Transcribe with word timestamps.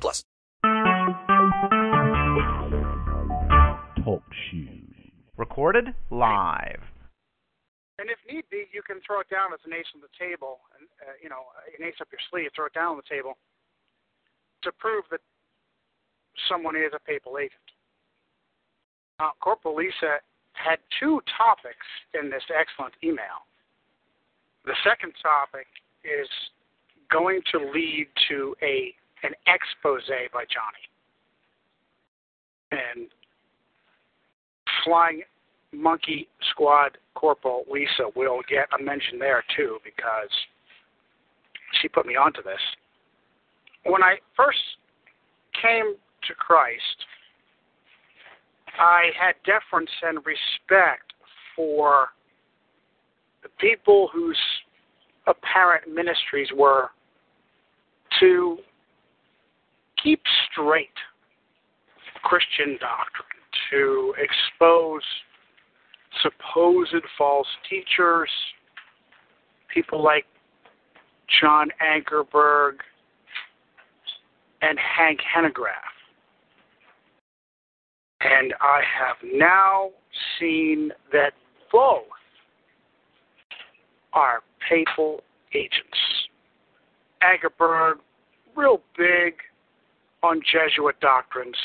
plus. 0.00 0.24
Talk 4.04 4.22
shoes. 4.50 4.94
Recorded 5.36 5.94
live. 6.10 6.82
And 7.98 8.10
if 8.10 8.18
need 8.30 8.44
be, 8.50 8.66
you 8.72 8.82
can 8.82 9.00
throw 9.06 9.20
it 9.20 9.30
down 9.30 9.52
as 9.54 9.60
an 9.64 9.72
ace 9.72 9.86
on 9.94 10.00
the 10.00 10.10
table, 10.18 10.60
and 10.78 10.88
uh, 11.06 11.12
you 11.22 11.28
know, 11.28 11.54
an 11.78 11.86
ace 11.86 11.94
up 12.00 12.08
your 12.10 12.20
sleeve. 12.30 12.50
Throw 12.54 12.66
it 12.66 12.74
down 12.74 12.92
on 12.92 12.96
the 12.96 13.08
table 13.08 13.38
to 14.62 14.72
prove 14.72 15.04
that 15.10 15.20
someone 16.48 16.76
is 16.76 16.92
a 16.94 16.98
papal 16.98 17.38
agent. 17.38 17.62
Now, 19.18 19.32
Corporal 19.40 19.76
Lisa 19.76 20.18
had 20.54 20.78
two 20.98 21.20
topics 21.36 21.86
in 22.14 22.30
this 22.30 22.42
excellent 22.50 22.94
email. 23.04 23.46
The 24.64 24.74
second 24.84 25.12
topic 25.22 25.66
is 26.04 26.28
going 27.10 27.40
to 27.52 27.70
lead 27.70 28.06
to 28.28 28.54
a 28.62 28.94
an 29.22 29.32
expose 29.46 30.02
by 30.32 30.44
Johnny. 30.44 30.88
And 32.72 33.08
Flying 34.84 35.22
Monkey 35.72 36.28
Squad 36.50 36.98
Corporal 37.14 37.64
Lisa 37.70 38.08
will 38.16 38.40
get 38.48 38.68
a 38.78 38.82
mention 38.82 39.18
there 39.18 39.44
too 39.56 39.78
because 39.84 40.30
she 41.80 41.88
put 41.88 42.06
me 42.06 42.16
onto 42.16 42.42
this. 42.42 42.60
When 43.84 44.02
I 44.02 44.16
first 44.36 44.58
came 45.60 45.94
to 46.26 46.34
Christ, 46.34 47.06
I 48.78 49.10
had 49.18 49.34
deference 49.44 49.90
and 50.02 50.18
respect 50.18 51.12
for 51.54 52.08
the 53.42 53.48
people 53.60 54.08
whose 54.12 54.38
apparent 55.26 55.92
ministries 55.92 56.48
were 56.54 56.88
to 58.20 58.58
keep 60.02 60.22
straight 60.50 60.88
Christian 62.22 62.78
doctrine, 62.80 63.28
to 63.70 64.14
expose 64.18 65.02
supposed 66.22 67.04
false 67.18 67.46
teachers, 67.68 68.30
people 69.72 70.02
like 70.02 70.24
John 71.40 71.68
Ankerberg 71.82 72.74
and 74.60 74.78
Hank 74.78 75.20
Hanegraaff. 75.20 75.92
And 78.20 78.54
I 78.60 78.80
have 78.98 79.16
now 79.34 79.90
seen 80.38 80.92
that 81.12 81.32
both 81.72 82.04
are 84.12 84.42
papal 84.68 85.22
agents. 85.54 85.98
Ankerberg, 87.22 87.94
real 88.54 88.80
big 88.96 89.34
on 90.22 90.40
Jesuit 90.40 90.98
doctrines, 91.00 91.56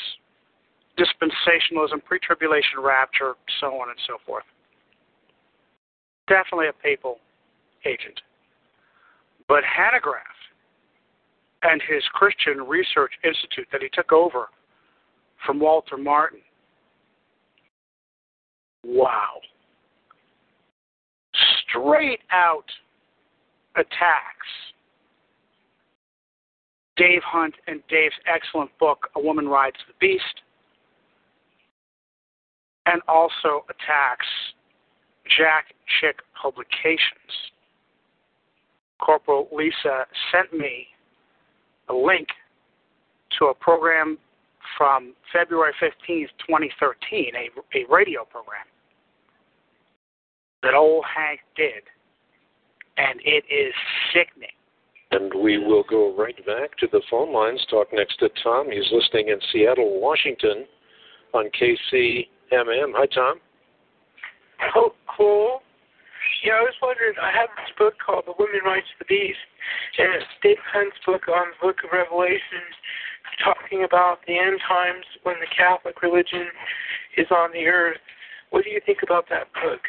dispensationalism, 0.98 2.04
pre 2.04 2.18
tribulation 2.18 2.80
rapture, 2.82 3.34
so 3.60 3.68
on 3.80 3.90
and 3.90 3.98
so 4.06 4.16
forth. 4.26 4.44
Definitely 6.28 6.68
a 6.68 6.72
papal 6.72 7.18
agent. 7.86 8.20
But 9.46 9.62
Hanegraaff 9.64 10.38
and 11.62 11.80
his 11.88 12.02
Christian 12.12 12.62
Research 12.66 13.12
Institute 13.24 13.66
that 13.72 13.80
he 13.82 13.88
took 13.92 14.12
over 14.12 14.46
from 15.44 15.58
Walter 15.58 15.96
Martin. 15.96 16.40
Wow. 18.84 19.40
Straight 21.68 22.20
out 22.30 22.64
attacks 23.76 24.48
Dave 26.98 27.22
Hunt 27.24 27.54
and 27.68 27.80
Dave's 27.88 28.14
excellent 28.26 28.76
book, 28.78 29.08
A 29.16 29.20
Woman 29.20 29.48
Rides 29.48 29.76
the 29.86 29.94
Beast, 30.00 30.42
and 32.86 33.00
also 33.06 33.64
attacks 33.70 34.26
Jack 35.36 35.66
Chick 36.00 36.16
Publications. 36.40 37.52
Corporal 39.00 39.48
Lisa 39.52 40.06
sent 40.32 40.52
me 40.52 40.88
a 41.88 41.94
link 41.94 42.28
to 43.38 43.46
a 43.46 43.54
program 43.54 44.18
from 44.76 45.14
February 45.32 45.72
15th, 45.80 46.28
2013, 46.46 47.32
a, 47.36 47.78
a 47.78 47.84
radio 47.88 48.24
program 48.24 48.66
that 50.62 50.74
old 50.74 51.04
Hank 51.04 51.40
did, 51.56 51.84
and 52.96 53.20
it 53.24 53.44
is 53.48 53.72
sickening. 54.12 54.57
And 55.10 55.32
we 55.42 55.56
will 55.58 55.84
go 55.88 56.14
right 56.14 56.36
back 56.44 56.76
to 56.78 56.86
the 56.92 57.00
phone 57.10 57.32
lines. 57.32 57.64
Talk 57.70 57.88
next 57.92 58.18
to 58.18 58.28
Tom. 58.42 58.70
He's 58.70 58.92
listening 58.92 59.28
in 59.28 59.38
Seattle, 59.52 60.00
Washington 60.00 60.66
on 61.32 61.46
KCMM. 61.58 62.92
Hi, 62.94 63.06
Tom. 63.14 63.40
Oh, 64.76 64.92
cool. 65.16 65.60
Yeah, 66.44 66.60
I 66.60 66.62
was 66.62 66.74
wondering. 66.82 67.14
I 67.20 67.30
have 67.32 67.48
this 67.56 67.72
book 67.78 67.94
called 68.04 68.24
The 68.26 68.34
Woman 68.38 68.60
Rides 68.64 68.86
of 69.00 69.06
the 69.06 69.10
Beast, 69.10 69.38
and 69.98 70.14
it's 70.14 70.26
Dave 70.42 70.60
Hunt's 70.72 70.96
book 71.06 71.26
on 71.28 71.54
the 71.54 71.66
Book 71.66 71.78
of 71.84 71.90
Revelation, 71.92 72.62
talking 73.42 73.84
about 73.84 74.18
the 74.26 74.38
end 74.38 74.60
times 74.66 75.04
when 75.22 75.36
the 75.40 75.48
Catholic 75.56 76.02
religion 76.02 76.46
is 77.16 77.26
on 77.30 77.50
the 77.52 77.66
earth. 77.66 78.02
What 78.50 78.64
do 78.64 78.70
you 78.70 78.80
think 78.84 79.02
about 79.02 79.28
that 79.30 79.48
book? 79.62 79.80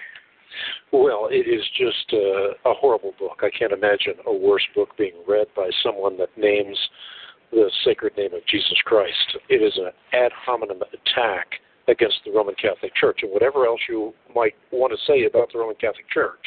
Well, 0.92 1.28
it 1.32 1.48
is 1.48 1.64
just 1.78 2.14
a, 2.14 2.52
a 2.66 2.74
horrible 2.74 3.14
book. 3.20 3.42
I 3.44 3.50
can't 3.50 3.72
imagine 3.72 4.16
a 4.26 4.34
worse 4.34 4.66
book 4.76 4.90
being 4.98 5.14
read 5.28 5.48
by 5.56 5.70
someone 5.84 6.18
that 6.18 6.30
names 6.38 6.78
the 7.52 7.70
sacred 7.84 8.16
name 8.18 8.34
of 8.34 8.46
Jesus 8.48 8.78
Christ. 8.86 9.38
It 9.50 9.62
is 9.62 9.74
an 9.78 9.92
ad 10.14 10.32
hominem 10.46 10.82
attack 10.82 11.48
against 11.88 12.18
the 12.26 12.32
Roman 12.32 12.56
Catholic 12.56 12.94
Church. 12.96 13.20
And 13.24 13.32
whatever 13.32 13.66
else 13.66 13.80
you 13.90 14.14
might 14.36 14.54
want 14.72 14.94
to 14.94 15.12
say 15.12 15.26
about 15.26 15.52
the 15.52 15.60
Roman 15.60 15.76
Catholic 15.76 16.10
Church, 16.10 16.46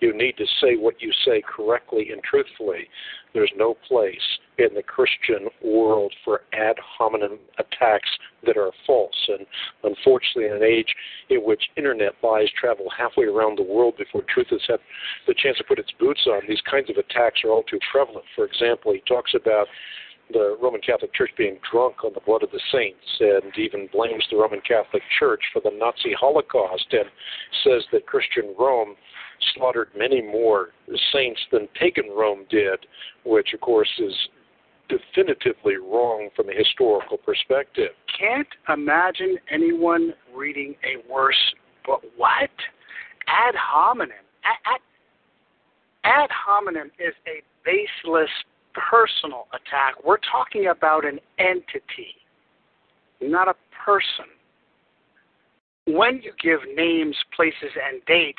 you 0.00 0.16
need 0.16 0.36
to 0.38 0.46
say 0.60 0.76
what 0.76 1.00
you 1.00 1.12
say 1.24 1.42
correctly 1.42 2.10
and 2.10 2.22
truthfully. 2.22 2.88
There's 3.34 3.52
no 3.56 3.76
place 3.86 4.20
in 4.58 4.74
the 4.74 4.82
Christian 4.82 5.48
world 5.62 6.12
for 6.24 6.42
ad 6.52 6.76
hominem 6.98 7.38
attacks 7.58 8.08
that 8.44 8.56
are 8.56 8.72
false. 8.86 9.28
And 9.28 9.46
unfortunately, 9.84 10.46
in 10.46 10.56
an 10.56 10.62
age 10.62 10.94
in 11.28 11.38
which 11.38 11.62
internet 11.76 12.12
lies 12.22 12.48
travel 12.58 12.86
halfway 12.96 13.26
around 13.26 13.58
the 13.58 13.62
world 13.62 13.96
before 13.96 14.22
truth 14.32 14.48
has 14.50 14.62
had 14.68 14.80
the 15.26 15.34
chance 15.34 15.58
to 15.58 15.64
put 15.64 15.78
its 15.78 15.92
boots 15.98 16.26
on, 16.26 16.42
these 16.48 16.62
kinds 16.68 16.90
of 16.90 16.96
attacks 16.96 17.40
are 17.44 17.50
all 17.50 17.62
too 17.62 17.78
prevalent. 17.92 18.24
For 18.34 18.44
example, 18.44 18.92
he 18.92 19.02
talks 19.06 19.34
about 19.34 19.66
the 20.32 20.56
Roman 20.62 20.80
Catholic 20.80 21.12
Church 21.14 21.30
being 21.36 21.58
drunk 21.70 22.04
on 22.04 22.12
the 22.14 22.20
blood 22.20 22.42
of 22.42 22.50
the 22.50 22.60
saints 22.72 23.04
and 23.20 23.52
even 23.58 23.88
blames 23.92 24.24
the 24.30 24.36
Roman 24.36 24.60
Catholic 24.60 25.02
Church 25.18 25.40
for 25.52 25.60
the 25.60 25.76
Nazi 25.76 26.14
Holocaust 26.18 26.86
and 26.92 27.06
says 27.64 27.82
that 27.92 28.06
Christian 28.06 28.54
Rome 28.58 28.94
slaughtered 29.54 29.88
many 29.96 30.22
more 30.22 30.68
saints 31.12 31.40
than 31.52 31.68
pagan 31.78 32.10
Rome 32.14 32.44
did, 32.50 32.86
which 33.24 33.52
of 33.54 33.60
course 33.60 33.90
is 33.98 34.14
definitively 34.88 35.76
wrong 35.76 36.28
from 36.34 36.48
a 36.50 36.54
historical 36.54 37.16
perspective. 37.16 37.90
Can't 38.18 38.48
imagine 38.68 39.38
anyone 39.50 40.12
reading 40.34 40.74
a 40.84 41.10
worse 41.10 41.54
book. 41.86 42.02
What? 42.16 42.50
Ad 43.28 43.54
hominem. 43.54 44.10
Ad, 44.44 44.74
ad, 44.74 44.80
ad 46.04 46.30
hominem 46.30 46.90
is 46.98 47.14
a 47.26 47.42
baseless 47.64 48.30
personal 48.74 49.46
attack. 49.52 49.94
We're 50.04 50.18
talking 50.30 50.66
about 50.68 51.04
an 51.04 51.18
entity, 51.38 52.14
not 53.20 53.48
a 53.48 53.54
person. 53.84 54.26
When 55.86 56.20
you 56.22 56.32
give 56.42 56.60
names, 56.76 57.16
places, 57.34 57.72
and 57.88 58.04
dates, 58.06 58.38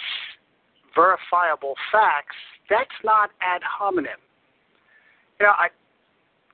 verifiable 0.95 1.75
facts, 1.91 2.35
that's 2.69 2.89
not 3.03 3.29
ad 3.41 3.61
hominem. 3.63 4.19
You 5.39 5.47
know, 5.47 5.53
I 5.57 5.67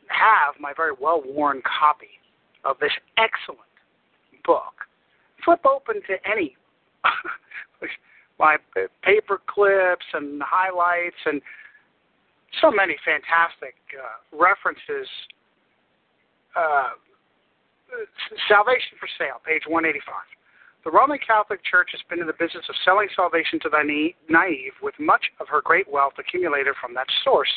have 0.08 0.56
my 0.60 0.74
very 0.76 0.94
well 1.00 1.22
worn 1.26 1.62
copy 1.62 2.20
of 2.64 2.78
this 2.80 2.92
excellent 3.18 3.62
book. 4.46 4.88
Flip 5.44 5.60
open 5.66 6.02
to 6.08 6.16
any 6.30 6.56
my 8.40 8.58
paper 9.04 9.42
clips 9.48 10.06
and 10.14 10.42
highlights 10.44 11.18
and 11.26 11.42
so 12.62 12.72
many 12.72 12.96
fantastic 13.06 13.76
uh, 13.94 14.38
references 14.38 15.08
uh, 16.56 16.90
Salvation 18.48 18.98
for 19.00 19.08
Sale, 19.18 19.40
page 19.46 19.64
185. 19.68 20.04
The 20.84 20.92
Roman 20.92 21.20
Catholic 21.20 21.64
Church 21.64 21.90
has 21.92 22.02
been 22.10 22.20
in 22.20 22.28
the 22.28 22.40
business 22.40 22.66
of 22.70 22.76
selling 22.86 23.10
salvation 23.16 23.60
to 23.62 23.70
the 23.70 24.14
naive 24.30 24.74
with 24.82 24.96
much 25.00 25.26
of 25.40 25.48
her 25.50 25.62
great 25.62 25.90
wealth 25.92 26.14
accumulated 26.18 26.76
from 26.80 26.94
that 26.94 27.08
source. 27.24 27.50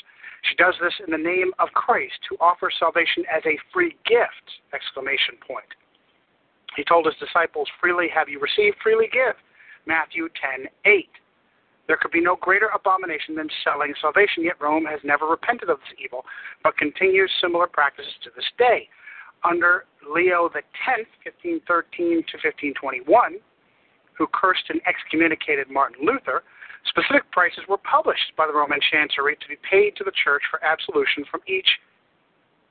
She 0.49 0.57
does 0.57 0.75
this 0.81 0.95
in 1.05 1.13
the 1.13 1.19
name 1.19 1.53
of 1.59 1.69
Christ, 1.75 2.19
who 2.29 2.37
offers 2.41 2.75
salvation 2.79 3.25
as 3.31 3.43
a 3.47 3.59
free 3.73 3.97
gift! 4.07 4.47
Exclamation 4.73 5.37
point. 5.47 5.69
He 6.77 6.85
told 6.85 7.07
his 7.07 7.17
disciples, 7.17 7.69
Freely 7.81 8.09
have 8.09 8.29
you 8.29 8.41
received, 8.41 8.79
freely 8.83 9.09
give. 9.13 9.37
Matthew 9.87 10.29
10:8. 10.31 11.09
There 11.87 11.97
could 11.97 12.13
be 12.13 12.21
no 12.21 12.37
greater 12.37 12.69
abomination 12.69 13.35
than 13.35 13.51
selling 13.65 13.95
salvation, 14.01 14.45
yet 14.45 14.61
Rome 14.61 14.87
has 14.87 15.01
never 15.03 15.27
repented 15.27 15.69
of 15.69 15.81
this 15.81 15.99
evil, 15.99 16.25
but 16.63 16.77
continues 16.79 17.31
similar 17.41 17.67
practices 17.67 18.15
to 18.23 18.31
this 18.31 18.49
day. 18.57 18.89
Under 19.43 19.87
Leo 20.05 20.47
X, 20.55 20.65
1513 21.25 22.25
to 22.29 22.37
1521, 22.41 23.37
who 24.17 24.27
cursed 24.33 24.69
and 24.69 24.81
excommunicated 24.87 25.71
Martin 25.71 26.05
Luther, 26.05 26.43
specific 26.89 27.31
prices 27.33 27.65
were 27.69 27.81
published 27.81 28.33
by 28.37 28.47
the 28.47 28.53
Roman 28.53 28.81
Chancery 28.93 29.37
to 29.37 29.49
be 29.49 29.57
paid 29.69 29.97
to 29.97 30.05
the 30.05 30.13
church 30.13 30.43
for 30.51 30.63
absolution 30.65 31.25
from 31.31 31.41
each 31.47 31.69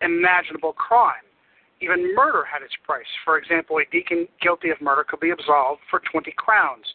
imaginable 0.01 0.73
crime. 0.73 1.25
Even 1.81 2.13
murder 2.15 2.43
had 2.43 2.61
its 2.61 2.75
price. 2.83 3.07
For 3.23 3.37
example, 3.37 3.77
a 3.79 3.85
deacon 3.91 4.27
guilty 4.41 4.69
of 4.69 4.81
murder 4.81 5.05
could 5.07 5.19
be 5.19 5.31
absolved 5.31 5.81
for 5.89 6.01
20 6.11 6.33
crowns. 6.35 6.85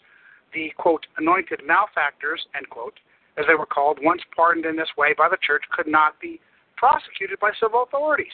The, 0.52 0.70
quote, 0.76 1.06
anointed 1.16 1.60
malefactors, 1.66 2.44
end 2.54 2.68
quote, 2.68 2.94
as 3.36 3.46
they 3.48 3.54
were 3.54 3.66
called, 3.66 3.98
once 4.02 4.22
pardoned 4.36 4.66
in 4.66 4.76
this 4.76 4.90
way 4.96 5.14
by 5.16 5.28
the 5.28 5.38
church, 5.42 5.64
could 5.72 5.88
not 5.88 6.20
be 6.20 6.40
prosecuted 6.76 7.40
by 7.40 7.50
civil 7.60 7.82
authorities. 7.82 8.32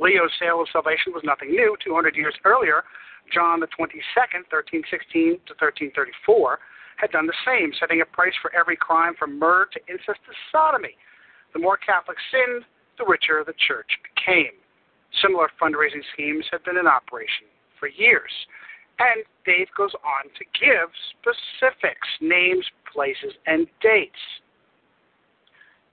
Leo's 0.00 0.32
sale 0.38 0.60
of 0.60 0.68
salvation 0.72 1.12
was 1.12 1.22
nothing 1.24 1.50
new. 1.50 1.76
200 1.84 2.14
years 2.16 2.34
earlier, 2.44 2.84
John 3.32 3.60
the 3.60 3.66
22nd, 3.66 4.46
1316 4.48 5.42
to 5.46 5.52
1334, 5.58 6.58
had 6.96 7.10
done 7.10 7.26
the 7.26 7.42
same, 7.46 7.72
setting 7.78 8.00
a 8.00 8.06
price 8.06 8.34
for 8.42 8.54
every 8.54 8.76
crime 8.76 9.14
from 9.18 9.38
murder 9.38 9.68
to 9.74 9.80
incest 9.90 10.20
to 10.26 10.34
sodomy. 10.50 10.96
The 11.52 11.60
more 11.60 11.76
Catholics 11.76 12.22
sinned, 12.30 12.64
the 12.98 13.06
richer 13.06 13.42
the 13.46 13.54
church 13.66 13.90
became. 14.02 14.54
Similar 15.22 15.48
fundraising 15.60 16.02
schemes 16.12 16.44
have 16.50 16.64
been 16.64 16.76
in 16.76 16.86
operation 16.86 17.46
for 17.78 17.88
years. 17.88 18.30
And 18.98 19.22
Dave 19.46 19.68
goes 19.76 19.94
on 20.02 20.26
to 20.34 20.44
give 20.58 20.90
specifics, 21.14 22.08
names, 22.20 22.66
places, 22.92 23.32
and 23.46 23.66
dates. 23.80 24.18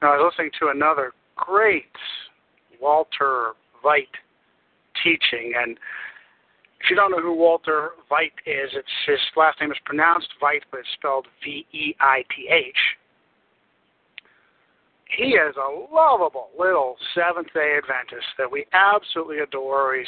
Now, 0.01 0.13
I 0.13 0.17
was 0.17 0.33
listening 0.33 0.51
to 0.59 0.69
another 0.73 1.13
great 1.35 1.93
Walter 2.81 3.53
Veith 3.85 4.15
teaching, 5.03 5.53
and 5.55 5.77
if 6.81 6.89
you 6.89 6.95
don't 6.95 7.11
know 7.11 7.21
who 7.21 7.35
Walter 7.35 7.91
Veith 8.09 8.37
is, 8.45 8.71
it's 8.73 8.87
his 9.05 9.19
last 9.35 9.61
name 9.61 9.71
is 9.71 9.77
pronounced 9.85 10.29
Veith, 10.41 10.63
but 10.71 10.79
it's 10.79 10.89
spelled 10.97 11.27
V-E-I-T-H 11.43 12.77
he 15.17 15.35
is 15.35 15.55
a 15.55 15.93
lovable 15.93 16.49
little 16.57 16.97
Seventh 17.13 17.53
Day 17.53 17.77
Adventist 17.77 18.27
that 18.37 18.51
we 18.51 18.65
absolutely 18.73 19.39
adore. 19.39 19.95
He's 19.95 20.07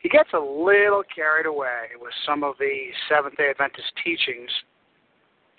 he 0.00 0.08
gets 0.10 0.30
a 0.34 0.38
little 0.38 1.02
carried 1.14 1.46
away 1.46 1.96
with 1.98 2.12
some 2.26 2.44
of 2.44 2.56
the 2.58 2.88
Seventh 3.08 3.36
Day 3.36 3.50
Adventist 3.50 3.90
teachings, 4.04 4.50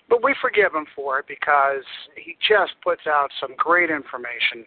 but 0.08 0.22
we 0.22 0.34
forgive 0.40 0.72
him 0.72 0.86
for 0.94 1.18
it 1.18 1.26
because 1.26 1.82
he 2.14 2.36
just 2.46 2.72
puts 2.82 3.02
out 3.08 3.30
some 3.40 3.54
great 3.56 3.90
information. 3.90 4.64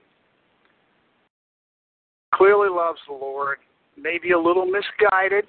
Clearly 2.40 2.70
loves 2.70 3.00
the 3.06 3.14
Lord, 3.14 3.58
maybe 3.98 4.32
a 4.32 4.40
little 4.40 4.66
misguided 4.66 5.44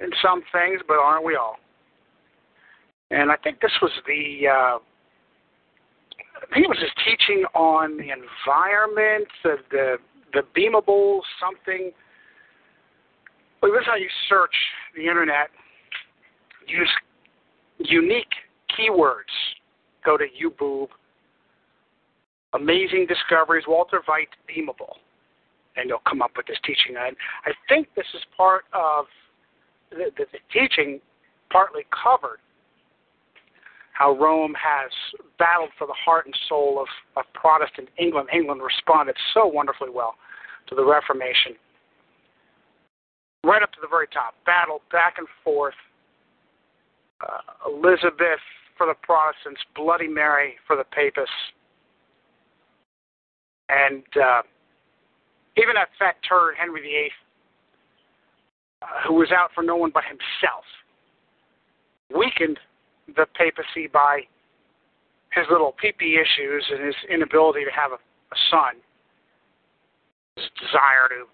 in 0.00 0.08
some 0.22 0.42
things, 0.52 0.80
but 0.88 0.94
aren't 0.94 1.22
we 1.22 1.36
all? 1.36 1.56
And 3.10 3.30
I 3.30 3.36
think 3.36 3.60
this 3.60 3.72
was 3.82 3.90
the 4.06 4.48
uh, 4.48 4.78
I 6.42 6.54
think 6.54 6.64
it 6.64 6.68
was 6.68 6.78
just 6.80 6.96
teaching 7.04 7.44
on 7.54 7.98
the 7.98 8.08
environment, 8.08 9.28
the 9.42 9.56
the, 9.70 9.96
the 10.32 10.42
beamable 10.58 11.20
something. 11.38 11.92
Well, 13.60 13.70
this 13.70 13.82
is 13.82 13.86
how 13.86 13.96
you 13.96 14.08
search 14.30 14.54
the 14.96 15.02
internet. 15.02 15.48
Use 16.66 16.90
unique 17.80 18.32
keywords. 18.70 19.34
Go 20.06 20.16
to 20.16 20.24
YouBoob. 20.24 20.88
Amazing 22.54 23.06
discoveries. 23.06 23.64
Walter 23.66 24.00
Veith 24.08 24.30
beamable, 24.48 24.94
and 25.76 25.88
you'll 25.88 26.02
come 26.08 26.22
up 26.22 26.30
with 26.36 26.46
this 26.46 26.58
teaching. 26.64 26.96
And 26.96 27.16
I 27.44 27.50
think 27.68 27.88
this 27.96 28.06
is 28.14 28.22
part 28.36 28.64
of 28.72 29.06
the, 29.90 30.10
the, 30.16 30.24
the 30.32 30.38
teaching, 30.52 31.00
partly 31.50 31.82
covered 31.90 32.38
how 33.92 34.16
Rome 34.16 34.54
has 34.58 34.90
battled 35.38 35.70
for 35.78 35.86
the 35.86 35.94
heart 35.94 36.26
and 36.26 36.34
soul 36.48 36.80
of, 36.80 36.88
of 37.16 37.24
Protestant 37.32 37.88
England. 37.98 38.28
England 38.32 38.60
responded 38.62 39.16
so 39.32 39.46
wonderfully 39.46 39.90
well 39.92 40.14
to 40.68 40.74
the 40.74 40.84
Reformation. 40.84 41.54
Right 43.44 43.62
up 43.62 43.72
to 43.72 43.78
the 43.80 43.88
very 43.88 44.08
top, 44.08 44.34
battle 44.46 44.80
back 44.90 45.14
and 45.18 45.28
forth. 45.44 45.74
Uh, 47.20 47.70
Elizabeth 47.70 48.42
for 48.76 48.86
the 48.86 48.94
Protestants, 49.02 49.60
Bloody 49.76 50.08
Mary 50.08 50.54
for 50.66 50.76
the 50.76 50.84
Papists, 50.84 51.30
and 53.68 54.02
uh, 54.16 54.42
even 55.56 55.74
that 55.74 55.88
fat 55.98 56.16
turd 56.28 56.54
Henry 56.58 56.82
VIII, 56.82 57.10
uh, 58.82 58.86
who 59.06 59.14
was 59.14 59.30
out 59.30 59.50
for 59.54 59.62
no 59.62 59.76
one 59.76 59.90
but 59.92 60.04
himself, 60.04 60.64
weakened 62.14 62.58
the 63.16 63.26
papacy 63.34 63.86
by 63.92 64.20
his 65.32 65.44
little 65.50 65.74
pee-pee 65.80 66.18
issues 66.18 66.64
and 66.70 66.84
his 66.84 66.94
inability 67.10 67.64
to 67.64 67.70
have 67.70 67.92
a, 67.92 67.96
a 67.96 68.38
son, 68.50 68.74
his 70.36 70.46
desire 70.60 71.08
to 71.08 71.24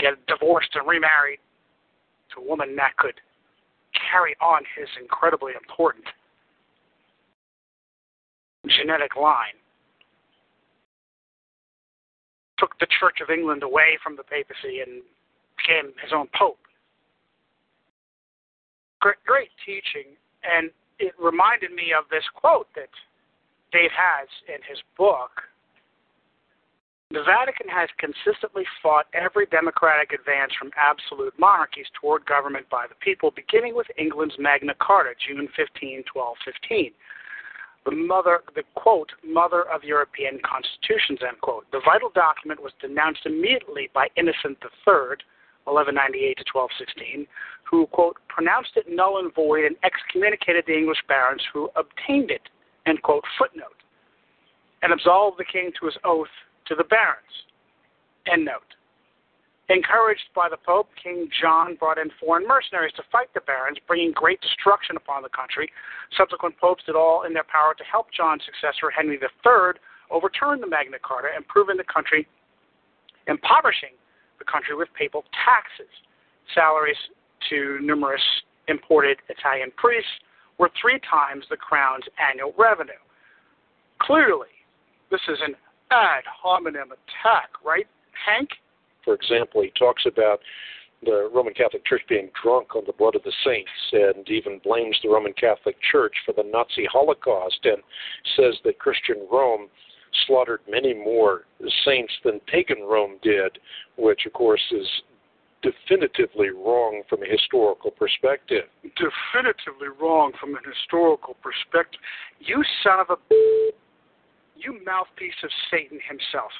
get 0.00 0.14
divorced 0.26 0.70
and 0.74 0.86
remarried 0.86 1.38
to 2.34 2.40
a 2.40 2.44
woman 2.46 2.76
that 2.76 2.96
could 2.96 3.14
carry 4.10 4.34
on 4.40 4.62
his 4.76 4.88
incredibly 5.00 5.52
important 5.52 6.04
genetic 8.66 9.16
line. 9.16 9.59
Took 12.60 12.78
the 12.78 12.86
Church 13.00 13.18
of 13.22 13.30
England 13.30 13.62
away 13.62 13.98
from 14.02 14.16
the 14.16 14.22
papacy 14.22 14.80
and 14.84 15.02
became 15.56 15.92
his 16.02 16.12
own 16.12 16.28
pope 16.38 16.60
great, 19.00 19.22
great 19.26 19.50
teaching, 19.64 20.14
and 20.44 20.70
it 20.98 21.12
reminded 21.18 21.72
me 21.72 21.92
of 21.96 22.04
this 22.10 22.24
quote 22.34 22.68
that 22.76 22.92
Dave 23.72 23.90
has 23.96 24.28
in 24.48 24.60
his 24.68 24.78
book. 24.96 25.42
The 27.10 27.24
Vatican 27.26 27.66
has 27.68 27.88
consistently 27.98 28.62
fought 28.80 29.06
every 29.14 29.46
democratic 29.46 30.12
advance 30.12 30.52
from 30.56 30.70
absolute 30.76 31.34
monarchies 31.40 31.90
toward 32.00 32.24
government 32.24 32.70
by 32.70 32.86
the 32.86 32.94
people, 33.02 33.32
beginning 33.34 33.74
with 33.74 33.88
England's 33.98 34.36
Magna 34.38 34.74
Carta, 34.78 35.10
June 35.18 35.48
15, 35.56 36.04
1215. 36.12 36.92
The 37.84 37.92
mother, 37.92 38.40
the 38.54 38.62
quote, 38.74 39.10
mother 39.24 39.62
of 39.62 39.84
European 39.84 40.38
constitutions, 40.44 41.20
end 41.26 41.40
quote. 41.40 41.64
The 41.72 41.80
vital 41.84 42.10
document 42.14 42.62
was 42.62 42.72
denounced 42.80 43.24
immediately 43.24 43.88
by 43.94 44.08
Innocent 44.16 44.58
III, 44.62 45.16
1198 45.64 46.36
to 46.36 46.44
1216, 46.52 47.26
who, 47.64 47.86
quote, 47.86 48.16
pronounced 48.28 48.72
it 48.76 48.86
null 48.88 49.18
and 49.18 49.34
void 49.34 49.64
and 49.64 49.76
excommunicated 49.82 50.64
the 50.66 50.76
English 50.76 51.00
barons 51.08 51.42
who 51.52 51.70
obtained 51.76 52.30
it, 52.30 52.42
end 52.86 53.00
quote, 53.02 53.24
footnote, 53.38 53.80
and 54.82 54.92
absolved 54.92 55.38
the 55.38 55.44
king 55.44 55.72
to 55.78 55.86
his 55.86 55.96
oath 56.04 56.32
to 56.66 56.74
the 56.74 56.84
barons, 56.84 57.46
end 58.30 58.44
note. 58.44 58.74
Encouraged 59.70 60.26
by 60.34 60.48
the 60.48 60.56
Pope, 60.56 60.90
King 61.00 61.30
John 61.30 61.76
brought 61.76 61.96
in 61.96 62.10
foreign 62.18 62.44
mercenaries 62.44 62.92
to 62.96 63.04
fight 63.12 63.32
the 63.34 63.40
barons, 63.40 63.78
bringing 63.86 64.10
great 64.10 64.40
destruction 64.40 64.96
upon 64.96 65.22
the 65.22 65.28
country. 65.28 65.70
Subsequent 66.18 66.58
popes 66.58 66.82
did 66.84 66.96
all 66.96 67.22
in 67.22 67.32
their 67.32 67.46
power 67.46 67.72
to 67.78 67.84
help 67.84 68.10
John's 68.10 68.42
successor, 68.44 68.90
Henry 68.90 69.14
III, 69.14 69.78
overturn 70.10 70.60
the 70.60 70.66
Magna 70.66 70.98
Carta, 70.98 71.28
and 71.30 71.44
improving 71.44 71.76
the 71.76 71.86
country, 71.86 72.26
impoverishing 73.28 73.94
the 74.40 74.44
country 74.44 74.74
with 74.74 74.88
papal 74.98 75.22
taxes. 75.46 75.94
Salaries 76.52 76.98
to 77.48 77.78
numerous 77.80 78.22
imported 78.66 79.18
Italian 79.28 79.70
priests 79.76 80.10
were 80.58 80.70
three 80.82 80.98
times 81.08 81.44
the 81.48 81.56
crown's 81.56 82.04
annual 82.18 82.52
revenue. 82.58 82.98
Clearly, 84.02 84.50
this 85.12 85.22
is 85.28 85.38
an 85.46 85.54
ad 85.92 86.24
hominem 86.26 86.90
attack, 86.90 87.50
right, 87.64 87.86
Hank? 88.26 88.50
For 89.04 89.14
example, 89.14 89.62
he 89.62 89.72
talks 89.78 90.04
about 90.06 90.40
the 91.02 91.30
Roman 91.32 91.54
Catholic 91.54 91.84
Church 91.86 92.02
being 92.08 92.30
drunk 92.42 92.76
on 92.76 92.82
the 92.86 92.92
blood 92.92 93.14
of 93.14 93.22
the 93.22 93.32
saints 93.44 93.70
and 93.92 94.28
even 94.28 94.60
blames 94.62 94.98
the 95.02 95.08
Roman 95.08 95.32
Catholic 95.32 95.76
Church 95.90 96.14
for 96.26 96.32
the 96.32 96.48
Nazi 96.48 96.84
Holocaust 96.90 97.58
and 97.64 97.78
says 98.36 98.54
that 98.64 98.78
Christian 98.78 99.26
Rome 99.32 99.68
slaughtered 100.26 100.60
many 100.68 100.92
more 100.92 101.42
saints 101.84 102.12
than 102.24 102.40
pagan 102.46 102.82
Rome 102.82 103.16
did, 103.22 103.58
which, 103.96 104.26
of 104.26 104.32
course, 104.32 104.62
is 104.72 104.86
definitively 105.62 106.50
wrong 106.50 107.02
from 107.08 107.22
a 107.22 107.26
historical 107.26 107.90
perspective. 107.90 108.64
Definitively 108.82 109.88
wrong 110.00 110.32
from 110.40 110.54
an 110.54 110.62
historical 110.64 111.36
perspective. 111.42 112.00
You 112.40 112.62
son 112.82 113.00
of 113.00 113.10
a. 113.10 113.16
You 114.56 114.78
mouthpiece 114.84 115.40
of 115.42 115.50
Satan 115.70 115.98
himself. 116.06 116.52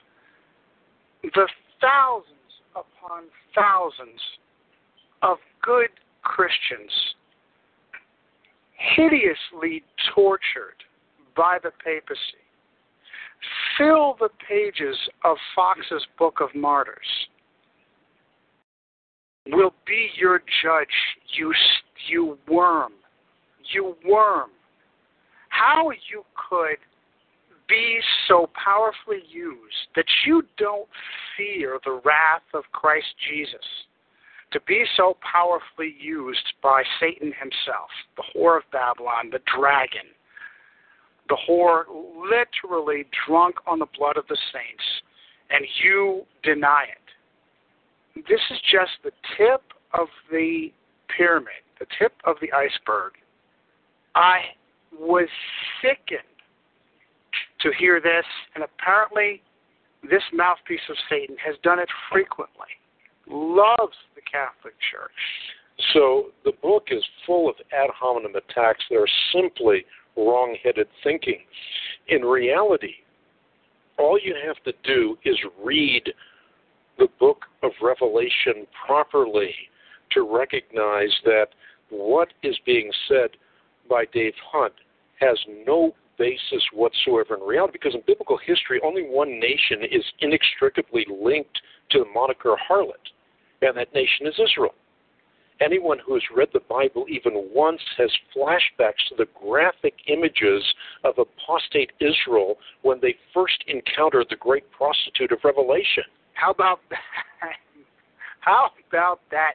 The 1.22 1.48
thousands 1.80 2.36
upon 2.72 3.24
thousands 3.54 4.20
of 5.22 5.38
good 5.62 5.90
Christians 6.22 6.90
hideously 8.96 9.82
tortured 10.14 10.76
by 11.36 11.58
the 11.62 11.70
papacy 11.84 12.40
fill 13.76 14.16
the 14.18 14.28
pages 14.46 14.96
of 15.24 15.36
Fox's 15.54 16.06
Book 16.18 16.38
of 16.40 16.54
Martyrs 16.54 16.98
will 19.48 19.72
be 19.86 20.08
your 20.16 20.40
judge, 20.62 20.88
you 21.36 21.52
you 22.08 22.38
worm, 22.48 22.92
you 23.72 23.96
worm. 24.06 24.50
How 25.48 25.90
you 26.10 26.24
could 26.48 26.78
be 27.70 28.00
so 28.26 28.50
powerfully 28.62 29.22
used 29.28 29.88
that 29.94 30.06
you 30.26 30.42
don't 30.58 30.88
fear 31.36 31.78
the 31.84 32.00
wrath 32.04 32.42
of 32.52 32.64
Christ 32.72 33.06
Jesus, 33.30 33.64
to 34.52 34.60
be 34.66 34.84
so 34.96 35.16
powerfully 35.22 35.94
used 35.98 36.52
by 36.62 36.82
Satan 36.98 37.32
himself, 37.38 37.88
the 38.16 38.24
whore 38.34 38.56
of 38.56 38.64
Babylon, 38.72 39.30
the 39.30 39.40
dragon, 39.56 40.10
the 41.28 41.38
whore 41.48 41.84
literally 42.18 43.06
drunk 43.26 43.54
on 43.68 43.78
the 43.78 43.86
blood 43.96 44.16
of 44.16 44.26
the 44.28 44.38
saints, 44.52 44.84
and 45.50 45.64
you 45.84 46.24
deny 46.42 46.86
it. 46.90 48.24
This 48.28 48.40
is 48.50 48.58
just 48.70 48.90
the 49.04 49.12
tip 49.38 49.62
of 49.94 50.08
the 50.30 50.72
pyramid, 51.16 51.62
the 51.78 51.86
tip 51.98 52.14
of 52.24 52.36
the 52.40 52.52
iceberg. 52.52 53.12
I 54.16 54.40
was 54.98 55.28
sickened 55.80 56.29
to 57.62 57.70
hear 57.78 58.00
this, 58.00 58.24
and 58.54 58.64
apparently 58.64 59.42
this 60.02 60.22
mouthpiece 60.32 60.80
of 60.88 60.96
Satan 61.08 61.36
has 61.44 61.56
done 61.62 61.78
it 61.78 61.88
frequently. 62.10 62.68
Loves 63.26 63.96
the 64.14 64.22
Catholic 64.22 64.74
Church. 64.90 65.10
So 65.92 66.26
the 66.44 66.52
book 66.62 66.88
is 66.90 67.02
full 67.26 67.48
of 67.48 67.54
ad 67.72 67.90
hominem 67.94 68.34
attacks 68.34 68.84
that 68.90 68.96
are 68.96 69.08
simply 69.32 69.84
wrong 70.16 70.56
headed 70.62 70.88
thinking. 71.04 71.40
In 72.08 72.22
reality, 72.22 72.94
all 73.98 74.18
you 74.22 74.34
have 74.46 74.62
to 74.64 74.72
do 74.82 75.16
is 75.24 75.36
read 75.62 76.02
the 76.98 77.08
book 77.18 77.44
of 77.62 77.70
Revelation 77.82 78.66
properly 78.86 79.54
to 80.12 80.22
recognize 80.22 81.12
that 81.24 81.48
what 81.90 82.28
is 82.42 82.56
being 82.64 82.90
said 83.08 83.30
by 83.88 84.04
Dave 84.12 84.34
Hunt 84.52 84.74
has 85.20 85.38
no 85.66 85.94
basis 86.20 86.62
whatsoever 86.74 87.34
in 87.34 87.40
reality 87.40 87.72
because 87.72 87.94
in 87.94 88.02
biblical 88.06 88.38
history, 88.46 88.78
only 88.84 89.02
one 89.02 89.40
nation 89.40 89.82
is 89.90 90.04
inextricably 90.20 91.06
linked 91.10 91.58
to 91.90 92.00
the 92.00 92.04
moniker 92.14 92.54
harlot, 92.70 93.00
and 93.62 93.76
that 93.76 93.92
nation 93.94 94.26
is 94.26 94.34
Israel. 94.38 94.74
Anyone 95.62 95.98
who 96.06 96.14
has 96.14 96.22
read 96.34 96.48
the 96.52 96.60
Bible 96.68 97.06
even 97.08 97.32
once 97.54 97.80
has 97.98 98.10
flashbacks 98.36 99.00
to 99.08 99.14
the 99.18 99.26
graphic 99.34 99.94
images 100.08 100.62
of 101.04 101.14
apostate 101.18 101.90
Israel 102.00 102.56
when 102.82 102.98
they 103.00 103.14
first 103.34 103.64
encountered 103.66 104.26
the 104.30 104.36
great 104.36 104.70
prostitute 104.70 105.32
of 105.32 105.38
Revelation. 105.42 106.04
How 106.34 106.50
about 106.50 106.80
that? 106.90 106.98
How 108.40 108.70
about 108.88 109.20
that? 109.30 109.52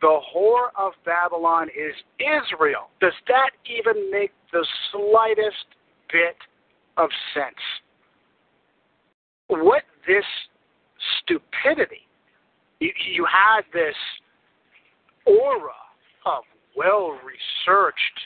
The 0.00 0.18
whore 0.34 0.68
of 0.78 0.92
Babylon 1.04 1.68
is 1.68 1.94
Israel. 2.18 2.88
Does 3.00 3.12
that 3.28 3.50
even 3.66 4.10
make 4.10 4.32
the 4.52 4.66
slightest 4.90 5.66
bit 6.12 6.36
of 6.96 7.10
sense? 7.34 7.54
What 9.48 9.82
this 10.06 10.24
stupidity, 11.20 12.06
you, 12.80 12.92
you 13.12 13.26
had 13.26 13.62
this 13.72 13.96
aura 15.26 15.72
of 16.26 16.44
well 16.76 17.18
researched, 17.24 18.18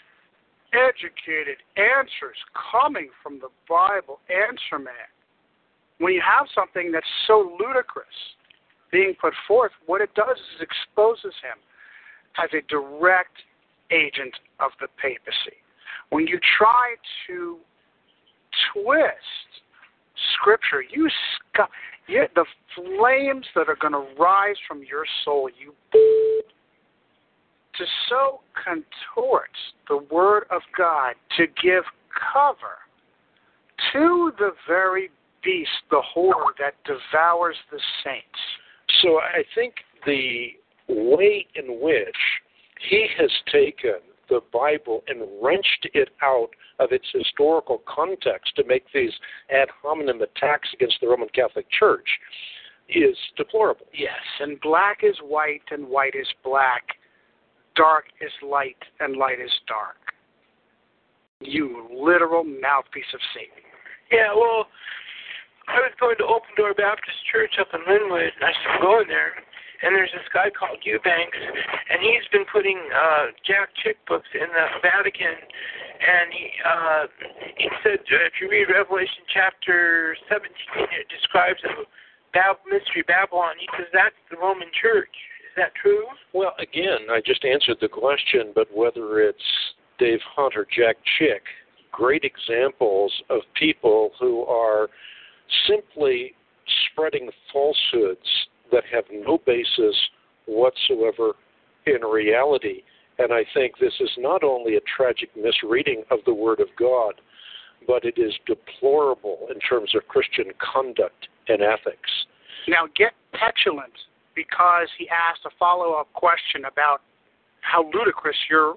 educated 0.73 1.59
answers 1.77 2.37
coming 2.71 3.09
from 3.23 3.39
the 3.39 3.49
Bible 3.69 4.21
answer 4.29 4.79
man. 4.79 5.11
When 5.99 6.13
you 6.13 6.23
have 6.23 6.47
something 6.55 6.93
that's 6.93 7.07
so 7.27 7.57
ludicrous 7.59 8.07
being 8.93 9.15
put 9.21 9.33
forth, 9.49 9.73
what 9.87 10.01
it 10.01 10.15
does 10.15 10.37
is 10.37 10.61
exposes 10.61 11.35
him 11.43 11.59
as 12.39 12.51
a 12.53 12.63
direct 12.69 13.37
agent 13.91 14.35
of 14.61 14.71
the 14.81 14.89
papacy. 15.01 15.57
When 16.11 16.27
you 16.27 16.39
try 16.59 16.95
to 17.27 17.59
twist 18.73 19.63
scripture, 20.35 20.83
you, 20.83 21.09
sc- 21.09 21.71
you 22.07 22.25
the 22.35 22.45
flames 22.75 23.47
that 23.55 23.69
are 23.69 23.77
going 23.81 23.93
to 23.93 24.07
rise 24.21 24.57
from 24.67 24.83
your 24.83 25.05
soul, 25.25 25.51
you 25.59 25.73
to 25.93 27.85
so 28.09 28.41
contort 28.65 29.51
the 29.89 29.99
word 30.11 30.45
of 30.51 30.63
God 30.77 31.15
to 31.37 31.47
give 31.63 31.85
cover 32.33 32.79
to 33.93 34.33
the 34.39 34.53
very 34.67 35.11
beast, 35.45 35.71
the 35.91 36.03
whore 36.17 36.53
that 36.59 36.75
devours 36.85 37.57
the 37.71 37.81
saints. 38.03 38.27
So 39.03 39.19
I 39.19 39.43
think 39.55 39.75
the 40.07 40.49
way 40.89 41.47
in 41.55 41.81
which 41.81 42.17
he 42.89 43.07
has 43.19 43.31
taken 43.53 44.01
the 44.29 44.41
Bible 44.53 45.03
and 45.09 45.23
wrenched 45.43 45.89
it 45.95 46.11
out 46.23 46.51
of 46.79 46.93
its 46.93 47.07
historical 47.13 47.83
context 47.87 48.55
to 48.57 48.65
make 48.65 48.85
these 48.93 49.13
ad 49.51 49.69
hominem 49.83 50.21
attacks 50.23 50.69
against 50.75 50.97
the 51.01 51.09
Roman 51.09 51.29
Catholic 51.35 51.67
Church 51.71 52.09
is 52.89 53.17
deplorable. 53.37 53.87
Yes, 53.93 54.23
and 54.41 54.61
black 54.61 54.99
is 55.03 55.17
white 55.23 55.63
and 55.71 55.87
white 55.89 56.15
is 56.15 56.29
black 56.45 56.83
dark 57.77 58.07
is 58.21 58.33
light 58.43 58.81
and 59.01 59.17
light 59.17 59.39
is 59.39 59.53
dark. 59.69 60.01
You 61.41 61.87
literal 61.93 62.43
mouthpiece 62.43 63.13
of 63.13 63.21
Satan. 63.35 63.63
Yeah, 64.11 64.33
well, 64.35 64.67
I 65.69 65.83
was 65.85 65.93
going 66.01 66.17
to 66.19 66.25
Open 66.25 66.49
Door 66.57 66.75
Baptist 66.75 67.19
Church 67.31 67.61
up 67.61 67.69
in 67.75 67.85
Lynnwood, 67.85 68.33
and 68.33 68.45
I 68.47 68.53
started 68.63 68.83
going 68.83 69.09
there. 69.09 69.35
And 69.83 69.95
there's 69.95 70.13
this 70.13 70.27
guy 70.33 70.49
called 70.49 70.81
Eubanks, 70.85 71.37
and 71.37 72.01
he's 72.01 72.27
been 72.33 72.49
putting 72.51 72.81
uh, 72.95 73.37
Jack 73.45 73.71
Chick 73.83 73.99
books 74.09 74.29
in 74.35 74.49
the 74.49 74.67
Vatican. 74.81 75.37
And 75.97 76.29
he 76.33 76.47
uh, 76.61 77.05
he 77.57 77.69
said, 77.83 78.01
uh, 78.01 78.29
if 78.29 78.41
you 78.41 78.49
read 78.51 78.69
Revelation 78.69 79.25
chapter 79.33 80.17
17, 80.29 80.49
it 80.93 81.09
describes 81.09 81.61
a 81.65 81.85
Bab- 82.33 82.61
mystery 82.69 83.05
Babylon. 83.07 83.57
He 83.59 83.69
says 83.77 83.87
that's 83.93 84.17
the 84.31 84.37
Roman 84.37 84.69
Church 84.77 85.13
Is 85.49 85.57
that 85.57 85.73
true? 85.81 86.05
Well, 86.33 86.53
again, 86.59 87.09
I 87.11 87.21
just 87.25 87.45
answered 87.45 87.79
the 87.81 87.89
question, 87.89 88.53
but 88.55 88.69
whether 88.75 89.21
it's 89.21 89.49
Dave 89.99 90.21
Hunt 90.37 90.53
or 90.57 90.67
Jack 90.69 90.97
Chick, 91.19 91.43
great 91.93 92.25
examples 92.25 93.13
of 93.31 93.41
people 93.55 94.11
who 94.21 94.45
are 94.45 94.89
simply 95.67 96.35
spreading 96.93 97.31
falsehoods 97.53 98.29
that 98.73 98.85
have 98.93 99.05
no 99.13 99.39
basis 99.47 99.97
whatsoever 100.47 101.33
in 101.87 102.03
reality. 102.03 102.83
And 103.19 103.33
I 103.33 103.45
think 103.55 103.79
this 103.79 103.95
is 104.01 104.11
not 104.19 104.45
only 104.45 104.77
a 104.77 104.81
tragic 104.97 105.31
misreading 105.37 106.03
of 106.11 106.19
the 106.27 106.35
Word 106.35 106.61
of 106.61 106.69
God, 106.79 107.15
but 107.87 108.05
it 108.05 108.19
is 108.19 108.35
deplorable 108.47 109.49
in 109.53 109.61
terms 109.61 109.95
of 109.95 110.07
Christian 110.09 110.47
conduct 110.59 111.29
and 111.49 111.63
ethics. 111.63 112.11
Now, 112.69 112.87
get 112.97 113.13
petulant 113.33 113.93
because 114.35 114.89
he 114.99 115.09
asked 115.09 115.47
a 115.47 115.51
follow 115.59 115.95
up 115.95 116.13
question 116.13 116.65
about 116.71 117.01
how 117.61 117.91
ludicrous 117.95 118.37
your 118.51 118.77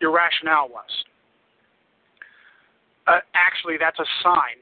your 0.00 0.12
rationale 0.12 0.68
was. 0.68 0.90
Uh, 3.06 3.18
actually, 3.34 3.76
that's 3.78 3.98
a 3.98 4.08
sign 4.22 4.58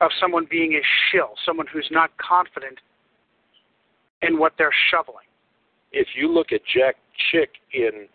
of 0.00 0.10
someone 0.20 0.46
being 0.50 0.74
a 0.74 0.84
shill, 1.10 1.30
someone 1.44 1.66
who's 1.72 1.88
not 1.90 2.10
confident 2.18 2.78
in 4.22 4.38
what 4.38 4.52
they're 4.58 4.74
shoveling. 4.90 5.26
If 5.92 6.08
you 6.16 6.32
look 6.32 6.52
at 6.52 6.60
Jack 6.74 6.96
Chick 7.30 7.50
in 7.72 8.08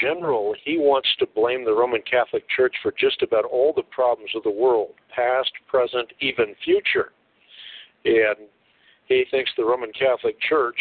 general, 0.00 0.54
he 0.64 0.78
wants 0.78 1.08
to 1.18 1.26
blame 1.34 1.64
the 1.64 1.72
Roman 1.72 2.02
Catholic 2.10 2.44
Church 2.48 2.74
for 2.82 2.92
just 2.98 3.22
about 3.22 3.44
all 3.44 3.72
the 3.74 3.82
problems 3.82 4.30
of 4.34 4.42
the 4.42 4.50
world, 4.50 4.92
past, 5.14 5.50
present, 5.68 6.08
even 6.20 6.54
future. 6.64 7.12
And 8.04 8.48
he 9.06 9.24
thinks 9.30 9.50
the 9.56 9.64
Roman 9.64 9.92
Catholic 9.92 10.40
Church 10.40 10.76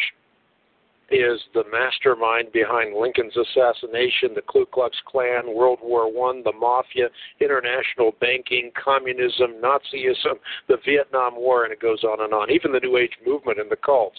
is 1.11 1.39
the 1.53 1.63
mastermind 1.71 2.51
behind 2.51 2.95
Lincoln's 2.95 3.35
assassination, 3.35 4.33
the 4.35 4.41
Ku 4.47 4.65
Klux 4.71 4.95
Klan, 5.05 5.53
World 5.53 5.79
War 5.81 6.11
One, 6.11 6.43
the 6.43 6.53
mafia, 6.53 7.07
international 7.39 8.13
banking, 8.19 8.71
communism, 8.81 9.55
Nazism, 9.61 10.39
the 10.67 10.77
Vietnam 10.85 11.35
War, 11.35 11.63
and 11.65 11.73
it 11.73 11.79
goes 11.79 12.03
on 12.03 12.23
and 12.23 12.33
on. 12.33 12.49
Even 12.51 12.71
the 12.71 12.79
New 12.79 12.97
Age 12.97 13.13
movement 13.25 13.59
and 13.59 13.69
the 13.69 13.75
cults. 13.75 14.17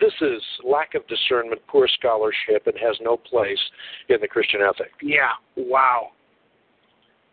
This 0.00 0.12
is 0.20 0.42
lack 0.64 0.94
of 0.94 1.06
discernment, 1.08 1.60
poor 1.66 1.88
scholarship, 1.88 2.66
and 2.66 2.74
has 2.80 2.96
no 3.00 3.16
place 3.16 3.58
in 4.08 4.16
the 4.20 4.28
Christian 4.28 4.60
ethic. 4.60 4.92
Yeah. 5.02 5.32
Wow. 5.56 6.08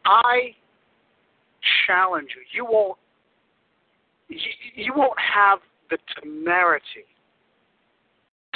I 0.05 0.55
challenge 1.87 2.29
you. 2.35 2.63
You 2.63 2.65
won't. 2.65 2.97
You, 4.29 4.37
you 4.75 4.93
won't 4.95 5.19
have 5.19 5.59
the 5.91 5.97
temerity 6.19 7.05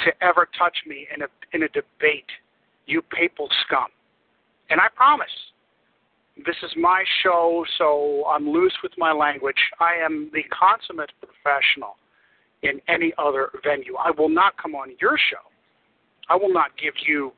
to 0.04 0.24
ever 0.24 0.48
touch 0.58 0.76
me 0.86 1.06
in 1.14 1.22
a 1.22 1.26
in 1.52 1.62
a 1.64 1.68
debate, 1.68 2.30
you 2.86 3.02
papal 3.02 3.48
scum. 3.66 3.88
And 4.70 4.80
I 4.80 4.86
promise, 4.94 5.26
this 6.46 6.56
is 6.62 6.70
my 6.76 7.04
show, 7.22 7.64
so 7.76 8.24
I'm 8.28 8.48
loose 8.48 8.74
with 8.82 8.92
my 8.96 9.12
language. 9.12 9.60
I 9.80 9.94
am 9.94 10.30
the 10.32 10.42
consummate 10.50 11.10
professional 11.20 11.96
in 12.62 12.80
any 12.88 13.12
other 13.18 13.50
venue. 13.64 13.96
I 13.96 14.10
will 14.16 14.28
not 14.28 14.56
come 14.56 14.74
on 14.74 14.90
your 15.00 15.18
show. 15.30 15.44
I 16.28 16.36
will 16.36 16.52
not 16.52 16.70
give 16.80 16.94
you 17.06 17.32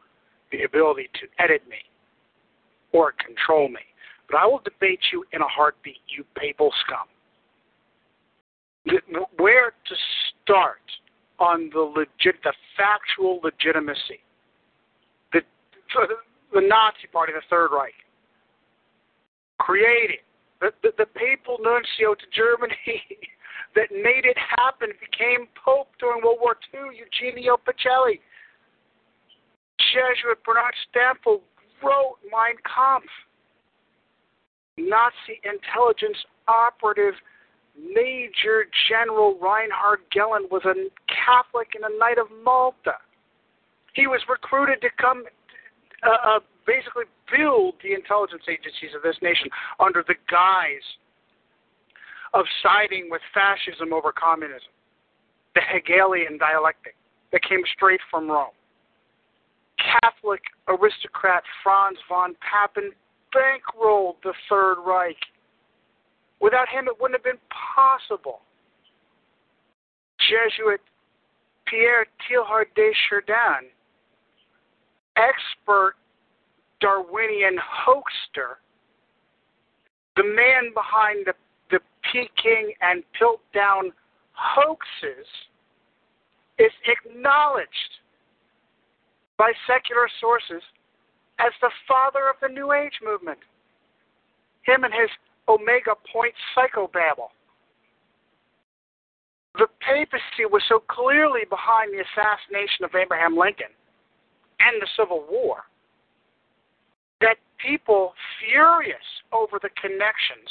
the 0.50 0.64
ability 0.64 1.08
to 1.14 1.42
edit 1.42 1.62
me 1.68 1.78
or 2.92 3.12
control 3.24 3.68
me. 3.68 3.80
But 4.28 4.38
I 4.38 4.46
will 4.46 4.60
debate 4.64 5.00
you 5.12 5.24
in 5.32 5.40
a 5.40 5.48
heartbeat, 5.48 6.00
you 6.08 6.24
papal 6.36 6.70
scum. 6.84 7.06
Where 9.38 9.70
to 9.70 9.94
start 10.44 10.80
on 11.38 11.70
the 11.72 11.80
legit, 11.80 12.42
the 12.44 12.52
factual 12.76 13.40
legitimacy. 13.42 14.20
The, 15.32 15.40
the 16.52 16.60
Nazi 16.60 17.06
Party, 17.12 17.32
the 17.32 17.42
Third 17.50 17.68
Reich, 17.72 17.94
created 19.58 20.20
the, 20.60 20.70
the, 20.82 20.90
the 20.96 21.06
papal 21.06 21.58
nuncio 21.60 22.14
to 22.14 22.26
Germany 22.32 22.76
that 23.76 23.90
made 23.90 24.24
it 24.24 24.36
happen, 24.38 24.90
became 25.00 25.48
Pope 25.58 25.88
during 25.98 26.22
World 26.22 26.38
War 26.40 26.56
II, 26.72 26.96
Eugenio 26.96 27.56
Pacelli. 27.56 28.20
Jesuit 29.92 30.38
Bernard 30.46 30.74
Stempfle 30.88 31.40
wrote 31.82 32.16
Mein 32.30 32.56
Kampf. 32.62 33.10
Nazi 34.78 35.36
intelligence 35.44 36.16
operative 36.48 37.14
Major 37.76 38.66
General 38.88 39.38
Reinhard 39.40 40.00
Gehlen 40.12 40.46
was 40.50 40.62
a 40.64 40.74
Catholic 41.08 41.68
and 41.74 41.84
a 41.84 41.98
Knight 41.98 42.18
of 42.18 42.26
Malta. 42.44 43.00
He 43.94 44.06
was 44.06 44.20
recruited 44.28 44.80
to 44.82 44.88
come 45.00 45.24
uh, 46.02 46.36
uh, 46.36 46.40
basically 46.66 47.04
build 47.30 47.74
the 47.82 47.94
intelligence 47.94 48.42
agencies 48.48 48.94
of 48.94 49.02
this 49.02 49.16
nation 49.22 49.48
under 49.80 50.04
the 50.06 50.14
guise 50.30 50.86
of 52.34 52.44
siding 52.62 53.08
with 53.10 53.20
fascism 53.34 53.92
over 53.92 54.12
communism, 54.12 54.72
the 55.54 55.60
Hegelian 55.60 56.38
dialectic 56.38 56.96
that 57.30 57.42
came 57.42 57.60
straight 57.74 58.00
from 58.10 58.28
Rome. 58.28 58.56
Catholic 59.78 60.42
aristocrat 60.68 61.42
Franz 61.62 61.98
von 62.08 62.34
Papen 62.40 62.92
bankrolled 63.34 64.16
the 64.22 64.32
Third 64.48 64.76
Reich 64.84 65.16
Without 66.42 66.68
him, 66.68 66.88
it 66.88 67.00
wouldn't 67.00 67.18
have 67.18 67.24
been 67.24 67.40
possible. 67.74 68.40
Jesuit 70.18 70.80
Pierre 71.66 72.06
Teilhard 72.28 72.66
de 72.74 72.92
Chardin, 73.08 73.70
expert 75.16 75.94
Darwinian 76.80 77.56
hoaxer, 77.62 78.58
the 80.16 80.24
man 80.24 80.74
behind 80.74 81.26
the, 81.26 81.34
the 81.70 81.78
Peking 82.12 82.72
and 82.82 83.04
Piltdown 83.18 83.92
hoaxes, 84.32 85.26
is 86.58 86.72
acknowledged 86.86 87.70
by 89.38 89.52
secular 89.66 90.08
sources 90.20 90.62
as 91.38 91.52
the 91.60 91.70
father 91.86 92.28
of 92.28 92.36
the 92.42 92.48
New 92.48 92.72
Age 92.72 92.98
movement. 93.02 93.38
Him 94.64 94.84
and 94.84 94.92
his 94.92 95.10
Omega 95.48 95.94
Point 96.12 96.34
psychobabble. 96.56 97.30
The 99.58 99.66
papacy 99.80 100.46
was 100.50 100.62
so 100.68 100.80
clearly 100.88 101.42
behind 101.48 101.92
the 101.92 102.00
assassination 102.00 102.84
of 102.84 102.94
Abraham 102.94 103.36
Lincoln 103.36 103.72
and 104.60 104.80
the 104.80 104.88
Civil 104.96 105.24
War 105.30 105.64
that 107.20 107.36
people 107.58 108.14
furious 108.40 109.04
over 109.32 109.58
the 109.60 109.68
connections 109.80 110.48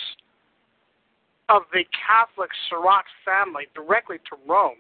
of 1.49 1.63
the 1.73 1.83
Catholic 1.91 2.49
Surratt 2.69 3.05
family 3.25 3.67
directly 3.75 4.17
to 4.29 4.37
Rome, 4.47 4.79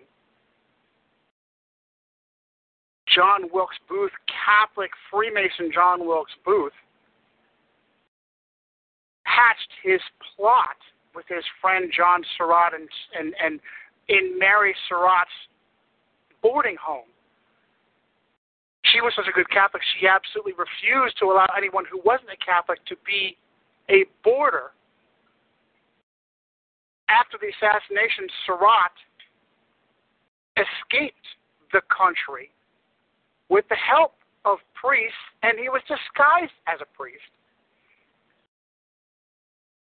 John 3.13 3.49
Wilkes 3.51 3.75
Booth, 3.89 4.11
Catholic 4.29 4.91
Freemason 5.11 5.71
John 5.73 6.05
Wilkes 6.05 6.31
Booth, 6.45 6.71
hatched 9.31 9.71
his 9.83 10.01
plot 10.35 10.75
with 11.15 11.25
his 11.27 11.43
friend 11.61 11.91
John 11.95 12.23
Surratt 12.37 12.73
and, 12.73 12.87
and, 13.17 13.33
and 13.43 13.59
in 14.07 14.37
Mary 14.37 14.75
Surratt's 14.89 15.31
boarding 16.41 16.75
home. 16.75 17.07
She 18.91 18.99
was 18.99 19.13
such 19.15 19.27
a 19.29 19.31
good 19.31 19.49
Catholic, 19.49 19.81
she 19.99 20.07
absolutely 20.07 20.53
refused 20.53 21.15
to 21.19 21.31
allow 21.31 21.47
anyone 21.55 21.85
who 21.89 22.01
wasn't 22.03 22.31
a 22.33 22.39
Catholic 22.43 22.83
to 22.87 22.95
be 23.05 23.37
a 23.89 24.03
boarder. 24.23 24.75
After 27.07 27.37
the 27.39 27.51
assassination, 27.55 28.27
Surratt 28.45 28.95
escaped 30.59 31.27
the 31.71 31.81
country 31.87 32.51
with 33.47 33.63
the 33.69 33.79
help 33.79 34.15
of 34.43 34.57
priests, 34.75 35.23
and 35.43 35.59
he 35.59 35.69
was 35.69 35.81
disguised 35.87 36.55
as 36.67 36.79
a 36.81 36.89
priest 36.97 37.31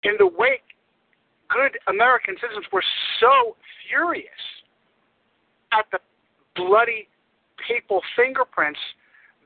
in 0.05 0.15
the 0.19 0.27
wake, 0.27 0.77
good 1.49 1.79
American 1.89 2.37
citizens 2.41 2.67
were 2.73 2.85
so 3.21 3.57
furious 3.89 4.45
at 5.73 5.87
the 5.93 5.99
bloody 6.55 7.09
papal 7.67 8.01
fingerprints, 8.17 8.79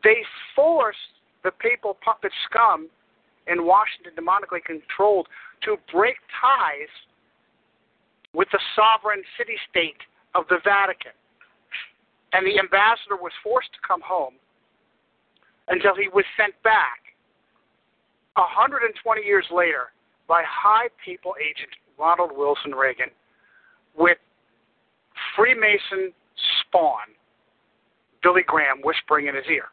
they 0.05 0.23
forced 0.55 0.99
the 1.45 1.51
papal 1.51 1.97
puppet 2.05 2.33
scum 2.49 2.89
in 3.47 3.65
Washington, 3.65 4.13
demonically 4.13 4.63
controlled, 4.65 5.29
to 5.63 5.77
break 5.93 6.17
ties 6.41 6.93
with 8.35 8.49
the 8.53 8.61
sovereign 8.77 9.23
city 9.39 9.57
state 9.71 9.99
of 10.35 10.45
the 10.49 10.59
Vatican. 10.65 11.17
And 12.33 12.45
the 12.45 12.59
ambassador 12.59 13.17
was 13.17 13.33
forced 13.43 13.73
to 13.73 13.81
come 13.87 14.03
home 14.05 14.35
until 15.69 15.97
he 15.97 16.09
was 16.13 16.25
sent 16.37 16.53
back. 16.63 17.01
120 18.37 18.95
years 19.25 19.47
later, 19.51 19.91
by 20.29 20.43
High 20.47 20.89
people 21.05 21.35
Agent 21.41 21.71
Ronald 21.99 22.31
Wilson 22.35 22.73
Reagan 22.73 23.11
with 23.97 24.19
Freemason 25.35 26.13
spawn 26.61 27.09
Billy 28.23 28.43
Graham 28.47 28.79
whispering 28.85 29.27
in 29.27 29.35
his 29.35 29.47
ear. 29.51 29.67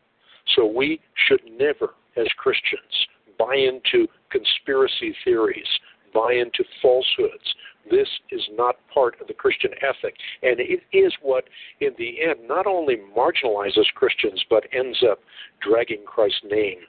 So 0.55 0.65
we 0.65 0.99
should 1.27 1.41
never, 1.57 1.93
as 2.17 2.27
Christians, 2.37 3.07
buy 3.37 3.55
into 3.55 4.07
conspiracy 4.31 5.15
theories, 5.23 5.67
buy 6.13 6.33
into 6.33 6.63
falsehoods. 6.81 7.55
This 7.89 8.07
is 8.31 8.41
not 8.53 8.75
part 8.91 9.19
of 9.21 9.27
the 9.27 9.33
Christian 9.33 9.71
ethic. 9.81 10.15
And 10.41 10.59
it 10.59 10.81
is 10.91 11.13
what, 11.21 11.43
in 11.81 11.91
the 11.97 12.21
end, 12.21 12.47
not 12.47 12.65
only 12.65 12.97
marginalizes 13.15 13.85
Christians, 13.93 14.43
but 14.49 14.63
ends 14.73 15.03
up 15.09 15.19
dragging 15.61 16.03
Christ's 16.05 16.41
name 16.49 16.79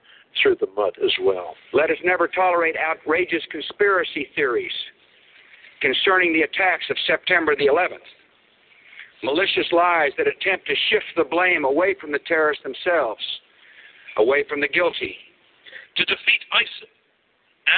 through 0.42 0.56
the 0.60 0.68
mud 0.76 0.94
as 1.02 1.12
well. 1.22 1.54
Let 1.72 1.90
us 1.90 1.98
never 2.04 2.28
tolerate 2.28 2.76
outrageous 2.76 3.42
conspiracy 3.50 4.28
theories 4.34 4.72
concerning 5.80 6.32
the 6.32 6.42
attacks 6.42 6.84
of 6.90 6.96
September 7.06 7.54
the 7.56 7.66
11th. 7.66 8.06
Malicious 9.22 9.66
lies 9.72 10.12
that 10.18 10.28
attempt 10.28 10.66
to 10.66 10.74
shift 10.90 11.06
the 11.16 11.24
blame 11.24 11.64
away 11.64 11.94
from 12.00 12.12
the 12.12 12.20
terrorists 12.26 12.62
themselves, 12.62 13.22
away 14.18 14.44
from 14.48 14.60
the 14.60 14.68
guilty. 14.68 15.16
To 15.96 16.04
defeat 16.04 16.42
ISIL 16.52 16.92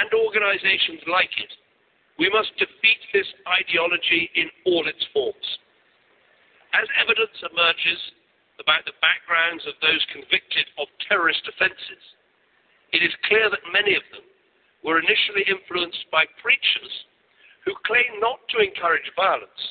and 0.03 0.11
organizations 0.13 0.99
like 1.07 1.31
it, 1.39 1.51
we 2.19 2.29
must 2.29 2.51
defeat 2.59 2.99
this 3.13 3.27
ideology 3.47 4.29
in 4.35 4.51
all 4.67 4.83
its 4.87 5.03
forms. 5.13 5.47
As 6.75 6.87
evidence 6.99 7.33
emerges 7.47 7.99
about 8.59 8.83
the 8.83 8.99
backgrounds 8.99 9.63
of 9.65 9.73
those 9.79 10.03
convicted 10.11 10.67
of 10.77 10.91
terrorist 11.07 11.47
offenses, 11.47 12.03
it 12.91 13.01
is 13.03 13.13
clear 13.29 13.49
that 13.49 13.73
many 13.73 13.95
of 13.95 14.03
them 14.11 14.25
were 14.83 14.99
initially 14.99 15.45
influenced 15.45 16.05
by 16.11 16.25
preachers 16.41 16.93
who 17.65 17.75
claim 17.85 18.19
not 18.19 18.39
to 18.49 18.63
encourage 18.63 19.05
violence, 19.15 19.61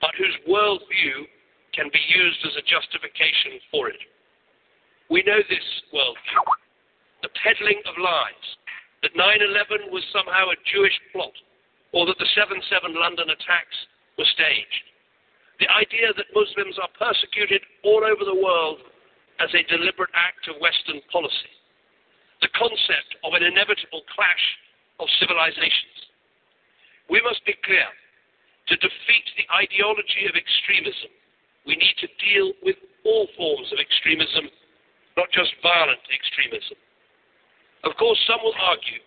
but 0.00 0.14
whose 0.18 0.36
worldview 0.48 1.24
can 1.72 1.88
be 1.92 2.02
used 2.10 2.40
as 2.44 2.56
a 2.58 2.66
justification 2.66 3.62
for 3.70 3.88
it. 3.88 4.00
We 5.08 5.22
know 5.22 5.38
this 5.48 5.68
worldview, 5.94 6.44
the 7.22 7.32
peddling 7.42 7.80
of 7.86 7.94
lies, 7.96 8.46
that 9.02 9.16
9-11 9.16 9.90
was 9.90 10.04
somehow 10.12 10.50
a 10.50 10.62
Jewish 10.68 10.96
plot, 11.12 11.32
or 11.92 12.06
that 12.06 12.18
the 12.18 12.28
7-7 12.36 12.94
London 12.94 13.30
attacks 13.30 13.78
were 14.18 14.28
staged. 14.34 14.84
The 15.58 15.70
idea 15.72 16.12
that 16.16 16.36
Muslims 16.36 16.76
are 16.80 16.92
persecuted 16.98 17.62
all 17.84 18.04
over 18.04 18.24
the 18.24 18.36
world 18.36 18.78
as 19.40 19.48
a 19.54 19.66
deliberate 19.68 20.12
act 20.14 20.48
of 20.48 20.60
Western 20.60 21.00
policy. 21.12 21.52
The 22.40 22.52
concept 22.56 23.20
of 23.24 23.34
an 23.34 23.44
inevitable 23.44 24.02
clash 24.14 24.44
of 24.98 25.08
civilizations. 25.20 25.96
We 27.08 27.20
must 27.22 27.44
be 27.44 27.56
clear. 27.64 27.88
To 28.68 28.76
defeat 28.76 29.26
the 29.36 29.48
ideology 29.50 30.30
of 30.30 30.38
extremism, 30.38 31.10
we 31.66 31.74
need 31.74 31.96
to 32.00 32.08
deal 32.22 32.52
with 32.62 32.76
all 33.04 33.26
forms 33.36 33.72
of 33.72 33.78
extremism, 33.82 34.46
not 35.16 35.26
just 35.32 35.50
violent 35.62 36.00
extremism. 36.06 36.78
Of 37.84 37.96
course, 37.96 38.20
some 38.28 38.38
will 38.44 38.56
argue 38.60 39.02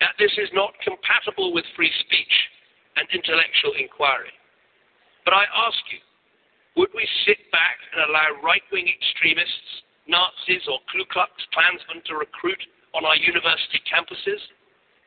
that 0.00 0.16
this 0.18 0.32
is 0.38 0.48
not 0.52 0.74
compatible 0.82 1.52
with 1.52 1.64
free 1.76 1.92
speech 2.00 2.36
and 2.96 3.06
intellectual 3.14 3.72
inquiry. 3.78 4.34
But 5.24 5.34
I 5.34 5.44
ask 5.44 5.78
you, 5.92 6.00
would 6.76 6.90
we 6.94 7.06
sit 7.26 7.38
back 7.52 7.78
and 7.92 8.08
allow 8.08 8.40
right 8.42 8.62
wing 8.72 8.88
extremists, 8.88 9.86
Nazis, 10.08 10.64
or 10.66 10.80
Ku 10.90 11.04
Klux 11.12 11.30
Klansmen 11.52 12.02
to 12.08 12.16
recruit 12.16 12.60
on 12.96 13.04
our 13.04 13.16
university 13.16 13.80
campuses? 13.84 14.40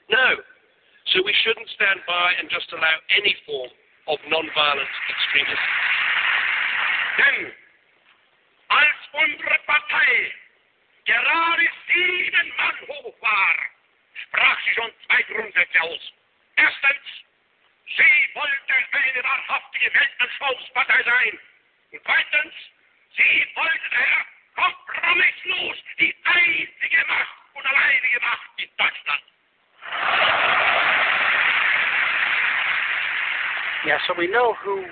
No. 0.10 0.38
So 1.10 1.26
we 1.26 1.34
shouldn't 1.42 1.68
stand 1.74 2.06
by 2.06 2.38
and 2.38 2.46
just 2.50 2.70
allow 2.72 2.98
any 3.18 3.36
form 3.46 3.74
of 4.08 4.22
non-violent 4.30 4.94
extremism. 5.10 5.70
Denn 7.18 7.54
als 8.70 9.02
unsere 9.12 9.58
Partei 9.66 10.32
gerade 11.06 11.66
sieben 11.90 12.48
Mann 12.58 12.78
hoch 12.88 13.16
war, 13.22 13.56
sprach 14.28 14.58
sie 14.66 14.74
schon 14.74 14.92
zwei 15.06 15.22
Grundsätze 15.24 15.82
aus. 15.82 16.14
Erstens, 16.56 17.06
sie 17.98 18.16
wollte 18.34 18.74
eine 18.92 19.24
wahrhaftige 19.24 19.94
Weltanschauungspartei 19.94 21.04
sein. 21.04 21.40
Und 21.92 22.02
zweitens, 22.06 22.54
sie 23.18 23.48
wollte 23.56 23.90
daher 23.92 24.26
kompromisslos 24.56 25.78
die 26.00 26.16
einzige 26.24 27.06
Macht 27.08 27.36
und 27.56 27.66
alleinige 27.66 28.20
Macht 28.22 28.50
in 28.58 28.70
Deutschland. 28.78 29.22
Yeah, 33.86 33.98
so 34.08 34.14
we 34.18 34.28
know 34.28 34.54
who 34.64 34.86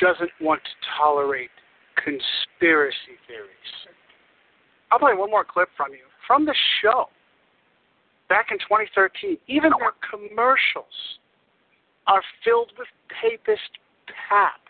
doesn't 0.00 0.32
want 0.40 0.60
to 0.64 0.70
tolerate 0.98 1.50
conspiracy 1.96 3.18
theories. 3.26 3.70
I'll 4.90 4.98
play 4.98 5.14
one 5.14 5.30
more 5.30 5.44
clip 5.44 5.68
from 5.76 5.92
you. 5.92 6.06
From 6.26 6.44
the 6.44 6.54
show, 6.82 7.08
back 8.28 8.50
in 8.50 8.58
2013, 8.58 9.38
even 9.46 9.70
their 9.78 9.94
commercials 10.10 11.18
are 12.06 12.22
filled 12.44 12.72
with 12.78 12.88
papist 13.20 13.70
pap. 14.28 14.60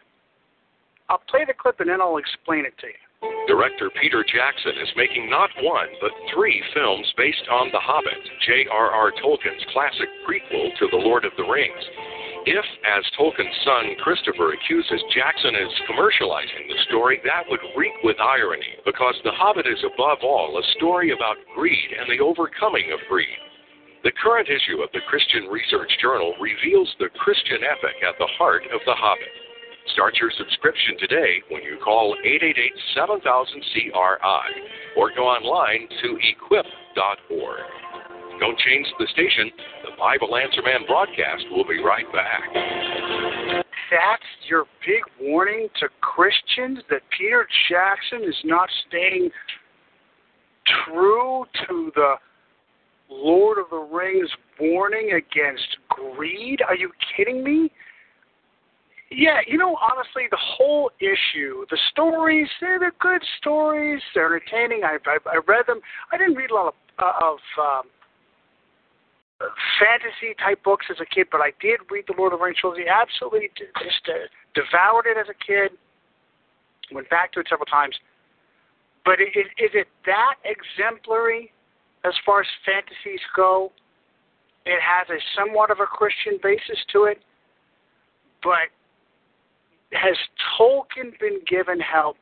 I'll 1.08 1.22
play 1.28 1.44
the 1.46 1.54
clip 1.54 1.80
and 1.80 1.88
then 1.88 2.00
I'll 2.00 2.18
explain 2.18 2.66
it 2.66 2.76
to 2.80 2.86
you. 2.88 3.07
Director 3.48 3.90
Peter 4.00 4.22
Jackson 4.22 4.76
is 4.76 4.92
making 4.94 5.30
not 5.30 5.50
one, 5.64 5.88
but 6.00 6.12
three 6.32 6.62
films 6.74 7.08
based 7.16 7.48
on 7.50 7.72
The 7.72 7.80
Hobbit, 7.80 8.20
J.R.R. 8.46 9.10
Tolkien's 9.18 9.64
classic 9.72 10.06
prequel 10.28 10.76
to 10.78 10.86
The 10.92 11.00
Lord 11.00 11.24
of 11.24 11.32
the 11.36 11.48
Rings. 11.48 11.84
If, 12.44 12.64
as 12.86 13.02
Tolkien's 13.18 13.56
son 13.64 13.96
Christopher 14.04 14.52
accuses 14.52 15.02
Jackson 15.16 15.56
is 15.56 15.88
commercializing 15.90 16.68
the 16.68 16.84
story, 16.86 17.20
that 17.24 17.48
would 17.48 17.64
reek 17.74 17.96
with 18.04 18.20
irony, 18.20 18.78
because 18.84 19.16
The 19.24 19.32
Hobbit 19.32 19.66
is 19.66 19.82
above 19.82 20.18
all 20.22 20.54
a 20.60 20.70
story 20.76 21.10
about 21.10 21.40
greed 21.56 21.96
and 21.98 22.06
the 22.06 22.22
overcoming 22.22 22.92
of 22.92 23.00
greed. 23.08 23.40
The 24.04 24.12
current 24.22 24.48
issue 24.52 24.84
of 24.84 24.92
the 24.92 25.02
Christian 25.08 25.48
Research 25.48 25.90
Journal 26.00 26.36
reveals 26.38 26.94
the 27.00 27.10
Christian 27.18 27.64
epic 27.64 27.96
at 28.06 28.14
the 28.20 28.30
heart 28.38 28.62
of 28.70 28.80
The 28.86 28.94
Hobbit. 28.94 29.47
Start 29.92 30.16
your 30.20 30.30
subscription 30.36 30.96
today 30.98 31.42
when 31.50 31.62
you 31.62 31.78
call 31.82 32.16
888-7000-CRI 32.96 34.48
or 34.96 35.10
go 35.14 35.22
online 35.22 35.88
to 36.02 36.18
equip.org. 36.22 37.60
Don't 38.40 38.58
change 38.58 38.86
the 38.98 39.06
station. 39.12 39.50
The 39.84 39.90
Bible 39.98 40.36
Answer 40.36 40.62
Man 40.62 40.86
broadcast 40.86 41.44
will 41.50 41.64
be 41.66 41.82
right 41.82 42.06
back. 42.12 42.42
That's 43.90 44.22
your 44.48 44.66
big 44.86 45.02
warning 45.20 45.68
to 45.80 45.88
Christians 46.00 46.78
that 46.90 47.02
Peter 47.16 47.46
Jackson 47.68 48.22
is 48.28 48.36
not 48.44 48.68
staying 48.86 49.30
true 50.84 51.44
to 51.66 51.90
the 51.94 52.14
Lord 53.10 53.58
of 53.58 53.70
the 53.70 53.78
Rings 53.78 54.30
warning 54.60 55.12
against 55.12 55.78
greed? 55.88 56.60
Are 56.66 56.76
you 56.76 56.92
kidding 57.16 57.42
me? 57.42 57.70
Yeah, 59.10 59.40
you 59.46 59.56
know, 59.56 59.76
honestly, 59.80 60.24
the 60.30 60.38
whole 60.40 60.90
issue, 61.00 61.64
the 61.70 61.78
stories, 61.90 62.48
they're, 62.60 62.78
they're 62.78 62.92
good 63.00 63.22
stories. 63.38 64.02
They're 64.14 64.26
entertaining. 64.26 64.84
I, 64.84 64.98
I, 65.06 65.16
I 65.24 65.40
read 65.46 65.64
them. 65.66 65.80
I 66.12 66.18
didn't 66.18 66.34
read 66.34 66.50
a 66.50 66.54
lot 66.54 66.68
of, 66.68 66.74
uh, 66.98 67.12
of 67.24 67.38
um, 67.56 67.82
fantasy 69.80 70.34
type 70.38 70.62
books 70.62 70.86
as 70.90 70.98
a 71.00 71.06
kid, 71.06 71.28
but 71.32 71.40
I 71.40 71.52
did 71.60 71.80
read 71.90 72.04
the 72.06 72.14
Lord 72.18 72.34
of 72.34 72.40
the 72.40 72.44
Rings 72.44 72.58
trilogy. 72.60 72.84
Absolutely, 72.84 73.48
just 73.56 74.04
uh, 74.08 74.28
devoured 74.54 75.06
it 75.06 75.16
as 75.16 75.28
a 75.30 75.38
kid. 75.40 75.72
Went 76.92 77.08
back 77.08 77.32
to 77.32 77.40
it 77.40 77.46
several 77.48 77.66
times. 77.66 77.96
But 79.04 79.20
is, 79.20 79.48
is 79.56 79.72
it 79.72 79.88
that 80.04 80.36
exemplary 80.44 81.52
as 82.04 82.12
far 82.26 82.40
as 82.40 82.46
fantasies 82.66 83.24
go? 83.34 83.72
It 84.66 84.80
has 84.84 85.08
a 85.08 85.16
somewhat 85.34 85.70
of 85.70 85.80
a 85.80 85.86
Christian 85.86 86.38
basis 86.42 86.76
to 86.92 87.04
it, 87.04 87.22
but 88.42 88.68
has 89.92 90.16
Tolkien 90.58 91.18
been 91.20 91.40
given 91.48 91.80
help? 91.80 92.16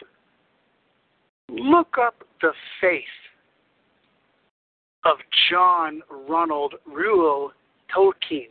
Look 1.48 1.96
up 2.00 2.16
the 2.40 2.52
faith 2.80 3.04
of 5.04 5.16
John 5.50 6.02
Ronald 6.28 6.74
Reuel 6.86 7.52
Tolkien. 7.94 8.48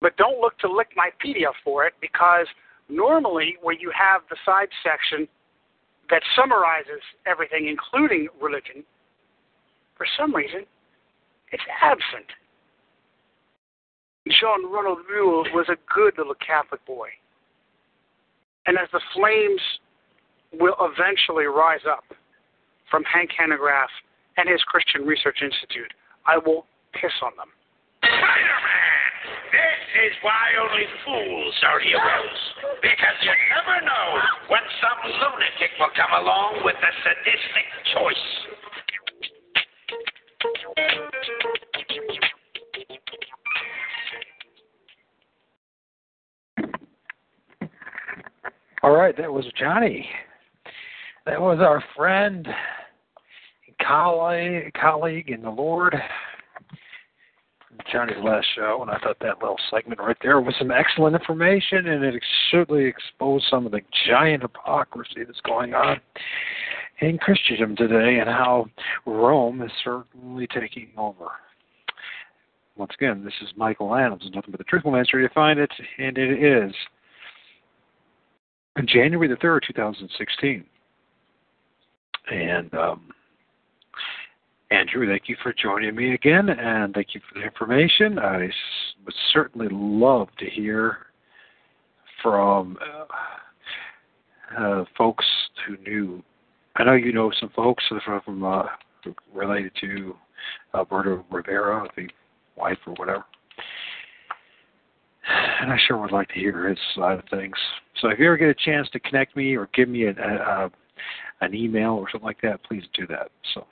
But 0.00 0.16
don't 0.16 0.40
look 0.40 0.58
to 0.58 0.68
Wikipedia 0.68 1.52
for 1.62 1.86
it 1.86 1.94
because 2.00 2.46
normally 2.88 3.56
where 3.62 3.76
you 3.78 3.92
have 3.96 4.22
the 4.30 4.36
side 4.44 4.68
section 4.82 5.28
that 6.08 6.22
summarizes 6.34 7.02
everything, 7.26 7.68
including 7.68 8.28
religion, 8.40 8.82
for 9.96 10.06
some 10.18 10.34
reason, 10.34 10.64
it's 11.52 11.62
absent. 11.82 12.26
John 14.40 14.70
Ronald 14.70 14.98
Reuel 15.08 15.44
was 15.52 15.66
a 15.68 15.76
good 15.92 16.14
little 16.18 16.34
Catholic 16.34 16.84
boy. 16.86 17.08
And 18.66 18.78
as 18.78 18.88
the 18.92 19.00
flames 19.14 19.60
will 20.52 20.76
eventually 20.80 21.46
rise 21.46 21.84
up 21.88 22.04
from 22.90 23.04
Hank 23.04 23.30
Hanegraaff 23.38 23.90
and 24.36 24.48
his 24.48 24.62
Christian 24.64 25.06
Research 25.06 25.38
Institute, 25.42 25.92
I 26.26 26.38
will 26.38 26.66
piss 26.92 27.14
on 27.22 27.32
them. 27.36 27.48
Spider-Man! 28.02 28.90
This 29.50 30.10
is 30.10 30.14
why 30.22 30.54
only 30.62 30.86
fools 31.04 31.54
are 31.66 31.80
heroes. 31.80 32.40
Because 32.82 33.18
you 33.22 33.34
never 33.50 33.84
know 33.84 34.06
when 34.48 34.62
some 34.80 35.00
lunatic 35.10 35.70
will 35.78 35.90
come 35.96 36.14
along 36.22 36.62
with 36.64 36.76
a 36.76 36.92
sadistic 37.02 37.66
choice. 37.92 38.26
All 48.82 48.92
right, 48.92 49.14
that 49.18 49.32
was 49.32 49.44
Johnny. 49.58 50.08
That 51.26 51.38
was 51.38 51.58
our 51.60 51.84
friend, 51.94 52.48
colleague, 53.86 54.72
colleague 54.72 55.28
in 55.28 55.42
the 55.42 55.50
Lord, 55.50 55.94
Johnny's 57.92 58.22
last 58.22 58.46
show, 58.56 58.78
and 58.80 58.90
I 58.90 58.98
thought 58.98 59.18
that 59.20 59.40
little 59.40 59.58
segment 59.70 60.00
right 60.00 60.16
there 60.22 60.40
was 60.40 60.54
some 60.58 60.70
excellent 60.70 61.14
information, 61.14 61.88
and 61.88 62.02
it 62.04 62.22
certainly 62.50 62.86
exposed 62.86 63.44
some 63.50 63.66
of 63.66 63.72
the 63.72 63.82
giant 64.08 64.42
hypocrisy 64.42 65.24
that's 65.26 65.40
going 65.42 65.74
on 65.74 66.00
in 67.00 67.18
Christendom 67.18 67.76
today, 67.76 68.18
and 68.18 68.28
how 68.30 68.66
Rome 69.04 69.60
is 69.60 69.70
certainly 69.84 70.46
taking 70.46 70.88
over. 70.96 71.26
Once 72.76 72.92
again, 72.94 73.24
this 73.24 73.34
is 73.42 73.48
Michael 73.56 73.94
Adams, 73.94 74.22
nothing 74.34 74.52
but 74.52 74.58
the 74.58 74.64
truthful 74.64 74.96
answer. 74.96 75.20
You 75.20 75.28
find 75.34 75.58
it, 75.58 75.70
and 75.98 76.16
it 76.16 76.42
is 76.42 76.72
January 78.86 79.28
the 79.28 79.36
3rd, 79.36 79.60
2016. 79.66 80.64
And 82.30 82.72
um, 82.74 83.12
Andrew, 84.70 85.08
thank 85.08 85.28
you 85.28 85.36
for 85.42 85.52
joining 85.52 85.96
me 85.96 86.14
again, 86.14 86.48
and 86.48 86.94
thank 86.94 87.14
you 87.14 87.20
for 87.28 87.40
the 87.40 87.44
information. 87.44 88.18
I 88.18 88.48
would 89.04 89.14
certainly 89.32 89.68
love 89.70 90.28
to 90.38 90.48
hear 90.48 90.98
from 92.22 92.78
uh, 92.80 94.62
uh, 94.62 94.84
folks 94.96 95.24
who 95.66 95.76
knew. 95.78 96.22
I 96.76 96.84
know 96.84 96.92
you 96.92 97.12
know 97.12 97.32
some 97.40 97.50
folks 97.50 97.84
from, 97.88 98.20
from 98.24 98.44
uh, 98.44 98.64
related 99.34 99.72
to 99.80 100.14
Alberto 100.74 101.24
Rivera, 101.30 101.88
the 101.96 102.08
wife 102.56 102.78
or 102.86 102.94
whatever. 102.94 103.24
And 105.60 105.72
I 105.72 105.78
sure 105.86 105.98
would 105.98 106.12
like 106.12 106.28
to 106.28 106.34
hear 106.34 106.68
his 106.68 106.78
side 106.94 107.18
of 107.18 107.24
things. 107.28 107.56
So 108.00 108.08
if 108.08 108.18
you 108.18 108.26
ever 108.26 108.36
get 108.36 108.48
a 108.48 108.54
chance 108.54 108.88
to 108.90 109.00
connect 109.00 109.36
me 109.36 109.54
or 109.56 109.68
give 109.74 109.88
me 109.88 110.06
an, 110.06 110.18
a, 110.18 110.70
an 111.40 111.54
email 111.54 111.92
or 111.92 112.08
something 112.10 112.26
like 112.26 112.40
that, 112.42 112.62
please 112.64 112.84
do 112.94 113.06
that. 113.08 113.30
So 113.54 113.66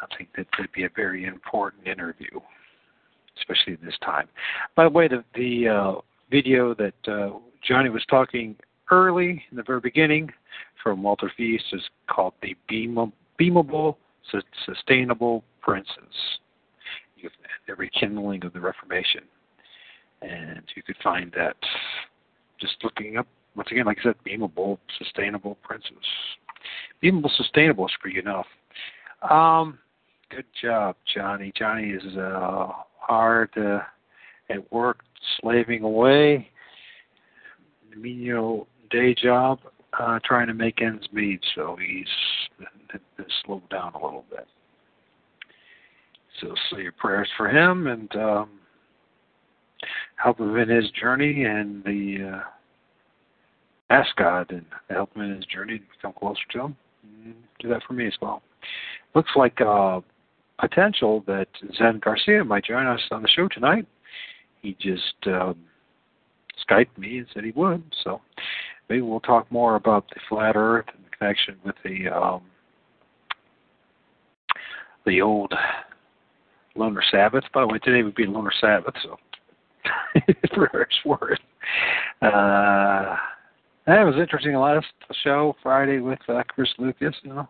I 0.00 0.16
think 0.16 0.30
that 0.36 0.46
would 0.58 0.72
be 0.72 0.84
a 0.84 0.90
very 0.94 1.24
important 1.24 1.86
interview, 1.86 2.40
especially 3.38 3.74
at 3.74 3.82
this 3.82 3.96
time. 4.04 4.28
By 4.76 4.84
the 4.84 4.90
way, 4.90 5.08
the, 5.08 5.24
the 5.34 5.68
uh, 5.68 5.94
video 6.30 6.74
that 6.74 6.94
uh, 7.06 7.38
Johnny 7.66 7.90
was 7.90 8.04
talking 8.08 8.56
early 8.90 9.42
in 9.50 9.56
the 9.56 9.62
very 9.62 9.80
beginning 9.80 10.30
from 10.82 11.02
Walter 11.02 11.30
Veith 11.38 11.60
is 11.72 11.82
called 12.08 12.34
the 12.42 12.56
Beam, 12.68 13.12
Beamable 13.38 13.96
Sustainable 14.64 15.44
Princes, 15.60 15.92
the 17.66 17.74
rekindling 17.74 18.44
of 18.44 18.52
the 18.52 18.60
Reformation. 18.60 19.22
And 20.22 20.62
you 20.74 20.82
could 20.82 20.96
find 21.02 21.32
that 21.36 21.56
just 22.60 22.76
looking 22.82 23.16
up, 23.16 23.26
once 23.56 23.68
again, 23.70 23.86
like 23.86 23.98
I 24.00 24.04
said, 24.04 24.14
Beamable 24.26 24.78
Sustainable 24.98 25.56
Princes. 25.62 25.92
Beamable 27.02 27.30
Sustainable 27.36 27.86
is 27.86 27.92
pretty 28.00 28.18
enough. 28.18 28.46
Um, 29.28 29.78
good 30.30 30.46
job, 30.60 30.96
Johnny. 31.14 31.52
Johnny 31.56 31.90
is 31.90 32.16
uh, 32.16 32.68
hard 32.98 33.50
uh, 33.56 33.80
at 34.50 34.72
work, 34.72 35.00
slaving 35.40 35.82
away, 35.82 36.48
menial 37.96 38.66
day 38.90 39.14
job, 39.14 39.58
uh, 39.98 40.18
trying 40.24 40.46
to 40.46 40.54
make 40.54 40.80
ends 40.82 41.06
meet. 41.12 41.40
So 41.54 41.76
he's 41.76 42.06
been 43.16 43.26
slowed 43.44 43.68
down 43.70 43.94
a 43.94 44.04
little 44.04 44.24
bit. 44.30 44.46
So 46.40 46.54
say 46.70 46.82
your 46.82 46.92
prayers 46.92 47.28
for 47.36 47.48
him 47.48 47.88
and 47.88 48.14
um, 48.16 48.50
help 50.22 50.40
him 50.40 50.56
in 50.56 50.68
his 50.68 50.90
journey, 50.90 51.44
and 51.44 51.82
the 51.84 52.32
uh, 52.32 52.42
ask 53.90 54.14
God 54.16 54.50
and 54.50 54.64
help 54.90 55.14
him 55.14 55.22
in 55.22 55.36
his 55.36 55.46
journey 55.46 55.78
to 55.78 55.84
come 56.02 56.12
closer 56.12 56.40
to 56.52 56.60
Him. 56.60 56.76
Do 57.60 57.68
that 57.68 57.82
for 57.86 57.94
me 57.94 58.06
as 58.06 58.14
well. 58.20 58.42
Looks 59.14 59.30
like 59.34 59.60
uh, 59.60 60.00
potential 60.60 61.24
that 61.26 61.48
Zen 61.76 62.00
Garcia 62.04 62.44
might 62.44 62.64
join 62.64 62.86
us 62.86 63.00
on 63.10 63.22
the 63.22 63.28
show 63.28 63.48
tonight. 63.48 63.86
He 64.62 64.76
just 64.80 65.14
um, 65.26 65.56
Skyped 66.66 66.96
me 66.98 67.18
and 67.18 67.26
said 67.32 67.44
he 67.44 67.52
would. 67.52 67.82
So 68.04 68.20
maybe 68.88 69.02
we'll 69.02 69.20
talk 69.20 69.50
more 69.50 69.76
about 69.76 70.08
the 70.08 70.20
flat 70.28 70.56
Earth 70.56 70.86
and 70.94 71.04
the 71.04 71.16
connection 71.16 71.56
with 71.64 71.76
the 71.84 72.08
um, 72.08 72.42
the 75.06 75.22
old 75.22 75.52
lunar 76.74 77.02
Sabbath. 77.10 77.44
By 77.54 77.62
the 77.62 77.68
way, 77.68 77.78
today 77.78 78.02
would 78.02 78.14
be 78.14 78.26
lunar 78.26 78.52
Sabbath, 78.60 78.94
so 79.02 79.16
for 80.54 80.68
what 80.72 80.82
it's 80.82 81.04
worth. 81.04 81.38
Uh, 82.22 83.16
that 83.86 84.02
was 84.04 84.16
interesting. 84.18 84.54
Last 84.54 84.86
show 85.24 85.56
Friday 85.62 86.00
with 86.00 86.18
uh, 86.28 86.42
Chris 86.48 86.68
Lucas. 86.78 87.14
You 87.22 87.34
know, 87.34 87.48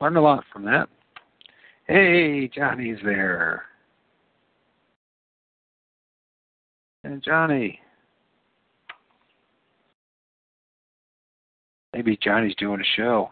learned 0.00 0.16
a 0.16 0.20
lot 0.20 0.44
from 0.52 0.64
that. 0.64 0.88
Hey, 1.86 2.48
Johnny's 2.48 2.98
there. 3.04 3.64
And 7.02 7.22
Johnny. 7.22 7.80
Maybe 11.92 12.18
Johnny's 12.22 12.54
doing 12.56 12.80
a 12.80 12.96
show. 12.96 13.30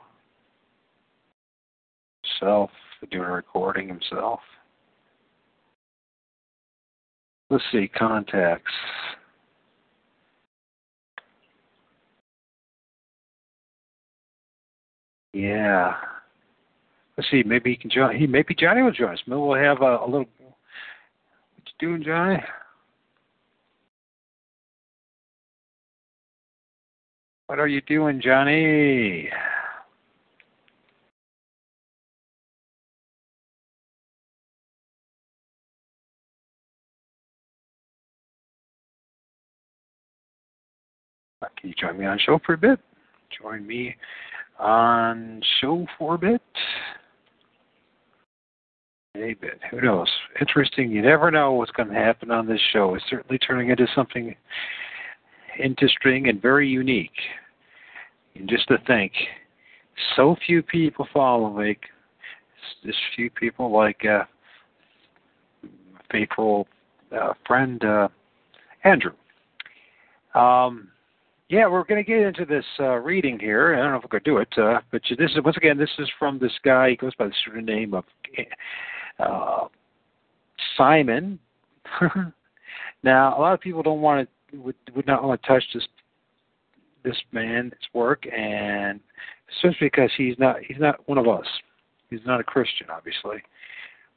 Self 2.40 2.70
doing 3.11 3.24
a 3.24 3.32
recording 3.32 3.88
himself. 3.88 4.40
Let's 7.50 7.64
see, 7.72 7.88
contacts. 7.88 8.72
Yeah. 15.32 15.94
Let's 17.16 17.30
see, 17.30 17.42
maybe 17.44 17.70
he 17.70 17.76
can 17.76 17.90
join. 17.90 18.16
He 18.16 18.26
maybe 18.26 18.54
Johnny 18.54 18.82
will 18.82 18.92
join 18.92 19.12
us. 19.12 19.22
Maybe 19.26 19.40
we'll 19.40 19.61
have 19.61 19.82
a, 19.82 19.98
a 19.98 20.04
little. 20.04 20.26
What 20.38 21.64
you 21.66 21.88
doing, 21.88 22.04
Johnny? 22.04 22.42
What 27.46 27.58
are 27.58 27.66
you 27.66 27.80
doing, 27.80 28.20
Johnny? 28.20 29.30
Can 41.59 41.71
you 41.71 41.75
join 41.75 41.99
me 41.99 42.07
on 42.07 42.18
show 42.18 42.38
for 42.44 42.55
a 42.55 42.59
bit? 42.59 42.79
Join 43.42 43.66
me 43.66 43.97
on 44.59 45.42
show 45.61 45.87
for 45.99 46.14
a 46.14 46.18
bit. 46.18 46.42
A 49.16 49.35
bit. 49.35 49.61
Who 49.71 49.81
knows? 49.81 50.09
Interesting. 50.40 50.90
You 50.90 51.03
never 51.03 51.31
know 51.31 51.53
what's 51.53 51.73
going 51.73 51.88
to 51.88 51.94
happen 51.94 52.31
on 52.31 52.47
this 52.47 52.61
show. 52.73 52.94
It's 52.94 53.05
certainly 53.11 53.38
turning 53.38 53.71
into 53.71 53.87
something 53.94 54.35
interesting 55.59 56.29
and 56.29 56.40
very 56.40 56.68
unique. 56.68 57.11
And 58.37 58.49
just 58.49 58.68
to 58.68 58.79
think, 58.87 59.12
so 60.14 60.37
few 60.47 60.62
people 60.62 61.09
follow 61.12 61.51
me. 61.51 61.77
Just 62.85 62.99
few 63.16 63.31
people 63.31 63.73
like 63.73 64.05
uh, 64.05 64.25
faithful 66.12 66.68
uh, 67.11 67.33
friend 67.47 67.85
uh, 67.85 68.09
Andrew. 68.85 69.12
Um, 70.35 70.88
yeah, 71.48 71.66
we're 71.66 71.84
going 71.84 72.02
to 72.02 72.08
get 72.08 72.20
into 72.20 72.44
this 72.44 72.64
uh, 72.78 72.96
reading 72.96 73.38
here. 73.38 73.74
I 73.74 73.78
don't 73.78 73.92
know 73.92 73.98
if 73.98 74.11
going 74.11 74.22
to 74.22 74.30
do 74.30 74.38
it, 74.38 74.58
uh, 74.58 74.80
but 74.92 75.00
this 75.18 75.30
is 75.30 75.42
once 75.42 75.56
again 75.56 75.78
this 75.78 75.90
is 75.98 76.08
from 76.18 76.38
this 76.38 76.52
guy. 76.62 76.90
He 76.90 76.96
goes 76.96 77.14
by 77.14 77.26
the 77.26 77.32
pseudonym 77.44 77.94
of 77.94 78.04
uh, 79.18 79.68
Simon. 80.76 81.38
now, 83.02 83.38
a 83.38 83.40
lot 83.40 83.54
of 83.54 83.61
people 83.61 83.82
don't 83.82 84.02
want 84.02 84.28
to 84.52 84.58
would 84.58 84.76
would 84.94 85.06
not 85.06 85.24
want 85.24 85.40
to 85.42 85.48
touch 85.48 85.64
this 85.72 85.87
this 87.02 87.16
man's 87.32 87.72
work, 87.94 88.24
and 88.26 89.00
especially 89.50 89.87
because 89.87 90.11
he's 90.16 90.38
not 90.38 90.56
he's 90.66 90.78
not 90.78 91.08
one 91.08 91.18
of 91.18 91.28
us. 91.28 91.46
He's 92.11 92.20
not 92.26 92.40
a 92.40 92.44
Christian, 92.44 92.88
obviously, 92.90 93.42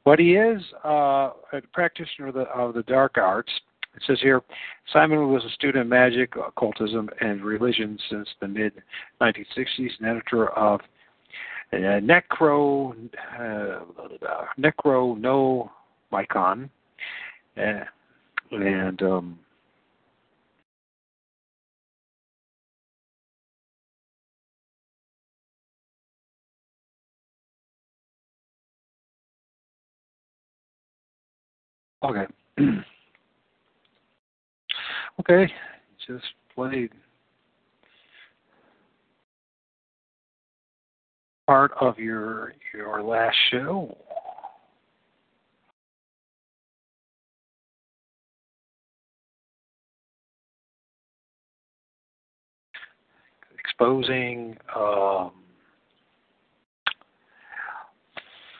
but 0.04 0.18
he 0.18 0.34
is 0.34 0.62
uh, 0.84 1.30
a 1.52 1.62
practitioner 1.72 2.28
of 2.28 2.34
the 2.34 2.42
of 2.42 2.74
the 2.74 2.82
dark 2.82 3.16
arts. 3.16 3.52
It 3.94 4.02
says 4.06 4.18
here, 4.22 4.40
Simon 4.92 5.30
was 5.30 5.44
a 5.44 5.50
student 5.50 5.82
of 5.82 5.86
magic, 5.88 6.34
occultism, 6.36 7.10
and 7.20 7.42
religion 7.42 7.98
since 8.10 8.28
the 8.40 8.48
mid 8.48 8.72
1960s, 9.20 9.90
and 9.98 10.08
editor 10.08 10.48
of 10.50 10.80
uh, 11.72 12.00
Necro 12.00 12.94
uh, 13.38 13.80
Necro 14.58 15.18
No 15.18 15.70
Mycon, 16.12 16.70
uh, 17.58 17.84
and 18.50 19.02
um, 19.02 19.38
Okay. 32.04 32.26
okay. 35.20 35.52
Just 36.06 36.24
played 36.54 36.90
part 41.46 41.72
of 41.80 41.98
your 41.98 42.54
your 42.74 43.02
last 43.02 43.36
show. 43.50 43.96
Exposing 53.58 54.56
um, 54.76 55.32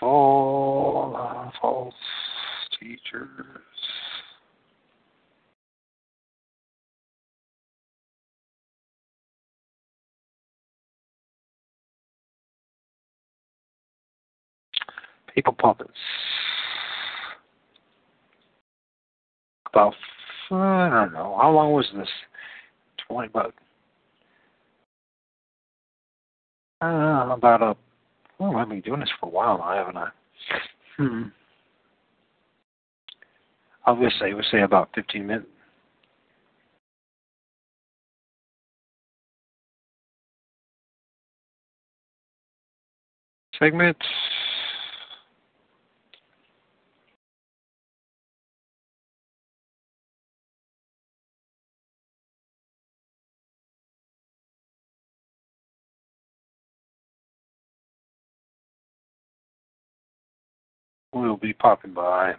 false, 0.01 1.55
false 1.61 1.95
teachers. 2.79 3.71
People 15.35 15.55
puppets. 15.55 15.90
About 19.73 19.95
I 20.51 20.90
don't 20.90 21.14
know 21.14 21.38
how 21.40 21.51
long 21.51 21.73
was 21.73 21.87
this? 21.97 22.09
Twenty 23.09 23.29
about 23.29 23.55
Uh, 26.83 27.33
about 27.33 27.62
a 27.62 27.77
well, 28.38 28.57
I've 28.57 28.68
been 28.68 28.81
doing 28.81 29.01
this 29.01 29.09
for 29.21 29.27
a 29.27 29.31
while 29.31 29.59
now, 29.59 29.73
haven't 29.73 29.97
I? 29.97 30.09
Hmm. 30.97 31.23
I 33.87 33.92
would 33.92 34.12
say, 34.21 34.35
would 34.35 34.45
say 34.51 34.62
about 34.62 34.90
15 34.95 35.27
minutes. 35.27 35.47
Segments. 43.59 44.01
Will 61.12 61.37
be 61.37 61.53
popping 61.53 61.92
by. 61.92 62.35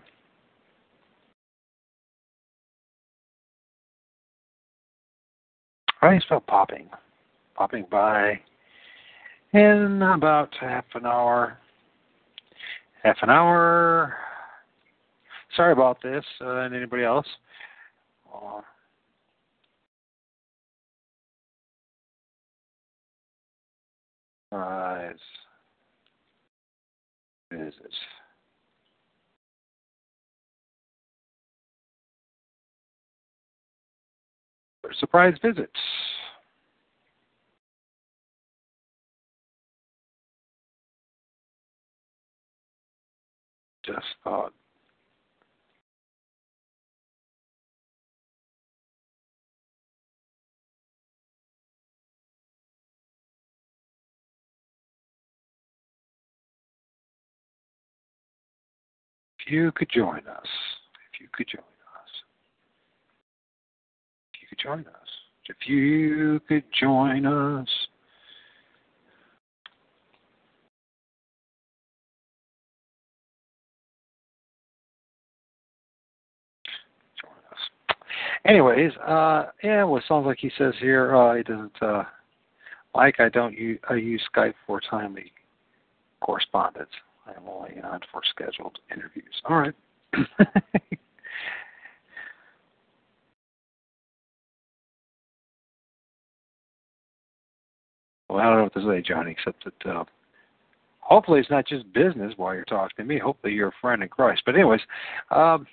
How 5.99 6.09
do 6.09 6.15
you 6.15 6.21
spell 6.21 6.41
popping? 6.41 6.89
Popping 7.55 7.85
by 7.89 8.39
in 9.53 10.01
about 10.01 10.49
half 10.59 10.85
an 10.95 11.05
hour. 11.05 11.57
Half 13.03 13.17
an 13.21 13.29
hour. 13.29 14.15
Sorry 15.55 15.71
about 15.71 16.01
this. 16.01 16.25
Uh, 16.41 16.57
and 16.57 16.75
anybody 16.75 17.03
else? 17.03 17.27
Uh, 18.33 18.61
Rise. 24.51 25.15
Visits. 27.51 27.75
Surprise 34.99 35.35
visits. 35.41 35.71
Just 43.85 44.05
thought. 44.23 44.53
If 59.45 59.51
you 59.51 59.73
could 59.73 59.89
join 59.89 60.19
us, 60.19 60.47
if 61.13 61.19
you 61.19 61.27
could 61.33 61.47
join 61.49 61.72
could 64.53 64.63
join 64.63 64.79
us. 64.81 65.09
If 65.49 65.55
you 65.67 66.39
could 66.47 66.63
join 66.79 67.25
us. 67.25 67.67
Join 77.21 77.31
us. 77.51 77.97
Anyways, 78.45 78.91
uh, 79.07 79.47
yeah, 79.63 79.83
well, 79.83 79.97
it 79.97 80.03
sounds 80.07 80.25
like 80.25 80.37
he 80.39 80.51
says 80.57 80.73
here 80.79 81.15
uh, 81.15 81.35
he 81.35 81.43
doesn't 81.43 81.81
uh, 81.81 82.03
like 82.95 83.19
I 83.19 83.29
don't 83.29 83.57
use, 83.57 83.79
I 83.89 83.95
use 83.95 84.21
Skype 84.35 84.53
for 84.67 84.79
timely 84.89 85.31
correspondence. 86.21 86.89
I'm 87.25 87.47
only 87.49 87.81
on 87.81 87.99
for 88.11 88.21
scheduled 88.29 88.77
interviews. 88.91 89.33
All 89.49 89.57
right. 89.57 89.73
Well, 98.33 98.41
I 98.41 98.45
don't 98.45 98.57
know 98.57 98.63
what 98.63 98.73
to 98.73 98.81
say, 98.81 99.03
Johnny, 99.07 99.29
except 99.29 99.63
that 99.63 99.91
uh, 99.91 100.05
hopefully 101.01 101.39
it's 101.39 101.51
not 101.51 101.67
just 101.67 101.93
business 101.93 102.33
while 102.35 102.55
you're 102.55 102.65
talking 102.65 102.95
to 102.97 103.03
me. 103.03 103.19
Hopefully 103.19 103.53
you're 103.53 103.67
a 103.67 103.73
friend 103.79 104.01
in 104.01 104.09
Christ. 104.09 104.41
But 104.43 104.55
anyways, 104.55 104.81
um, 105.29 105.67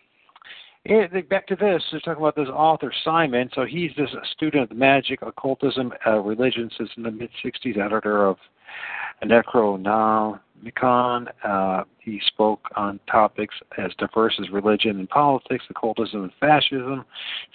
it, 0.84 1.26
back 1.30 1.46
to 1.46 1.56
this. 1.56 1.82
They're 1.90 2.00
talking 2.00 2.22
about 2.22 2.36
this 2.36 2.50
author 2.52 2.92
Simon. 3.02 3.48
So 3.54 3.64
he's 3.64 3.92
this 3.96 4.10
student 4.36 4.70
of 4.70 4.76
magic, 4.76 5.22
occultism, 5.22 5.94
uh, 6.06 6.18
religion 6.18 6.70
since 6.76 6.90
in 6.98 7.02
the 7.02 7.10
mid 7.10 7.30
'60s, 7.42 7.78
editor 7.78 8.26
of 8.26 8.36
Necronomicon. 9.24 11.28
Uh, 11.42 11.84
he 11.98 12.20
spoke 12.26 12.68
on 12.76 13.00
topics 13.10 13.54
as 13.78 13.90
diverse 13.96 14.38
as 14.38 14.50
religion 14.50 14.98
and 14.98 15.08
politics, 15.08 15.64
occultism 15.70 16.24
and 16.24 16.32
fascism, 16.38 17.06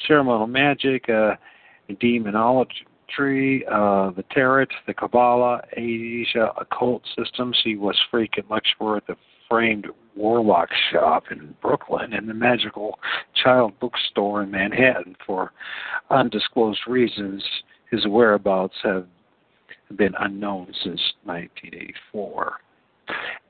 ceremonial 0.08 0.48
magic, 0.48 1.08
uh, 1.10 1.36
demonology 2.00 2.88
Tree, 3.08 3.66
uh, 3.66 4.12
the 4.12 4.24
Tarot, 4.32 4.68
the 4.88 4.94
Kabbalah, 4.94 5.62
Asia 5.76 6.52
occult 6.60 7.04
systems. 7.18 7.60
He 7.64 7.76
was 7.76 7.98
freaking 8.12 8.48
much 8.50 8.68
for 8.78 9.02
the 9.08 9.16
framed 9.50 9.88
warlock 10.16 10.70
shop 10.92 11.26
in 11.32 11.56
Brooklyn 11.62 12.14
and 12.14 12.28
the 12.28 12.34
Magickal 12.34 12.94
Childe 13.36 13.80
bookstore 13.80 14.44
in 14.44 14.52
Manhattan 14.52 15.16
for 15.26 15.52
undisclosed 16.10 16.82
reasons. 16.88 17.44
His 17.92 18.08
whereabouts 18.08 18.76
have 18.84 19.06
been 19.96 20.14
unknown 20.20 20.68
since 20.84 21.02
1984. 21.24 22.54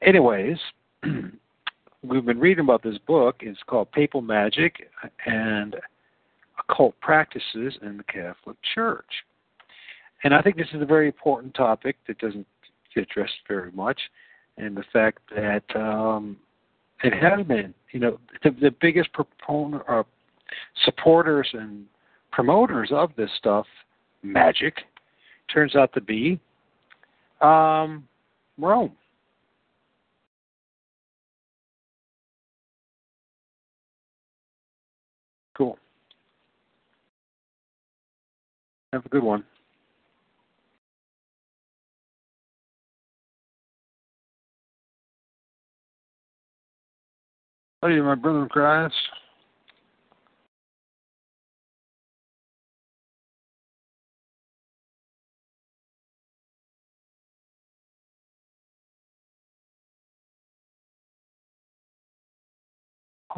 Anyways, 0.01 0.57
we've 2.03 2.25
been 2.25 2.39
reading 2.39 2.63
about 2.63 2.83
this 2.83 2.97
book. 3.07 3.37
It's 3.39 3.59
called 3.67 3.91
Papal 3.91 4.21
Magic 4.21 4.89
and 5.25 5.75
Occult 6.59 6.99
Practices 6.99 7.77
in 7.81 7.97
the 7.97 8.03
Catholic 8.03 8.57
Church. 8.73 9.05
And 10.25 10.33
I 10.33 10.41
think 10.41 10.57
this 10.57 10.67
is 10.73 10.81
a 10.81 10.85
very 10.85 11.05
important 11.05 11.53
topic 11.53 11.97
that 12.07 12.17
doesn't 12.17 12.47
get 12.95 13.03
addressed 13.03 13.35
very 13.47 13.71
much, 13.73 13.99
and 14.57 14.75
the 14.75 14.83
fact 14.91 15.19
that 15.35 15.63
um, 15.75 16.35
it 17.03 17.13
has 17.13 17.45
been, 17.45 17.75
you 17.91 17.99
know, 17.99 18.19
the, 18.43 18.49
the 18.59 18.71
biggest 18.81 19.13
proponent, 19.13 19.83
uh, 19.87 20.01
supporters 20.83 21.47
and 21.53 21.85
promoters 22.31 22.89
of 22.91 23.11
this 23.15 23.29
stuff, 23.37 23.67
magic, 24.23 24.77
turns 25.53 25.75
out 25.75 25.93
to 25.93 26.01
be 26.01 26.39
um, 27.41 28.07
Rome. 28.57 28.93
Cool. 35.55 35.77
Have 38.91 39.05
a 39.05 39.09
good 39.09 39.23
one. 39.23 39.43
Hey, 47.87 48.01
my 48.01 48.15
brother 48.15 48.41
in 48.41 48.49
Christ. 48.49 48.95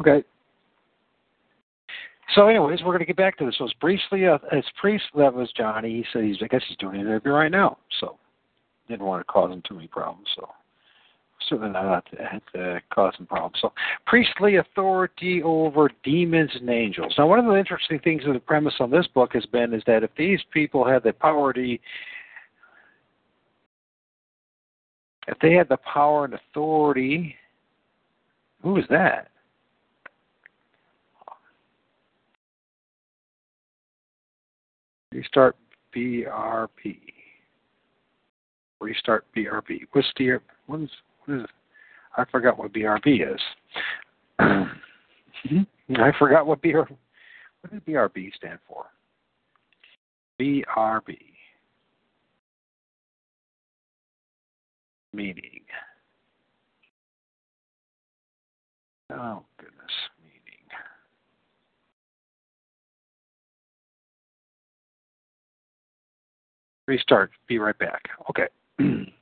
Okay. 0.00 0.24
So, 2.34 2.46
anyways, 2.46 2.80
we're 2.80 2.86
going 2.86 3.00
to 3.00 3.04
get 3.04 3.16
back 3.16 3.36
to 3.38 3.44
this. 3.44 3.56
So 3.58 3.64
it's 3.66 3.74
briefly, 3.74 4.26
uh, 4.26 4.38
it's 4.52 4.66
priest 4.80 5.04
that 5.16 5.34
was 5.34 5.52
Johnny. 5.56 5.90
He 5.90 6.04
said 6.12 6.24
he's, 6.24 6.36
I 6.42 6.46
guess 6.46 6.62
he's 6.68 6.78
doing 6.78 6.94
an 6.94 7.02
interview 7.02 7.32
right 7.32 7.50
now. 7.50 7.76
So, 8.00 8.16
didn't 8.88 9.04
want 9.04 9.20
to 9.20 9.30
cause 9.30 9.52
him 9.52 9.62
too 9.68 9.74
many 9.74 9.88
problems. 9.88 10.28
So, 10.36 10.48
certainly 11.48 11.72
not 11.72 12.06
uh, 12.58 12.78
causing 12.92 13.26
problems. 13.26 13.56
So, 13.60 13.72
priestly 14.06 14.56
authority 14.56 15.42
over 15.42 15.90
demons 16.04 16.50
and 16.54 16.68
angels. 16.68 17.14
Now, 17.18 17.26
one 17.26 17.38
of 17.38 17.46
the 17.46 17.58
interesting 17.58 17.98
things 18.00 18.22
of 18.26 18.34
the 18.34 18.40
premise 18.40 18.74
on 18.80 18.90
this 18.90 19.06
book 19.14 19.32
has 19.34 19.46
been 19.46 19.74
is 19.74 19.82
that 19.86 20.02
if 20.02 20.10
these 20.16 20.40
people 20.52 20.86
had 20.86 21.02
the 21.02 21.12
power 21.12 21.52
to, 21.52 21.78
if 25.28 25.38
they 25.40 25.52
had 25.52 25.68
the 25.68 25.78
power 25.78 26.24
and 26.24 26.34
authority, 26.34 27.34
who 28.62 28.76
is 28.76 28.84
that? 28.90 29.28
Restart 35.12 35.56
BRB. 35.94 36.98
Restart 38.80 39.24
BRB. 39.36 39.80
What's 39.92 40.08
the 40.16 40.38
what 40.66 40.80
is 41.28 41.46
I 42.16 42.24
forgot 42.30 42.58
what 42.58 42.72
BRB 42.72 43.34
is. 43.34 43.40
Hmm. 45.48 45.62
I 45.94 46.10
forgot 46.18 46.48
what 46.48 46.60
BR. 46.60 46.80
What 46.80 47.70
does 47.70 47.80
BRB 47.86 48.34
stand 48.34 48.58
for? 48.66 48.86
BRB. 50.40 51.16
meaning. 55.12 55.62
Oh, 59.12 59.42
goodness. 59.58 59.74
Meaning. 60.22 60.68
Restart. 66.86 67.30
Be 67.48 67.58
right 67.58 67.78
back. 67.78 68.02
Okay. 68.30 68.48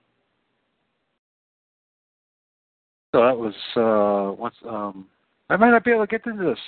so 3.17 3.23
that 3.23 3.39
was 3.39 3.55
uh 3.77 4.37
what's 4.37 4.57
um 4.69 5.07
I 5.49 5.57
might 5.57 5.71
not 5.71 5.85
be 5.85 5.93
able 5.93 6.07
to 6.07 6.11
get 6.11 6.27
into 6.27 6.45
this. 6.45 6.59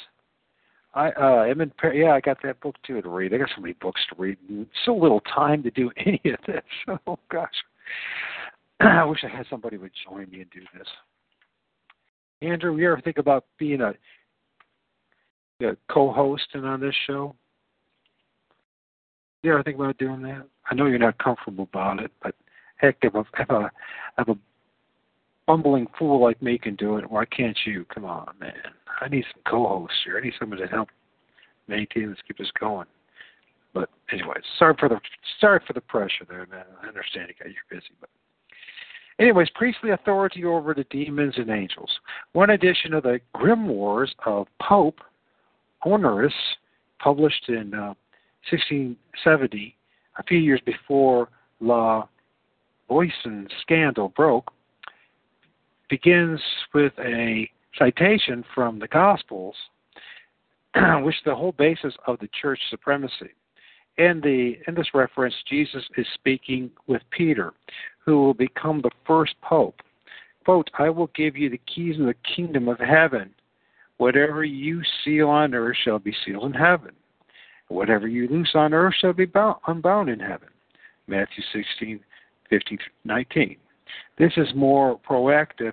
I 0.95 1.11
uh 1.11 1.45
am 1.45 1.61
in 1.61 1.71
yeah, 1.93 2.13
I 2.13 2.21
got 2.21 2.39
that 2.43 2.61
book 2.61 2.75
too 2.87 3.03
to 3.03 3.09
read. 3.09 3.35
I 3.35 3.39
got 3.39 3.51
so 3.55 3.61
many 3.61 3.75
books 3.75 4.01
to 4.09 4.21
read. 4.21 4.39
and 4.49 4.67
So 4.87 4.95
little 4.95 5.21
time 5.21 5.63
to 5.65 5.71
do 5.71 5.91
any 5.99 6.23
of 6.25 6.39
this. 6.47 6.63
Oh 7.07 7.19
gosh. 7.31 7.53
I 8.81 9.05
wish 9.05 9.25
I 9.25 9.37
had 9.37 9.45
somebody 9.51 9.77
would 9.77 9.91
join 10.09 10.31
me 10.31 10.41
and 10.41 10.51
do 10.51 10.61
this. 10.77 10.89
Andrew, 12.41 12.77
you 12.77 12.93
ever 12.93 13.01
think 13.03 13.19
about 13.19 13.45
being 13.59 13.83
a, 13.83 13.93
a 15.63 15.77
co-host 15.91 16.47
and 16.55 16.65
on 16.65 16.81
this 16.81 16.95
show? 17.07 17.35
You 19.43 19.53
ever 19.53 19.63
think 19.63 19.77
about 19.77 19.99
doing 19.99 20.23
that? 20.23 20.47
I 20.71 20.75
know 20.75 20.87
you're 20.87 20.99
not 20.99 21.19
comfortable 21.19 21.69
about 21.71 22.01
it, 22.01 22.13
but 22.23 22.35
heck, 22.77 22.97
if 23.03 23.15
a, 23.15 23.25
if 23.39 23.51
a, 23.51 23.71
if 24.19 24.29
a 24.29 24.39
bumbling 25.49 25.87
fool 25.99 26.23
like 26.23 26.41
me 26.43 26.59
can 26.59 26.77
do 26.77 26.99
it, 26.99 27.11
why 27.11 27.25
can't 27.25 27.59
you? 27.65 27.87
Come 27.87 28.05
on, 28.05 28.29
man. 28.39 28.53
I 29.01 29.09
need 29.09 29.25
some 29.33 29.43
co-hosts 29.51 29.97
here. 30.05 30.19
I 30.19 30.21
need 30.21 30.35
somebody 30.39 30.63
to 30.63 30.69
help 30.69 30.91
maintain 31.69 32.11
this, 32.11 32.19
keep 32.27 32.39
us 32.39 32.53
going. 32.61 32.87
But 33.73 33.89
anyway, 34.13 34.37
sorry 34.59 34.75
for 34.79 34.89
the 34.89 35.01
sorry 35.41 35.61
for 35.67 35.73
the 35.73 35.81
pressure 35.81 36.27
there, 36.29 36.47
man. 36.51 36.65
I 36.83 36.89
understand 36.89 37.29
you 37.29 37.35
you're 37.47 37.81
busy, 37.81 37.93
but 37.99 38.11
anyways, 39.19 39.49
priestly 39.55 39.91
authority 39.91 40.45
over 40.45 40.75
the 40.75 40.85
demons 40.85 41.35
and 41.37 41.51
angels. 41.51 41.91
One 42.33 42.51
edition 42.51 42.93
of 42.93 43.05
the 43.05 43.21
Grimoires 43.35 44.11
of 44.27 44.49
Pope 44.61 45.01
Honorius, 45.85 46.35
published 46.99 47.49
in 47.49 47.73
uh, 47.73 47.95
1670, 48.51 49.77
a 50.19 50.23
few 50.25 50.39
years 50.39 50.61
before 50.67 51.29
La 51.61 52.07
Voisin 52.89 53.49
scandal 53.63 54.09
broke, 54.11 54.51
begins 55.89 56.41
with 56.75 56.93
a 56.99 57.49
citation 57.79 58.45
from 58.55 58.79
the 58.79 58.89
Gospels, 58.89 59.55
which 61.03 61.17
is 61.17 61.23
the 61.25 61.35
whole 61.35 61.53
basis 61.53 61.95
of 62.07 62.19
the 62.19 62.29
church 62.41 62.61
supremacy. 62.71 63.31
In 63.97 64.21
the 64.21 64.59
in 64.69 64.75
this 64.75 64.95
reference, 64.95 65.35
Jesus 65.49 65.83
is 65.97 66.07
speaking 66.15 66.71
with 66.87 67.03
Peter, 67.11 67.53
who 68.05 68.23
will 68.23 68.35
become 68.35 68.81
the 68.81 68.91
first 69.07 69.35
pope. 69.43 69.81
Quote, 70.45 70.71
I 70.79 70.89
will 70.89 71.11
give 71.15 71.37
you 71.37 71.51
the 71.51 71.61
keys 71.75 71.99
of 72.01 72.07
the 72.07 72.15
kingdom 72.35 72.69
of 72.69 72.79
heaven. 72.79 73.35
Whatever 73.99 74.45
you 74.45 74.81
seal 75.05 75.29
on 75.29 75.53
earth 75.53 75.77
shall 75.85 75.99
be 75.99 76.15
sealed 76.25 76.45
in 76.45 76.53
heaven. 76.53 76.93
Whatever 77.69 78.09
you 78.09 78.29
loose 78.29 78.53
on 78.55 78.73
earth 78.73 78.95
shall 78.99 79.13
be 79.13 79.27
bound, 79.27 79.57
unbound 79.67 80.09
in 80.09 80.21
heaven. 80.21 80.49
Matthew 81.07 81.43
16, 81.53 82.01
15, 82.49 82.79
19. 83.05 83.57
This 84.19 84.33
is 84.37 84.49
more 84.55 84.99
proactive 84.99 85.73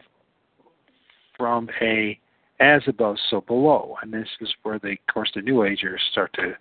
from 1.38 1.70
a 1.82 2.20
as 2.60 2.82
above, 2.88 3.18
so 3.30 3.42
below. 3.42 3.98
And 4.02 4.14
this 4.14 4.30
is 4.40 4.54
where 4.64 4.80
the, 4.80 4.92
of 4.92 5.14
course, 5.14 5.32
the 5.36 5.42
New 5.42 5.64
Agers 5.64 6.02
start 6.12 6.34
to 6.36 6.56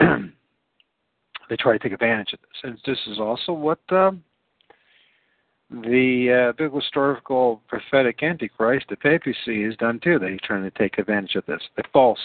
they 1.48 1.56
try 1.56 1.72
to 1.72 1.78
take 1.78 1.92
advantage 1.92 2.32
of 2.34 2.40
this. 2.40 2.60
And 2.62 2.78
this 2.86 2.98
is 3.06 3.18
also 3.18 3.52
what 3.52 3.80
um, 3.90 4.22
the 5.70 6.50
uh, 6.50 6.52
biblical 6.52 6.80
historical 6.80 7.62
prophetic 7.68 8.22
antichrist, 8.22 8.86
the 8.88 8.96
papacy, 8.96 9.64
has 9.64 9.76
done 9.76 10.00
too. 10.02 10.18
They're 10.18 10.38
trying 10.42 10.62
to 10.62 10.70
take 10.70 10.98
advantage 10.98 11.36
of 11.36 11.46
this. 11.46 11.60
The 11.76 11.84
false 11.92 12.20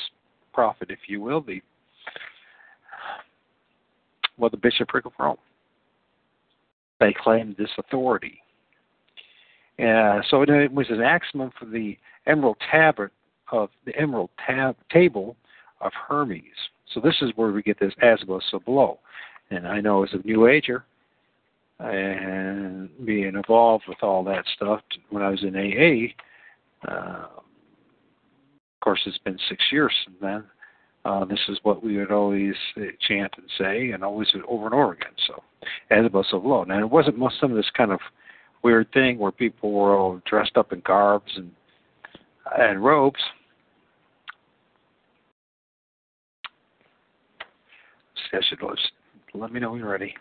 prophet, 0.54 0.92
if 0.92 1.00
you 1.08 1.22
will, 1.22 1.42
the 1.42 1.62
well, 4.38 4.50
the 4.50 4.58
bishopric 4.58 5.06
of 5.06 5.12
Rome. 5.20 5.38
They 7.04 7.14
claimed 7.14 7.58
this 7.58 7.70
authority. 7.78 8.40
Uh, 9.78 10.22
so 10.30 10.42
it 10.42 10.72
was 10.72 10.88
an 10.90 11.02
axiom 11.02 11.52
for 11.60 11.66
the 11.66 11.98
emerald 12.28 12.56
tablet 12.72 13.12
of 13.52 13.70
the 13.86 13.94
emerald 14.00 14.30
tab 14.46 14.78
table 14.90 15.36
of 15.82 15.92
Hermes. 16.08 16.42
So 16.94 17.02
this 17.02 17.16
is 17.22 17.32
where 17.36 17.52
we 17.52 17.62
get 17.62 17.78
this 17.78 17.94
as 18.02 18.20
above, 18.22 18.42
so 18.50 18.60
below. 18.60 19.00
And 19.52 19.68
I 19.68 19.82
know 19.82 20.04
as 20.04 20.12
a 20.14 20.26
New 20.26 20.48
Ager, 20.48 20.86
and 21.80 22.90
being 23.06 23.36
involved 23.36 23.84
with 23.90 24.02
all 24.02 24.24
that 24.24 24.46
stuff 24.56 24.80
when 25.10 25.24
I 25.24 25.30
was 25.30 25.44
in 25.44 25.58
AA, 25.58 26.90
uh, 26.90 27.26
of 27.36 28.80
course, 28.82 29.02
it's 29.06 29.18
been 29.18 29.40
six 29.50 29.62
years 29.74 29.94
since 30.06 30.18
then. 30.22 30.46
Uh, 31.06 31.26
this 31.26 31.40
is 31.50 31.60
what 31.64 31.84
we 31.84 31.98
would 31.98 32.12
always 32.12 32.54
chant 33.06 33.34
and 33.38 33.48
say, 33.58 33.92
and 33.92 34.04
always 34.04 34.28
over 34.48 34.66
and 34.66 34.74
over 34.74 34.94
again. 34.94 35.12
So, 35.28 35.44
as 35.92 36.06
above, 36.06 36.26
so 36.32 36.40
below. 36.40 36.64
Now, 36.64 36.80
it 36.80 36.90
wasn't 36.90 37.18
most 37.18 37.40
some 37.42 37.52
of 37.52 37.58
this 37.58 37.70
kind 37.76 37.92
of 37.92 38.00
weird 38.64 38.92
thing 38.94 39.18
where 39.18 39.32
people 39.32 39.74
were 39.74 39.98
all 39.98 40.22
dressed 40.26 40.56
up 40.56 40.72
in 40.72 40.82
garbs 40.86 41.32
and 41.36 41.52
and 42.58 42.84
robes. 42.84 43.20
I 48.34 48.40
should 48.50 48.60
let 49.36 49.52
me 49.52 49.60
know 49.60 49.72
when 49.72 49.80
you're 49.80 49.92
ready. 49.92 50.16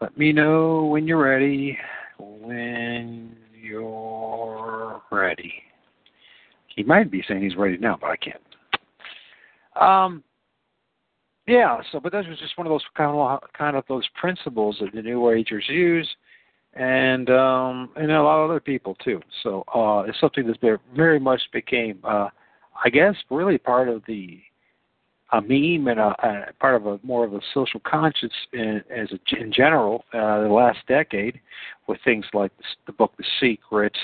Let 0.00 0.16
me 0.18 0.32
know 0.32 0.84
when 0.84 1.06
you're 1.06 1.22
ready. 1.22 1.78
When 2.18 3.34
you're 3.60 5.00
ready. 5.10 5.54
He 6.74 6.82
might 6.82 7.10
be 7.10 7.24
saying 7.26 7.42
he's 7.42 7.56
ready 7.56 7.78
now, 7.78 7.96
but 8.00 8.10
I 8.10 8.16
can't. 8.16 8.40
Um, 9.80 10.22
yeah. 11.46 11.78
So, 11.90 12.00
but 12.00 12.12
that 12.12 12.28
was 12.28 12.38
just 12.38 12.58
one 12.58 12.66
of 12.66 12.70
those 12.70 12.84
kind 12.96 13.16
of 13.16 13.40
kind 13.56 13.76
of 13.76 13.84
those 13.88 14.06
principles 14.20 14.76
that 14.80 14.92
the 14.92 15.02
New 15.02 15.30
Agers 15.30 15.64
use, 15.68 16.08
and 16.74 17.30
um, 17.30 17.90
and 17.96 18.10
a 18.10 18.22
lot 18.22 18.42
of 18.42 18.50
other 18.50 18.60
people 18.60 18.94
too. 18.96 19.20
So 19.42 19.64
uh, 19.74 20.04
it's 20.06 20.20
something 20.20 20.46
that 20.46 20.80
very 20.94 21.18
much 21.18 21.40
became, 21.52 21.98
uh, 22.04 22.28
I 22.84 22.90
guess, 22.90 23.14
really 23.30 23.58
part 23.58 23.88
of 23.88 24.02
the 24.06 24.40
a 25.32 25.40
meme 25.42 25.88
and 25.88 26.00
a, 26.00 26.48
a 26.48 26.52
part 26.58 26.74
of 26.74 26.86
a 26.86 26.98
more 27.02 27.24
of 27.24 27.34
a 27.34 27.40
social 27.52 27.80
conscience 27.80 28.32
in, 28.52 28.82
as 28.90 29.08
a, 29.12 29.40
in 29.40 29.52
general 29.52 30.04
uh, 30.14 30.42
the 30.42 30.48
last 30.48 30.78
decade 30.88 31.40
with 31.86 31.98
things 32.04 32.24
like 32.32 32.52
the 32.86 32.92
book 32.92 33.12
The 33.18 33.24
Secret 33.40 33.96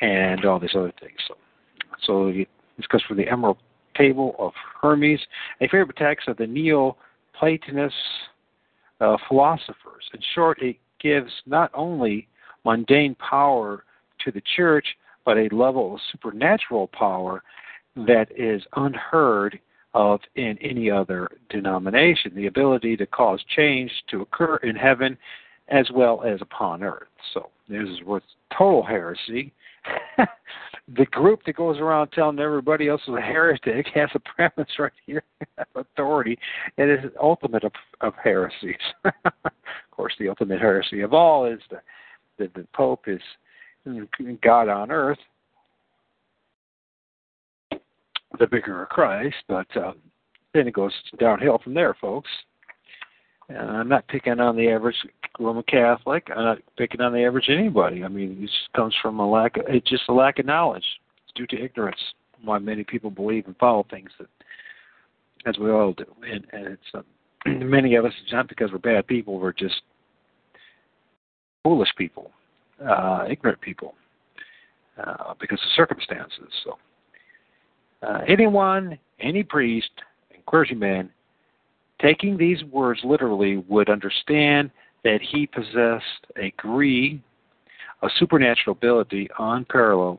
and 0.00 0.44
all 0.44 0.58
these 0.58 0.74
other 0.74 0.92
things. 1.00 1.18
So, 1.28 1.34
so 2.04 2.32
this 2.76 2.86
comes 2.86 3.02
from 3.06 3.18
the 3.18 3.28
Emerald 3.28 3.58
Table 3.96 4.34
of 4.38 4.52
Hermes, 4.80 5.20
a 5.60 5.68
favorite 5.68 5.96
text 5.96 6.28
of 6.28 6.36
the 6.36 6.46
Neo-Platonist 6.46 7.94
uh, 9.00 9.16
philosophers. 9.28 10.04
In 10.14 10.20
short, 10.34 10.60
it 10.62 10.76
gives 11.00 11.32
not 11.46 11.70
only 11.74 12.28
mundane 12.64 13.14
power 13.16 13.84
to 14.24 14.30
the 14.30 14.42
church, 14.56 14.86
but 15.24 15.36
a 15.36 15.54
level 15.54 15.94
of 15.94 16.00
supernatural 16.12 16.88
power 16.88 17.42
that 17.96 18.28
is 18.36 18.62
unheard 18.76 19.58
of 19.94 20.20
in 20.36 20.56
any 20.60 20.90
other 20.90 21.28
denomination, 21.48 22.32
the 22.34 22.46
ability 22.46 22.96
to 22.96 23.06
cause 23.06 23.42
change 23.56 23.90
to 24.08 24.22
occur 24.22 24.56
in 24.58 24.76
heaven 24.76 25.18
as 25.68 25.88
well 25.92 26.22
as 26.22 26.40
upon 26.40 26.82
earth. 26.82 27.08
So 27.34 27.50
this 27.68 27.88
is 27.88 27.98
what's 28.04 28.26
total 28.56 28.82
heresy. 28.82 29.52
the 30.96 31.06
group 31.06 31.40
that 31.46 31.56
goes 31.56 31.78
around 31.78 32.08
telling 32.08 32.38
everybody 32.38 32.88
else 32.88 33.02
is 33.06 33.14
a 33.14 33.20
heretic 33.20 33.86
has 33.94 34.10
a 34.14 34.18
premise 34.18 34.70
right 34.78 34.92
here 35.06 35.22
authority. 35.74 36.38
It 36.76 36.88
is 36.88 37.12
the 37.12 37.20
ultimate 37.20 37.64
of, 37.64 37.72
of 38.00 38.14
heresies. 38.22 38.74
of 39.04 39.42
course, 39.90 40.14
the 40.18 40.28
ultimate 40.28 40.60
heresy 40.60 41.00
of 41.00 41.14
all 41.14 41.46
is 41.46 41.60
that 41.70 41.82
the, 42.38 42.50
the 42.54 42.66
Pope 42.74 43.04
is 43.06 43.20
God 44.42 44.68
on 44.68 44.90
earth, 44.90 45.18
the 48.38 48.46
vicar 48.46 48.82
of 48.82 48.88
Christ, 48.88 49.36
but 49.48 49.66
uh, 49.76 49.92
then 50.52 50.68
it 50.68 50.74
goes 50.74 50.92
downhill 51.18 51.58
from 51.62 51.74
there, 51.74 51.96
folks. 52.00 52.30
And 53.48 53.58
I'm 53.58 53.88
not 53.88 54.06
picking 54.08 54.38
on 54.38 54.56
the 54.56 54.68
average 54.68 54.96
Roman 55.40 55.62
Catholic. 55.64 56.28
I'm 56.34 56.44
not 56.44 56.58
picking 56.76 57.00
on 57.00 57.12
the 57.12 57.24
average 57.24 57.48
anybody. 57.48 58.04
I 58.04 58.08
mean, 58.08 58.38
it 58.38 58.46
just 58.46 58.72
comes 58.74 58.94
from 59.00 59.18
a 59.18 59.28
lack. 59.28 59.56
Of, 59.56 59.64
it's 59.68 59.88
just 59.88 60.04
a 60.08 60.12
lack 60.12 60.38
of 60.38 60.46
knowledge. 60.46 60.84
It's 61.24 61.32
due 61.34 61.46
to 61.48 61.64
ignorance. 61.64 62.00
Why 62.44 62.58
many 62.58 62.84
people 62.84 63.10
believe 63.10 63.46
and 63.46 63.56
follow 63.56 63.86
things 63.90 64.10
that, 64.18 64.28
as 65.46 65.58
we 65.58 65.70
all 65.70 65.92
do, 65.92 66.04
and, 66.22 66.46
and 66.52 66.66
it's 66.66 66.82
uh, 66.94 67.02
many 67.46 67.96
of 67.96 68.04
us. 68.04 68.12
It's 68.22 68.32
not 68.32 68.48
because 68.48 68.70
we're 68.72 68.78
bad 68.78 69.06
people. 69.06 69.38
We're 69.38 69.52
just 69.52 69.82
foolish 71.62 71.90
people, 71.96 72.30
uh, 72.86 73.24
ignorant 73.28 73.60
people, 73.60 73.94
uh, 75.02 75.34
because 75.40 75.58
of 75.62 75.70
circumstances. 75.76 76.48
So 76.64 76.78
uh, 78.06 78.20
anyone, 78.26 78.98
any 79.20 79.42
priest, 79.42 79.90
and 80.32 80.44
clergyman 80.46 81.10
taking 82.00 82.36
these 82.36 82.64
words 82.64 83.00
literally 83.04 83.58
would 83.68 83.90
understand 83.90 84.70
that 85.04 85.20
he 85.22 85.46
possessed 85.46 86.26
a 86.36 86.50
degree 86.50 87.22
a 88.02 88.08
supernatural 88.18 88.76
ability 88.76 89.28
unparalleled 89.38 90.18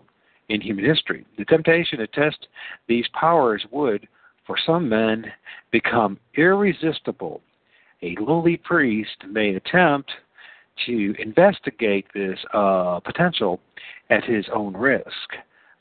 in 0.49 0.61
human 0.61 0.85
history. 0.85 1.25
The 1.37 1.45
temptation 1.45 1.99
to 1.99 2.07
test 2.07 2.47
these 2.87 3.05
powers 3.19 3.65
would, 3.71 4.07
for 4.45 4.55
some 4.65 4.89
men, 4.89 5.25
become 5.71 6.19
irresistible. 6.35 7.41
A 8.03 8.15
lowly 8.19 8.57
priest 8.57 9.23
may 9.29 9.55
attempt 9.55 10.11
to 10.85 11.13
investigate 11.19 12.05
this 12.13 12.39
uh, 12.53 12.99
potential 12.99 13.59
at 14.09 14.23
his 14.23 14.45
own 14.53 14.75
risk, 14.75 15.07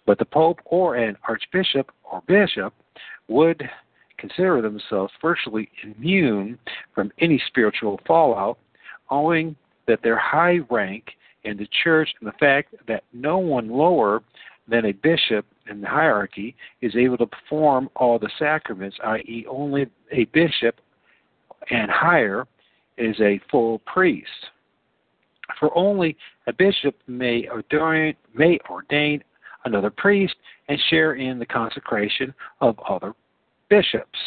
but 0.06 0.18
the 0.18 0.24
Pope 0.24 0.60
or 0.66 0.96
an 0.96 1.16
archbishop 1.26 1.90
or 2.04 2.22
bishop 2.26 2.74
would 3.28 3.68
consider 4.18 4.60
themselves 4.60 5.12
virtually 5.22 5.70
immune 5.82 6.58
from 6.94 7.10
any 7.20 7.42
spiritual 7.46 7.98
fallout, 8.06 8.58
owing 9.10 9.56
that 9.86 10.02
their 10.02 10.18
high 10.18 10.58
rank 10.70 11.10
in 11.44 11.56
the 11.56 11.68
church 11.82 12.08
and 12.20 12.28
the 12.28 12.36
fact 12.38 12.74
that 12.86 13.04
no 13.12 13.38
one 13.38 13.68
lower 13.68 14.22
than 14.68 14.86
a 14.86 14.92
bishop 14.92 15.46
in 15.68 15.80
the 15.80 15.88
hierarchy 15.88 16.54
is 16.80 16.94
able 16.96 17.16
to 17.18 17.26
perform 17.26 17.88
all 17.96 18.18
the 18.18 18.30
sacraments, 18.38 18.96
i.e., 19.04 19.46
only 19.48 19.86
a 20.12 20.24
bishop 20.26 20.80
and 21.70 21.90
higher 21.90 22.46
is 22.98 23.18
a 23.20 23.40
full 23.50 23.80
priest. 23.80 24.28
For 25.58 25.76
only 25.76 26.16
a 26.46 26.52
bishop 26.52 26.96
may 27.06 27.48
ordain, 27.48 28.14
may 28.34 28.58
ordain 28.68 29.22
another 29.64 29.90
priest 29.90 30.34
and 30.68 30.78
share 30.88 31.14
in 31.14 31.38
the 31.38 31.46
consecration 31.46 32.32
of 32.60 32.78
other 32.88 33.14
bishops. 33.68 34.18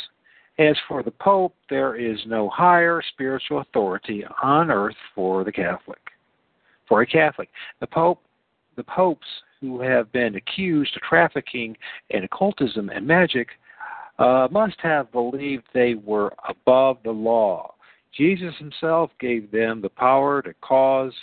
As 0.59 0.75
for 0.87 1.01
the 1.01 1.11
Pope, 1.11 1.55
there 1.69 1.95
is 1.95 2.19
no 2.27 2.47
higher 2.49 3.01
spiritual 3.13 3.59
authority 3.59 4.23
on 4.41 4.69
earth 4.69 4.95
for 5.15 5.43
the 5.43 5.51
Catholic. 5.51 5.99
For 6.87 7.01
a 7.01 7.07
Catholic, 7.07 7.49
the 7.79 7.87
Pope, 7.87 8.21
the 8.75 8.83
popes 8.83 9.27
who 9.61 9.81
have 9.81 10.11
been 10.11 10.35
accused 10.35 10.95
of 10.95 11.01
trafficking 11.01 11.75
in 12.09 12.23
occultism 12.23 12.89
and 12.89 13.07
magic 13.07 13.47
uh, 14.19 14.47
must 14.51 14.75
have 14.81 15.11
believed 15.11 15.63
they 15.73 15.95
were 15.95 16.33
above 16.47 16.97
the 17.03 17.11
law. 17.11 17.73
Jesus 18.15 18.53
himself 18.57 19.09
gave 19.19 19.49
them 19.51 19.81
the 19.81 19.89
power 19.89 20.41
to 20.43 20.53
cause 20.61 21.13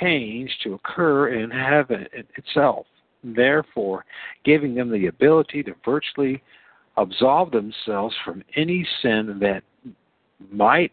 change 0.00 0.50
to 0.62 0.74
occur 0.74 1.28
in 1.28 1.50
heaven 1.50 2.06
itself, 2.36 2.86
therefore, 3.22 4.04
giving 4.44 4.74
them 4.74 4.90
the 4.90 5.06
ability 5.06 5.62
to 5.62 5.74
virtually 5.84 6.42
absolve 6.96 7.50
themselves 7.50 8.14
from 8.24 8.42
any 8.56 8.86
sin 9.02 9.38
that 9.40 9.62
might 10.50 10.92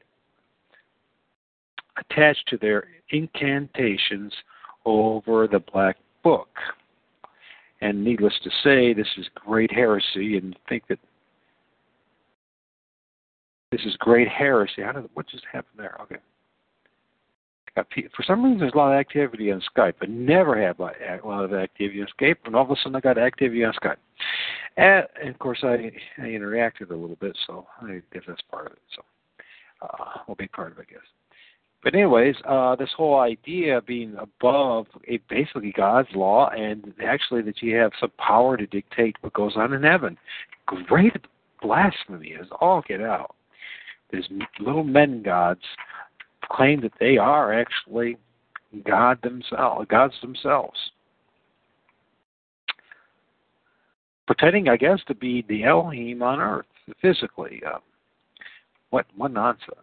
attach 1.98 2.38
to 2.48 2.58
their 2.58 2.88
incantations 3.10 4.34
over 4.86 5.48
the 5.48 5.60
black 5.72 5.98
book. 6.24 6.50
And 7.82 8.04
needless 8.04 8.34
to 8.44 8.50
say, 8.64 8.94
this 8.94 9.08
is 9.18 9.28
great 9.36 9.72
heresy, 9.72 10.38
and 10.38 10.56
think 10.70 10.88
that 10.88 11.00
this 13.72 13.82
is 13.86 13.96
great 13.98 14.28
heresy. 14.28 14.82
How 14.84 14.92
did 14.92 15.10
what 15.14 15.28
just 15.28 15.46
happened 15.52 15.80
there? 15.80 15.98
Okay. 16.02 16.18
For 18.16 18.24
some 18.24 18.44
reason, 18.44 18.60
there's 18.60 18.74
a 18.74 18.78
lot 18.78 18.92
of 18.92 19.00
activity 19.00 19.52
on 19.52 19.62
Skype. 19.76 19.94
I 20.02 20.06
never 20.08 20.62
had 20.62 20.78
a 20.78 21.28
lot 21.28 21.46
of 21.46 21.54
activity 21.54 22.02
on 22.02 22.08
Skype, 22.20 22.36
and 22.46 22.56
all 22.56 22.66
of 22.66 22.72
a 22.72 22.76
sudden, 22.76 22.98
I 22.98 23.00
got 23.00 23.18
activity 23.18 23.64
on 23.64 23.74
Skype. 23.74 23.96
And, 24.78 25.06
and 25.20 25.30
of 25.30 25.40
course, 25.40 25.60
I, 25.64 25.92
I 26.18 26.26
interacted 26.28 26.92
a 26.92 26.96
little 26.96 27.18
bit, 27.20 27.38
so 27.48 27.68
I 27.82 28.02
guess 28.14 28.24
that's 28.28 28.42
part 28.50 28.68
of 28.68 28.74
it. 28.74 28.80
So, 28.96 29.04
uh, 29.82 30.20
will 30.28 30.36
be 30.36 30.48
part 30.48 30.72
of 30.72 30.80
it, 30.80 30.88
I 30.90 30.94
guess. 30.94 31.02
But 31.84 31.96
anyways, 31.96 32.36
uh, 32.48 32.76
this 32.76 32.92
whole 32.96 33.20
idea 33.20 33.80
of 33.80 33.88
being 33.88 34.16
above 34.18 34.86
a, 35.08 35.18
basically 35.30 35.74
God's 35.76 36.10
law, 36.14 36.50
and 36.50 36.94
actually 37.04 37.42
that 37.44 37.62
you 37.62 37.76
have 37.78 37.92
some 38.00 38.12
power 38.18 38.56
to 38.56 38.68
dictate 38.68 39.16
what 39.22 39.34
goes 39.34 39.54
on 39.56 39.74
in 39.74 39.84
heaven, 39.84 40.18
great 40.66 41.16
blasphemy 41.62 42.30
is 42.30 42.48
all 42.60 42.84
get 42.88 43.02
out. 43.02 43.36
These 44.12 44.26
little 44.60 44.84
men 44.84 45.24
gods 45.24 45.62
claim 46.52 46.82
that 46.82 46.94
they 47.00 47.18
are 47.18 47.54
actually 47.54 48.18
God 48.86 49.20
themselves, 49.24 49.88
gods 49.90 50.14
themselves. 50.22 50.78
Pretending, 54.32 54.70
I 54.70 54.78
guess, 54.78 55.00
to 55.08 55.14
be 55.14 55.44
the 55.50 55.66
Elohim 55.66 56.24
on 56.24 56.40
earth, 56.40 56.66
physically. 57.02 57.62
Uh, 57.68 57.80
what, 58.90 59.06
what 59.18 59.34
nonsense. 59.34 59.76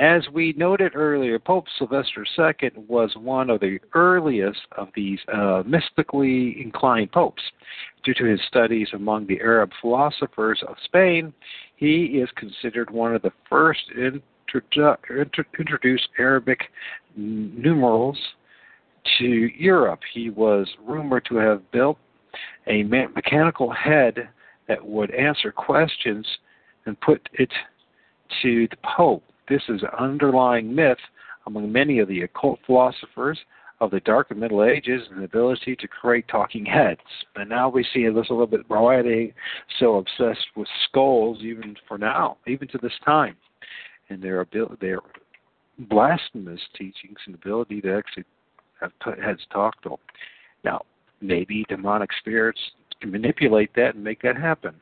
As 0.00 0.24
we 0.32 0.54
noted 0.56 0.96
earlier, 0.96 1.38
Pope 1.38 1.66
Sylvester 1.78 2.26
II 2.36 2.70
was 2.88 3.14
one 3.16 3.50
of 3.50 3.60
the 3.60 3.78
earliest 3.94 4.58
of 4.76 4.88
these 4.96 5.20
uh, 5.32 5.62
mystically 5.64 6.60
inclined 6.60 7.12
popes. 7.12 7.44
Due 8.02 8.14
to 8.14 8.24
his 8.24 8.40
studies 8.48 8.88
among 8.92 9.28
the 9.28 9.38
Arab 9.40 9.70
philosophers 9.80 10.60
of 10.66 10.74
Spain, 10.86 11.32
he 11.76 12.06
is 12.06 12.28
considered 12.34 12.90
one 12.90 13.14
of 13.14 13.22
the 13.22 13.32
first 13.48 13.82
introdu- 13.96 14.96
introduce 15.60 16.08
Arabic 16.18 16.58
numerals 17.14 18.18
to 19.20 19.26
Europe. 19.26 20.00
He 20.12 20.30
was 20.30 20.66
rumored 20.84 21.24
to 21.26 21.36
have 21.36 21.70
built 21.70 21.98
a 22.66 22.82
mechanical 22.82 23.70
head 23.70 24.28
that 24.68 24.84
would 24.84 25.10
answer 25.12 25.52
questions 25.52 26.26
and 26.86 27.00
put 27.00 27.28
it 27.34 27.50
to 28.42 28.66
the 28.68 28.76
Pope. 28.96 29.22
This 29.48 29.62
is 29.68 29.82
an 29.82 29.90
underlying 29.98 30.74
myth 30.74 30.98
among 31.46 31.70
many 31.70 31.98
of 31.98 32.08
the 32.08 32.22
occult 32.22 32.58
philosophers 32.66 33.38
of 33.80 33.90
the 33.90 34.00
Dark 34.00 34.30
and 34.30 34.40
Middle 34.40 34.64
Ages 34.64 35.02
and 35.10 35.20
the 35.20 35.24
ability 35.24 35.76
to 35.76 35.88
create 35.88 36.26
talking 36.28 36.64
heads. 36.64 37.00
And 37.36 37.50
now 37.50 37.68
we 37.68 37.84
see 37.92 38.08
this 38.08 38.30
a 38.30 38.32
little 38.32 38.46
bit 38.46 38.62
why 38.68 39.02
they 39.02 39.34
so 39.78 39.96
obsessed 39.96 40.46
with 40.56 40.68
skulls 40.88 41.38
even 41.42 41.76
for 41.86 41.98
now, 41.98 42.38
even 42.46 42.68
to 42.68 42.78
this 42.78 42.92
time 43.04 43.36
and 44.08 44.22
their 44.22 44.40
ability, 44.40 44.76
their 44.80 45.00
blasphemous 45.78 46.60
teachings 46.76 47.18
and 47.26 47.34
ability 47.34 47.80
to 47.82 47.96
actually 47.96 48.24
have 48.80 48.92
heads 49.22 49.40
talk 49.52 49.80
to 49.82 49.90
them. 49.90 49.98
Now, 50.64 50.82
maybe 51.26 51.64
demonic 51.68 52.10
spirits 52.18 52.60
can 53.00 53.10
manipulate 53.10 53.74
that 53.74 53.94
and 53.94 54.04
make 54.04 54.22
that 54.22 54.36
happen. 54.36 54.74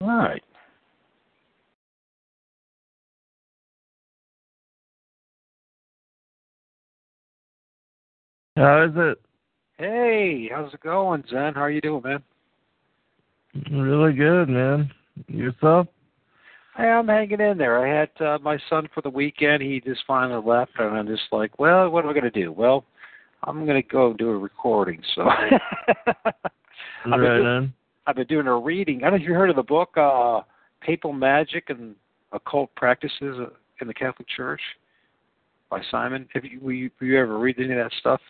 All 0.00 0.08
right. 0.08 0.42
How 8.56 8.84
is 8.84 8.90
it? 8.96 9.20
Hey, 9.78 10.48
how's 10.52 10.74
it 10.74 10.80
going, 10.80 11.22
Zen? 11.30 11.54
How 11.54 11.62
are 11.62 11.70
you 11.70 11.80
doing, 11.80 12.02
man? 12.02 12.22
Really 13.70 14.12
good, 14.12 14.48
man. 14.48 14.90
Yourself? 15.28 15.86
I'm 16.86 17.08
hanging 17.08 17.40
in 17.40 17.58
there. 17.58 17.84
I 17.84 18.00
had 18.00 18.24
uh, 18.24 18.38
my 18.40 18.58
son 18.70 18.88
for 18.94 19.00
the 19.00 19.10
weekend. 19.10 19.62
He 19.62 19.80
just 19.80 20.02
finally 20.06 20.42
left, 20.44 20.72
and 20.78 20.96
I'm 20.96 21.06
just 21.06 21.24
like, 21.32 21.58
well, 21.58 21.90
what 21.90 22.04
am 22.04 22.10
I 22.10 22.12
going 22.12 22.24
to 22.24 22.30
do? 22.30 22.52
Well, 22.52 22.84
I'm 23.44 23.66
going 23.66 23.82
to 23.82 23.88
go 23.88 24.12
do 24.12 24.30
a 24.30 24.38
recording. 24.38 25.02
So 25.14 25.22
I've, 25.28 25.50
been 27.04 27.20
right 27.20 27.36
doing, 27.36 27.72
I've 28.06 28.16
been 28.16 28.26
doing 28.26 28.46
a 28.46 28.56
reading. 28.56 28.98
I 28.98 29.10
don't 29.10 29.18
know 29.18 29.24
if 29.24 29.28
you 29.28 29.34
heard 29.34 29.50
of 29.50 29.56
the 29.56 29.62
book 29.62 29.90
uh, 29.96 30.42
Papal 30.80 31.12
Magic 31.12 31.70
and 31.70 31.96
Occult 32.32 32.74
Practices 32.76 33.36
in 33.80 33.88
the 33.88 33.94
Catholic 33.94 34.28
Church 34.28 34.60
by 35.70 35.80
Simon. 35.90 36.28
Have 36.34 36.44
you, 36.44 36.60
were 36.60 36.72
you, 36.72 36.90
were 37.00 37.06
you 37.06 37.18
ever 37.18 37.38
read 37.38 37.56
any 37.58 37.72
of 37.72 37.78
that 37.78 37.92
stuff 37.98 38.20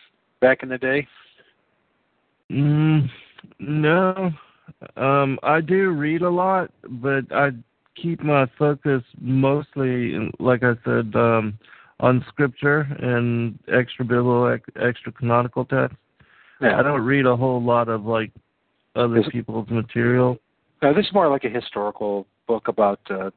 back 0.41 0.63
in 0.63 0.69
the 0.69 0.77
day? 0.77 1.07
Mm, 2.51 3.09
no. 3.59 4.31
Um, 4.97 5.39
I 5.43 5.61
do 5.61 5.91
read 5.91 6.21
a 6.21 6.29
lot, 6.29 6.71
but 6.83 7.31
I 7.31 7.51
keep 8.01 8.21
my 8.21 8.45
focus 8.57 9.03
mostly, 9.19 10.31
like 10.39 10.63
I 10.63 10.73
said, 10.83 11.13
um, 11.15 11.57
on 11.99 12.25
scripture 12.29 12.81
and 12.99 13.59
extra 13.73 14.05
biblical, 14.05 14.57
extra 14.81 15.11
canonical 15.11 15.65
texts. 15.65 15.97
Yeah. 16.61 16.77
I 16.77 16.83
don't 16.83 17.01
read 17.01 17.25
a 17.25 17.35
whole 17.35 17.61
lot 17.61 17.89
of 17.89 18.05
like 18.05 18.31
other 18.95 19.23
people's 19.31 19.69
material. 19.69 20.37
No, 20.81 20.93
this 20.93 21.05
is 21.05 21.13
more 21.13 21.29
like 21.29 21.43
a 21.43 21.49
historical 21.49 22.25
book 22.47 22.67
about 22.67 22.99
uh 23.11 23.29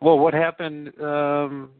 well 0.00 0.18
what 0.18 0.34
happened 0.34 0.90
um 1.00 1.70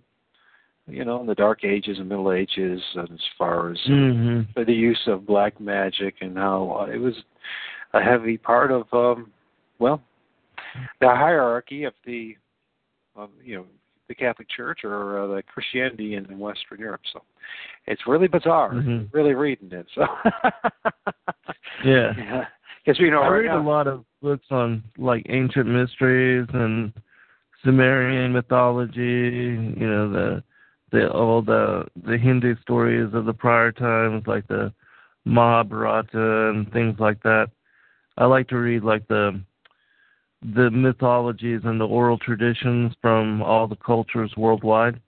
you 0.86 1.04
know 1.04 1.20
in 1.20 1.26
the 1.26 1.34
dark 1.34 1.64
ages 1.64 1.98
and 1.98 2.08
middle 2.08 2.30
ages 2.30 2.80
and 2.94 3.10
as 3.10 3.20
far 3.36 3.72
as 3.72 3.78
mm-hmm. 3.88 4.62
the 4.64 4.72
use 4.72 5.00
of 5.08 5.26
black 5.26 5.60
magic 5.60 6.14
and 6.20 6.36
how 6.36 6.78
uh, 6.80 6.92
it 6.92 6.98
was 6.98 7.14
a 7.94 8.00
heavy 8.00 8.36
part 8.36 8.70
of 8.70 8.84
um 8.92 9.32
well 9.80 10.00
the 11.00 11.08
hierarchy 11.08 11.84
of 11.84 11.94
the 12.04 12.36
of 13.16 13.30
you 13.42 13.56
know 13.56 13.66
the 14.08 14.14
Catholic 14.14 14.48
Church 14.54 14.80
or 14.84 15.18
uh, 15.18 15.26
the 15.36 15.42
Christianity 15.42 16.14
in, 16.14 16.26
in 16.26 16.38
Western 16.38 16.78
Europe. 16.78 17.00
So 17.12 17.22
it's 17.86 18.02
really 18.06 18.28
bizarre. 18.28 18.72
Mm-hmm. 18.72 19.16
Really 19.16 19.34
reading 19.34 19.72
it. 19.72 19.86
So 19.94 20.02
yeah, 21.84 22.12
yeah. 22.18 22.44
Because 22.84 23.00
you 23.00 23.10
know, 23.10 23.22
I 23.22 23.28
right 23.28 23.38
read 23.38 23.46
now, 23.48 23.62
a 23.62 23.66
lot 23.66 23.86
of 23.86 24.04
books 24.20 24.46
on 24.50 24.82
like 24.98 25.26
ancient 25.28 25.66
mysteries 25.66 26.46
and 26.52 26.92
Sumerian 27.64 28.32
mythology. 28.32 29.00
You 29.00 29.88
know 29.88 30.12
the 30.12 30.42
the 30.92 31.10
all 31.10 31.42
the 31.42 31.86
the 32.06 32.18
Hindu 32.18 32.56
stories 32.60 33.12
of 33.14 33.24
the 33.24 33.32
prior 33.32 33.72
times, 33.72 34.24
like 34.26 34.46
the 34.48 34.72
Mahabharata 35.24 36.50
and 36.50 36.70
things 36.72 36.96
like 36.98 37.22
that. 37.22 37.48
I 38.18 38.26
like 38.26 38.48
to 38.48 38.56
read 38.56 38.84
like 38.84 39.08
the 39.08 39.40
the 40.52 40.70
mythologies 40.70 41.60
and 41.64 41.80
the 41.80 41.86
oral 41.86 42.18
traditions 42.18 42.92
from 43.00 43.42
all 43.42 43.66
the 43.66 43.76
cultures 43.76 44.32
worldwide. 44.36 45.00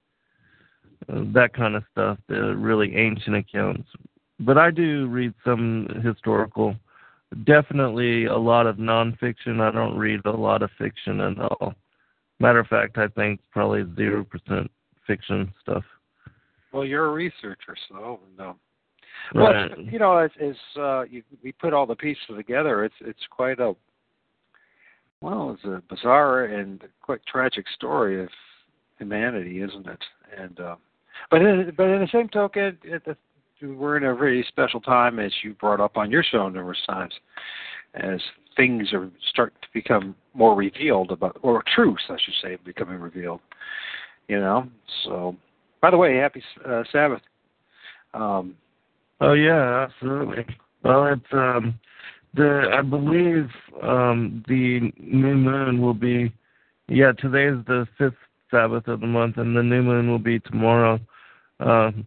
Uh, 1.12 1.24
that 1.34 1.53
kind 1.53 1.76
of 1.76 1.84
stuff, 1.93 2.18
the 2.28 2.57
really 2.57 2.97
ancient 2.97 3.37
accounts. 3.37 3.89
But 4.41 4.57
I 4.57 4.70
do 4.70 5.07
read 5.07 5.34
some 5.45 5.89
historical. 6.03 6.74
Definitely 7.45 8.26
a 8.26 8.37
lot 8.37 8.66
of 8.66 8.76
nonfiction. 8.76 9.61
I 9.61 9.70
don't 9.70 9.97
read 9.97 10.20
a 10.24 10.30
lot 10.30 10.62
of 10.62 10.70
fiction 10.78 11.20
at 11.20 11.39
all. 11.39 11.74
Matter 12.41 12.61
of 12.61 12.66
fact, 12.66 12.99
I 12.99 13.09
think 13.09 13.41
probably 13.51 13.84
zero 13.95 14.24
percent 14.24 14.70
fiction 15.07 15.53
stuff. 15.61 15.84
Well, 16.72 16.84
you're 16.84 17.07
a 17.07 17.12
researcher, 17.12 17.76
so 17.89 18.20
no. 18.39 18.57
Right. 19.34 19.70
Well, 19.70 19.87
you 19.87 19.99
know, 19.99 20.18
as, 20.18 20.30
as 20.41 20.55
uh, 20.78 21.03
you, 21.03 21.22
we 21.43 21.53
put 21.53 21.72
all 21.72 21.87
the 21.87 21.97
pieces 21.97 22.22
together, 22.37 22.84
it's 22.84 22.95
it's 23.01 23.26
quite 23.30 23.59
a 23.61 23.74
well, 25.21 25.53
it's 25.55 25.64
a 25.64 25.83
bizarre 25.89 26.45
and 26.45 26.83
quite 27.03 27.21
tragic 27.27 27.67
story 27.75 28.23
of 28.23 28.29
humanity, 28.99 29.62
isn't 29.62 29.87
it? 29.87 29.99
And 30.37 30.61
uh, 30.61 30.77
but 31.31 31.43
in, 31.43 31.73
but 31.77 31.89
in 31.89 32.01
the 32.01 32.09
same 32.12 32.29
token, 32.29 32.79
it, 32.85 33.03
it, 33.07 33.17
we're 33.62 33.97
in 33.97 34.05
a 34.05 34.14
very 34.14 34.45
special 34.49 34.81
time, 34.81 35.19
as 35.19 35.33
you 35.43 35.55
brought 35.55 35.81
up 35.81 35.97
on 35.97 36.11
your 36.11 36.23
show 36.23 36.49
numerous 36.49 36.79
times, 36.87 37.14
as 37.95 38.21
things 38.57 38.93
are 38.93 39.11
start 39.31 39.55
to 39.62 39.69
become 39.73 40.14
more 40.35 40.55
revealed 40.55 41.11
about, 41.11 41.39
or 41.43 41.62
truths, 41.75 42.05
I 42.09 42.17
should 42.23 42.35
say, 42.43 42.59
becoming 42.64 42.99
revealed. 42.99 43.41
You 44.29 44.41
know, 44.41 44.69
so. 45.05 45.37
By 45.83 45.91
the 45.91 45.99
way, 45.99 46.17
happy 46.17 46.43
uh, 46.67 46.83
Sabbath. 46.91 47.21
Um, 48.12 48.57
Oh 49.21 49.33
yeah, 49.33 49.87
absolutely. 49.89 50.45
Well, 50.83 51.07
it's 51.07 51.33
um 51.33 51.79
the 52.37 52.70
I 52.72 52.82
believe 52.82 53.49
um 53.82 54.45
the 54.47 54.93
new 54.99 55.34
moon 55.34 55.80
will 55.80 55.95
be 55.95 56.32
yeah 56.89 57.12
today 57.12 57.47
is 57.47 57.64
the 57.66 57.87
fifth 57.99 58.14
Sabbath 58.51 58.87
of 58.87 59.01
the 59.01 59.07
month 59.07 59.39
and 59.39 59.57
the 59.57 59.62
new 59.62 59.82
moon 59.82 60.09
will 60.11 60.20
be 60.20 60.39
tomorrow. 60.41 61.01
Um, 61.59 62.07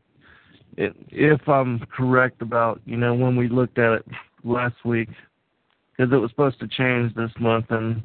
it, 0.77 0.95
if 1.09 1.47
I'm 1.49 1.79
correct 1.95 2.41
about 2.41 2.81
you 2.85 2.95
know 2.97 3.13
when 3.13 3.35
we 3.35 3.49
looked 3.49 3.77
at 3.77 3.93
it 3.93 4.05
last 4.43 4.75
week 4.85 5.09
because 5.97 6.13
it 6.13 6.17
was 6.17 6.29
supposed 6.29 6.59
to 6.61 6.67
change 6.67 7.13
this 7.15 7.31
month 7.39 7.65
and 7.71 8.01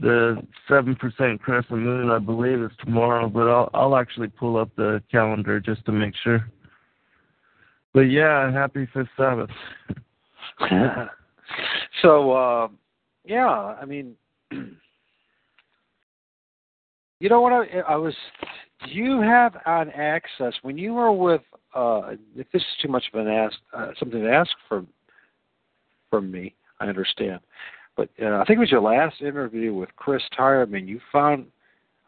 the 0.00 0.42
seven 0.66 0.96
percent 0.96 1.40
crescent 1.42 1.78
moon 1.78 2.10
I 2.10 2.18
believe 2.18 2.60
is 2.62 2.72
tomorrow, 2.80 3.28
but 3.28 3.48
I'll 3.48 3.70
I'll 3.74 3.96
actually 3.96 4.28
pull 4.28 4.56
up 4.56 4.70
the 4.76 5.02
calendar 5.10 5.60
just 5.60 5.84
to 5.84 5.92
make 5.92 6.14
sure. 6.24 6.48
But 7.92 8.10
yeah, 8.10 8.50
happy 8.50 8.88
fifth 8.92 9.08
Sabbath. 9.16 9.50
so 12.02 12.32
uh, 12.32 12.68
yeah, 13.24 13.48
I 13.48 13.84
mean, 13.84 14.14
you 14.50 14.76
know 17.28 17.40
what 17.40 17.52
I, 17.52 17.80
I 17.88 17.96
was. 17.96 18.14
Do 18.86 18.90
you 18.90 19.20
have 19.20 19.56
on 19.64 19.90
access 19.90 20.54
when 20.62 20.78
you 20.78 20.94
were 20.94 21.12
with? 21.12 21.42
Uh, 21.74 22.12
if 22.36 22.46
this 22.52 22.60
is 22.60 22.68
too 22.82 22.88
much 22.88 23.04
of 23.12 23.20
an 23.20 23.32
ask, 23.32 23.56
uh, 23.72 23.92
something 23.98 24.20
to 24.20 24.30
ask 24.30 24.50
from 24.68 24.86
from 26.10 26.30
me, 26.30 26.54
I 26.80 26.86
understand. 26.86 27.40
But 27.96 28.08
uh, 28.22 28.36
I 28.36 28.44
think 28.44 28.58
it 28.58 28.60
was 28.60 28.70
your 28.70 28.80
last 28.80 29.20
interview 29.20 29.74
with 29.74 29.88
Chris 29.96 30.22
Tyerman. 30.38 30.86
You 30.86 31.00
found, 31.12 31.46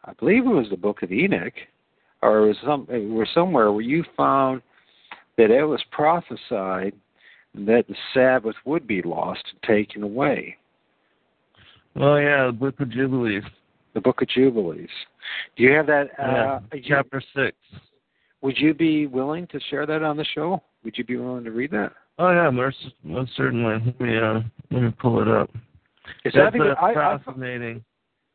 I 0.05 0.13
believe 0.13 0.45
it 0.45 0.49
was 0.49 0.69
the 0.69 0.77
Book 0.77 1.03
of 1.03 1.11
Enoch, 1.11 1.53
or 2.21 2.43
it 2.43 2.47
was 2.47 2.57
some, 2.65 2.87
it 2.89 3.09
was 3.09 3.27
somewhere 3.33 3.71
where 3.71 3.81
you 3.81 4.03
found 4.17 4.61
that 5.37 5.51
it 5.51 5.63
was 5.63 5.81
prophesied 5.91 6.93
that 7.55 7.85
the 7.87 7.95
Sabbath 8.13 8.55
would 8.65 8.85
be 8.87 9.01
lost 9.01 9.43
and 9.51 9.61
taken 9.63 10.03
away. 10.03 10.57
Oh 11.95 12.17
yeah, 12.17 12.47
the 12.47 12.51
Book 12.51 12.79
of 12.79 12.89
Jubilees. 12.91 13.43
The 13.93 14.01
Book 14.01 14.21
of 14.21 14.27
Jubilees. 14.27 14.89
Do 15.55 15.63
you 15.63 15.71
have 15.71 15.87
that? 15.87 16.09
Yeah, 16.19 16.55
uh, 16.55 16.59
you- 16.73 16.83
chapter 16.85 17.21
six. 17.35 17.55
Would 18.41 18.57
you 18.59 18.73
be 18.73 19.07
willing 19.07 19.47
to 19.47 19.59
share 19.71 19.87
that 19.87 20.03
on 20.03 20.17
the 20.17 20.25
show? 20.35 20.61
Would 20.83 20.97
you 20.97 21.03
be 21.03 21.17
willing 21.17 21.43
to 21.45 21.51
read 21.51 21.71
that? 21.71 21.93
Oh 22.19 22.31
yeah, 22.31 22.49
most, 22.49 22.77
most 23.03 23.31
certainly. 23.35 23.81
Let 23.85 23.99
me 23.99 24.17
uh, 24.17 24.41
let 24.71 24.83
me 24.83 24.93
pull 24.99 25.21
it 25.21 25.27
up. 25.27 25.49
Is 26.23 26.33
That's 26.33 26.35
that 26.35 26.53
because 26.53 26.75
uh, 26.79 26.85
I, 26.85 27.13
I, 27.13 27.17
fascinating. 27.17 27.83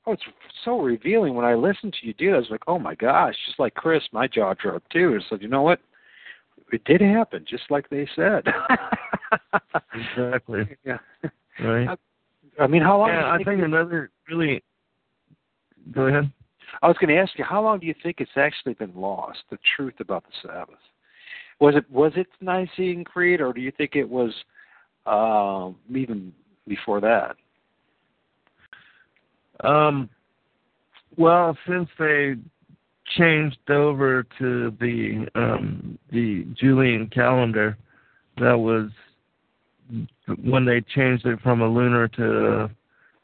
oh, 0.07 0.13
it's 0.13 0.23
so 0.65 0.81
revealing 0.81 1.35
when 1.35 1.45
I 1.45 1.55
listen 1.55 1.93
to 1.93 2.07
you 2.07 2.13
do. 2.15 2.31
it. 2.33 2.35
I 2.35 2.39
was 2.39 2.51
like, 2.51 2.63
oh 2.67 2.79
my 2.79 2.95
gosh, 2.95 3.35
just 3.47 3.61
like 3.61 3.75
Chris, 3.75 4.03
my 4.13 4.27
jaw 4.27 4.55
dropped 4.55 4.91
too. 4.91 5.15
It's 5.15 5.27
like, 5.31 5.43
you 5.43 5.49
know 5.49 5.63
what? 5.63 5.81
It 6.73 6.85
did 6.85 7.01
happen, 7.01 7.45
just 7.49 7.65
like 7.71 7.89
they 7.91 8.09
said. 8.15 8.45
exactly. 9.95 10.77
Yeah. 10.85 10.99
Right. 11.63 11.99
I 12.61 12.67
mean, 12.67 12.83
how 12.83 12.99
long? 12.99 13.09
Yeah, 13.09 13.31
I 13.31 13.37
think 13.37 13.49
think 13.49 13.63
another 13.63 14.11
really. 14.29 14.63
Go 15.93 16.03
ahead. 16.03 16.31
I 16.83 16.89
was 16.89 16.97
going 16.99 17.15
to 17.15 17.21
ask 17.21 17.37
you, 17.37 17.45
how 17.45 17.63
long 17.63 17.81
do 17.81 17.87
you 17.87 17.95
think 18.03 18.17
it's 18.21 18.31
actually 18.37 18.75
been 18.75 18.95
lost? 18.95 19.39
The 19.51 19.59
truth 19.77 19.95
about 19.99 20.25
the 20.25 20.49
Sabbath. 20.49 20.79
Was 21.59 21.75
it 21.77 21.91
was 21.91 22.13
it 22.17 22.27
Nicene 22.41 23.05
Creed, 23.05 23.41
or 23.41 23.53
do 23.53 23.61
you 23.61 23.73
think 23.73 23.95
it 23.95 24.09
was 24.09 24.33
um, 25.07 25.77
even 25.95 26.33
before 26.67 27.01
that? 27.01 27.37
Um, 29.67 30.09
well, 31.17 31.57
since 31.69 31.89
they 31.99 32.37
changed 33.11 33.59
over 33.69 34.25
to 34.39 34.77
the 34.81 35.27
um, 35.35 35.99
the 36.11 36.47
Julian 36.55 37.09
calendar, 37.09 37.77
that 38.39 38.59
was 38.59 38.91
when 40.43 40.65
they 40.65 40.81
changed 40.81 41.27
it 41.27 41.41
from 41.41 41.63
a 41.63 41.69
lunar 41.69 42.09
to 42.09 42.71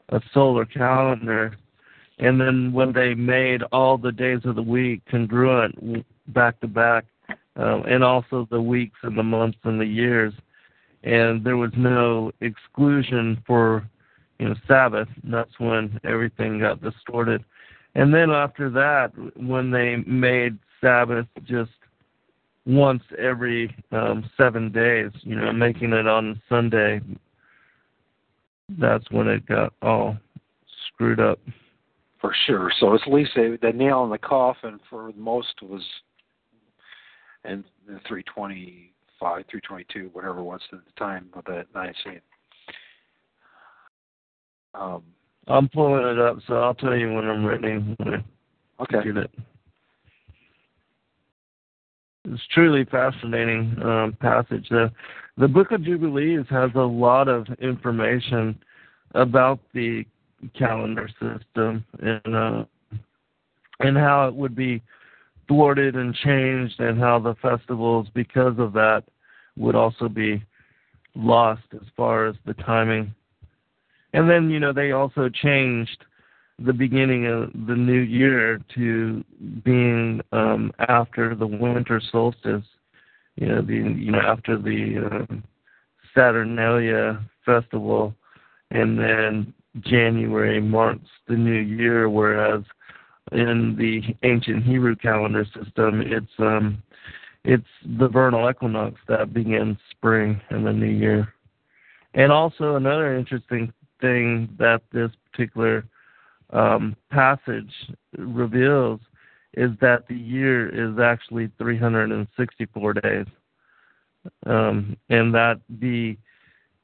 a, 0.09 0.21
solar 0.33 0.65
calendar, 0.65 1.57
and 2.19 2.39
then 2.39 2.73
when 2.73 2.91
they 2.91 3.13
made 3.13 3.63
all 3.71 3.97
the 3.97 4.11
days 4.11 4.41
of 4.45 4.55
the 4.55 4.61
week 4.61 5.01
congruent 5.09 6.05
back 6.27 6.59
to 6.59 6.67
back, 6.67 7.05
um, 7.55 7.83
and 7.87 8.03
also 8.03 8.47
the 8.51 8.61
weeks 8.61 8.99
and 9.03 9.17
the 9.17 9.23
months 9.23 9.57
and 9.63 9.79
the 9.79 9.85
years, 9.85 10.33
and 11.03 11.43
there 11.43 11.57
was 11.57 11.71
no 11.77 12.31
exclusion 12.41 13.41
for 13.45 13.87
you 14.39 14.49
know 14.49 14.55
Sabbath. 14.67 15.07
That's 15.23 15.59
when 15.59 15.99
everything 16.03 16.59
got 16.59 16.81
distorted. 16.81 17.43
And 17.97 18.13
then 18.13 18.29
after 18.29 18.69
that, 18.69 19.11
when 19.35 19.71
they 19.71 19.95
made 20.05 20.59
Sabbath 20.79 21.25
just 21.43 21.71
once 22.67 23.01
every 23.17 23.75
um, 23.91 24.29
seven 24.37 24.71
days, 24.71 25.09
you 25.21 25.35
know, 25.35 25.51
making 25.51 25.93
it 25.93 26.05
on 26.05 26.39
Sunday, 26.47 27.01
that's 28.77 29.09
when 29.09 29.27
it 29.27 29.47
got 29.47 29.73
all 29.81 30.15
screwed 30.87 31.19
up. 31.19 31.39
For 32.21 32.35
sure. 32.45 32.71
So 32.79 32.93
it's 32.93 33.03
at 33.07 33.11
least 33.11 33.31
the, 33.33 33.57
the 33.63 33.71
nail 33.71 34.03
in 34.03 34.11
the 34.11 34.19
coffin 34.19 34.79
for 34.91 35.11
most 35.17 35.59
was, 35.63 35.81
and 37.45 37.63
the 37.87 37.99
325, 38.07 38.91
322, 39.49 40.11
whatever 40.13 40.41
it 40.41 40.43
was 40.43 40.61
at 40.71 40.85
the 40.85 40.99
time 40.99 41.29
of 41.33 41.45
that 41.45 41.65
Nicene. 41.73 42.21
Um, 44.75 45.01
I'm 45.47 45.69
pulling 45.69 46.05
it 46.05 46.19
up, 46.19 46.37
so 46.47 46.55
I'll 46.55 46.73
tell 46.73 46.95
you 46.95 47.13
when 47.13 47.25
I'm 47.25 47.45
ready. 47.45 47.77
When 47.77 48.13
I 48.15 48.23
Okay. 48.79 49.03
Get 49.03 49.17
it. 49.17 49.31
It's 52.25 52.41
truly 52.53 52.85
fascinating 52.85 53.75
um, 53.81 54.17
passage. 54.19 54.67
The 54.69 54.91
the 55.37 55.47
Book 55.47 55.71
of 55.71 55.83
Jubilees 55.83 56.45
has 56.49 56.71
a 56.75 56.79
lot 56.79 57.27
of 57.27 57.47
information 57.59 58.59
about 59.15 59.59
the 59.73 60.05
calendar 60.57 61.09
system 61.19 61.85
and 61.99 62.35
uh, 62.35 62.65
and 63.79 63.97
how 63.97 64.27
it 64.27 64.35
would 64.35 64.55
be 64.55 64.81
thwarted 65.47 65.95
and 65.95 66.13
changed, 66.13 66.79
and 66.79 66.99
how 66.99 67.19
the 67.19 67.35
festivals, 67.35 68.07
because 68.13 68.59
of 68.59 68.73
that, 68.73 69.03
would 69.55 69.75
also 69.75 70.09
be 70.09 70.43
lost 71.15 71.63
as 71.73 71.87
far 71.95 72.27
as 72.27 72.35
the 72.45 72.53
timing. 72.55 73.13
And 74.13 74.29
then 74.29 74.49
you 74.49 74.59
know 74.59 74.73
they 74.73 74.91
also 74.91 75.29
changed 75.29 76.05
the 76.59 76.73
beginning 76.73 77.27
of 77.27 77.51
the 77.67 77.75
new 77.75 77.99
year 77.99 78.59
to 78.75 79.23
being 79.63 80.21
um, 80.31 80.71
after 80.87 81.35
the 81.35 81.45
winter 81.47 82.01
solstice. 82.11 82.65
You 83.35 83.47
know, 83.47 83.61
the 83.61 83.75
you 83.75 84.11
know 84.11 84.19
after 84.19 84.57
the 84.57 85.27
uh, 85.29 85.35
Saturnalia 86.15 87.23
festival, 87.45 88.15
and 88.71 88.97
then 88.97 89.53
January 89.81 90.59
marks 90.59 91.07
the 91.27 91.35
new 91.35 91.59
year, 91.59 92.09
whereas 92.09 92.63
in 93.31 93.75
the 93.77 94.15
ancient 94.27 94.63
Hebrew 94.63 94.95
calendar 94.95 95.45
system, 95.45 96.01
it's 96.01 96.31
um, 96.39 96.81
it's 97.43 97.67
the 97.99 98.07
vernal 98.07 98.49
equinox 98.49 98.95
that 99.07 99.33
begins 99.33 99.77
spring 99.91 100.41
and 100.49 100.65
the 100.65 100.73
new 100.73 100.87
year. 100.87 101.33
And 102.13 102.31
also 102.31 102.75
another 102.75 103.15
interesting 103.15 103.71
thing 103.99 104.49
that 104.57 104.81
this 104.91 105.11
particular 105.31 105.85
um, 106.51 106.95
passage 107.11 107.73
reveals 108.17 108.99
is 109.53 109.71
that 109.81 110.07
the 110.07 110.15
year 110.15 110.69
is 110.69 110.99
actually 110.99 111.51
364 111.57 112.93
days, 112.93 113.25
um, 114.45 114.95
and 115.09 115.33
that 115.33 115.59
the 115.79 116.17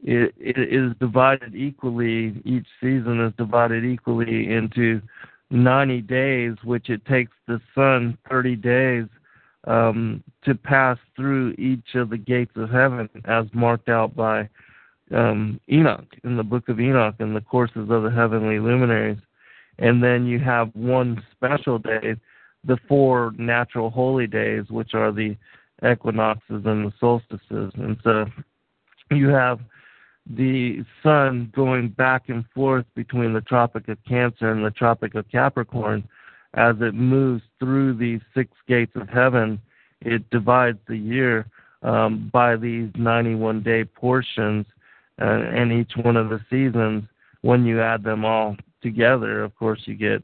it, 0.03 0.34
it 0.38 0.74
is 0.74 0.91
divided 0.99 1.55
equally. 1.55 2.41
Each 2.43 2.68
season 2.82 3.22
is 3.22 3.34
divided 3.38 3.86
equally 3.86 4.51
into 4.51 5.01
90 5.49 6.01
days, 6.01 6.55
which 6.64 6.89
it 6.89 7.05
takes 7.05 7.32
the 7.47 7.61
sun 7.74 8.18
30 8.30 8.55
days 8.57 9.05
um, 9.66 10.24
to 10.43 10.55
pass 10.55 10.97
through 11.16 11.51
each 11.57 11.95
of 11.95 12.09
the 12.09 12.18
gates 12.18 12.51
of 12.55 12.70
heaven, 12.70 13.09
as 13.26 13.45
marked 13.53 13.88
out 13.88 14.16
by 14.16 14.49
um, 15.12 15.60
Enoch 15.70 16.08
in 16.24 16.38
the 16.38 16.43
book 16.43 16.70
of 16.70 16.80
Enoch 16.80 17.16
and 17.20 17.36
the 17.36 17.41
courses 17.41 17.89
of 17.89 18.04
the 18.04 18.12
heavenly 18.12 18.60
luminaries. 18.60 19.20
And 19.80 20.04
then 20.04 20.26
you 20.26 20.39
have 20.39 20.70
one 20.74 21.24
special 21.32 21.80
day, 21.80 22.16
the 22.64 22.78
four 22.88 23.34
natural 23.38 23.89
holy 23.89 24.28
days, 24.28 24.66
which 24.70 24.93
are 24.93 25.12
the 25.12 25.36
equinoxes 25.86 26.64
and 26.66 26.86
the 26.86 26.93
solstices. 26.99 27.72
And 27.76 27.97
so 28.04 28.26
you 29.12 29.30
have 29.30 29.60
the 30.30 30.86
sun 31.01 31.51
going 31.54 31.89
back 31.89 32.30
and 32.30 32.45
forth 32.54 32.86
between 32.95 33.34
the 33.34 33.41
Tropic 33.41 33.88
of 33.89 33.97
Cancer 34.08 34.51
and 34.51 34.64
the 34.64 34.72
Tropic 34.72 35.16
of 35.16 35.30
Capricorn 35.30 36.08
as 36.54 36.76
it 36.82 36.93
moves 36.93 37.43
through 37.60 37.95
these 37.95 38.22
six 38.34 38.51
gates 38.68 38.95
of 38.95 39.10
heaven. 39.10 39.60
It 40.01 40.30
divides 40.30 40.78
the 40.88 40.97
year 40.97 41.47
um, 41.82 42.30
by 42.32 42.56
these 42.56 42.89
91 42.95 43.64
day 43.64 43.84
portions, 43.84 44.66
uh, 45.22 45.26
and 45.26 45.72
each 45.72 45.93
one 45.95 46.18
of 46.18 46.30
the 46.30 46.39
seasons, 46.49 47.03
when 47.41 47.66
you 47.66 47.82
add 47.82 48.03
them 48.03 48.26
all 48.26 48.55
together, 48.82 49.43
of 49.43 49.55
course, 49.55 49.82
you 49.86 49.95
get 49.95 50.24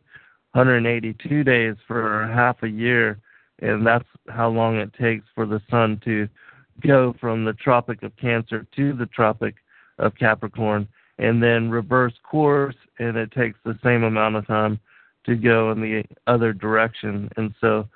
182 0.54 1.44
days 1.44 1.76
for 1.88 2.28
half 2.34 2.64
a 2.64 2.68
year, 2.68 3.20
and 3.62 3.86
that's 3.86 4.08
how 4.30 4.50
long 4.50 4.78
it 4.78 4.92
takes 4.94 5.26
for 5.36 5.46
the 5.46 5.62
sun 5.70 6.02
to 6.06 6.28
go 6.82 7.16
from 7.20 7.46
the 7.46 7.54
Tropic 7.54 8.04
of 8.04 8.16
Cancer 8.16 8.66
to 8.76 8.94
the 8.94 9.06
Tropic 9.08 9.56
of 10.00 10.16
Capricorn, 10.16 10.88
and 11.18 11.44
then 11.44 11.70
reverse 11.70 12.14
course, 12.24 12.76
and 13.00 13.18
it 13.18 13.32
takes 13.32 13.60
the 13.64 13.78
same 13.84 14.04
amount 14.04 14.38
of 14.38 14.48
time 14.48 14.80
to 15.26 15.36
go 15.36 15.72
in 15.72 15.82
the 15.82 16.04
other 16.28 16.54
direction. 16.54 17.30
And 17.38 17.54
so 17.60 17.88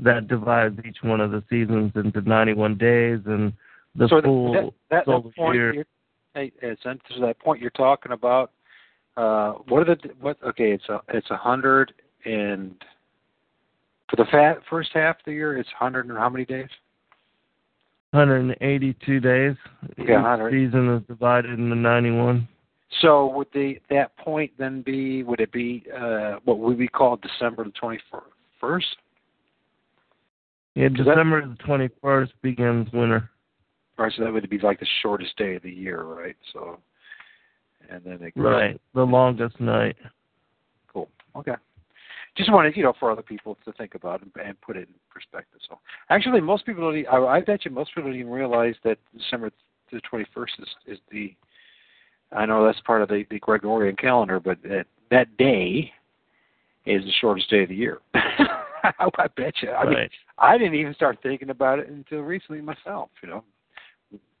that 0.00 0.28
divides 0.28 0.78
each 0.84 0.98
one 1.02 1.20
of 1.20 1.30
the 1.30 1.44
seasons 1.48 1.92
into 1.94 2.20
91 2.20 2.76
days, 2.76 3.20
and 3.26 3.52
the 3.94 4.08
so 4.08 4.20
full 4.20 4.52
that, 4.52 4.72
that, 4.90 5.04
solar 5.04 5.54
year. 5.54 5.86
You're- 6.34 6.50
Hey, 6.60 6.66
hey, 6.68 6.76
so 6.82 6.94
to 7.14 7.20
that 7.20 7.38
point 7.38 7.60
you're 7.60 7.70
talking 7.70 8.12
about, 8.12 8.52
uh, 9.16 9.52
what 9.68 9.88
are 9.88 9.94
the 9.94 10.08
what? 10.20 10.38
Okay, 10.42 10.72
it's 10.72 10.88
a 10.88 11.00
it's 11.08 11.30
a 11.30 11.36
hundred 11.36 11.92
and 12.24 12.74
for 14.08 14.16
the 14.16 14.24
fat, 14.30 14.58
first 14.68 14.90
half 14.94 15.18
of 15.18 15.24
the 15.26 15.32
year, 15.32 15.56
it's 15.58 15.68
hundred 15.70 16.06
and 16.08 16.16
how 16.18 16.28
many 16.28 16.44
days? 16.44 16.68
182 18.10 19.20
days. 19.20 19.56
Yeah, 19.96 20.04
Each 20.04 20.10
100. 20.10 20.50
season 20.50 20.88
is 20.96 21.02
divided 21.08 21.52
into 21.58 21.74
91. 21.74 22.46
So 23.00 23.26
would 23.28 23.46
the 23.54 23.80
that 23.88 24.14
point 24.18 24.52
then 24.58 24.82
be? 24.82 25.22
Would 25.22 25.40
it 25.40 25.50
be 25.50 25.84
uh, 25.96 26.36
what 26.44 26.58
would 26.58 26.76
we 26.76 26.88
call 26.88 27.16
December 27.16 27.64
the 27.64 27.70
twenty 27.70 27.98
first? 28.60 28.96
Yeah, 30.74 30.88
Does 30.88 31.06
that- 31.06 31.14
December 31.14 31.46
the 31.46 31.56
21st 31.64 32.32
begins 32.42 32.92
winter. 32.92 33.30
Right, 34.02 34.12
so 34.16 34.24
that 34.24 34.32
would 34.32 34.50
be 34.50 34.58
like 34.58 34.80
the 34.80 34.86
shortest 35.00 35.36
day 35.36 35.54
of 35.54 35.62
the 35.62 35.70
year, 35.70 36.02
right? 36.02 36.34
So, 36.52 36.80
and 37.88 38.02
then 38.04 38.18
it 38.20 38.32
Right, 38.34 38.80
the 38.94 39.04
longest 39.04 39.60
night. 39.60 39.96
Cool. 40.92 41.08
Okay. 41.36 41.54
Just 42.36 42.50
wanted, 42.50 42.76
you 42.76 42.82
know, 42.82 42.94
for 42.98 43.12
other 43.12 43.22
people 43.22 43.56
to 43.64 43.72
think 43.74 43.94
about 43.94 44.22
and, 44.22 44.32
and 44.44 44.60
put 44.60 44.76
it 44.76 44.88
in 44.88 44.94
perspective. 45.08 45.60
So, 45.68 45.78
actually, 46.10 46.40
most 46.40 46.66
people 46.66 46.90
don't. 46.90 47.06
I, 47.06 47.36
I 47.36 47.40
bet 47.42 47.64
you 47.64 47.70
most 47.70 47.94
people 47.94 48.10
don't 48.10 48.18
even 48.18 48.32
realize 48.32 48.74
that 48.82 48.98
December 49.16 49.52
the 49.92 50.00
twenty 50.00 50.26
first 50.34 50.54
is 50.58 50.68
is 50.86 50.98
the. 51.12 51.32
I 52.32 52.44
know 52.44 52.64
that's 52.66 52.80
part 52.80 53.02
of 53.02 53.08
the, 53.08 53.24
the 53.30 53.38
Gregorian 53.38 53.94
calendar, 53.94 54.40
but 54.40 54.60
that 54.64 54.86
that 55.12 55.36
day 55.36 55.92
is 56.86 57.04
the 57.04 57.12
shortest 57.20 57.48
day 57.50 57.62
of 57.62 57.68
the 57.68 57.76
year. 57.76 57.98
I 58.14 59.28
bet 59.36 59.54
you. 59.62 59.70
I 59.70 59.84
mean, 59.84 59.94
Right. 59.94 60.10
I 60.38 60.58
didn't 60.58 60.74
even 60.74 60.94
start 60.94 61.18
thinking 61.22 61.50
about 61.50 61.78
it 61.78 61.88
until 61.88 62.20
recently 62.20 62.60
myself. 62.60 63.10
You 63.22 63.28
know, 63.28 63.44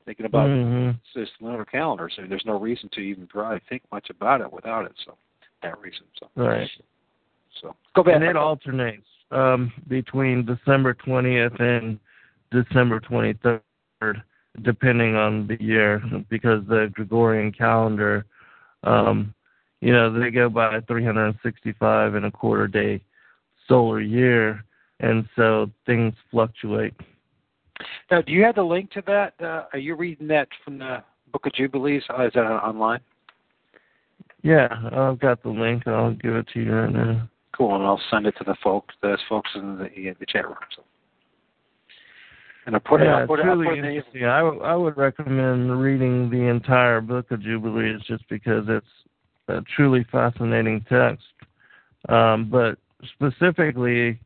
thinking 0.04 0.26
about 0.26 0.48
Mhm. 0.48 0.96
this 1.14 1.30
lunar 1.40 1.64
calendar. 1.64 2.08
So 2.08 2.22
there's 2.22 2.44
no 2.46 2.58
reason 2.58 2.88
to 2.90 3.00
even 3.00 3.26
try 3.26 3.58
to 3.58 3.64
think 3.66 3.82
much 3.90 4.10
about 4.10 4.40
it 4.40 4.52
without 4.52 4.84
it. 4.84 4.92
So 5.04 5.16
that 5.62 5.78
reason. 5.80 6.06
So 6.18 6.28
Right. 6.36 6.70
so 7.60 7.74
go 7.94 8.02
back. 8.02 8.14
And 8.14 8.24
it 8.24 8.36
alternates 8.36 9.06
um, 9.30 9.72
between 9.88 10.44
December 10.44 10.94
20th 10.94 11.58
and 11.60 11.98
December 12.50 13.00
23rd, 13.00 14.22
depending 14.62 15.16
on 15.16 15.46
the 15.46 15.62
year, 15.62 16.02
because 16.28 16.64
the 16.66 16.90
Gregorian 16.94 17.50
calendar, 17.52 18.26
um, 18.84 19.34
you 19.80 19.92
know, 19.92 20.10
they 20.12 20.30
go 20.30 20.48
by 20.48 20.80
365 20.80 22.14
and 22.14 22.26
a 22.26 22.30
quarter 22.30 22.68
day 22.68 23.00
solar 23.66 24.00
year, 24.00 24.64
and 25.00 25.26
so 25.34 25.70
things 25.86 26.14
fluctuate. 26.30 26.94
Now, 28.10 28.22
do 28.22 28.32
you 28.32 28.44
have 28.44 28.54
the 28.54 28.62
link 28.62 28.90
to 28.92 29.02
that? 29.06 29.34
Uh, 29.40 29.64
are 29.72 29.78
you 29.78 29.94
reading 29.94 30.26
that 30.28 30.48
from 30.64 30.78
the 30.78 31.02
Book 31.32 31.46
of 31.46 31.52
Jubilees? 31.54 32.02
Uh, 32.10 32.26
is 32.26 32.32
that 32.34 32.40
online? 32.40 33.00
Yeah, 34.42 34.68
I've 34.92 35.20
got 35.20 35.42
the 35.42 35.50
link. 35.50 35.86
I'll 35.86 36.14
give 36.14 36.34
it 36.34 36.48
to 36.54 36.60
you 36.60 36.72
right 36.72 36.92
now. 36.92 37.28
Cool, 37.56 37.74
and 37.76 37.84
I'll 37.84 38.00
send 38.10 38.26
it 38.26 38.34
to 38.38 38.44
the 38.44 38.56
folks, 38.62 38.94
the 39.02 39.16
folks 39.28 39.50
in 39.54 39.78
the 39.78 40.14
the 40.18 40.26
chat 40.26 40.46
room. 40.46 40.56
So. 40.74 40.82
And 42.66 42.76
I 42.76 42.78
put 42.78 43.00
it. 43.00 43.04
yeah, 43.04 43.18
I'll 43.18 43.26
put 43.26 43.40
it's 43.40 43.46
it. 43.46 43.50
Really 43.50 43.78
it 43.78 43.84
interesting. 43.84 44.24
I, 44.24 44.40
w- 44.40 44.62
I 44.62 44.74
would 44.74 44.96
recommend 44.96 45.80
reading 45.80 46.30
the 46.30 46.48
entire 46.48 47.00
book 47.00 47.30
of 47.30 47.42
Jubilees 47.42 48.00
just 48.06 48.28
because 48.28 48.64
it's 48.68 48.86
a 49.48 49.60
truly 49.76 50.04
fascinating 50.10 50.84
text. 50.88 51.24
Um, 52.08 52.48
but 52.50 52.78
specifically, 53.14 54.18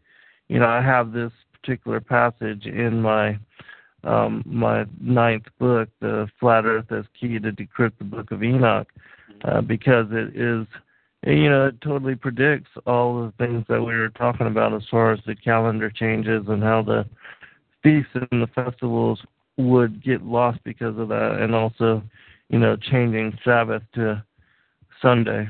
you 0.49 0.59
know, 0.59 0.67
I 0.67 0.83
have 0.83 1.13
this 1.13 1.33
particular 1.67 2.01
passage 2.01 2.67
in 2.67 3.03
my 3.03 3.39
um, 4.05 4.45
my 4.47 4.85
ninth 5.01 5.47
book, 5.59 5.89
the 6.01 6.29
Flat 6.39 6.64
Earth 6.64 6.93
as 6.93 7.05
Key 7.19 7.41
to 7.41 7.51
Decrypt 7.51 7.99
the 7.99 8.05
Book 8.05 8.31
of 8.31 8.45
Enoch, 8.45 8.87
uh, 9.43 9.61
because 9.62 10.07
it 10.12 10.37
is, 10.37 10.64
you 11.27 11.51
know, 11.51 11.67
it 11.67 11.81
totally 11.81 12.14
predicts 12.14 12.71
all 12.87 13.25
the 13.25 13.33
things 13.45 13.64
that 13.69 13.81
we 13.83 13.97
were 13.97 14.11
talking 14.11 14.47
about 14.47 14.73
as 14.75 14.83
far 14.93 15.12
as 15.12 15.19
the 15.27 15.35
calendar 15.35 15.91
changes 15.91 16.45
and 16.47 16.62
how 16.62 16.83
the 16.83 17.05
feasts 17.83 18.12
and 18.31 18.41
the 18.43 18.47
festivals 18.55 19.21
would 19.57 20.05
get 20.05 20.23
lost 20.23 20.61
because 20.62 20.97
of 20.99 21.09
that, 21.09 21.39
and 21.41 21.53
also, 21.53 22.01
you 22.49 22.61
know, 22.61 22.77
changing 22.77 23.37
Sabbath 23.45 23.83
to 23.95 24.23
Sunday. 25.03 25.49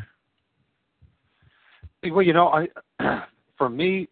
Well, 2.11 2.23
you 2.23 2.33
know, 2.33 2.49
I 3.01 3.27
for 3.59 3.69
me, 3.69 4.09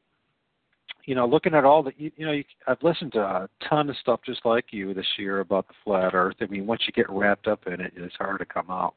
you 1.07 1.15
know, 1.15 1.27
looking 1.27 1.55
at 1.55 1.65
all 1.65 1.83
the, 1.83 1.93
you, 1.97 2.11
you 2.17 2.27
know, 2.27 2.33
you, 2.33 2.45
I've 2.67 2.83
listened 2.83 3.13
to 3.13 3.21
a 3.21 3.49
ton 3.69 3.91
of 3.91 3.97
stuff 3.99 4.21
just 4.25 4.45
like 4.45 4.67
you 4.71 4.95
this 4.95 5.07
year 5.19 5.41
about 5.41 5.69
the 5.69 5.75
flat 5.85 6.15
Earth. 6.15 6.37
I 6.41 6.47
mean, 6.47 6.67
once 6.67 6.83
you 6.87 6.93
get 6.93 7.11
wrapped 7.11 7.47
up 7.47 7.67
in 7.67 7.81
it, 7.81 7.93
it's 7.97 8.17
hard 8.17 8.39
to 8.39 8.47
come 8.47 8.71
out 8.71 8.95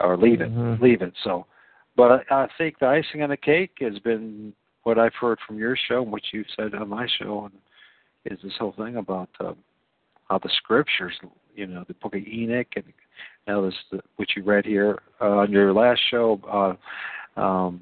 or 0.00 0.16
leave 0.16 0.40
it, 0.40 0.52
Mhm. 0.52 0.80
leave 0.80 1.02
it. 1.02 1.14
So, 1.24 1.46
but 1.96 2.24
I, 2.30 2.42
I 2.44 2.48
think 2.58 2.78
the 2.78 2.86
icing 2.86 3.22
on 3.22 3.30
the 3.30 3.36
cake 3.36 3.78
has 3.80 3.98
been 3.98 4.52
what 4.84 4.98
I've 4.98 5.14
heard 5.14 5.38
from 5.46 5.58
your 5.58 5.76
show 5.88 6.02
and 6.02 6.12
what 6.12 6.22
you've 6.32 6.46
said 6.54 6.74
on 6.74 6.88
my 6.88 7.06
show, 7.18 7.46
and 7.50 8.32
is 8.32 8.42
this 8.42 8.56
whole 8.58 8.72
thing 8.72 8.96
about 8.96 9.30
uh, 9.40 9.54
how 10.28 10.38
the 10.38 10.50
scriptures, 10.56 11.14
you 11.54 11.66
know, 11.66 11.84
the 11.88 11.94
Book 11.94 12.14
of 12.14 12.22
Enoch, 12.26 12.68
and 12.76 12.84
now 13.48 13.62
this, 13.62 13.74
the, 13.90 14.00
what 14.16 14.28
you 14.36 14.42
read 14.42 14.64
here 14.64 15.00
uh, 15.20 15.38
on 15.38 15.50
your 15.50 15.72
last 15.72 16.00
show. 16.10 16.40
Uh, 17.36 17.40
um, 17.40 17.80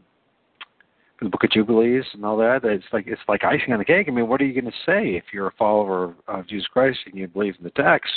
the 1.21 1.29
Book 1.29 1.45
of 1.45 1.51
Jubilees 1.51 2.05
and 2.13 2.25
all 2.25 2.37
that. 2.39 2.65
It's 2.65 2.85
like 2.93 3.07
it's 3.07 3.21
like 3.29 3.45
icing 3.45 3.73
on 3.73 3.79
the 3.79 3.85
cake. 3.85 4.07
I 4.09 4.11
mean, 4.11 4.29
what 4.29 4.41
are 4.41 4.45
you 4.45 4.61
going 4.61 4.71
to 4.71 4.79
say 4.85 5.17
if 5.17 5.25
you're 5.33 5.49
a 5.49 5.53
follower 5.53 6.15
of, 6.27 6.47
Jesus 6.49 6.67
Christ 6.67 6.99
and 7.07 7.15
you 7.15 7.29
believe 7.29 7.55
in 7.59 7.65
the 7.65 7.71
text? 7.71 8.13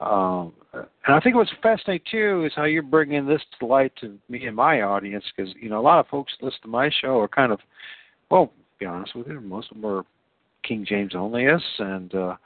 Um, 0.00 0.52
and 0.72 0.86
I 1.16 1.18
think 1.20 1.34
what's 1.34 1.50
fascinating 1.60 2.06
too 2.08 2.44
is 2.46 2.52
how 2.54 2.64
you're 2.64 2.82
bringing 2.82 3.26
this 3.26 3.42
to 3.58 3.66
light 3.66 3.92
to 4.00 4.16
me 4.28 4.46
and 4.46 4.54
my 4.54 4.82
audience 4.82 5.24
because 5.36 5.52
you 5.60 5.68
know 5.68 5.80
a 5.80 5.82
lot 5.82 5.98
of 5.98 6.06
folks 6.06 6.32
that 6.38 6.46
listen 6.46 6.60
to 6.62 6.68
my 6.68 6.88
show 7.00 7.18
are 7.18 7.28
kind 7.28 7.50
of, 7.50 7.58
well, 8.30 8.46
to 8.46 8.52
be 8.78 8.86
honest 8.86 9.16
with 9.16 9.26
you, 9.26 9.40
most 9.40 9.70
of 9.72 9.80
them 9.80 9.90
are 9.90 10.04
King 10.62 10.86
James 10.88 11.14
onlyists 11.14 11.80
and 11.80 12.14
uh, 12.14 12.36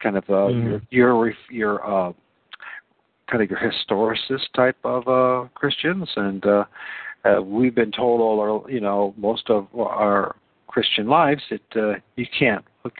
kind 0.00 0.16
of 0.16 0.24
uh, 0.24 0.50
Mhm. 0.50 0.82
your 0.90 1.26
your 1.26 1.34
your 1.48 1.86
uh, 1.86 2.12
kind 3.30 3.42
of 3.42 3.50
your 3.50 3.60
historicist 3.60 4.50
type 4.54 4.76
of 4.84 5.06
uh, 5.06 5.48
Christians 5.54 6.08
and. 6.16 6.44
uh 6.44 6.64
uh, 7.26 7.40
we've 7.42 7.74
been 7.74 7.92
told 7.92 8.20
all 8.20 8.40
our, 8.40 8.70
you 8.70 8.80
know, 8.80 9.14
most 9.16 9.48
of 9.50 9.66
our 9.74 10.36
Christian 10.68 11.08
lives 11.08 11.42
that 11.50 11.76
uh, 11.80 11.94
you 12.16 12.26
can't 12.38 12.64
look. 12.84 12.94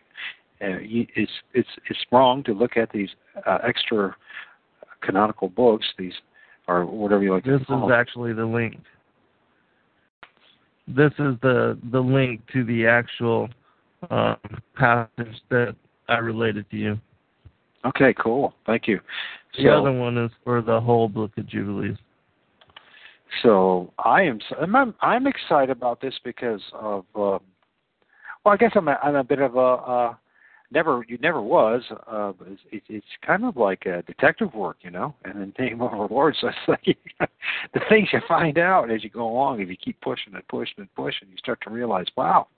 Uh, 0.63 0.79
you, 0.79 1.07
it's 1.15 1.31
it's 1.53 1.69
it's 1.91 1.99
wrong 2.11 2.43
to 2.45 2.53
look 2.53 2.77
at 2.77 2.91
these 2.91 3.11
uh, 3.47 3.59
extra 3.67 4.17
canonical 5.03 5.49
books, 5.49 5.87
these 5.99 6.15
or 6.69 6.85
whatever 6.87 7.23
you 7.23 7.33
like 7.35 7.45
This 7.45 7.61
to 7.61 7.67
call 7.67 7.85
is 7.85 7.91
them. 7.91 7.93
actually 8.01 8.33
the 8.33 8.47
link. 8.47 8.79
this 10.89 11.13
is 11.19 11.35
the 11.43 11.79
the 11.93 12.01
link 12.01 12.41
to 12.53 12.65
the 12.65 12.87
actual 12.87 13.49
uh, 14.11 14.37
passage 14.77 15.37
that 15.51 15.75
I 16.09 16.19
related 16.19 16.69
to 16.71 16.77
you. 16.77 16.99
Okay, 17.85 18.15
cool. 18.15 18.55
Thank 18.67 18.89
you. 18.89 19.01
The 19.57 19.65
So- 19.65 19.81
other 19.81 19.93
one 19.93 20.17
is 20.19 20.31
for 20.45 20.61
the 20.63 20.81
whole 20.81 21.09
book 21.09 21.33
of 21.37 21.47
Jubilees. 21.47 21.97
So 23.43 23.93
I 23.99 24.23
am 24.23 24.41
I'm 24.61 24.95
I'm 25.01 25.27
excited 25.27 25.71
about 25.71 26.01
this 26.01 26.15
because 26.25 26.63
of 26.73 27.05
uh, 27.15 27.39
well 28.45 28.55
I 28.55 28.57
guess 28.57 28.73
I'm 28.75 28.89
a, 28.89 28.99
I'm 29.03 29.17
a 29.17 29.25
bit 29.25 29.41
of 29.41 29.57
a 29.57 29.59
uh, 29.59 30.15
never 30.71 31.05
you 31.09 31.19
never 31.19 31.43
was 31.43 31.83
uh, 32.11 32.33
it's, 32.71 32.85
it's 32.89 33.07
kind 33.25 33.45
of 33.45 33.57
like 33.57 33.87
a 33.87 34.03
detective 34.03 34.55
work 34.55 34.79
you 34.81 34.91
know? 34.91 35.15
And 35.25 35.35
in 35.43 35.53
the 35.57 35.65
name 35.65 35.81
of 35.81 35.93
our 35.93 36.09
Lord 36.09 36.37
so 36.41 36.49
it's 36.49 36.57
like 36.69 36.99
the 37.75 37.81
things 37.89 38.09
you 38.13 38.21
find 38.27 38.59
out 38.59 38.91
as 38.91 39.05
you 39.05 39.11
go 39.11 39.29
along 39.29 39.61
if 39.61 39.69
you 39.69 39.77
keep 39.77 40.01
pushing 40.01 40.35
and 40.35 40.47
pushing 40.49 40.79
and 40.79 40.95
pushing 40.95 41.29
you 41.29 41.37
start 41.37 41.61
to 41.63 41.71
realize 41.71 42.07
wow 42.17 42.49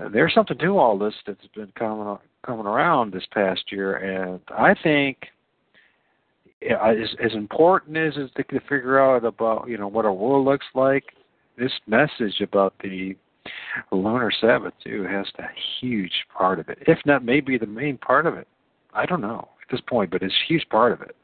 uh, 0.00 0.08
there's 0.08 0.34
something 0.34 0.58
to 0.58 0.78
all 0.78 0.98
this 0.98 1.14
that's 1.26 1.46
been 1.54 1.72
coming 1.76 2.16
coming 2.44 2.66
around 2.66 3.12
this 3.12 3.26
past 3.32 3.62
year. 3.70 3.96
And 3.96 4.40
I 4.50 4.74
think 4.82 5.18
as 6.62 7.08
as 7.24 7.32
important 7.32 7.96
as 7.96 8.16
is 8.16 8.30
to, 8.36 8.42
to 8.44 8.60
figure 8.60 9.00
out 9.00 9.24
about 9.24 9.68
you 9.68 9.78
know 9.78 9.88
what 9.88 10.04
our 10.04 10.12
world 10.12 10.44
looks 10.44 10.66
like, 10.74 11.04
this 11.58 11.72
message 11.86 12.40
about 12.40 12.74
the 12.82 13.16
lunar 13.90 14.30
Sabbath 14.30 14.74
too 14.84 15.04
has 15.04 15.26
a 15.38 15.44
huge 15.80 16.26
part 16.36 16.58
of 16.58 16.68
it. 16.68 16.78
If 16.86 16.98
not, 17.06 17.24
maybe 17.24 17.56
the 17.58 17.66
main 17.66 17.96
part 17.98 18.26
of 18.26 18.34
it. 18.34 18.46
I 18.92 19.06
don't 19.06 19.20
know 19.20 19.48
at 19.62 19.70
this 19.70 19.80
point, 19.88 20.10
but 20.10 20.22
it's 20.22 20.34
a 20.34 20.52
huge 20.52 20.68
part 20.68 20.92
of 20.92 21.00
it. 21.02 21.16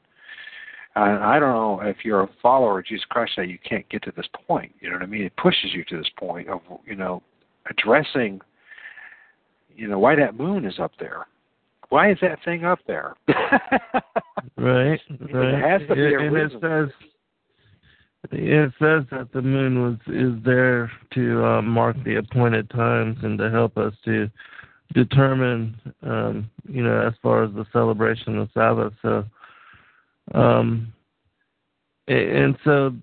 And 0.94 1.22
I 1.22 1.38
don't 1.38 1.52
know 1.52 1.80
if 1.82 1.98
you're 2.04 2.22
a 2.22 2.28
follower 2.40 2.78
of 2.78 2.86
Jesus 2.86 3.04
Christ 3.04 3.32
that 3.36 3.48
you 3.48 3.58
can't 3.68 3.86
get 3.90 4.02
to 4.04 4.12
this 4.16 4.28
point. 4.46 4.72
You 4.80 4.88
know 4.88 4.96
what 4.96 5.02
I 5.02 5.06
mean? 5.06 5.24
It 5.24 5.36
pushes 5.36 5.74
you 5.74 5.84
to 5.90 5.98
this 5.98 6.10
point 6.18 6.48
of 6.48 6.60
you 6.86 6.96
know 6.96 7.22
addressing 7.68 8.40
you 9.76 9.88
know 9.88 9.98
why 9.98 10.16
that 10.16 10.38
moon 10.38 10.64
is 10.64 10.78
up 10.78 10.92
there. 10.98 11.26
Why 11.88 12.10
is 12.10 12.18
that 12.20 12.38
thing 12.44 12.64
up 12.64 12.80
there? 12.86 13.14
Right, 13.28 14.00
right. 14.56 15.00
It 15.10 15.62
has 15.62 15.88
to 15.88 15.94
be 15.94 16.14
a 16.14 16.18
and 16.18 16.36
it 16.36 16.52
says 16.60 16.88
it 18.32 18.72
says 18.80 19.04
that 19.10 19.28
the 19.32 19.42
moon 19.42 19.82
was 19.82 19.98
is 20.08 20.42
there 20.44 20.90
to 21.14 21.44
uh, 21.44 21.62
mark 21.62 21.96
the 22.04 22.16
appointed 22.16 22.68
times 22.70 23.18
and 23.22 23.38
to 23.38 23.50
help 23.50 23.76
us 23.78 23.92
to 24.04 24.28
determine, 24.94 25.76
um, 26.02 26.50
you 26.68 26.82
know, 26.82 27.06
as 27.06 27.12
far 27.22 27.44
as 27.44 27.52
the 27.54 27.66
celebration 27.72 28.38
of 28.38 28.48
Sabbath. 28.54 28.92
So, 29.02 29.24
um, 30.34 30.92
and 32.08 32.56
so 32.64 32.94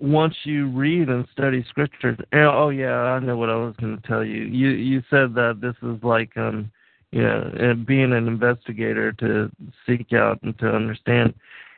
once 0.00 0.34
you 0.44 0.68
read 0.70 1.08
and 1.08 1.26
study 1.32 1.64
scriptures, 1.68 2.18
and, 2.32 2.42
oh 2.42 2.70
yeah, 2.70 2.94
I 2.94 3.18
know 3.20 3.36
what 3.36 3.50
I 3.50 3.56
was 3.56 3.74
going 3.80 4.00
to 4.00 4.06
tell 4.06 4.24
you. 4.24 4.42
You 4.42 4.70
you 4.70 5.02
said 5.10 5.34
that 5.34 5.58
this 5.60 5.74
is 5.82 6.02
like 6.02 6.36
um 6.36 6.70
you 7.14 7.22
know, 7.22 7.48
and 7.60 7.86
being 7.86 8.12
an 8.12 8.26
investigator 8.26 9.12
to 9.12 9.48
seek 9.86 10.12
out 10.12 10.42
and 10.42 10.58
to 10.58 10.66
understand. 10.68 11.32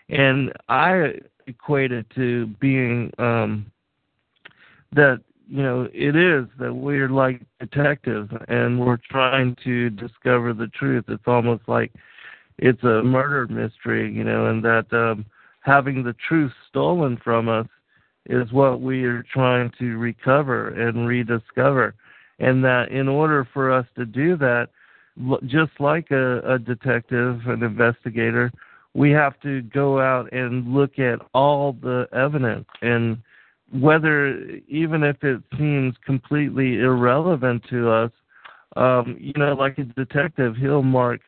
And 0.08 0.50
I 0.70 1.12
equate 1.46 1.92
it 1.92 2.06
to 2.14 2.46
being 2.58 3.12
um 3.18 3.70
that 4.92 5.20
you 5.46 5.62
know 5.62 5.88
it 5.92 6.16
is 6.16 6.46
that 6.58 6.72
we're 6.72 7.10
like 7.10 7.42
detectives 7.60 8.30
and 8.48 8.80
we're 8.80 8.98
trying 9.10 9.54
to 9.62 9.90
discover 9.90 10.54
the 10.54 10.68
truth. 10.68 11.04
It's 11.08 11.26
almost 11.26 11.64
like 11.66 11.92
it's 12.56 12.82
a 12.82 13.02
murder 13.02 13.46
mystery, 13.46 14.10
you 14.10 14.24
know, 14.24 14.46
and 14.46 14.64
that 14.64 14.90
um 14.90 15.26
having 15.60 16.02
the 16.02 16.16
truth 16.26 16.52
stolen 16.66 17.20
from 17.22 17.50
us 17.50 17.66
is 18.24 18.50
what 18.52 18.80
we 18.80 19.04
are 19.04 19.22
trying 19.22 19.70
to 19.80 19.98
recover 19.98 20.68
and 20.68 21.06
rediscover. 21.06 21.94
And 22.38 22.64
that 22.64 22.90
in 22.90 23.06
order 23.06 23.46
for 23.52 23.70
us 23.70 23.86
to 23.96 24.06
do 24.06 24.38
that, 24.38 24.68
just 25.46 25.72
like 25.78 26.10
a, 26.10 26.40
a 26.54 26.58
detective, 26.58 27.40
an 27.46 27.62
investigator, 27.62 28.52
we 28.94 29.10
have 29.10 29.38
to 29.40 29.62
go 29.62 30.00
out 30.00 30.32
and 30.32 30.72
look 30.72 30.98
at 30.98 31.20
all 31.34 31.74
the 31.74 32.08
evidence. 32.12 32.66
And 32.82 33.18
whether 33.72 34.38
even 34.68 35.02
if 35.02 35.22
it 35.22 35.42
seems 35.58 35.94
completely 36.04 36.78
irrelevant 36.78 37.64
to 37.70 37.90
us, 37.90 38.10
um, 38.76 39.16
you 39.18 39.32
know, 39.36 39.54
like 39.54 39.78
a 39.78 39.84
detective, 39.84 40.56
he'll 40.56 40.82
mark 40.82 41.20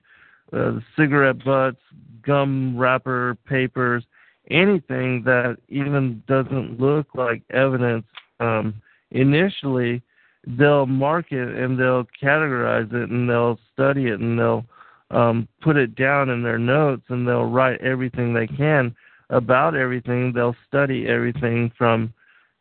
uh, 0.52 0.78
cigarette 0.96 1.44
butts, 1.44 1.80
gum 2.22 2.76
wrapper, 2.76 3.36
papers, 3.46 4.04
anything 4.50 5.22
that 5.24 5.56
even 5.68 6.22
doesn't 6.26 6.80
look 6.80 7.06
like 7.14 7.42
evidence. 7.50 8.04
Um, 8.40 8.74
initially, 9.10 10.02
they'll 10.56 10.86
mark 10.86 11.32
it 11.32 11.48
and 11.48 11.78
they'll 11.78 12.06
categorize 12.22 12.92
it 12.92 13.10
and 13.10 13.28
they'll 13.28 13.58
study 13.72 14.06
it 14.06 14.20
and 14.20 14.38
they'll 14.38 14.64
um, 15.10 15.48
put 15.60 15.76
it 15.76 15.94
down 15.94 16.30
in 16.30 16.42
their 16.42 16.58
notes 16.58 17.02
and 17.08 17.26
they'll 17.26 17.50
write 17.50 17.80
everything 17.80 18.32
they 18.32 18.46
can 18.46 18.94
about 19.30 19.74
everything. 19.74 20.32
They'll 20.32 20.56
study 20.66 21.06
everything 21.06 21.70
from 21.76 22.12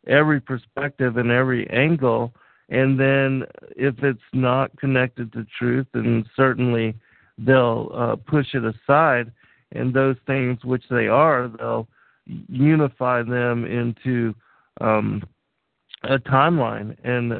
every 0.06 0.40
perspective 0.40 1.16
and 1.16 1.30
every 1.30 1.68
angle. 1.70 2.32
And 2.68 3.00
then 3.00 3.44
if 3.76 3.94
it's 4.02 4.20
not 4.34 4.76
connected 4.78 5.32
to 5.32 5.46
truth, 5.58 5.86
then 5.94 6.24
certainly 6.36 6.94
they'll 7.38 7.90
uh, 7.94 8.16
push 8.16 8.54
it 8.54 8.64
aside. 8.64 9.32
And 9.72 9.94
those 9.94 10.16
things 10.26 10.58
which 10.64 10.84
they 10.90 11.08
are, 11.08 11.48
they'll 11.58 11.88
unify 12.48 13.22
them 13.22 13.64
into 13.64 14.34
um, 14.80 15.22
a 16.08 16.18
timeline, 16.18 16.96
and 17.04 17.32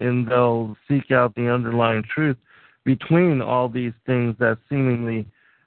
and 0.00 0.28
they'll 0.28 0.76
seek 0.88 1.10
out 1.10 1.34
the 1.34 1.52
underlying 1.52 2.02
truth 2.02 2.36
between 2.84 3.42
all 3.42 3.68
these 3.68 3.92
things 4.06 4.36
that 4.38 4.58
seemingly 4.68 5.26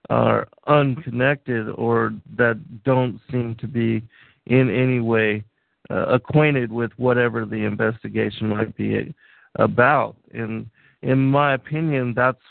are 0.10 0.48
unconnected 0.68 1.68
or 1.70 2.14
that 2.38 2.58
don't 2.84 3.20
seem 3.30 3.56
to 3.56 3.68
be 3.68 4.02
in 4.45 4.70
any 4.70 5.00
way 5.00 5.43
uh, 5.89 6.06
acquainted 6.08 6.72
with 6.72 6.91
whatever 6.98 7.45
the 7.45 7.66
investigation 7.66 8.48
might 8.50 8.76
be 8.78 9.14
about. 9.56 10.16
And 10.34 10.70
in 11.02 11.26
my 11.26 11.54
opinion, 11.54 12.14
that's 12.16 12.41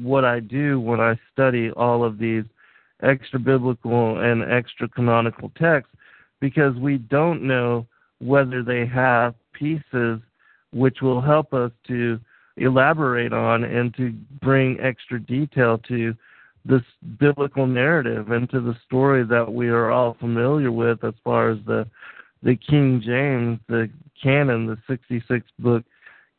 what 0.00 0.24
I 0.24 0.40
do 0.40 0.80
when 0.80 1.00
I 1.00 1.18
study 1.32 1.70
all 1.70 2.04
of 2.04 2.18
these 2.18 2.44
extra 3.02 3.38
biblical 3.38 4.18
and 4.18 4.42
extra 4.42 4.88
canonical 4.88 5.50
texts 5.56 5.94
because 6.40 6.74
we 6.76 6.98
don't 6.98 7.42
know 7.42 7.86
whether 8.18 8.62
they 8.62 8.86
have 8.86 9.34
pieces 9.58 10.20
which 10.72 11.00
will 11.00 11.20
help 11.20 11.52
us 11.54 11.70
to 11.88 12.20
elaborate 12.56 13.32
on 13.32 13.64
and 13.64 13.94
to 13.96 14.12
bring 14.40 14.78
extra 14.80 15.20
detail 15.20 15.78
to 15.78 16.14
this 16.64 16.82
biblical 17.18 17.66
narrative 17.66 18.30
and 18.30 18.50
to 18.50 18.60
the 18.60 18.76
story 18.86 19.24
that 19.24 19.52
we 19.52 19.68
are 19.68 19.90
all 19.90 20.16
familiar 20.18 20.72
with 20.72 21.02
as 21.04 21.14
far 21.24 21.50
as 21.50 21.58
the 21.66 21.86
the 22.42 22.56
King 22.56 23.02
James, 23.04 23.58
the 23.68 23.90
canon, 24.22 24.66
the 24.66 24.76
66 24.86 25.46
book 25.58 25.82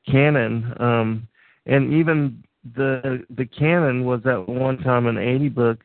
canon, 0.10 0.74
um, 0.80 1.28
and 1.66 1.94
even 1.94 2.44
the 2.76 3.26
the 3.36 3.46
canon 3.46 4.06
was 4.06 4.22
at 4.26 4.48
one 4.48 4.78
time 4.78 5.08
an 5.08 5.18
80 5.18 5.50
book 5.50 5.80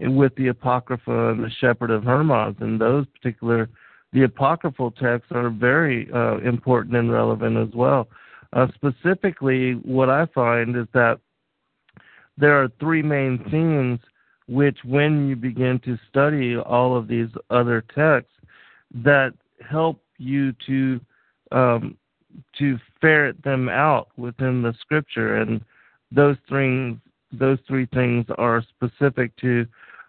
with 0.00 0.34
the 0.36 0.48
Apocrypha 0.48 1.30
and 1.30 1.44
the 1.44 1.50
Shepherd 1.60 1.90
of 1.90 2.04
Hermas, 2.04 2.56
and 2.60 2.80
those 2.80 3.06
particular 3.06 3.68
the 4.12 4.24
apocryphal 4.24 4.90
texts 4.90 5.30
are 5.32 5.50
very 5.50 6.08
uh, 6.12 6.38
important 6.38 6.96
and 6.96 7.12
relevant 7.12 7.56
as 7.56 7.74
well. 7.74 8.08
Uh, 8.52 8.66
specifically, 8.74 9.74
what 9.74 10.10
I 10.10 10.26
find 10.26 10.76
is 10.76 10.86
that 10.92 11.20
there 12.36 12.60
are 12.60 12.68
three 12.80 13.02
main 13.02 13.38
themes 13.50 14.00
which, 14.48 14.78
when 14.84 15.28
you 15.28 15.36
begin 15.36 15.78
to 15.84 15.96
study 16.08 16.56
all 16.56 16.96
of 16.96 17.06
these 17.06 17.28
other 17.50 17.84
texts, 17.94 18.32
that 18.92 19.32
help 19.68 20.02
you 20.18 20.52
to 20.66 21.00
um, 21.52 21.96
to 22.58 22.78
ferret 23.00 23.42
them 23.42 23.68
out 23.68 24.08
within 24.16 24.62
the 24.62 24.74
scripture, 24.80 25.36
and 25.36 25.60
those 26.10 26.36
three 26.48 26.98
those 27.32 27.58
three 27.68 27.86
things 27.86 28.26
are 28.38 28.62
specific 28.62 29.36
to 29.36 29.66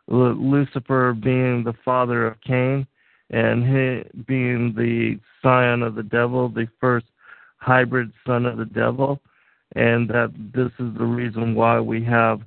Lucifer 0.08 1.14
being 1.14 1.64
the 1.64 1.76
father 1.86 2.26
of 2.26 2.42
Cain, 2.42 2.88
and 3.32 3.64
he 3.64 4.22
being 4.24 4.74
the 4.76 5.20
scion 5.42 5.82
of 5.82 5.96
the 5.96 6.04
devil, 6.04 6.50
the 6.50 6.68
first 6.80 7.06
hybrid 7.58 8.12
son 8.26 8.46
of 8.46 8.58
the 8.58 8.66
devil, 8.66 9.20
and 9.76 10.10
that 10.10 10.32
this 10.54 10.72
is 10.80 10.94
the 10.98 11.06
reason 11.06 11.56
why 11.56 11.80
we 11.80 12.04
have 12.04 12.42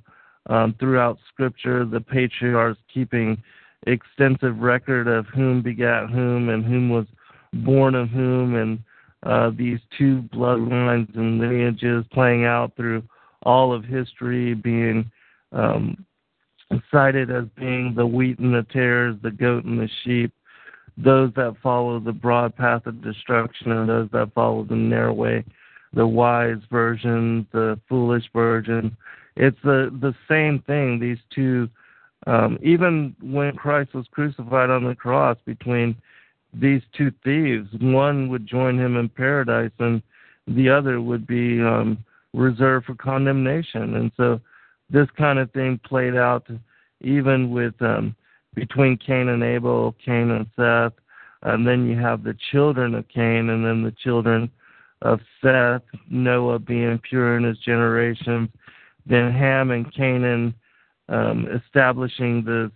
um, 0.47 0.75
throughout 0.79 1.17
Scripture 1.27 1.85
the 1.85 1.99
patriarchs 1.99 2.79
keeping 2.93 3.41
extensive 3.87 4.59
record 4.59 5.07
of 5.07 5.25
whom 5.27 5.61
begat 5.61 6.09
whom 6.09 6.49
and 6.49 6.63
whom 6.63 6.89
was 6.89 7.05
born 7.53 7.95
of 7.95 8.09
whom, 8.09 8.55
and 8.55 8.79
uh, 9.23 9.51
these 9.57 9.79
two 9.97 10.23
bloodlines 10.33 11.13
and 11.15 11.39
lineages 11.39 12.05
playing 12.11 12.45
out 12.45 12.75
through 12.75 13.01
all 13.43 13.73
of 13.73 13.83
history, 13.83 14.53
being 14.53 15.09
um, 15.51 16.05
cited 16.91 17.31
as 17.31 17.45
being 17.57 17.93
the 17.95 18.05
wheat 18.05 18.39
and 18.39 18.53
the 18.53 18.65
tares, 18.71 19.15
the 19.23 19.31
goat 19.31 19.65
and 19.65 19.79
the 19.79 19.89
sheep, 20.03 20.33
those 20.97 21.31
that 21.35 21.55
follow 21.61 21.99
the 21.99 22.11
broad 22.11 22.55
path 22.55 22.85
of 22.85 23.03
destruction 23.03 23.71
and 23.71 23.89
those 23.89 24.09
that 24.11 24.33
follow 24.33 24.63
the 24.63 24.75
narrow 24.75 25.13
way, 25.13 25.43
the 25.93 26.07
wise 26.07 26.61
version, 26.71 27.45
the 27.51 27.79
foolish 27.89 28.25
version. 28.33 28.95
It's 29.35 29.57
the 29.63 29.89
the 30.01 30.15
same 30.29 30.63
thing. 30.65 30.99
These 30.99 31.17
two, 31.33 31.69
um, 32.27 32.57
even 32.61 33.15
when 33.21 33.55
Christ 33.55 33.93
was 33.93 34.05
crucified 34.11 34.69
on 34.69 34.85
the 34.85 34.95
cross, 34.95 35.37
between 35.45 35.95
these 36.53 36.81
two 36.97 37.11
thieves, 37.23 37.67
one 37.81 38.29
would 38.29 38.47
join 38.47 38.79
him 38.79 38.95
in 38.95 39.09
paradise, 39.09 39.71
and 39.79 40.01
the 40.47 40.69
other 40.69 41.01
would 41.01 41.27
be 41.27 41.61
um, 41.61 41.97
reserved 42.33 42.85
for 42.85 42.95
condemnation. 42.95 43.95
And 43.95 44.11
so, 44.15 44.39
this 44.89 45.07
kind 45.17 45.39
of 45.39 45.51
thing 45.51 45.79
played 45.83 46.15
out 46.15 46.47
even 47.01 47.51
with 47.51 47.73
um, 47.81 48.15
between 48.55 48.97
Cain 48.97 49.27
and 49.27 49.43
Abel, 49.43 49.95
Cain 50.03 50.31
and 50.31 50.47
Seth, 50.55 50.93
and 51.43 51.67
then 51.67 51.85
you 51.87 51.99
have 51.99 52.23
the 52.23 52.35
children 52.51 52.95
of 52.95 53.07
Cain, 53.07 53.49
and 53.49 53.63
then 53.65 53.83
the 53.83 53.93
children 54.03 54.49
of 55.01 55.19
Seth, 55.41 55.83
Noah 56.09 56.59
being 56.59 56.99
pure 57.07 57.37
in 57.37 57.43
his 57.43 57.59
generation, 57.59 58.49
then 59.05 59.31
Ham 59.31 59.71
and 59.71 59.93
Canaan 59.93 60.53
um, 61.09 61.47
establishing 61.53 62.43
the 62.43 62.71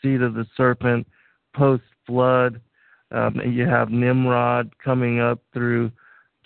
seed 0.00 0.22
of 0.22 0.34
the 0.34 0.46
serpent 0.56 1.06
post 1.54 1.82
flood. 2.06 2.60
Um, 3.10 3.40
you 3.44 3.66
have 3.66 3.90
Nimrod 3.90 4.72
coming 4.82 5.20
up 5.20 5.40
through 5.52 5.92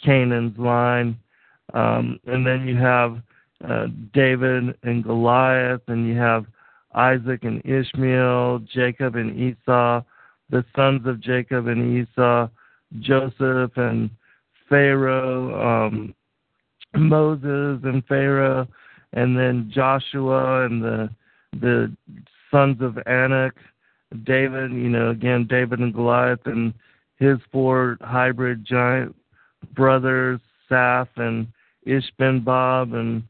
Canaan's 0.05 0.59
line, 0.59 1.19
um, 1.75 2.19
and 2.27 2.47
then 2.47 2.67
you 2.67 2.77
have 2.77 3.21
uh, 3.69 3.87
David 4.13 4.77
and 4.83 5.05
Goliath, 5.05 5.83
and 5.89 6.07
you 6.07 6.17
have 6.17 6.47
Isaac 6.95 7.45
and 7.45 7.63
Ishmael, 7.65 8.61
Jacob 8.73 9.17
and 9.17 9.39
Esau, 9.39 10.03
the 10.51 10.65
sons 10.75 11.07
of 11.07 11.21
Jacob 11.21 11.67
and 11.67 11.99
Esau, 11.99 12.49
Joseph 13.01 13.77
and 13.77 14.11
Pharaoh, 14.69 15.87
um, 15.87 16.15
Moses 16.95 17.81
and 17.85 18.05
Pharaoh, 18.07 18.67
and 19.13 19.37
then 19.37 19.71
Joshua 19.75 20.65
and 20.67 20.83
the 20.83 21.11
the 21.61 21.95
sons 22.51 22.81
of 22.83 22.99
Anak, 23.07 23.55
David, 24.25 24.73
you 24.73 24.89
know, 24.89 25.11
again 25.11 25.47
David 25.49 25.81
and 25.81 25.95
Goliath 25.95 26.47
and 26.47 26.73
his 27.17 27.39
four 27.53 27.97
hybrid 28.01 28.65
giant 28.65 29.15
brothers, 29.75 30.41
Saph 30.71 31.09
and 31.17 31.47
Ishbibenob 31.87 32.95
and 32.95 33.23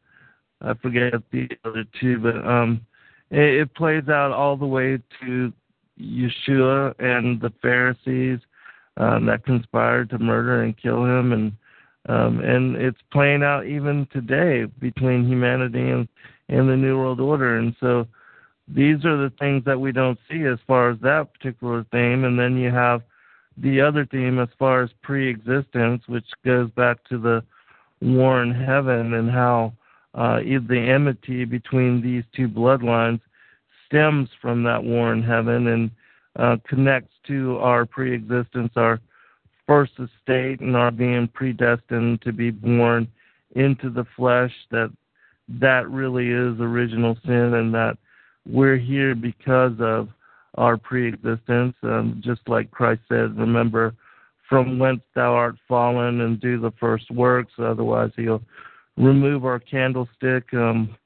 I 0.61 0.75
forget 0.75 1.15
the 1.31 1.49
other 1.65 1.85
two, 2.01 2.19
but 2.19 2.37
um 2.47 2.85
it, 3.31 3.61
it 3.61 3.75
plays 3.75 4.09
out 4.09 4.33
all 4.33 4.57
the 4.57 4.67
way 4.67 4.99
to 5.23 5.53
Yeshua 6.01 6.95
and 6.99 7.41
the 7.41 7.53
Pharisees 7.61 8.41
um, 8.97 9.27
that 9.27 9.45
conspired 9.45 10.11
to 10.11 10.19
murder 10.19 10.63
and 10.63 10.77
kill 10.77 11.05
him, 11.05 11.33
and 11.33 11.53
um, 12.09 12.41
and 12.41 12.77
it's 12.77 13.01
playing 13.13 13.43
out 13.43 13.67
even 13.67 14.07
today 14.13 14.65
between 14.81 15.27
humanity 15.27 15.91
and 15.91 16.09
and 16.49 16.69
the 16.69 16.77
New 16.77 16.99
World 16.99 17.21
Order, 17.21 17.59
and 17.59 17.75
so 17.79 18.07
these 18.67 19.05
are 19.05 19.17
the 19.17 19.33
things 19.39 19.65
that 19.65 19.81
we 19.81 19.93
don't 19.93 20.19
see 20.31 20.45
as 20.45 20.59
far 20.67 20.91
as 20.91 20.99
that 21.01 21.33
particular 21.33 21.85
theme, 21.91 22.25
and 22.25 22.39
then 22.39 22.57
you 22.57 22.71
have 22.71 23.03
the 23.57 23.81
other 23.81 24.07
theme 24.07 24.39
as 24.39 24.49
far 24.59 24.83
as 24.83 24.91
pre-existence, 25.03 26.03
which 26.07 26.27
goes 26.45 26.71
back 26.71 27.03
to 27.09 27.19
the 27.19 27.43
war 28.01 28.43
in 28.43 28.53
heaven 28.53 29.15
and 29.15 29.31
how 29.31 29.73
uh, 30.15 30.39
the 30.41 30.79
enmity 30.79 31.45
between 31.45 32.03
these 32.03 32.25
two 32.35 32.49
bloodlines 32.49 33.21
stems 33.87 34.29
from 34.41 34.63
that 34.63 34.83
war 34.83 35.13
in 35.13 35.23
heaven 35.23 35.69
and 35.69 35.91
uh, 36.39 36.57
connects 36.69 37.15
to 37.27 37.59
our 37.59 37.85
pre-existence, 37.85 38.73
our 38.77 39.01
first 39.67 39.93
estate, 39.95 40.61
and 40.61 40.77
our 40.77 40.91
being 40.91 41.29
predestined 41.29 42.23
to 42.23 42.33
be 42.33 42.51
born 42.51 43.09
into 43.57 43.91
the 43.91 44.07
flesh. 44.17 44.53
That 44.71 44.93
that 45.49 45.89
really 45.91 46.29
is 46.29 46.61
original 46.61 47.17
sin, 47.25 47.55
and 47.55 47.75
that 47.75 47.97
we're 48.47 48.77
here 48.77 49.15
because 49.15 49.73
of 49.81 50.09
our 50.55 50.77
pre-existence. 50.77 51.75
Um, 51.83 52.21
just 52.25 52.43
like 52.47 52.71
Christ 52.71 53.03
said, 53.09 53.39
remember 53.39 53.95
from 54.49 54.79
whence 54.79 55.03
thou 55.15 55.35
art 55.35 55.57
fallen, 55.67 56.23
and 56.23 56.41
do 56.41 56.61
the 56.61 56.73
first 56.81 57.11
works. 57.11 57.53
Otherwise, 57.59 58.11
he'll 58.17 58.43
remove 58.99 59.45
our 59.45 59.59
candlestick. 59.59 60.53
Um, 60.53 60.97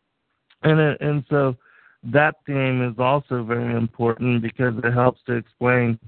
and 0.62 0.80
and 1.00 1.24
so 1.28 1.56
that 2.04 2.36
theme 2.46 2.82
is 2.82 2.98
also 2.98 3.44
very 3.44 3.74
important 3.74 4.42
because 4.42 4.74
it 4.82 4.92
helps 4.92 5.20
to 5.26 5.34
explain 5.34 5.98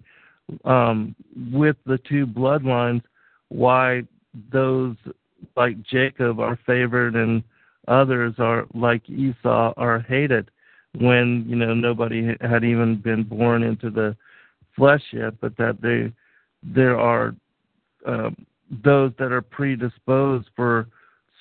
um, 0.65 1.15
with 1.53 1.77
the 1.87 1.99
two 2.09 2.27
bloodlines 2.27 3.03
why 3.49 4.03
those 4.53 4.97
like 5.57 5.81
Jacob 5.83 6.41
are 6.41 6.59
favored 6.67 7.15
and 7.15 7.43
others 7.87 8.35
are 8.39 8.67
like 8.75 9.09
Esau 9.09 9.73
are 9.77 10.01
hated 10.01 10.51
when 10.99 11.45
you 11.47 11.57
know 11.57 11.75
nobody 11.75 12.35
had 12.41 12.65
even 12.65 12.97
been 13.01 13.23
born 13.23 13.63
into 13.63 13.91
the 13.91 14.17
flesh 14.77 15.03
yet, 15.13 15.35
but 15.41 15.57
that 15.57 15.81
they 15.81 16.13
there 16.63 16.99
are 16.99 17.35
uh, 18.07 18.31
those 18.85 19.13
that 19.19 19.33
are 19.33 19.43
predisposed 19.43 20.49
for 20.57 20.89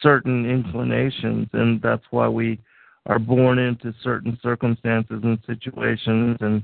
certain 0.04 0.46
inclinations, 0.48 1.48
and 1.54 1.82
that's 1.82 2.04
why 2.12 2.28
we 2.28 2.60
are 3.08 3.20
born 3.20 3.58
into 3.58 3.94
certain 4.04 4.38
circumstances 4.44 5.22
and 5.24 5.40
situations, 5.48 6.38
and 6.42 6.64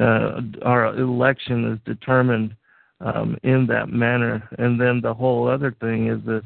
uh, 0.00 0.40
our 0.62 0.94
election 0.96 1.72
is 1.72 1.78
determined 1.84 2.54
um, 3.00 3.36
in 3.42 3.66
that 3.66 3.88
manner. 3.88 4.48
And 4.58 4.80
then 4.80 5.00
the 5.02 5.14
whole 5.14 5.48
other 5.48 5.74
thing 5.80 6.08
is 6.08 6.20
this 6.24 6.44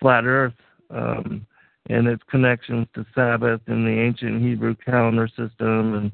flat 0.00 0.24
Earth 0.24 0.54
um, 0.90 1.46
and 1.90 2.06
its 2.06 2.22
connections 2.30 2.86
to 2.94 3.04
Sabbath 3.14 3.60
and 3.66 3.86
the 3.86 4.00
ancient 4.00 4.42
Hebrew 4.42 4.74
calendar 4.84 5.28
system, 5.28 5.94
and 5.94 6.12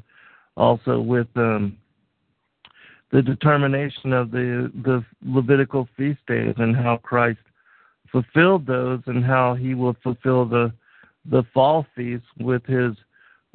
also 0.56 1.00
with 1.00 1.28
um, 1.36 1.76
the 3.10 3.22
determination 3.22 4.12
of 4.12 4.30
the 4.30 4.70
the 4.84 5.04
Levitical 5.24 5.88
feast 5.96 6.20
days 6.26 6.54
and 6.58 6.76
how 6.76 6.98
Christ 6.98 7.38
fulfilled 8.14 8.64
those 8.64 9.00
and 9.06 9.24
how 9.24 9.54
he 9.54 9.74
will 9.74 9.96
fulfill 10.02 10.44
the 10.46 10.72
the 11.30 11.42
fall 11.52 11.84
feast 11.96 12.24
with 12.38 12.64
his 12.66 12.92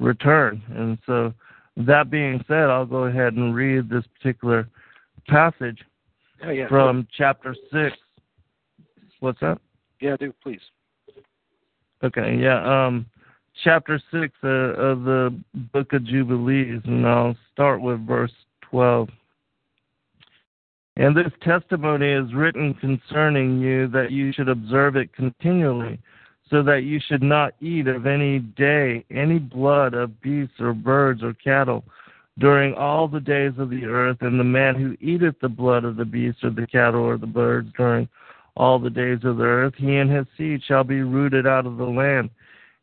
return. 0.00 0.60
And 0.74 0.98
so 1.06 1.32
that 1.76 2.10
being 2.10 2.44
said, 2.46 2.64
I'll 2.64 2.84
go 2.84 3.04
ahead 3.04 3.34
and 3.34 3.54
read 3.54 3.88
this 3.88 4.04
particular 4.18 4.68
passage 5.28 5.78
oh, 6.44 6.50
yeah, 6.50 6.68
from 6.68 7.08
chapter 7.16 7.54
six. 7.72 7.96
What's 9.20 9.40
that? 9.40 9.58
Yeah, 10.00 10.16
do 10.18 10.34
please. 10.42 10.60
Okay, 12.02 12.36
yeah. 12.38 12.86
Um, 12.86 13.06
chapter 13.64 13.98
six 14.10 14.34
uh, 14.44 14.48
of 14.48 15.04
the 15.04 15.38
book 15.72 15.92
of 15.94 16.04
Jubilees, 16.04 16.82
and 16.84 17.06
I'll 17.06 17.36
start 17.52 17.80
with 17.80 18.06
verse 18.06 18.32
twelve. 18.60 19.08
And 21.00 21.16
this 21.16 21.32
testimony 21.40 22.10
is 22.12 22.34
written 22.34 22.74
concerning 22.74 23.58
you 23.58 23.88
that 23.88 24.10
you 24.10 24.34
should 24.34 24.50
observe 24.50 24.96
it 24.96 25.14
continually, 25.14 25.98
so 26.50 26.62
that 26.62 26.82
you 26.82 27.00
should 27.00 27.22
not 27.22 27.54
eat 27.58 27.88
of 27.88 28.06
any 28.06 28.40
day 28.40 29.06
any 29.10 29.38
blood 29.38 29.94
of 29.94 30.20
beasts 30.20 30.60
or 30.60 30.74
birds 30.74 31.22
or 31.22 31.32
cattle 31.32 31.84
during 32.38 32.74
all 32.74 33.08
the 33.08 33.18
days 33.18 33.54
of 33.56 33.70
the 33.70 33.86
earth, 33.86 34.18
and 34.20 34.38
the 34.38 34.44
man 34.44 34.74
who 34.74 34.94
eateth 35.00 35.40
the 35.40 35.48
blood 35.48 35.86
of 35.86 35.96
the 35.96 36.04
beasts 36.04 36.44
or 36.44 36.50
the 36.50 36.66
cattle 36.66 37.00
or 37.00 37.16
the 37.16 37.26
birds 37.26 37.70
during 37.78 38.06
all 38.54 38.78
the 38.78 38.90
days 38.90 39.20
of 39.24 39.38
the 39.38 39.44
earth, 39.44 39.72
he 39.78 39.96
and 39.96 40.10
his 40.10 40.26
seed 40.36 40.62
shall 40.62 40.84
be 40.84 41.00
rooted 41.00 41.46
out 41.46 41.64
of 41.64 41.78
the 41.78 41.84
land. 41.84 42.28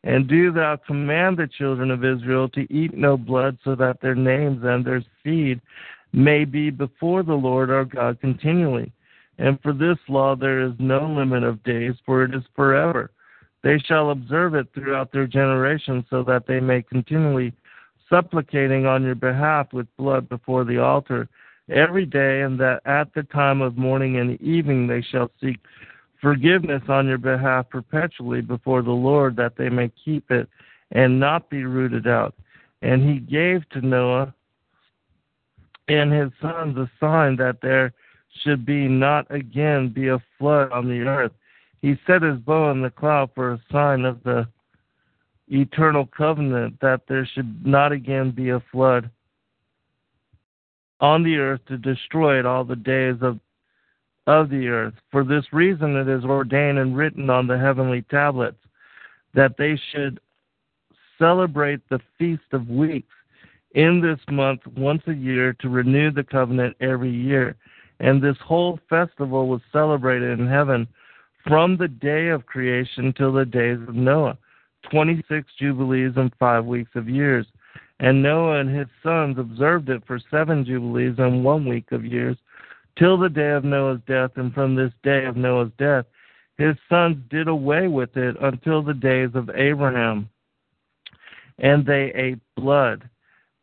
And 0.02 0.26
do 0.26 0.50
thou 0.50 0.74
command 0.74 1.36
the 1.36 1.46
children 1.46 1.92
of 1.92 2.04
Israel 2.04 2.48
to 2.48 2.66
eat 2.72 2.94
no 2.94 3.16
blood, 3.16 3.58
so 3.62 3.76
that 3.76 4.00
their 4.00 4.16
names 4.16 4.64
and 4.64 4.84
their 4.84 5.04
seed 5.22 5.60
may 6.12 6.44
be 6.44 6.70
before 6.70 7.22
the 7.22 7.34
Lord 7.34 7.70
our 7.70 7.84
God 7.84 8.20
continually. 8.20 8.92
And 9.38 9.60
for 9.62 9.72
this 9.72 9.98
law 10.08 10.34
there 10.34 10.60
is 10.60 10.72
no 10.78 11.06
limit 11.06 11.44
of 11.44 11.62
days, 11.62 11.94
for 12.04 12.24
it 12.24 12.34
is 12.34 12.42
forever. 12.56 13.10
They 13.62 13.78
shall 13.78 14.10
observe 14.10 14.54
it 14.54 14.68
throughout 14.72 15.12
their 15.12 15.26
generations, 15.26 16.04
so 16.10 16.22
that 16.24 16.46
they 16.46 16.60
may 16.60 16.82
continually 16.82 17.52
supplicating 18.08 18.86
on 18.86 19.02
your 19.02 19.14
behalf 19.14 19.72
with 19.72 19.86
blood 19.96 20.28
before 20.28 20.64
the 20.64 20.78
altar 20.78 21.28
every 21.68 22.06
day, 22.06 22.40
and 22.42 22.58
that 22.60 22.80
at 22.86 23.12
the 23.14 23.24
time 23.24 23.60
of 23.60 23.76
morning 23.76 24.16
and 24.16 24.40
evening 24.40 24.86
they 24.86 25.02
shall 25.02 25.30
seek 25.40 25.58
forgiveness 26.20 26.82
on 26.88 27.06
your 27.06 27.18
behalf 27.18 27.68
perpetually 27.68 28.40
before 28.40 28.82
the 28.82 28.90
Lord, 28.90 29.36
that 29.36 29.56
they 29.56 29.68
may 29.68 29.90
keep 30.04 30.30
it 30.30 30.48
and 30.92 31.20
not 31.20 31.50
be 31.50 31.64
rooted 31.64 32.06
out. 32.06 32.34
And 32.82 33.02
he 33.08 33.18
gave 33.18 33.68
to 33.70 33.86
Noah 33.86 34.34
and 35.88 36.12
his 36.12 36.30
sons 36.40 36.76
a 36.76 36.90
sign 37.00 37.36
that 37.36 37.60
there 37.62 37.92
should 38.42 38.64
be 38.64 38.88
not 38.88 39.26
again 39.30 39.88
be 39.88 40.08
a 40.08 40.22
flood 40.38 40.70
on 40.70 40.86
the 40.86 41.00
earth. 41.00 41.32
He 41.80 41.96
set 42.06 42.22
his 42.22 42.38
bow 42.38 42.70
in 42.70 42.82
the 42.82 42.90
cloud 42.90 43.30
for 43.34 43.52
a 43.52 43.62
sign 43.72 44.04
of 44.04 44.22
the 44.22 44.46
eternal 45.48 46.06
covenant 46.06 46.78
that 46.80 47.02
there 47.08 47.26
should 47.26 47.64
not 47.66 47.92
again 47.92 48.30
be 48.30 48.50
a 48.50 48.62
flood 48.70 49.10
on 51.00 51.22
the 51.22 51.36
earth 51.36 51.60
to 51.68 51.78
destroy 51.78 52.38
it 52.38 52.46
all 52.46 52.64
the 52.64 52.76
days 52.76 53.16
of 53.22 53.38
of 54.26 54.50
the 54.50 54.68
earth. 54.68 54.92
For 55.10 55.24
this 55.24 55.44
reason 55.54 55.96
it 55.96 56.06
is 56.06 56.22
ordained 56.22 56.78
and 56.78 56.94
written 56.94 57.30
on 57.30 57.46
the 57.46 57.56
heavenly 57.56 58.02
tablets 58.10 58.58
that 59.32 59.56
they 59.56 59.80
should 59.90 60.20
celebrate 61.18 61.80
the 61.88 62.00
feast 62.18 62.42
of 62.52 62.68
weeks 62.68 63.14
in 63.78 64.00
this 64.00 64.18
month 64.28 64.60
once 64.76 65.02
a 65.06 65.12
year 65.12 65.52
to 65.60 65.68
renew 65.68 66.10
the 66.10 66.24
covenant 66.24 66.76
every 66.80 67.12
year. 67.12 67.54
And 68.00 68.20
this 68.20 68.36
whole 68.44 68.80
festival 68.90 69.46
was 69.46 69.60
celebrated 69.72 70.40
in 70.40 70.48
heaven 70.48 70.88
from 71.46 71.76
the 71.76 71.86
day 71.86 72.26
of 72.28 72.44
creation 72.44 73.14
till 73.16 73.32
the 73.32 73.44
days 73.44 73.78
of 73.86 73.94
Noah, 73.94 74.36
26 74.90 75.46
jubilees 75.60 76.12
and 76.16 76.32
five 76.40 76.64
weeks 76.64 76.90
of 76.96 77.08
years. 77.08 77.46
And 78.00 78.20
Noah 78.20 78.58
and 78.58 78.76
his 78.76 78.88
sons 79.00 79.38
observed 79.38 79.88
it 79.90 80.02
for 80.08 80.18
seven 80.28 80.64
jubilees 80.64 81.14
and 81.18 81.44
one 81.44 81.68
week 81.68 81.92
of 81.92 82.04
years, 82.04 82.36
till 82.98 83.16
the 83.16 83.28
day 83.28 83.50
of 83.50 83.62
Noah's 83.62 84.00
death. 84.08 84.32
And 84.34 84.52
from 84.52 84.74
this 84.74 84.92
day 85.04 85.24
of 85.24 85.36
Noah's 85.36 85.70
death, 85.78 86.04
his 86.56 86.74
sons 86.88 87.16
did 87.30 87.46
away 87.46 87.86
with 87.86 88.16
it 88.16 88.36
until 88.40 88.82
the 88.82 88.94
days 88.94 89.30
of 89.34 89.50
Abraham. 89.50 90.28
And 91.60 91.86
they 91.86 92.12
ate 92.16 92.40
blood. 92.56 93.08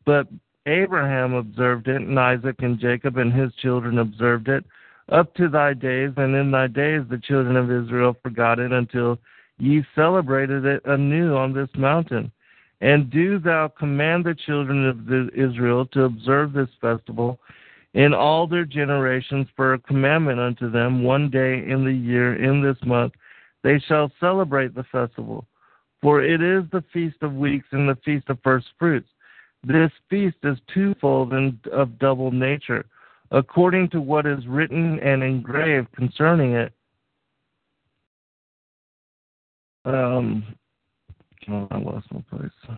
But 0.06 0.28
Abraham 0.68 1.34
observed 1.34 1.88
it, 1.88 2.02
and 2.02 2.20
Isaac 2.20 2.56
and 2.60 2.80
Jacob 2.80 3.18
and 3.18 3.34
his 3.34 3.54
children 3.56 4.00
observed 4.00 4.48
it, 4.48 4.64
up 5.12 5.34
to 5.36 5.48
thy 5.48 5.74
days, 5.74 6.12
and 6.18 6.36
in 6.36 6.52
thy 6.52 6.68
days 6.68 7.02
the 7.10 7.20
children 7.20 7.56
of 7.56 7.72
Israel 7.72 8.16
forgot 8.24 8.60
it 8.60 8.72
until 8.72 9.20
ye 9.58 9.84
celebrated 9.94 10.66
it 10.66 10.82
anew 10.86 11.36
on 11.36 11.54
this 11.54 11.70
mountain. 11.76 12.32
And 12.82 13.10
do 13.10 13.40
thou 13.40 13.68
command 13.68 14.26
the 14.26 14.36
children 14.36 14.86
of 14.86 15.30
Israel 15.34 15.86
to 15.88 16.04
observe 16.04 16.54
this 16.54 16.70
festival 16.82 17.40
in 17.94 18.14
all 18.14 18.48
their 18.48 18.66
generations 18.66 19.48
for 19.56 19.74
a 19.74 19.80
commandment 19.80 20.40
unto 20.40 20.70
them. 20.70 21.04
One 21.04 21.30
day 21.30 21.64
in 21.68 21.86
the 21.86 21.94
year 21.94 22.36
in 22.36 22.62
this 22.62 22.78
month 22.86 23.14
they 23.64 23.80
shall 23.80 24.12
celebrate 24.20 24.76
the 24.76 24.84
festival. 24.92 25.48
For 26.02 26.22
it 26.22 26.42
is 26.42 26.66
the 26.72 26.84
feast 26.92 27.18
of 27.22 27.34
weeks 27.34 27.68
and 27.72 27.88
the 27.88 27.98
feast 28.04 28.30
of 28.30 28.38
first 28.44 28.68
fruits 28.78 29.08
this 29.68 29.92
feast 30.10 30.38
is 30.44 30.58
twofold 30.74 31.34
and 31.34 31.58
of 31.72 31.98
double 32.00 32.32
nature 32.32 32.86
according 33.32 33.90
to 33.90 34.00
what 34.00 34.26
is 34.26 34.46
written 34.48 35.00
and 35.00 35.24
engraved 35.24 35.92
concerning 35.94 36.54
it. 36.54 36.72
Um 39.84 40.44
oh, 41.50 41.68
I 41.72 41.78
lost 41.78 42.08
my 42.12 42.24
place. 42.30 42.78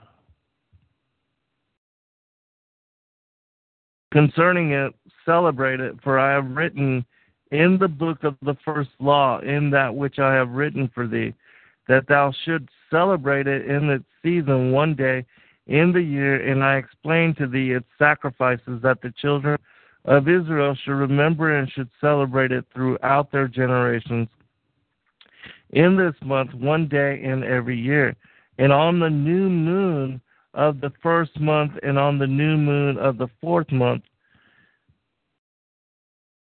Concerning 4.11 4.71
it, 4.71 4.93
celebrate 5.25 5.79
it, 5.79 5.95
for 6.01 6.17
I 6.17 6.33
have 6.33 6.49
written 6.51 7.05
in 7.51 7.77
the 7.77 7.87
book 7.87 8.23
of 8.23 8.35
the 8.41 8.55
first 8.63 8.89
law, 8.99 9.39
in 9.39 9.69
that 9.71 9.93
which 9.93 10.17
I 10.17 10.33
have 10.33 10.49
written 10.49 10.89
for 10.93 11.07
thee, 11.07 11.33
that 11.87 12.07
thou 12.07 12.33
shouldst 12.43 12.69
celebrate 12.89 13.47
it 13.47 13.69
in 13.69 13.89
its 13.89 14.05
season 14.23 14.71
one 14.71 14.95
day 14.95 15.25
in 15.67 15.91
the 15.91 16.01
year, 16.01 16.49
and 16.49 16.63
I 16.63 16.77
explain 16.77 17.35
to 17.35 17.47
thee 17.47 17.71
its 17.71 17.85
uh, 17.99 18.03
sacrifices, 18.03 18.81
that 18.81 19.01
the 19.01 19.13
children 19.21 19.57
of 20.05 20.27
Israel 20.27 20.75
should 20.75 20.93
remember 20.93 21.57
and 21.57 21.69
should 21.71 21.89
celebrate 21.99 22.51
it 22.51 22.65
throughout 22.73 23.31
their 23.31 23.47
generations. 23.47 24.29
In 25.71 25.97
this 25.97 26.15
month, 26.23 26.53
one 26.53 26.87
day 26.87 27.21
in 27.21 27.43
every 27.43 27.77
year, 27.77 28.15
and 28.57 28.71
on 28.71 28.99
the 28.99 29.09
new 29.09 29.49
moon 29.49 30.21
of 30.53 30.81
the 30.81 30.91
first 31.03 31.39
month 31.39 31.73
and 31.83 31.99
on 31.99 32.17
the 32.17 32.27
new 32.27 32.57
moon 32.57 32.97
of 32.97 33.17
the 33.17 33.27
fourth 33.41 33.71
month 33.71 34.03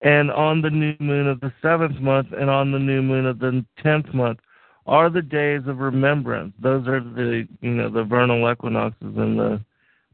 and 0.01 0.31
on 0.31 0.61
the 0.61 0.69
new 0.69 0.95
moon 0.99 1.27
of 1.27 1.39
the 1.41 1.51
seventh 1.61 1.99
month 1.99 2.27
and 2.37 2.49
on 2.49 2.71
the 2.71 2.79
new 2.79 3.01
moon 3.01 3.25
of 3.25 3.39
the 3.39 3.65
tenth 3.83 4.13
month 4.13 4.39
are 4.85 5.09
the 5.09 5.21
days 5.21 5.61
of 5.67 5.79
remembrance. 5.79 6.53
Those 6.61 6.87
are 6.87 6.99
the 6.99 7.47
you 7.61 7.71
know 7.71 7.89
the 7.89 8.03
vernal 8.03 8.49
equinoxes 8.51 9.15
and 9.17 9.39
the 9.39 9.61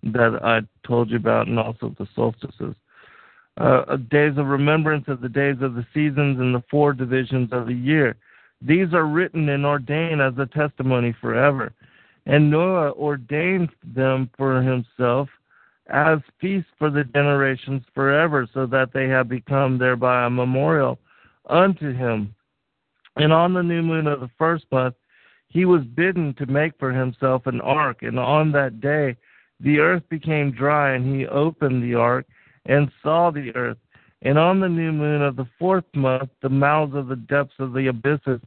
that 0.03 0.39
I 0.43 0.61
told 0.88 1.11
you 1.11 1.17
about, 1.17 1.47
and 1.47 1.59
also 1.59 1.93
the 1.97 2.07
solstices. 2.15 2.76
Uh, 3.57 3.97
days 4.09 4.38
of 4.38 4.47
remembrance 4.47 5.05
of 5.07 5.22
the 5.22 5.30
days 5.30 5.57
of 5.61 5.76
the 5.76 5.86
seasons 5.93 6.39
and 6.39 6.55
the 6.55 6.63
four 6.72 6.93
divisions 6.93 7.49
of 7.51 7.67
the 7.67 7.74
year. 7.74 8.15
These 8.61 8.93
are 8.93 9.05
written 9.05 9.49
and 9.49 9.65
ordained 9.65 10.22
as 10.22 10.34
a 10.38 10.45
testimony 10.45 11.13
forever. 11.19 11.74
And 12.26 12.49
Noah 12.49 12.91
ordained 12.91 13.69
them 13.84 14.30
for 14.38 14.61
himself 14.61 15.28
as 15.88 16.19
feasts 16.39 16.69
for 16.80 16.89
the 16.89 17.03
generations 17.03 17.84
forever, 17.93 18.47
so 18.53 18.65
that 18.67 18.93
they 18.93 19.07
have 19.09 19.28
become 19.28 19.78
thereby 19.78 20.26
a 20.26 20.30
memorial 20.30 20.97
unto 21.49 21.93
him. 21.93 22.34
And 23.16 23.34
on 23.34 23.53
the 23.53 23.64
new 23.64 23.82
moon 23.82 24.07
of 24.07 24.20
the 24.20 24.30
first 24.38 24.66
month, 24.72 24.95
he 25.47 25.66
was 25.66 25.84
bidden 25.84 26.34
to 26.36 26.45
make 26.45 26.74
for 26.80 26.91
himself 26.91 27.45
an 27.45 27.59
ark. 27.62 28.03
And 28.03 28.18
on 28.18 28.51
that 28.53 28.80
day, 28.80 29.18
the 29.59 29.80
earth 29.80 30.03
became 30.09 30.51
dry, 30.51 30.93
and 30.93 31.16
he 31.16 31.28
opened 31.28 31.84
the 31.84 31.95
ark 31.95 32.26
and 32.66 32.91
saw 33.03 33.32
the 33.32 33.53
earth. 33.55 33.78
And 34.22 34.38
on 34.38 34.59
the 34.59 34.70
new 34.70 34.91
moon 34.91 35.22
of 35.22 35.36
the 35.36 35.47
fourth 35.59 35.86
month, 35.93 36.30
the 36.41 36.49
mouths 36.49 36.95
of 36.95 37.07
the 37.07 37.16
depths 37.16 37.55
of 37.59 37.74
the 37.74 37.88
abysses 37.88 38.39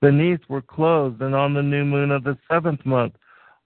beneath 0.00 0.40
were 0.48 0.62
closed, 0.62 1.20
and 1.20 1.34
on 1.34 1.54
the 1.54 1.62
new 1.62 1.84
moon 1.84 2.10
of 2.10 2.24
the 2.24 2.38
seventh 2.50 2.84
month, 2.86 3.14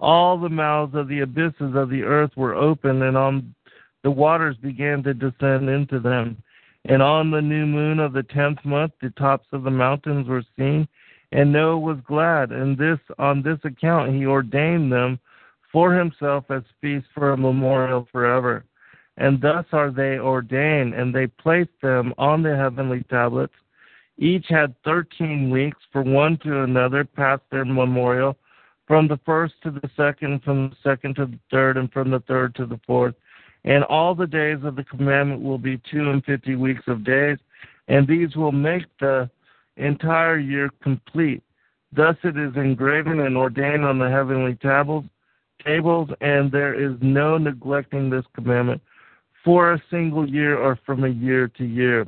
all 0.00 0.38
the 0.38 0.48
mouths 0.48 0.94
of 0.94 1.08
the 1.08 1.20
abysses 1.20 1.74
of 1.74 1.88
the 1.88 2.02
earth 2.02 2.32
were 2.36 2.54
opened, 2.54 3.02
and 3.02 3.16
on 3.16 3.54
the 4.02 4.10
waters 4.10 4.56
began 4.56 5.02
to 5.04 5.14
descend 5.14 5.68
into 5.68 6.00
them. 6.00 6.42
And 6.84 7.02
on 7.02 7.30
the 7.30 7.40
new 7.40 7.66
moon 7.66 8.00
of 8.00 8.12
the 8.12 8.24
tenth 8.24 8.64
month, 8.64 8.92
the 9.00 9.10
tops 9.10 9.46
of 9.52 9.62
the 9.62 9.70
mountains 9.70 10.26
were 10.26 10.44
seen, 10.58 10.88
and 11.30 11.52
Noah 11.52 11.78
was 11.78 11.98
glad. 12.06 12.50
And 12.50 12.76
this, 12.76 12.98
on 13.18 13.42
this 13.42 13.58
account, 13.64 14.14
he 14.14 14.26
ordained 14.26 14.92
them 14.92 15.18
for 15.72 15.94
himself 15.94 16.44
as 16.50 16.62
feasts 16.80 17.08
for 17.14 17.32
a 17.32 17.36
memorial 17.36 18.08
forever. 18.10 18.64
And 19.16 19.40
thus 19.40 19.66
are 19.72 19.90
they 19.90 20.18
ordained, 20.18 20.94
and 20.94 21.14
they 21.14 21.26
placed 21.26 21.80
them 21.80 22.12
on 22.18 22.42
the 22.42 22.56
heavenly 22.56 23.04
tablets 23.04 23.54
each 24.18 24.46
had 24.48 24.74
thirteen 24.84 25.50
weeks, 25.50 25.78
for 25.90 26.02
one 26.02 26.38
to 26.38 26.62
another 26.62 27.04
past 27.04 27.42
their 27.50 27.64
memorial, 27.64 28.36
from 28.86 29.08
the 29.08 29.18
first 29.24 29.54
to 29.62 29.70
the 29.70 29.90
second, 29.96 30.42
from 30.42 30.70
the 30.70 30.76
second 30.82 31.16
to 31.16 31.26
the 31.26 31.38
third, 31.50 31.76
and 31.76 31.92
from 31.92 32.10
the 32.10 32.20
third 32.20 32.54
to 32.56 32.66
the 32.66 32.80
fourth. 32.86 33.14
And 33.64 33.84
all 33.84 34.14
the 34.14 34.26
days 34.26 34.58
of 34.64 34.76
the 34.76 34.84
commandment 34.84 35.42
will 35.42 35.58
be 35.58 35.80
two 35.90 36.10
and 36.10 36.24
fifty 36.24 36.56
weeks 36.56 36.82
of 36.88 37.04
days, 37.04 37.38
and 37.88 38.06
these 38.06 38.34
will 38.34 38.52
make 38.52 38.84
the 38.98 39.30
entire 39.76 40.38
year 40.38 40.70
complete. 40.82 41.42
Thus 41.92 42.16
it 42.24 42.36
is 42.36 42.56
engraven 42.56 43.20
and 43.20 43.36
ordained 43.36 43.84
on 43.84 43.98
the 43.98 44.10
heavenly 44.10 44.54
tables, 44.56 45.04
tables, 45.64 46.08
and 46.20 46.50
there 46.50 46.74
is 46.74 46.96
no 47.00 47.38
neglecting 47.38 48.10
this 48.10 48.24
commandment 48.34 48.80
for 49.44 49.72
a 49.72 49.82
single 49.90 50.28
year 50.28 50.56
or 50.56 50.78
from 50.86 51.04
a 51.04 51.08
year 51.08 51.48
to 51.48 51.64
year. 51.64 52.06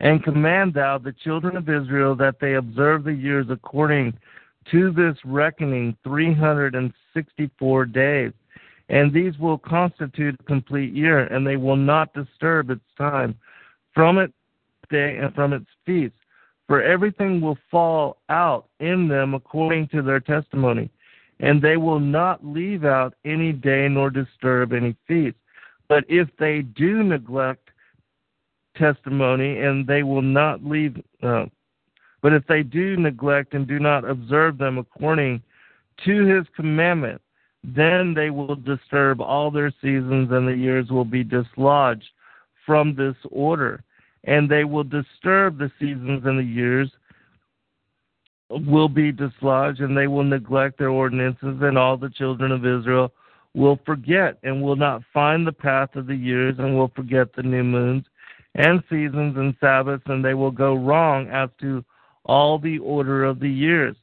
And 0.00 0.22
command 0.22 0.74
thou 0.74 0.98
the 0.98 1.12
children 1.12 1.56
of 1.56 1.68
Israel 1.68 2.14
that 2.16 2.38
they 2.40 2.54
observe 2.54 3.04
the 3.04 3.14
years 3.14 3.46
according 3.48 4.12
to 4.70 4.92
this 4.92 5.16
reckoning 5.24 5.96
364 6.04 7.84
days. 7.86 8.32
And 8.88 9.12
these 9.12 9.36
will 9.38 9.58
constitute 9.58 10.36
a 10.38 10.44
complete 10.44 10.92
year, 10.92 11.24
and 11.24 11.46
they 11.46 11.56
will 11.56 11.76
not 11.76 12.14
disturb 12.14 12.70
its 12.70 12.84
time 12.96 13.36
from 13.94 14.18
its 14.18 14.32
day 14.90 15.16
and 15.16 15.34
from 15.34 15.52
its 15.52 15.66
feast. 15.84 16.14
For 16.68 16.82
everything 16.82 17.40
will 17.40 17.58
fall 17.70 18.18
out 18.28 18.66
in 18.80 19.08
them 19.08 19.34
according 19.34 19.88
to 19.88 20.02
their 20.02 20.20
testimony, 20.20 20.90
and 21.40 21.60
they 21.60 21.76
will 21.76 22.00
not 22.00 22.44
leave 22.44 22.84
out 22.84 23.14
any 23.24 23.52
day 23.52 23.88
nor 23.88 24.10
disturb 24.10 24.72
any 24.72 24.96
feast. 25.06 25.36
But 25.88 26.04
if 26.08 26.28
they 26.38 26.62
do 26.62 27.02
neglect 27.02 27.70
testimony, 28.76 29.60
and 29.60 29.86
they 29.86 30.02
will 30.02 30.22
not 30.22 30.64
leave. 30.64 31.02
Uh, 31.22 31.46
but 32.22 32.32
if 32.32 32.46
they 32.46 32.62
do 32.62 32.96
neglect 32.96 33.54
and 33.54 33.66
do 33.66 33.78
not 33.78 34.08
observe 34.08 34.58
them 34.58 34.78
according 34.78 35.42
to 36.04 36.26
his 36.26 36.46
commandment, 36.54 37.20
then 37.74 38.14
they 38.14 38.30
will 38.30 38.54
disturb 38.54 39.20
all 39.20 39.50
their 39.50 39.72
seasons, 39.82 40.30
and 40.30 40.46
the 40.46 40.56
years 40.56 40.88
will 40.88 41.04
be 41.04 41.24
dislodged 41.24 42.08
from 42.64 42.94
this 42.94 43.16
order. 43.30 43.82
And 44.24 44.48
they 44.48 44.64
will 44.64 44.84
disturb 44.84 45.58
the 45.58 45.70
seasons 45.78 46.22
and 46.24 46.38
the 46.38 46.44
years 46.44 46.90
will 48.48 48.88
be 48.88 49.10
dislodged, 49.10 49.80
and 49.80 49.96
they 49.96 50.06
will 50.06 50.22
neglect 50.22 50.78
their 50.78 50.90
ordinances, 50.90 51.58
and 51.60 51.76
all 51.76 51.96
the 51.96 52.10
children 52.10 52.52
of 52.52 52.64
Israel 52.64 53.12
will 53.54 53.80
forget 53.84 54.38
and 54.44 54.62
will 54.62 54.76
not 54.76 55.02
find 55.12 55.44
the 55.46 55.52
path 55.52 55.96
of 55.96 56.06
the 56.06 56.14
years, 56.14 56.54
and 56.58 56.78
will 56.78 56.92
forget 56.94 57.34
the 57.34 57.42
new 57.42 57.64
moons 57.64 58.04
and 58.54 58.82
seasons 58.88 59.36
and 59.36 59.56
Sabbaths, 59.60 60.04
and 60.06 60.24
they 60.24 60.34
will 60.34 60.52
go 60.52 60.74
wrong 60.74 61.28
as 61.28 61.50
to 61.60 61.84
all 62.24 62.58
the 62.58 62.78
order 62.78 63.24
of 63.24 63.40
the 63.40 63.50
years. 63.50 63.96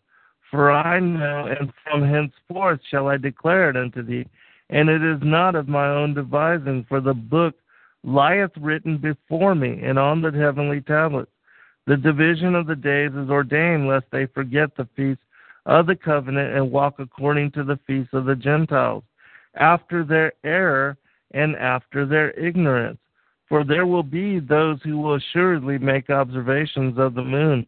For 0.54 0.70
I 0.70 1.00
know, 1.00 1.48
and 1.48 1.74
from 1.84 2.08
henceforth 2.08 2.80
shall 2.92 3.08
I 3.08 3.18
declare 3.18 3.72
it 3.72 3.76
unto 3.76 4.04
thee, 4.04 4.28
and 4.70 4.88
it 4.88 5.02
is 5.02 5.18
not 5.24 5.56
of 5.56 5.68
my 5.68 5.88
own 5.88 6.14
devising, 6.14 6.86
for 6.88 7.02
the 7.02 7.16
book 7.16 7.56
lieth 8.04 8.52
written 8.58 9.00
before 9.00 9.56
me 9.56 9.82
and 9.82 9.98
on 9.98 10.22
the 10.22 10.32
heavenly 10.32 10.82
tablets. 10.82 11.32
The 11.88 11.98
division 11.98 12.54
of 12.54 12.68
the 12.68 12.76
days 12.76 13.10
is 13.16 13.32
ordained 13.32 13.88
lest 13.88 14.06
they 14.12 14.28
forget 14.28 14.76
the 14.76 14.88
feast 14.96 15.22
of 15.66 15.88
the 15.88 15.96
covenant 15.96 16.56
and 16.56 16.72
walk 16.72 17.00
according 17.00 17.50
to 17.54 17.64
the 17.64 17.80
feast 17.88 18.14
of 18.14 18.26
the 18.26 18.36
Gentiles, 18.36 19.04
after 19.56 20.04
their 20.04 20.34
error 20.44 20.98
and 21.32 21.56
after 21.56 22.06
their 22.06 22.30
ignorance. 22.34 23.00
For 23.50 23.64
there 23.64 23.88
will 23.88 24.04
be 24.04 24.40
those 24.40 24.78
who 24.84 25.00
will 25.00 25.16
assuredly 25.16 25.80
make 25.80 26.12
observations 26.12 27.00
of 27.00 27.16
the 27.16 27.24
moon. 27.24 27.66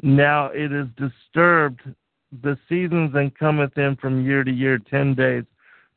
Now 0.00 0.46
it 0.46 0.72
is 0.72 0.86
disturbed 0.96 1.80
the 2.42 2.56
seasons 2.68 3.14
and 3.14 3.36
cometh 3.36 3.76
in 3.76 3.96
from 3.96 4.24
year 4.24 4.42
to 4.42 4.50
year 4.50 4.78
ten 4.78 5.14
days 5.14 5.44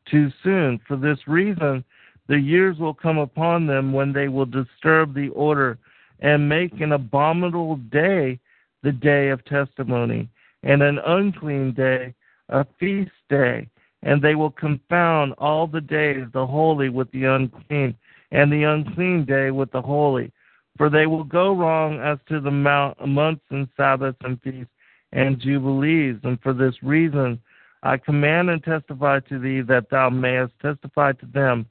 too 0.06 0.30
soon. 0.44 0.80
For 0.88 0.98
this 0.98 1.20
reason, 1.28 1.84
the 2.28 2.40
years 2.40 2.78
will 2.78 2.94
come 2.94 3.18
upon 3.18 3.68
them 3.68 3.94
when 3.94 4.12
they 4.12 4.28
will 4.28 4.46
disturb 4.46 5.14
the 5.14 5.30
order 5.30 5.78
and 6.20 6.50
make 6.50 6.80
an 6.82 6.92
abominable 6.92 7.78
day 7.78 8.40
the 8.84 8.92
day 8.92 9.30
of 9.30 9.44
testimony, 9.46 10.30
and 10.64 10.84
an 10.84 11.00
unclean 11.00 11.74
day 11.74 12.14
a 12.50 12.66
feast 12.80 13.12
day. 13.30 13.68
And 14.04 14.22
they 14.22 14.36
will 14.36 14.52
confound 14.52 15.34
all 15.40 15.66
the 15.66 15.82
days, 15.82 16.26
the 16.34 16.46
holy 16.46 16.90
with 16.90 17.10
the 17.12 17.24
unclean, 17.24 17.96
and 18.32 18.52
the 18.52 18.64
unclean 18.64 19.26
day 19.26 19.50
with 19.50 19.72
the 19.72 19.82
holy. 19.82 20.32
For 20.78 20.90
they 20.90 21.06
will 21.06 21.24
go 21.24 21.56
wrong 21.56 22.00
as 22.00 22.18
to 22.28 22.42
the 22.42 22.52
months 22.52 23.46
and 23.50 23.68
Sabbaths 23.78 24.18
and 24.22 24.42
feasts 24.42 24.72
and 25.14 25.40
jubilees. 25.40 26.18
And 26.24 26.40
for 26.42 26.54
this 26.54 26.76
reason, 26.84 27.40
I 27.84 27.98
command 27.98 28.50
and 28.50 28.64
testify 28.64 29.22
to 29.22 29.40
thee 29.40 29.62
that 29.62 29.90
thou 29.90 30.10
mayest 30.10 30.54
testify 30.62 31.14
to 31.14 31.26
them. 31.28 31.66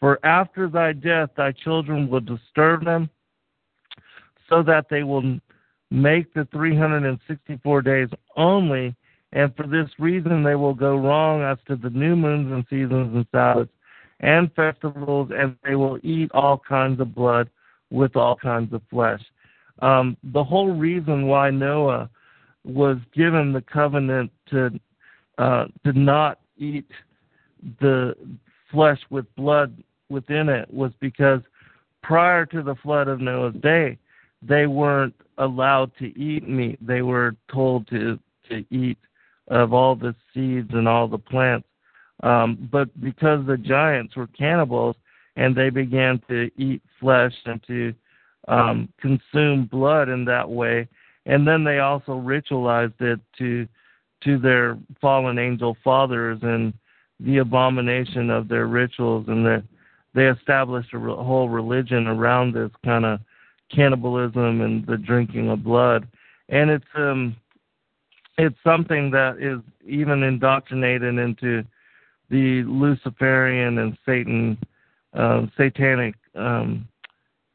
For 0.00 0.18
after 0.24 0.68
thy 0.68 0.92
death, 0.92 1.30
thy 1.36 1.52
children 1.52 2.08
will 2.08 2.20
disturb 2.20 2.84
them, 2.84 3.10
so 4.48 4.62
that 4.62 4.88
they 4.88 5.02
will 5.02 5.38
make 5.90 6.32
the 6.34 6.46
364 6.52 7.82
days 7.82 8.08
only. 8.36 8.94
And 9.32 9.54
for 9.56 9.66
this 9.66 9.90
reason, 9.98 10.42
they 10.44 10.54
will 10.54 10.74
go 10.74 10.96
wrong 10.96 11.42
as 11.42 11.58
to 11.66 11.76
the 11.76 11.90
new 11.90 12.16
moons 12.16 12.52
and 12.52 12.64
seasons 12.70 13.14
and 13.14 13.26
Sabbaths 13.32 13.72
and 14.20 14.50
festivals, 14.54 15.30
and 15.36 15.56
they 15.64 15.74
will 15.74 15.98
eat 16.02 16.30
all 16.32 16.58
kinds 16.58 17.00
of 17.00 17.14
blood 17.14 17.50
with 17.90 18.16
all 18.16 18.36
kinds 18.36 18.72
of 18.72 18.82
flesh. 18.90 19.22
Um, 19.80 20.16
the 20.32 20.42
whole 20.42 20.74
reason 20.74 21.26
why 21.26 21.50
Noah 21.50 22.08
was 22.64 22.98
given 23.14 23.52
the 23.52 23.60
covenant 23.60 24.30
to 24.50 24.70
uh, 25.38 25.66
to 25.84 25.92
not 25.92 26.40
eat 26.56 26.90
the 27.80 28.14
flesh 28.72 28.98
with 29.10 29.32
blood 29.36 29.82
within 30.08 30.48
it 30.48 30.72
was 30.72 30.92
because 31.00 31.40
prior 32.02 32.46
to 32.46 32.62
the 32.62 32.74
flood 32.76 33.08
of 33.08 33.20
Noah's 33.20 33.54
day, 33.56 33.98
they 34.42 34.66
weren't 34.66 35.14
allowed 35.38 35.92
to 35.98 36.06
eat 36.18 36.48
meat. 36.48 36.78
They 36.84 37.02
were 37.02 37.36
told 37.52 37.86
to 37.88 38.18
to 38.48 38.64
eat 38.70 38.98
of 39.48 39.72
all 39.72 39.94
the 39.94 40.14
seeds 40.32 40.70
and 40.72 40.88
all 40.88 41.08
the 41.08 41.18
plants. 41.18 41.68
Um, 42.22 42.68
but 42.72 42.88
because 43.00 43.46
the 43.46 43.58
giants 43.58 44.16
were 44.16 44.28
cannibals 44.28 44.96
and 45.36 45.54
they 45.54 45.70
began 45.70 46.20
to 46.28 46.50
eat 46.56 46.82
flesh 46.98 47.34
and 47.44 47.62
to 47.66 47.94
um, 48.48 48.88
consume 49.00 49.66
blood 49.66 50.08
in 50.08 50.24
that 50.24 50.48
way, 50.48 50.88
and 51.26 51.46
then 51.46 51.64
they 51.64 51.78
also 51.80 52.12
ritualized 52.12 53.00
it 53.00 53.20
to 53.38 53.66
to 54.24 54.38
their 54.38 54.78
fallen 55.00 55.38
angel 55.38 55.76
fathers 55.84 56.38
and 56.42 56.72
the 57.20 57.38
abomination 57.38 58.30
of 58.30 58.48
their 58.48 58.66
rituals. 58.66 59.26
And 59.28 59.44
the, 59.44 59.62
they 60.14 60.26
established 60.26 60.92
a 60.94 60.98
re- 60.98 61.12
whole 61.12 61.48
religion 61.48 62.06
around 62.06 62.54
this 62.54 62.70
kind 62.84 63.04
of 63.04 63.20
cannibalism 63.70 64.62
and 64.62 64.86
the 64.86 64.96
drinking 64.96 65.50
of 65.50 65.62
blood. 65.62 66.08
And 66.48 66.70
it's 66.70 66.84
um 66.94 67.36
it's 68.38 68.56
something 68.62 69.10
that 69.10 69.38
is 69.38 69.60
even 69.86 70.22
indoctrinated 70.22 71.18
into 71.18 71.64
the 72.30 72.62
luciferian 72.64 73.78
and 73.78 73.96
satan 74.04 74.58
um 75.16 75.50
satanic 75.56 76.14
um 76.34 76.86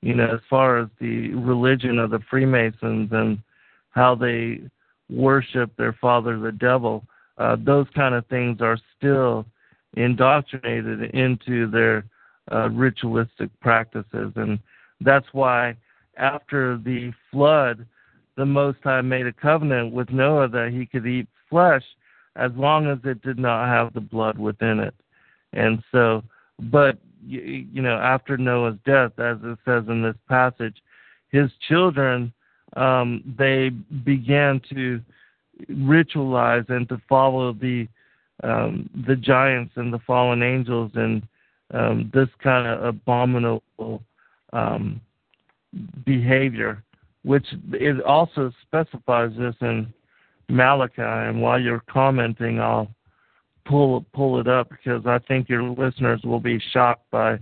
you 0.01 0.13
know 0.13 0.27
as 0.33 0.39
far 0.49 0.79
as 0.79 0.87
the 0.99 1.33
religion 1.35 1.99
of 1.99 2.09
the 2.09 2.19
freemasons 2.29 3.09
and 3.11 3.37
how 3.91 4.15
they 4.15 4.61
worship 5.11 5.75
their 5.77 5.93
father, 5.93 6.39
the 6.39 6.51
devil. 6.51 7.03
Uh, 7.37 7.57
those 7.63 7.87
kind 7.93 8.15
of 8.15 8.25
things 8.27 8.61
are 8.61 8.77
still 8.97 9.45
indoctrinated 9.95 11.13
into 11.13 11.69
their 11.69 12.05
uh, 12.51 12.69
ritualistic 12.69 13.49
practices. 13.59 14.31
And 14.35 14.57
that's 15.01 15.27
why 15.33 15.75
after 16.17 16.77
the 16.77 17.11
flood, 17.31 17.85
the 18.37 18.45
Most 18.45 18.79
High 18.83 19.01
made 19.01 19.27
a 19.27 19.33
covenant 19.33 19.93
with 19.93 20.09
Noah 20.09 20.47
that 20.49 20.71
he 20.71 20.85
could 20.85 21.05
eat 21.05 21.27
flesh 21.49 21.83
as 22.37 22.51
long 22.55 22.87
as 22.87 22.99
it 23.03 23.21
did 23.21 23.37
not 23.37 23.67
have 23.67 23.93
the 23.93 24.01
blood 24.01 24.37
within 24.37 24.79
it. 24.79 24.95
And 25.51 25.83
so, 25.91 26.23
but, 26.59 26.97
you, 27.25 27.81
know, 27.81 27.95
after 27.95 28.37
Noah's 28.37 28.77
death, 28.85 29.11
as 29.19 29.37
it 29.43 29.57
says 29.65 29.83
in 29.87 30.01
this 30.01 30.15
passage, 30.27 30.75
his 31.29 31.49
children 31.67 32.33
um, 32.75 33.21
they 33.37 33.69
began 33.69 34.61
to 34.73 35.01
ritualize 35.69 36.69
and 36.69 36.87
to 36.89 37.01
follow 37.09 37.53
the 37.53 37.87
um, 38.43 38.89
the 39.05 39.15
giants 39.15 39.73
and 39.75 39.93
the 39.93 39.99
fallen 39.99 40.41
angels 40.41 40.91
and 40.95 41.21
um, 41.73 42.09
this 42.13 42.29
kind 42.41 42.67
of 42.67 42.83
abominable 42.83 44.01
um, 44.51 44.99
behavior, 46.05 46.83
which 47.23 47.45
it 47.73 48.01
also 48.01 48.51
specifies 48.63 49.31
this 49.37 49.55
in 49.61 49.93
Malachi. 50.49 51.01
And 51.01 51.41
while 51.41 51.59
you're 51.61 51.83
commenting, 51.87 52.59
I'll 52.59 52.89
pull 53.65 54.05
pull 54.13 54.39
it 54.39 54.47
up 54.47 54.69
because 54.69 55.05
I 55.05 55.19
think 55.27 55.49
your 55.49 55.63
listeners 55.63 56.21
will 56.23 56.39
be 56.39 56.59
shocked 56.71 57.09
by 57.11 57.39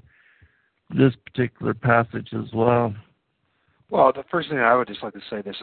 this 0.89 1.13
particular 1.25 1.73
passage 1.73 2.29
as 2.33 2.51
well. 2.53 2.93
Well, 3.89 4.11
the 4.13 4.23
first 4.29 4.49
thing 4.49 4.59
I 4.59 4.75
would 4.75 4.87
just 4.87 5.03
like 5.03 5.13
to 5.13 5.21
say 5.29 5.41
this 5.41 5.55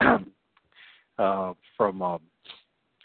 uh, 1.18 1.52
from 1.76 2.02
um, 2.02 2.20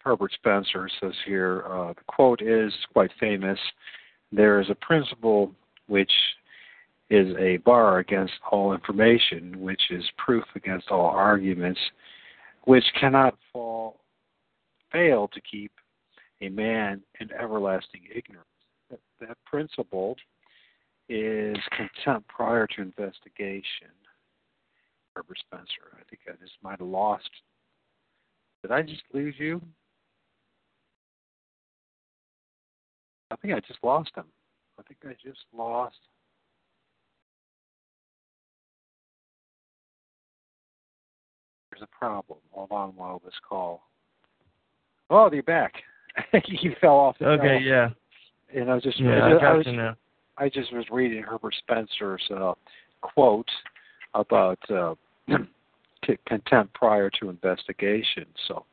Herbert 0.03 0.31
Spencer 0.33 0.89
says 0.99 1.13
here 1.25 1.63
uh, 1.67 1.93
the 1.93 2.03
quote 2.07 2.41
is 2.41 2.73
quite 2.93 3.11
famous. 3.19 3.59
There 4.31 4.59
is 4.59 4.69
a 4.69 4.75
principle 4.75 5.51
which 5.87 6.11
is 7.09 7.35
a 7.37 7.57
bar 7.57 7.99
against 7.99 8.33
all 8.51 8.73
information, 8.73 9.61
which 9.61 9.81
is 9.91 10.03
proof 10.17 10.43
against 10.55 10.89
all 10.89 11.05
arguments, 11.05 11.79
which 12.63 12.83
cannot 12.99 13.37
fall 13.53 13.99
fail 14.91 15.29
to 15.33 15.41
keep 15.41 15.71
a 16.41 16.49
man 16.49 17.01
in 17.19 17.31
everlasting 17.31 18.01
ignorance. 18.13 18.47
That, 18.89 18.99
that 19.21 19.37
principle 19.45 20.15
is 21.09 21.57
contempt 21.75 22.27
prior 22.27 22.67
to 22.67 22.81
investigation. 22.81 23.89
Herbert 25.15 25.37
Spencer. 25.39 25.93
I 25.93 26.03
think 26.09 26.21
I 26.27 26.31
just 26.41 26.57
might 26.61 26.79
have 26.79 26.87
lost. 26.87 27.29
Did 28.61 28.71
I 28.71 28.81
just 28.81 29.03
lose 29.13 29.35
you? 29.37 29.61
I 33.31 33.35
think 33.37 33.53
I 33.53 33.59
just 33.61 33.79
lost 33.83 34.11
him. 34.15 34.25
I 34.79 34.83
think 34.83 34.99
I 35.05 35.15
just 35.27 35.45
lost. 35.55 35.95
There's 41.71 41.83
a 41.83 41.97
problem. 41.97 42.39
Hold 42.51 42.71
on 42.71 42.89
while 42.95 43.21
this 43.23 43.33
call. 43.47 43.83
Oh, 45.09 45.29
you're 45.31 45.43
back. 45.43 45.73
you 46.47 46.75
fell 46.81 46.95
off. 46.95 47.17
The 47.19 47.27
okay, 47.27 47.59
yeah. 47.63 47.89
And 48.53 48.69
I 48.69 48.75
was 48.75 48.83
just, 48.83 48.99
yeah, 48.99 49.19
I, 49.19 49.35
I, 49.35 49.39
got 49.39 49.57
was. 49.57 49.95
I 50.37 50.49
just 50.49 50.73
was 50.73 50.85
reading 50.91 51.23
Herbert 51.23 51.55
Spencer's 51.59 52.23
uh, 52.35 52.53
quote 53.01 53.49
about 54.13 54.59
uh, 54.69 54.95
contempt 56.27 56.73
prior 56.73 57.09
to 57.19 57.29
investigation. 57.29 58.25
So 58.47 58.65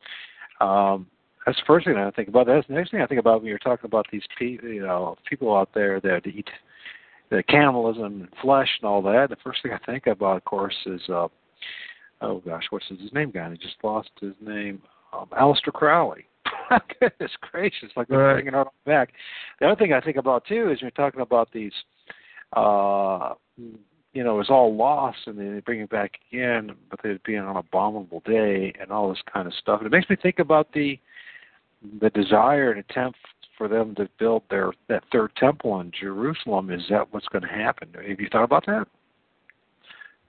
um, 0.64 1.06
that's 1.44 1.58
the 1.58 1.64
first 1.66 1.86
thing 1.86 1.96
I 1.96 2.10
think 2.10 2.28
about. 2.28 2.46
That's 2.46 2.66
the 2.68 2.74
next 2.74 2.90
thing 2.90 3.00
I 3.00 3.06
think 3.06 3.20
about 3.20 3.40
when 3.40 3.48
you're 3.48 3.58
talking 3.58 3.86
about 3.86 4.06
these 4.12 4.22
people, 4.38 4.68
you 4.68 4.82
know, 4.82 5.16
people 5.28 5.56
out 5.56 5.70
there 5.74 6.00
that 6.00 6.26
eat 6.26 6.48
the 7.30 7.42
cannibalism 7.44 8.04
and 8.04 8.28
flesh 8.40 8.68
and 8.80 8.88
all 8.88 9.02
that. 9.02 9.30
The 9.30 9.36
first 9.42 9.62
thing 9.62 9.72
I 9.72 9.84
think 9.90 10.06
about, 10.06 10.36
of 10.36 10.44
course, 10.44 10.76
is 10.86 11.00
uh, 11.08 11.28
oh 12.20 12.42
gosh, 12.44 12.64
what's 12.70 12.88
his 12.88 13.12
name? 13.12 13.30
Guy, 13.30 13.46
I 13.46 13.54
just 13.56 13.76
lost 13.82 14.10
his 14.20 14.34
name. 14.40 14.82
Um, 15.12 15.26
Aleister 15.32 15.72
Crowley. 15.72 16.26
Goodness 17.00 17.32
gracious, 17.40 17.90
like 17.96 18.08
they're 18.08 18.18
right. 18.18 18.34
bringing 18.34 18.54
it 18.54 18.66
back. 18.84 19.12
The 19.60 19.66
other 19.66 19.76
thing 19.76 19.92
I 19.92 20.00
think 20.00 20.16
about 20.16 20.44
too 20.46 20.70
is 20.70 20.80
you're 20.80 20.90
talking 20.90 21.20
about 21.20 21.52
these 21.52 21.72
uh 22.54 23.34
you 24.14 24.22
know, 24.22 24.34
it 24.34 24.38
was 24.38 24.50
all 24.50 24.76
lost 24.76 25.18
and 25.26 25.38
then 25.38 25.54
they 25.54 25.60
bring 25.60 25.80
it 25.80 25.90
back 25.90 26.18
again, 26.30 26.72
but 26.90 27.00
they'd 27.02 27.22
be 27.22 27.36
on 27.36 27.48
an 27.48 27.56
abominable 27.56 28.22
day 28.26 28.72
and 28.78 28.90
all 28.90 29.08
this 29.08 29.22
kind 29.32 29.46
of 29.46 29.54
stuff. 29.54 29.80
And 29.80 29.86
it 29.86 29.96
makes 29.96 30.10
me 30.10 30.16
think 30.16 30.38
about 30.38 30.72
the 30.72 30.98
the 32.00 32.10
desire 32.10 32.70
and 32.70 32.78
attempt 32.78 33.18
for 33.58 33.68
them 33.68 33.94
to 33.96 34.08
build 34.18 34.42
their 34.50 34.72
that 34.88 35.04
third 35.10 35.34
temple 35.36 35.80
in 35.80 35.92
Jerusalem. 35.98 36.70
Is 36.70 36.82
that 36.90 37.12
what's 37.12 37.28
going 37.28 37.42
to 37.42 37.48
happen? 37.48 37.88
Have 37.94 38.20
you 38.20 38.28
thought 38.30 38.44
about 38.44 38.66
that? 38.66 38.86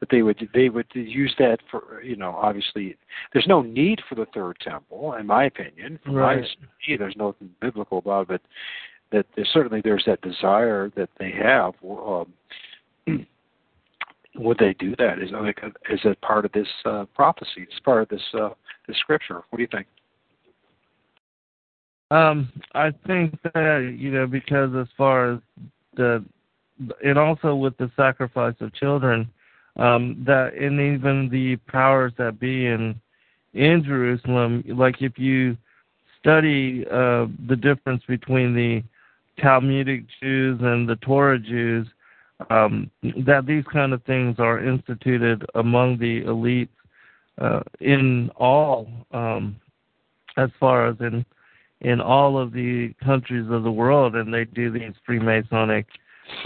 That 0.04 0.10
they 0.14 0.22
would 0.22 0.50
they 0.54 0.68
would 0.68 0.88
use 0.94 1.34
that 1.40 1.60
for 1.72 2.02
you 2.04 2.18
know 2.18 2.32
obviously 2.32 2.98
there's 3.32 3.48
no 3.48 3.62
need 3.62 4.02
for 4.10 4.16
the 4.16 4.26
third 4.34 4.58
temple 4.60 5.14
in 5.14 5.26
my 5.26 5.46
opinion. 5.46 5.98
From 6.04 6.16
Right. 6.16 6.42
my 6.42 6.98
there's 6.98 7.16
nothing 7.16 7.50
biblical 7.62 8.00
about 8.00 8.24
it, 8.24 8.28
but 8.28 8.42
that 9.14 9.26
there's, 9.34 9.48
certainly 9.54 9.80
there's 9.80 10.04
that 10.06 10.20
desire 10.22 10.92
that 10.98 11.10
they 11.20 11.32
have. 11.32 11.74
Um, 11.86 12.34
would 14.36 14.58
they 14.58 14.74
do 14.74 14.94
that? 14.98 15.20
Is 15.20 15.32
like 15.32 15.62
is 15.90 16.02
it 16.04 16.20
part 16.20 16.44
of 16.44 16.52
this 16.52 16.68
uh, 16.84 17.06
prophecy? 17.16 17.62
It's 17.62 17.80
part 17.80 18.02
of 18.02 18.10
this 18.10 18.34
uh, 18.34 18.50
this 18.86 18.98
scripture. 18.98 19.44
What 19.52 19.56
do 19.56 19.62
you 19.62 19.70
think? 19.72 19.88
Um, 22.12 22.52
I 22.76 22.92
think 23.08 23.42
that 23.54 23.96
you 23.98 24.12
know 24.12 24.28
because 24.28 24.76
as 24.76 24.88
far 24.98 25.36
as 25.36 25.40
the 25.96 26.26
and 27.06 27.18
also 27.18 27.56
with 27.56 27.78
the 27.78 27.90
sacrifice 27.96 28.56
of 28.60 28.74
children, 28.74 29.30
um, 29.78 30.24
that 30.26 30.54
and 30.54 30.80
even 30.80 31.30
the 31.30 31.56
powers 31.72 32.14
that 32.18 32.40
be 32.40 32.68
in 32.68 33.00
in 33.54 33.84
Jerusalem, 33.84 34.64
like 34.68 35.02
if 35.02 35.18
you 35.18 35.58
study 36.20 36.86
uh, 36.88 37.28
the 37.48 37.56
difference 37.56 38.04
between 38.08 38.56
the 38.56 38.84
Talmudic 39.42 40.06
Jews 40.22 40.60
and 40.62 40.88
the 40.88 40.96
Torah 40.98 41.40
Jews, 41.40 41.88
um, 42.50 42.90
that 43.26 43.46
these 43.46 43.64
kind 43.72 43.94
of 43.94 44.04
things 44.04 44.36
are 44.40 44.64
instituted 44.64 45.46
among 45.56 45.98
the 45.98 46.22
elites 46.22 46.70
uh, 47.40 47.62
in 47.80 48.30
all, 48.36 48.88
um, 49.12 49.56
as 50.38 50.50
far 50.60 50.88
as 50.88 50.96
in 51.00 51.26
in 51.82 52.00
all 52.00 52.38
of 52.38 52.54
the 52.54 52.94
countries 53.04 53.50
of 53.50 53.64
the 53.64 53.72
world, 53.72 54.16
and 54.16 54.34
they 54.34 54.46
do 54.46 54.72
these 54.72 54.94
Freemasonic 55.08 55.86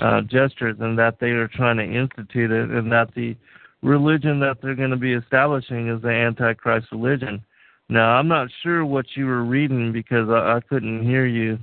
uh, 0.01 0.21
gestures, 0.21 0.77
and 0.79 0.97
that 0.97 1.19
they 1.19 1.31
are 1.31 1.47
trying 1.47 1.77
to 1.77 1.83
institute 1.83 2.51
it, 2.51 2.69
and 2.69 2.91
that 2.91 3.13
the 3.15 3.35
religion 3.81 4.39
that 4.39 4.57
they're 4.61 4.75
going 4.75 4.89
to 4.91 4.97
be 4.97 5.13
establishing 5.13 5.87
is 5.89 6.01
the 6.01 6.09
Antichrist 6.09 6.87
religion. 6.91 7.43
Now, 7.89 8.17
I'm 8.17 8.27
not 8.27 8.49
sure 8.63 8.83
what 8.85 9.05
you 9.15 9.25
were 9.25 9.43
reading 9.45 9.93
because 9.93 10.29
I, 10.29 10.57
I 10.57 10.59
couldn't 10.67 11.03
hear 11.03 11.25
you 11.25 11.57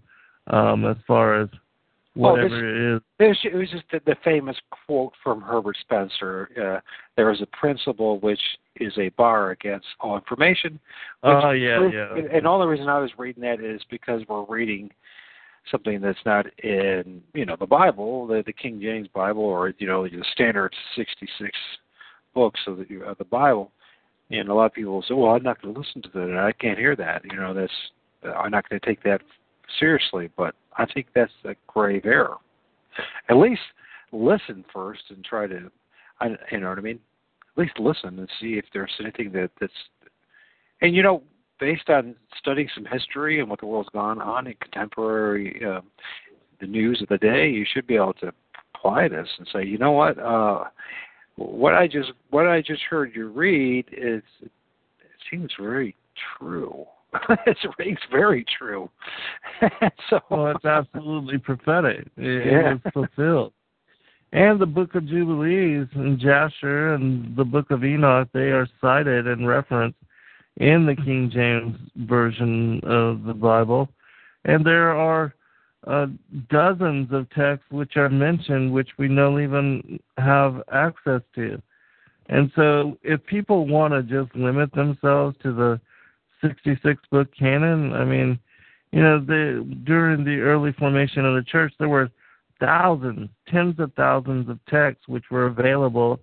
um, 0.47 0.87
as 0.87 0.97
far 1.07 1.41
as 1.43 1.49
Well, 2.17 2.37
this- 2.37 2.45
whatever 2.45 2.93
it 2.93 2.97
is. 2.97 3.03
It 3.19 3.55
was, 3.55 3.71
just 3.71 3.85
the, 3.93 4.01
the 4.07 4.17
famous 4.25 4.57
quote 4.87 5.13
from 5.23 5.41
Herbert 5.41 5.77
Spencer. 5.81 6.49
Uh, 6.57 6.81
there 7.17 7.31
is 7.31 7.41
a 7.43 7.47
principle 7.47 8.19
which 8.21 8.41
is 8.77 8.93
a 8.99 9.09
bar 9.11 9.51
against 9.51 9.87
all 10.01 10.17
information. 10.17 10.79
Oh, 11.23 11.51
yeah, 11.51 11.79
proves- 11.79 11.95
yeah. 11.95 12.17
And, 12.17 12.27
and 12.27 12.47
all 12.47 12.59
the 12.59 12.67
reason 12.67 12.89
I 12.89 12.99
was 12.99 13.11
reading 13.19 13.43
that 13.43 13.61
is 13.61 13.83
because 13.91 14.23
we're 14.29 14.45
reading 14.47 14.91
something 15.71 16.01
that's 16.01 16.19
not 16.25 16.47
in 16.63 17.23
you 17.33 17.47
know 17.47 17.57
the 17.59 17.67
Bible, 17.67 18.27
the, 18.27 18.43
the 18.45 18.53
King 18.53 18.81
James 18.81 19.09
Bible, 19.09 19.43
or 19.43 19.73
you 19.79 19.87
know 19.87 20.05
the 20.05 20.25
standard 20.33 20.75
sixty 20.97 21.29
six 21.39 21.53
books 22.35 22.61
of 22.67 22.79
the 22.79 23.03
of 23.05 23.19
the 23.19 23.25
Bible. 23.25 23.71
And 24.31 24.49
a 24.49 24.55
lot 24.55 24.67
of 24.67 24.73
people 24.73 25.03
say, 25.07 25.15
"Well, 25.15 25.33
I'm 25.33 25.43
not 25.43 25.61
going 25.61 25.75
to 25.75 25.81
listen 25.81 26.03
to 26.03 26.09
that. 26.15 26.39
I 26.39 26.53
can't 26.53 26.79
hear 26.79 26.97
that. 26.97 27.23
You 27.25 27.37
know, 27.37 27.55
that's 27.55 27.73
I'm 28.37 28.51
not 28.51 28.69
going 28.69 28.81
to 28.81 28.87
take 28.87 29.03
that 29.05 29.21
seriously." 29.79 30.31
But 30.37 30.55
I 30.77 30.87
think 30.87 31.09
that's 31.15 31.33
a 31.45 31.55
grave 31.67 32.07
error. 32.07 32.37
At 33.29 33.37
least 33.37 33.61
listen 34.13 34.65
first 34.73 35.03
and 35.11 35.25
try 35.25 35.47
to, 35.47 35.71
I, 36.21 36.37
you 36.51 36.61
know 36.61 36.69
what 36.69 36.79
I 36.79 36.83
mean. 36.83 37.01
At 37.57 37.61
least 37.61 37.79
listen 37.79 38.19
and 38.19 38.29
see 38.41 38.55
if 38.55 38.65
there's 38.73 38.93
anything 39.01 39.33
that 39.33 39.51
that's, 39.61 39.73
and 40.81 40.95
you 40.95 41.03
know, 41.03 41.23
based 41.65 41.89
on 41.89 42.15
studying 42.39 42.69
some 42.75 42.85
history 42.85 43.41
and 43.41 43.49
what 43.49 43.59
the 43.59 43.65
world's 43.65 43.89
gone 43.95 44.21
on 44.21 44.47
in 44.47 44.55
contemporary, 44.61 45.63
uh, 45.67 45.81
the 46.61 46.67
news 46.67 47.01
of 47.01 47.09
the 47.09 47.17
day, 47.17 47.49
you 47.49 47.65
should 47.73 47.87
be 47.87 47.95
able 47.97 48.13
to 48.13 48.31
apply 48.75 49.09
this 49.09 49.27
and 49.39 49.49
say, 49.51 49.65
you 49.65 49.79
know 49.79 49.93
what, 49.93 50.19
uh, 50.19 50.65
what 51.37 51.73
I 51.73 51.87
just 51.87 52.13
what 52.29 52.47
I 52.47 52.61
just 52.61 52.83
heard 52.83 53.17
you 53.17 53.29
read 53.29 53.87
is 53.91 54.23
it 54.43 54.51
seems 55.31 55.51
very 55.59 55.97
true. 56.39 56.85
it 57.47 57.57
rings 57.79 57.99
very 58.11 58.45
true. 58.59 58.91
so 60.11 60.21
Well, 60.31 60.49
it's 60.49 60.67
absolutely 60.67 61.39
prophetic. 61.39 62.07
It, 62.19 62.47
Yeah. 62.47 62.73
it 62.73 62.81
was 62.85 62.93
fulfilled. 62.93 63.53
And 64.33 64.61
the 64.61 64.67
book 64.67 64.95
of 64.97 65.07
Jubilees 65.07 65.87
and 65.95 66.19
Jasher 66.19 66.93
and 66.95 67.35
the 67.37 67.45
book 67.45 67.71
of 67.71 67.85
Enoch, 67.85 68.29
they 68.35 68.51
are 68.51 68.69
cited 68.83 69.27
and 69.29 69.49
referenced 69.49 69.97
in 70.59 70.87
the 70.87 70.95
King 70.95 71.31
James 71.33 71.77
version 71.97 72.81
of 72.85 73.25
the 73.25 73.35
Bible. 73.35 73.89
And 74.45 74.65
there 74.65 74.91
are 74.91 75.35
uh, 75.87 76.07
dozens 76.49 77.13
of 77.13 77.29
texts 77.31 77.67
which 77.71 77.97
are 77.97 78.09
mentioned 78.09 78.73
which 78.73 78.91
we 78.99 79.09
don't 79.09 79.43
even 79.43 79.99
have 80.17 80.63
access 80.73 81.21
to. 81.35 81.61
And 82.29 82.51
so 82.57 82.97
if 83.03 83.25
people 83.27 83.67
want 83.67 83.93
to 83.93 84.03
just 84.03 84.35
limit 84.35 84.73
themselves 84.73 85.37
to 85.43 85.53
the 85.53 85.81
66 86.41 87.03
book 87.11 87.29
canon, 87.39 87.93
I 87.93 88.05
mean, 88.05 88.39
you 88.93 89.03
know, 89.03 89.19
the 89.19 89.67
during 89.85 90.25
the 90.25 90.41
early 90.41 90.73
formation 90.73 91.27
of 91.27 91.35
the 91.35 91.43
church, 91.43 91.73
there 91.79 91.89
were 91.89 92.11
thousands, 92.61 93.29
tens 93.49 93.79
of 93.79 93.93
thousands 93.95 94.49
of 94.49 94.59
texts 94.67 95.09
which 95.09 95.25
were 95.31 95.47
available 95.47 96.21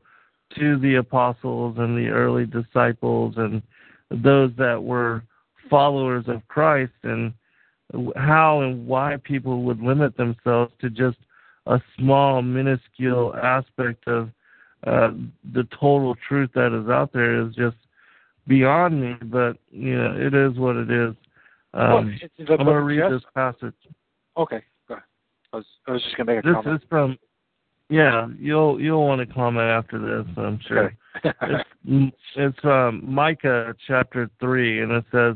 to 0.57 0.79
the 0.79 0.95
apostles 0.95 1.75
and 1.77 1.97
the 1.97 2.09
early 2.09 2.45
disciples 2.45 3.35
and 3.37 3.61
those 4.11 4.51
that 4.57 4.81
were 4.81 5.23
followers 5.69 6.25
of 6.27 6.45
Christ, 6.47 6.91
and 7.03 7.33
how 8.15 8.61
and 8.61 8.85
why 8.87 9.17
people 9.23 9.63
would 9.63 9.81
limit 9.81 10.15
themselves 10.17 10.71
to 10.81 10.89
just 10.89 11.17
a 11.67 11.79
small, 11.97 12.41
minuscule 12.41 13.35
aspect 13.35 14.07
of 14.07 14.29
uh, 14.87 15.11
the 15.53 15.67
total 15.79 16.15
truth 16.27 16.49
that 16.55 16.73
is 16.77 16.89
out 16.89 17.13
there 17.13 17.45
is 17.45 17.53
just 17.55 17.77
beyond 18.47 19.01
me. 19.01 19.15
But 19.23 19.57
you 19.71 19.95
know, 19.97 20.15
it 20.17 20.33
is 20.33 20.57
what 20.57 20.75
it 20.75 20.89
is. 20.89 21.15
Well, 21.73 21.97
Um, 21.99 22.19
a 22.21 22.41
I'm 22.41 22.45
going 22.45 22.65
to 22.67 22.81
read 22.81 22.99
just- 22.99 23.13
this 23.13 23.31
passage. 23.33 23.75
Okay, 24.37 24.61
go 24.87 24.95
ahead. 24.95 25.03
I 25.53 25.57
was 25.57 25.65
I 25.87 25.91
was 25.91 26.03
just 26.03 26.15
going 26.17 26.27
to 26.27 26.35
make 26.35 26.43
a 26.43 26.47
This 26.47 26.55
comment. 26.55 26.79
This 26.79 26.83
is 26.83 26.89
from. 26.89 27.17
Yeah, 27.91 28.29
you'll 28.39 28.79
you'll 28.79 29.05
want 29.05 29.19
to 29.19 29.33
comment 29.33 29.67
after 29.67 29.99
this, 29.99 30.33
I'm 30.37 30.61
sure. 30.65 30.93
Okay. 31.17 31.33
it's 31.85 32.15
it's 32.37 32.57
um, 32.63 33.03
Micah 33.05 33.75
chapter 33.85 34.29
three, 34.39 34.81
and 34.81 34.93
it 34.93 35.03
says, 35.11 35.35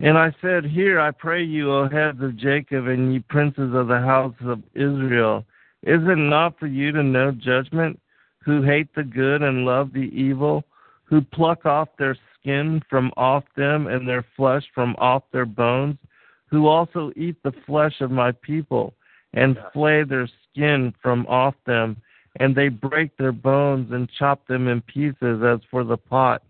"And 0.00 0.16
I 0.16 0.34
said, 0.40 0.64
Here 0.64 0.98
I 0.98 1.10
pray 1.10 1.44
you, 1.44 1.70
O 1.70 1.86
heads 1.86 2.22
of 2.22 2.38
Jacob, 2.38 2.86
and 2.86 3.12
ye 3.12 3.18
princes 3.18 3.74
of 3.74 3.88
the 3.88 4.00
house 4.00 4.34
of 4.40 4.62
Israel, 4.74 5.44
is 5.82 6.00
it 6.02 6.16
not 6.16 6.58
for 6.58 6.66
you 6.66 6.92
to 6.92 7.02
know 7.02 7.30
judgment, 7.30 8.00
who 8.42 8.62
hate 8.62 8.88
the 8.94 9.04
good 9.04 9.42
and 9.42 9.66
love 9.66 9.92
the 9.92 10.10
evil, 10.18 10.64
who 11.04 11.20
pluck 11.20 11.66
off 11.66 11.90
their 11.98 12.16
skin 12.40 12.80
from 12.88 13.12
off 13.18 13.44
them, 13.54 13.86
and 13.86 14.08
their 14.08 14.24
flesh 14.34 14.64
from 14.74 14.96
off 14.96 15.24
their 15.30 15.44
bones, 15.44 15.98
who 16.46 16.68
also 16.68 17.12
eat 17.16 17.36
the 17.42 17.52
flesh 17.66 18.00
of 18.00 18.10
my 18.10 18.32
people, 18.32 18.94
and 19.34 19.58
flay 19.74 20.04
their 20.04 20.26
skin 20.54 20.94
from 21.02 21.26
off 21.26 21.54
them?" 21.66 21.96
and 22.40 22.54
they 22.54 22.68
break 22.68 23.16
their 23.16 23.32
bones 23.32 23.92
and 23.92 24.10
chop 24.18 24.46
them 24.46 24.68
in 24.68 24.80
pieces 24.82 25.42
as 25.42 25.60
for 25.70 25.84
the 25.84 25.96
pot, 25.96 26.42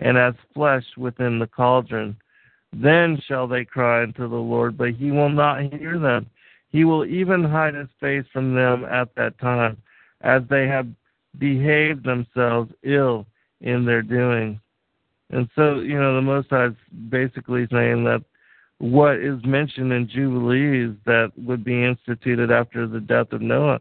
and 0.00 0.16
as 0.16 0.34
flesh 0.54 0.84
within 0.96 1.38
the 1.38 1.46
cauldron. 1.46 2.16
Then 2.72 3.20
shall 3.26 3.46
they 3.46 3.64
cry 3.64 4.02
unto 4.02 4.28
the 4.28 4.36
Lord, 4.36 4.78
but 4.78 4.92
he 4.92 5.10
will 5.10 5.28
not 5.28 5.62
hear 5.72 5.98
them. 5.98 6.26
He 6.70 6.84
will 6.84 7.04
even 7.04 7.44
hide 7.44 7.74
his 7.74 7.88
face 8.00 8.24
from 8.32 8.54
them 8.54 8.84
at 8.84 9.14
that 9.16 9.38
time, 9.38 9.76
as 10.22 10.42
they 10.48 10.66
have 10.68 10.86
behaved 11.38 12.04
themselves 12.04 12.72
ill 12.82 13.26
in 13.60 13.84
their 13.84 14.02
doing. 14.02 14.60
And 15.30 15.48
so, 15.54 15.80
you 15.80 15.98
know, 15.98 16.14
the 16.14 16.22
Most 16.22 16.50
High 16.50 16.66
is 16.66 16.74
basically 17.08 17.66
saying 17.70 18.04
that 18.04 18.22
what 18.82 19.16
is 19.18 19.38
mentioned 19.44 19.92
in 19.92 20.08
Jubilees 20.08 20.96
that 21.06 21.30
would 21.36 21.62
be 21.62 21.84
instituted 21.84 22.50
after 22.50 22.88
the 22.88 22.98
death 22.98 23.30
of 23.30 23.40
Noah 23.40 23.80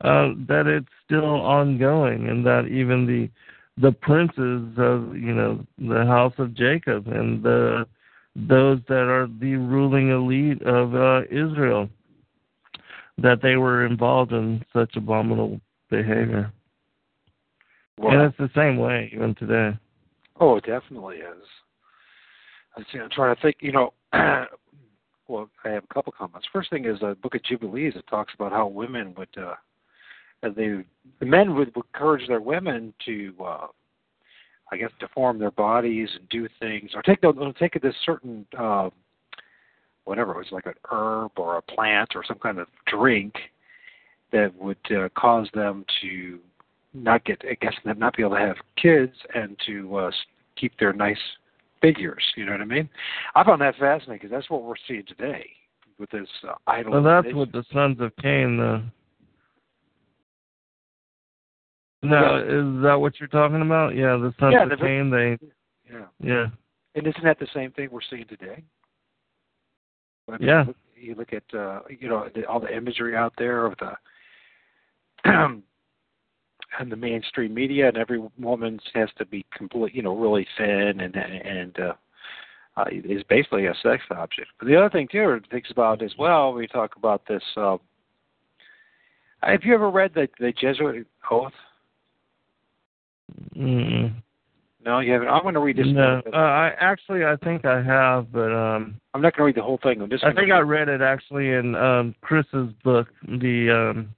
uh, 0.00 0.30
that 0.48 0.66
it's 0.66 0.88
still 1.04 1.24
ongoing, 1.24 2.28
and 2.28 2.46
that 2.46 2.66
even 2.66 3.06
the 3.06 3.28
the 3.80 3.92
princes 3.92 4.72
of 4.78 5.14
you 5.14 5.34
know 5.34 5.66
the 5.76 6.06
house 6.06 6.32
of 6.38 6.54
Jacob 6.54 7.08
and 7.08 7.42
the 7.42 7.86
those 8.34 8.80
that 8.88 9.08
are 9.08 9.28
the 9.40 9.56
ruling 9.56 10.10
elite 10.10 10.62
of 10.62 10.94
uh, 10.94 11.22
Israel 11.30 11.90
that 13.18 13.42
they 13.42 13.56
were 13.56 13.84
involved 13.84 14.32
in 14.32 14.64
such 14.72 14.96
abominable 14.96 15.60
behavior. 15.90 16.52
And 17.98 18.22
it's 18.22 18.38
the 18.38 18.50
same 18.54 18.78
way 18.78 19.10
even 19.12 19.34
today. 19.34 19.76
Oh, 20.40 20.56
it 20.56 20.64
definitely 20.64 21.16
is. 21.16 21.42
I 22.78 22.82
see, 22.92 22.98
I'm 23.00 23.10
trying 23.10 23.34
to 23.34 23.42
think. 23.42 23.56
You 23.60 23.72
know, 23.72 23.92
well, 25.28 25.50
I 25.64 25.70
have 25.70 25.84
a 25.84 25.94
couple 25.94 26.12
comments. 26.16 26.46
First 26.52 26.70
thing 26.70 26.84
is 26.84 27.00
the 27.00 27.16
Book 27.20 27.34
of 27.34 27.42
Jubilees. 27.42 27.94
It 27.96 28.04
talks 28.08 28.32
about 28.34 28.52
how 28.52 28.68
women 28.68 29.14
would, 29.18 29.28
uh, 29.36 29.54
uh, 30.44 30.50
they, 30.54 30.84
the 31.18 31.26
men 31.26 31.56
would 31.56 31.72
encourage 31.74 32.28
their 32.28 32.40
women 32.40 32.94
to, 33.06 33.34
uh, 33.44 33.66
I 34.70 34.76
guess, 34.76 34.90
deform 35.00 35.40
their 35.40 35.50
bodies 35.50 36.08
and 36.14 36.28
do 36.28 36.48
things, 36.60 36.90
or 36.94 37.02
take 37.02 37.22
no, 37.22 37.52
take 37.58 37.80
this 37.82 37.94
certain, 38.06 38.46
uh, 38.56 38.90
whatever 40.04 40.32
it 40.32 40.38
was, 40.38 40.46
like 40.52 40.66
an 40.66 40.74
herb 40.90 41.32
or 41.36 41.56
a 41.56 41.62
plant 41.62 42.10
or 42.14 42.24
some 42.24 42.38
kind 42.38 42.58
of 42.58 42.68
drink 42.86 43.34
that 44.30 44.54
would 44.56 44.76
uh, 44.96 45.08
cause 45.18 45.48
them 45.52 45.84
to 46.00 46.38
not 46.94 47.24
get, 47.24 47.42
I 47.44 47.56
guess, 47.60 47.74
not 47.84 48.16
be 48.16 48.22
able 48.22 48.36
to 48.36 48.40
have 48.40 48.56
kids 48.80 49.14
and 49.34 49.56
to 49.66 49.96
uh, 49.96 50.10
keep 50.56 50.78
their 50.78 50.92
nice 50.92 51.18
figures. 51.80 52.22
You 52.36 52.46
know 52.46 52.52
what 52.52 52.60
I 52.60 52.64
mean? 52.66 52.88
I 53.34 53.44
found 53.44 53.60
that 53.62 53.76
fascinating 53.76 54.16
because 54.16 54.30
that's 54.30 54.50
what 54.50 54.62
we're 54.62 54.74
seeing 54.86 55.04
today 55.06 55.46
with 55.98 56.10
this 56.10 56.28
uh, 56.48 56.52
idol. 56.66 56.92
Well, 56.92 57.02
that's 57.02 57.34
what 57.34 57.52
the 57.52 57.64
sons 57.72 58.00
of 58.00 58.14
Cain. 58.16 58.60
Uh, 58.60 58.82
no, 62.02 62.38
is 62.38 62.82
that 62.84 62.94
what 62.94 63.18
you're 63.18 63.28
talking 63.28 63.60
about? 63.62 63.96
Yeah, 63.96 64.16
the 64.16 64.32
sons 64.38 64.52
Yeah, 64.52 64.62
of 64.64 64.70
the- 64.70 64.76
Cain. 64.76 65.10
They, 65.10 65.36
Yeah. 65.92 66.06
yeah, 66.20 66.46
And 66.94 67.06
isn't 67.06 67.24
that 67.24 67.38
the 67.38 67.48
same 67.54 67.72
thing 67.72 67.88
we're 67.90 68.00
seeing 68.08 68.26
today? 68.26 68.62
I 70.28 70.32
mean, 70.32 70.42
Yeah. 70.42 70.64
look- 70.66 70.76
You 71.00 71.14
look 71.14 71.32
at 71.32 71.44
uh, 71.54 71.82
you 71.88 72.08
know 72.08 72.28
the, 72.34 72.44
all 72.46 72.58
the 72.60 72.74
imagery 72.76 73.14
out 73.16 73.32
there 73.38 73.66
of 73.66 73.76
the 73.78 73.96
and 76.78 76.92
the 76.92 76.96
mainstream 76.96 77.54
media, 77.54 77.88
and 77.88 77.96
every 77.96 78.20
woman 78.38 78.78
has 78.94 79.08
to 79.18 79.26
be 79.26 79.44
complete, 79.56 79.94
you 79.94 80.02
know, 80.02 80.16
really 80.16 80.46
thin 80.56 81.00
and 81.00 81.16
and 81.16 81.78
uh, 81.78 81.92
uh, 82.76 82.84
is 82.92 83.22
basically 83.28 83.66
a 83.66 83.74
sex 83.82 84.02
object. 84.10 84.48
But 84.58 84.68
the 84.68 84.76
other 84.76 84.90
thing 84.90 85.08
too, 85.10 85.30
it 85.30 85.44
thinks 85.50 85.70
about 85.70 86.02
as 86.02 86.12
well. 86.18 86.52
We 86.52 86.66
talk 86.66 86.96
about 86.96 87.22
this. 87.26 87.42
Uh, 87.56 87.78
have 89.42 89.64
you 89.64 89.74
ever 89.74 89.90
read 89.90 90.12
the 90.14 90.28
the 90.38 90.52
Jesuit 90.52 91.06
Oath? 91.30 91.52
mm 93.56 94.12
No, 94.84 95.00
you 95.00 95.12
haven't. 95.12 95.28
I'm 95.28 95.42
going 95.42 95.54
to 95.54 95.60
read 95.60 95.76
this. 95.76 95.86
no. 95.88 96.22
Uh, 96.32 96.36
I 96.36 96.72
actually, 96.80 97.24
I 97.24 97.36
think 97.36 97.64
I 97.64 97.82
have, 97.82 98.32
but 98.32 98.52
um, 98.52 99.00
I'm 99.12 99.20
not 99.22 99.36
going 99.36 99.40
to 99.40 99.44
read 99.44 99.56
the 99.56 99.62
whole 99.62 99.80
thing. 99.82 100.00
I'm 100.00 100.10
just. 100.10 100.24
I 100.24 100.32
think 100.32 100.52
I 100.52 100.60
read 100.60 100.88
it 100.88 101.00
actually 101.00 101.50
in 101.50 101.74
um 101.74 102.14
Chris's 102.20 102.72
book, 102.84 103.08
the 103.26 103.92
um, 103.94 104.14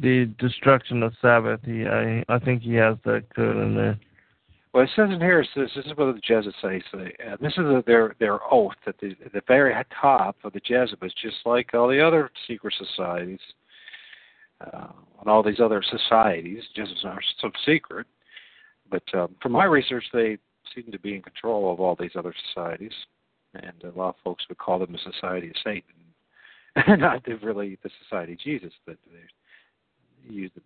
the 0.00 0.26
destruction 0.38 1.02
of 1.02 1.12
Sabbath. 1.20 1.60
He, 1.64 1.86
I, 1.86 2.24
I 2.28 2.38
think 2.38 2.62
he 2.62 2.74
has 2.74 2.96
that 3.04 3.24
code 3.34 3.56
in 3.56 3.74
there. 3.74 3.98
Well, 4.72 4.84
it 4.84 4.90
says 4.94 5.08
in 5.10 5.20
here, 5.20 5.40
it 5.40 5.48
says, 5.54 5.70
this 5.74 5.86
is 5.86 5.96
what 5.96 6.14
the 6.14 6.20
Jesuits 6.20 6.56
say. 6.62 6.82
say 6.92 7.12
uh, 7.26 7.36
this 7.40 7.54
is 7.54 7.60
a, 7.60 7.82
their 7.86 8.14
their 8.20 8.38
oath 8.52 8.76
at 8.86 8.98
the, 9.00 9.16
the 9.32 9.42
very 9.48 9.74
top 10.00 10.36
of 10.44 10.52
the 10.52 10.60
Jesuits, 10.60 11.14
just 11.20 11.36
like 11.46 11.72
all 11.74 11.88
the 11.88 12.04
other 12.04 12.30
secret 12.46 12.74
societies 12.78 13.40
uh, 14.60 14.88
and 15.20 15.28
all 15.28 15.42
these 15.42 15.60
other 15.60 15.82
societies. 15.82 16.62
Jesuits 16.76 17.04
are 17.04 17.20
so 17.40 17.50
secret, 17.64 18.06
but 18.90 19.02
um, 19.14 19.34
from 19.40 19.52
my 19.52 19.64
research, 19.64 20.04
they 20.12 20.38
seem 20.74 20.92
to 20.92 20.98
be 20.98 21.14
in 21.14 21.22
control 21.22 21.72
of 21.72 21.80
all 21.80 21.96
these 21.98 22.16
other 22.16 22.34
societies, 22.48 22.92
and 23.54 23.82
a 23.84 23.98
lot 23.98 24.10
of 24.10 24.14
folks 24.22 24.44
would 24.48 24.58
call 24.58 24.78
them 24.78 24.92
the 24.92 25.12
Society 25.12 25.48
of 25.48 25.56
Satan, 25.64 26.98
not 27.00 27.26
really 27.42 27.78
the 27.82 27.90
Society 28.04 28.34
of 28.34 28.40
Jesus, 28.40 28.72
but 28.86 28.96
they 29.10 29.18
use 30.32 30.50
the, 30.54 30.62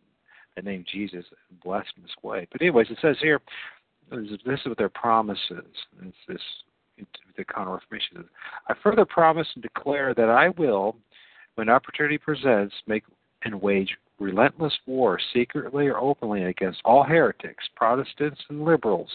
the 0.56 0.62
name 0.62 0.84
Jesus 0.90 1.24
in 1.51 1.56
blasphemous 1.62 2.10
way. 2.22 2.47
But 2.51 2.62
anyways, 2.62 2.89
it 2.90 2.98
says 3.01 3.16
here 3.20 3.40
this 4.10 4.60
is 4.60 4.66
what 4.66 4.78
their 4.78 4.89
promise 4.89 5.39
is. 5.51 5.64
It's 6.02 6.16
this 6.28 6.40
the 7.36 7.44
counter 7.44 7.72
reformation. 7.72 8.24
I 8.68 8.74
further 8.82 9.05
promise 9.05 9.48
and 9.55 9.62
declare 9.62 10.14
that 10.14 10.28
I 10.28 10.51
will, 10.51 10.97
when 11.55 11.68
opportunity 11.68 12.18
presents, 12.18 12.74
make 12.86 13.05
and 13.44 13.60
wage 13.60 13.97
relentless 14.20 14.76
war, 14.86 15.18
secretly 15.32 15.89
or 15.89 15.98
openly, 15.98 16.44
against 16.44 16.80
all 16.84 17.02
heretics, 17.02 17.64
Protestants 17.74 18.40
and 18.48 18.64
liberals, 18.64 19.10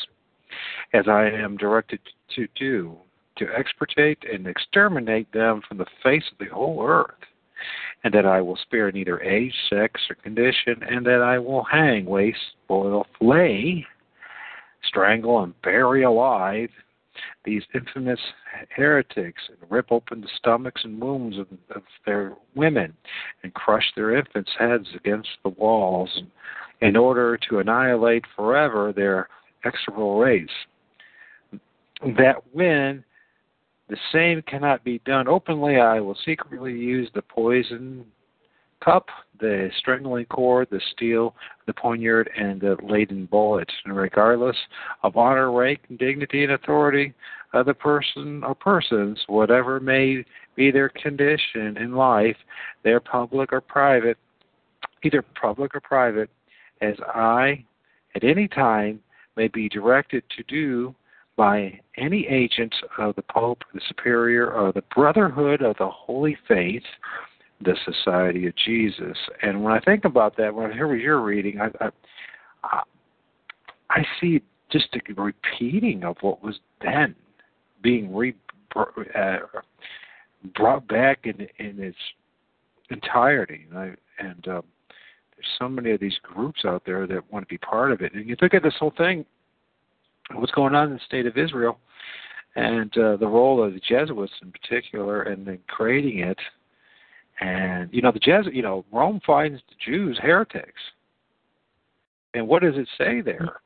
as 0.93 1.07
I 1.07 1.25
am 1.25 1.55
directed 1.57 1.99
to 2.35 2.47
do, 2.59 2.97
to 3.37 3.45
extirpate 3.57 4.19
and 4.31 4.47
exterminate 4.47 5.31
them 5.31 5.61
from 5.67 5.77
the 5.77 5.85
face 6.03 6.23
of 6.31 6.39
the 6.39 6.53
whole 6.53 6.85
earth, 6.85 7.13
and 8.03 8.13
that 8.13 8.25
I 8.25 8.41
will 8.41 8.57
spare 8.57 8.91
neither 8.91 9.21
age, 9.21 9.53
sex, 9.69 10.01
or 10.09 10.15
condition, 10.15 10.83
and 10.87 11.05
that 11.05 11.21
I 11.21 11.39
will 11.39 11.63
hang, 11.63 12.05
waste, 12.05 12.55
boil, 12.67 13.05
flay, 13.19 13.85
strangle, 14.83 15.43
and 15.43 15.59
bury 15.61 16.03
alive 16.03 16.69
these 17.43 17.63
infamous 17.73 18.19
heretics 18.69 19.41
and 19.49 19.71
rip 19.71 19.91
open 19.91 20.21
the 20.21 20.27
stomachs 20.37 20.81
and 20.83 21.01
wombs 21.01 21.37
of, 21.37 21.47
of 21.75 21.83
their 22.05 22.33
women 22.55 22.93
and 23.43 23.53
crush 23.53 23.85
their 23.95 24.15
infants' 24.15 24.51
heads 24.57 24.87
against 24.95 25.29
the 25.43 25.49
walls 25.49 26.21
in 26.81 26.95
order 26.95 27.37
to 27.49 27.59
annihilate 27.59 28.23
forever 28.35 28.93
their 28.93 29.29
execrable 29.65 30.19
race. 30.19 30.49
That 32.01 32.43
when 32.51 33.03
the 33.89 33.97
same 34.11 34.41
cannot 34.43 34.83
be 34.83 34.99
done 35.05 35.27
openly, 35.27 35.77
I 35.77 35.99
will 35.99 36.17
secretly 36.25 36.73
use 36.73 37.09
the 37.13 37.21
poison 37.21 38.05
cup, 38.83 39.07
the 39.39 39.69
strangling 39.79 40.25
cord, 40.25 40.67
the 40.69 40.81
steel, 40.93 41.35
the 41.65 41.73
poniard, 41.73 42.29
and 42.37 42.59
the 42.59 42.77
laden 42.83 43.25
bullet. 43.25 43.69
And 43.85 43.95
regardless 43.95 44.57
of 45.03 45.17
honor, 45.17 45.51
rank, 45.51 45.81
dignity, 45.97 46.43
and 46.43 46.53
authority 46.53 47.13
of 47.53 47.65
the 47.65 47.73
person 47.73 48.43
or 48.43 48.55
persons, 48.55 49.19
whatever 49.27 49.79
may 49.79 50.25
be 50.55 50.71
their 50.71 50.89
condition 50.89 51.77
in 51.77 51.93
life, 51.93 52.37
their 52.83 52.99
public 52.99 53.53
or 53.53 53.61
private, 53.61 54.17
either 55.03 55.23
public 55.39 55.73
or 55.75 55.79
private, 55.79 56.29
as 56.81 56.95
I 57.07 57.63
at 58.15 58.23
any 58.23 58.47
time 58.47 58.99
may 59.35 59.47
be 59.47 59.69
directed 59.69 60.23
to 60.35 60.43
do 60.43 60.95
by 61.37 61.79
any 61.97 62.27
agent 62.27 62.73
of 62.97 63.15
the 63.15 63.21
Pope, 63.21 63.63
the 63.73 63.79
Superior, 63.87 64.51
or 64.51 64.73
the 64.73 64.83
Brotherhood 64.93 65.61
of 65.61 65.77
the 65.77 65.87
Holy 65.87 66.35
Faith, 66.47 66.83
the 67.61 67.77
Society 67.85 68.47
of 68.47 68.53
Jesus. 68.65 69.17
And 69.41 69.63
when 69.63 69.71
I 69.71 69.79
think 69.79 70.03
about 70.03 70.35
that, 70.37 70.53
when 70.53 70.71
I 70.71 70.73
hear 70.73 70.87
what 70.87 70.99
you're 70.99 71.21
reading, 71.21 71.61
I 71.61 71.89
I, 72.63 72.81
I 73.89 74.05
see 74.19 74.41
just 74.71 74.87
a 74.95 75.13
repeating 75.13 76.03
of 76.03 76.17
what 76.21 76.43
was 76.43 76.59
then 76.81 77.15
being 77.81 78.13
re, 78.13 78.35
uh, 78.75 79.37
brought 80.55 80.87
back 80.87 81.19
in 81.25 81.47
in 81.59 81.79
its 81.81 81.97
entirety. 82.89 83.65
And, 83.69 83.79
I, 83.79 83.91
and 84.19 84.47
um, 84.47 84.63
there's 85.35 85.47
so 85.59 85.69
many 85.69 85.91
of 85.91 85.99
these 85.99 86.17
groups 86.23 86.61
out 86.65 86.83
there 86.85 87.05
that 87.07 87.31
want 87.31 87.47
to 87.47 87.53
be 87.53 87.59
part 87.59 87.91
of 87.91 88.01
it. 88.01 88.13
And 88.13 88.27
you 88.27 88.35
look 88.41 88.53
at 88.53 88.63
this 88.63 88.75
whole 88.79 88.93
thing, 88.97 89.25
what's 90.33 90.51
going 90.51 90.75
on 90.75 90.87
in 90.87 90.93
the 90.93 90.99
state 91.05 91.25
of 91.25 91.37
Israel, 91.37 91.79
and 92.55 92.95
uh, 92.97 93.17
the 93.17 93.27
role 93.27 93.63
of 93.63 93.73
the 93.73 93.79
Jesuits 93.79 94.33
in 94.41 94.51
particular, 94.51 95.23
and 95.23 95.47
in 95.47 95.59
creating 95.67 96.19
it. 96.19 96.39
And 97.39 97.89
you 97.93 98.01
know, 98.01 98.11
the 98.11 98.19
Jesuit, 98.19 98.53
you 98.53 98.63
know, 98.63 98.83
Rome 98.91 99.21
finds 99.25 99.61
the 99.69 99.75
Jews 99.83 100.19
heretics. 100.21 100.81
And 102.33 102.47
what 102.47 102.61
does 102.61 102.75
it 102.75 102.87
say 102.97 103.21
there? 103.21 103.61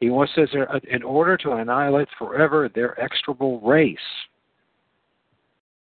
He 0.00 0.10
wants 0.10 0.32
says 0.34 0.48
there, 0.52 0.68
in 0.90 1.02
order 1.02 1.36
to 1.38 1.52
annihilate 1.52 2.08
forever 2.18 2.68
their 2.74 3.00
execrable 3.00 3.60
race. 3.60 3.98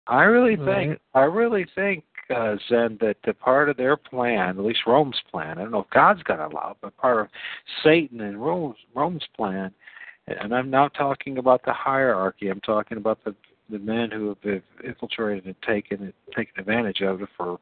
I 0.06 0.22
really 0.22 0.56
think, 0.56 0.66
Right. 0.68 1.00
I 1.14 1.22
really 1.24 1.66
think, 1.74 2.04
uh, 2.34 2.56
Zen, 2.68 2.98
that 3.00 3.16
the 3.24 3.34
part 3.34 3.68
of 3.68 3.76
their 3.76 3.96
plan, 3.96 4.58
at 4.58 4.64
least 4.64 4.80
Rome's 4.86 5.20
plan, 5.30 5.58
I 5.58 5.62
don't 5.62 5.70
know 5.70 5.80
if 5.80 5.90
God's 5.90 6.22
going 6.22 6.40
to 6.40 6.46
allow, 6.46 6.72
it, 6.72 6.76
but 6.80 6.96
part 6.96 7.20
of 7.20 7.28
Satan 7.82 8.20
and 8.20 8.42
Rome's, 8.42 8.76
Rome's 8.94 9.26
plan, 9.36 9.72
and 10.26 10.54
I'm 10.54 10.70
not 10.70 10.94
talking 10.94 11.38
about 11.38 11.64
the 11.64 11.72
hierarchy. 11.72 12.48
I'm 12.48 12.60
talking 12.60 12.98
about 12.98 13.22
the 13.24 13.34
the 13.70 13.78
men 13.78 14.10
who 14.10 14.28
have 14.28 14.62
infiltrated 14.84 15.44
and 15.44 15.54
taken 15.66 16.12
taken 16.34 16.58
advantage 16.58 17.00
of 17.02 17.22
it 17.22 17.28
for 17.36 17.58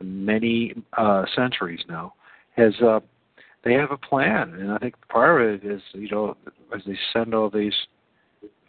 many 0.00 0.74
uh, 0.96 1.24
centuries 1.34 1.80
now. 1.88 2.14
Has 2.56 2.74
uh, 2.80 3.00
they 3.64 3.74
have 3.74 3.90
a 3.90 3.96
plan, 3.96 4.54
and 4.54 4.72
I 4.72 4.78
think 4.78 4.94
part 5.08 5.40
of 5.40 5.48
it 5.48 5.64
is 5.64 5.82
you 5.92 6.08
know 6.10 6.36
as 6.74 6.82
they 6.86 6.98
send 7.12 7.34
all 7.34 7.50
these 7.50 7.74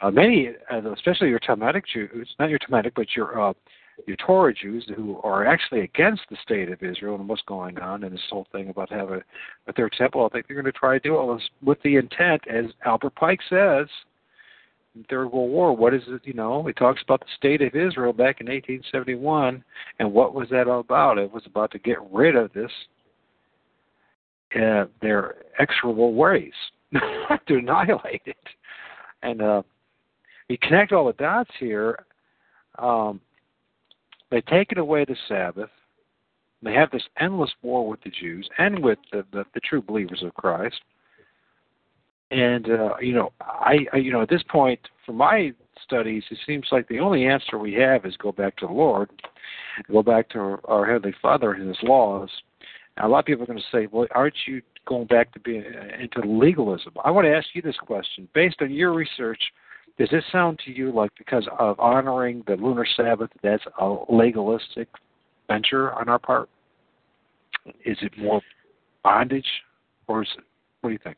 uh, 0.01 0.11
many, 0.11 0.49
uh, 0.71 0.91
especially 0.93 1.29
your 1.29 1.39
Talmudic 1.39 1.85
Jews, 1.91 2.27
not 2.39 2.49
your 2.49 2.59
Talmudic, 2.59 2.93
but 2.95 3.15
your 3.15 3.39
uh, 3.49 3.53
your 4.07 4.17
Torah 4.17 4.53
Jews 4.53 4.89
who 4.95 5.19
are 5.23 5.45
actually 5.45 5.81
against 5.81 6.23
the 6.29 6.37
state 6.43 6.71
of 6.71 6.81
Israel 6.81 7.15
and 7.15 7.27
what's 7.27 7.41
going 7.43 7.77
on, 7.79 8.03
and 8.03 8.13
this 8.13 8.21
whole 8.29 8.47
thing 8.51 8.69
about 8.69 8.91
having 8.91 9.21
a 9.67 9.73
third 9.73 9.93
temple. 9.97 10.25
I 10.25 10.29
think 10.29 10.47
they're 10.47 10.61
going 10.61 10.71
to 10.71 10.77
try 10.77 10.93
to 10.97 10.99
do 10.99 11.15
all 11.15 11.35
this 11.35 11.47
with 11.63 11.81
the 11.83 11.97
intent, 11.97 12.41
as 12.47 12.65
Albert 12.85 13.15
Pike 13.15 13.39
says, 13.49 13.87
in 14.95 15.03
Third 15.09 15.31
World 15.31 15.51
War. 15.51 15.75
What 15.75 15.93
is 15.93 16.03
it? 16.07 16.21
You 16.23 16.33
know, 16.33 16.63
he 16.63 16.73
talks 16.73 17.01
about 17.03 17.21
the 17.21 17.27
state 17.37 17.61
of 17.61 17.75
Israel 17.75 18.13
back 18.13 18.41
in 18.41 18.47
1871, 18.47 19.63
and 19.99 20.13
what 20.13 20.33
was 20.33 20.49
that 20.49 20.67
all 20.67 20.79
about? 20.79 21.17
It 21.17 21.31
was 21.31 21.43
about 21.45 21.71
to 21.71 21.79
get 21.79 21.97
rid 22.11 22.35
of 22.35 22.51
this 22.53 22.71
uh, 24.55 24.85
their 25.01 25.35
execrable 25.59 26.13
race, 26.21 26.51
to 26.93 27.55
annihilate 27.55 28.21
it, 28.25 28.35
and 29.23 29.41
uh, 29.41 29.61
you 30.49 30.57
connect 30.61 30.91
all 30.91 31.07
the 31.07 31.13
dots 31.13 31.51
here. 31.59 32.05
Um, 32.77 33.21
they've 34.31 34.45
taken 34.45 34.77
away 34.77 35.05
the 35.05 35.15
Sabbath. 35.27 35.69
They 36.63 36.73
have 36.73 36.91
this 36.91 37.03
endless 37.19 37.51
war 37.61 37.87
with 37.87 38.01
the 38.03 38.11
Jews 38.11 38.47
and 38.57 38.83
with 38.83 38.99
the, 39.11 39.25
the, 39.31 39.45
the 39.53 39.59
true 39.59 39.81
believers 39.81 40.23
of 40.23 40.33
Christ. 40.33 40.79
And 42.31 42.69
uh, 42.69 42.95
you 43.01 43.13
know, 43.13 43.33
I, 43.41 43.79
I 43.93 43.97
you 43.97 44.11
know 44.11 44.21
at 44.21 44.29
this 44.29 44.43
point, 44.49 44.79
from 45.05 45.17
my 45.17 45.51
studies, 45.83 46.23
it 46.31 46.37
seems 46.47 46.65
like 46.71 46.87
the 46.87 46.99
only 46.99 47.25
answer 47.25 47.57
we 47.57 47.73
have 47.73 48.05
is 48.05 48.15
go 48.17 48.31
back 48.31 48.55
to 48.57 48.67
the 48.67 48.73
Lord, 48.73 49.09
go 49.91 50.01
back 50.01 50.29
to 50.29 50.39
our, 50.39 50.59
our 50.65 50.85
Heavenly 50.85 51.15
Father 51.21 51.53
and 51.53 51.67
His 51.67 51.77
laws. 51.83 52.29
Now, 52.95 53.07
a 53.07 53.09
lot 53.09 53.19
of 53.19 53.25
people 53.25 53.43
are 53.43 53.47
going 53.47 53.59
to 53.59 53.65
say, 53.77 53.87
"Well, 53.91 54.07
aren't 54.11 54.35
you 54.47 54.61
going 54.85 55.07
back 55.07 55.33
to 55.33 55.41
being 55.41 55.65
into 55.99 56.21
legalism?" 56.21 56.93
I 57.03 57.11
want 57.11 57.25
to 57.25 57.35
ask 57.35 57.47
you 57.53 57.61
this 57.61 57.77
question: 57.77 58.29
based 58.33 58.61
on 58.61 58.71
your 58.71 58.93
research, 58.93 59.41
does 59.97 60.09
this 60.09 60.23
sound 60.31 60.59
to 60.65 60.71
you 60.71 60.91
like 60.91 61.11
because 61.17 61.47
of 61.59 61.79
honoring 61.79 62.43
the 62.47 62.55
lunar 62.55 62.85
Sabbath, 62.95 63.29
that's 63.43 63.63
a 63.79 63.95
legalistic 64.09 64.87
venture 65.47 65.93
on 65.93 66.09
our 66.09 66.19
part? 66.19 66.49
Is 67.85 67.97
it 68.01 68.11
more 68.17 68.41
bondage, 69.03 69.45
or 70.07 70.23
is 70.23 70.29
it? 70.37 70.43
What 70.81 70.89
do 70.89 70.93
you 70.93 70.99
think? 71.03 71.17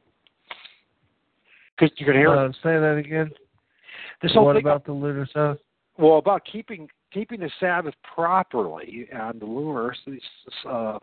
Because 1.78 1.96
going 2.00 2.14
to 2.14 2.20
hear. 2.20 2.30
Uh, 2.30 2.52
say 2.52 2.80
that 2.80 2.98
again. 2.98 3.32
This 4.22 4.34
whole 4.34 4.46
what 4.46 4.56
thing 4.56 4.66
about 4.66 4.86
the 4.86 4.92
lunar 4.92 5.28
Sabbath? 5.32 5.60
well 5.98 6.18
about 6.18 6.44
keeping 6.50 6.90
keeping 7.14 7.40
the 7.40 7.50
Sabbath 7.60 7.94
properly 8.16 9.08
on 9.18 9.40
the 9.40 9.46
lunar 9.46 9.96
uh, 10.68 11.00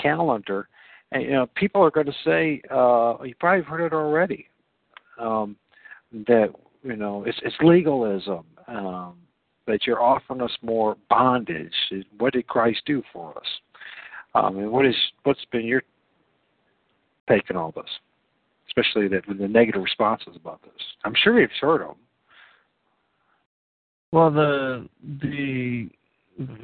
calendar, 0.00 0.68
and 1.12 1.22
you 1.22 1.30
know 1.30 1.46
people 1.54 1.82
are 1.82 1.90
going 1.90 2.06
to 2.06 2.12
say 2.24 2.60
uh, 2.70 3.16
you 3.22 3.34
probably 3.38 3.64
heard 3.64 3.84
it 3.84 3.92
already 3.92 4.46
um, 5.18 5.56
that 6.26 6.52
you 6.84 6.96
know 6.96 7.24
it's 7.26 7.38
it's 7.42 7.56
legalism 7.62 8.44
um, 8.68 9.14
that 9.66 9.86
you're 9.86 10.02
offering 10.02 10.40
us 10.40 10.52
more 10.62 10.96
bondage. 11.08 11.72
What 12.18 12.34
did 12.34 12.46
Christ 12.46 12.82
do 12.86 13.02
for 13.12 13.36
us? 13.36 13.46
Um, 14.34 14.58
and 14.58 14.70
what 14.70 14.86
is 14.86 14.94
what's 15.24 15.44
been 15.50 15.64
your 15.64 15.82
take 17.28 17.50
on 17.50 17.56
all 17.56 17.72
this, 17.72 17.84
especially 18.68 19.08
that 19.08 19.22
the 19.26 19.48
negative 19.48 19.82
responses 19.82 20.36
about 20.36 20.62
this? 20.62 20.72
I'm 21.04 21.14
sure 21.16 21.40
you've 21.40 21.50
heard 21.60 21.80
them. 21.80 21.96
Well, 24.12 24.30
the 24.30 24.88
the 25.22 25.88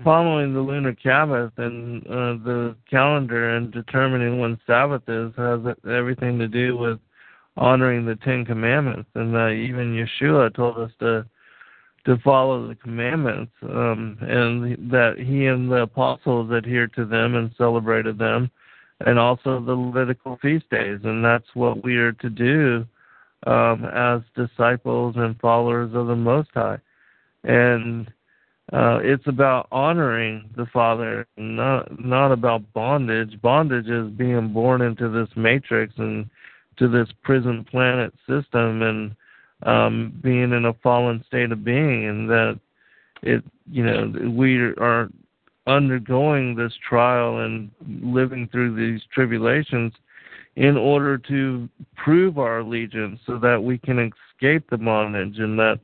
following 0.05 0.53
the 0.53 0.61
lunar 0.61 0.97
Sabbath 1.03 1.53
and 1.57 2.05
uh, 2.07 2.43
the 2.45 2.77
calendar 2.91 3.57
and 3.57 3.73
determining 3.73 4.41
when 4.41 4.59
Sabbath 4.67 5.03
is 5.09 5.33
has 5.37 5.61
everything 5.89 6.39
to 6.39 6.49
do 6.49 6.77
with 6.77 6.99
honoring 7.57 8.07
the 8.07 8.17
Ten 8.17 8.45
Commandments, 8.45 9.11
and 9.15 9.37
uh, 9.37 9.49
even 9.49 9.95
Yeshua 9.95 10.55
told 10.55 10.79
us 10.79 10.91
to 11.01 11.27
to 12.07 12.17
follow 12.25 12.67
the 12.67 12.75
commandments, 12.75 13.53
um, 13.63 14.17
and 14.23 14.91
that 14.91 15.19
he 15.19 15.47
and 15.47 15.71
the 15.71 15.83
apostles 15.83 16.51
adhered 16.51 16.95
to 16.95 17.05
them 17.05 17.35
and 17.35 17.51
celebrated 17.59 18.19
them, 18.19 18.51
and 19.01 19.19
also 19.19 19.61
the 19.61 19.75
Levitical 19.75 20.39
feast 20.41 20.65
days, 20.71 21.01
and 21.05 21.23
that's 21.23 21.55
what 21.55 21.85
we 21.85 21.97
are 21.99 22.13
to 22.13 22.31
do 22.31 22.87
um, 23.47 23.85
as 23.85 24.23
disciples 24.35 25.15
and 25.19 25.39
followers 25.41 25.95
of 25.95 26.07
the 26.07 26.17
Most 26.17 26.49
High, 26.55 26.79
and 27.45 28.11
uh, 28.73 29.01
it's 29.03 29.27
about 29.27 29.67
honoring 29.73 30.49
the 30.57 30.67
Father, 30.73 31.27
not 31.37 32.01
not 32.03 32.33
about 32.33 32.73
bondage. 32.73 33.41
Bondage 33.43 33.89
is 33.89 34.11
being 34.13 34.53
born 34.53 34.81
into 34.81 35.09
this 35.09 35.29
matrix 35.37 35.93
and 35.99 36.31
to 36.81 36.89
this 36.89 37.09
prison 37.23 37.65
planet 37.71 38.13
system 38.27 38.83
and 38.83 39.15
um, 39.63 40.19
being 40.23 40.53
in 40.53 40.65
a 40.65 40.75
fallen 40.83 41.23
state 41.29 41.53
of 41.53 41.63
being, 41.63 42.09
and 42.09 42.29
that 42.29 42.59
it, 43.23 43.45
you 43.71 43.85
know, 43.85 44.13
we 44.31 44.57
are 44.79 45.11
undergoing 45.67 46.57
this 46.57 46.73
trial 46.89 47.41
and 47.41 47.71
living 48.03 48.49
through 48.51 48.75
these 48.75 49.03
tribulations 49.13 49.93
in 50.57 50.77
order 50.77 51.19
to 51.19 51.69
prove 51.97 52.39
our 52.39 52.61
allegiance 52.61 53.21
so 53.27 53.39
that 53.39 53.63
we 53.63 53.77
can 53.79 53.99
escape 53.99 54.69
the 54.71 54.79
bondage 54.79 55.39
and 55.39 55.59
that 55.59 55.79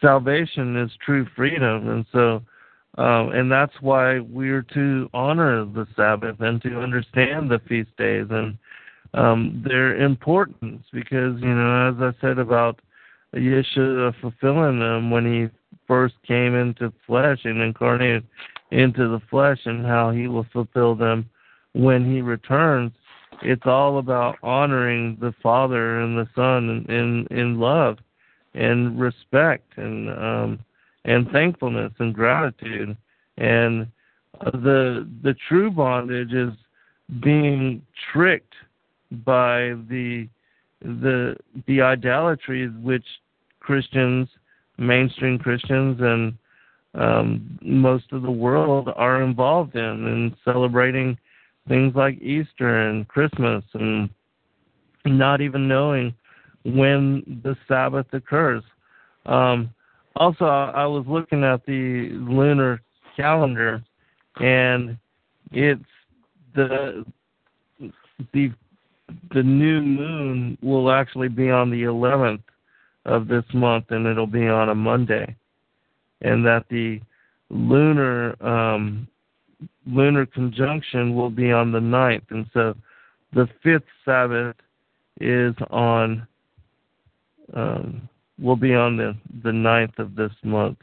salvation 0.00 0.76
is 0.76 0.90
true 1.04 1.26
freedom. 1.36 1.88
And 1.88 2.06
so 2.12 2.42
um, 2.98 3.30
and 3.32 3.50
that's 3.50 3.74
why 3.80 4.18
we're 4.18 4.66
to 4.74 5.08
honor 5.14 5.64
the 5.64 5.86
sabbath 5.94 6.40
and 6.40 6.60
to 6.62 6.80
understand 6.80 7.48
the 7.48 7.60
feast 7.68 7.96
days 7.96 8.26
and 8.30 8.58
um, 9.14 9.62
their 9.66 9.96
importance 9.96 10.84
because 10.92 11.40
you 11.40 11.54
know, 11.54 11.88
as 11.90 12.14
I 12.14 12.20
said 12.20 12.38
about 12.38 12.80
Yeshua 13.34 14.14
fulfilling 14.20 14.78
them 14.80 15.10
when 15.10 15.24
he 15.24 15.48
first 15.86 16.14
came 16.26 16.54
into 16.54 16.92
flesh 17.06 17.40
and 17.44 17.60
incarnated 17.62 18.26
into 18.70 19.08
the 19.08 19.20
flesh, 19.30 19.58
and 19.64 19.86
how 19.86 20.10
he 20.10 20.28
will 20.28 20.46
fulfill 20.52 20.94
them 20.94 21.28
when 21.72 22.10
he 22.10 22.20
returns. 22.20 22.92
It's 23.42 23.66
all 23.66 23.98
about 23.98 24.36
honoring 24.42 25.16
the 25.20 25.32
Father 25.42 26.00
and 26.00 26.18
the 26.18 26.28
Son 26.34 26.84
in 26.88 26.94
in, 26.94 27.38
in 27.38 27.60
love 27.60 27.98
and 28.54 28.98
respect 28.98 29.76
and 29.76 30.10
um, 30.10 30.58
and 31.04 31.30
thankfulness 31.30 31.92
and 31.98 32.14
gratitude 32.14 32.96
and 33.38 33.86
the 34.40 35.08
the 35.22 35.34
true 35.48 35.70
bondage 35.70 36.32
is 36.32 36.52
being 37.22 37.82
tricked 38.12 38.54
by 39.10 39.74
the 39.88 40.28
the 40.80 41.36
the 41.66 41.80
idolatry 41.80 42.68
which 42.68 43.04
Christians, 43.60 44.28
mainstream 44.78 45.38
Christians, 45.38 45.98
and 46.00 46.34
um, 46.94 47.58
most 47.62 48.12
of 48.12 48.22
the 48.22 48.30
world 48.30 48.88
are 48.96 49.22
involved 49.22 49.76
in, 49.76 49.82
in 49.82 50.36
celebrating 50.44 51.18
things 51.68 51.94
like 51.94 52.20
Easter 52.22 52.88
and 52.88 53.06
Christmas, 53.08 53.62
and 53.74 54.08
not 55.04 55.40
even 55.40 55.68
knowing 55.68 56.14
when 56.64 57.40
the 57.44 57.56
Sabbath 57.66 58.06
occurs. 58.12 58.62
Um, 59.26 59.70
also, 60.16 60.46
I 60.46 60.86
was 60.86 61.04
looking 61.06 61.44
at 61.44 61.64
the 61.66 62.08
lunar 62.12 62.80
calendar, 63.16 63.82
and 64.36 64.96
it's 65.52 65.82
the 66.54 67.04
the 68.32 68.52
the 69.32 69.42
new 69.42 69.80
moon 69.80 70.58
will 70.62 70.90
actually 70.90 71.28
be 71.28 71.50
on 71.50 71.70
the 71.70 71.82
11th 71.82 72.42
of 73.04 73.28
this 73.28 73.44
month, 73.54 73.86
and 73.90 74.06
it'll 74.06 74.26
be 74.26 74.46
on 74.46 74.68
a 74.68 74.74
Monday, 74.74 75.34
and 76.20 76.44
that 76.44 76.64
the 76.68 77.00
lunar 77.50 78.36
um, 78.44 79.08
lunar 79.86 80.26
conjunction 80.26 81.14
will 81.14 81.30
be 81.30 81.50
on 81.50 81.72
the 81.72 81.80
9th, 81.80 82.30
and 82.30 82.46
so 82.52 82.74
the 83.32 83.48
fifth 83.62 83.88
Sabbath 84.04 84.56
is 85.20 85.54
on 85.70 86.26
um, 87.54 88.08
will 88.38 88.56
be 88.56 88.74
on 88.74 88.96
the 88.96 89.16
the 89.42 89.50
9th 89.50 89.98
of 89.98 90.14
this 90.14 90.32
month. 90.42 90.78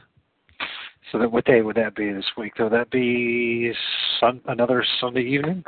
So 1.12 1.18
that 1.18 1.30
what 1.30 1.44
day 1.44 1.62
would 1.62 1.76
that 1.76 1.94
be 1.94 2.12
this 2.12 2.26
week? 2.36 2.58
Would 2.58 2.72
that 2.72 2.90
be 2.90 3.72
sun, 4.18 4.40
another 4.46 4.84
Sunday 5.00 5.22
evening? 5.22 5.64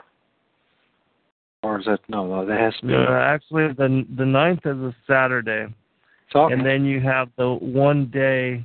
Or 1.62 1.80
is 1.80 1.86
that 1.86 2.00
no? 2.08 2.26
No, 2.26 2.46
that 2.46 2.58
has 2.58 2.74
to 2.80 2.86
be. 2.86 2.92
No, 2.92 3.06
actually, 3.12 3.72
the 3.72 4.06
the 4.16 4.24
ninth 4.26 4.60
is 4.64 4.76
a 4.76 4.94
Saturday, 5.06 5.66
okay. 6.34 6.52
and 6.54 6.64
then 6.64 6.84
you 6.84 7.00
have 7.00 7.28
the 7.36 7.54
one 7.54 8.06
day 8.06 8.64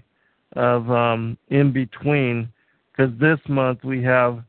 of 0.55 0.89
um 0.91 1.37
in 1.49 1.71
between, 1.73 2.49
because 2.91 3.11
this 3.19 3.39
month 3.47 3.83
we 3.83 4.03
have 4.03 4.43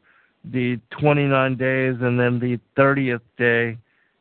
the 0.53 0.79
29 1.01 1.57
days 1.57 1.97
and 2.03 2.21
then 2.21 2.39
the 2.39 2.61
30th 2.77 3.23
day, 3.39 3.79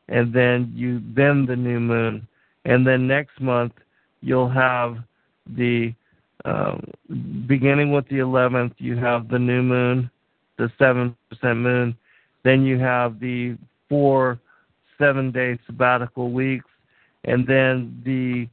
and 0.08 0.34
then 0.34 0.72
you 0.74 1.02
then 1.14 1.46
the 1.46 1.56
new 1.56 1.82
moon, 1.82 2.26
and 2.64 2.88
then 2.88 3.08
next 3.08 3.42
month 3.42 3.74
you'll 4.22 4.50
have 4.50 4.98
the 5.58 5.94
um, 6.46 6.82
beginning 7.46 7.92
with 7.92 8.08
the 8.08 8.20
11th 8.20 8.74
you 8.78 8.96
have 8.96 9.28
the 9.28 9.40
new 9.40 9.62
moon, 9.62 10.10
the 10.58 10.72
seven 10.80 11.16
percent 11.30 11.60
moon, 11.60 11.96
then 12.44 12.64
you 12.64 12.80
have 12.80 13.20
the 13.20 13.58
four 13.90 14.40
seven 14.98 15.32
day 15.32 15.58
sabbatical 15.66 16.32
weeks, 16.32 16.66
and 17.24 17.46
then 17.48 18.02
the 18.06 18.48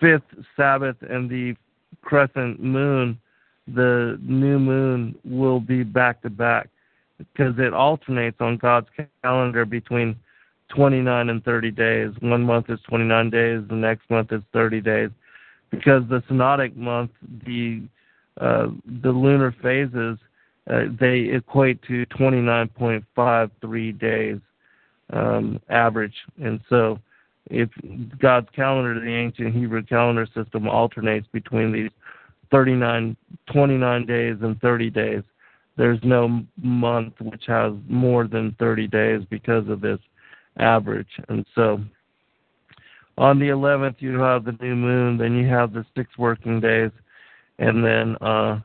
fifth 0.00 0.44
Sabbath 0.56 0.96
and 1.08 1.30
the 1.30 1.54
crescent 2.02 2.60
moon, 2.62 3.18
the 3.66 4.18
new 4.22 4.58
moon 4.58 5.14
will 5.24 5.60
be 5.60 5.82
back 5.82 6.22
to 6.22 6.30
back 6.30 6.68
because 7.18 7.54
it 7.58 7.72
alternates 7.72 8.38
on 8.40 8.56
God's 8.56 8.88
calendar 9.22 9.64
between 9.64 10.16
29 10.74 11.28
and 11.28 11.44
30 11.44 11.70
days. 11.70 12.10
One 12.20 12.42
month 12.42 12.70
is 12.70 12.80
29 12.88 13.30
days, 13.30 13.62
the 13.68 13.76
next 13.76 14.08
month 14.10 14.32
is 14.32 14.42
30 14.52 14.80
days. 14.80 15.10
Because 15.70 16.02
the 16.08 16.20
synodic 16.28 16.76
month, 16.76 17.10
the 17.46 17.82
uh, 18.40 18.68
the 19.02 19.10
lunar 19.10 19.54
phases, 19.62 20.18
uh, 20.70 20.84
they 20.98 21.28
equate 21.34 21.82
to 21.82 22.06
29.53 22.06 23.98
days 23.98 24.40
um, 25.12 25.60
average. 25.68 26.14
And 26.42 26.60
so, 26.68 26.98
if 27.46 27.68
God's 28.20 28.48
calendar, 28.54 28.98
the 29.00 29.14
ancient 29.14 29.54
Hebrew 29.54 29.82
calendar 29.82 30.26
system, 30.34 30.68
alternates 30.68 31.26
between 31.32 31.72
these 31.72 31.90
39, 32.50 33.16
29 33.52 34.06
days 34.06 34.36
and 34.42 34.60
30 34.60 34.90
days, 34.90 35.22
there's 35.76 35.98
no 36.02 36.42
month 36.62 37.14
which 37.20 37.44
has 37.46 37.72
more 37.88 38.26
than 38.26 38.54
30 38.58 38.86
days 38.88 39.22
because 39.30 39.68
of 39.68 39.80
this 39.80 39.98
average. 40.58 41.08
And 41.28 41.46
so, 41.54 41.80
on 43.18 43.38
the 43.38 43.48
11th 43.48 43.96
you 43.98 44.18
have 44.20 44.44
the 44.44 44.56
new 44.60 44.74
moon. 44.74 45.18
Then 45.18 45.34
you 45.34 45.46
have 45.48 45.72
the 45.72 45.84
six 45.96 46.10
working 46.18 46.60
days, 46.60 46.90
and 47.58 47.84
then 47.84 48.16
uh, 48.20 48.60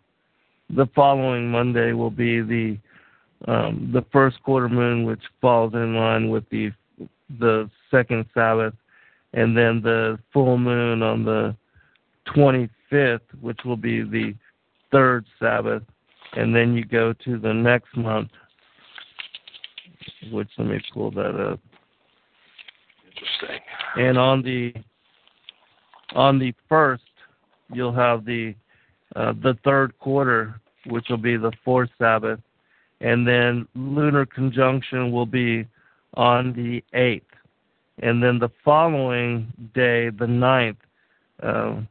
the 0.69 0.87
following 0.95 1.49
Monday 1.49 1.93
will 1.93 2.11
be 2.11 2.41
the 2.41 2.77
um, 3.45 3.91
the 3.93 4.03
first 4.11 4.41
quarter 4.43 4.69
moon, 4.69 5.05
which 5.05 5.21
falls 5.41 5.73
in 5.73 5.95
line 5.95 6.29
with 6.29 6.49
the 6.49 6.71
the 7.39 7.69
second 7.91 8.25
Sabbath, 8.33 8.73
and 9.33 9.55
then 9.55 9.81
the 9.81 10.17
full 10.33 10.57
moon 10.57 11.03
on 11.03 11.23
the 11.23 11.55
25th, 12.35 13.19
which 13.41 13.59
will 13.65 13.77
be 13.77 14.01
the 14.01 14.33
third 14.91 15.25
Sabbath, 15.39 15.83
and 16.33 16.55
then 16.55 16.73
you 16.73 16.85
go 16.85 17.13
to 17.25 17.37
the 17.37 17.53
next 17.53 17.95
month, 17.95 18.29
which 20.31 20.49
let 20.57 20.67
me 20.67 20.79
pull 20.93 21.11
that 21.11 21.35
up. 21.35 21.59
Interesting. 23.05 23.59
And 23.97 24.17
on 24.17 24.41
the 24.41 24.73
on 26.15 26.39
the 26.39 26.53
first, 26.69 27.03
you'll 27.73 27.93
have 27.93 28.25
the 28.25 28.55
uh, 29.15 29.33
the 29.41 29.57
third 29.63 29.97
quarter, 29.99 30.59
which 30.87 31.05
will 31.09 31.17
be 31.17 31.37
the 31.37 31.51
fourth 31.63 31.89
Sabbath, 31.97 32.39
and 33.01 33.27
then 33.27 33.67
lunar 33.75 34.25
conjunction 34.25 35.11
will 35.11 35.25
be 35.25 35.67
on 36.15 36.53
the 36.53 36.83
eighth, 36.97 37.25
and 38.01 38.21
then 38.23 38.39
the 38.39 38.49
following 38.63 39.51
day, 39.73 40.09
the 40.09 40.27
ninth, 40.27 40.77
uh, 41.43 41.81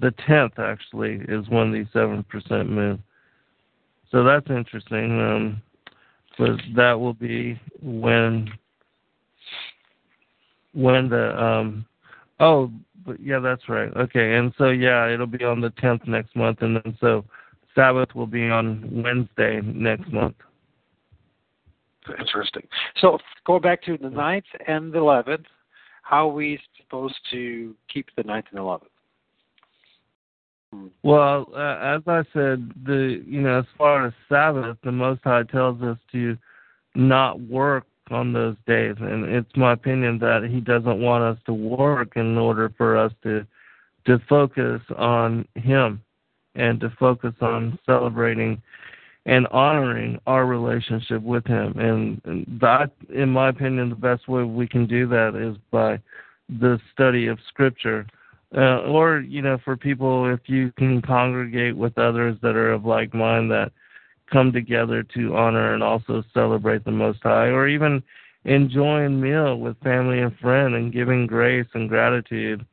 the 0.00 0.12
tenth 0.26 0.58
actually 0.58 1.20
is 1.28 1.48
when 1.48 1.72
the 1.72 1.86
seven 1.92 2.22
percent 2.24 2.70
moon. 2.70 3.02
So 4.10 4.22
that's 4.24 4.48
interesting. 4.50 5.20
Um, 5.20 5.62
but 6.38 6.60
that 6.74 6.98
will 6.98 7.14
be 7.14 7.60
when 7.82 8.50
when 10.74 11.08
the 11.08 11.42
um 11.42 11.86
oh 12.40 12.70
but 13.04 13.18
yeah 13.20 13.38
that's 13.38 13.68
right 13.68 13.94
okay 13.96 14.34
and 14.34 14.52
so 14.58 14.68
yeah 14.68 15.08
it'll 15.08 15.26
be 15.26 15.44
on 15.44 15.60
the 15.60 15.70
10th 15.70 16.06
next 16.06 16.36
month 16.36 16.58
and 16.60 16.76
then 16.76 16.96
so 17.00 17.24
sabbath 17.76 18.12
will 18.14 18.26
be 18.26 18.48
on 18.48 18.88
wednesday 18.90 19.60
next 19.62 20.12
month 20.12 20.34
Interesting. 22.20 22.62
So 23.00 23.18
going 23.44 23.62
back 23.62 23.82
to 23.82 23.98
the 23.98 24.10
ninth 24.10 24.44
and 24.68 24.92
the 24.92 24.98
eleventh, 24.98 25.46
how 26.02 26.28
are 26.30 26.32
we 26.32 26.60
supposed 26.80 27.16
to 27.32 27.74
keep 27.92 28.06
the 28.16 28.22
ninth 28.22 28.46
and 28.50 28.60
eleventh? 28.60 28.92
well 31.02 31.46
uh, 31.54 31.78
as 31.80 32.02
i 32.06 32.22
said 32.32 32.70
the 32.84 33.22
you 33.26 33.40
know 33.40 33.60
as 33.60 33.64
far 33.78 34.06
as 34.06 34.12
sabbath 34.28 34.76
the 34.84 34.92
most 34.92 35.20
high 35.24 35.44
tells 35.44 35.80
us 35.80 35.96
to 36.10 36.36
not 36.94 37.40
work 37.40 37.86
on 38.10 38.32
those 38.32 38.56
days 38.66 38.94
and 39.00 39.24
it's 39.24 39.56
my 39.56 39.72
opinion 39.72 40.18
that 40.18 40.46
he 40.50 40.60
doesn't 40.60 41.00
want 41.00 41.22
us 41.22 41.38
to 41.46 41.54
work 41.54 42.12
in 42.16 42.36
order 42.36 42.70
for 42.76 42.96
us 42.96 43.12
to 43.22 43.46
to 44.04 44.20
focus 44.28 44.80
on 44.96 45.46
him 45.54 46.02
and 46.56 46.80
to 46.80 46.90
focus 46.98 47.34
on 47.40 47.78
celebrating 47.86 48.60
and 49.26 49.46
honoring 49.48 50.20
our 50.26 50.46
relationship 50.46 51.20
with 51.22 51.46
him. 51.46 51.78
And, 51.78 52.60
that 52.60 52.90
in 53.12 53.28
my 53.28 53.48
opinion 53.48 53.90
the 53.90 53.96
best 53.96 54.28
way 54.28 54.44
we 54.44 54.66
can 54.66 54.86
do 54.86 55.06
that 55.08 55.34
is 55.34 55.56
by 55.70 56.00
the 56.48 56.80
study 56.92 57.26
of 57.26 57.38
scripture. 57.48 58.06
Uh, 58.56 58.82
or 58.82 59.18
you 59.18 59.42
know 59.42 59.58
for 59.64 59.76
people 59.76 60.32
if 60.32 60.38
you 60.46 60.72
can 60.78 61.02
congregate 61.02 61.76
with 61.76 61.98
others 61.98 62.38
that 62.42 62.54
are 62.54 62.72
of 62.72 62.84
like 62.84 63.12
mind 63.12 63.50
that 63.50 63.72
come 64.30 64.52
together 64.52 65.02
to 65.02 65.36
honor 65.36 65.74
and 65.74 65.82
also 65.82 66.22
celebrate 66.32 66.84
the 66.84 66.90
most 66.92 67.18
high 67.24 67.48
or 67.48 67.66
even 67.66 68.00
enjoying 68.44 69.20
meal 69.20 69.58
with 69.58 69.76
family 69.82 70.20
and 70.20 70.36
friend 70.38 70.76
and 70.76 70.92
giving 70.92 71.26
grace 71.26 71.66
and 71.74 71.88
gratitude 71.88 72.64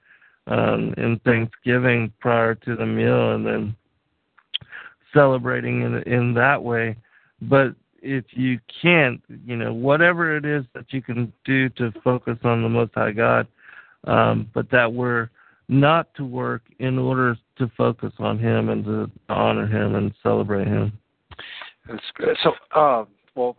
um 0.47 0.93
and 0.97 1.21
thanksgiving 1.23 2.11
prior 2.19 2.55
to 2.55 2.75
the 2.75 2.85
meal 2.85 3.33
and 3.33 3.45
then 3.45 3.75
celebrating 5.13 5.81
in 5.81 5.95
in 6.03 6.33
that 6.33 6.61
way 6.61 6.95
but 7.43 7.75
if 8.01 8.25
you 8.31 8.59
can't 8.81 9.21
you 9.45 9.55
know 9.55 9.73
whatever 9.73 10.35
it 10.35 10.45
is 10.45 10.65
that 10.73 10.85
you 10.89 11.01
can 11.01 11.31
do 11.45 11.69
to 11.69 11.91
focus 12.03 12.37
on 12.43 12.61
the 12.61 12.69
most 12.69 12.91
high 12.93 13.11
god 13.11 13.47
um 14.05 14.49
but 14.53 14.69
that 14.69 14.91
we're 14.91 15.29
not 15.69 16.13
to 16.13 16.25
work 16.25 16.63
in 16.79 16.99
order 16.99 17.37
to 17.57 17.71
focus 17.77 18.11
on 18.19 18.37
him 18.37 18.69
and 18.69 18.83
to 18.83 19.09
honor 19.29 19.65
him 19.65 19.95
and 19.95 20.13
celebrate 20.21 20.67
him 20.67 20.91
That's 21.87 22.03
good. 22.15 22.37
So, 22.43 22.51
uh, 22.75 23.05
well, 23.35 23.57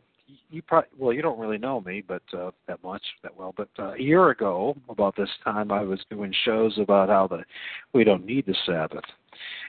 you 0.50 0.62
probably 0.62 0.88
well, 0.98 1.12
you 1.12 1.22
don't 1.22 1.38
really 1.38 1.58
know 1.58 1.80
me, 1.80 2.02
but 2.06 2.22
uh, 2.36 2.50
that 2.66 2.82
much 2.82 3.02
that 3.22 3.36
well. 3.36 3.54
But 3.56 3.68
uh, 3.78 3.92
a 3.92 4.00
year 4.00 4.30
ago, 4.30 4.76
about 4.88 5.16
this 5.16 5.28
time, 5.42 5.70
I 5.70 5.82
was 5.82 6.00
doing 6.10 6.32
shows 6.44 6.78
about 6.78 7.08
how 7.08 7.26
the 7.26 7.44
we 7.92 8.04
don't 8.04 8.24
need 8.24 8.46
the 8.46 8.54
Sabbath 8.66 9.04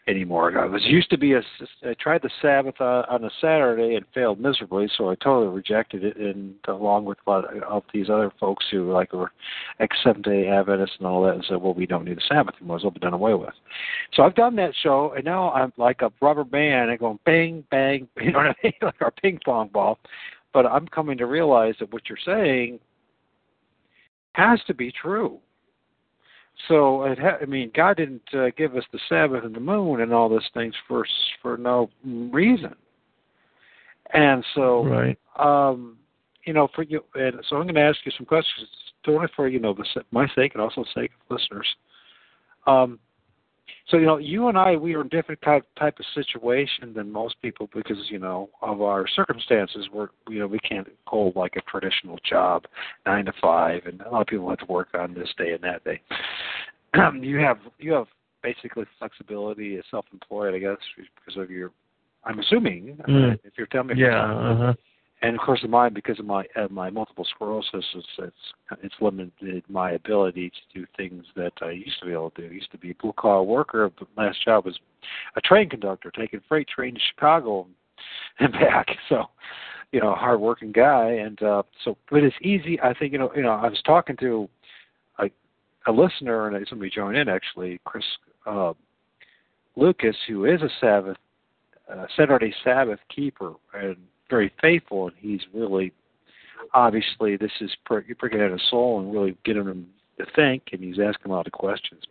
anymore. 0.08 0.58
I 0.60 0.66
was 0.66 0.84
used 0.86 1.10
to 1.10 1.18
be 1.18 1.34
a. 1.34 1.42
I 1.84 1.94
tried 2.00 2.22
the 2.22 2.30
Sabbath 2.42 2.76
uh, 2.80 3.04
on 3.10 3.24
a 3.24 3.30
Saturday 3.42 3.96
and 3.96 4.06
failed 4.14 4.40
miserably, 4.40 4.90
so 4.98 5.10
I 5.10 5.16
totally 5.16 5.54
rejected 5.54 6.04
it. 6.04 6.18
And 6.18 6.56
along 6.68 7.06
with 7.06 7.18
a 7.26 7.30
lot 7.30 7.46
of 7.64 7.84
these 7.94 8.10
other 8.10 8.32
folks 8.40 8.66
who 8.72 8.92
like 8.92 9.14
were 9.14 9.32
ex 9.80 9.96
Seventh 10.04 10.26
Day 10.26 10.48
Adventists 10.48 10.96
and 11.00 11.08
all 11.08 11.24
that, 11.24 11.36
and 11.36 11.46
said, 11.48 11.62
"Well, 11.62 11.74
we 11.74 11.86
don't 11.86 12.06
need 12.06 12.18
the 12.18 12.22
Sabbath 12.28 12.56
anymore; 12.60 12.78
it's 12.78 12.86
all 12.86 12.92
been 12.92 13.02
done 13.02 13.14
away 13.14 13.34
with." 13.34 13.54
So 14.14 14.24
I've 14.24 14.36
done 14.36 14.56
that 14.58 14.74
show, 14.82 15.14
and 15.16 15.26
now 15.26 15.52
I'm 15.52 15.74
like 15.78 16.02
a 16.02 16.12
rubber 16.22 16.44
band 16.44 16.90
and 16.92 17.00
going 17.00 17.20
bang, 17.26 17.64
bang, 17.72 18.08
you 18.22 18.32
know 18.32 18.40
what 18.40 18.48
I 18.48 18.56
mean, 18.64 18.74
like 18.82 19.02
our 19.02 19.12
ping 19.12 19.40
pong 19.44 19.70
ball. 19.70 20.00
But 20.54 20.66
I'm 20.66 20.88
coming 20.88 21.18
to 21.18 21.26
realize 21.26 21.76
that 21.80 21.92
what 21.92 22.04
you're 22.08 22.18
saying 22.26 22.80
has 24.36 24.60
to 24.68 24.74
be 24.74 24.92
true. 24.92 25.40
So 26.68 27.04
it 27.04 27.20
ha- 27.20 27.38
I 27.42 27.46
mean, 27.46 27.72
God 27.76 27.98
didn't 27.98 28.34
uh, 28.34 28.48
give 28.58 28.76
us 28.76 28.84
the 28.92 29.00
Sabbath 29.10 29.44
and 29.44 29.56
the 29.56 29.60
moon 29.60 30.02
and 30.02 30.14
all 30.14 30.30
those 30.30 30.50
things 30.54 30.74
for 30.88 31.06
for 31.42 31.58
no 31.58 31.90
reason. 32.06 32.76
And 34.14 34.46
so, 34.54 34.86
right 34.86 35.18
um, 35.38 35.98
you 36.46 36.54
know, 36.54 36.68
for 36.76 36.84
you, 36.84 37.04
and 37.16 37.36
so 37.50 37.58
I'm 37.58 37.64
going 37.64 37.76
to 37.76 37.82
ask 37.82 37.98
you 38.06 38.12
some 38.18 38.26
questions, 38.26 38.68
only 39.08 39.28
for 39.36 39.48
you 39.48 39.60
know 39.60 39.74
the, 39.74 39.86
my 40.12 40.28
sake 40.36 40.54
and 40.54 40.62
also 40.62 40.84
the 40.84 41.02
sake 41.02 41.12
of 41.30 41.38
listeners. 41.38 41.68
Um, 42.68 43.00
so 43.88 43.98
you 43.98 44.06
know, 44.06 44.18
you 44.18 44.48
and 44.48 44.58
I, 44.58 44.76
we 44.76 44.96
are 44.96 45.02
in 45.02 45.10
different 45.10 45.42
type 45.42 45.66
type 45.78 46.00
of 46.00 46.06
situation 46.14 46.94
than 46.94 47.12
most 47.12 47.36
people 47.42 47.70
because 47.74 47.98
you 48.10 48.20
know 48.20 48.50
of 48.62 48.82
our 48.82 49.08
circumstances. 49.08 49.88
We're 49.94 50.10
you 50.28 50.40
know 50.40 50.48
we 50.48 50.60
can't 50.60 50.88
hold 51.06 51.36
like 51.36 51.56
a 51.56 51.62
traditional 51.62 52.18
job, 52.28 52.66
nine 53.06 53.26
to 53.26 53.34
five, 53.42 53.86
and 53.86 54.02
a 54.02 54.10
lot 54.10 54.22
of 54.22 54.28
people 54.28 54.50
have 54.50 54.60
to 54.60 54.66
work 54.66 54.90
on 54.94 55.14
this 55.14 55.30
day 55.38 55.54
and 55.54 55.64
that 55.64 55.84
day. 55.84 56.02
Um, 56.96 57.18
you 57.24 57.38
have 57.38 57.58
you 57.78 57.94
have 57.94 58.08
basically 58.42 58.86
flexibility 59.00 59.78
as 59.78 59.84
self-employed, 59.90 60.54
I 60.54 60.60
guess, 60.60 60.78
because 60.96 61.40
of 61.42 61.50
your. 61.50 61.72
I'm 62.24 62.40
assuming 62.40 62.98
Mm. 63.08 63.34
uh, 63.34 63.38
if 63.44 63.54
you're 63.56 63.68
telling 63.68 63.90
me 63.90 63.96
yeah 63.98 64.26
uh-huh 64.26 64.74
and 65.22 65.36
of 65.36 65.42
course 65.42 65.64
mine 65.68 65.94
because 65.94 66.20
of 66.20 66.26
my 66.26 66.46
uh, 66.56 66.68
my 66.70 66.90
multiple 66.90 67.26
sclerosis 67.36 67.86
it's 67.94 68.08
it's 68.18 68.36
it's 68.84 68.96
limited 69.00 69.64
my 69.70 69.92
ability 69.92 70.50
to 70.52 70.80
do 70.80 70.86
things 70.98 71.26
that 71.36 71.54
I 71.62 71.72
used 71.72 72.00
to 72.00 72.06
be 72.06 72.14
able 72.14 72.32
to 72.32 72.42
do. 72.42 72.48
I 72.48 72.52
used 72.52 72.72
to 72.72 72.78
be 72.78 72.92
a 72.92 72.96
blue 72.96 73.14
collar 73.18 73.44
worker. 73.44 73.92
The 74.00 74.06
last 74.22 74.44
job 74.44 74.66
was 74.66 74.78
a 75.36 75.42
train 75.42 75.70
conductor, 75.70 76.12
taking 76.12 76.42
freight 76.48 76.68
train 76.68 76.96
to 76.96 77.00
Chicago 77.14 77.68
and 78.40 78.52
back. 78.54 78.88
So, 79.10 79.26
you 79.92 80.02
know, 80.02 80.14
a 80.14 80.16
hard 80.16 80.42
working 80.42 80.72
guy 80.72 81.12
and 81.12 81.42
uh 81.42 81.64
so 81.84 81.98
but 82.10 82.24
it's 82.24 82.36
easy 82.42 82.80
I 82.82 82.94
think, 82.94 83.14
you 83.14 83.20
know, 83.20 83.32
you 83.36 83.44
know, 83.44 83.52
I 83.52 83.70
was 83.70 83.82
talking 83.86 84.18
to 84.18 84.50
a 85.20 85.30
a 85.88 85.92
listener 85.92 86.48
and 86.48 86.68
somebody 86.68 86.92
joined 86.92 87.18
in 87.18 87.30
actually, 87.30 87.80
Chris 87.86 88.06
uh 88.46 88.74
Lucas, 89.78 90.16
who 90.28 90.46
is 90.46 90.62
a 90.62 90.70
Sabbath 90.80 91.18
uh, 91.92 92.06
Saturday 92.18 92.54
Sabbath 92.64 93.00
keeper 93.14 93.54
and 93.74 93.98
very 94.30 94.52
faithful, 94.62 95.08
and 95.08 95.16
he's 95.20 95.42
really 95.54 95.92
obviously 96.74 97.38
this 97.38 97.52
is 97.62 97.72
you're 97.90 98.16
pricking 98.16 98.42
at 98.42 98.52
his 98.52 98.62
soul 98.70 99.00
and 99.00 99.14
really 99.14 99.38
getting 99.44 99.66
him 99.66 99.88
to 100.20 100.26
think, 100.36 100.64
and 100.72 100.84
he's 100.84 101.00
asking 101.00 101.32
a 101.32 101.36
lot 101.36 101.48
of 101.48 101.54
questions. 101.54 102.04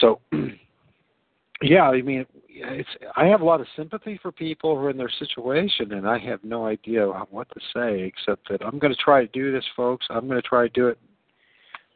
So, 0.00 0.20
yeah, 1.62 1.82
I 1.82 2.02
mean, 2.02 2.26
it's 2.48 2.88
I 3.16 3.26
have 3.26 3.40
a 3.40 3.44
lot 3.44 3.60
of 3.60 3.66
sympathy 3.76 4.18
for 4.22 4.32
people 4.32 4.76
who 4.76 4.84
are 4.84 4.90
in 4.90 4.96
their 4.96 5.10
situation, 5.10 5.92
and 5.92 6.08
I 6.08 6.18
have 6.18 6.42
no 6.44 6.66
idea 6.66 7.06
what 7.30 7.48
to 7.50 7.60
say 7.74 8.00
except 8.02 8.48
that 8.50 8.64
I'm 8.64 8.78
going 8.78 8.94
to 8.94 9.02
try 9.02 9.20
to 9.24 9.32
do 9.32 9.52
this, 9.52 9.64
folks. 9.76 10.06
I'm 10.10 10.26
going 10.26 10.40
to 10.40 10.48
try 10.48 10.62
to 10.62 10.72
do 10.72 10.88
it 10.88 10.98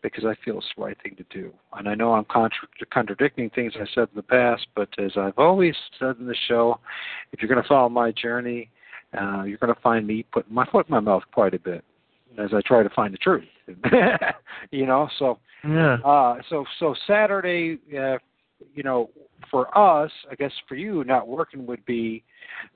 because 0.03 0.25
I 0.25 0.35
feel 0.45 0.59
it's 0.59 0.67
the 0.77 0.83
right 0.83 0.97
thing 1.03 1.17
to 1.17 1.25
do. 1.31 1.53
And 1.75 1.89
I 1.89 1.95
know 1.95 2.13
I'm 2.15 2.25
contra- 2.25 2.69
contradicting 2.93 3.51
things 3.51 3.75
I 3.77 3.87
said 3.95 4.09
in 4.13 4.17
the 4.17 4.23
past, 4.23 4.67
but 4.75 4.89
as 4.99 5.13
I've 5.17 5.39
always 5.39 5.75
said 5.99 6.17
in 6.19 6.27
the 6.27 6.37
show, 6.49 6.79
if 7.33 7.41
you're 7.41 7.49
going 7.49 7.63
to 7.63 7.69
follow 7.69 7.89
my 7.89 8.13
journey, 8.13 8.71
uh, 9.19 9.43
you're 9.43 9.59
going 9.59 9.75
to 9.75 9.81
find 9.81 10.07
me 10.07 10.25
putting 10.33 10.55
my 10.55 10.67
foot 10.67 10.87
in 10.89 10.93
my 10.93 11.01
mouth 11.01 11.23
quite 11.33 11.55
a 11.55 11.59
bit 11.59 11.85
as 12.39 12.51
I 12.55 12.61
try 12.65 12.83
to 12.83 12.91
find 12.91 13.13
the 13.13 13.19
truth. 13.19 13.45
you 14.71 14.87
know, 14.87 15.09
so 15.19 15.39
yeah 15.67 15.97
uh, 16.05 16.37
so 16.49 16.65
so 16.79 16.95
Saturday, 17.07 17.79
uh, 17.99 18.19
you 18.75 18.83
know, 18.83 19.11
for 19.51 19.77
us, 19.77 20.11
I 20.31 20.35
guess 20.35 20.53
for 20.69 20.75
you, 20.75 21.05
not 21.05 21.29
working 21.29 21.67
would 21.67 21.85
be 21.87 22.23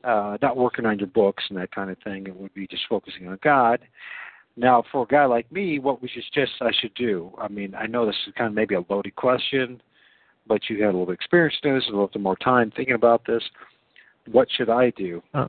uh, 0.03 0.39
not 0.43 0.57
working 0.57 0.87
on 0.87 0.99
your 0.99 1.09
books 1.09 1.45
and 1.49 1.59
that 1.59 1.75
kind 1.75 1.91
of 1.91 1.99
thing. 2.05 2.27
It 2.27 2.37
would 2.37 2.55
be 2.55 2.67
just 2.67 2.83
focusing 2.89 3.29
on 3.29 3.39
God. 3.43 3.81
Now, 4.57 4.85
for 4.93 5.03
a 5.03 5.07
guy 5.07 5.25
like 5.25 5.51
me, 5.51 5.79
what 5.79 6.01
we 6.01 6.09
should 6.09 6.23
just 6.33 6.53
I 6.61 6.71
should 6.81 6.95
do? 6.95 7.33
I 7.39 7.49
mean, 7.49 7.75
I 7.75 7.87
know 7.87 8.07
this 8.07 8.15
is 8.27 8.35
kind 8.37 8.49
of 8.49 8.55
maybe 8.55 8.77
a 8.77 8.85
loaded 8.89 9.17
question, 9.17 9.83
but 10.47 10.61
you 10.69 10.83
had 10.83 10.95
a 10.95 10.97
little 10.97 11.13
experience 11.13 11.57
in 11.63 11.75
this, 11.75 11.85
a 11.89 11.91
little 11.91 12.09
bit 12.09 12.23
more 12.23 12.37
time 12.37 12.73
thinking 12.77 12.95
about 12.95 13.23
this. 13.27 13.43
What 14.31 14.49
should 14.57 14.71
I 14.71 14.91
do? 14.91 15.23
Uh, 15.35 15.49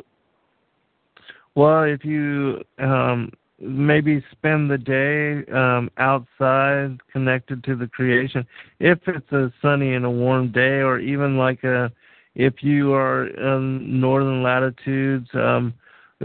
well, 1.54 1.84
if 1.84 2.04
you 2.04 2.64
um, 2.80 3.32
maybe 3.60 4.24
spend 4.32 4.70
the 4.70 4.78
day 4.78 5.50
um, 5.54 5.90
outside, 5.98 7.00
connected 7.12 7.64
to 7.66 7.76
the 7.76 7.88
creation, 7.88 8.46
if 8.80 9.00
it's 9.08 9.32
a 9.32 9.54
sunny 9.62 9.94
and 9.94 10.06
a 10.06 10.10
warm 10.10 10.52
day, 10.52 10.82
or 10.82 11.00
even 11.00 11.38
like 11.38 11.64
a 11.64 11.92
if 12.36 12.62
you 12.62 12.92
are 12.94 13.28
in 13.28 14.02
northern 14.02 14.44
latitudes, 14.44 15.30
um, 15.36 15.74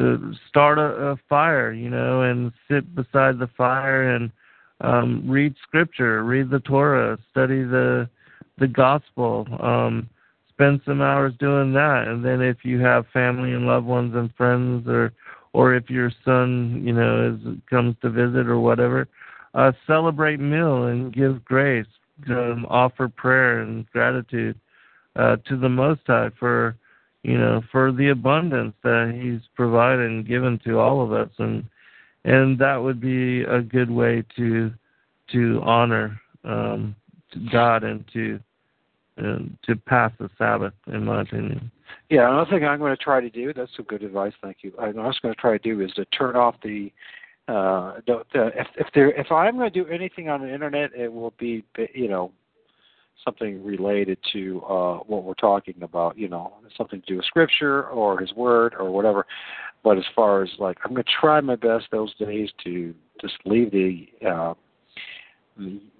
uh, 0.00 0.16
start 0.48 0.78
a, 0.78 1.10
a 1.10 1.16
fire, 1.28 1.72
you 1.72 1.90
know, 1.90 2.22
and 2.22 2.52
sit 2.68 2.94
beside 2.94 3.38
the 3.38 3.50
fire 3.56 4.14
and 4.14 4.30
um, 4.80 5.24
read 5.28 5.54
scripture, 5.62 6.24
read 6.24 6.50
the 6.50 6.60
Torah, 6.60 7.18
study 7.30 7.62
the 7.62 8.08
the 8.58 8.68
gospel. 8.68 9.46
Um, 9.60 10.08
spend 10.48 10.80
some 10.84 11.00
hours 11.00 11.32
doing 11.38 11.72
that, 11.72 12.06
and 12.06 12.24
then 12.24 12.40
if 12.42 12.64
you 12.64 12.80
have 12.80 13.06
family 13.12 13.52
and 13.52 13.66
loved 13.66 13.86
ones 13.86 14.14
and 14.14 14.34
friends, 14.34 14.86
or 14.88 15.12
or 15.52 15.74
if 15.74 15.90
your 15.90 16.12
son, 16.24 16.82
you 16.84 16.92
know, 16.92 17.34
is 17.34 17.56
comes 17.68 17.96
to 18.02 18.10
visit 18.10 18.46
or 18.46 18.58
whatever, 18.60 19.08
uh, 19.54 19.72
celebrate 19.86 20.38
meal 20.38 20.84
and 20.84 21.12
give 21.12 21.44
grace, 21.44 21.86
um, 22.28 22.66
offer 22.68 23.08
prayer 23.08 23.60
and 23.60 23.90
gratitude 23.90 24.58
uh, 25.16 25.36
to 25.46 25.56
the 25.56 25.68
Most 25.68 26.02
High 26.06 26.30
for 26.38 26.76
you 27.22 27.38
know 27.38 27.62
for 27.70 27.92
the 27.92 28.08
abundance 28.08 28.74
that 28.82 29.18
He's 29.20 29.46
provided 29.54 30.10
and 30.10 30.26
given 30.26 30.58
to 30.64 30.78
all 30.78 31.02
of 31.02 31.12
us, 31.12 31.30
and 31.38 31.64
and 32.24 32.58
that 32.58 32.76
would 32.76 33.00
be 33.00 33.42
a 33.42 33.60
good 33.60 33.90
way 33.90 34.24
to 34.36 34.72
to 35.32 35.60
honor 35.64 36.20
um, 36.44 36.94
God 37.52 37.84
and 37.84 38.04
to 38.12 38.40
uh, 39.18 39.38
to 39.66 39.76
pass 39.76 40.12
the 40.18 40.30
Sabbath, 40.38 40.72
in 40.86 41.04
my 41.04 41.22
opinion. 41.22 41.70
Yeah, 42.08 42.30
another 42.30 42.50
thing 42.50 42.64
I'm 42.64 42.78
going 42.78 42.96
to 42.96 43.02
try 43.02 43.20
to 43.20 43.30
do. 43.30 43.52
That's 43.52 43.70
some 43.76 43.84
good 43.86 44.02
advice. 44.02 44.32
Thank 44.40 44.58
you. 44.62 44.72
I'm 44.78 44.98
also 44.98 45.18
going 45.22 45.34
to 45.34 45.40
try 45.40 45.52
to 45.52 45.58
do 45.58 45.80
is 45.80 45.92
to 45.92 46.04
turn 46.06 46.36
off 46.36 46.56
the. 46.62 46.92
Uh, 47.48 48.00
the 48.06 48.22
if 48.34 48.66
if 48.76 48.86
there 48.94 49.10
if 49.12 49.32
I'm 49.32 49.56
going 49.56 49.70
to 49.70 49.84
do 49.84 49.90
anything 49.90 50.28
on 50.28 50.40
the 50.40 50.52
internet, 50.52 50.94
it 50.94 51.12
will 51.12 51.34
be 51.38 51.64
you 51.94 52.08
know 52.08 52.30
something 53.24 53.64
related 53.64 54.18
to 54.32 54.62
uh, 54.62 54.96
what 54.98 55.24
we're 55.24 55.34
talking 55.34 55.82
about, 55.82 56.16
you 56.18 56.28
know, 56.28 56.52
something 56.76 57.00
to 57.00 57.06
do 57.06 57.16
with 57.16 57.24
scripture 57.26 57.84
or 57.84 58.20
his 58.20 58.32
word 58.34 58.74
or 58.78 58.90
whatever. 58.90 59.26
But 59.82 59.98
as 59.98 60.04
far 60.14 60.42
as 60.42 60.50
like, 60.58 60.78
I'm 60.84 60.92
going 60.92 61.04
to 61.04 61.10
try 61.20 61.40
my 61.40 61.56
best 61.56 61.86
those 61.90 62.14
days 62.16 62.50
to 62.64 62.94
just 63.20 63.34
leave 63.44 63.70
the, 63.70 64.06
uh, 64.26 64.54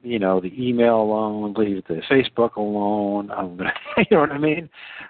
you 0.03 0.19
know, 0.19 0.41
the 0.41 0.53
email 0.59 1.03
alone, 1.03 1.55
leave 1.57 1.83
the 1.87 2.01
Facebook 2.11 2.57
alone. 2.57 3.31
I'm 3.31 3.57
gonna, 3.57 3.73
you 3.99 4.05
know 4.11 4.21
what 4.21 4.33
I 4.33 4.39
mean? 4.39 4.69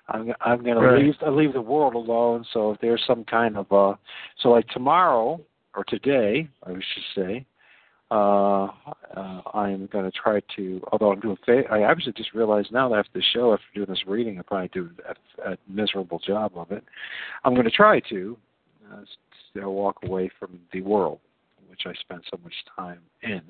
I'm 0.08 0.32
I'm 0.40 0.64
going 0.64 0.76
right. 0.76 0.98
to 0.98 1.04
leave 1.04 1.14
I 1.24 1.30
leave 1.30 1.52
the 1.52 1.60
world 1.60 1.94
alone. 1.94 2.44
So 2.52 2.72
if 2.72 2.80
there's 2.80 3.02
some 3.06 3.24
kind 3.24 3.56
of 3.56 3.70
uh, 3.70 3.94
so 4.42 4.50
like 4.50 4.66
tomorrow 4.68 5.40
or 5.74 5.84
today, 5.84 6.48
I 6.64 6.72
should 6.72 6.82
say, 7.14 7.46
uh, 8.10 8.64
uh, 9.16 9.40
I'm 9.54 9.88
going 9.92 10.04
to 10.04 10.10
try 10.10 10.40
to, 10.56 10.80
although 10.90 11.12
I'm 11.12 11.20
doing, 11.20 11.38
fa- 11.46 11.64
I 11.70 11.82
actually 11.82 12.12
just 12.14 12.34
realized 12.34 12.72
now 12.72 12.88
that 12.88 12.96
after 12.96 13.12
the 13.14 13.22
show, 13.32 13.52
after 13.52 13.64
doing 13.74 13.88
this 13.88 14.02
reading, 14.06 14.38
I 14.38 14.42
probably 14.42 14.68
do 14.68 14.90
a, 15.44 15.52
a 15.52 15.56
miserable 15.68 16.18
job 16.18 16.52
of 16.56 16.72
it. 16.72 16.84
I'm 17.44 17.54
going 17.54 17.66
to 17.66 17.70
try 17.70 18.00
to 18.10 18.36
uh, 18.92 19.02
still 19.50 19.74
walk 19.74 19.98
away 20.04 20.30
from 20.38 20.58
the 20.72 20.80
world, 20.80 21.20
which 21.68 21.82
I 21.86 21.92
spend 22.00 22.22
so 22.30 22.38
much 22.42 22.54
time 22.76 23.00
in, 23.22 23.42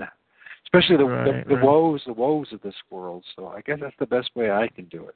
especially 0.65 0.99
the, 0.99 1.05
right, 1.05 1.25
the, 1.25 1.49
the 1.49 1.57
right. 1.57 1.65
woes, 1.65 2.03
the 2.07 2.13
woes 2.13 2.49
of 2.53 2.61
this 2.61 2.75
world. 2.91 3.25
So 3.37 3.49
I 3.49 3.63
guess 3.63 3.79
that's 3.81 3.97
the 3.99 4.07
best 4.07 4.31
way 4.35 4.51
I 4.51 4.69
can 4.69 4.85
do 4.87 5.09
it. 5.09 5.15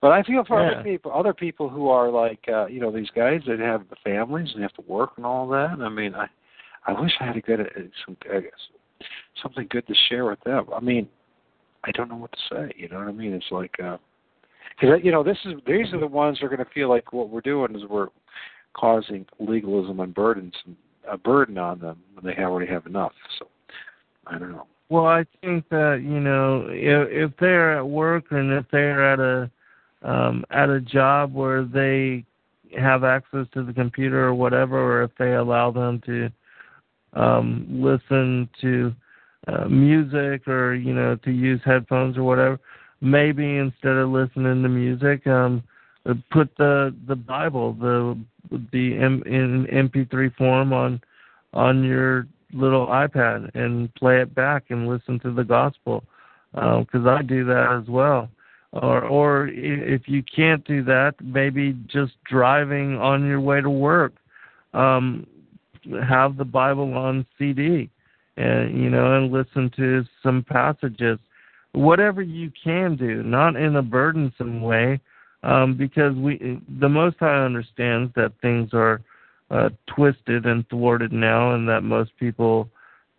But 0.00 0.12
I 0.12 0.22
feel 0.24 0.44
for 0.44 0.60
Yeah. 0.60 0.72
other 0.72 0.82
people, 0.82 1.12
other 1.12 1.32
people 1.32 1.68
who 1.68 1.88
are 1.88 2.10
like, 2.10 2.40
uh, 2.48 2.66
you 2.66 2.80
know, 2.80 2.90
these 2.90 3.10
guys 3.14 3.40
that 3.46 3.60
have 3.60 3.88
the 3.88 3.96
families 4.02 4.50
and 4.52 4.62
have 4.62 4.72
to 4.74 4.82
work 4.82 5.12
and 5.16 5.24
all 5.24 5.48
that. 5.48 5.78
I 5.80 5.88
mean, 5.88 6.14
I, 6.14 6.26
I 6.86 7.00
wish 7.00 7.12
I 7.20 7.26
had 7.26 7.36
a 7.36 7.40
good 7.40 7.60
uh, 7.60 7.80
some 8.04 8.16
uh, 8.32 8.40
something 9.42 9.66
good 9.70 9.86
to 9.86 9.94
share 10.08 10.24
with 10.24 10.40
them. 10.44 10.66
I 10.74 10.80
mean, 10.80 11.08
I 11.84 11.90
don't 11.92 12.08
know 12.08 12.16
what 12.16 12.32
to 12.32 12.38
say. 12.50 12.74
You 12.76 12.88
know 12.88 12.98
what 12.98 13.08
I 13.08 13.12
mean? 13.12 13.32
It's 13.32 13.50
like 13.50 13.76
because 13.76 15.00
you 15.02 15.12
know 15.12 15.22
this 15.22 15.38
is 15.44 15.54
these 15.66 15.92
are 15.92 16.00
the 16.00 16.06
ones 16.06 16.38
who 16.38 16.46
are 16.46 16.48
going 16.48 16.64
to 16.64 16.72
feel 16.72 16.88
like 16.88 17.12
what 17.12 17.28
we're 17.28 17.40
doing 17.40 17.74
is 17.76 17.82
we're 17.88 18.08
causing 18.74 19.26
legalism 19.38 20.00
and 20.00 20.14
burdens 20.14 20.54
a 21.10 21.18
burden 21.18 21.58
on 21.58 21.80
them 21.80 21.98
when 22.14 22.24
they 22.24 22.42
already 22.42 22.70
have 22.70 22.86
enough. 22.86 23.12
So 23.38 23.48
I 24.26 24.38
don't 24.38 24.52
know. 24.52 24.66
Well, 24.88 25.06
I 25.06 25.24
think 25.40 25.68
that 25.70 26.00
you 26.02 26.20
know 26.20 26.66
if 26.68 27.08
if 27.10 27.36
they're 27.38 27.78
at 27.78 27.86
work 27.86 28.26
and 28.30 28.52
if 28.52 28.66
they're 28.70 29.12
at 29.12 29.20
a 29.20 29.50
um, 30.08 30.44
at 30.50 30.68
a 30.68 30.80
job 30.80 31.32
where 31.32 31.64
they 31.64 32.24
have 32.78 33.04
access 33.04 33.46
to 33.54 33.62
the 33.62 33.72
computer 33.72 34.26
or 34.26 34.34
whatever, 34.34 34.78
or 34.78 35.02
if 35.04 35.10
they 35.18 35.34
allow 35.34 35.70
them 35.70 36.00
to 36.06 36.30
um, 37.14 37.66
listen 37.70 38.48
to 38.60 38.94
uh, 39.48 39.66
music 39.66 40.46
or 40.48 40.74
you 40.74 40.94
know 40.94 41.16
to 41.16 41.30
use 41.30 41.60
headphones 41.64 42.16
or 42.16 42.22
whatever, 42.22 42.60
maybe 43.00 43.56
instead 43.56 43.96
of 43.96 44.10
listening 44.10 44.62
to 44.62 44.68
music, 44.68 45.26
um, 45.26 45.62
put 46.30 46.50
the 46.58 46.94
the 47.08 47.16
Bible 47.16 47.74
the 47.74 48.18
the 48.72 48.96
M, 48.98 49.22
in 49.26 49.66
MP3 49.66 50.34
form 50.36 50.72
on 50.72 51.00
on 51.52 51.84
your 51.84 52.26
little 52.52 52.86
iPad 52.86 53.54
and 53.54 53.92
play 53.94 54.20
it 54.20 54.34
back 54.34 54.64
and 54.68 54.88
listen 54.88 55.18
to 55.20 55.32
the 55.32 55.44
gospel 55.44 56.04
because 56.52 57.06
I 57.06 57.22
do 57.22 57.44
that 57.46 57.80
as 57.80 57.88
well. 57.88 58.28
Or, 58.72 59.02
or 59.04 59.48
if 59.48 60.08
you 60.08 60.22
can't 60.22 60.64
do 60.66 60.82
that, 60.84 61.14
maybe 61.22 61.76
just 61.88 62.12
driving 62.24 62.96
on 62.96 63.26
your 63.26 63.40
way 63.40 63.60
to 63.60 63.68
work, 63.68 64.14
um, 64.72 65.26
have 66.06 66.36
the 66.36 66.44
Bible 66.44 66.94
on 66.94 67.26
CD, 67.38 67.90
and 68.36 68.80
you 68.80 68.90
know, 68.90 69.16
and 69.16 69.32
listen 69.32 69.70
to 69.76 70.04
some 70.22 70.44
passages. 70.48 71.18
Whatever 71.72 72.22
you 72.22 72.52
can 72.62 72.96
do, 72.96 73.22
not 73.22 73.56
in 73.56 73.76
a 73.76 73.82
burdensome 73.82 74.60
way, 74.60 75.00
um, 75.42 75.76
because 75.76 76.14
we, 76.14 76.60
the 76.80 76.88
Most 76.88 77.16
High 77.18 77.44
understands 77.44 78.12
that 78.14 78.32
things 78.42 78.70
are 78.72 79.00
uh, 79.50 79.70
twisted 79.86 80.46
and 80.46 80.68
thwarted 80.68 81.12
now, 81.12 81.54
and 81.54 81.68
that 81.68 81.82
most 81.82 82.10
people 82.18 82.68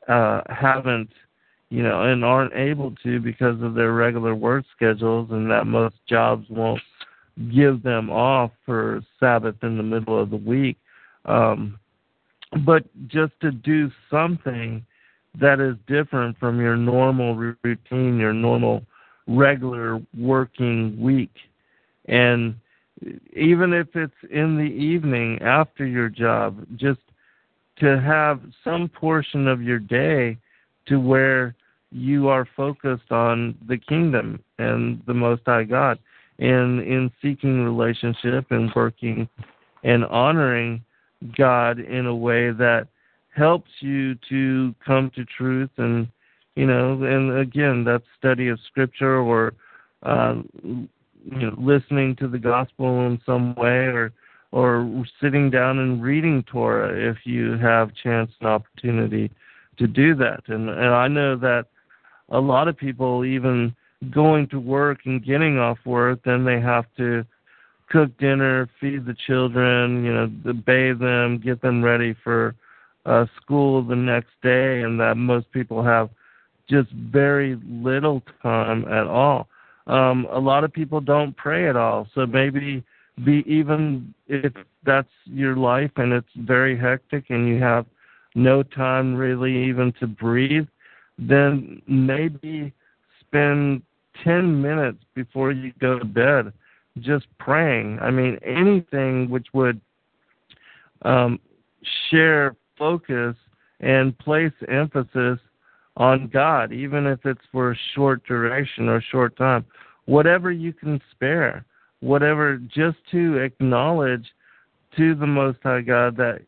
uh, 0.08 0.42
haven't, 0.48 1.10
you 1.70 1.84
know, 1.84 2.04
and 2.04 2.24
aren't 2.24 2.54
able 2.54 2.94
to 3.04 3.20
because 3.20 3.62
of 3.62 3.74
their 3.74 3.94
regular 3.94 4.36
work 4.36 4.66
schedules, 4.76 5.30
and 5.32 5.50
that 5.50 5.66
most 5.66 5.96
jobs 6.08 6.46
won't 6.50 6.82
give 7.54 7.82
them 7.84 8.10
off 8.10 8.52
for 8.66 9.02
Sabbath 9.20 9.56
in 9.64 9.78
the 9.78 9.84
middle 9.84 10.20
of 10.20 10.30
the 10.30 10.38
week. 10.38 10.78
Um, 11.26 11.80
but 12.66 12.84
just 13.08 13.34
to 13.42 13.52
do 13.52 13.92
something 14.10 14.86
that 15.40 15.60
is 15.60 15.76
different 15.88 16.38
from 16.38 16.60
your 16.60 16.78
normal 16.78 17.36
routine, 17.36 18.20
your 18.20 18.34
normal 18.34 18.84
regular 19.28 20.02
working 20.18 21.00
week. 21.00 21.32
And 22.06 22.56
even 23.36 23.74
if 23.74 23.88
it's 23.96 24.14
in 24.30 24.58
the 24.58 24.64
evening 24.64 25.42
after 25.42 25.86
your 25.86 26.10
job, 26.10 26.66
just 26.76 27.00
to 27.80 28.00
have 28.00 28.42
some 28.64 28.88
portion 28.88 29.48
of 29.48 29.62
your 29.62 29.80
day 29.80 30.38
to 30.86 31.00
where 31.00 31.56
you 31.92 32.28
are 32.28 32.48
focused 32.56 33.12
on 33.12 33.56
the 33.68 33.78
kingdom 33.78 34.44
and 34.60 35.02
the 35.08 35.14
Most 35.14 35.42
High 35.46 35.64
God, 35.64 36.00
and 36.40 36.82
in 36.82 37.12
seeking 37.22 37.64
relationship 37.64 38.48
and 38.52 38.72
working 38.76 39.28
and 39.84 40.06
honoring 40.06 40.84
God 41.38 41.80
in 41.80 42.06
a 42.06 42.16
way 42.16 42.52
that 42.52 42.88
helps 43.36 43.72
you 43.80 44.16
to 44.30 44.76
come 44.86 45.12
to 45.16 45.26
truth 45.26 45.70
and 45.78 46.08
you 46.56 46.68
know 46.68 47.02
and 47.04 47.38
again 47.40 47.84
that 47.84 48.04
study 48.18 48.48
of 48.48 48.60
scripture 48.68 49.18
or 49.18 49.54
uh, 50.04 50.36
you 50.64 50.88
know 51.26 51.56
listening 51.58 52.16
to 52.18 52.28
the 52.28 52.38
gospel 52.38 53.08
in 53.08 53.20
some 53.26 53.56
way 53.56 53.86
or 53.88 54.12
or 54.52 55.06
sitting 55.20 55.50
down 55.50 55.80
and 55.80 56.04
reading 56.04 56.44
Torah 56.44 56.94
if 57.10 57.18
you 57.26 57.58
have 57.58 57.96
chance 57.96 58.30
and 58.40 58.48
opportunity 58.48 59.32
to 59.78 59.88
do 59.88 60.14
that. 60.16 60.42
And 60.48 60.70
and 60.70 60.94
I 60.94 61.08
know 61.08 61.36
that 61.38 61.66
a 62.30 62.40
lot 62.40 62.68
of 62.68 62.78
people 62.78 63.26
even 63.26 63.76
going 64.12 64.48
to 64.50 64.60
work 64.60 65.00
and 65.06 65.26
getting 65.26 65.58
off 65.58 65.78
work 65.86 66.20
then 66.26 66.44
they 66.44 66.60
have 66.60 66.86
to 66.98 67.26
cook 67.94 68.18
dinner, 68.18 68.68
feed 68.82 69.06
the 69.06 69.16
children, 69.28 70.04
you 70.04 70.12
know, 70.12 70.54
bathe 70.66 71.00
them, 71.00 71.38
get 71.38 71.62
them 71.62 71.84
ready 71.84 72.16
for 72.24 72.56
uh, 73.06 73.26
school 73.40 73.84
the 73.84 73.96
next 73.96 74.32
day, 74.42 74.82
and 74.82 75.00
that 75.00 75.16
most 75.16 75.50
people 75.52 75.84
have 75.84 76.10
just 76.68 76.90
very 76.92 77.56
little 77.64 78.24
time 78.42 78.84
at 78.86 79.06
all. 79.06 79.48
Um, 79.86 80.28
a 80.32 80.40
lot 80.40 80.64
of 80.64 80.74
people 80.74 81.02
don't 81.02 81.38
pray 81.38 81.70
at 81.70 81.76
all, 81.76 82.08
so 82.16 82.26
maybe 82.26 82.84
be 83.24 83.44
even 83.46 84.12
if 84.28 84.54
that's 84.84 85.10
your 85.26 85.56
life 85.56 85.92
and 85.98 86.14
it's 86.14 86.28
very 86.36 86.76
hectic 86.76 87.26
and 87.30 87.48
you 87.48 87.62
have 87.62 87.86
no 88.34 88.64
time 88.64 89.14
really 89.14 89.66
even 89.66 89.94
to 90.00 90.08
breathe, 90.08 90.66
then 91.20 91.80
maybe 91.88 92.74
spend 93.20 93.84
10 94.24 94.60
minutes 94.60 94.98
before 95.14 95.52
you 95.52 95.72
go 95.80 96.00
to 96.00 96.06
bed 96.06 96.52
just 97.00 97.26
praying. 97.40 98.00
I 98.00 98.12
mean, 98.12 98.38
anything 98.46 99.30
which 99.30 99.48
would 99.54 99.80
um, 101.04 101.40
share 102.10 102.56
focus 102.78 103.36
and 103.80 104.18
place 104.20 104.54
emphasis 104.70 105.40
on 105.98 106.28
God, 106.28 106.72
even 106.72 107.06
if 107.06 107.26
it's 107.26 107.42
for 107.52 107.72
a 107.72 107.78
short 107.94 108.26
duration 108.26 108.90
or 108.90 109.02
short 109.02 109.36
time. 109.38 109.66
Whatever 110.06 110.52
you 110.52 110.74
can 110.74 111.00
spare, 111.12 111.66
whatever, 112.00 112.58
just 112.58 112.98
to 113.12 113.38
acknowledge 113.38 114.26
to 114.98 115.16
the 115.16 115.28
Most 115.28 115.60
High 115.64 115.82
God 115.82 116.18
that 116.18 116.42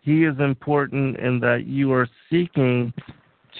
He 0.00 0.24
is 0.24 0.38
important 0.38 1.18
and 1.18 1.42
that 1.42 1.66
you 1.66 1.92
are 1.92 2.08
seeking 2.30 2.92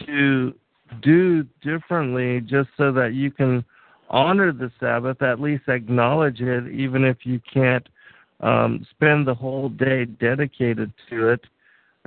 to 0.06 0.54
do 1.02 1.44
differently 1.62 2.40
just 2.40 2.68
so 2.76 2.92
that 2.92 3.14
you 3.14 3.30
can 3.30 3.64
honor 4.10 4.52
the 4.52 4.70
Sabbath, 4.78 5.22
at 5.22 5.40
least 5.40 5.68
acknowledge 5.68 6.40
it, 6.40 6.68
even 6.72 7.04
if 7.04 7.18
you 7.24 7.40
can't 7.52 7.88
um, 8.40 8.86
spend 8.90 9.26
the 9.26 9.34
whole 9.34 9.68
day 9.68 10.04
dedicated 10.04 10.92
to 11.10 11.28
it 11.28 11.40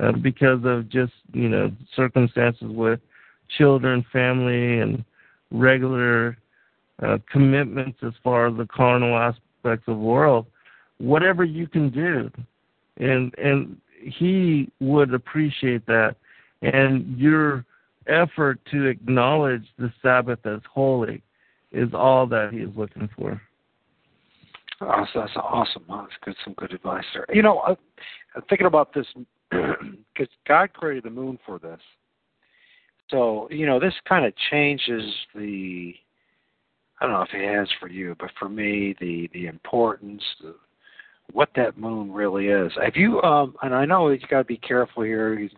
uh, 0.02 0.12
because 0.14 0.60
of 0.64 0.90
just, 0.90 1.14
you 1.34 1.50
know, 1.50 1.72
circumstances 1.96 2.68
with 2.70 3.00
children, 3.58 4.06
family, 4.12 4.80
and 4.80 5.04
regular 5.52 6.38
uh, 7.02 7.18
commitments 7.32 7.98
as 8.06 8.14
far 8.24 8.48
as 8.48 8.58
the 8.58 8.68
carnal 8.68 9.18
aspects 9.18 9.88
of 9.88 9.96
the 9.98 10.02
world. 10.02 10.46
Whatever 11.00 11.44
you 11.44 11.68
can 11.68 11.90
do, 11.90 12.30
and 12.98 13.34
and 13.38 13.78
he 14.02 14.70
would 14.80 15.14
appreciate 15.14 15.86
that, 15.88 16.16
and 16.62 17.18
your 17.18 17.66
effort 18.08 18.60
to 18.72 18.86
acknowledge 18.86 19.66
the 19.78 19.92
Sabbath 20.02 20.46
as 20.46 20.60
holy 20.72 21.22
is 21.72 21.90
all 21.94 22.26
that 22.28 22.52
he 22.52 22.60
is 22.60 22.70
looking 22.76 23.10
for. 23.16 23.42
Oh, 24.82 25.06
so 25.14 25.22
that's 25.22 25.36
awesome. 25.36 25.84
That's 25.90 26.14
good. 26.24 26.36
Some 26.44 26.54
good 26.54 26.74
advice 26.74 27.04
there. 27.14 27.26
You 27.34 27.42
know, 27.42 27.62
I'm 28.36 28.44
thinking 28.50 28.68
about 28.68 28.94
this 28.94 29.06
because 29.52 30.34
God 30.48 30.74
created 30.74 31.04
the 31.04 31.10
moon 31.10 31.38
for 31.46 31.60
this. 31.60 31.80
So 33.10 33.48
you 33.52 33.66
know, 33.66 33.80
this 33.80 33.94
kind 34.08 34.26
of 34.26 34.34
changes 34.52 35.04
the. 35.36 35.94
I 37.02 37.06
don't 37.06 37.14
know 37.14 37.22
if 37.22 37.34
it 37.34 37.58
has 37.58 37.70
for 37.80 37.90
you, 37.90 38.16
but 38.20 38.32
for 38.38 38.50
me, 38.50 38.96
the 39.00 39.30
the 39.34 39.48
importance, 39.48 40.24
the, 40.42 40.56
what 41.32 41.50
that 41.56 41.78
moon 41.78 42.12
really 42.12 42.48
is. 42.48 42.72
Have 42.82 42.96
you? 42.96 43.22
Um, 43.22 43.56
and 43.62 43.74
I 43.74 43.86
know 43.86 44.10
you 44.10 44.20
got 44.30 44.40
to 44.40 44.44
be 44.44 44.58
careful 44.58 45.04
here. 45.04 45.50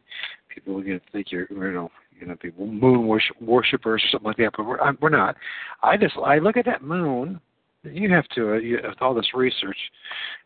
People 0.50 0.80
are 0.80 0.84
going 0.84 1.00
to 1.00 1.12
think 1.12 1.32
you're, 1.32 1.48
you 1.50 1.74
know, 1.74 1.90
you 2.22 2.28
know, 2.28 2.36
be 2.42 2.52
moon 2.58 3.08
worship, 3.08 3.36
worshippers 3.42 4.04
or 4.04 4.10
something 4.12 4.28
like 4.28 4.38
that, 4.38 4.52
but 4.56 4.66
we're 4.66 4.94
we're 5.02 5.10
not. 5.10 5.36
I 5.82 5.98
just 5.98 6.16
I 6.18 6.38
look 6.38 6.56
at 6.56 6.66
that 6.66 6.84
moon. 6.84 7.42
You 7.84 8.14
have 8.14 8.28
to 8.36 8.54
uh, 8.54 8.58
you, 8.58 8.80
with 8.84 9.02
all 9.02 9.16
this 9.16 9.34
research 9.34 9.78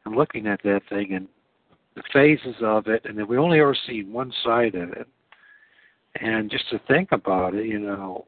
and 0.05 0.15
looking 0.15 0.47
at 0.47 0.63
that 0.63 0.81
thing 0.89 1.13
and 1.13 1.27
the 1.95 2.03
phases 2.13 2.55
of 2.61 2.87
it, 2.87 3.03
and 3.05 3.17
then 3.17 3.27
we 3.27 3.37
only 3.37 3.59
ever 3.59 3.75
see 3.85 4.03
one 4.03 4.31
side 4.43 4.75
of 4.75 4.91
it. 4.93 5.07
And 6.21 6.49
just 6.49 6.69
to 6.69 6.79
think 6.87 7.11
about 7.11 7.55
it, 7.55 7.65
you 7.65 7.79
know, 7.79 8.25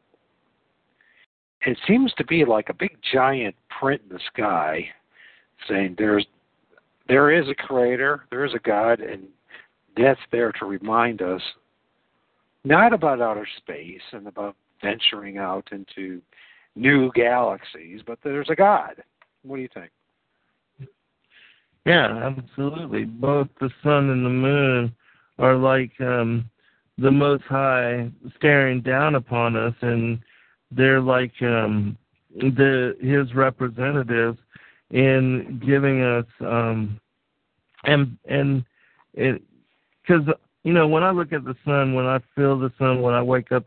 it 1.65 1.77
seems 1.87 2.13
to 2.17 2.25
be 2.25 2.43
like 2.43 2.67
a 2.67 2.73
big 2.73 2.97
giant 3.13 3.55
print 3.79 4.01
in 4.09 4.17
the 4.17 4.21
sky 4.33 4.89
saying 5.69 5.95
there's 5.97 6.25
there 7.07 7.31
is 7.31 7.47
a 7.47 7.55
creator, 7.55 8.25
there 8.29 8.43
is 8.43 8.53
a 8.53 8.59
God, 8.59 8.99
and 8.99 9.23
that's 9.95 10.19
there 10.33 10.51
to 10.53 10.65
remind 10.65 11.21
us 11.21 11.41
not 12.67 12.93
about 12.93 13.21
outer 13.21 13.47
space 13.57 14.01
and 14.11 14.27
about 14.27 14.55
venturing 14.81 15.37
out 15.37 15.67
into 15.71 16.21
new 16.75 17.11
galaxies, 17.13 18.01
but 18.05 18.19
there's 18.23 18.49
a 18.49 18.55
God. 18.55 19.01
What 19.43 19.55
do 19.57 19.61
you 19.61 19.69
think? 19.73 19.91
Yeah, 21.85 22.31
absolutely. 22.37 23.05
Both 23.05 23.47
the 23.59 23.69
sun 23.81 24.09
and 24.09 24.25
the 24.25 24.29
moon 24.29 24.93
are 25.39 25.55
like 25.55 25.91
um 26.01 26.49
the 26.97 27.11
most 27.11 27.43
high 27.43 28.11
staring 28.35 28.81
down 28.81 29.15
upon 29.15 29.55
us 29.55 29.73
and 29.81 30.19
they're 30.71 30.99
like 30.99 31.31
um 31.41 31.97
the 32.35 32.97
his 32.99 33.33
representatives 33.35 34.37
in 34.91 35.61
giving 35.65 36.01
us 36.01 36.25
um 36.41 36.99
and 37.85 38.17
and 38.27 38.65
it 39.13 39.41
because 40.01 40.23
you 40.67 40.73
know, 40.73 40.85
when 40.85 41.01
I 41.01 41.11
look 41.11 41.31
at 41.31 41.45
the 41.45 41.55
sun, 41.63 41.93
when 41.93 42.05
I 42.05 42.19
feel 42.35 42.59
the 42.59 42.73
sun, 42.77 43.01
when 43.01 43.13
I 43.13 43.21
wake 43.21 43.53
up 43.53 43.63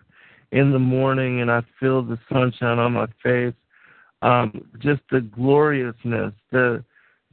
in 0.53 0.71
the 0.71 0.79
morning 0.79 1.41
and 1.41 1.51
I 1.51 1.63
feel 1.81 2.03
the 2.03 2.19
sunshine 2.31 2.79
on 2.79 2.93
my 2.93 3.07
face, 3.23 3.55
um, 4.21 4.69
just 4.81 5.01
the 5.11 5.23
gloriousness, 5.23 6.35
the 6.53 6.85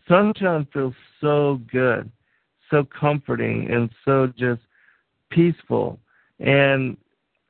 sunshine 0.07 0.69
feels 0.71 0.93
so 1.19 1.59
good, 1.69 2.09
so 2.71 2.87
comforting, 2.97 3.69
and 3.69 3.89
so 4.05 4.31
just 4.37 4.61
peaceful. 5.31 5.99
And 6.39 6.95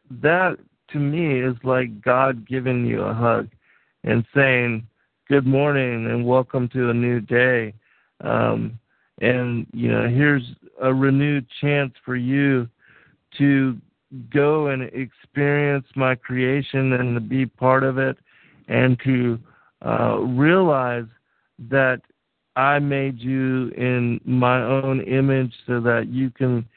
that 0.10 0.58
to 0.94 0.98
me 0.98 1.40
is 1.40 1.56
like 1.64 2.02
God 2.02 2.48
giving 2.48 2.84
you 2.88 3.04
a 3.04 3.14
hug 3.14 3.48
and 4.04 4.26
saying, 4.34 4.88
Good 5.30 5.46
morning 5.46 6.08
and 6.08 6.26
welcome 6.26 6.68
to 6.70 6.90
a 6.90 6.96
new 6.96 7.22
day. 7.22 7.76
Um, 8.22 8.80
and 9.20 9.66
you 9.74 9.92
know 9.92 10.08
here's 10.08 10.44
a 10.82 10.94
renewed 10.94 11.46
chance 11.62 11.94
for 12.06 12.16
you 12.16 12.68
to 13.38 13.78
go 14.34 14.68
and 14.68 14.84
experience 14.84 15.86
my 15.96 16.16
creation 16.16 16.94
and 16.94 17.16
to 17.16 17.20
be 17.20 17.46
part 17.46 17.84
of 17.84 17.98
it 17.98 18.18
and 18.68 19.00
to 19.04 19.40
uh, 19.86 20.18
realize 20.20 21.06
that 21.70 22.02
I 22.56 22.80
made 22.80 23.20
you 23.20 23.70
in 23.78 24.20
my 24.26 24.62
own 24.64 25.02
image 25.02 25.54
so 25.66 25.80
that 25.82 26.08
you 26.10 26.32
can 26.32 26.68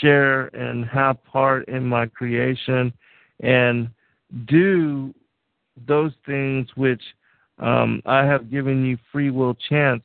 share 0.00 0.46
and 0.48 0.84
have 0.86 1.22
part 1.24 1.68
in 1.68 1.84
my 1.86 2.06
creation 2.06 2.92
and 3.40 3.88
do 4.46 5.14
those 5.86 6.12
things 6.26 6.68
which 6.74 7.02
um, 7.58 8.02
I 8.06 8.24
have 8.24 8.50
given 8.50 8.84
you 8.84 8.98
free 9.10 9.30
will 9.30 9.54
chance 9.68 10.02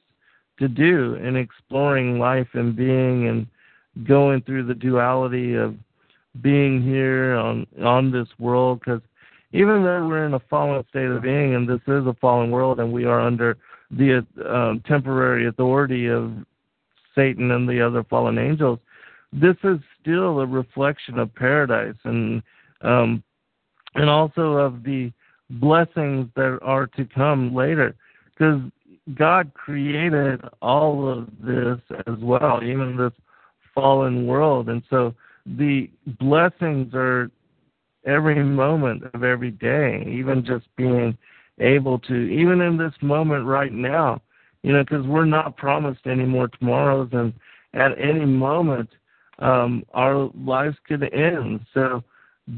to 0.59 0.67
do 0.67 1.15
in 1.15 1.35
exploring 1.35 2.19
life 2.19 2.47
and 2.53 2.75
being 2.75 3.27
and 3.27 3.47
going 4.07 4.41
through 4.41 4.65
the 4.65 4.73
duality 4.73 5.55
of 5.55 5.75
being 6.41 6.81
here 6.81 7.35
on 7.35 7.65
on 7.84 8.11
this 8.11 8.27
world. 8.39 8.79
Because 8.79 9.01
even 9.51 9.84
though 9.84 10.07
we're 10.07 10.25
in 10.25 10.34
a 10.34 10.39
fallen 10.49 10.84
state 10.89 11.05
of 11.05 11.21
being 11.21 11.55
and 11.55 11.67
this 11.67 11.81
is 11.88 12.05
a 12.05 12.15
fallen 12.19 12.51
world 12.51 12.79
and 12.79 12.91
we 12.91 13.05
are 13.05 13.21
under 13.21 13.57
the 13.91 14.25
um, 14.45 14.84
temporary 14.85 15.47
authority 15.47 16.07
of 16.07 16.34
Satan 17.15 17.51
and 17.51 17.67
the 17.67 17.81
other 17.81 18.03
fallen 18.03 18.38
angels, 18.38 18.79
this 19.31 19.55
is 19.63 19.79
still 20.01 20.39
a 20.39 20.45
reflection 20.45 21.19
of 21.19 21.34
paradise 21.34 21.95
and 22.03 22.41
um, 22.81 23.23
and 23.95 24.09
also 24.09 24.53
of 24.53 24.84
the 24.84 25.11
blessings 25.49 26.29
that 26.35 26.59
are 26.61 26.88
to 26.88 27.05
come 27.05 27.53
later. 27.53 27.95
Because 28.25 28.61
God 29.15 29.53
created 29.53 30.41
all 30.61 31.07
of 31.07 31.27
this 31.41 31.79
as 32.07 32.17
well, 32.19 32.61
even 32.63 32.97
this 32.97 33.13
fallen 33.73 34.27
world. 34.27 34.69
And 34.69 34.84
so 34.89 35.13
the 35.45 35.89
blessings 36.19 36.93
are 36.93 37.31
every 38.05 38.43
moment 38.43 39.03
of 39.13 39.23
every 39.23 39.51
day, 39.51 40.03
even 40.07 40.45
just 40.45 40.65
being 40.75 41.17
able 41.59 41.99
to, 41.99 42.13
even 42.13 42.61
in 42.61 42.77
this 42.77 42.93
moment 43.01 43.45
right 43.45 43.71
now, 43.71 44.21
you 44.63 44.73
know, 44.73 44.84
because 44.84 45.05
we're 45.05 45.25
not 45.25 45.57
promised 45.57 46.01
any 46.05 46.25
more 46.25 46.47
tomorrows, 46.47 47.09
and 47.13 47.34
at 47.73 47.91
any 47.99 48.25
moment, 48.25 48.89
um, 49.39 49.84
our 49.93 50.29
lives 50.35 50.75
could 50.88 51.03
end. 51.13 51.59
So 51.73 52.03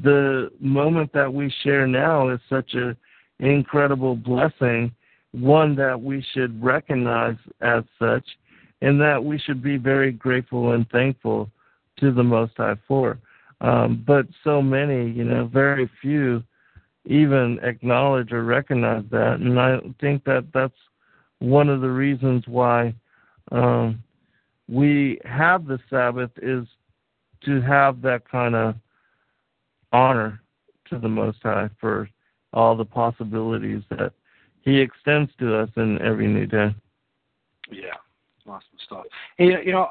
the 0.02 0.50
moment 0.60 1.12
that 1.14 1.32
we 1.32 1.54
share 1.64 1.88
now 1.88 2.30
is 2.30 2.40
such 2.50 2.74
an 2.74 2.96
incredible 3.40 4.16
blessing 4.16 4.92
one 5.32 5.76
that 5.76 6.00
we 6.02 6.26
should 6.34 6.62
recognize 6.64 7.38
as 7.62 7.84
such, 8.00 8.26
and 8.82 9.00
that 9.00 9.24
we 9.24 9.38
should 9.38 9.62
be 9.62 9.78
very 9.78 10.12
grateful 10.12 10.72
and 10.72 10.90
thankful 10.90 11.50
to 12.00 12.12
the 12.12 12.24
Most 12.24 12.54
High 12.58 12.76
for. 12.88 13.20
Um, 13.62 14.04
but 14.08 14.26
so 14.44 14.62
many, 14.62 15.12
you 15.12 15.26
know, 15.26 15.48
very 15.48 15.90
few 16.02 16.44
even 17.06 17.60
acknowledge 17.64 18.32
or 18.32 18.44
recognize 18.44 19.04
that, 19.12 19.38
and 19.40 19.60
I 19.60 19.80
think 20.00 20.24
that 20.26 20.46
that's 20.54 20.74
one 21.40 21.70
of 21.70 21.82
the 21.82 21.90
reasons 21.90 22.44
why 22.48 22.94
um, 23.52 24.04
we 24.68 25.20
have 25.26 25.66
the 25.66 25.80
Sabbath 25.90 26.32
is 26.42 26.66
to 27.46 27.62
have 27.62 28.02
that 28.02 28.30
kind 28.30 28.56
of 28.56 28.76
honor 29.92 30.42
to 30.90 31.00
the 31.00 31.08
Most 31.08 31.40
High 31.42 31.70
for 31.80 32.10
all 32.54 32.76
the 32.76 32.86
possibilities 32.86 33.82
that 33.90 34.14
he 34.62 34.80
extends 34.80 35.32
to 35.40 35.58
us 35.58 35.70
in 35.78 36.02
every 36.02 36.28
new 36.28 36.46
day. 36.46 36.76
Yeah, 37.72 37.96
awesome 38.48 38.64
stuff. 38.86 39.06
Hey, 39.38 39.52
you 39.66 39.72
know, 39.72 39.90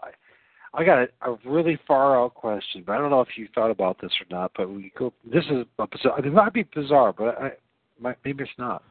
I 0.74 0.84
got 0.84 0.98
a, 0.98 1.08
a 1.22 1.38
really 1.44 1.78
far 1.86 2.22
out 2.22 2.34
question, 2.34 2.82
but 2.86 2.92
I 2.92 2.98
don't 2.98 3.10
know 3.10 3.20
if 3.20 3.36
you 3.36 3.48
thought 3.54 3.70
about 3.70 4.00
this 4.00 4.12
or 4.20 4.26
not. 4.30 4.52
But 4.56 4.70
we 4.70 4.92
go. 4.98 5.12
This 5.24 5.44
is 5.44 5.66
a 5.78 5.86
bizarre. 5.86 6.18
It 6.18 6.32
might 6.32 6.52
be 6.52 6.64
bizarre, 6.74 7.12
but 7.12 7.40
I, 7.40 7.50
might, 8.00 8.16
maybe 8.24 8.44
it's 8.44 8.52
not. 8.58 8.82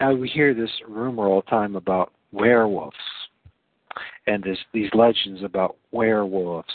Now 0.00 0.14
we 0.14 0.28
hear 0.28 0.52
this 0.54 0.70
rumor 0.86 1.26
all 1.26 1.42
the 1.42 1.50
time 1.50 1.76
about 1.76 2.12
werewolves, 2.32 2.96
and 4.26 4.42
there's 4.42 4.58
these 4.74 4.90
legends 4.92 5.42
about 5.42 5.76
werewolves, 5.92 6.74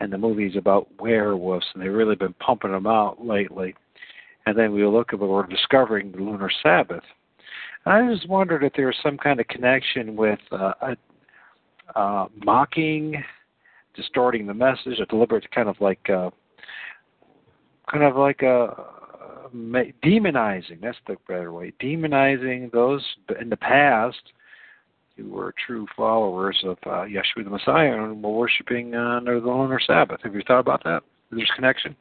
and 0.00 0.12
the 0.12 0.18
movies 0.18 0.54
about 0.56 0.88
werewolves, 1.00 1.66
and 1.74 1.82
they've 1.82 1.92
really 1.92 2.14
been 2.14 2.34
pumping 2.34 2.72
them 2.72 2.86
out 2.86 3.24
lately. 3.24 3.74
And 4.46 4.56
then 4.56 4.72
we 4.72 4.84
look 4.86 5.12
at 5.12 5.18
we're 5.18 5.46
discovering 5.46 6.12
the 6.12 6.18
lunar 6.18 6.50
Sabbath. 6.62 7.04
And 7.84 7.94
I 7.94 8.14
just 8.14 8.28
wondered 8.28 8.62
if 8.62 8.72
there 8.74 8.86
was 8.86 8.96
some 9.02 9.16
kind 9.16 9.40
of 9.40 9.48
connection 9.48 10.16
with 10.16 10.40
uh, 10.52 10.72
a 10.82 10.96
uh, 11.98 12.26
mocking, 12.44 13.22
distorting 13.94 14.46
the 14.46 14.54
message, 14.54 14.98
a 15.00 15.06
deliberate 15.06 15.50
kind 15.50 15.68
of 15.68 15.80
like, 15.80 16.10
uh, 16.10 16.30
kind 17.90 18.04
of 18.04 18.16
like 18.16 18.42
a 18.42 18.74
demonizing. 20.04 20.80
That's 20.82 20.98
the 21.06 21.16
better 21.28 21.52
way. 21.52 21.72
Demonizing 21.80 22.72
those 22.72 23.02
in 23.40 23.48
the 23.48 23.56
past 23.56 24.20
who 25.16 25.30
were 25.30 25.54
true 25.66 25.86
followers 25.96 26.58
of 26.64 26.76
uh, 26.86 27.04
Yeshua 27.04 27.44
the 27.44 27.50
Messiah 27.50 28.02
and 28.02 28.22
were 28.22 28.32
worshiping 28.32 28.94
under 28.94 29.40
the 29.40 29.46
lunar 29.46 29.80
Sabbath. 29.84 30.20
Have 30.24 30.34
you 30.34 30.42
thought 30.46 30.60
about 30.60 30.82
that? 30.84 31.02
There's 31.30 31.50
connection. 31.54 31.94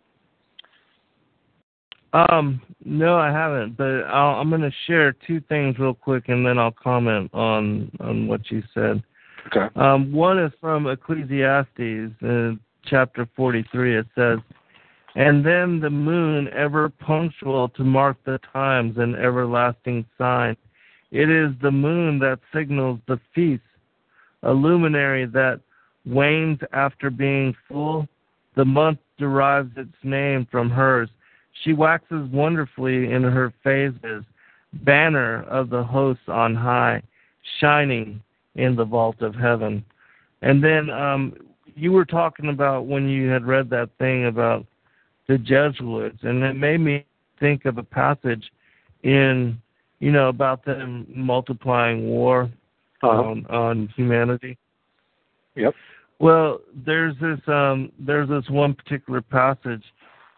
Um, 2.13 2.61
no, 2.85 3.17
I 3.17 3.31
haven't, 3.31 3.75
but 3.75 4.03
I'll, 4.03 4.39
I'm 4.39 4.49
going 4.49 4.61
to 4.61 4.71
share 4.85 5.15
two 5.25 5.41
things 5.49 5.79
real 5.79 5.95
quick, 5.95 6.25
and 6.29 6.45
then 6.45 6.59
I'll 6.59 6.71
comment 6.71 7.31
on 7.33 7.91
on 7.99 8.27
what 8.27 8.51
you 8.51 8.61
said. 8.73 9.03
Okay. 9.47 9.67
Um, 9.75 10.11
one 10.11 10.39
is 10.39 10.51
from 10.61 10.87
Ecclesiasticus, 10.87 12.11
uh, 12.23 12.51
chapter 12.85 13.27
43. 13.35 13.97
It 13.97 14.05
says, 14.15 14.37
"And 15.15 15.43
then 15.43 15.79
the 15.79 15.89
moon, 15.89 16.49
ever 16.49 16.89
punctual 16.89 17.69
to 17.69 17.83
mark 17.83 18.17
the 18.25 18.39
times, 18.53 18.97
an 18.97 19.15
everlasting 19.15 20.05
sign. 20.17 20.55
It 21.11 21.29
is 21.29 21.51
the 21.61 21.71
moon 21.71 22.19
that 22.19 22.39
signals 22.53 22.99
the 23.07 23.19
feast, 23.33 23.63
a 24.43 24.53
luminary 24.53 25.25
that 25.25 25.61
wanes 26.05 26.59
after 26.73 27.09
being 27.09 27.55
full. 27.67 28.07
The 28.55 28.65
month 28.65 28.99
derives 29.17 29.71
its 29.77 29.97
name 30.03 30.45
from 30.51 30.69
hers." 30.69 31.09
She 31.61 31.73
waxes 31.73 32.27
wonderfully 32.31 33.11
in 33.11 33.23
her 33.23 33.53
phases, 33.63 34.23
banner 34.73 35.43
of 35.43 35.69
the 35.69 35.83
hosts 35.83 36.23
on 36.27 36.55
high, 36.55 37.01
shining 37.59 38.21
in 38.55 38.75
the 38.75 38.85
vault 38.85 39.21
of 39.21 39.35
heaven. 39.35 39.85
And 40.41 40.63
then 40.63 40.89
um, 40.89 41.33
you 41.75 41.91
were 41.91 42.05
talking 42.05 42.49
about 42.49 42.85
when 42.85 43.07
you 43.07 43.29
had 43.29 43.45
read 43.45 43.69
that 43.69 43.89
thing 43.99 44.25
about 44.25 44.65
the 45.27 45.37
Jesuits, 45.37 46.19
and 46.23 46.43
it 46.43 46.53
made 46.53 46.79
me 46.79 47.05
think 47.39 47.65
of 47.65 47.77
a 47.77 47.83
passage 47.83 48.51
in, 49.03 49.57
you 49.99 50.11
know, 50.11 50.29
about 50.29 50.65
them 50.65 51.07
multiplying 51.15 52.07
war 52.07 52.51
uh-huh. 53.01 53.09
on, 53.09 53.45
on 53.47 53.89
humanity. 53.95 54.57
Yep. 55.55 55.73
Well, 56.19 56.61
there's 56.85 57.15
this 57.19 57.39
um, 57.47 57.91
there's 57.99 58.29
this 58.29 58.49
one 58.49 58.73
particular 58.73 59.21
passage 59.21 59.83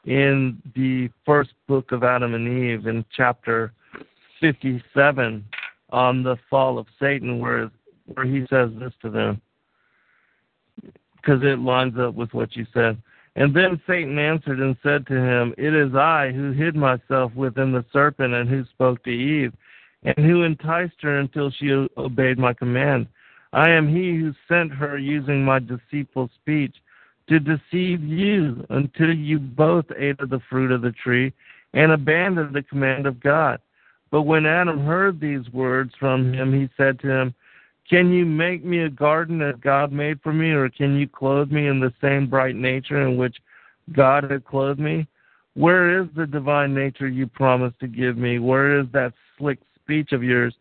in 0.06 0.62
the 0.76 1.10
first 1.26 1.52
book 1.68 1.92
of 1.92 2.04
Adam 2.04 2.34
and 2.34 2.48
Eve 2.48 2.88
in 2.88 3.04
chapter 3.16 3.74
57 4.40 5.44
on 5.90 6.24
the 6.24 6.38
fall 6.50 6.78
of 6.78 6.88
Satan, 7.00 7.40
where 7.40 7.72
where 8.14 8.26
he 8.26 8.46
says 8.50 8.70
this 8.80 8.94
to 9.02 9.10
them, 9.10 9.42
because 11.16 11.42
it 11.42 11.58
lines 11.58 11.98
up 12.00 12.14
with 12.14 12.32
what 12.36 12.56
you 12.56 12.66
said. 12.72 13.02
And 13.36 13.54
then 13.54 13.82
Satan 13.88 14.20
answered 14.20 14.60
and 14.60 14.78
said 14.84 15.08
to 15.08 15.16
him, 15.16 15.56
It 15.58 15.74
is 15.74 15.96
I 15.96 16.32
who 16.32 16.52
hid 16.52 16.76
myself 16.76 17.34
within 17.34 17.72
the 17.72 17.84
serpent 17.92 18.34
and 18.34 18.48
who 18.48 18.64
spoke 18.66 19.04
to 19.04 19.10
Eve, 19.10 19.54
and 20.04 20.18
who 20.18 20.44
enticed 20.44 21.02
her 21.02 21.18
until 21.18 21.50
she 21.50 21.88
obeyed 21.98 22.38
my 22.38 22.54
command. 22.54 23.08
I 23.54 23.72
am 23.72 23.88
he 23.88 24.16
who 24.16 24.34
sent 24.48 24.72
her 24.72 24.98
using 24.98 25.44
my 25.44 25.60
deceitful 25.60 26.30
speech 26.42 26.76
to 27.28 27.40
deceive 27.40 28.04
you 28.04 28.66
until 28.70 29.14
you 29.14 29.40
both 29.40 29.86
ate 29.98 30.20
of 30.20 30.30
the 30.30 30.42
fruit 30.50 30.72
of 30.72 30.82
the 30.82 30.92
tree 30.92 31.34
and 31.74 31.92
abandoned 31.92 32.56
the 32.56 32.64
command 32.64 33.06
of 33.06 33.20
God. 33.20 33.60
But 34.12 34.24
when 34.24 34.46
Adam 34.46 34.86
heard 34.86 35.20
these 35.20 35.50
words 35.52 35.94
from 36.00 36.34
him, 36.34 36.54
he 36.54 36.70
said 36.78 37.00
to 37.00 37.10
him, 37.10 37.36
Can 37.90 38.14
you 38.14 38.26
make 38.26 38.64
me 38.64 38.84
a 38.84 38.90
garden 38.90 39.42
as 39.42 39.56
God 39.60 39.92
made 39.92 40.22
for 40.22 40.32
me, 40.32 40.52
or 40.52 40.70
can 40.70 40.96
you 40.96 41.08
clothe 41.08 41.52
me 41.52 41.68
in 41.68 41.80
the 41.80 41.94
same 42.02 42.30
bright 42.30 42.56
nature 42.56 43.08
in 43.08 43.18
which 43.18 43.38
God 43.92 44.30
had 44.30 44.46
clothed 44.46 44.80
me? 44.80 45.08
Where 45.56 46.02
is 46.02 46.08
the 46.16 46.28
divine 46.28 46.74
nature 46.74 47.08
you 47.08 47.28
promised 47.28 47.80
to 47.80 47.88
give 47.88 48.18
me? 48.18 48.40
Where 48.40 48.80
is 48.80 48.88
that 48.94 49.14
slick 49.38 49.60
speech 49.82 50.12
of 50.12 50.24
yours 50.24 50.54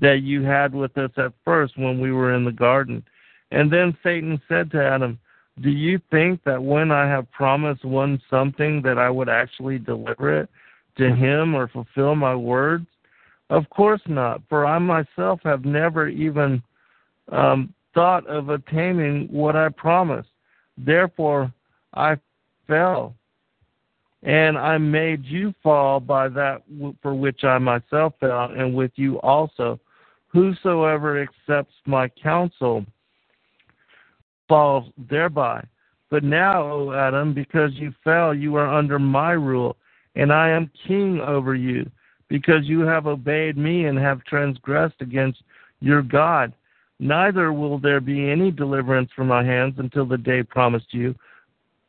that 0.00 0.22
you 0.22 0.42
had 0.42 0.74
with 0.74 0.96
us 0.98 1.10
at 1.16 1.32
first 1.44 1.78
when 1.78 2.00
we 2.00 2.12
were 2.12 2.34
in 2.34 2.44
the 2.44 2.52
garden? 2.52 3.04
And 3.50 3.72
then 3.72 3.96
Satan 4.02 4.40
said 4.48 4.70
to 4.72 4.84
Adam, 4.84 5.18
do 5.60 5.70
you 5.70 6.00
think 6.10 6.42
that 6.44 6.62
when 6.62 6.90
I 6.90 7.06
have 7.08 7.30
promised 7.32 7.84
one 7.84 8.20
something 8.30 8.82
that 8.82 8.98
I 8.98 9.10
would 9.10 9.28
actually 9.28 9.78
deliver 9.78 10.40
it 10.40 10.48
to 10.96 11.14
him 11.14 11.54
or 11.54 11.68
fulfill 11.68 12.14
my 12.14 12.34
words? 12.34 12.86
Of 13.50 13.68
course 13.70 14.02
not, 14.06 14.42
for 14.48 14.66
I 14.66 14.78
myself 14.78 15.40
have 15.44 15.64
never 15.64 16.08
even 16.08 16.62
um, 17.32 17.72
thought 17.94 18.26
of 18.26 18.50
attaining 18.50 19.28
what 19.30 19.56
I 19.56 19.70
promised. 19.70 20.28
Therefore, 20.76 21.52
I 21.94 22.16
fell, 22.66 23.14
and 24.22 24.58
I 24.58 24.78
made 24.78 25.24
you 25.24 25.54
fall 25.62 25.98
by 25.98 26.28
that 26.28 26.62
for 27.02 27.14
which 27.14 27.42
I 27.42 27.58
myself 27.58 28.14
fell, 28.20 28.50
and 28.50 28.74
with 28.74 28.92
you 28.96 29.18
also. 29.20 29.80
Whosoever 30.28 31.22
accepts 31.22 31.74
my 31.86 32.08
counsel 32.22 32.84
falls 34.48 34.90
thereby. 35.10 35.64
But 36.10 36.24
now, 36.24 36.62
O 36.62 36.92
Adam, 36.92 37.34
because 37.34 37.72
you 37.74 37.92
fell, 38.02 38.34
you 38.34 38.56
are 38.56 38.72
under 38.72 38.98
my 38.98 39.32
rule, 39.32 39.76
and 40.16 40.32
I 40.32 40.48
am 40.48 40.70
king 40.86 41.20
over 41.20 41.54
you, 41.54 41.90
because 42.28 42.64
you 42.64 42.80
have 42.80 43.06
obeyed 43.06 43.56
me 43.56 43.84
and 43.84 43.98
have 43.98 44.24
transgressed 44.24 45.00
against 45.00 45.42
your 45.80 46.02
God. 46.02 46.52
Neither 46.98 47.52
will 47.52 47.78
there 47.78 48.00
be 48.00 48.30
any 48.30 48.50
deliverance 48.50 49.10
from 49.14 49.28
my 49.28 49.44
hands 49.44 49.74
until 49.78 50.06
the 50.06 50.18
day 50.18 50.42
promised 50.42 50.92
you 50.92 51.14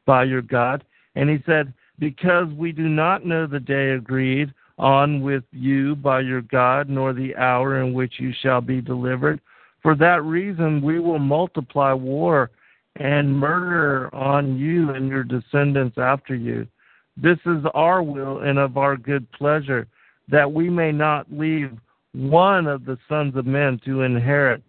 by 0.06 0.26
your 0.26 0.42
God. 0.42 0.84
And 1.16 1.30
he 1.30 1.38
said, 1.46 1.74
Because 1.98 2.48
we 2.56 2.72
do 2.72 2.88
not 2.88 3.26
know 3.26 3.48
the 3.48 3.60
day 3.60 3.92
agreed 3.92 4.54
on 4.78 5.22
with 5.22 5.44
you 5.52 5.96
by 5.96 6.22
your 6.22 6.42
God, 6.42 6.90
nor 6.90 7.14
the 7.14 7.36
hour 7.36 7.82
in 7.82 7.94
which 7.94 8.14
you 8.20 8.32
shall 8.42 8.62
be 8.62 8.82
delivered, 8.82 9.42
for 9.82 9.96
that 9.96 10.24
reason, 10.24 10.82
we 10.82 11.00
will 11.00 11.20
multiply 11.20 11.94
war 11.94 12.52
and 12.98 13.34
murder 13.34 14.14
on 14.14 14.58
you 14.58 14.92
and 14.92 15.08
your 15.08 15.24
descendants 15.24 15.98
after 15.98 16.36
you. 16.36 16.68
This 17.16 17.38
is 17.46 17.64
our 17.74 18.04
will 18.04 18.40
and 18.40 18.60
of 18.60 18.78
our 18.78 18.98
good 18.98 19.30
pleasure, 19.32 19.88
that 20.28 20.52
we 20.52 20.70
may 20.70 20.92
not 20.92 21.32
leave 21.32 21.72
one 22.14 22.68
of 22.68 22.86
the 22.86 22.98
sons 23.08 23.36
of 23.36 23.46
men 23.46 23.80
to 23.86 24.02
inherit 24.02 24.62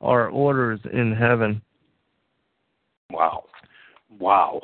our 0.00 0.28
orders 0.28 0.80
in 0.92 1.14
heaven. 1.14 1.60
Wow. 3.10 3.44
Wow. 4.18 4.60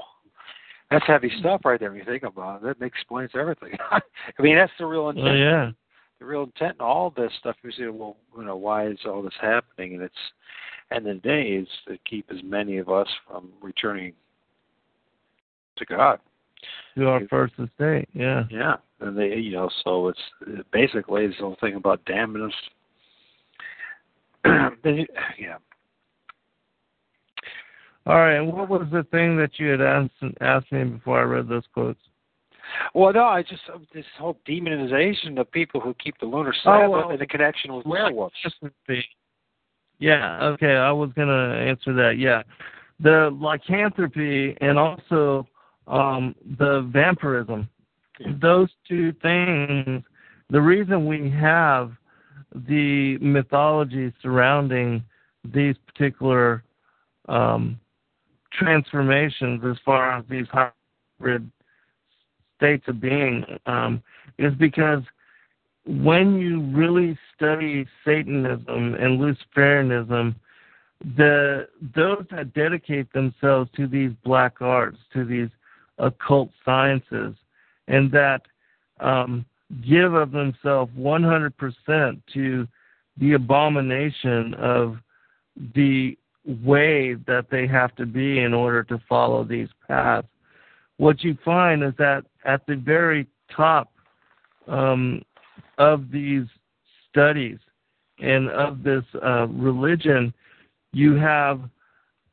That's 0.91 1.07
heavy 1.07 1.31
stuff 1.41 1.63
right 1.65 1.81
there 1.81 1.91
when 1.91 1.99
you 1.99 2.05
think 2.05 2.23
about 2.23 2.63
it. 2.63 2.79
That 2.79 2.85
explains 2.85 3.31
everything. 3.35 3.73
I 3.91 4.01
mean, 4.43 4.57
that's 4.57 4.73
the 4.79 4.87
real 4.87 5.09
intent. 5.09 5.29
Oh, 5.29 5.35
yeah 5.35 5.71
the 6.19 6.25
real 6.25 6.45
intent 6.45 6.77
in 6.81 6.85
all 6.85 7.13
this 7.17 7.33
stuff 7.41 7.57
is 7.65 7.75
well, 7.79 8.17
you 8.37 8.45
know, 8.45 8.57
why 8.57 8.89
is 8.89 8.99
all 9.07 9.23
this 9.23 9.35
happening? 9.41 9.95
And 9.95 10.03
it's 10.03 10.15
and 10.91 11.05
the 11.05 11.15
day 11.15 11.43
is 11.43 11.69
to 11.89 11.99
keep 12.09 12.31
as 12.31 12.39
many 12.45 12.79
of 12.79 12.89
us 12.89 13.09
from 13.29 13.51
returning 13.61 14.13
to 15.77 15.85
God. 15.85 16.21
To 16.97 17.09
our 17.09 17.21
first 17.29 17.55
estate, 17.59 18.09
yeah. 18.15 18.45
Yeah. 18.51 18.77
And 19.01 19.17
they 19.17 19.35
you 19.37 19.53
know, 19.53 19.69
so 19.85 20.09
it's 20.09 20.65
basically 20.73 21.27
this 21.27 21.37
whole 21.39 21.57
thing 21.61 21.75
about 21.75 22.05
damning 22.07 22.45
us 22.45 22.53
yeah. 25.39 25.57
All 28.07 28.19
right, 28.19 28.37
and 28.37 28.53
what 28.53 28.69
was 28.69 28.87
the 28.93 29.05
thing 29.11 29.37
that 29.39 29.59
you 29.59 29.69
had 29.69 29.81
asked 29.81 30.13
asked 30.41 30.71
me 30.71 30.85
before 30.85 31.19
I 31.21 31.25
read 31.25 31.49
those 31.49 31.65
quotes? 31.75 31.99
Well, 32.95 33.13
no, 33.13 33.25
I 33.25 33.43
just 33.43 33.63
uh, 33.73 33.79
this 33.95 34.05
whole 34.19 34.39
demonization 34.49 35.39
of 35.39 35.51
people 35.53 35.81
who 35.81 35.95
keep 35.95 36.19
the 36.19 36.27
lunar 36.27 36.55
Sabbath 36.63 36.87
oh, 36.87 36.91
well, 36.91 37.11
and 37.11 37.21
the 37.21 37.27
connection 37.27 37.75
with 37.75 37.87
werewolves. 37.87 38.35
Just 38.43 38.57
the 38.61 39.01
yeah, 39.99 40.39
okay, 40.43 40.75
I 40.75 40.93
was 40.93 41.11
gonna 41.17 41.55
answer 41.55 41.93
that. 41.95 42.19
Yeah, 42.19 42.43
the 43.01 43.31
lycanthropy 43.33 44.57
and 44.61 44.79
also 44.79 45.47
um, 45.87 46.35
the 46.59 46.89
vampirism. 46.93 47.69
Those 48.41 48.69
two 48.89 49.13
things. 49.23 50.03
The 50.49 50.61
reason 50.61 51.07
we 51.07 51.31
have 51.31 51.93
the 52.55 53.19
mythology 53.21 54.13
surrounding 54.23 55.03
these 55.45 55.75
particular 55.87 56.63
um, 57.29 57.79
transformations 58.53 59.63
as 59.69 59.77
far 59.85 60.19
as 60.19 60.25
these 60.31 60.47
hybrid 60.51 61.51
states 62.57 62.85
of 62.89 63.01
being 63.01 63.45
um, 63.67 64.03
is 64.39 64.53
because 64.55 65.03
when 65.87 66.39
you 66.39 66.63
really 66.77 67.17
study 67.35 67.87
Satanism 68.05 68.95
and 68.95 69.21
Luciferianism, 69.21 70.35
the 71.17 71.69
those 71.95 72.25
that 72.31 72.55
dedicate 72.55 73.13
themselves 73.13 73.71
to 73.77 73.87
these 73.87 74.13
black 74.25 74.61
arts, 74.61 74.99
to 75.13 75.25
these 75.25 75.51
occult 75.99 76.51
sciences, 76.65 77.35
and 77.87 78.11
that 78.11 78.43
um, 79.01 79.45
give 79.87 80.15
of 80.15 80.33
themselves 80.33 80.91
100% 80.97 82.21
to 82.33 82.69
the 83.19 83.33
abomination 83.33 84.55
of 84.55 84.97
the 85.75 86.17
way 86.65 87.15
that 87.27 87.47
they 87.51 87.67
have 87.67 87.95
to 87.97 88.07
be 88.07 88.41
in 88.41 88.55
order 88.55 88.83
to 88.85 89.01
follow 89.09 89.45
these 89.45 89.69
paths. 89.87 90.29
What 90.99 91.23
you 91.23 91.37
find 91.45 91.83
is 91.83 91.93
that 91.99 92.25
at 92.47 92.67
the 92.67 92.77
very 92.77 93.27
top 93.55 93.93
um, 94.69 95.23
of 95.79 96.11
these 96.11 96.47
studies 97.11 97.59
and 98.19 98.49
of 98.51 98.83
this 98.83 99.05
uh, 99.23 99.47
religion, 99.49 100.33
you 100.93 101.15
have 101.15 101.61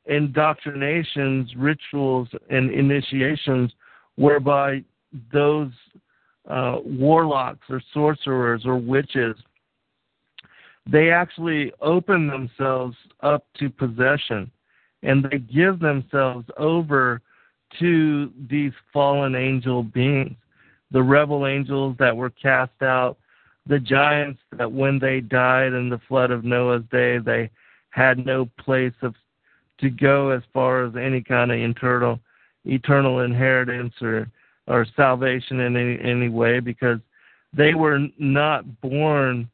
indoctrinations, 0.06 1.52
rituals, 1.58 2.28
and 2.50 2.72
initiations 2.72 3.72
whereby 4.16 4.84
those 5.32 5.72
uh, 6.50 6.78
warlocks 6.84 7.66
or 7.70 7.82
sorcerers 7.94 8.64
or 8.66 8.78
witches 8.78 9.36
they 10.90 11.12
actually 11.12 11.72
open 11.82 12.28
themselves 12.28 12.96
up 13.22 13.46
to 13.58 13.70
possession 13.70 14.52
and 15.02 15.26
they 15.26 15.38
give 15.38 15.80
themselves 15.80 16.46
over 16.58 17.22
to 17.80 18.32
these 18.50 18.74
fallen 18.92 19.36
angel 19.36 19.84
beings 19.84 20.36
the 20.92 21.02
rebel 21.02 21.48
angels 21.48 21.96
that 21.98 22.16
were 22.16 22.30
cast 22.30 22.82
out 22.82 23.18
the 23.66 23.80
giants 23.80 24.40
that 24.58 24.72
when 24.72 25.00
they 25.00 25.22
died 25.22 25.74
in 25.74 25.90
the 25.90 26.00
flood 26.08 26.32
of 26.32 26.44
noah's 26.44 26.84
day 26.92 27.18
they 27.18 27.50
had 27.90 28.26
no 28.26 28.50
place 28.58 28.94
of 29.02 29.14
to 29.80 29.90
go 29.90 30.30
as 30.30 30.42
far 30.54 30.86
as 30.86 30.96
any 30.96 31.22
kind 31.22 31.52
of 31.52 31.58
eternal 31.58 32.20
eternal 32.66 33.20
inheritance 33.20 33.94
or 34.02 34.30
or 34.68 34.86
salvation 34.96 35.60
in 35.60 35.76
any 35.76 36.00
any 36.02 36.30
way 36.30 36.60
because 36.60 37.00
they 37.56 37.74
were 37.74 38.08
not 38.18 38.82
born 38.82 39.50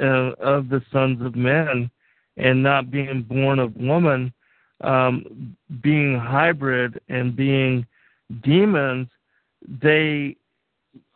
uh, 0.00 0.32
of 0.40 0.68
the 0.68 0.82
sons 0.92 1.24
of 1.24 1.36
men 1.36 1.90
and 2.36 2.62
not 2.62 2.90
being 2.90 3.22
born 3.22 3.58
of 3.58 3.74
woman, 3.76 4.32
um, 4.82 5.56
being 5.82 6.18
hybrid 6.18 7.00
and 7.08 7.34
being 7.34 7.86
demons, 8.42 9.08
they 9.82 10.36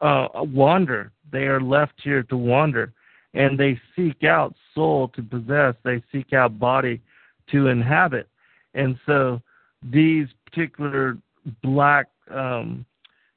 uh, 0.00 0.28
wander. 0.34 1.12
They 1.30 1.44
are 1.44 1.60
left 1.60 1.94
here 2.02 2.22
to 2.24 2.36
wander. 2.36 2.92
And 3.34 3.58
they 3.58 3.80
seek 3.94 4.24
out 4.24 4.54
soul 4.74 5.08
to 5.08 5.22
possess, 5.22 5.74
they 5.84 6.02
seek 6.10 6.32
out 6.32 6.58
body 6.58 7.00
to 7.52 7.68
inhabit. 7.68 8.28
And 8.74 8.98
so 9.06 9.40
these 9.82 10.26
particular 10.44 11.16
black, 11.62 12.08
um, 12.30 12.84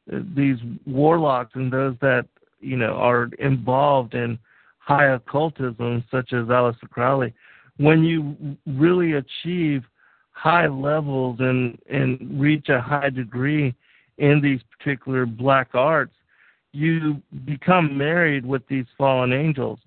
these 0.07 0.57
warlocks 0.85 1.51
and 1.53 1.71
those 1.71 1.95
that, 2.01 2.25
you 2.59 2.75
know, 2.77 2.93
are 2.93 3.29
involved 3.39 4.15
in 4.15 4.39
high 4.79 5.13
occultism, 5.13 6.03
such 6.09 6.33
as 6.33 6.45
Aleister 6.45 6.89
Crowley, 6.89 7.33
when 7.77 8.03
you 8.03 8.57
really 8.65 9.13
achieve 9.13 9.83
high 10.33 10.67
levels 10.67 11.37
and 11.39 11.79
and 11.89 12.39
reach 12.39 12.69
a 12.69 12.81
high 12.81 13.09
degree 13.09 13.73
in 14.17 14.41
these 14.41 14.59
particular 14.77 15.25
black 15.25 15.69
arts, 15.73 16.13
you 16.73 17.21
become 17.45 17.97
married 17.97 18.45
with 18.45 18.67
these 18.67 18.85
fallen 18.97 19.31
angels. 19.33 19.79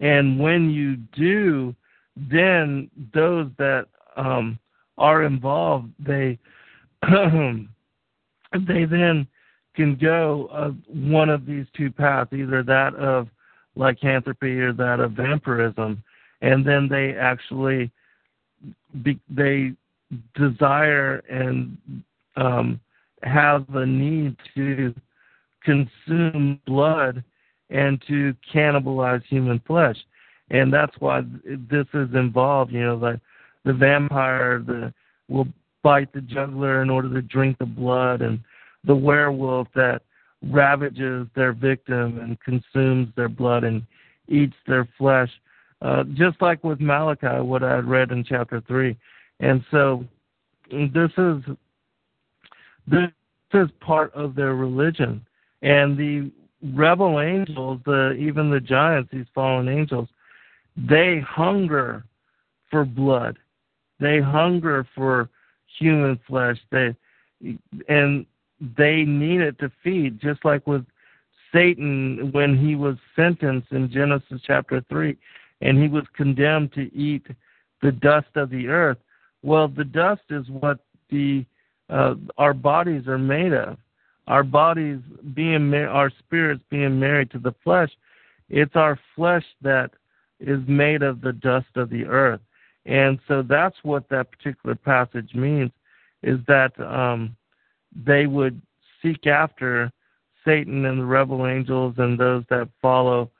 And 0.00 0.38
when 0.38 0.70
you 0.70 0.96
do, 0.96 1.74
then 2.16 2.90
those 3.12 3.50
that 3.58 3.86
um, 4.16 4.58
are 4.98 5.24
involved, 5.24 5.90
they 5.98 6.38
they 7.02 8.84
then 8.84 9.26
can 9.74 9.96
go 9.96 10.48
uh, 10.52 10.70
one 10.88 11.28
of 11.28 11.46
these 11.46 11.66
two 11.76 11.90
paths, 11.90 12.32
either 12.32 12.62
that 12.62 12.94
of 12.94 13.28
lycanthropy 13.76 14.60
or 14.60 14.72
that 14.72 15.00
of 15.00 15.12
vampirism, 15.12 16.02
and 16.42 16.64
then 16.64 16.88
they 16.88 17.14
actually 17.18 17.90
be, 19.02 19.18
they 19.28 19.72
desire 20.34 21.18
and 21.30 21.76
um, 22.36 22.80
have 23.22 23.64
the 23.72 23.86
need 23.86 24.36
to 24.54 24.94
consume 25.62 26.60
blood 26.66 27.24
and 27.70 28.02
to 28.06 28.34
cannibalize 28.52 29.22
human 29.24 29.60
flesh, 29.66 29.96
and 30.50 30.72
that's 30.72 30.94
why 30.98 31.22
this 31.70 31.86
is 31.94 32.08
involved. 32.14 32.72
You 32.72 32.82
know, 32.82 32.98
the 32.98 33.20
the 33.64 33.72
vampire 33.72 34.62
the 34.64 34.92
will 35.28 35.48
bite 35.82 36.12
the 36.12 36.20
jugular 36.20 36.82
in 36.82 36.90
order 36.90 37.12
to 37.12 37.22
drink 37.22 37.58
the 37.58 37.66
blood, 37.66 38.20
and 38.20 38.40
the 38.84 38.94
werewolf 38.94 39.68
that 39.74 40.02
ravages 40.50 41.26
their 41.34 41.52
victim 41.52 42.18
and 42.18 42.38
consumes 42.40 43.08
their 43.16 43.30
blood 43.30 43.64
and 43.64 43.82
eats 44.28 44.56
their 44.66 44.86
flesh, 44.98 45.30
uh, 45.80 46.04
just 46.14 46.40
like 46.42 46.62
with 46.62 46.80
Malachi, 46.80 47.40
what 47.40 47.62
I 47.62 47.76
read 47.76 48.10
in 48.10 48.24
chapter 48.24 48.62
three. 48.66 48.96
And 49.40 49.64
so, 49.70 50.04
this 50.70 51.10
is 51.18 51.42
this 52.86 53.10
is 53.52 53.68
part 53.80 54.12
of 54.14 54.34
their 54.34 54.54
religion, 54.54 55.24
and 55.62 55.96
the 55.96 56.30
rebel 56.74 57.20
angels, 57.20 57.80
the 57.84 58.12
even 58.12 58.50
the 58.50 58.60
giants, 58.60 59.10
these 59.12 59.26
fallen 59.34 59.68
angels, 59.68 60.08
they 60.76 61.20
hunger 61.20 62.04
for 62.70 62.84
blood, 62.84 63.38
they 64.00 64.20
hunger 64.20 64.86
for 64.94 65.28
human 65.78 66.18
flesh. 66.26 66.58
They 66.70 66.94
and 67.88 68.26
they 68.78 69.02
needed 69.02 69.58
to 69.58 69.70
feed, 69.82 70.20
just 70.20 70.44
like 70.44 70.66
with 70.66 70.86
Satan 71.52 72.30
when 72.32 72.56
he 72.58 72.74
was 72.74 72.96
sentenced 73.14 73.70
in 73.70 73.90
Genesis 73.90 74.40
chapter 74.44 74.84
3 74.88 75.16
and 75.60 75.80
he 75.80 75.88
was 75.88 76.04
condemned 76.16 76.72
to 76.72 76.92
eat 76.94 77.26
the 77.80 77.92
dust 77.92 78.28
of 78.34 78.50
the 78.50 78.66
earth. 78.66 78.98
Well, 79.44 79.68
the 79.68 79.84
dust 79.84 80.22
is 80.30 80.48
what 80.48 80.78
the 81.10 81.44
uh, 81.90 82.14
our 82.38 82.54
bodies 82.54 83.06
are 83.06 83.18
made 83.18 83.52
of. 83.52 83.76
Our 84.26 84.42
bodies 84.42 85.00
being 85.34 85.68
ma- 85.68 85.90
our 86.00 86.10
spirits 86.18 86.64
being 86.70 86.98
married 86.98 87.30
to 87.32 87.38
the 87.38 87.54
flesh, 87.62 87.90
it's 88.48 88.74
our 88.74 88.98
flesh 89.14 89.44
that 89.60 89.90
is 90.40 90.60
made 90.66 91.02
of 91.02 91.20
the 91.20 91.34
dust 91.34 91.76
of 91.76 91.90
the 91.90 92.06
earth. 92.06 92.40
And 92.86 93.18
so 93.28 93.42
that's 93.42 93.76
what 93.82 94.08
that 94.08 94.30
particular 94.30 94.74
passage 94.76 95.34
means 95.34 95.70
is 96.22 96.38
that 96.48 96.72
um, 96.80 97.36
they 97.94 98.26
would 98.26 98.60
seek 99.02 99.26
after 99.26 99.92
Satan 100.42 100.86
and 100.86 101.00
the 101.00 101.04
rebel 101.04 101.46
angels 101.46 101.96
and 101.98 102.18
those 102.18 102.44
that 102.48 102.70
follow 102.80 103.30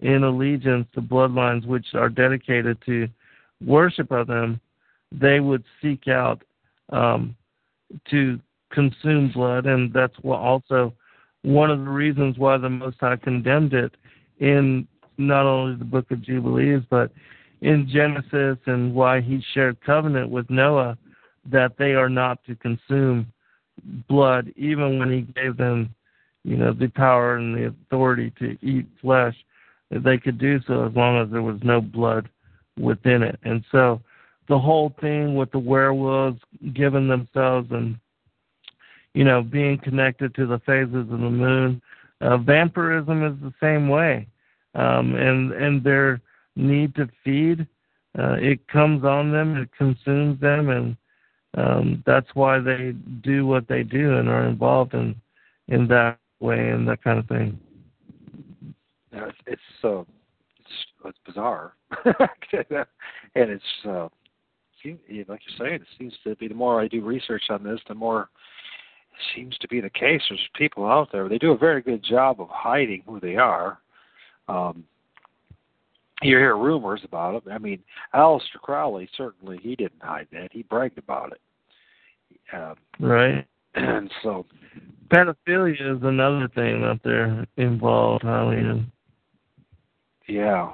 in 0.00 0.24
allegiance 0.24 0.88
to 0.94 1.00
bloodlines 1.00 1.66
which 1.66 1.86
are 1.94 2.08
dedicated 2.08 2.78
to 2.86 3.08
worship 3.64 4.10
of 4.10 4.26
them, 4.26 4.60
they 5.20 5.40
would 5.40 5.64
seek 5.80 6.08
out 6.08 6.42
um, 6.90 7.36
to 8.10 8.38
consume 8.70 9.30
blood, 9.32 9.66
and 9.66 9.92
that's 9.92 10.16
also 10.24 10.94
one 11.42 11.70
of 11.70 11.80
the 11.80 11.90
reasons 11.90 12.38
why 12.38 12.56
the 12.56 12.70
Most 12.70 12.98
High 13.00 13.16
condemned 13.16 13.74
it 13.74 13.92
in 14.38 14.86
not 15.18 15.44
only 15.46 15.76
the 15.76 15.84
Book 15.84 16.10
of 16.10 16.22
Jubilees 16.22 16.82
but 16.88 17.10
in 17.60 17.88
Genesis, 17.88 18.58
and 18.66 18.94
why 18.94 19.20
He 19.20 19.42
shared 19.54 19.80
covenant 19.84 20.30
with 20.30 20.50
Noah 20.50 20.98
that 21.50 21.76
they 21.78 21.92
are 21.92 22.08
not 22.08 22.42
to 22.44 22.54
consume 22.56 23.26
blood, 24.08 24.52
even 24.56 24.98
when 24.98 25.10
he 25.10 25.22
gave 25.40 25.56
them, 25.56 25.94
you 26.44 26.56
know, 26.56 26.72
the 26.72 26.88
power 26.88 27.36
and 27.36 27.56
the 27.56 27.66
authority 27.66 28.32
to 28.38 28.56
eat 28.62 28.86
flesh, 29.00 29.34
they 29.90 30.18
could 30.18 30.38
do 30.38 30.60
so 30.66 30.86
as 30.86 30.94
long 30.94 31.20
as 31.22 31.30
there 31.30 31.42
was 31.42 31.60
no 31.62 31.80
blood 31.80 32.28
within 32.78 33.22
it. 33.22 33.38
And 33.44 33.64
so 33.70 34.00
the 34.48 34.58
whole 34.58 34.94
thing 35.00 35.34
with 35.34 35.50
the 35.52 35.58
werewolves 35.58 36.40
giving 36.74 37.08
themselves 37.08 37.68
and 37.70 37.96
you 39.14 39.24
know 39.24 39.42
being 39.42 39.78
connected 39.78 40.34
to 40.34 40.46
the 40.46 40.58
phases 40.60 40.94
of 40.94 41.08
the 41.08 41.16
moon, 41.16 41.80
uh, 42.20 42.36
vampirism 42.38 43.24
is 43.24 43.34
the 43.40 43.52
same 43.60 43.88
way, 43.88 44.26
um, 44.74 45.14
and 45.14 45.52
and 45.52 45.84
their 45.84 46.20
need 46.56 46.94
to 46.94 47.08
feed, 47.24 47.66
uh, 48.18 48.34
it 48.34 48.66
comes 48.68 49.04
on 49.04 49.32
them, 49.32 49.56
it 49.56 49.70
consumes 49.76 50.40
them, 50.40 50.68
and 50.68 50.96
um, 51.56 52.02
that's 52.06 52.28
why 52.34 52.58
they 52.58 52.94
do 53.22 53.46
what 53.46 53.68
they 53.68 53.82
do 53.82 54.16
and 54.16 54.28
are 54.28 54.46
involved 54.46 54.94
in 54.94 55.14
in 55.68 55.86
that 55.88 56.18
way 56.40 56.70
and 56.70 56.86
that 56.88 57.02
kind 57.02 57.18
of 57.18 57.26
thing. 57.28 57.58
Yeah, 59.12 59.28
it's 59.28 59.38
it's, 59.46 59.84
uh, 59.84 60.00
it's, 60.00 60.68
it's 61.04 61.18
bizarre, 61.26 61.74
and 62.04 62.86
it's 63.34 63.64
uh, 63.88 64.08
seems, 64.82 65.00
like 65.28 65.40
you're 65.46 65.68
saying, 65.68 65.82
it 65.82 65.88
seems 65.98 66.14
to 66.24 66.36
be 66.36 66.48
the 66.48 66.54
more 66.54 66.80
I 66.80 66.88
do 66.88 67.04
research 67.04 67.44
on 67.50 67.62
this, 67.62 67.80
the 67.88 67.94
more 67.94 68.22
it 69.12 69.36
seems 69.36 69.56
to 69.58 69.68
be 69.68 69.80
the 69.80 69.90
case. 69.90 70.22
There's 70.28 70.40
people 70.54 70.86
out 70.86 71.10
there. 71.12 71.28
They 71.28 71.38
do 71.38 71.52
a 71.52 71.58
very 71.58 71.82
good 71.82 72.02
job 72.02 72.40
of 72.40 72.48
hiding 72.50 73.02
who 73.06 73.20
they 73.20 73.36
are. 73.36 73.78
Um, 74.48 74.84
you 76.22 76.36
hear 76.36 76.56
rumors 76.56 77.00
about 77.04 77.34
it. 77.34 77.50
I 77.50 77.58
mean, 77.58 77.80
Aleister 78.14 78.60
Crowley 78.62 79.08
certainly 79.16 79.58
he 79.60 79.74
didn't 79.74 80.02
hide 80.02 80.28
that. 80.32 80.48
He 80.52 80.62
bragged 80.62 80.98
about 80.98 81.32
it. 81.32 81.40
Um, 82.54 82.74
right. 83.00 83.46
And 83.74 84.10
so, 84.22 84.44
pedophilia 85.08 85.96
is 85.96 86.02
another 86.02 86.48
thing 86.54 86.82
that 86.82 87.00
they're 87.02 87.46
involved 87.56 88.22
highly 88.22 88.58
in. 88.58 88.92
Yeah, 90.28 90.72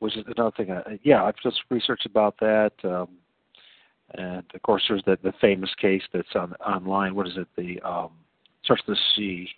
which 0.00 0.16
is 0.16 0.24
another 0.36 0.54
thing. 0.56 0.70
I, 0.70 0.98
yeah, 1.02 1.24
I've 1.24 1.36
just 1.42 1.60
researched 1.70 2.06
about 2.06 2.38
that. 2.40 2.72
Um, 2.84 3.08
and 4.14 4.44
of 4.54 4.62
course, 4.62 4.82
there's 4.88 5.04
the, 5.04 5.18
the 5.22 5.32
famous 5.40 5.70
case 5.80 6.02
that's 6.12 6.34
on 6.34 6.54
online. 6.54 7.14
What 7.14 7.26
is 7.26 7.36
it? 7.36 7.48
The 7.56 7.80
um, 7.88 8.10
starts 8.64 8.82
with 8.86 8.96
the 8.96 9.02
C, 9.16 9.48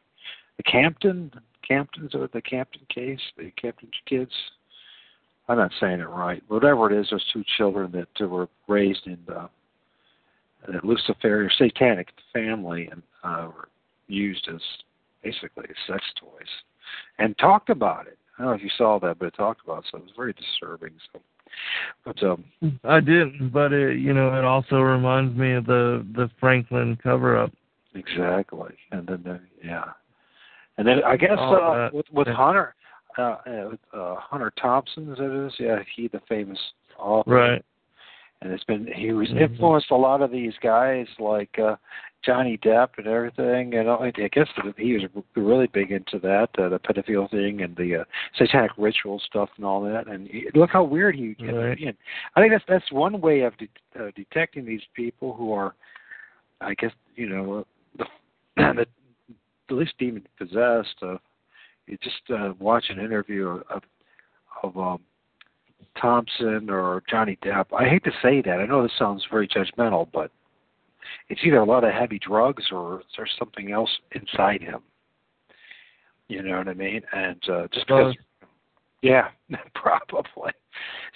the 0.56 0.62
Campton 0.64 1.32
Camptons 1.68 2.14
or 2.14 2.28
the 2.32 2.42
Campton 2.42 2.82
case, 2.92 3.20
the 3.36 3.50
Campton 3.52 3.88
kids. 4.06 4.32
I'm 5.48 5.58
not 5.58 5.72
saying 5.80 6.00
it 6.00 6.08
right. 6.08 6.42
Whatever 6.48 6.90
it 6.90 6.98
is, 6.98 7.08
there's 7.10 7.24
two 7.32 7.44
children 7.56 7.92
that 7.92 8.28
were 8.28 8.48
raised 8.68 9.06
in 9.06 9.18
the, 9.26 9.48
the 10.66 10.80
Luciferian 10.84 11.50
satanic 11.56 12.08
family 12.32 12.88
and 12.90 13.02
uh, 13.24 13.48
were 13.54 13.68
used 14.06 14.48
as 14.52 14.60
basically 15.22 15.66
sex 15.86 16.02
toys, 16.20 16.48
and 17.18 17.36
talked 17.38 17.70
about 17.70 18.06
it. 18.06 18.18
I 18.38 18.42
don't 18.42 18.52
know 18.52 18.56
if 18.56 18.62
you 18.62 18.70
saw 18.76 18.98
that, 19.00 19.18
but 19.18 19.26
it 19.26 19.34
talked 19.34 19.62
about 19.64 19.80
it, 19.80 19.84
so 19.90 19.98
it 19.98 20.04
was 20.04 20.12
very 20.16 20.32
disturbing. 20.32 20.92
So, 21.12 21.20
but 22.04 22.22
um, 22.22 22.44
I 22.84 23.00
didn't, 23.00 23.50
but 23.52 23.72
it 23.72 23.98
you 23.98 24.12
know 24.12 24.36
it 24.38 24.44
also 24.44 24.76
reminds 24.80 25.36
me 25.36 25.52
of 25.52 25.66
the 25.66 26.06
the 26.14 26.30
Franklin 26.40 26.98
cover 27.02 27.36
up. 27.36 27.52
Exactly, 27.94 28.74
and 28.90 29.06
then 29.06 29.22
the, 29.24 29.40
yeah, 29.62 29.84
and 30.78 30.86
then 30.86 31.04
I 31.04 31.16
guess 31.16 31.38
uh, 31.38 31.90
with 31.92 32.06
with 32.12 32.28
Hunter, 32.28 32.74
uh, 33.18 33.36
uh, 33.46 33.96
uh, 33.96 34.16
Hunter 34.16 34.52
Thompson, 34.60 35.12
is 35.12 35.18
it 35.18 35.46
is? 35.46 35.52
Yeah, 35.58 35.78
he 35.94 36.08
the 36.08 36.20
famous 36.28 36.58
author. 36.98 37.30
Right. 37.30 37.64
And 38.40 38.52
it's 38.52 38.64
been 38.64 38.88
he 38.92 39.12
was 39.12 39.28
Mhm. 39.28 39.42
influenced 39.42 39.90
a 39.90 39.96
lot 39.96 40.20
of 40.20 40.32
these 40.32 40.54
guys 40.62 41.06
like 41.18 41.58
uh 41.58 41.76
Johnny 42.24 42.58
Depp 42.58 42.90
and 42.98 43.06
everything. 43.06 43.74
And 43.74 43.88
I 43.88 44.12
I 44.16 44.28
guess 44.28 44.48
that 44.56 44.74
he 44.76 44.94
was 44.94 45.02
really 45.36 45.66
big 45.66 45.90
into 45.90 46.18
that, 46.20 46.50
uh, 46.58 46.68
the 46.68 46.78
pedophile 46.78 47.30
thing 47.30 47.62
and 47.62 47.76
the 47.76 48.00
uh, 48.00 48.04
satanic 48.36 48.72
ritual 48.76 49.20
stuff 49.24 49.50
and 49.56 49.64
all 49.64 49.82
that. 49.82 50.06
And 50.06 50.28
he- 50.28 50.48
look 50.54 50.70
how 50.70 50.84
weird 50.84 51.16
he 51.16 51.36
Right. 51.40 51.78
And 51.78 51.96
I 52.36 52.40
think 52.40 52.52
that's 52.52 52.64
that's 52.68 52.92
one 52.92 53.20
way 53.20 53.40
of 53.40 53.54
de- 53.56 53.68
uh, 53.98 54.10
detecting 54.14 54.64
these 54.64 54.82
people 54.94 55.34
who 55.34 55.52
are, 55.52 55.74
I 56.60 56.74
guess 56.74 56.92
you 57.16 57.28
know, 57.28 57.66
the, 57.98 58.04
the 58.56 58.86
at 59.70 59.76
least 59.76 59.94
demon 59.98 60.26
possessed. 60.38 60.96
Uh, 61.02 61.18
you 61.86 61.98
just 62.02 62.22
uh, 62.30 62.52
watch 62.58 62.84
an 62.90 62.98
interview 63.00 63.48
of 63.48 63.62
of, 63.70 63.82
of 64.62 64.78
um, 64.78 65.00
Thompson 66.00 66.70
or 66.70 67.02
Johnny 67.08 67.38
Depp. 67.44 67.66
I 67.76 67.88
hate 67.88 68.04
to 68.04 68.12
say 68.22 68.42
that. 68.42 68.60
I 68.60 68.66
know 68.66 68.82
this 68.82 68.92
sounds 68.98 69.26
very 69.30 69.48
judgmental, 69.48 70.08
but 70.12 70.30
it's 71.28 71.40
either 71.44 71.58
a 71.58 71.64
lot 71.64 71.84
of 71.84 71.92
heavy 71.92 72.18
drugs 72.18 72.64
or 72.72 73.02
there's 73.16 73.34
something 73.38 73.72
else 73.72 73.90
inside 74.12 74.62
him. 74.62 74.80
You 76.28 76.42
know 76.42 76.58
what 76.58 76.68
I 76.68 76.74
mean? 76.74 77.02
And 77.12 77.40
uh, 77.48 77.66
just 77.72 77.86
because, 77.86 78.14
yeah, 79.02 79.28
probably. 79.74 80.52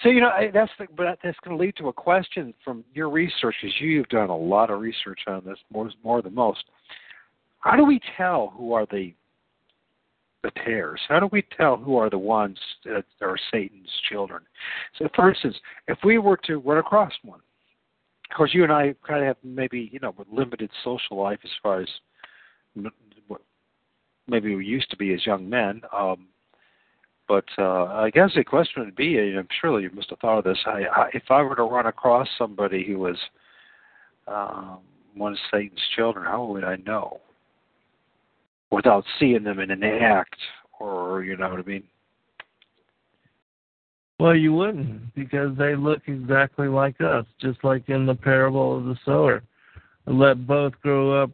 So 0.03 0.09
you 0.09 0.21
know 0.21 0.29
I, 0.29 0.51
that's 0.53 0.71
the, 0.77 0.85
but 0.95 1.17
that's 1.23 1.37
going 1.43 1.57
to 1.57 1.63
lead 1.63 1.75
to 1.77 1.87
a 1.87 1.93
question 1.93 2.53
from 2.63 2.83
your 2.93 3.09
research, 3.09 3.55
because 3.61 3.75
you've 3.79 4.09
done 4.09 4.29
a 4.29 4.37
lot 4.37 4.69
of 4.69 4.79
research 4.79 5.21
on 5.27 5.43
this, 5.45 5.57
more 5.71 5.89
more 6.03 6.21
than 6.21 6.35
most. 6.35 6.63
How 7.59 7.75
do 7.75 7.83
we 7.83 7.99
tell 8.15 8.53
who 8.55 8.73
are 8.73 8.85
the 8.91 9.13
the 10.43 10.51
tares? 10.63 11.01
How 11.09 11.19
do 11.19 11.29
we 11.31 11.43
tell 11.57 11.77
who 11.77 11.97
are 11.97 12.09
the 12.09 12.17
ones 12.17 12.59
that 12.85 13.05
are 13.21 13.37
Satan's 13.51 13.89
children? 14.09 14.43
So, 14.97 15.07
for 15.15 15.29
instance, 15.29 15.55
if 15.87 15.97
we 16.03 16.19
were 16.19 16.37
to 16.45 16.57
run 16.57 16.77
across 16.77 17.11
one, 17.23 17.39
of 18.29 18.35
course, 18.35 18.53
you 18.53 18.63
and 18.63 18.71
I 18.71 18.93
kind 19.07 19.21
of 19.21 19.27
have 19.27 19.37
maybe 19.43 19.89
you 19.91 19.99
know 19.99 20.13
limited 20.31 20.69
social 20.83 21.21
life 21.21 21.39
as 21.43 21.51
far 21.61 21.81
as 21.81 21.87
what 23.27 23.41
maybe 24.27 24.55
we 24.55 24.65
used 24.65 24.89
to 24.91 24.97
be 24.97 25.13
as 25.13 25.25
young 25.25 25.49
men. 25.49 25.81
Um, 25.93 26.27
but 27.27 27.45
uh, 27.57 27.85
I 27.85 28.09
guess 28.09 28.31
the 28.35 28.43
question 28.43 28.85
would 28.85 28.95
be, 28.95 29.17
and 29.17 29.37
I'm 29.37 29.47
sure 29.59 29.79
you 29.81 29.89
must 29.93 30.09
have 30.11 30.19
thought 30.19 30.39
of 30.39 30.43
this. 30.45 30.59
I, 30.65 30.83
I, 30.95 31.09
if 31.13 31.23
I 31.29 31.41
were 31.41 31.55
to 31.55 31.63
run 31.63 31.85
across 31.85 32.27
somebody 32.37 32.85
who 32.85 32.99
was 32.99 33.17
um, 34.27 34.79
one 35.13 35.33
of 35.33 35.39
Satan's 35.51 35.81
children, 35.95 36.25
how 36.25 36.45
would 36.45 36.63
I 36.63 36.77
know? 36.77 37.19
Without 38.71 39.03
seeing 39.19 39.43
them 39.43 39.59
in 39.59 39.71
an 39.71 39.83
act, 39.83 40.37
or 40.79 41.23
you 41.23 41.35
know 41.37 41.49
what 41.49 41.59
I 41.59 41.63
mean? 41.63 41.83
Well, 44.19 44.35
you 44.35 44.53
wouldn't 44.53 45.13
because 45.13 45.55
they 45.57 45.75
look 45.75 46.01
exactly 46.07 46.67
like 46.67 46.99
us, 47.01 47.25
just 47.39 47.63
like 47.63 47.87
in 47.87 48.05
the 48.05 48.15
parable 48.15 48.77
of 48.77 48.85
the 48.85 48.97
sower. 49.05 49.43
Let 50.07 50.47
both 50.47 50.73
grow 50.81 51.21
up 51.21 51.31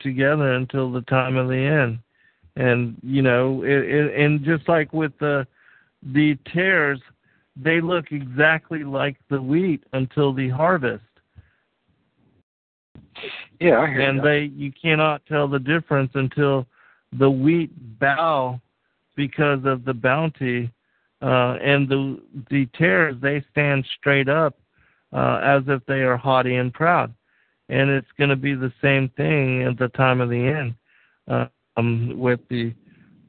together 0.00 0.52
until 0.54 0.90
the 0.92 1.02
time 1.02 1.36
of 1.36 1.48
the 1.48 1.56
end, 1.56 1.98
and 2.56 2.96
you 3.02 3.22
know, 3.22 3.62
it, 3.62 3.70
it, 3.70 4.20
and 4.20 4.44
just 4.44 4.68
like 4.68 4.92
with 4.92 5.12
the 5.18 5.46
the 6.02 6.36
tares, 6.52 7.00
they 7.56 7.80
look 7.80 8.06
exactly 8.10 8.84
like 8.84 9.16
the 9.30 9.40
wheat 9.40 9.84
until 9.92 10.32
the 10.32 10.48
harvest. 10.48 11.04
Yeah, 13.60 13.78
I 13.78 13.86
hear 13.86 14.00
and 14.00 14.16
you. 14.18 14.22
they 14.22 14.40
you 14.54 14.72
cannot 14.72 15.24
tell 15.26 15.48
the 15.48 15.60
difference 15.60 16.10
until 16.14 16.66
the 17.18 17.30
wheat 17.30 17.70
bow 17.98 18.60
because 19.14 19.60
of 19.64 19.84
the 19.84 19.94
bounty 19.94 20.70
uh 21.22 21.56
and 21.62 21.88
the 21.88 22.20
the 22.50 22.66
tares 22.78 23.16
they 23.22 23.44
stand 23.50 23.84
straight 23.98 24.28
up 24.28 24.58
uh 25.12 25.40
as 25.42 25.62
if 25.66 25.84
they 25.86 26.02
are 26.02 26.16
haughty 26.16 26.56
and 26.56 26.72
proud. 26.74 27.12
And 27.68 27.90
it's 27.90 28.10
going 28.16 28.30
to 28.30 28.36
be 28.36 28.54
the 28.54 28.72
same 28.80 29.08
thing 29.16 29.62
at 29.62 29.78
the 29.78 29.88
time 29.88 30.20
of 30.20 30.30
the 30.30 30.36
end 30.36 30.74
uh, 31.28 31.46
um 31.76 32.12
with 32.18 32.40
the 32.48 32.74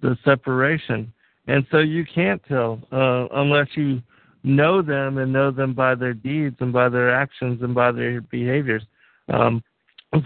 the 0.01 0.17
separation. 0.23 1.11
And 1.47 1.65
so 1.71 1.79
you 1.79 2.05
can't 2.05 2.41
tell 2.47 2.79
uh 2.91 3.27
unless 3.31 3.67
you 3.75 4.01
know 4.43 4.81
them 4.81 5.17
and 5.17 5.33
know 5.33 5.51
them 5.51 5.73
by 5.73 5.95
their 5.95 6.13
deeds 6.13 6.57
and 6.59 6.71
by 6.71 6.89
their 6.89 7.13
actions 7.13 7.61
and 7.61 7.73
by 7.73 7.91
their 7.91 8.21
behaviors. 8.21 8.83
Um 9.29 9.63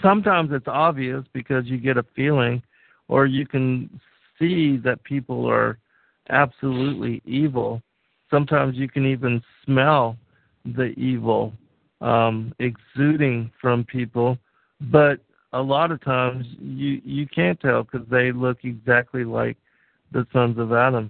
sometimes 0.02 0.52
it's 0.52 0.68
obvious 0.68 1.24
because 1.34 1.66
you 1.66 1.78
get 1.78 1.98
a 1.98 2.06
feeling 2.16 2.62
or 3.08 3.26
you 3.26 3.46
can 3.46 3.90
see 4.40 4.78
that 4.78 5.04
people 5.04 5.46
are 5.46 5.78
absolutely 6.30 7.22
evil. 7.26 7.82
Sometimes 8.30 8.78
you 8.78 8.88
can 8.88 9.06
even 9.06 9.42
smell 9.66 10.18
the 10.66 10.94
evil 10.98 11.54
um, 12.02 12.54
exuding 12.60 13.52
from 13.60 13.84
people, 13.84 14.38
but 14.80 15.20
a 15.54 15.62
lot 15.62 15.92
of 15.92 16.02
times 16.04 16.46
you 16.60 17.02
you 17.04 17.28
can't 17.28 17.60
tell 17.60 17.84
because 17.84 18.08
they 18.10 18.32
look 18.32 18.60
exactly 18.64 19.24
like 19.24 19.58
the 20.12 20.26
sons 20.32 20.58
of 20.58 20.72
Adam, 20.74 21.10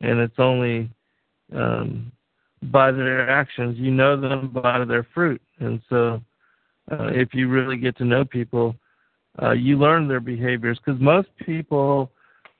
and 0.00 0.18
it's 0.18 0.38
only 0.38 0.90
um, 1.54 2.10
by 2.64 2.90
their 2.90 3.28
actions. 3.28 3.78
You 3.78 3.90
know 3.90 4.20
them 4.20 4.48
by 4.48 4.84
their 4.84 5.06
fruit, 5.14 5.42
and 5.60 5.80
so 5.88 6.20
uh, 6.90 7.08
if 7.08 7.34
you 7.34 7.48
really 7.48 7.76
get 7.76 7.96
to 7.98 8.04
know 8.04 8.24
people, 8.24 8.74
uh, 9.42 9.52
you 9.52 9.78
learn 9.78 10.08
their 10.08 10.20
behaviors. 10.20 10.78
Because 10.84 11.00
most 11.00 11.28
people 11.44 12.10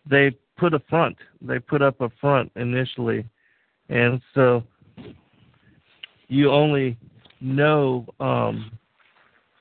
they 0.09 0.37
put 0.63 0.75
a 0.75 0.83
front, 0.89 1.17
they 1.41 1.59
put 1.59 1.83
up 1.83 2.01
a 2.01 2.09
front 2.21 2.53
initially, 2.55 3.25
and 3.89 4.21
so 4.33 4.63
you 6.29 6.53
only 6.53 6.97
know, 7.41 8.07
um, 8.21 8.71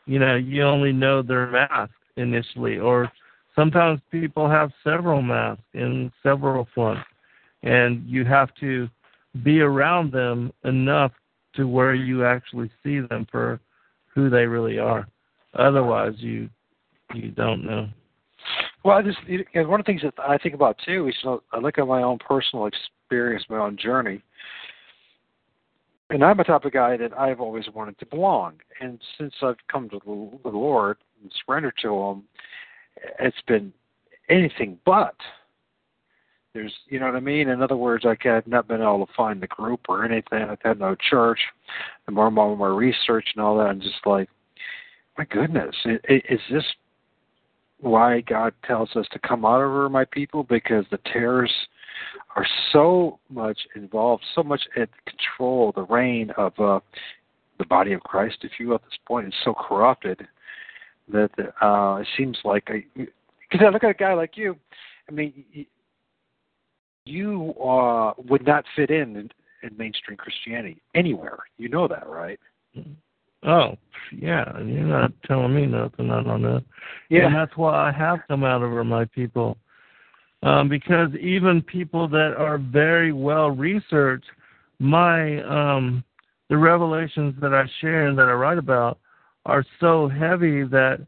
you 0.05 0.19
know, 0.19 0.35
you 0.35 0.61
only 0.61 0.93
know 0.93 1.23
their 1.23 1.47
mask 1.47 1.91
initially, 2.17 2.77
or 2.77 3.11
sometimes 3.55 3.99
people 4.11 4.47
have 4.47 4.69
several 4.83 5.23
masks 5.23 5.63
and 5.73 6.11
several 6.21 6.67
fronts, 6.75 7.01
and 7.63 8.07
you 8.07 8.23
have 8.23 8.53
to 8.59 8.87
be 9.43 9.61
around 9.61 10.11
them 10.11 10.53
enough 10.65 11.13
to 11.55 11.67
where 11.67 11.95
you 11.95 12.25
actually 12.25 12.69
see 12.83 12.99
them 12.99 13.25
for 13.31 13.59
who 14.13 14.29
they 14.29 14.45
really 14.45 14.77
are. 14.77 15.07
Otherwise, 15.55 16.13
you 16.17 16.47
you 17.15 17.31
don't 17.31 17.65
know. 17.65 17.89
Well, 18.83 18.97
I 18.97 19.01
just 19.01 19.19
you 19.27 19.45
know, 19.53 19.67
one 19.67 19.79
of 19.79 19.85
the 19.85 19.91
things 19.91 20.01
that 20.01 20.13
I 20.19 20.37
think 20.37 20.55
about 20.55 20.77
too 20.85 21.07
is 21.07 21.15
you 21.23 21.29
know, 21.29 21.43
I 21.51 21.59
look 21.59 21.77
at 21.77 21.87
my 21.87 22.01
own 22.01 22.17
personal 22.17 22.65
experience, 22.65 23.43
my 23.49 23.57
own 23.59 23.77
journey, 23.77 24.23
and 26.09 26.23
I'm 26.23 26.39
a 26.39 26.43
type 26.43 26.65
of 26.65 26.71
guy 26.71 26.97
that 26.97 27.17
I've 27.17 27.39
always 27.39 27.65
wanted 27.73 27.99
to 27.99 28.05
belong. 28.05 28.55
And 28.79 28.99
since 29.17 29.33
I've 29.41 29.55
come 29.71 29.89
to 29.89 29.99
the 30.03 30.49
Lord 30.49 30.97
and 31.21 31.31
surrendered 31.45 31.75
to 31.83 31.95
Him, 31.95 32.23
it's 33.19 33.41
been 33.47 33.71
anything 34.29 34.77
but. 34.85 35.15
There's, 36.53 36.73
you 36.87 36.99
know 36.99 37.05
what 37.05 37.15
I 37.15 37.21
mean. 37.21 37.47
In 37.47 37.61
other 37.61 37.77
words, 37.77 38.03
like 38.03 38.25
I've 38.25 38.45
not 38.45 38.67
been 38.67 38.81
able 38.81 39.05
to 39.05 39.13
find 39.15 39.41
the 39.41 39.47
group 39.47 39.81
or 39.87 40.03
anything. 40.03 40.41
I've 40.41 40.61
had 40.61 40.79
no 40.79 40.95
church. 41.09 41.39
The 42.05 42.11
more 42.11 42.25
and 42.25 42.35
more 42.35 42.57
my 42.57 42.67
research 42.67 43.27
and 43.35 43.43
all 43.43 43.57
that, 43.59 43.67
I'm 43.67 43.79
just 43.79 44.05
like, 44.05 44.27
my 45.17 45.23
goodness, 45.25 45.75
is 45.85 46.41
this 46.51 46.65
why 47.81 48.21
God 48.21 48.53
tells 48.65 48.95
us 48.95 49.05
to 49.11 49.19
come 49.19 49.45
out 49.45 49.61
of 49.61 49.71
her, 49.71 49.89
my 49.89 50.05
people? 50.05 50.43
Because 50.43 50.85
the 50.91 50.99
tares 51.11 51.51
are 52.35 52.45
so 52.71 53.19
much 53.29 53.59
involved, 53.75 54.23
so 54.33 54.43
much 54.43 54.61
at 54.77 54.89
control, 55.05 55.71
the 55.75 55.83
reign 55.83 56.31
of 56.37 56.53
uh, 56.59 56.79
the 57.59 57.65
body 57.65 57.93
of 57.93 58.01
Christ, 58.01 58.37
if 58.41 58.51
you 58.59 58.69
will, 58.69 58.75
at 58.75 58.83
this 58.83 58.99
point, 59.07 59.27
is 59.27 59.33
so 59.43 59.53
corrupted 59.53 60.27
that 61.11 61.31
uh, 61.61 61.97
it 62.01 62.07
seems 62.17 62.37
like 62.43 62.69
because 62.95 63.65
I 63.65 63.69
look 63.69 63.83
at 63.83 63.89
a 63.89 63.95
guy 63.95 64.13
like 64.13 64.37
you. 64.37 64.55
I 65.09 65.11
mean, 65.11 65.43
you 67.05 67.53
uh, 67.61 68.13
would 68.29 68.45
not 68.45 68.63
fit 68.75 68.89
in, 68.89 69.17
in 69.17 69.29
in 69.63 69.77
mainstream 69.77 70.17
Christianity 70.17 70.81
anywhere. 70.95 71.39
You 71.57 71.69
know 71.69 71.87
that, 71.87 72.07
right? 72.07 72.39
Oh, 73.43 73.77
yeah, 74.11 74.59
you're 74.59 74.83
not 74.83 75.11
telling 75.25 75.55
me 75.55 75.65
nothing. 75.65 76.11
I 76.11 76.21
don't 76.23 76.41
know. 76.41 76.61
Yeah. 77.09 77.27
And 77.27 77.35
that's 77.35 77.55
why 77.57 77.89
I 77.89 77.91
have 77.91 78.19
come 78.27 78.43
out 78.43 78.61
over 78.61 78.83
my 78.83 79.05
people. 79.05 79.57
Um, 80.43 80.69
because 80.69 81.09
even 81.15 81.61
people 81.61 82.07
that 82.09 82.35
are 82.37 82.57
very 82.57 83.13
well 83.13 83.51
researched, 83.51 84.25
my 84.79 85.41
um 85.43 86.03
the 86.49 86.57
revelations 86.57 87.35
that 87.39 87.53
I 87.53 87.63
share 87.79 88.07
and 88.07 88.17
that 88.17 88.27
I 88.27 88.33
write 88.33 88.57
about 88.57 88.99
are 89.45 89.63
so 89.79 90.09
heavy 90.09 90.63
that 90.63 90.99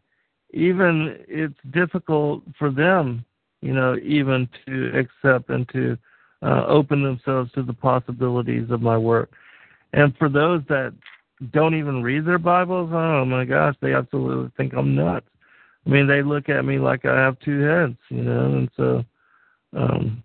even 0.54 1.18
it's 1.28 1.58
difficult 1.72 2.44
for 2.58 2.72
them, 2.72 3.26
you 3.62 3.74
know, 3.74 3.98
even 3.98 4.48
to 4.66 4.92
accept 4.98 5.50
and 5.50 5.68
to 5.70 5.98
uh, 6.44 6.66
open 6.68 7.04
themselves 7.04 7.52
to 7.54 7.64
the 7.64 7.74
possibilities 7.74 8.70
of 8.70 8.82
my 8.82 8.98
work. 8.98 9.32
And 9.92 10.16
for 10.18 10.30
those 10.30 10.62
that 10.70 10.94
don't 11.52 11.76
even 11.76 12.04
read 12.04 12.26
their 12.26 12.40
Bibles, 12.40 12.90
oh 12.94 13.26
my 13.26 13.46
gosh, 13.46 13.76
they 13.82 13.94
absolutely 13.94 14.52
think 14.56 14.74
I'm 14.74 14.96
nuts. 14.96 15.28
I 15.86 15.90
mean, 15.90 16.08
they 16.08 16.22
look 16.22 16.48
at 16.50 16.64
me 16.64 16.80
like 16.80 17.06
I 17.06 17.20
have 17.20 17.40
two 17.40 17.62
heads, 17.62 17.98
you 18.10 18.24
know, 18.24 18.46
and 18.46 18.70
so, 18.78 19.04
um, 19.76 20.24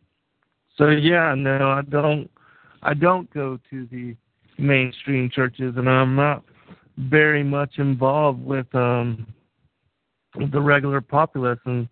so 0.77 0.89
yeah, 0.89 1.35
no, 1.35 1.71
I 1.71 1.83
don't, 1.83 2.31
I 2.83 2.95
don't 2.95 3.33
go 3.35 3.59
to 3.71 3.87
the 3.91 4.15
mainstream 4.59 5.31
churches, 5.31 5.75
and 5.77 5.89
I'm 5.89 6.15
not 6.15 6.45
very 6.99 7.45
much 7.45 7.79
involved 7.79 8.45
with 8.45 8.73
um 8.75 9.27
the 10.53 10.61
regular 10.61 11.01
populace, 11.01 11.59
and 11.65 11.89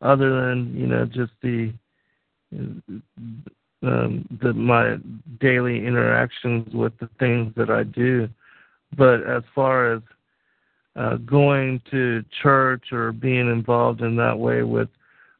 other 0.00 0.46
than 0.46 0.74
you 0.74 0.86
know 0.86 1.04
just 1.04 1.32
the 1.42 1.72
um, 3.82 4.26
the 4.40 4.52
my 4.52 4.96
daily 5.40 5.84
interactions 5.86 6.72
with 6.74 6.96
the 6.98 7.08
things 7.18 7.52
that 7.56 7.70
I 7.70 7.82
do. 7.82 8.28
But 8.96 9.22
as 9.26 9.42
far 9.54 9.94
as 9.94 10.02
uh, 10.96 11.16
going 11.16 11.80
to 11.90 12.24
church 12.42 12.92
or 12.92 13.12
being 13.12 13.50
involved 13.50 14.02
in 14.02 14.16
that 14.16 14.38
way 14.38 14.62
with 14.62 14.88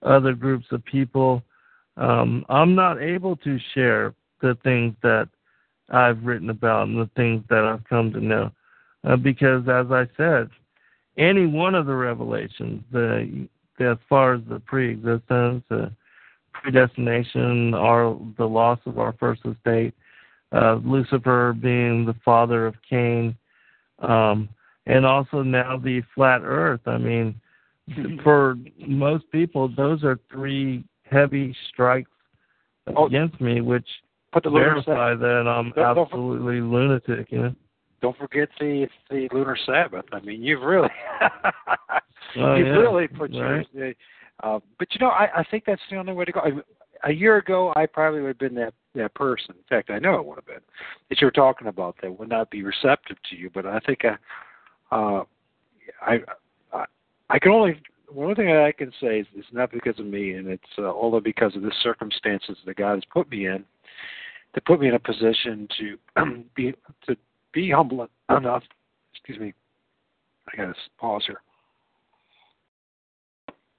other 0.03 0.33
groups 0.33 0.67
of 0.71 0.85
people, 0.85 1.43
um, 1.97 2.45
I'm 2.49 2.75
not 2.75 3.03
able 3.03 3.37
to 3.37 3.59
share 3.75 4.15
the 4.41 4.57
things 4.65 4.95
that 5.03 5.29
I've 5.91 6.25
written 6.25 6.51
about 6.51 6.89
and 6.89 6.99
the 6.99 7.11
things 7.17 7.45
that 7.51 7.65
I've 7.65 7.85
come 7.85 8.13
to 8.13 8.21
know. 8.21 8.51
Uh, 9.05 9.17
because, 9.17 9.63
as 9.69 9.91
I 9.91 10.09
said, 10.17 10.49
any 11.19 11.47
one 11.47 11.75
of 11.75 11.87
the 11.87 11.95
revelations, 11.95 12.83
the, 12.93 13.49
the 13.79 13.91
as 13.91 13.99
far 14.09 14.35
as 14.35 14.41
the 14.49 14.61
pre-existence, 14.61 15.65
uh, 15.71 15.89
predestination, 16.53 17.75
our 17.75 18.19
the 18.39 18.47
loss 18.47 18.79
of 18.87 18.99
our 18.99 19.13
first 19.19 19.43
estate, 19.45 19.95
uh, 20.53 20.75
Lucifer 20.85 21.55
being 21.61 22.05
the 22.05 22.15
father 22.25 22.67
of 22.67 22.75
Cain, 22.89 23.37
um, 24.03 24.49
and 24.87 25.07
also 25.07 25.43
now 25.43 25.77
the 25.79 26.03
flat 26.15 26.41
Earth. 26.45 26.81
I 26.87 26.99
mean, 26.99 27.41
for 28.23 28.57
most 28.87 29.25
people, 29.31 29.69
those 29.75 30.05
are 30.05 30.19
three 30.31 30.85
heavy 31.05 31.55
strikes 31.73 32.11
against 32.87 33.41
me, 33.41 33.61
which 33.61 33.87
Put 34.33 34.45
the 34.45 34.51
verify 34.51 35.15
that 35.15 35.45
I'm 35.47 35.73
Don't- 35.73 35.77
don't 35.77 35.99
absolutely 35.99 36.61
lunatic. 36.63 37.31
You 37.31 37.43
know. 37.43 37.55
Don't 38.01 38.17
forget 38.17 38.49
the 38.59 38.89
the 39.11 39.29
lunar 39.33 39.57
Sabbath. 39.67 40.07
I 40.13 40.21
mean, 40.21 40.43
you've 40.43 40.63
really 40.63 40.89
Oh, 42.37 42.55
you've 42.57 42.67
yeah. 42.67 42.73
really 42.73 43.09
put 43.09 43.31
Right. 43.33 43.67
your. 43.73 43.93
Uh, 44.43 44.59
but 44.79 44.89
you 44.93 45.01
know, 45.01 45.11
I, 45.11 45.41
I 45.41 45.45
think 45.51 45.65
that's 45.67 45.83
the 45.91 45.97
only 45.99 46.15
way 46.15 46.25
to 46.25 46.33
go. 46.33 46.41
I, 46.41 46.51
a 47.05 47.13
year 47.13 47.37
ago, 47.37 47.73
I 47.77 47.87
probably 47.87 48.21
would 48.21 48.29
have 48.29 48.39
been 48.39 48.55
that 48.57 48.75
that 48.95 49.15
person. 49.15 49.55
In 49.57 49.65
fact, 49.69 49.91
I 49.91 49.99
know 49.99 50.17
it 50.17 50.27
would 50.27 50.37
have 50.37 50.47
been 50.47 50.61
that 51.09 51.21
you 51.21 51.27
were 51.27 51.33
talking 51.33 51.69
about 51.69 51.97
that 52.03 52.19
would 52.19 52.29
not 52.29 52.51
be 52.51 52.63
receptive 52.63 53.17
to 53.31 53.37
you. 53.37 53.51
But 53.53 53.67
I 53.67 53.81
think 53.81 54.01
I, 54.05 54.95
uh, 54.95 55.25
I, 56.03 56.19
I, 56.73 56.85
I 57.31 57.39
can 57.39 57.53
only 57.53 57.81
one 58.09 58.35
thing 58.35 58.51
I 58.51 58.73
can 58.73 58.93
say 59.01 59.21
is 59.21 59.27
it's 59.35 59.49
not 59.53 59.73
because 59.73 59.99
of 59.99 60.07
me, 60.07 60.33
and 60.33 60.49
it's 60.49 60.63
uh, 60.79 60.83
although 60.83 61.21
because 61.21 61.57
of 61.57 61.63
the 61.63 61.73
circumstances 61.83 62.57
that 62.67 62.77
God 62.77 62.95
has 62.95 63.05
put 63.11 63.31
me 63.31 63.47
in, 63.47 63.65
to 64.55 64.61
put 64.61 64.81
me 64.81 64.89
in 64.89 64.95
a 64.95 64.99
position 64.99 65.69
to 65.79 66.45
be 66.55 66.75
to 67.07 67.17
be 67.53 67.71
humble 67.71 68.07
enough. 68.31 68.63
Excuse 69.15 69.41
me. 69.41 69.55
I 70.53 70.57
got 70.57 70.67
to 70.67 70.75
pause 70.99 71.23
here. 71.27 71.41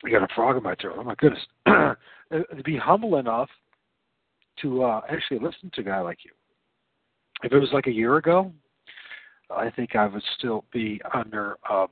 I 0.05 0.09
got 0.09 0.23
a 0.23 0.33
frog 0.35 0.57
in 0.57 0.63
my 0.63 0.75
throat. 0.75 0.95
Oh 0.99 1.03
my 1.03 1.15
goodness. 1.15 1.41
to 1.67 1.95
be 2.65 2.77
humble 2.77 3.17
enough 3.17 3.49
to 4.61 4.83
uh, 4.83 5.01
actually 5.09 5.39
listen 5.39 5.71
to 5.73 5.81
a 5.81 5.83
guy 5.83 6.01
like 6.01 6.19
you. 6.25 6.31
If 7.43 7.51
it 7.51 7.59
was 7.59 7.69
like 7.73 7.87
a 7.87 7.91
year 7.91 8.17
ago, 8.17 8.51
I 9.49 9.69
think 9.69 9.95
I 9.95 10.07
would 10.07 10.23
still 10.37 10.65
be 10.71 11.01
under 11.13 11.57
uh, 11.69 11.87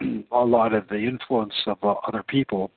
a 0.32 0.44
lot 0.44 0.74
of 0.74 0.88
the 0.88 0.96
influence 0.96 1.54
of 1.66 1.78
uh, 1.82 1.94
other 2.06 2.22
people 2.22 2.70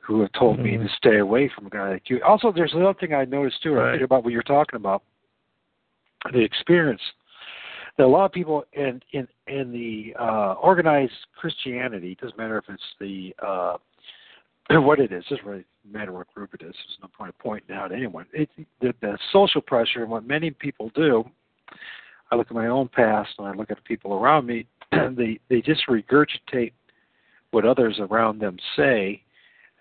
who 0.00 0.22
have 0.22 0.32
told 0.32 0.58
me 0.58 0.76
to 0.78 0.88
stay 0.96 1.18
away 1.18 1.50
from 1.54 1.66
a 1.66 1.70
guy 1.70 1.90
like 1.90 2.08
you. 2.08 2.20
Also, 2.26 2.50
there's 2.50 2.72
another 2.72 2.98
thing 2.98 3.12
I 3.12 3.26
noticed 3.26 3.62
too. 3.62 3.78
I 3.78 3.92
think 3.92 4.02
about 4.02 4.24
what 4.24 4.32
you're 4.32 4.42
talking 4.42 4.78
about, 4.78 5.02
the 6.32 6.40
experience. 6.40 7.02
A 8.00 8.04
lot 8.04 8.26
of 8.26 8.32
people 8.32 8.64
in 8.74 9.02
in 9.12 9.26
in 9.48 9.72
the 9.72 10.14
uh, 10.20 10.54
organized 10.54 11.12
Christianity 11.36 12.16
doesn't 12.20 12.38
matter 12.38 12.58
if 12.58 12.64
it's 12.68 12.82
the 13.00 13.34
uh, 13.44 13.76
what 14.80 15.00
it 15.00 15.12
is. 15.12 15.24
Doesn't 15.28 15.44
really 15.44 15.64
matter 15.90 16.12
what 16.12 16.32
group 16.32 16.54
it 16.54 16.62
is. 16.62 16.74
There's 16.74 16.98
no 17.02 17.08
point 17.16 17.30
of 17.30 17.38
pointing 17.38 17.74
out 17.74 17.92
anyone. 17.92 18.26
It's 18.32 18.52
the, 18.80 18.94
the 19.00 19.18
social 19.32 19.60
pressure 19.60 20.02
and 20.02 20.10
what 20.10 20.26
many 20.26 20.50
people 20.50 20.90
do. 20.94 21.24
I 22.30 22.36
look 22.36 22.48
at 22.48 22.54
my 22.54 22.68
own 22.68 22.88
past 22.88 23.30
and 23.38 23.48
I 23.48 23.52
look 23.52 23.70
at 23.70 23.78
the 23.78 23.82
people 23.82 24.14
around 24.14 24.46
me. 24.46 24.66
And 24.92 25.16
they 25.16 25.40
they 25.48 25.60
just 25.60 25.82
regurgitate 25.88 26.72
what 27.50 27.64
others 27.64 27.98
around 27.98 28.38
them 28.40 28.58
say 28.76 29.22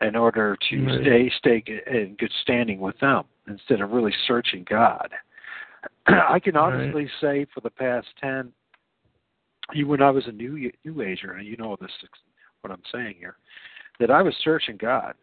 in 0.02 0.16
order 0.16 0.58
to 0.70 0.86
Right. 0.86 1.02
stay 1.02 1.62
stay 1.64 1.82
in 1.88 2.16
good 2.18 2.32
standing 2.42 2.80
with 2.80 2.98
them 3.00 3.26
instead 3.48 3.82
of 3.82 3.92
really 3.92 4.14
searching 4.26 4.66
God. 4.70 5.10
I 6.08 6.40
can 6.40 6.56
honestly 6.56 7.10
say 7.22 7.46
for 7.54 7.62
the 7.62 7.70
past 7.70 8.08
ten, 8.22 8.52
even 9.76 9.90
when 9.90 10.02
I 10.02 10.10
was 10.10 10.28
a 10.28 10.32
new 10.32 10.72
new 10.86 11.02
ager, 11.02 11.34
and 11.34 11.48
you 11.48 11.58
know 11.58 11.78
this 11.80 11.92
what 12.62 12.72
I'm 12.72 12.84
saying 12.92 13.16
here, 13.20 13.38
that 14.00 14.12
I 14.12 14.22
was 14.22 14.36
searching 14.44 14.78
God. 14.78 15.14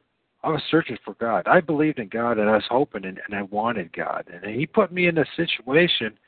I 0.43 0.49
was 0.49 0.63
searching 0.71 0.99
for 1.05 1.15
God. 1.15 1.47
I 1.47 1.61
believed 1.61 1.99
in 1.99 2.09
God, 2.09 2.39
and 2.39 2.51
I 2.51 2.55
was 2.55 2.67
hoping, 2.69 3.07
and, 3.07 3.19
and 3.27 3.35
I 3.35 3.43
wanted 3.43 3.95
God. 3.97 4.25
And 4.31 4.55
He 4.55 4.67
put 4.67 4.93
me 4.93 5.07
in 5.07 5.19
a 5.19 5.25
situation. 5.37 6.19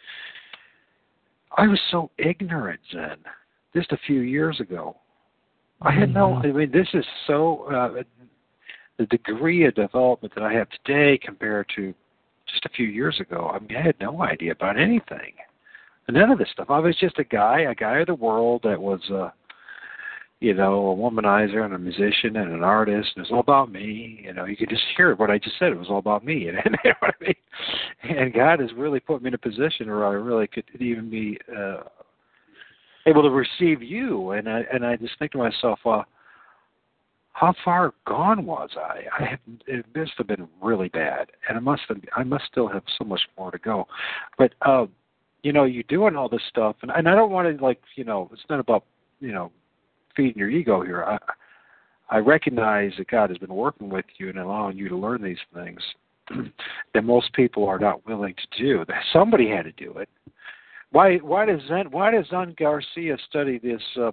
I 1.56 1.66
was 1.66 1.80
so 1.90 2.10
ignorant 2.18 2.80
then, 2.92 3.16
just 3.74 3.92
a 3.92 3.98
few 4.06 4.20
years 4.20 4.60
ago. 4.60 4.96
I 5.82 5.92
had 5.92 6.14
no. 6.14 6.34
I 6.36 6.46
mean, 6.46 6.70
this 6.70 6.88
is 6.94 7.04
so. 7.26 7.64
Uh, 7.64 8.02
the 8.98 9.06
degree 9.06 9.66
of 9.66 9.74
development 9.74 10.34
that 10.34 10.44
I 10.44 10.52
have 10.54 10.68
today 10.70 11.18
compared 11.18 11.66
to 11.76 11.92
just 12.46 12.64
a 12.64 12.70
few 12.70 12.86
years 12.86 13.20
ago. 13.20 13.50
I 13.52 13.58
mean, 13.58 13.76
I 13.76 13.82
had 13.82 13.96
no 14.00 14.22
idea 14.22 14.52
about 14.52 14.78
anything. 14.78 15.34
None 16.08 16.30
of 16.30 16.38
this 16.38 16.48
stuff. 16.52 16.70
I 16.70 16.78
was 16.78 16.96
just 16.96 17.18
a 17.18 17.24
guy, 17.24 17.62
a 17.62 17.74
guy 17.74 17.98
of 17.98 18.06
the 18.06 18.14
world 18.14 18.60
that 18.62 18.80
was, 18.80 19.00
uh, 19.10 19.30
you 20.38 20.54
know, 20.54 20.90
a 20.90 20.94
womanizer 20.94 21.64
and 21.64 21.74
a 21.74 21.78
musician 21.78 22.36
and 22.36 22.52
an 22.52 22.62
artist. 22.62 23.10
And 23.16 23.24
it 23.24 23.28
was 23.28 23.32
all 23.32 23.40
about 23.40 23.72
me. 23.72 24.20
You 24.22 24.32
know, 24.32 24.44
you 24.44 24.56
could 24.56 24.68
just 24.68 24.84
hear 24.96 25.14
what 25.16 25.30
I 25.30 25.38
just 25.38 25.58
said. 25.58 25.72
It 25.72 25.78
was 25.78 25.88
all 25.90 25.98
about 25.98 26.24
me. 26.24 26.48
And 26.48 26.58
you 26.84 26.90
know 26.90 26.96
what 27.00 27.14
I 27.20 27.24
mean? 27.24 28.18
And 28.18 28.32
God 28.32 28.60
has 28.60 28.70
really 28.76 29.00
put 29.00 29.20
me 29.20 29.28
in 29.28 29.34
a 29.34 29.38
position 29.38 29.88
where 29.88 30.06
I 30.06 30.12
really 30.12 30.46
could 30.46 30.64
even 30.78 31.10
be 31.10 31.38
uh, 31.56 31.80
able 33.06 33.22
to 33.22 33.30
receive 33.30 33.82
you. 33.82 34.32
And 34.32 34.48
I 34.48 34.62
and 34.72 34.86
I 34.86 34.96
just 34.96 35.18
think 35.18 35.32
to 35.32 35.38
myself, 35.38 35.80
uh, 35.84 36.02
how 37.36 37.52
far 37.62 37.92
gone 38.06 38.46
was 38.46 38.70
I? 38.78 39.02
I 39.12 39.38
it 39.66 39.84
must 39.94 40.12
have 40.16 40.26
been 40.26 40.48
really 40.62 40.88
bad, 40.88 41.26
and 41.46 41.58
I 41.58 41.60
must 41.60 41.82
have, 41.88 41.98
I 42.16 42.24
must 42.24 42.44
still 42.50 42.66
have 42.66 42.82
so 42.98 43.04
much 43.04 43.20
more 43.36 43.50
to 43.50 43.58
go. 43.58 43.86
But 44.38 44.54
uh, 44.62 44.86
you 45.42 45.52
know, 45.52 45.64
you're 45.64 45.82
doing 45.82 46.16
all 46.16 46.30
this 46.30 46.40
stuff, 46.48 46.76
and 46.80 46.90
and 46.90 47.06
I 47.06 47.14
don't 47.14 47.30
want 47.30 47.54
to 47.54 47.62
like 47.62 47.82
you 47.94 48.04
know, 48.04 48.30
it's 48.32 48.46
not 48.48 48.58
about 48.58 48.84
you 49.20 49.32
know 49.32 49.52
feeding 50.16 50.38
your 50.38 50.48
ego 50.48 50.82
here. 50.82 51.04
I 51.04 51.18
I 52.08 52.18
recognize 52.20 52.92
that 52.96 53.08
God 53.08 53.28
has 53.28 53.38
been 53.38 53.54
working 53.54 53.90
with 53.90 54.06
you 54.16 54.30
and 54.30 54.38
allowing 54.38 54.78
you 54.78 54.88
to 54.88 54.96
learn 54.96 55.22
these 55.22 55.36
things 55.52 55.80
that 56.94 57.04
most 57.04 57.34
people 57.34 57.66
are 57.66 57.78
not 57.78 58.06
willing 58.06 58.34
to 58.34 58.62
do. 58.62 58.84
Somebody 59.12 59.50
had 59.50 59.64
to 59.64 59.72
do 59.72 59.92
it. 59.98 60.08
Why? 60.90 61.16
Why 61.18 61.44
does 61.44 61.60
Zen, 61.68 61.90
Why 61.90 62.12
does 62.12 62.28
Zen 62.30 62.54
Garcia 62.58 63.18
study 63.28 63.58
this? 63.58 63.82
Uh, 64.00 64.12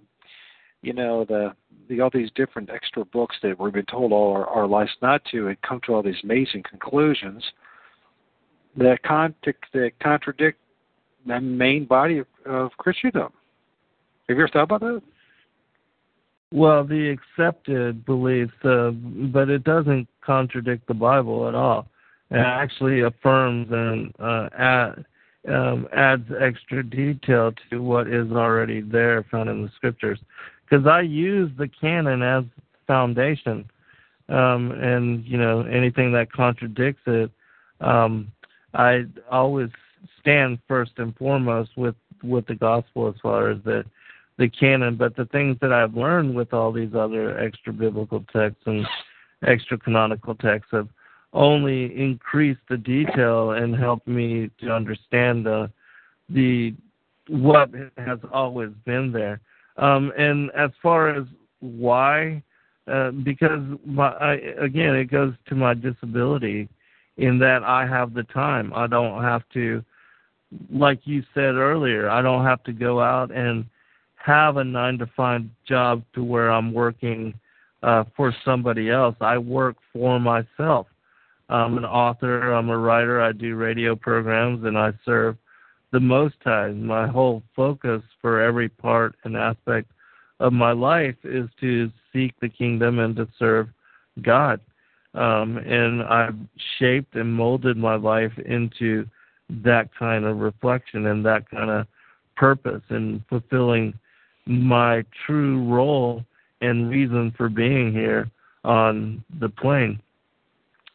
you 0.83 0.93
know 0.93 1.25
the 1.25 1.53
the 1.89 1.99
all 2.01 2.11
these 2.13 2.29
different 2.35 2.69
extra 2.69 3.03
books 3.05 3.35
that 3.41 3.59
we've 3.59 3.73
been 3.73 3.85
told 3.85 4.11
all 4.11 4.33
our, 4.33 4.45
our 4.47 4.67
lives 4.67 4.91
not 5.01 5.23
to, 5.31 5.47
and 5.47 5.61
come 5.61 5.81
to 5.85 5.93
all 5.93 6.03
these 6.03 6.15
amazing 6.23 6.63
conclusions 6.69 7.43
that 8.77 9.01
contradict 9.03 9.65
that 9.73 9.91
contradict 10.01 10.59
the 11.25 11.39
main 11.39 11.85
body 11.85 12.19
of, 12.19 12.27
of 12.45 12.71
Christendom. 12.77 13.31
Have 14.27 14.37
you 14.37 14.43
ever 14.43 14.49
thought 14.51 14.63
about 14.63 14.81
that? 14.81 15.01
Well, 16.51 16.83
the 16.83 17.09
accepted 17.09 18.05
beliefs, 18.05 18.53
uh, 18.63 18.91
but 18.91 19.49
it 19.49 19.63
doesn't 19.63 20.07
contradict 20.21 20.87
the 20.87 20.93
Bible 20.93 21.47
at 21.47 21.55
all. 21.55 21.87
It 22.29 22.37
actually 22.37 23.01
affirms 23.01 23.67
and 23.71 24.13
uh, 24.19 24.49
add, 24.57 25.05
um, 25.47 25.87
adds 25.95 26.29
extra 26.39 26.83
detail 26.83 27.53
to 27.69 27.81
what 27.81 28.07
is 28.07 28.31
already 28.31 28.81
there 28.81 29.25
found 29.31 29.49
in 29.49 29.63
the 29.63 29.71
scriptures. 29.75 30.19
Because 30.63 30.87
I 30.87 31.01
use 31.01 31.51
the 31.57 31.67
canon 31.67 32.21
as 32.21 32.43
foundation, 32.87 33.69
um, 34.29 34.71
and 34.71 35.25
you 35.25 35.37
know 35.37 35.61
anything 35.61 36.11
that 36.13 36.31
contradicts 36.31 37.01
it, 37.05 37.31
um, 37.81 38.31
I 38.73 39.05
always 39.29 39.69
stand 40.19 40.59
first 40.67 40.93
and 40.97 41.15
foremost 41.15 41.71
with 41.77 41.95
with 42.23 42.47
the 42.47 42.55
gospel 42.55 43.07
as 43.07 43.15
far 43.21 43.49
as 43.49 43.57
the 43.63 43.85
the 44.37 44.49
canon, 44.49 44.95
but 44.95 45.15
the 45.15 45.25
things 45.25 45.57
that 45.61 45.71
I've 45.71 45.93
learned 45.93 46.33
with 46.33 46.53
all 46.53 46.71
these 46.71 46.95
other 46.95 47.37
extra 47.39 47.71
biblical 47.71 48.25
texts 48.33 48.63
and 48.65 48.85
extra 49.45 49.77
canonical 49.77 50.33
texts 50.35 50.71
have 50.71 50.87
only 51.33 51.95
increased 51.99 52.61
the 52.69 52.77
detail 52.77 53.51
and 53.51 53.75
helped 53.75 54.07
me 54.07 54.49
to 54.61 54.71
understand 54.71 55.45
the 55.45 55.69
the 56.29 56.73
what 57.27 57.69
has 57.97 58.19
always 58.31 58.71
been 58.85 59.11
there. 59.11 59.39
Um, 59.77 60.11
and 60.17 60.51
as 60.51 60.71
far 60.81 61.09
as 61.09 61.25
why, 61.59 62.43
uh, 62.91 63.11
because 63.11 63.61
my 63.85 64.09
I, 64.09 64.33
again 64.61 64.95
it 64.95 65.05
goes 65.05 65.33
to 65.47 65.55
my 65.55 65.73
disability 65.73 66.69
in 67.17 67.39
that 67.39 67.63
I 67.63 67.87
have 67.87 68.13
the 68.13 68.23
time. 68.23 68.73
I 68.73 68.87
don't 68.87 69.21
have 69.21 69.43
to, 69.53 69.83
like 70.71 70.99
you 71.05 71.23
said 71.33 71.55
earlier, 71.55 72.09
I 72.09 72.21
don't 72.21 72.45
have 72.45 72.63
to 72.63 72.73
go 72.73 73.01
out 73.01 73.31
and 73.31 73.65
have 74.15 74.57
a 74.57 74.63
nine 74.63 74.97
to 74.99 75.09
five 75.15 75.43
job 75.67 76.03
to 76.15 76.23
where 76.23 76.51
I'm 76.51 76.73
working 76.73 77.33
uh, 77.83 78.05
for 78.15 78.33
somebody 78.45 78.89
else. 78.89 79.15
I 79.21 79.37
work 79.37 79.75
for 79.91 80.19
myself. 80.19 80.87
I'm 81.49 81.77
an 81.77 81.85
author, 81.85 82.53
I'm 82.53 82.69
a 82.69 82.77
writer, 82.77 83.21
I 83.21 83.31
do 83.31 83.55
radio 83.55 83.95
programs, 83.95 84.65
and 84.65 84.77
I 84.77 84.91
serve 85.05 85.37
the 85.93 85.99
Most 85.99 86.35
time. 86.43 86.85
My 86.85 87.07
whole 87.07 87.43
focus 87.55 88.01
for 88.19 88.41
every 88.41 88.67
part 88.67 89.15
and 89.23 89.37
aspect 89.37 89.89
of 90.39 90.51
my 90.51 90.71
life 90.71 91.15
is 91.23 91.47
to 91.61 91.89
seek 92.11 92.33
the 92.41 92.49
kingdom 92.49 92.99
and 92.99 93.15
to 93.15 93.27
serve 93.39 93.69
God. 94.21 94.59
Um, 95.13 95.57
and 95.57 96.01
I've 96.01 96.35
shaped 96.79 97.15
and 97.15 97.31
molded 97.31 97.77
my 97.77 97.95
life 97.95 98.31
into 98.45 99.05
that 99.63 99.89
kind 99.97 100.25
of 100.25 100.37
reflection 100.39 101.05
and 101.05 101.23
that 101.25 101.47
kind 101.49 101.69
of 101.69 101.85
purpose 102.35 102.81
and 102.89 103.21
fulfilling 103.29 103.93
my 104.47 105.03
true 105.25 105.63
role 105.71 106.25
and 106.61 106.89
reason 106.89 107.31
for 107.37 107.49
being 107.49 107.93
here 107.93 108.31
on 108.65 109.23
the 109.39 109.49
plane. 109.49 110.01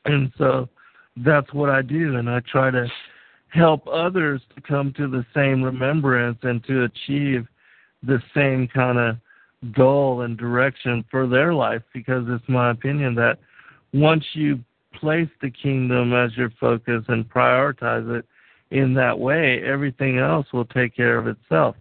And 0.05 0.33
so 0.37 0.69
that's 1.19 1.53
what 1.53 1.71
I 1.71 1.83
do, 1.83 2.17
and 2.17 2.29
I 2.29 2.41
try 2.41 2.73
to 2.73 2.89
help 3.49 3.87
others 3.87 4.41
to 4.55 4.61
come 4.61 4.93
to 4.97 5.09
the 5.09 5.25
same 5.35 5.63
remembrance 5.63 6.39
and 6.43 6.63
to 6.65 6.85
achieve 6.85 7.47
the 8.03 8.21
same 8.35 8.69
kind 8.69 8.99
of 8.99 9.17
goal 9.75 10.23
and 10.23 10.37
direction 10.37 11.05
for 11.11 11.27
their 11.27 11.53
life 11.53 11.83
because 11.93 12.25
it's 12.29 12.49
my 12.49 12.71
opinion 12.71 13.15
that 13.15 13.39
once 13.93 14.25
you 14.35 14.59
place 14.95 15.29
the 15.43 15.51
kingdom 15.51 16.13
as 16.13 16.37
your 16.37 16.51
focus 16.61 17.03
and 17.09 17.29
prioritize 17.29 18.19
it 18.19 18.25
in 18.71 18.95
that 18.95 19.19
way, 19.19 19.63
everything 19.65 20.19
else 20.19 20.47
will 20.53 20.67
take 20.67 20.95
care 20.95 21.19
of 21.19 21.27
itself 21.27 21.75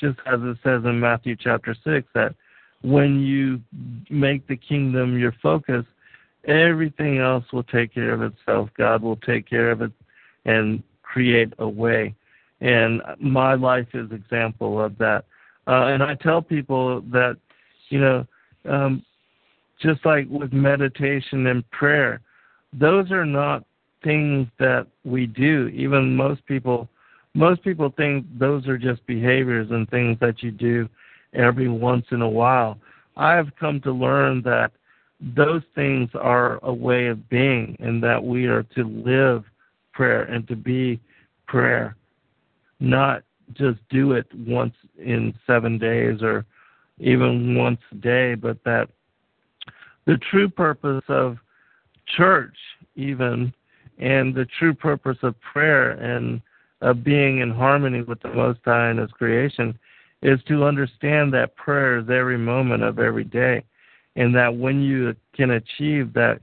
just 0.00 0.18
as 0.26 0.40
it 0.42 0.56
says 0.64 0.82
in 0.84 0.98
Matthew 0.98 1.36
chapter 1.36 1.76
6, 1.84 2.08
that 2.14 2.34
when 2.82 3.20
you 3.20 3.60
make 4.08 4.46
the 4.48 4.56
kingdom 4.56 5.18
your 5.18 5.34
focus, 5.42 5.84
everything 6.46 7.18
else 7.18 7.44
will 7.52 7.64
take 7.64 7.92
care 7.92 8.14
of 8.14 8.22
itself. 8.22 8.70
God 8.76 9.02
will 9.02 9.16
take 9.16 9.48
care 9.48 9.70
of 9.70 9.82
it 9.82 9.92
and 10.46 10.82
create 11.12 11.52
a 11.58 11.68
way. 11.68 12.14
And 12.60 13.02
my 13.18 13.54
life 13.54 13.88
is 13.94 14.10
example 14.12 14.82
of 14.82 14.96
that. 14.98 15.24
Uh, 15.66 15.86
and 15.86 16.02
I 16.02 16.14
tell 16.14 16.42
people 16.42 17.00
that, 17.12 17.36
you 17.88 18.00
know, 18.00 18.26
um, 18.68 19.04
just 19.80 20.04
like 20.04 20.26
with 20.28 20.52
meditation 20.52 21.46
and 21.46 21.68
prayer, 21.70 22.20
those 22.72 23.10
are 23.10 23.24
not 23.24 23.64
things 24.04 24.46
that 24.58 24.86
we 25.04 25.26
do. 25.26 25.68
Even 25.68 26.14
most 26.14 26.44
people 26.46 26.88
most 27.34 27.62
people 27.62 27.92
think 27.96 28.26
those 28.38 28.66
are 28.66 28.76
just 28.76 29.06
behaviors 29.06 29.70
and 29.70 29.88
things 29.88 30.18
that 30.20 30.42
you 30.42 30.50
do 30.50 30.88
every 31.32 31.68
once 31.68 32.04
in 32.10 32.22
a 32.22 32.28
while. 32.28 32.76
I 33.16 33.34
have 33.34 33.54
come 33.58 33.80
to 33.82 33.92
learn 33.92 34.42
that 34.42 34.72
those 35.20 35.62
things 35.76 36.10
are 36.14 36.58
a 36.64 36.72
way 36.72 37.06
of 37.06 37.28
being 37.28 37.76
and 37.78 38.02
that 38.02 38.22
we 38.22 38.46
are 38.46 38.64
to 38.74 38.82
live 38.82 39.44
prayer 39.92 40.22
and 40.22 40.46
to 40.48 40.56
be 40.56 41.00
prayer, 41.46 41.96
not 42.78 43.22
just 43.54 43.78
do 43.90 44.12
it 44.12 44.26
once 44.34 44.74
in 44.98 45.34
seven 45.46 45.78
days 45.78 46.22
or 46.22 46.44
even 46.98 47.56
once 47.56 47.80
a 47.92 47.96
day, 47.96 48.34
but 48.34 48.62
that 48.64 48.88
the 50.06 50.18
true 50.30 50.48
purpose 50.48 51.04
of 51.08 51.38
church, 52.16 52.56
even, 52.96 53.52
and 53.98 54.34
the 54.34 54.46
true 54.58 54.74
purpose 54.74 55.18
of 55.22 55.34
prayer 55.40 55.92
and 55.92 56.40
of 56.80 57.04
being 57.04 57.40
in 57.40 57.50
harmony 57.50 58.02
with 58.02 58.20
the 58.22 58.32
Most 58.32 58.60
High 58.64 58.88
and 58.88 58.98
His 58.98 59.10
creation 59.10 59.78
is 60.22 60.40
to 60.48 60.64
understand 60.64 61.32
that 61.32 61.56
prayer 61.56 61.98
is 61.98 62.08
every 62.10 62.38
moment 62.38 62.82
of 62.82 62.98
every 62.98 63.24
day, 63.24 63.64
and 64.16 64.34
that 64.34 64.54
when 64.54 64.82
you 64.82 65.14
can 65.34 65.52
achieve 65.52 66.12
that 66.14 66.40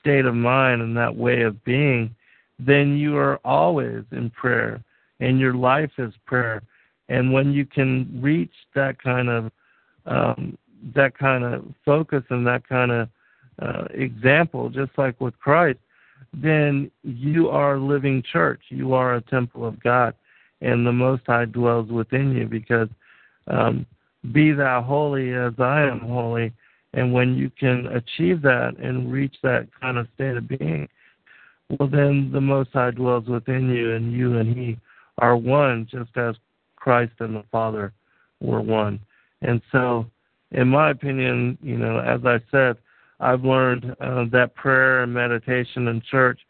state 0.00 0.26
of 0.26 0.34
mind 0.34 0.82
and 0.82 0.96
that 0.96 1.14
way 1.14 1.42
of 1.42 1.62
being, 1.64 2.14
then 2.58 2.96
you 2.96 3.16
are 3.16 3.38
always 3.44 4.04
in 4.12 4.30
prayer, 4.30 4.82
and 5.20 5.38
your 5.38 5.54
life 5.54 5.92
is 5.98 6.12
prayer. 6.26 6.62
And 7.08 7.32
when 7.32 7.52
you 7.52 7.64
can 7.64 8.18
reach 8.20 8.52
that 8.74 9.00
kind 9.02 9.28
of 9.28 9.50
um, 10.06 10.56
that 10.94 11.16
kind 11.18 11.44
of 11.44 11.64
focus 11.84 12.22
and 12.30 12.46
that 12.46 12.68
kind 12.68 12.92
of 12.92 13.08
uh, 13.60 13.84
example, 13.90 14.68
just 14.68 14.92
like 14.96 15.20
with 15.20 15.38
Christ, 15.38 15.78
then 16.32 16.90
you 17.02 17.48
are 17.48 17.78
living 17.78 18.22
church. 18.32 18.60
You 18.68 18.92
are 18.92 19.16
a 19.16 19.20
temple 19.22 19.66
of 19.66 19.82
God, 19.82 20.14
and 20.60 20.86
the 20.86 20.92
Most 20.92 21.22
High 21.26 21.46
dwells 21.46 21.90
within 21.90 22.32
you 22.32 22.46
because 22.46 22.88
um, 23.46 23.86
be 24.32 24.52
thou 24.52 24.82
holy 24.82 25.32
as 25.32 25.54
I 25.58 25.82
am 25.82 26.00
holy. 26.00 26.52
And 26.92 27.12
when 27.12 27.34
you 27.34 27.50
can 27.50 27.86
achieve 27.88 28.42
that 28.42 28.76
and 28.78 29.12
reach 29.12 29.36
that 29.42 29.68
kind 29.80 29.98
of 29.98 30.08
state 30.14 30.36
of 30.36 30.48
being, 30.48 30.88
well, 31.70 31.88
then 31.88 32.30
the 32.32 32.40
Most 32.40 32.70
High 32.72 32.92
dwells 32.92 33.26
within 33.26 33.68
you, 33.68 33.94
and 33.94 34.12
you 34.12 34.38
and 34.38 34.56
He 34.56 34.78
are 35.18 35.36
one, 35.36 35.88
just 35.90 36.16
as 36.16 36.36
Christ 36.76 37.12
and 37.20 37.34
the 37.34 37.44
Father 37.50 37.92
were 38.40 38.60
one. 38.60 39.00
And 39.42 39.60
so, 39.72 40.06
in 40.52 40.68
my 40.68 40.90
opinion, 40.90 41.58
you 41.60 41.76
know, 41.76 41.98
as 41.98 42.20
I 42.24 42.40
said, 42.50 42.76
I've 43.18 43.44
learned 43.44 43.96
uh, 44.00 44.26
that 44.32 44.54
prayer 44.54 45.02
and 45.02 45.12
meditation 45.12 45.88
and 45.88 46.04
church 46.04 46.40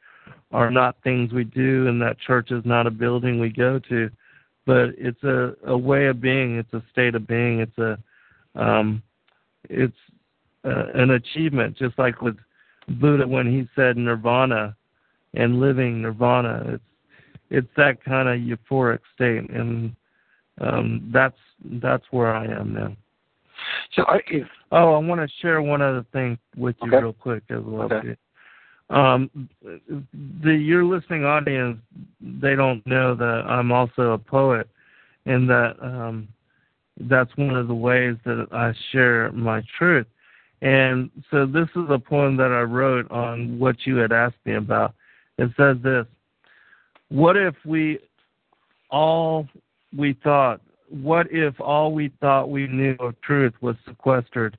are 0.52 0.70
not 0.70 0.96
things 1.02 1.32
we 1.32 1.44
do, 1.44 1.86
and 1.86 2.00
that 2.02 2.18
church 2.18 2.50
is 2.50 2.64
not 2.64 2.86
a 2.86 2.90
building 2.90 3.40
we 3.40 3.50
go 3.50 3.78
to, 3.88 4.10
but 4.66 4.90
it's 4.98 5.22
a, 5.22 5.54
a 5.66 5.76
way 5.76 6.06
of 6.06 6.20
being. 6.20 6.56
It's 6.56 6.72
a 6.74 6.82
state 6.92 7.14
of 7.14 7.26
being. 7.26 7.60
It's 7.60 7.78
a 7.78 7.98
um, 8.54 9.02
it's 9.68 9.96
uh, 10.64 10.86
an 10.94 11.10
achievement, 11.10 11.76
just 11.76 11.98
like 11.98 12.20
with 12.20 12.36
Buddha 12.88 13.26
when 13.26 13.46
he 13.46 13.68
said 13.74 13.96
nirvana 13.96 14.76
and 15.34 15.60
living 15.60 16.02
nirvana. 16.02 16.62
It's 16.74 16.82
it's 17.48 17.68
that 17.76 18.02
kind 18.04 18.28
of 18.28 18.40
euphoric 18.40 19.00
state, 19.14 19.48
and 19.50 19.94
um, 20.60 21.10
that's 21.12 21.36
that's 21.64 22.04
where 22.10 22.34
I 22.34 22.46
am 22.46 22.74
now. 22.74 22.96
So, 23.94 24.04
I, 24.06 24.18
if, 24.28 24.46
oh, 24.72 24.94
I 24.94 24.98
want 24.98 25.20
to 25.20 25.28
share 25.40 25.62
one 25.62 25.80
other 25.80 26.04
thing 26.12 26.38
with 26.56 26.76
you 26.82 26.88
okay. 26.88 27.02
real 27.02 27.12
quick 27.12 27.42
as 27.50 27.62
well. 27.64 27.92
Okay. 27.92 28.16
Um, 28.90 29.48
the 29.62 30.52
your 30.52 30.84
listening 30.84 31.24
audience, 31.24 31.78
they 32.20 32.54
don't 32.54 32.86
know 32.86 33.14
that 33.14 33.42
I'm 33.48 33.72
also 33.72 34.12
a 34.12 34.18
poet, 34.18 34.68
and 35.24 35.48
that 35.48 35.76
um, 35.80 36.28
that's 37.00 37.36
one 37.36 37.56
of 37.56 37.68
the 37.68 37.74
ways 37.74 38.16
that 38.24 38.46
I 38.52 38.72
share 38.92 39.32
my 39.32 39.62
truth. 39.78 40.06
And 40.62 41.10
so 41.30 41.46
this 41.46 41.68
is 41.76 41.84
a 41.90 41.98
poem 41.98 42.36
that 42.38 42.50
I 42.50 42.62
wrote 42.62 43.10
on 43.10 43.58
what 43.58 43.76
you 43.84 43.96
had 43.96 44.12
asked 44.12 44.36
me 44.44 44.54
about. 44.54 44.94
It 45.38 45.50
says 45.56 45.76
this 45.82 46.06
What 47.08 47.36
if 47.36 47.54
we 47.64 47.98
all 48.90 49.46
we 49.96 50.14
thought, 50.24 50.60
what 50.88 51.26
if 51.30 51.60
all 51.60 51.92
we 51.92 52.10
thought 52.20 52.50
we 52.50 52.66
knew 52.66 52.96
of 53.00 53.20
truth 53.20 53.54
was 53.60 53.76
sequestered 53.86 54.56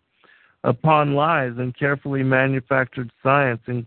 upon 0.64 1.14
lies 1.14 1.54
and 1.58 1.78
carefully 1.78 2.24
manufactured 2.24 3.12
science 3.24 3.62
and 3.68 3.86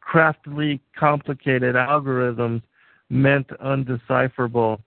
craftily 0.00 0.80
complicated 0.98 1.74
algorithms 1.74 2.62
meant 3.10 3.48
undecipherable, 3.60 4.80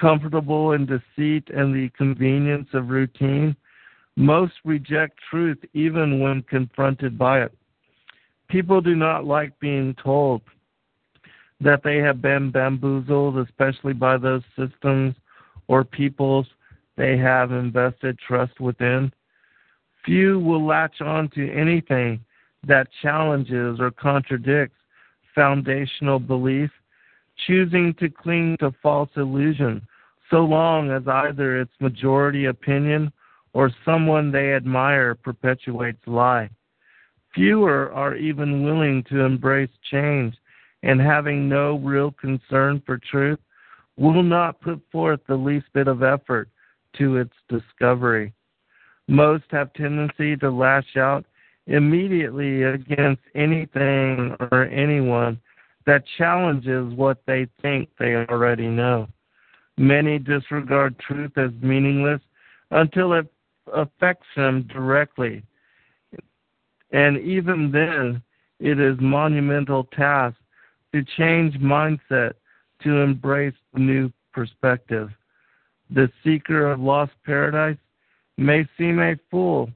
comfortable 0.00 0.72
in 0.72 0.86
deceit 0.86 1.48
and 1.50 1.74
the 1.74 1.90
convenience 1.96 2.68
of 2.72 2.88
routine? 2.88 3.56
Most 4.16 4.54
reject 4.64 5.18
truth 5.30 5.58
even 5.72 6.20
when 6.20 6.42
confronted 6.42 7.18
by 7.18 7.42
it. 7.42 7.52
People 8.48 8.80
do 8.80 8.94
not 8.94 9.24
like 9.24 9.58
being 9.58 9.94
told 10.02 10.42
that 11.60 11.82
they 11.82 11.98
have 11.98 12.20
been 12.20 12.50
bamboozled, 12.50 13.38
especially 13.38 13.92
by 13.92 14.16
those 14.16 14.42
systems 14.56 15.14
or 15.68 15.84
peoples 15.84 16.46
they 16.96 17.16
have 17.16 17.52
invested 17.52 18.18
trust 18.18 18.60
within. 18.60 19.12
Few 20.04 20.38
will 20.38 20.64
latch 20.64 21.00
on 21.00 21.28
to 21.30 21.52
anything 21.52 22.20
that 22.66 22.88
challenges 23.02 23.78
or 23.80 23.90
contradicts 23.90 24.76
foundational 25.34 26.18
belief, 26.18 26.70
choosing 27.46 27.94
to 27.94 28.08
cling 28.08 28.56
to 28.60 28.72
false 28.82 29.10
illusion 29.16 29.82
so 30.30 30.38
long 30.44 30.90
as 30.90 31.06
either 31.06 31.60
its 31.60 31.72
majority 31.80 32.46
opinion 32.46 33.12
or 33.52 33.70
someone 33.84 34.30
they 34.30 34.54
admire 34.54 35.14
perpetuates 35.14 36.06
lie. 36.06 36.48
Fewer 37.34 37.92
are 37.92 38.16
even 38.16 38.64
willing 38.64 39.02
to 39.04 39.20
embrace 39.20 39.70
change 39.90 40.34
and 40.84 41.00
having 41.00 41.48
no 41.48 41.78
real 41.78 42.12
concern 42.12 42.82
for 42.84 42.98
truth 42.98 43.38
will 43.96 44.22
not 44.22 44.60
put 44.60 44.80
forth 44.92 45.20
the 45.26 45.34
least 45.34 45.66
bit 45.72 45.88
of 45.88 46.02
effort 46.02 46.48
to 46.98 47.16
its 47.16 47.32
discovery. 47.48 48.32
Most 49.08 49.44
have 49.50 49.72
tendency 49.72 50.36
to 50.36 50.50
lash 50.50 50.96
out 50.96 51.24
immediately 51.66 52.64
against 52.64 53.22
anything 53.34 54.36
or 54.52 54.64
anyone 54.66 55.40
that 55.86 56.04
challenges 56.18 56.92
what 56.94 57.18
they 57.26 57.46
think 57.62 57.88
they 57.98 58.16
already 58.16 58.68
know. 58.68 59.08
Many 59.78 60.18
disregard 60.18 60.98
truth 60.98 61.32
as 61.36 61.50
meaningless 61.62 62.20
until 62.70 63.14
it 63.14 63.26
affects 63.72 64.26
them 64.36 64.68
directly. 64.72 65.42
And 66.92 67.18
even 67.18 67.70
then, 67.70 68.22
it 68.60 68.78
is 68.78 68.96
monumental 69.00 69.84
task 69.84 70.36
to 70.94 71.04
change 71.18 71.54
mindset 71.54 72.34
to 72.84 72.98
embrace 72.98 73.54
new 73.74 74.12
perspective. 74.32 75.08
The 75.90 76.08
seeker 76.22 76.70
of 76.70 76.78
lost 76.78 77.10
paradise 77.26 77.76
may 78.36 78.64
seem 78.78 79.00
a 79.00 79.16
fool 79.28 79.70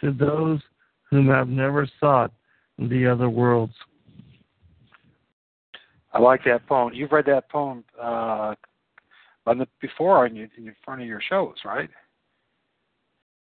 to 0.00 0.10
those 0.10 0.58
whom 1.08 1.28
have 1.28 1.46
never 1.46 1.88
sought 2.00 2.32
the 2.76 3.06
other 3.06 3.30
worlds. 3.30 3.72
I 6.12 6.18
like 6.18 6.42
that 6.44 6.66
poem. 6.66 6.92
You've 6.92 7.12
read 7.12 7.26
that 7.26 7.48
poem 7.48 7.84
uh, 8.00 8.54
on 9.46 9.58
the 9.58 9.68
before 9.80 10.26
in, 10.26 10.36
in 10.36 10.74
front 10.84 11.02
of 11.02 11.06
your 11.06 11.22
shows, 11.28 11.54
right? 11.64 11.90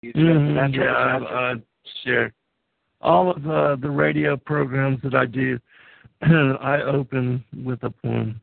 Mm-hmm, 0.03 0.73
yeah, 0.73 1.53
share 2.03 2.34
all 3.01 3.31
of 3.31 3.47
uh, 3.47 3.76
the 3.76 3.89
radio 3.89 4.35
programs 4.35 4.99
that 5.03 5.14
I 5.15 5.26
do. 5.26 5.60
I 6.61 6.81
open 6.81 7.43
with 7.65 7.83
a 7.83 7.89
poem. 7.89 8.41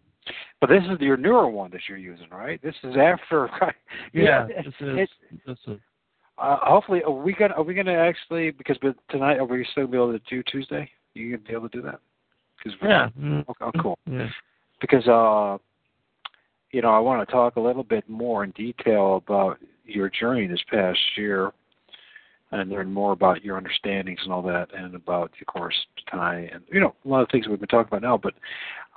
But 0.60 0.70
this 0.70 0.82
is 0.90 0.98
your 1.00 1.16
newer 1.16 1.48
one 1.48 1.70
that 1.72 1.80
you're 1.88 1.98
using, 1.98 2.28
right? 2.30 2.60
This 2.62 2.74
is 2.82 2.96
after. 2.96 3.50
yeah, 4.12 4.46
this 4.46 4.74
is. 4.80 5.08
this 5.46 5.58
is. 5.66 5.78
Uh, 6.38 6.58
hopefully, 6.62 7.02
are 7.02 7.12
we 7.12 7.32
gonna 7.32 7.54
are 7.54 7.62
we 7.62 7.74
gonna 7.74 7.92
actually 7.92 8.50
because 8.50 8.76
tonight 9.10 9.38
are 9.38 9.44
we 9.44 9.66
still 9.72 9.86
gonna 9.86 9.92
be 9.92 9.96
able 9.96 10.12
to 10.12 10.24
do 10.28 10.42
Tuesday? 10.42 10.90
You 11.14 11.36
gonna 11.36 11.48
be 11.48 11.54
able 11.54 11.68
to 11.68 11.76
do 11.76 11.82
that? 11.82 12.00
Cause 12.62 12.72
yeah. 12.82 13.08
Oh, 13.48 13.54
oh, 13.60 13.70
cool. 13.80 13.98
Yeah. 14.10 14.28
Because 14.80 15.06
uh, 15.06 15.58
you 16.72 16.82
know, 16.82 16.90
I 16.90 16.98
want 16.98 17.26
to 17.26 17.32
talk 17.32 17.56
a 17.56 17.60
little 17.60 17.84
bit 17.84 18.08
more 18.08 18.44
in 18.44 18.50
detail 18.52 19.22
about 19.24 19.58
your 19.84 20.10
journey 20.10 20.46
this 20.46 20.62
past 20.70 20.98
year 21.16 21.52
and 22.52 22.70
learn 22.70 22.92
more 22.92 23.12
about 23.12 23.44
your 23.44 23.56
understandings 23.56 24.20
and 24.22 24.32
all 24.32 24.42
that, 24.42 24.68
and 24.76 24.94
about, 24.94 25.32
of 25.40 25.46
course, 25.46 25.74
tonight, 26.08 26.50
and 26.52 26.62
you 26.72 26.80
know, 26.80 26.94
a 27.04 27.08
lot 27.08 27.22
of 27.22 27.28
things 27.30 27.48
we've 27.48 27.58
been 27.58 27.68
talking 27.68 27.88
about 27.88 28.02
now. 28.02 28.16
But 28.16 28.34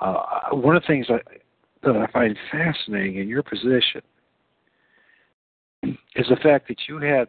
uh, 0.01 0.49
one 0.51 0.75
of 0.75 0.83
the 0.83 0.87
things 0.87 1.07
I, 1.09 1.19
that 1.83 1.95
I 1.95 2.11
find 2.11 2.37
fascinating 2.51 3.17
in 3.17 3.27
your 3.27 3.43
position 3.43 4.01
is 5.83 6.27
the 6.29 6.35
fact 6.43 6.67
that 6.67 6.77
you 6.87 6.99
had, 6.99 7.27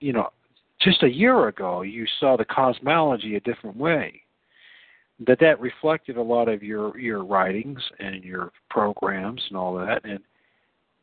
you 0.00 0.12
know, 0.12 0.28
just 0.80 1.02
a 1.02 1.08
year 1.08 1.48
ago, 1.48 1.82
you 1.82 2.04
saw 2.20 2.36
the 2.36 2.44
cosmology 2.44 3.36
a 3.36 3.40
different 3.40 3.76
way. 3.76 4.22
That 5.26 5.40
that 5.40 5.58
reflected 5.60 6.18
a 6.18 6.22
lot 6.22 6.48
of 6.48 6.62
your 6.62 6.98
your 6.98 7.24
writings 7.24 7.80
and 7.98 8.22
your 8.22 8.52
programs 8.68 9.42
and 9.48 9.56
all 9.56 9.74
that, 9.78 10.04
and 10.04 10.20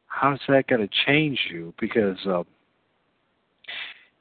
how's 0.06 0.40
that 0.48 0.68
going 0.68 0.88
to 0.88 0.96
change 1.08 1.40
you? 1.50 1.74
Because 1.80 2.18
uh, 2.28 2.44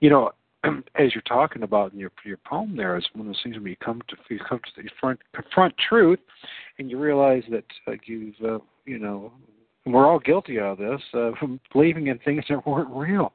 you 0.02 0.10
know, 0.10 0.32
as 0.64 1.14
you're 1.14 1.22
talking 1.22 1.62
about 1.62 1.94
in 1.94 1.98
your 1.98 2.12
your 2.26 2.36
poem, 2.38 2.76
there 2.76 2.98
is 2.98 3.06
one 3.14 3.26
of 3.26 3.26
those 3.26 3.40
things 3.42 3.56
when 3.56 3.66
you 3.66 3.76
come 3.76 4.02
to 4.08 4.16
you 4.28 4.40
come 4.46 4.60
to 4.76 4.82
the 4.82 4.90
front 5.00 5.18
confront 5.32 5.74
truth, 5.88 6.18
and 6.78 6.90
you 6.90 6.98
realize 6.98 7.44
that 7.50 7.64
uh, 7.86 7.92
you've 8.04 8.34
uh, 8.44 8.58
you 8.84 8.98
know 8.98 9.32
we're 9.86 10.06
all 10.06 10.18
guilty 10.18 10.58
of 10.58 10.78
this, 10.78 11.00
uh, 11.14 11.30
believing 11.72 12.08
in 12.08 12.18
things 12.18 12.44
that 12.50 12.66
weren't 12.66 12.90
real, 12.90 13.32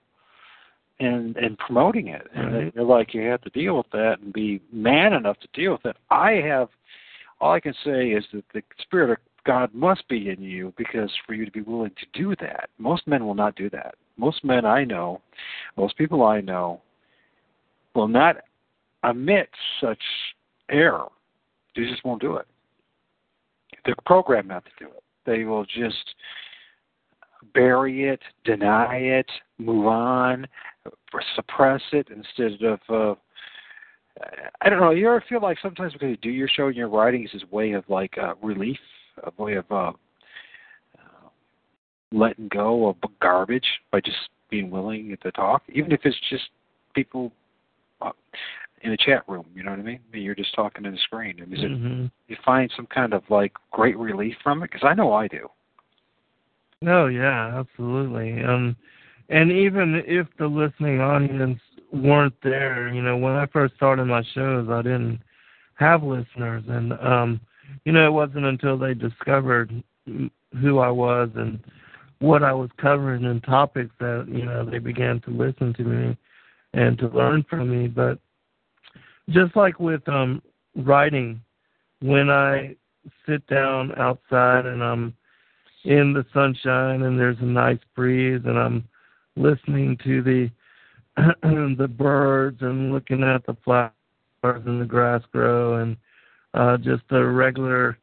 and 0.99 1.35
and 1.37 1.57
promoting 1.57 2.09
it, 2.09 2.27
and 2.35 2.51
mm-hmm. 2.51 2.77
you're 2.77 2.85
like 2.85 3.13
you 3.13 3.21
have 3.21 3.41
to 3.41 3.49
deal 3.49 3.77
with 3.77 3.89
that 3.93 4.17
and 4.21 4.33
be 4.33 4.61
man 4.71 5.13
enough 5.13 5.39
to 5.39 5.47
deal 5.53 5.71
with 5.71 5.85
it. 5.85 5.95
I 6.09 6.33
have, 6.45 6.67
all 7.39 7.53
I 7.53 7.61
can 7.61 7.73
say 7.85 8.09
is 8.09 8.25
that 8.33 8.43
the 8.53 8.61
spirit 8.81 9.11
of 9.11 9.17
God 9.45 9.73
must 9.73 10.05
be 10.09 10.29
in 10.29 10.41
you 10.41 10.73
because 10.77 11.11
for 11.25 11.33
you 11.33 11.45
to 11.45 11.51
be 11.51 11.61
willing 11.61 11.91
to 11.91 12.19
do 12.19 12.35
that. 12.41 12.69
Most 12.77 13.07
men 13.07 13.25
will 13.25 13.35
not 13.35 13.55
do 13.55 13.69
that 13.69 13.95
most 14.17 14.43
men 14.43 14.65
I 14.65 14.83
know, 14.83 15.21
most 15.77 15.97
people 15.97 16.23
I 16.23 16.41
know, 16.41 16.81
will 17.93 18.07
not 18.07 18.37
admit 19.03 19.49
such 19.81 20.01
error. 20.69 21.07
They 21.75 21.83
just 21.85 22.03
won't 22.03 22.21
do 22.21 22.37
it. 22.37 22.47
They're 23.85 23.95
programmed 24.05 24.49
not 24.49 24.65
to 24.65 24.71
do 24.79 24.85
it. 24.85 25.03
They 25.25 25.43
will 25.43 25.65
just 25.65 26.15
bury 27.53 28.09
it, 28.09 28.21
deny 28.43 28.95
it, 28.95 29.29
move 29.57 29.87
on, 29.87 30.47
suppress 31.35 31.81
it 31.91 32.07
instead 32.15 32.61
of. 32.63 32.79
Uh, 32.89 33.15
I 34.61 34.69
don't 34.69 34.79
know. 34.79 34.91
You 34.91 35.07
ever 35.07 35.23
feel 35.29 35.41
like 35.41 35.57
sometimes 35.61 35.93
because 35.93 36.09
you 36.09 36.17
do 36.17 36.29
your 36.29 36.47
show 36.47 36.67
and 36.67 36.75
your 36.75 36.89
writing 36.89 37.23
is 37.25 37.31
this 37.33 37.49
way 37.51 37.73
of 37.73 37.83
like 37.87 38.17
uh, 38.17 38.33
relief, 38.41 38.79
a 39.23 39.41
way 39.41 39.55
of 39.55 39.71
uh, 39.71 39.91
letting 42.11 42.47
go 42.47 42.87
of 42.87 42.95
garbage 43.21 43.67
by 43.91 43.99
just 44.01 44.17
being 44.49 44.69
willing 44.69 45.15
to 45.21 45.31
talk, 45.31 45.63
even 45.69 45.91
if 45.91 46.01
it's 46.03 46.17
just 46.29 46.45
people 46.93 47.31
uh, 48.01 48.11
in 48.81 48.93
a 48.93 48.97
chat 48.97 49.23
room. 49.27 49.45
You 49.53 49.63
know 49.63 49.71
what 49.71 49.79
I 49.79 49.83
mean? 49.83 49.99
You're 50.13 50.35
just 50.35 50.55
talking 50.55 50.83
to 50.83 50.91
the 50.91 50.97
screen. 50.97 51.39
I 51.41 51.45
mean, 51.45 51.59
is 51.59 51.65
mm-hmm. 51.65 52.05
it, 52.05 52.11
you 52.27 52.37
find 52.45 52.71
some 52.75 52.87
kind 52.87 53.13
of 53.13 53.23
like 53.29 53.53
great 53.71 53.97
relief 53.97 54.35
from 54.43 54.63
it? 54.63 54.71
Because 54.71 54.87
I 54.87 54.93
know 54.93 55.13
I 55.13 55.27
do. 55.27 55.49
No, 56.81 57.07
yeah, 57.07 57.59
absolutely. 57.59 58.43
Um, 58.43 58.75
and 59.29 59.51
even 59.51 60.01
if 60.05 60.27
the 60.37 60.47
listening 60.47 61.01
audience 61.01 61.59
weren't 61.91 62.35
there, 62.43 62.93
you 62.93 63.01
know, 63.01 63.17
when 63.17 63.33
I 63.33 63.47
first 63.47 63.75
started 63.75 64.05
my 64.05 64.23
shows, 64.33 64.67
I 64.69 64.81
didn't 64.83 65.19
have 65.75 66.03
listeners, 66.03 66.63
and 66.67 66.93
um, 66.93 67.41
you 67.83 67.91
know, 67.91 68.07
it 68.07 68.11
wasn't 68.11 68.45
until 68.45 68.77
they 68.77 68.93
discovered 68.93 69.83
who 70.05 70.79
I 70.79 70.89
was 70.89 71.29
and 71.35 71.59
what 72.19 72.43
I 72.43 72.53
was 72.53 72.69
covering 72.77 73.25
and 73.25 73.43
topics 73.43 73.93
that 73.99 74.25
you 74.27 74.45
know 74.45 74.65
they 74.65 74.79
began 74.79 75.19
to 75.21 75.29
listen 75.29 75.73
to 75.75 75.83
me 75.83 76.17
and 76.73 76.97
to 76.99 77.07
learn 77.09 77.45
from 77.49 77.69
me. 77.69 77.87
But 77.87 78.19
just 79.29 79.55
like 79.55 79.79
with 79.79 80.07
um, 80.07 80.41
writing, 80.75 81.41
when 82.01 82.29
I 82.29 82.75
sit 83.27 83.45
down 83.47 83.97
outside 83.97 84.65
and 84.65 84.83
I'm 84.83 85.13
in 85.83 86.13
the 86.13 86.25
sunshine 86.33 87.03
and 87.03 87.19
there's 87.19 87.39
a 87.39 87.45
nice 87.45 87.79
breeze 87.95 88.41
and 88.45 88.57
I'm 88.57 88.87
listening 89.35 89.97
to 90.03 90.21
the 90.21 90.49
the 91.77 91.87
birds 91.87 92.61
and 92.61 92.91
looking 92.93 93.23
at 93.23 93.45
the 93.45 93.55
flowers 93.63 93.91
and 94.43 94.81
the 94.81 94.85
grass 94.85 95.21
grow 95.31 95.75
and 95.77 95.97
uh, 96.53 96.77
just 96.77 97.03
a 97.11 97.23
regular 97.23 97.97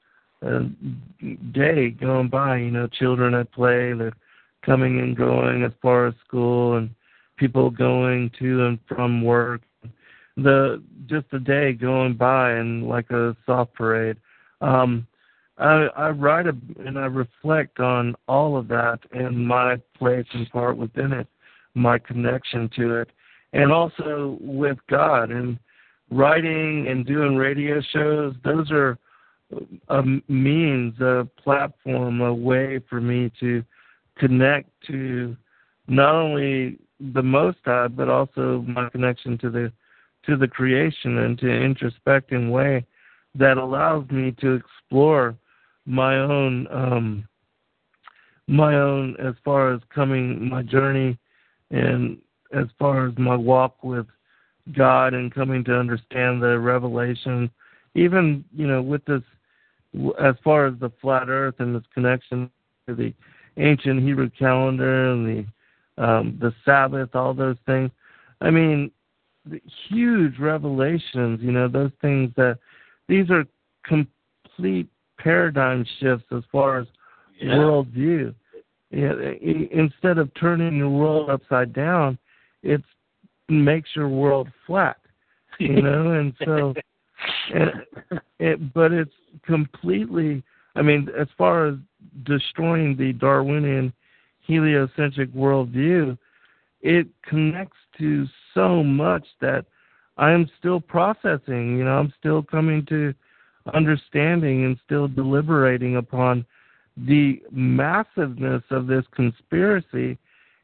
day 1.53 1.91
going 1.91 2.29
by. 2.29 2.59
You 2.59 2.71
know, 2.71 2.87
children 2.87 3.35
at 3.35 3.53
play, 3.53 3.93
they're 3.93 4.13
coming 4.65 5.01
and 5.01 5.17
going 5.17 5.63
as 5.63 5.73
far 5.83 6.07
as 6.07 6.15
school, 6.27 6.77
and 6.77 6.91
people 7.37 7.71
going 7.71 8.31
to 8.39 8.67
and 8.67 8.79
from 8.89 9.23
work, 9.23 9.63
the 10.37 10.83
just 11.07 11.27
a 11.33 11.39
day 11.39 11.73
going 11.73 12.15
by 12.15 12.53
and 12.53 12.89
like 12.89 13.11
a 13.11 13.37
soft 13.47 13.75
parade. 13.75 14.17
Um, 14.61 15.07
I, 15.59 15.87
I 15.97 16.11
write 16.11 16.47
a, 16.47 16.57
and 16.85 16.99
I 16.99 17.07
reflect 17.07 17.79
on 17.79 18.17
all 18.27 18.57
of 18.57 18.67
that 18.69 18.99
and 19.13 19.47
my 19.47 19.77
place 19.97 20.27
and 20.33 20.51
part 20.51 20.77
within 20.77 21.13
it, 21.13 21.29
my 21.75 21.99
connection 21.99 22.69
to 22.77 22.97
it, 22.97 23.11
and 23.53 23.73
also 23.73 24.39
with 24.41 24.79
God 24.89 25.31
and 25.31 25.59
writing 26.11 26.89
and 26.89 27.07
doing 27.07 27.37
radio 27.37 27.81
shows. 27.93 28.35
Those 28.45 28.71
are 28.73 28.99
a 29.89 30.03
means, 30.29 31.01
a 31.01 31.29
platform, 31.37 32.21
a 32.21 32.33
way 32.35 32.81
for 32.89 33.01
me 33.01 33.31
to 33.41 33.63
connect 34.17 34.69
to 34.87 35.37
not 35.87 36.15
only 36.15 36.79
the 37.13 37.23
Most 37.23 37.59
High, 37.65 37.89
but 37.89 38.09
also 38.09 38.65
my 38.67 38.89
connection 38.91 39.39
to 39.39 39.51
the 39.51 39.73
to 40.27 40.37
the 40.37 40.49
creation 40.49 41.19
and 41.19 41.39
to 41.39 41.47
introspecting 41.47 42.51
way 42.51 42.87
that 43.35 43.59
allows 43.59 44.09
me 44.11 44.33
to 44.41 44.53
explore 44.55 45.37
my 45.87 46.17
own 46.19 46.67
um 46.71 47.29
my 48.47 48.75
own 48.75 49.17
as 49.19 49.35
far 49.45 49.73
as 49.73 49.81
coming 49.95 50.49
my 50.49 50.63
journey 50.63 51.19
and 51.71 52.19
as 52.53 52.67
far 52.79 53.07
as 53.07 53.13
my 53.19 53.35
walk 53.35 53.83
with 53.83 54.07
God 54.73 55.13
and 55.13 55.35
coming 55.35 55.65
to 55.65 55.79
understand 55.79 56.43
the 56.43 56.59
revelation 56.59 57.51
even 57.95 58.45
you 58.55 58.67
know 58.67 58.81
with 58.81 59.05
this 59.05 59.23
as 60.21 60.35
far 60.43 60.67
as 60.67 60.75
the 60.81 60.91
flat 61.01 61.29
earth 61.29 61.57
and 61.59 61.77
its 61.77 61.87
connection 61.95 62.51
to 62.89 62.95
the 62.95 63.13
ancient 63.57 64.03
Hebrew 64.03 64.31
calendar 64.31 65.13
and 65.13 65.27
the 65.27 66.03
um 66.03 66.39
the 66.41 66.53
Sabbath 66.65 67.15
all 67.15 67.35
those 67.35 67.57
things 67.67 67.91
I 68.41 68.51
mean 68.51 68.91
huge 69.89 70.39
revelations 70.39 71.41
you 71.41 71.53
know 71.53 71.69
those 71.69 71.93
things 72.01 72.33
that 72.37 72.59
these 73.09 73.31
are 73.31 73.45
complete 73.85 74.89
paradigm 75.19 75.85
shifts 76.01 76.27
as 76.33 76.43
far 76.51 76.79
as 76.79 76.87
yeah. 77.41 77.55
worldview. 77.55 78.35
Yeah, 78.91 79.13
instead 79.73 80.19
of 80.19 80.33
turning 80.35 80.77
your 80.77 80.91
world 80.91 81.29
upside 81.29 81.73
down, 81.73 82.17
it 82.63 82.81
makes 83.49 83.91
your 83.97 84.09
world 84.09 84.49
flat. 84.67 84.99
You 85.59 85.83
know, 85.83 86.13
and 86.13 86.33
so, 86.45 86.75
and 87.53 87.71
it, 88.39 88.73
but 88.75 88.93
it's 88.93 89.15
completely. 89.45 90.43
I 90.77 90.83
mean, 90.83 91.09
as 91.19 91.29
far 91.39 91.67
as 91.67 91.75
destroying 92.25 92.97
the 92.97 93.13
Darwinian 93.13 93.93
heliocentric 94.41 95.33
worldview, 95.33 96.19
it 96.83 97.07
connects 97.29 97.79
to 97.99 98.27
so 98.53 98.83
much 98.83 99.27
that 99.41 99.67
I'm 100.17 100.51
still 100.59 100.81
processing. 100.81 101.79
You 101.79 101.85
know, 101.85 101.99
I'm 101.99 102.13
still 102.19 102.43
coming 102.43 102.85
to 102.87 103.15
understanding 103.73 104.65
and 104.65 104.79
still 104.85 105.09
deliberating 105.09 105.97
upon 105.97 106.45
the 106.97 107.41
massiveness 107.51 108.63
of 108.71 108.87
this 108.87 109.05
conspiracy 109.13 110.19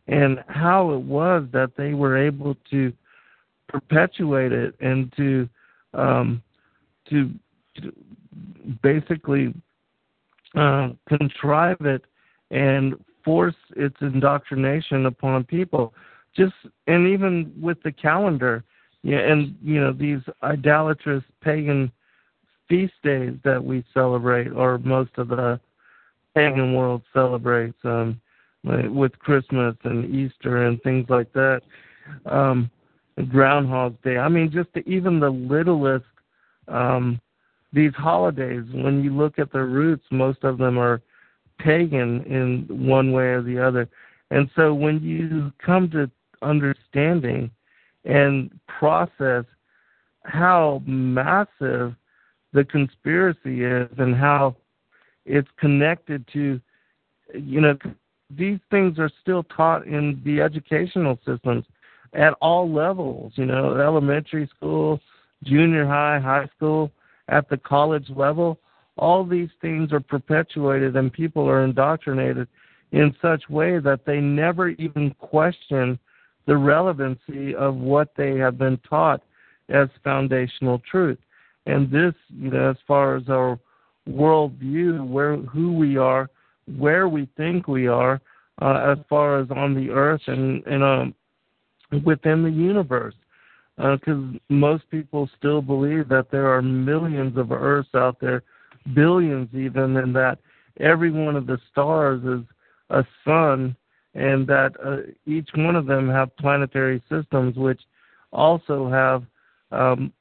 and 0.07 0.43
how 0.48 0.93
it 0.93 1.01
was 1.01 1.44
that 1.52 1.73
they 1.77 1.94
were 1.94 2.16
able 2.16 2.57
to 2.70 2.93
perpetuate 3.69 4.52
it 4.52 4.74
and 4.81 5.12
to 5.16 5.48
um, 5.94 6.43
to, 7.11 7.31
to 7.77 7.93
basically 8.82 9.55
uh, 10.55 10.91
contrive 11.09 11.81
it 11.81 12.05
and 12.51 12.95
force 13.24 13.55
its 13.77 13.97
indoctrination 14.01 15.07
upon 15.07 15.45
people. 15.45 15.95
Just 16.37 16.55
and 16.87 17.07
even 17.07 17.53
with 17.61 17.82
the 17.82 17.93
calendar, 17.93 18.65
yeah, 19.03 19.19
and 19.19 19.57
you 19.62 19.81
know 19.81 19.93
these 19.93 20.20
idolatrous 20.43 21.24
pagan 21.43 21.91
feast 22.69 22.95
days 23.03 23.35
that 23.45 23.62
we 23.62 23.85
celebrate, 23.93 24.49
or 24.49 24.78
most 24.78 25.11
of 25.16 25.28
the 25.28 25.59
pagan 26.35 26.74
world 26.74 27.03
celebrates, 27.12 27.78
um, 27.85 28.20
with 28.62 29.19
Christmas 29.19 29.74
and 29.85 30.15
Easter 30.15 30.66
and 30.66 30.81
things 30.82 31.07
like 31.09 31.32
that. 31.32 31.62
Um, 32.27 32.70
Groundhog's 33.28 33.99
Day. 34.03 34.16
I 34.16 34.28
mean, 34.28 34.51
just 34.51 34.73
the, 34.73 34.81
even 34.89 35.20
the 35.20 35.31
littlest 35.31 36.07
um, 36.70 37.20
these 37.72 37.94
holidays. 37.94 38.64
When 38.72 39.03
you 39.03 39.16
look 39.16 39.38
at 39.38 39.53
their 39.53 39.66
roots, 39.66 40.04
most 40.11 40.45
of 40.45 40.59
them 40.59 40.78
are 40.78 41.01
pagan 41.59 42.22
in 42.24 42.86
one 42.86 43.12
way 43.12 43.24
or 43.24 43.43
the 43.43 43.59
other. 43.59 43.88
And 44.30 44.48
so, 44.56 44.72
when 44.72 45.03
you 45.03 45.53
come 45.64 45.90
to 45.90 46.11
understanding 46.43 47.51
and 48.04 48.51
process 48.66 49.45
how 50.24 50.82
massive 50.86 51.95
the 52.53 52.64
conspiracy 52.64 53.64
is 53.64 53.88
and 53.98 54.14
how 54.14 54.56
it's 55.24 55.48
connected 55.59 56.27
to 56.32 56.61
you 57.35 57.61
know 57.61 57.77
these 58.30 58.59
things 58.70 58.98
are 58.98 59.11
still 59.20 59.43
taught 59.45 59.86
in 59.86 60.20
the 60.24 60.40
educational 60.40 61.19
systems 61.27 61.64
at 62.14 62.32
all 62.40 62.70
levels 62.70 63.32
you 63.36 63.46
know 63.46 63.77
elementary 63.78 64.48
school 64.56 65.01
junior 65.44 65.86
high 65.86 66.19
high 66.19 66.48
school 66.56 66.90
at 67.28 67.48
the 67.48 67.56
college 67.56 68.09
level 68.10 68.59
all 69.01 69.24
these 69.24 69.48
things 69.60 69.93
are 69.93 70.01
perpetuated 70.01 70.94
and 70.94 71.12
people 71.12 71.48
are 71.48 71.64
indoctrinated 71.64 72.46
in 72.93 73.14
such 73.22 73.48
way 73.48 73.78
that 73.78 74.04
they 74.04 74.20
never 74.20 74.69
even 74.70 75.14
question 75.19 75.98
the 76.46 76.56
relevancy 76.56 77.54
of 77.54 77.77
what 77.77 78.10
they 78.16 78.36
have 78.36 78.59
been 78.59 78.78
taught 78.88 79.22
as 79.69 79.88
foundational 80.04 80.80
truth. 80.90 81.19
And 81.66 81.90
this, 81.90 82.14
you 82.28 82.51
know, 82.51 82.70
as 82.70 82.77
far 82.86 83.16
as 83.16 83.28
our 83.28 83.59
worldview, 84.09 85.06
where 85.06 85.36
who 85.36 85.72
we 85.72 85.96
are, 85.96 86.28
where 86.77 87.09
we 87.09 87.28
think 87.36 87.69
we 87.69 87.86
are, 87.86 88.20
uh, 88.60 88.93
as 88.93 88.98
far 89.09 89.38
as 89.38 89.51
on 89.51 89.74
the 89.74 89.90
earth 89.90 90.22
and 90.27 90.64
and 90.66 90.82
um, 90.82 91.14
within 92.04 92.43
the 92.43 92.51
universe, 92.51 93.14
because 93.80 94.34
uh, 94.34 94.38
most 94.48 94.88
people 94.90 95.28
still 95.38 95.62
believe 95.62 96.09
that 96.09 96.30
there 96.30 96.52
are 96.54 96.60
millions 96.60 97.36
of 97.38 97.50
Earths 97.50 97.94
out 97.94 98.20
there, 98.20 98.42
billions 98.94 99.48
even, 99.54 99.96
and 99.96 100.14
that 100.14 100.38
every 100.78 101.10
one 101.10 101.36
of 101.36 101.46
the 101.46 101.59
stars 101.70 102.22
is 102.24 102.44
a 102.90 103.04
sun, 103.24 103.74
and 104.14 104.46
that 104.46 104.72
uh, 104.84 105.10
each 105.26 105.48
one 105.54 105.76
of 105.76 105.86
them 105.86 106.09
have 106.09 106.36
planetary 106.36 107.02
systems, 107.09 107.56
which 107.56 107.80
also 108.32 108.90
have 108.90 109.24
um, 109.72 110.12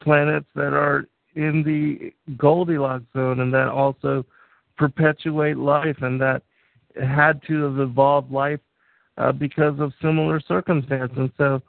planets 0.00 0.48
that 0.54 0.72
are 0.72 1.06
in 1.36 1.62
the 1.62 2.12
Goldilocks 2.36 3.04
zone 3.12 3.40
and 3.40 3.52
that 3.52 3.68
also 3.68 4.24
perpetuate 4.76 5.56
life 5.56 5.96
and 6.00 6.20
that 6.20 6.42
had 7.00 7.42
to 7.46 7.62
have 7.64 7.78
evolved 7.78 8.32
life 8.32 8.60
uh, 9.18 9.32
because 9.32 9.78
of 9.78 9.92
similar 10.00 10.40
circumstances. 10.40 11.16
And 11.16 11.30
so 11.36 11.62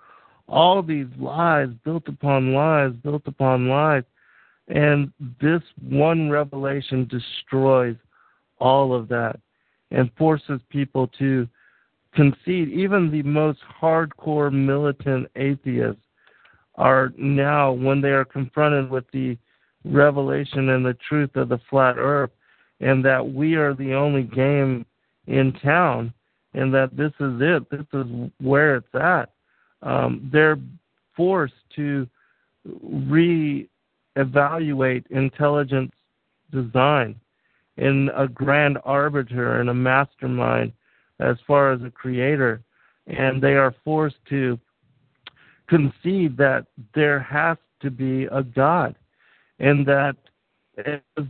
all 0.48 0.82
these 0.82 1.08
lies 1.20 1.70
built 1.84 2.08
upon 2.08 2.54
lies, 2.54 2.92
built 3.04 3.24
upon 3.26 3.68
lies, 3.68 4.04
and 4.70 5.12
this 5.42 5.62
one 5.82 6.30
revelation 6.30 7.08
destroys 7.08 7.96
all 8.60 8.94
of 8.94 9.08
that 9.08 9.40
and 9.92 10.12
forces 10.18 10.60
people 10.70 11.08
to 11.20 11.48
concede. 12.14 12.70
Even 12.70 13.12
the 13.12 13.24
most 13.24 13.60
hardcore 13.82 14.52
militant 14.52 15.28
atheists 15.36 16.02
are 16.76 17.12
now, 17.18 17.72
when 17.72 18.02
they 18.02 18.10
are 18.10 18.26
confronted 18.26 18.90
with 18.90 19.06
the 19.12 19.38
revelation 19.86 20.70
and 20.70 20.86
the 20.86 20.98
truth 21.08 21.36
of 21.36 21.50
the 21.50 21.60
flat 21.70 21.96
earth, 21.98 22.32
and 22.80 23.04
that 23.04 23.34
we 23.34 23.56
are 23.56 23.74
the 23.74 23.94
only 23.94 24.24
game 24.24 24.86
in 25.28 25.52
town, 25.64 26.14
and 26.54 26.74
that 26.74 26.96
this 26.96 27.12
is 27.20 27.40
it, 27.42 27.70
this 27.70 27.86
is 27.94 28.32
where 28.40 28.76
it's 28.76 28.96
at, 28.96 29.30
um, 29.82 30.30
they're 30.32 30.60
forced 31.16 31.54
to 31.76 32.08
re-evaluate 32.82 35.06
intelligence 35.10 35.92
design 36.52 37.20
in 37.78 38.10
a 38.16 38.28
grand 38.28 38.78
arbiter 38.84 39.60
and 39.60 39.70
a 39.70 39.74
mastermind 39.74 40.72
as 41.20 41.38
far 41.46 41.72
as 41.72 41.82
a 41.84 41.92
creator. 41.92 42.62
And 43.08 43.42
they 43.42 43.54
are 43.54 43.76
forced 43.84 44.18
to 44.30 44.60
concede 45.68 46.38
that 46.38 46.66
there 46.96 47.20
has 47.20 47.58
to 47.82 47.92
be 47.92 48.26
a 48.26 48.44
God, 48.44 48.96
and 49.60 49.86
that 49.86 50.16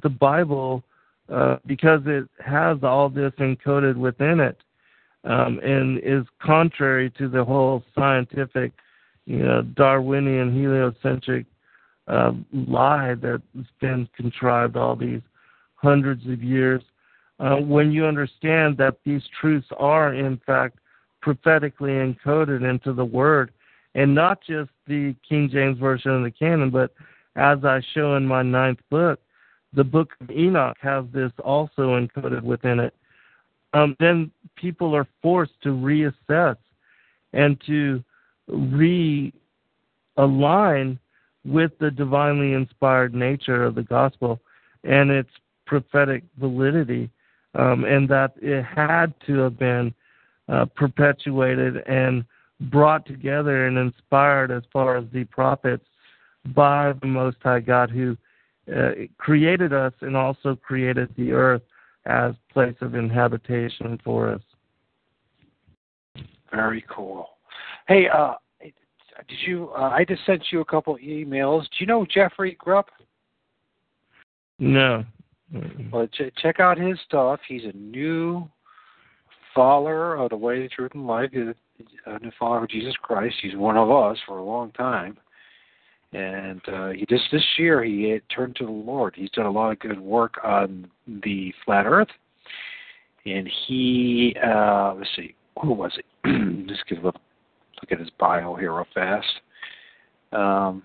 the 0.04 0.10
Bible, 0.10 0.84
uh, 1.32 1.58
because 1.66 2.02
it 2.06 2.28
has 2.44 2.78
all 2.84 3.10
this 3.10 3.34
encoded 3.40 3.96
within 3.96 4.40
it, 4.40 4.58
um, 5.24 5.60
and 5.60 6.00
is 6.00 6.26
contrary 6.42 7.10
to 7.12 7.28
the 7.28 7.44
whole 7.44 7.84
scientific, 7.96 8.72
you 9.26 9.40
know, 9.40 9.62
Darwinian 9.62 10.54
heliocentric 10.54 11.46
uh, 12.08 12.32
lie 12.54 13.16
that's 13.16 13.42
been 13.82 14.08
contrived 14.16 14.78
all 14.78 14.96
these 14.96 15.22
hundreds 15.76 16.26
of 16.28 16.42
years. 16.42 16.82
Uh, 17.40 17.58
when 17.58 17.92
you 17.92 18.06
understand 18.06 18.78
that 18.78 18.98
these 19.06 19.22
truths 19.40 19.68
are, 19.78 20.14
in 20.14 20.40
fact, 20.46 20.80
prophetically 21.22 21.92
encoded 21.92 22.68
into 22.68 22.94
the 22.94 23.06
Word, 23.06 23.52
and 23.96 24.14
not 24.14 24.40
just 24.42 24.70
the 24.88 25.16
King 25.28 25.50
James 25.52 25.78
version 25.78 26.12
of 26.12 26.24
the 26.24 26.32
canon, 26.32 26.70
but 26.70 26.94
as 27.36 27.64
I 27.64 27.82
show 27.94 28.16
in 28.16 28.26
my 28.26 28.42
ninth 28.42 28.80
book, 28.90 29.20
the 29.74 29.84
book 29.84 30.14
of 30.22 30.32
Enoch 30.32 30.78
has 30.82 31.06
this 31.14 31.32
also 31.44 32.00
encoded 32.00 32.42
within 32.42 32.80
it. 32.80 32.94
Um, 33.78 33.96
then 34.00 34.32
people 34.56 34.96
are 34.96 35.08
forced 35.22 35.62
to 35.62 35.70
reassess 35.70 36.58
and 37.34 37.62
to 37.68 38.04
realign 38.50 39.38
with 41.46 41.72
the 41.80 41.92
divinely 41.92 42.54
inspired 42.54 43.14
nature 43.14 43.64
of 43.64 43.76
the 43.76 43.84
gospel 43.84 44.40
and 44.84 45.12
its 45.12 45.30
prophetic 45.68 46.24
validity, 46.40 47.12
um, 47.54 47.86
and 47.86 48.10
that 48.10 48.34
it 48.42 48.64
had 48.64 49.14
to 49.28 49.38
have 49.40 49.60
been 49.60 49.94
uh, 50.50 50.66
perpetuated 50.66 51.78
and 51.88 52.26
brought 52.72 53.06
together 53.06 53.68
and 53.68 53.78
inspired 53.78 54.50
as 54.50 54.64
far 54.74 54.98
as 54.98 55.06
the 55.14 55.26
prophets 55.26 55.86
by 56.56 56.94
the 57.02 57.08
Most 57.08 57.38
High 57.44 57.60
God 57.60 57.92
who 57.92 58.18
uh, 58.76 58.92
created 59.20 59.72
us 59.72 59.94
and 60.02 60.18
also 60.18 60.56
created 60.56 61.14
the 61.16 61.32
earth 61.32 61.62
as 62.08 62.34
place 62.52 62.76
of 62.82 62.96
inhabitation 62.96 64.00
for 64.04 64.30
us. 64.30 64.42
Very 66.52 66.84
cool. 66.90 67.28
Hey, 67.88 68.08
uh, 68.08 68.34
did 68.62 69.38
you? 69.46 69.70
Uh, 69.78 69.90
I 69.90 70.06
just 70.06 70.26
sent 70.26 70.44
you 70.52 70.62
a 70.62 70.66
couple 70.66 70.98
emails. 70.98 71.62
Do 71.64 71.78
you 71.80 71.86
know 71.86 72.06
Jeffrey 72.06 72.58
Grupp? 72.66 72.86
No. 74.60 75.04
Well, 75.92 76.08
ch- 76.08 76.34
check 76.42 76.60
out 76.60 76.78
his 76.78 76.98
stuff. 77.06 77.40
He's 77.48 77.64
a 77.64 77.78
new 77.78 78.50
follower 79.56 80.16
of 80.16 80.30
the 80.30 80.38
way, 80.38 80.62
the 80.62 80.70
truth, 80.70 80.92
and 80.94 81.08
life. 81.08 81.30
He's 81.32 81.86
a 82.06 82.20
new 82.20 82.32
follower 82.38 82.64
of 82.64 82.70
Jesus 82.70 82.96
Christ. 83.02 83.36
He's 83.42 83.56
one 83.56 83.78
of 83.78 83.90
us 83.92 84.18
for 84.26 84.38
a 84.38 84.44
long 84.44 84.72
time. 84.72 85.18
And 86.14 86.62
uh, 86.70 86.90
he 86.90 87.06
just 87.10 87.26
this 87.32 87.44
year 87.58 87.84
he 87.84 88.20
turned 88.34 88.56
to 88.58 88.66
the 88.66 88.72
Lord. 88.72 89.14
He's 89.16 89.30
done 89.32 89.46
a 89.46 89.52
lot 89.52 89.72
of 89.72 89.80
good 89.80 90.00
work 90.00 90.36
on 90.44 90.90
the 91.06 91.54
flat 91.66 91.86
Earth, 91.86 92.08
and 93.26 93.50
he 93.68 94.36
uh, 94.44 94.94
let's 94.96 95.10
see, 95.16 95.36
who 95.62 95.74
was 95.74 95.92
it? 95.98 96.06
just 96.68 96.88
give 96.88 97.04
a 97.04 97.08
look 97.08 97.92
at 97.92 98.00
his 98.00 98.10
bio 98.18 98.56
here 98.56 98.74
real 98.74 98.88
fast. 98.94 99.28
Um, 100.32 100.84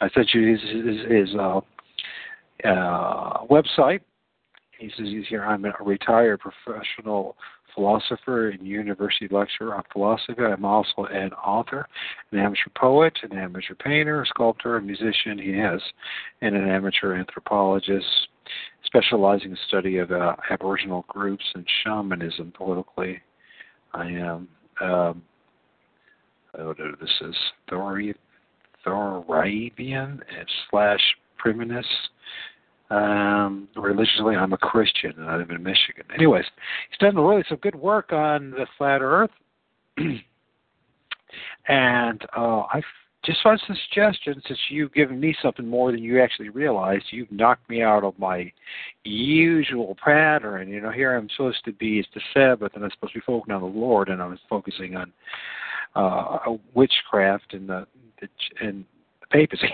I 0.00 0.10
sent 0.10 0.34
you 0.34 0.52
his 0.52 0.60
his, 0.60 1.10
his 1.10 1.34
uh, 1.34 1.60
uh, 2.68 3.46
website. 3.46 4.00
He 4.78 4.90
says 4.96 5.06
he's 5.06 5.26
here. 5.28 5.44
I'm 5.44 5.64
a 5.64 5.72
retired 5.82 6.40
professional 6.40 7.36
philosopher 7.76 8.48
and 8.48 8.66
university 8.66 9.28
lecturer 9.30 9.76
on 9.76 9.84
philosophy. 9.92 10.42
I'm 10.42 10.64
also 10.64 11.04
an 11.04 11.32
author, 11.34 11.86
an 12.32 12.38
amateur 12.40 12.70
poet, 12.74 13.12
an 13.22 13.38
amateur 13.38 13.74
painter, 13.74 14.22
a 14.22 14.26
sculptor, 14.26 14.76
a 14.76 14.82
musician. 14.82 15.38
He 15.38 15.50
is, 15.50 15.80
and 16.40 16.56
an 16.56 16.68
amateur 16.68 17.14
anthropologist, 17.14 18.06
specializing 18.84 19.48
in 19.48 19.50
the 19.52 19.58
study 19.68 19.98
of 19.98 20.10
uh, 20.10 20.34
Aboriginal 20.50 21.04
groups 21.06 21.44
and 21.54 21.64
shamanism 21.84 22.52
politically. 22.56 23.20
I 23.94 24.06
am. 24.06 24.48
Um, 24.80 25.22
oh, 26.58 26.74
this 26.74 27.10
is 27.20 27.36
Thori, 27.70 28.14
Thoreauvian 28.84 30.20
slash 30.70 31.00
Priminus 31.38 31.86
um, 32.90 33.68
religiously, 33.76 34.36
I'm 34.36 34.52
a 34.52 34.58
Christian 34.58 35.12
and 35.16 35.28
I 35.28 35.36
live 35.36 35.50
in 35.50 35.62
Michigan. 35.62 36.04
Anyways, 36.14 36.44
he's 36.90 36.98
done 36.98 37.16
really 37.16 37.44
some 37.48 37.58
good 37.58 37.74
work 37.74 38.12
on 38.12 38.50
the 38.52 38.66
flat 38.78 39.02
Earth, 39.02 39.30
and 41.68 42.22
uh, 42.36 42.60
I 42.62 42.80
just 43.24 43.44
want 43.44 43.60
a 43.68 43.74
suggestion. 43.88 44.40
Since 44.46 44.58
you've 44.70 44.94
given 44.94 45.18
me 45.18 45.34
something 45.42 45.66
more 45.66 45.90
than 45.90 46.02
you 46.02 46.22
actually 46.22 46.48
realized, 46.50 47.06
you've 47.10 47.32
knocked 47.32 47.68
me 47.68 47.82
out 47.82 48.04
of 48.04 48.16
my 48.20 48.52
usual 49.02 49.96
pattern. 50.02 50.68
You 50.68 50.80
know, 50.80 50.92
here 50.92 51.16
I'm 51.16 51.28
supposed 51.30 51.64
to 51.64 51.72
be 51.72 51.98
it's 51.98 52.08
the 52.14 52.20
Sabbath, 52.32 52.72
and 52.76 52.84
I'm 52.84 52.90
supposed 52.92 53.14
to 53.14 53.18
be 53.18 53.24
focusing 53.26 53.54
on 53.54 53.62
the 53.62 53.66
Lord, 53.66 54.10
and 54.10 54.22
I 54.22 54.26
was 54.26 54.38
focusing 54.48 54.96
on 54.96 55.12
uh, 55.96 56.56
witchcraft 56.74 57.52
and 57.52 57.68
the, 57.68 57.86
the 58.20 58.28
and 58.60 58.84
the 59.20 59.26
papacy. 59.26 59.72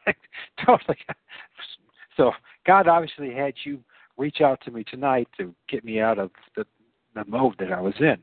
totally 0.66 0.98
so 2.20 2.32
God 2.66 2.86
obviously 2.86 3.32
had 3.32 3.54
you 3.64 3.80
reach 4.18 4.42
out 4.42 4.60
to 4.66 4.70
me 4.70 4.84
tonight 4.84 5.26
to 5.38 5.54
get 5.70 5.84
me 5.84 6.00
out 6.00 6.18
of 6.18 6.30
the, 6.54 6.66
the 7.14 7.24
mode 7.24 7.54
that 7.58 7.72
I 7.72 7.80
was 7.80 7.94
in. 7.98 8.18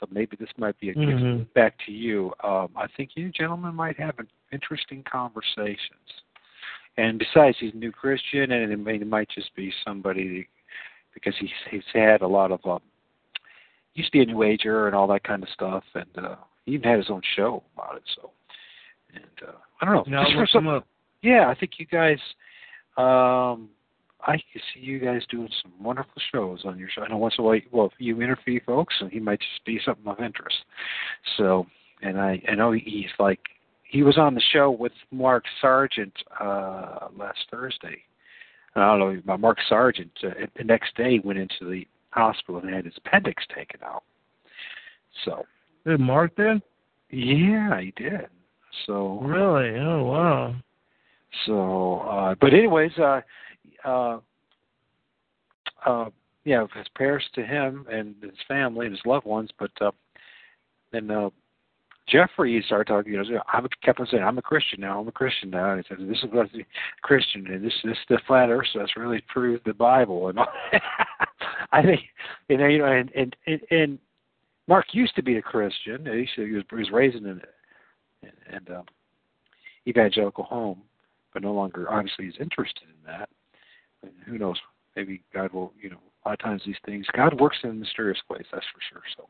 So 0.00 0.06
maybe 0.10 0.38
this 0.40 0.48
might 0.56 0.78
be 0.80 0.88
a 0.88 0.94
mm-hmm. 0.94 1.38
gift 1.38 1.54
back 1.54 1.74
to 1.84 1.92
you. 1.92 2.32
Um, 2.42 2.68
I 2.74 2.86
think 2.96 3.10
you 3.14 3.30
gentlemen 3.30 3.74
might 3.74 3.98
have 3.98 4.18
an 4.18 4.28
interesting 4.52 5.04
conversations. 5.10 5.78
And 6.96 7.18
besides, 7.18 7.58
he's 7.60 7.74
a 7.74 7.76
new 7.76 7.92
Christian, 7.92 8.52
and 8.52 8.72
it, 8.72 8.78
may, 8.78 8.96
it 8.96 9.06
might 9.06 9.28
just 9.28 9.54
be 9.54 9.70
somebody 9.84 10.48
because 11.12 11.34
he's 11.38 11.50
he's 11.70 11.82
had 11.92 12.22
a 12.22 12.26
lot 12.26 12.52
of 12.52 12.60
um, 12.64 12.80
used 13.92 14.12
to 14.12 14.18
be 14.18 14.22
a 14.22 14.26
new 14.26 14.42
ager 14.42 14.86
and 14.86 14.96
all 14.96 15.06
that 15.08 15.24
kind 15.24 15.42
of 15.42 15.50
stuff, 15.50 15.84
and 15.94 16.24
uh, 16.24 16.36
he 16.64 16.72
even 16.72 16.88
had 16.88 16.98
his 16.98 17.10
own 17.10 17.20
show 17.36 17.62
about 17.74 17.96
it. 17.96 18.02
So, 18.14 18.30
and 19.14 19.48
uh, 19.48 19.52
I 19.82 19.84
don't 19.84 19.94
know. 19.94 20.16
Now 20.16 20.24
just 20.24 20.36
for 20.36 20.46
some, 20.46 20.82
yeah, 21.20 21.48
I 21.48 21.54
think 21.54 21.72
you 21.76 21.84
guys 21.84 22.18
um, 22.96 23.68
I 24.26 24.32
can 24.32 24.62
see 24.74 24.80
you 24.80 24.98
guys 24.98 25.22
doing 25.30 25.48
some 25.62 25.72
wonderful 25.80 26.20
shows 26.32 26.62
on 26.64 26.78
your 26.78 26.88
show. 26.88 27.02
I 27.02 27.08
know 27.08 27.18
once 27.18 27.34
in 27.38 27.44
a 27.44 27.46
while, 27.46 27.60
well, 27.70 27.92
you 27.98 28.22
interview 28.22 28.60
folks, 28.66 28.94
and 29.00 29.10
he 29.10 29.20
might 29.20 29.40
just 29.40 29.64
be 29.64 29.80
something 29.84 30.06
of 30.06 30.20
interest. 30.20 30.56
So, 31.36 31.66
and 32.02 32.20
I, 32.20 32.42
I 32.48 32.54
know 32.54 32.72
he's 32.72 33.10
like, 33.18 33.40
he 33.84 34.02
was 34.02 34.18
on 34.18 34.34
the 34.34 34.42
show 34.52 34.70
with 34.70 34.92
Mark 35.12 35.44
Sargent 35.60 36.12
uh, 36.40 37.08
last 37.16 37.38
Thursday. 37.50 38.02
I 38.74 38.98
don't 38.98 39.24
know, 39.26 39.36
Mark 39.38 39.58
Sargent 39.68 40.10
uh, 40.22 40.46
the 40.56 40.64
next 40.64 40.94
day 40.96 41.20
went 41.24 41.38
into 41.38 41.70
the 41.70 41.86
hospital 42.10 42.60
and 42.60 42.74
had 42.74 42.84
his 42.84 42.94
appendix 42.98 43.44
taken 43.54 43.80
out. 43.84 44.02
So. 45.24 45.46
Did 45.86 46.00
Mark 46.00 46.32
then? 46.36 46.60
Yeah, 47.10 47.80
he 47.80 47.92
did. 47.96 48.26
So. 48.86 49.20
Really? 49.20 49.78
Oh 49.78 50.04
wow. 50.04 50.56
So, 51.44 52.00
uh, 52.00 52.34
but 52.40 52.54
anyways, 52.54 52.92
uh, 52.98 53.20
uh, 53.84 54.18
uh, 55.84 56.10
yeah, 56.44 56.64
his 56.74 56.86
prayers 56.94 57.24
to 57.34 57.44
him 57.44 57.86
and 57.90 58.14
his 58.22 58.32
family 58.46 58.86
and 58.86 58.94
his 58.94 59.04
loved 59.04 59.26
ones. 59.26 59.50
But 59.58 59.70
uh, 59.80 59.90
then 60.92 61.10
uh, 61.10 61.30
Jeffrey 62.08 62.62
started 62.66 62.86
talking. 62.86 63.12
You 63.12 63.22
know, 63.22 63.42
I 63.48 63.60
kept 63.82 64.00
on 64.00 64.06
saying, 64.10 64.22
"I'm 64.22 64.38
a 64.38 64.42
Christian 64.42 64.80
now. 64.80 65.00
I'm 65.00 65.08
a 65.08 65.12
Christian 65.12 65.50
now." 65.50 65.72
And 65.72 65.84
he 65.84 65.88
said, 65.88 66.08
"This 66.08 66.18
is 66.18 66.30
what 66.32 66.46
a 66.46 66.64
Christian, 67.02 67.46
and 67.48 67.64
this 67.64 67.74
this 67.84 67.98
the 68.08 68.20
flat 68.26 68.48
Earth. 68.48 68.68
So 68.72 68.78
that's 68.78 68.96
really 68.96 69.22
proved 69.28 69.64
the 69.64 69.74
Bible." 69.74 70.28
And 70.28 70.38
I 71.72 71.82
think, 71.82 72.02
you 72.48 72.58
know, 72.58 72.66
you 72.66 72.78
know, 72.78 72.92
and 72.92 73.10
and 73.14 73.36
and, 73.46 73.60
and 73.70 73.98
Mark 74.68 74.86
used 74.92 75.16
to 75.16 75.22
be 75.22 75.36
a 75.36 75.42
Christian. 75.42 76.06
He, 76.06 76.28
he 76.42 76.52
was 76.52 76.64
he 76.70 76.76
was 76.76 76.90
raised 76.92 77.16
in 77.16 77.26
an 77.26 77.42
and 78.50 78.70
um, 78.70 78.84
evangelical 79.86 80.44
home 80.44 80.82
but 81.36 81.42
no 81.42 81.52
longer 81.52 81.86
obviously 81.92 82.24
is 82.24 82.34
interested 82.40 82.84
in 82.84 83.12
that. 83.12 83.28
And 84.02 84.10
who 84.24 84.38
knows? 84.38 84.56
Maybe 84.96 85.20
God 85.34 85.52
will, 85.52 85.70
you 85.78 85.90
know, 85.90 85.98
a 86.24 86.30
lot 86.30 86.32
of 86.32 86.38
times 86.38 86.62
these 86.64 86.76
things, 86.86 87.04
God 87.14 87.38
works 87.38 87.58
in 87.62 87.78
mysterious 87.78 88.16
ways, 88.30 88.46
that's 88.50 88.64
for 88.72 88.80
sure. 88.90 89.02
So 89.18 89.28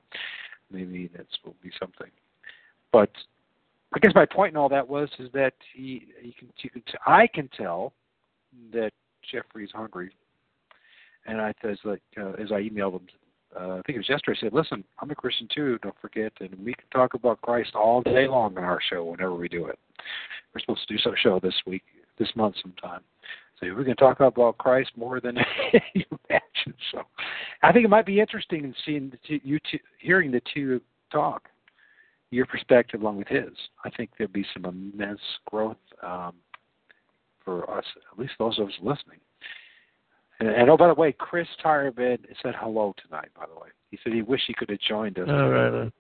maybe 0.70 1.10
that 1.16 1.26
will 1.44 1.56
be 1.64 1.72
something. 1.80 2.12
But 2.92 3.10
I 3.92 3.98
guess 3.98 4.12
my 4.14 4.24
point 4.24 4.52
in 4.52 4.56
all 4.56 4.68
that 4.68 4.88
was 4.88 5.08
is 5.18 5.32
that 5.32 5.54
he, 5.74 6.06
he 6.20 6.32
can, 6.38 6.48
you 6.58 6.70
can, 6.70 6.82
I 7.04 7.26
can 7.26 7.50
tell 7.56 7.92
that 8.72 8.92
Jeffrey's 9.28 9.72
hungry, 9.74 10.12
and 11.26 11.40
I 11.40 11.52
as 11.64 11.78
like 11.82 12.02
uh, 12.16 12.34
as 12.40 12.52
I 12.52 12.62
emailed 12.62 13.00
him, 13.00 13.06
uh, 13.60 13.70
I 13.70 13.82
think 13.84 13.96
it 13.96 13.98
was 13.98 14.08
yesterday. 14.08 14.38
I 14.38 14.46
said, 14.46 14.52
"Listen, 14.52 14.84
I'm 15.00 15.10
a 15.10 15.14
Christian 15.16 15.48
too. 15.52 15.78
Don't 15.82 15.98
forget, 16.00 16.32
and 16.38 16.50
we 16.64 16.72
can 16.72 16.88
talk 16.92 17.14
about 17.14 17.40
Christ 17.40 17.74
all 17.74 18.00
day 18.00 18.28
long 18.28 18.56
on 18.56 18.62
our 18.62 18.78
show 18.80 19.04
whenever 19.04 19.34
we 19.34 19.48
do 19.48 19.66
it. 19.66 19.78
We're 20.54 20.60
supposed 20.60 20.86
to 20.86 20.94
do 20.94 21.02
some 21.02 21.14
show 21.20 21.40
this 21.40 21.54
week, 21.66 21.82
this 22.18 22.28
month 22.34 22.56
sometime. 22.62 23.00
So 23.60 23.66
we're 23.68 23.84
going 23.84 23.96
to 23.96 24.02
talk 24.02 24.20
about 24.20 24.58
Christ 24.58 24.90
more 24.96 25.20
than 25.20 25.36
you 25.94 26.04
imagine. 26.28 26.74
So 26.92 27.02
I 27.62 27.72
think 27.72 27.84
it 27.84 27.88
might 27.88 28.06
be 28.06 28.20
interesting 28.20 28.64
in 28.64 28.74
seeing 28.84 29.10
the 29.10 29.18
two, 29.26 29.40
you 29.42 29.58
two, 29.70 29.78
hearing 29.98 30.30
the 30.30 30.42
two 30.52 30.80
talk, 31.10 31.48
your 32.30 32.46
perspective 32.46 33.00
along 33.00 33.16
with 33.16 33.28
his. 33.28 33.50
I 33.84 33.90
think 33.90 34.10
there'll 34.18 34.32
be 34.32 34.44
some 34.52 34.66
immense 34.66 35.20
growth 35.50 35.76
um, 36.02 36.34
for 37.44 37.70
us, 37.70 37.84
at 38.12 38.18
least 38.18 38.34
those 38.38 38.58
of 38.58 38.66
us 38.66 38.74
listening. 38.82 39.20
And, 40.40 40.48
and 40.50 40.70
oh, 40.70 40.76
by 40.76 40.88
the 40.88 40.94
way, 40.94 41.12
Chris 41.12 41.48
Tyreman 41.64 42.18
said 42.42 42.54
hello 42.58 42.94
tonight. 43.02 43.28
By 43.34 43.46
the 43.46 43.58
way, 43.58 43.68
he 43.90 43.98
said 44.04 44.12
he 44.12 44.22
wished 44.22 44.44
he 44.46 44.54
could 44.54 44.68
have 44.68 44.80
joined 44.80 45.18
us. 45.18 45.28
All 45.30 45.48
right. 45.48 45.92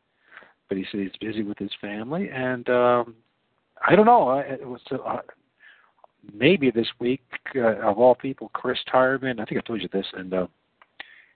But 0.68 0.76
he 0.76 0.84
said 0.90 1.00
he's 1.00 1.10
busy 1.20 1.42
with 1.42 1.58
his 1.58 1.70
family, 1.80 2.28
and 2.28 2.68
um, 2.68 3.14
I 3.86 3.94
don't 3.94 4.04
know. 4.04 4.30
It 4.38 4.66
was 4.66 4.80
uh, 4.90 5.18
maybe 6.34 6.70
this 6.70 6.88
week 6.98 7.22
uh, 7.54 7.80
of 7.80 7.98
all 7.98 8.14
people, 8.14 8.50
Chris 8.54 8.78
Tyreman. 8.92 9.40
I 9.40 9.44
think 9.44 9.60
I 9.60 9.66
told 9.66 9.82
you 9.82 9.88
this, 9.92 10.06
and 10.14 10.32
uh, 10.32 10.46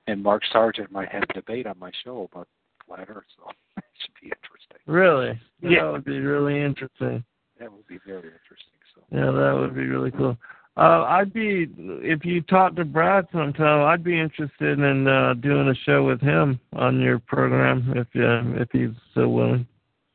and 0.07 0.23
Mark 0.23 0.43
Sargent 0.53 0.91
might 0.91 1.09
have 1.09 1.25
a 1.31 1.33
debate 1.35 1.67
on 1.67 1.79
my 1.79 1.91
show 2.05 2.29
about 2.33 2.49
flat 2.87 3.09
Earth, 3.09 3.25
so 3.37 3.51
it 3.77 3.85
should 4.01 4.15
be 4.21 4.27
interesting. 4.29 4.79
Really? 4.87 5.41
Yeah. 5.63 5.85
That 5.85 5.93
would 5.93 6.05
be 6.05 6.19
really 6.19 6.63
interesting. 6.63 7.25
That 7.59 7.73
would 7.73 7.87
be 7.87 7.99
very 8.07 8.29
interesting. 8.29 8.81
So 8.95 9.03
Yeah, 9.13 9.31
that 9.31 9.59
would 9.59 9.75
be 9.75 9.87
really 9.87 10.11
cool. 10.11 10.37
Uh, 10.77 11.05
I'd 11.05 11.33
be 11.33 11.69
if 11.79 12.25
you 12.25 12.41
talk 12.43 12.75
to 12.77 12.85
Brad 12.85 13.27
sometime. 13.33 13.85
I'd 13.87 14.05
be 14.05 14.19
interested 14.19 14.79
in 14.79 15.07
uh, 15.07 15.35
doing 15.35 15.69
a 15.69 15.75
show 15.85 16.05
with 16.05 16.21
him 16.21 16.59
on 16.75 17.01
your 17.01 17.19
program 17.19 17.93
if 17.97 18.07
uh, 18.17 18.61
if 18.61 18.69
he's 18.73 18.97
so 19.15 19.29
willing. 19.29 19.67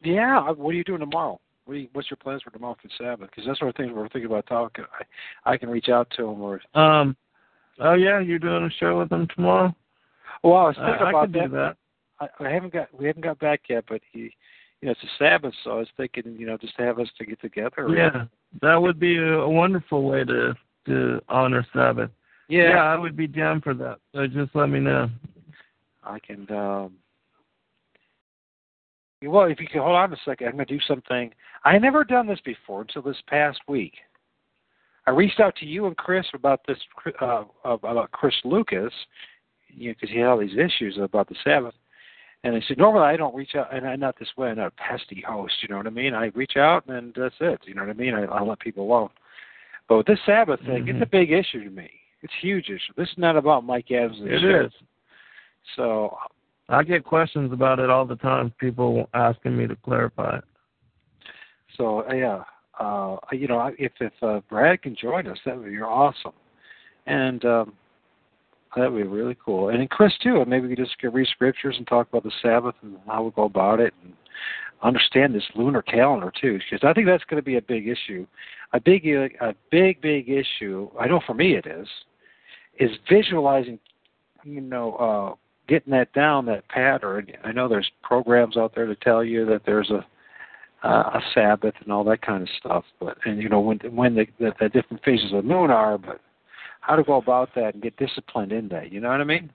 yeah, 0.02 0.50
what 0.52 0.72
are 0.72 0.74
you 0.74 0.84
doing 0.84 1.02
tomorrow? 1.02 1.40
What 1.66 1.76
you, 1.76 1.88
what's 1.94 2.10
your 2.10 2.18
plans 2.18 2.44
for 2.44 2.52
tomorrow 2.52 2.78
for 2.82 2.90
Sabbath? 2.98 3.30
Because 3.32 3.46
that's 3.48 3.60
one 3.60 3.70
of 3.70 3.76
the 3.76 3.84
things 3.84 3.94
we're 3.96 4.08
thinking 4.10 4.26
about 4.30 4.46
talking. 4.48 4.86
I 5.46 5.54
I 5.54 5.58
can 5.58 5.70
reach 5.70 5.90
out 5.90 6.10
to 6.18 6.28
him 6.28 6.42
or 6.42 6.62
Um. 6.74 7.16
Oh 7.80 7.94
yeah, 7.94 8.20
you're 8.20 8.40
doing 8.40 8.64
a 8.64 8.70
show 8.80 9.00
with 9.00 9.12
him 9.12 9.28
tomorrow. 9.36 9.76
well, 10.44 10.56
I 10.58 10.68
was 10.68 10.78
Uh, 10.78 10.86
thinking 10.86 11.06
I 11.06 11.10
about 11.10 11.32
do 11.32 11.48
that. 11.50 11.76
I, 12.20 12.28
I 12.40 12.50
haven't 12.50 12.72
got 12.74 12.94
we 12.98 13.08
haven't 13.08 13.24
got 13.24 13.40
back 13.40 13.62
yet, 13.68 13.84
but 13.90 14.02
he, 14.12 14.20
you 14.82 14.86
know, 14.88 14.92
it's 14.92 15.04
a 15.04 15.08
Sabbath, 15.18 15.54
so 15.64 15.72
I 15.72 15.76
was 15.76 15.90
thinking, 15.98 16.36
you 16.38 16.46
know, 16.46 16.58
just 16.58 16.76
to 16.78 16.84
have 16.84 17.00
us 17.00 17.10
to 17.18 17.26
get 17.26 17.42
together. 17.42 17.88
Yeah, 17.90 18.26
that 18.62 18.82
would 18.82 19.00
be 19.00 19.18
a, 19.18 19.40
a 19.40 19.50
wonderful 19.50 20.04
way 20.04 20.24
to 20.24 20.54
to 20.86 21.22
honor 21.28 21.66
Sabbath. 21.74 22.12
Yeah. 22.48 22.70
yeah, 22.70 22.84
I 22.84 22.96
would 22.96 23.18
be 23.18 23.28
down 23.28 23.60
for 23.60 23.74
that. 23.74 23.98
So 24.14 24.28
just 24.28 24.56
let 24.56 24.70
me 24.70 24.80
know. 24.80 25.10
I 26.04 26.20
can. 26.20 26.50
um 26.52 26.94
Well, 29.24 29.46
if 29.46 29.60
you 29.60 29.68
can 29.68 29.82
hold 29.82 29.96
on 29.96 30.14
a 30.14 30.18
second, 30.26 30.48
I'm 30.48 30.54
going 30.54 30.66
to 30.66 30.74
do 30.74 30.84
something. 30.88 31.34
I 31.64 31.78
never 31.78 32.04
done 32.04 32.28
this 32.28 32.40
before 32.44 32.82
until 32.82 33.02
this 33.02 33.22
past 33.28 33.60
week. 33.68 33.94
I 35.08 35.12
reached 35.12 35.40
out 35.40 35.56
to 35.58 35.66
you 35.66 35.86
and 35.86 35.96
Chris 35.96 36.26
about 36.34 36.62
this 36.68 36.78
uh, 37.22 37.44
about 37.64 38.12
Chris 38.12 38.34
Lucas, 38.44 38.94
you 39.68 39.94
because 39.94 40.10
he 40.10 40.18
had 40.20 40.28
all 40.28 40.40
these 40.40 40.58
issues 40.58 40.98
about 41.00 41.30
the 41.30 41.36
Sabbath. 41.44 41.76
And 42.44 42.56
I 42.56 42.62
said, 42.68 42.78
normally 42.78 43.06
I 43.06 43.18
don't 43.18 43.34
reach 43.34 43.56
out, 43.56 43.74
and 43.74 43.88
I'm 43.88 44.00
not 44.00 44.20
this 44.20 44.30
way. 44.38 44.50
I'm 44.50 44.58
not 44.58 44.68
a 44.68 44.72
pesty 44.72 45.24
host, 45.28 45.54
you 45.62 45.68
know 45.68 45.78
what 45.78 45.88
I 45.88 45.92
mean? 45.92 46.14
I 46.14 46.26
reach 46.36 46.58
out, 46.58 46.88
and 46.88 47.12
that's 47.18 47.34
it. 47.40 47.62
You 47.66 47.74
know 47.74 47.82
what 47.82 47.90
I 47.90 47.94
mean? 47.94 48.14
I, 48.14 48.26
I 48.26 48.42
let 48.44 48.60
people 48.60 48.84
alone. 48.84 49.10
But 49.90 49.98
with 49.98 50.06
this 50.06 50.20
Sabbath 50.28 50.60
thing, 50.62 50.88
it's 50.88 51.02
a 51.02 51.08
big 51.08 51.32
issue 51.32 51.64
to 51.64 51.70
me. 51.72 51.90
It's 52.22 52.34
a 52.34 52.46
huge 52.46 52.66
issue. 52.70 52.94
This 52.98 53.10
is 53.10 53.18
not 53.18 53.36
about 53.36 53.64
Mike 53.64 53.90
Adams. 53.92 54.18
the 54.20 54.36
It 54.36 54.66
is. 54.66 54.72
So 55.76 56.16
I 56.68 56.84
get 56.84 57.04
questions 57.04 57.54
about 57.54 57.80
it 57.80 57.90
all 57.90 58.06
the 58.06 58.16
time. 58.16 58.52
People 58.60 59.08
asking 59.14 59.56
me 59.56 59.68
to 59.68 59.76
clarify 59.76 60.38
it. 60.38 60.44
So 61.78 62.08
uh, 62.10 62.14
yeah, 62.14 62.44
uh, 62.80 63.18
you 63.32 63.48
know, 63.48 63.72
if 63.78 63.92
if 64.00 64.14
uh, 64.22 64.42
Brad 64.50 64.82
can 64.82 64.96
join 64.96 65.28
us, 65.28 65.38
that 65.46 65.58
would 65.58 65.70
be 65.70 65.78
awesome, 65.78 66.34
and 67.06 67.44
um, 67.46 67.74
that 68.76 68.92
would 68.92 69.04
be 69.04 69.08
really 69.08 69.38
cool. 69.44 69.70
And 69.70 69.80
then 69.80 69.88
Chris 69.88 70.14
too, 70.24 70.44
maybe 70.48 70.68
we 70.68 70.76
could 70.76 70.86
just 70.86 71.00
get 71.00 71.14
read 71.14 71.28
scriptures 71.28 71.76
and 71.78 71.86
talk 71.86 72.08
about 72.10 72.24
the 72.24 72.32
Sabbath 72.42 72.76
and 72.82 72.98
how 73.06 73.24
we 73.24 73.32
go 73.32 73.44
about 73.44 73.80
it, 73.80 73.94
and 74.04 74.14
understand 74.82 75.36
this 75.36 75.44
lunar 75.56 75.82
calendar 75.82 76.32
too, 76.42 76.58
because 76.58 76.88
I 76.88 76.94
think 76.94 77.06
that's 77.08 77.24
going 77.26 77.42
to 77.42 77.46
be 77.46 77.58
a 77.58 77.62
big 77.62 77.88
issue, 77.88 78.26
a 78.74 78.80
big 78.80 79.06
a 79.06 79.54
big 79.70 80.02
big 80.02 80.30
issue. 80.30 80.90
I 81.00 81.08
know 81.08 81.22
for 81.28 81.36
me 81.36 81.56
it 81.56 81.68
is, 81.68 81.88
is 82.80 82.92
visualizing, 83.08 83.78
you 84.44 84.62
know. 84.62 84.96
uh 84.96 85.36
getting 85.68 85.92
that 85.92 86.14
down, 86.14 86.46
that 86.48 86.68
pattern. 86.70 87.28
I 87.44 87.52
know 87.52 87.68
there's 87.68 87.90
programs 88.04 88.58
out 88.58 88.74
there 88.76 88.86
to 88.86 88.96
tell 88.96 89.24
you 89.24 89.46
that 89.46 89.62
there's 89.66 89.90
a 89.90 90.06
uh, 90.84 91.20
a 91.20 91.22
Sabbath 91.34 91.74
and 91.82 91.92
all 91.92 92.04
that 92.04 92.22
kind 92.22 92.44
of 92.44 92.50
stuff. 92.60 92.84
But 93.00 93.18
and 93.26 93.42
you 93.42 93.50
know 93.50 93.60
when 93.60 93.80
when 93.92 94.16
the, 94.16 94.28
the 94.40 94.54
the 94.60 94.70
different 94.70 95.04
phases 95.04 95.34
of 95.34 95.44
the 95.44 95.50
moon 95.50 95.72
are, 95.72 95.98
but 95.98 96.22
how 96.86 96.96
to 96.96 97.04
go 97.04 97.16
about 97.16 97.50
that 97.56 97.74
and 97.74 97.82
get 97.82 97.98
disciplined 97.98 98.52
in 98.52 98.68
that. 98.68 98.92
You 98.92 99.00
know 99.00 99.10
what 99.10 99.20
I 99.20 99.24
mean? 99.24 99.52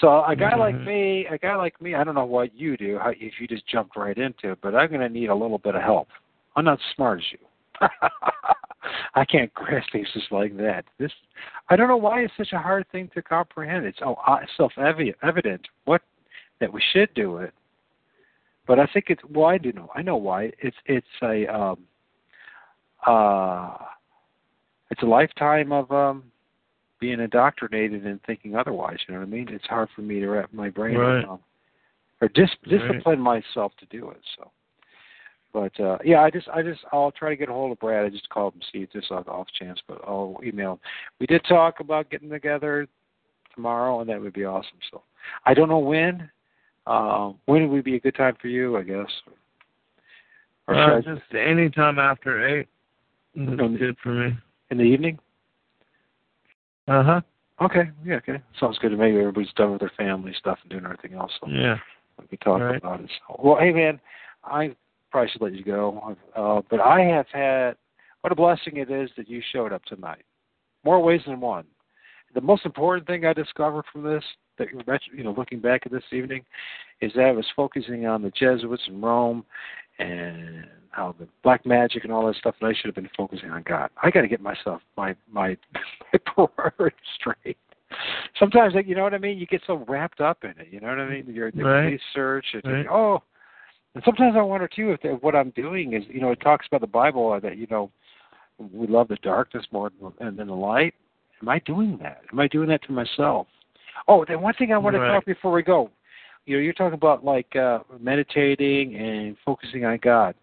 So 0.00 0.24
a 0.24 0.34
guy 0.34 0.56
like 0.56 0.74
Mhm. 0.74 0.86
me, 0.86 1.26
a 1.26 1.36
guy 1.36 1.54
like 1.56 1.78
me, 1.80 1.94
I 1.94 2.04
don't 2.04 2.14
know 2.14 2.24
what 2.24 2.54
you 2.54 2.78
do, 2.78 2.98
how, 2.98 3.10
if 3.10 3.38
you 3.38 3.46
just 3.46 3.66
jumped 3.66 3.96
right 3.96 4.16
into 4.16 4.52
it, 4.52 4.58
but 4.62 4.74
I'm 4.74 4.88
going 4.88 5.02
to 5.02 5.10
need 5.10 5.28
a 5.28 5.34
little 5.34 5.58
bit 5.58 5.74
of 5.74 5.82
help. 5.82 6.08
I'm 6.56 6.64
not 6.64 6.78
as 6.78 6.94
smart 6.94 7.20
as 7.20 7.32
you. 7.32 7.38
I 9.14 9.24
can't 9.24 9.52
grasp 9.54 9.92
things 9.92 10.08
just 10.12 10.32
like 10.32 10.56
that. 10.58 10.84
This, 10.98 11.12
I 11.68 11.76
don't 11.76 11.88
know 11.88 11.96
why 11.96 12.20
it's 12.22 12.32
such 12.36 12.52
a 12.52 12.58
hard 12.58 12.86
thing 12.90 13.10
to 13.14 13.22
comprehend. 13.22 13.86
It's 13.86 13.98
oh, 14.04 14.16
uh, 14.26 14.38
self-evident 14.56 15.68
what 15.84 16.02
that 16.60 16.72
we 16.72 16.82
should 16.92 17.12
do 17.14 17.38
it, 17.38 17.54
but 18.66 18.78
I 18.78 18.86
think 18.92 19.06
it's 19.08 19.22
well, 19.30 19.46
I 19.46 19.58
do 19.58 19.72
know. 19.72 19.90
I 19.94 20.02
know 20.02 20.16
why. 20.16 20.52
It's 20.58 20.76
it's 20.86 21.06
a 21.22 21.46
um, 21.46 21.78
uh, 23.06 23.76
it's 24.90 25.02
a 25.02 25.06
lifetime 25.06 25.72
of 25.72 25.90
um, 25.90 26.24
being 26.98 27.20
indoctrinated 27.20 28.06
and 28.06 28.20
thinking 28.24 28.54
otherwise. 28.54 28.98
You 29.08 29.14
know 29.14 29.20
what 29.20 29.26
I 29.26 29.30
mean? 29.30 29.48
It's 29.50 29.66
hard 29.66 29.88
for 29.96 30.02
me 30.02 30.20
to 30.20 30.28
wrap 30.28 30.52
my 30.52 30.68
brain 30.68 30.96
Right. 30.96 31.24
around 31.24 31.40
or 32.20 32.28
dis- 32.28 32.50
Right. 32.66 32.80
discipline 32.80 33.20
myself 33.20 33.72
to 33.78 33.86
do 33.86 34.10
it. 34.10 34.20
So, 34.36 34.50
but 35.52 35.78
uh 35.80 35.98
yeah, 36.04 36.22
I 36.22 36.30
just 36.30 36.48
I 36.48 36.62
just 36.62 36.80
I'll 36.92 37.10
try 37.12 37.30
to 37.30 37.36
get 37.36 37.48
a 37.48 37.52
hold 37.52 37.72
of 37.72 37.78
Brad. 37.80 38.04
I 38.04 38.08
just 38.08 38.28
called 38.28 38.54
him 38.54 38.60
see 38.72 38.78
if 38.82 38.92
this 38.92 39.06
off 39.10 39.28
off 39.28 39.46
chance, 39.58 39.80
but 39.86 40.00
I'll 40.06 40.38
email. 40.44 40.72
him. 40.74 40.78
We 41.18 41.26
did 41.26 41.42
talk 41.48 41.80
about 41.80 42.10
getting 42.10 42.30
together 42.30 42.86
tomorrow, 43.54 44.00
and 44.00 44.08
that 44.08 44.20
would 44.20 44.32
be 44.32 44.44
awesome. 44.44 44.78
So 44.90 45.02
I 45.44 45.54
don't 45.54 45.68
know 45.68 45.78
when. 45.78 46.30
Um, 46.86 47.38
when 47.46 47.68
would 47.70 47.84
be 47.84 47.96
a 47.96 48.00
good 48.00 48.14
time 48.14 48.36
for 48.40 48.48
you? 48.48 48.76
I 48.76 48.82
guess. 48.82 49.10
Or 50.66 50.74
Uh, 50.74 51.00
should 51.02 51.08
I- 51.08 51.14
just 51.14 51.34
any 51.34 51.68
time 51.70 51.98
after 51.98 52.46
eight. 52.46 52.68
No, 53.34 53.68
good 53.68 53.96
for 54.02 54.10
me. 54.10 54.36
in 54.70 54.78
the 54.78 54.84
evening. 54.84 55.18
Uh 56.88 57.02
huh. 57.02 57.20
Okay. 57.60 57.90
Yeah. 58.04 58.16
Okay. 58.16 58.40
Sounds 58.58 58.78
good 58.78 58.90
to 58.90 58.96
me. 58.96 59.10
Everybody's 59.18 59.52
done 59.52 59.72
with 59.72 59.80
their 59.80 59.90
family 59.96 60.32
stuff 60.34 60.58
and 60.62 60.70
doing 60.70 60.84
everything 60.84 61.14
else. 61.14 61.32
So 61.40 61.48
Yeah. 61.48 61.78
we 62.20 62.26
can 62.28 62.38
talk 62.38 62.60
Right. 62.60 62.76
about 62.76 63.00
it. 63.00 63.10
So, 63.28 63.36
well, 63.38 63.56
hey 63.56 63.72
man, 63.72 64.00
I 64.44 64.74
probably 65.10 65.30
should 65.30 65.42
let 65.42 65.54
you 65.54 65.64
go. 65.64 66.16
Uh, 66.36 66.62
but 66.70 66.80
I 66.80 67.00
have 67.00 67.26
had 67.32 67.76
what 68.20 68.32
a 68.32 68.36
blessing 68.36 68.76
it 68.76 68.90
is 68.90 69.10
that 69.16 69.28
you 69.28 69.42
showed 69.52 69.72
up 69.72 69.84
tonight. 69.84 70.22
More 70.84 71.02
ways 71.02 71.22
than 71.26 71.40
one. 71.40 71.64
The 72.34 72.40
most 72.40 72.64
important 72.64 73.06
thing 73.06 73.24
I 73.24 73.32
discovered 73.32 73.84
from 73.92 74.02
this, 74.02 74.24
that 74.58 74.68
you 75.12 75.24
know, 75.24 75.34
looking 75.36 75.58
back 75.58 75.82
at 75.84 75.92
this 75.92 76.04
evening, 76.12 76.44
is 77.00 77.12
that 77.16 77.24
I 77.24 77.32
was 77.32 77.46
focusing 77.56 78.06
on 78.06 78.22
the 78.22 78.30
Jesuits 78.30 78.82
in 78.88 79.00
Rome 79.00 79.44
and 79.98 80.66
how 80.90 81.14
the 81.18 81.26
black 81.42 81.64
magic 81.66 82.04
and 82.04 82.12
all 82.12 82.26
that 82.26 82.36
stuff, 82.36 82.54
and 82.60 82.68
I 82.68 82.74
should 82.74 82.86
have 82.86 82.94
been 82.94 83.10
focusing 83.16 83.50
on 83.50 83.62
God. 83.66 83.90
I 84.02 84.10
got 84.10 84.22
to 84.22 84.28
get 84.28 84.40
myself 84.40 84.82
my 84.96 85.14
my 85.30 85.56
my 86.12 86.46
priorities 86.46 86.98
straight. 87.18 87.56
Sometimes, 88.38 88.74
like, 88.74 88.86
you 88.86 88.94
know 88.94 89.02
what 89.02 89.14
I 89.14 89.18
mean. 89.18 89.38
You 89.38 89.46
get 89.46 89.62
so 89.66 89.84
wrapped 89.88 90.20
up 90.20 90.44
in 90.44 90.50
it. 90.50 90.68
You 90.70 90.80
know 90.80 90.88
what 90.88 91.00
I 91.00 91.08
mean. 91.08 91.26
Your 91.34 91.50
the 91.50 91.64
Right. 91.64 91.98
research. 92.14 92.46
And, 92.54 92.64
Right. 92.64 92.86
Oh, 92.88 93.22
and 93.94 94.04
sometimes 94.04 94.34
I 94.36 94.42
wonder 94.42 94.68
too 94.68 94.92
if 94.92 95.02
that, 95.02 95.22
what 95.22 95.34
I'm 95.34 95.50
doing 95.50 95.94
is, 95.94 96.04
you 96.08 96.20
know, 96.20 96.30
it 96.30 96.40
talks 96.40 96.66
about 96.66 96.80
the 96.80 96.86
Bible 96.86 97.38
that 97.40 97.56
you 97.56 97.66
know 97.70 97.90
we 98.58 98.86
love 98.86 99.08
the 99.08 99.16
darkness 99.16 99.66
more 99.72 99.90
than 100.18 100.36
than 100.36 100.46
the 100.46 100.54
light. 100.54 100.94
Am 101.42 101.48
I 101.48 101.58
doing 101.60 101.98
that? 102.02 102.22
Am 102.32 102.38
I 102.38 102.48
doing 102.48 102.68
that 102.68 102.82
to 102.84 102.92
myself? 102.92 103.46
Oh, 104.08 104.24
then 104.26 104.40
one 104.40 104.54
thing 104.54 104.72
I 104.72 104.78
want 104.78 104.94
to 104.96 105.00
talk 105.00 105.24
before 105.24 105.52
we 105.52 105.62
go. 105.62 105.90
You 106.46 106.56
know, 106.56 106.62
you're 106.62 106.72
talking 106.72 106.94
about 106.94 107.24
like 107.24 107.54
uh 107.56 107.80
meditating 107.98 108.96
and 108.96 109.36
focusing 109.44 109.84
on 109.84 109.98
God. 110.02 110.34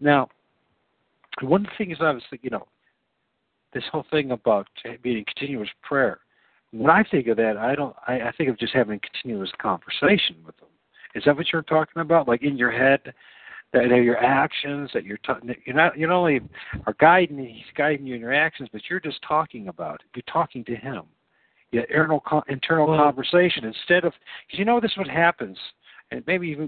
Now, 0.00 0.28
one 1.42 1.66
thing 1.78 1.90
is 1.90 1.98
obviously, 2.00 2.40
you 2.42 2.50
know, 2.50 2.66
this 3.72 3.84
whole 3.92 4.04
thing 4.10 4.32
about 4.32 4.66
being 5.02 5.18
in 5.18 5.24
continuous 5.24 5.68
prayer. 5.82 6.20
When 6.72 6.90
I 6.90 7.04
think 7.04 7.26
of 7.28 7.36
that, 7.36 7.56
I 7.56 7.74
don't. 7.74 7.94
I, 8.06 8.20
I 8.20 8.32
think 8.36 8.48
of 8.48 8.58
just 8.58 8.72
having 8.72 9.00
continuous 9.00 9.50
conversation 9.60 10.36
with 10.44 10.56
them. 10.58 10.68
Is 11.14 11.24
that 11.24 11.36
what 11.36 11.52
you're 11.52 11.62
talking 11.62 12.00
about? 12.02 12.28
Like 12.28 12.42
in 12.42 12.56
your 12.56 12.70
head, 12.70 13.00
that 13.72 13.88
that 13.88 14.02
your 14.02 14.18
actions, 14.18 14.90
that 14.94 15.04
you're 15.04 15.18
t- 15.18 15.54
you're 15.64 15.76
not 15.76 15.98
you 15.98 16.06
not 16.06 16.16
only 16.16 16.40
are 16.86 16.94
guiding 17.00 17.38
he's 17.38 17.64
guiding 17.76 18.06
you 18.06 18.14
in 18.14 18.20
your 18.20 18.34
actions, 18.34 18.68
but 18.72 18.82
you're 18.88 19.00
just 19.00 19.20
talking 19.26 19.68
about 19.68 19.96
it. 19.96 20.06
You're 20.14 20.32
talking 20.32 20.64
to 20.64 20.74
him. 20.76 21.02
Yeah, 21.72 21.82
internal 21.82 22.20
con- 22.20 22.42
internal 22.48 22.88
Well- 22.88 22.98
conversation 22.98 23.64
instead 23.64 24.04
of 24.04 24.12
you 24.50 24.64
know 24.64 24.80
this 24.80 24.90
is 24.92 24.96
what 24.98 25.08
happens. 25.08 25.58
And 26.12 26.24
maybe 26.26 26.48
even 26.48 26.64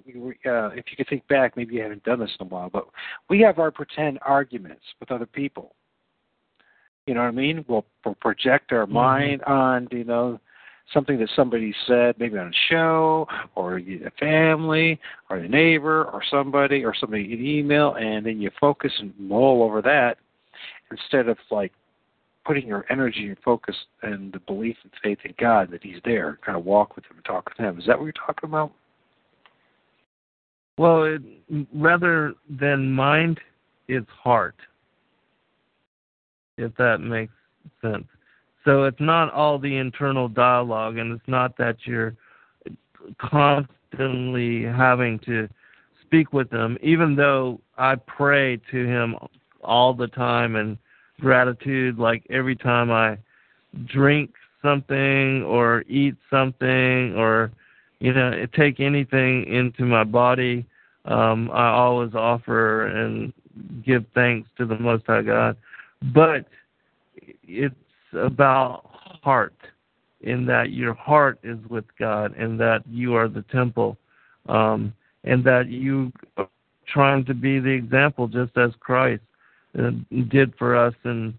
uh, 0.47 0.69
if 0.69 0.85
you 0.91 0.97
could 0.97 1.09
think 1.09 1.27
back, 1.27 1.57
maybe 1.57 1.75
you 1.75 1.83
haven't 1.83 2.05
done 2.05 2.21
this 2.21 2.31
in 2.39 2.47
a 2.47 2.49
while, 2.49 2.71
but 2.71 2.87
we 3.29 3.41
have 3.41 3.59
our 3.59 3.73
pretend 3.73 4.21
arguments 4.23 4.85
with 5.01 5.11
other 5.11 5.27
people. 5.27 5.75
You 7.09 7.15
know 7.15 7.23
what 7.23 7.27
I 7.27 7.33
mean? 7.33 7.65
We'll, 7.67 7.85
we'll 8.05 8.15
project 8.17 8.71
our 8.71 8.87
Mhm. 8.87 8.91
mind 8.91 9.43
on 9.43 9.89
you 9.91 10.05
know 10.05 10.39
something 10.93 11.19
that 11.19 11.31
somebody 11.35 11.75
said, 11.87 12.15
maybe 12.19 12.39
on 12.39 12.49
a 12.49 12.71
show 12.71 13.27
or 13.55 13.79
a 13.79 14.13
family 14.19 15.01
or 15.31 15.37
a 15.39 15.49
neighbor 15.49 16.05
or 16.05 16.23
somebody 16.31 16.85
or 16.85 16.95
somebody 16.95 17.33
in 17.33 17.45
email, 17.45 17.95
and 17.95 18.27
then 18.27 18.41
you 18.41 18.51
focus 18.61 18.93
and 18.99 19.13
mull 19.19 19.63
over 19.63 19.81
that 19.83 20.19
instead 20.91 21.29
of 21.29 21.39
like 21.51 21.73
putting 22.45 22.67
your 22.67 22.85
energy 22.91 23.29
and 23.29 23.37
focus 23.45 23.77
and 24.03 24.33
the 24.33 24.41
belief 24.41 24.77
and 24.83 24.93
faith 25.03 25.19
in 25.25 25.35
God 25.39 25.71
that 25.71 25.83
He's 25.83 26.01
there, 26.05 26.39
kind 26.45 26.57
of 26.57 26.65
walk 26.65 26.97
with 26.97 27.05
Him 27.07 27.17
and 27.17 27.25
talk 27.25 27.49
with 27.49 27.59
Him. 27.59 27.79
Is 27.79 27.87
that 27.87 27.99
what 27.99 28.05
you're 28.05 28.13
talking 28.13 28.49
about? 28.49 28.73
Well, 30.79 31.05
it, 31.05 31.23
rather 31.75 32.35
than 32.49 32.91
mind, 32.93 33.41
it's 33.89 34.09
heart. 34.23 34.57
If 36.59 36.75
that 36.77 36.99
makes 36.99 37.33
sense. 37.81 38.05
So 38.65 38.85
it's 38.85 39.01
not 39.01 39.33
all 39.33 39.59
the 39.59 39.77
internal 39.77 40.29
dialogue, 40.29 40.99
and 40.99 41.13
it's 41.13 41.29
not 41.29 41.57
that 41.59 41.77
you're 41.85 42.15
constantly 43.19 44.63
having 44.63 45.19
to 45.21 45.49
speak 46.01 46.33
with 46.33 46.53
him, 46.53 46.79
even 46.83 47.17
though 47.17 47.61
I 47.77 47.97
pray 47.97 48.61
to 48.71 48.87
him 48.87 49.17
all 49.65 49.95
the 49.95 50.09
time 50.09 50.57
and 50.57 50.79
gratitude, 51.21 51.99
like 51.99 52.25
every 52.31 52.57
time 52.57 52.91
I 52.91 53.19
drink 53.87 54.31
something 54.61 55.43
or 55.43 55.85
eat 55.89 56.15
something 56.31 57.17
or 57.17 57.51
you 57.99 58.13
know 58.13 58.47
take 58.55 58.79
anything 58.79 59.45
into 59.47 59.85
my 59.85 60.05
body 60.05 60.65
um 61.07 61.51
i 61.53 61.69
always 61.69 62.15
offer 62.15 62.87
and 62.87 63.33
give 63.85 64.05
thanks 64.15 64.49
to 64.57 64.67
the 64.67 64.79
most 64.79 65.05
high 65.07 65.23
god. 65.23 65.57
But 66.15 66.47
it's 67.45 67.75
about 68.15 68.91
heart 69.23 69.55
in 70.21 70.47
that 70.47 70.71
your 70.71 70.95
heart 70.95 71.39
is 71.43 71.59
with 71.69 71.85
god 71.99 72.35
and 72.37 72.59
that 72.59 72.83
you 72.89 73.15
are 73.15 73.29
the 73.29 73.45
temple 73.51 73.97
um 74.49 74.93
and 75.25 75.45
that 75.45 75.69
you 75.69 76.13
are 76.37 76.49
trying 76.87 77.25
to 77.25 77.35
be 77.35 77.59
the 77.59 77.71
example 77.71 78.27
just 78.29 78.57
as 78.57 78.71
christ 78.81 79.23
uh, 79.79 79.91
did 80.29 80.53
for 80.59 80.77
us 80.77 80.95
in 81.05 81.37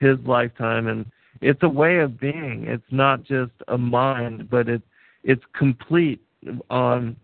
his 0.00 0.18
lifetime 0.24 0.86
and 0.86 1.04
it's 1.40 1.62
a 1.62 1.68
way 1.68 1.98
of 1.98 2.18
being. 2.18 2.64
It's 2.66 2.82
not 2.90 3.22
just 3.22 3.52
a 3.68 3.78
mind, 3.78 4.50
but 4.50 4.68
it 4.68 4.82
it's 5.24 5.42
complete 5.56 6.20
on 6.70 7.16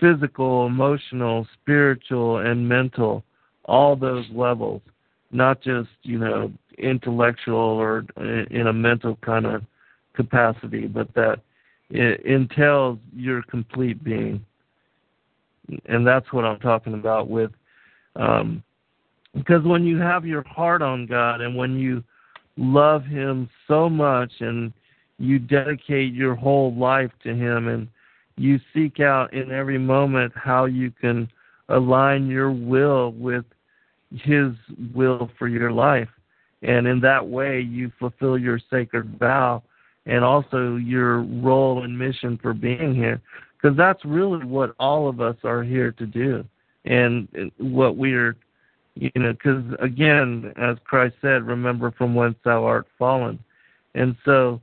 physical, 0.00 0.66
emotional, 0.66 1.46
spiritual, 1.60 2.38
and 2.38 2.66
mental, 2.68 3.24
all 3.64 3.94
those 3.96 4.26
levels. 4.32 4.82
Not 5.30 5.60
just 5.60 5.90
you 6.02 6.18
know 6.18 6.52
intellectual 6.78 7.56
or 7.56 8.04
in 8.50 8.66
a 8.66 8.72
mental 8.72 9.16
kind 9.16 9.46
of 9.46 9.62
capacity, 10.14 10.86
but 10.86 11.12
that 11.14 11.40
it 11.90 12.20
entails 12.24 12.98
your 13.14 13.42
complete 13.42 14.02
being. 14.02 14.44
And 15.86 16.06
that's 16.06 16.32
what 16.32 16.44
I'm 16.44 16.58
talking 16.58 16.94
about 16.94 17.28
with 17.28 17.50
um, 18.16 18.62
because 19.34 19.62
when 19.64 19.84
you 19.84 19.98
have 19.98 20.26
your 20.26 20.46
heart 20.46 20.82
on 20.82 21.06
God 21.06 21.40
and 21.40 21.56
when 21.56 21.78
you 21.78 22.02
love 22.56 23.04
him 23.04 23.48
so 23.66 23.88
much 23.88 24.30
and 24.40 24.72
you 25.18 25.38
dedicate 25.38 26.12
your 26.12 26.34
whole 26.34 26.74
life 26.74 27.10
to 27.22 27.34
him 27.34 27.68
and 27.68 27.88
you 28.36 28.60
seek 28.74 29.00
out 29.00 29.32
in 29.32 29.50
every 29.50 29.78
moment 29.78 30.32
how 30.34 30.66
you 30.66 30.90
can 30.90 31.28
align 31.68 32.26
your 32.26 32.50
will 32.50 33.12
with 33.12 33.44
his 34.10 34.52
will 34.94 35.30
for 35.38 35.48
your 35.48 35.72
life 35.72 36.08
and 36.62 36.86
in 36.86 37.00
that 37.00 37.26
way 37.26 37.60
you 37.60 37.90
fulfill 37.98 38.38
your 38.38 38.60
sacred 38.70 39.18
vow 39.18 39.62
and 40.06 40.24
also 40.24 40.76
your 40.76 41.22
role 41.22 41.84
and 41.84 41.96
mission 41.96 42.38
for 42.42 42.52
being 42.52 42.94
here 42.94 43.20
because 43.56 43.76
that's 43.76 44.04
really 44.04 44.44
what 44.44 44.74
all 44.80 45.08
of 45.08 45.20
us 45.20 45.36
are 45.44 45.62
here 45.62 45.92
to 45.92 46.06
do 46.06 46.44
and 46.84 47.28
what 47.58 47.96
we're 47.96 48.36
you 48.94 49.10
know, 49.14 49.32
because 49.32 49.64
again, 49.80 50.52
as 50.56 50.76
Christ 50.84 51.14
said, 51.22 51.46
remember 51.46 51.92
from 51.92 52.14
whence 52.14 52.36
thou 52.44 52.64
art 52.64 52.86
fallen. 52.98 53.38
And 53.94 54.16
so 54.24 54.60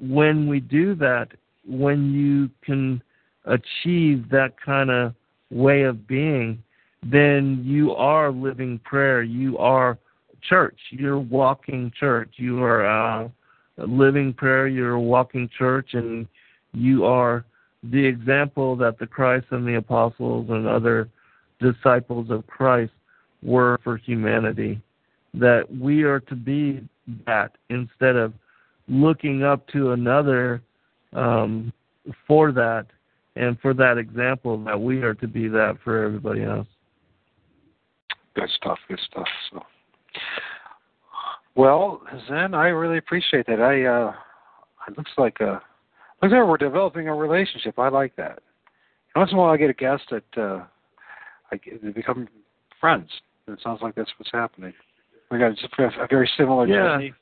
when 0.00 0.48
we 0.48 0.60
do 0.60 0.94
that, 0.96 1.28
when 1.66 2.12
you 2.12 2.50
can 2.64 3.02
achieve 3.44 4.28
that 4.30 4.54
kind 4.64 4.90
of 4.90 5.14
way 5.50 5.82
of 5.82 6.06
being, 6.06 6.62
then 7.02 7.62
you 7.64 7.92
are 7.92 8.30
living 8.30 8.80
prayer. 8.84 9.22
You 9.22 9.58
are 9.58 9.98
church. 10.48 10.78
You're 10.90 11.18
walking 11.18 11.92
church. 11.98 12.30
You 12.36 12.62
are 12.62 12.86
uh, 12.86 13.28
living 13.78 14.32
prayer. 14.32 14.66
You're 14.68 14.92
a 14.92 15.00
walking 15.00 15.48
church, 15.56 15.94
and 15.94 16.26
you 16.72 17.04
are 17.04 17.44
the 17.82 18.04
example 18.04 18.76
that 18.76 18.98
the 18.98 19.06
Christ 19.06 19.46
and 19.50 19.66
the 19.66 19.76
apostles 19.76 20.46
and 20.50 20.66
other 20.66 21.08
disciples 21.60 22.30
of 22.30 22.46
Christ 22.46 22.92
were 23.42 23.78
for 23.84 23.96
humanity. 23.96 24.80
That 25.34 25.64
we 25.70 26.02
are 26.02 26.20
to 26.20 26.34
be 26.34 26.86
that 27.26 27.52
instead 27.68 28.16
of 28.16 28.32
looking 28.88 29.42
up 29.42 29.66
to 29.68 29.92
another 29.92 30.62
um, 31.12 31.72
for 32.26 32.52
that 32.52 32.86
and 33.36 33.58
for 33.60 33.74
that 33.74 33.98
example 33.98 34.62
that 34.64 34.80
we 34.80 35.02
are 35.02 35.14
to 35.14 35.26
be 35.26 35.48
that 35.48 35.78
for 35.82 36.04
everybody 36.04 36.44
else. 36.44 36.68
Good 38.34 38.50
stuff. 38.56 38.78
Good 38.88 39.00
stuff. 39.10 39.28
So, 39.50 39.62
well, 41.54 42.02
Zen, 42.28 42.54
I 42.54 42.68
really 42.68 42.98
appreciate 42.98 43.46
that. 43.46 43.60
I 43.60 43.84
uh, 43.84 44.12
it 44.88 44.98
looks 44.98 45.12
like 45.16 45.40
uh, 45.40 45.60
looks 46.22 46.32
like 46.32 46.46
we're 46.46 46.56
developing 46.56 47.08
a 47.08 47.14
relationship. 47.14 47.78
I 47.78 47.88
like 47.88 48.16
that. 48.16 48.40
Once 49.14 49.30
in 49.30 49.38
a 49.38 49.40
while, 49.40 49.52
I 49.52 49.56
get 49.56 49.70
a 49.70 49.74
guest 49.74 50.02
that 50.10 50.24
uh, 50.36 50.64
I 51.52 51.60
they 51.82 51.90
become 51.90 52.28
friends. 52.80 53.08
It 53.46 53.60
sounds 53.62 53.80
like 53.82 53.94
that's 53.94 54.10
what's 54.18 54.32
happening. 54.32 54.72
We 55.30 55.38
got 55.38 55.56
just 55.56 55.72
a, 55.78 55.84
a 56.02 56.06
very 56.08 56.30
similar 56.36 56.66
yeah. 56.66 56.74
journey, 56.74 57.14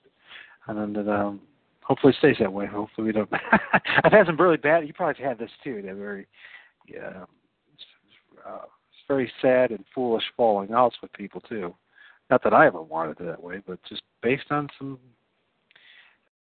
and 0.67 0.97
then 0.97 1.09
um, 1.09 1.41
hopefully 1.83 2.13
it 2.13 2.19
stays 2.19 2.37
that 2.41 2.53
way. 2.53 2.67
Hopefully 2.67 3.07
we 3.07 3.13
don't. 3.13 3.29
I've 4.05 4.13
had 4.13 4.27
some 4.27 4.37
really 4.37 4.57
bad. 4.57 4.87
You 4.87 4.95
probably 4.95 5.23
had 5.23 5.39
this 5.39 5.51
too. 5.63 5.83
That 5.85 5.95
very, 5.97 6.27
yeah, 6.89 7.25
uh, 8.47 8.63
it's 8.65 9.07
very 9.09 9.31
sad 9.43 9.71
and 9.71 9.85
foolish 9.95 10.25
falling 10.37 10.73
outs 10.73 10.97
with 11.03 11.13
people 11.13 11.41
too. 11.43 11.75
Not 12.33 12.43
that 12.45 12.55
I 12.55 12.67
ever 12.67 12.81
wanted 12.81 13.21
it 13.21 13.27
that 13.27 13.43
way, 13.43 13.61
but 13.67 13.79
just 13.87 14.01
based 14.23 14.47
on 14.51 14.67
some, 14.79 14.99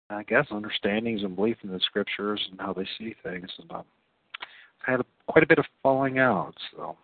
I 0.08 0.22
guess, 0.22 0.46
understandings 0.50 1.22
and 1.22 1.36
belief 1.36 1.58
in 1.62 1.70
the 1.70 1.80
scriptures 1.80 2.40
and 2.50 2.58
how 2.58 2.72
they 2.72 2.86
see 2.96 3.14
things. 3.22 3.50
And 3.58 3.70
uh, 3.70 3.82
I've 4.80 4.86
had 4.86 5.00
a, 5.00 5.04
quite 5.26 5.44
a 5.44 5.46
bit 5.46 5.58
of 5.58 5.66
falling 5.82 6.18
out. 6.18 6.54
So 6.74 6.96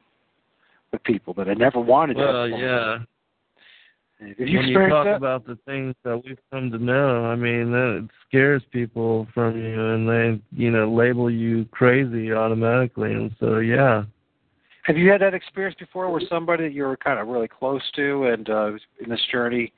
with 0.91 1.05
people 1.05 1.35
that 1.35 1.51
I 1.51 1.53
never 1.53 1.79
wanted 1.79 2.17
well, 2.17 2.49
to. 2.49 2.57
Yeah. 2.57 4.27
Have 4.27 4.49
you 4.49 4.57
when 4.57 4.69
you 4.69 4.89
talk 4.89 5.05
that? 5.05 5.17
about 5.17 5.47
the 5.47 5.59
things 5.67 5.95
that 6.05 6.23
we've 6.25 6.39
come 6.51 6.71
to 6.71 6.79
know, 6.79 7.27
I 7.27 7.37
mean, 7.37 7.71
that 7.71 8.09
scares 8.27 8.63
people 8.73 9.29
from 9.35 9.63
you, 9.63 9.85
and 9.85 10.09
they, 10.09 10.43
you 10.57 10.71
know, 10.71 10.91
label 10.91 11.31
you 11.31 11.67
crazy 11.73 12.33
automatically. 12.33 13.13
And 13.13 13.37
so, 13.39 13.59
yeah. 13.59 14.05
Have 14.89 14.97
you 14.97 15.11
had 15.11 15.21
that 15.21 15.35
experience 15.35 15.77
before, 15.79 16.11
where 16.11 16.23
somebody 16.31 16.65
that 16.65 16.73
you 16.73 16.83
were 16.85 16.97
kind 16.97 17.19
of 17.19 17.29
really 17.29 17.47
close 17.47 17.83
to, 17.95 18.25
and 18.25 18.49
uh, 18.49 18.71
in 19.05 19.11
this 19.11 19.21
journey, 19.31 19.71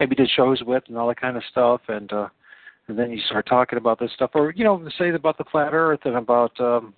maybe 0.00 0.14
did 0.14 0.30
shows 0.34 0.62
with, 0.66 0.82
and 0.88 0.96
all 0.96 1.06
that 1.08 1.20
kind 1.20 1.36
of 1.36 1.42
stuff, 1.50 1.82
and 1.88 2.10
uh, 2.10 2.28
and 2.88 2.98
then 2.98 3.10
you 3.10 3.20
start 3.26 3.46
talking 3.46 3.76
about 3.76 4.00
this 4.00 4.10
stuff, 4.14 4.30
or 4.32 4.54
you 4.56 4.64
know, 4.64 4.82
say 4.98 5.10
about 5.10 5.36
the 5.36 5.44
flat 5.52 5.74
Earth 5.74 6.00
and 6.06 6.16
about 6.16 6.58
um, 6.60 6.94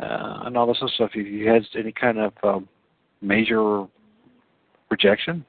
uh, 0.00 0.40
and 0.46 0.56
all 0.56 0.66
this 0.66 0.78
other 0.82 0.90
stuff. 0.96 1.12
Have 1.14 1.24
you 1.24 1.48
had 1.48 1.62
any 1.78 1.92
kind 1.92 2.18
of 2.18 2.32
um, 2.42 2.68
major 3.22 3.86
rejection? 4.90 5.44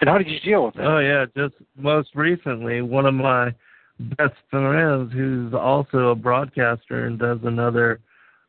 And 0.00 0.08
how 0.08 0.18
did 0.18 0.28
you 0.28 0.38
deal 0.38 0.66
with 0.66 0.74
that? 0.74 0.86
Oh 0.86 1.00
yeah, 1.00 1.24
just 1.36 1.56
most 1.76 2.10
recently, 2.14 2.80
one 2.80 3.06
of 3.06 3.14
my 3.14 3.52
best 3.98 4.34
friends, 4.50 5.12
who's 5.12 5.52
also 5.52 6.10
a 6.10 6.14
broadcaster 6.14 7.06
and 7.06 7.18
does 7.18 7.40
another 7.42 7.98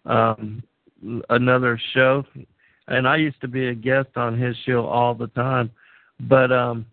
um, 0.05 0.61
another 1.29 1.79
show, 1.93 2.23
and 2.87 3.07
I 3.07 3.17
used 3.17 3.41
to 3.41 3.47
be 3.47 3.67
a 3.67 3.75
guest 3.75 4.09
on 4.15 4.37
his 4.37 4.55
show 4.65 4.85
all 4.85 5.13
the 5.15 5.27
time, 5.27 5.71
but 6.19 6.51
um, 6.51 6.85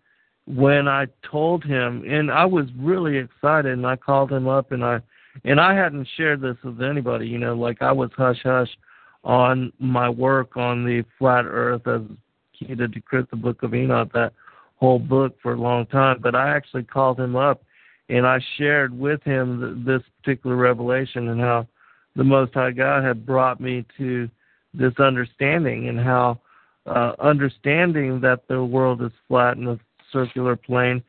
when 0.45 0.87
I 0.87 1.05
told 1.29 1.63
him, 1.63 2.03
and 2.07 2.31
I 2.31 2.45
was 2.45 2.65
really 2.77 3.17
excited, 3.17 3.71
and 3.71 3.85
I 3.85 3.95
called 3.95 4.31
him 4.31 4.47
up 4.47 4.71
and 4.71 4.83
I 4.83 5.01
and 5.45 5.59
I 5.59 5.75
hadn't 5.75 6.07
shared 6.17 6.41
this 6.41 6.57
with 6.63 6.81
anybody, 6.81 7.27
you 7.27 7.37
know, 7.37 7.53
like 7.53 7.81
I 7.81 7.91
was 7.91 8.09
hush 8.17 8.41
hush 8.43 8.69
on 9.23 9.71
my 9.79 10.09
work 10.09 10.57
on 10.57 10.85
the 10.85 11.03
flat 11.17 11.45
earth 11.45 11.87
as 11.87 12.01
key 12.57 12.75
to 12.75 12.87
decrypt 12.87 13.29
the 13.29 13.35
book 13.35 13.63
of 13.63 13.73
Enoch, 13.73 14.11
that 14.13 14.33
whole 14.77 14.99
book 14.99 15.35
for 15.41 15.53
a 15.53 15.59
long 15.59 15.85
time. 15.85 16.19
But 16.21 16.35
I 16.35 16.55
actually 16.55 16.83
called 16.83 17.19
him 17.19 17.35
up 17.35 17.61
and 18.09 18.25
I 18.25 18.39
shared 18.57 18.97
with 18.97 19.21
him 19.23 19.83
this 19.85 20.01
particular 20.21 20.55
revelation 20.55 21.29
and 21.29 21.39
how 21.39 21.67
the 22.15 22.23
Most 22.23 22.53
High 22.53 22.71
God 22.71 23.03
had 23.03 23.25
brought 23.25 23.59
me 23.59 23.85
to 23.97 24.29
this 24.73 24.93
understanding 24.99 25.89
and 25.89 25.99
how 25.99 26.39
uh, 26.85 27.13
understanding 27.19 28.19
that 28.21 28.47
the 28.47 28.63
world 28.63 29.01
is 29.01 29.11
flat 29.27 29.57
and 29.57 29.67
a 29.67 29.79
circular 30.11 30.55
plane 30.55 31.03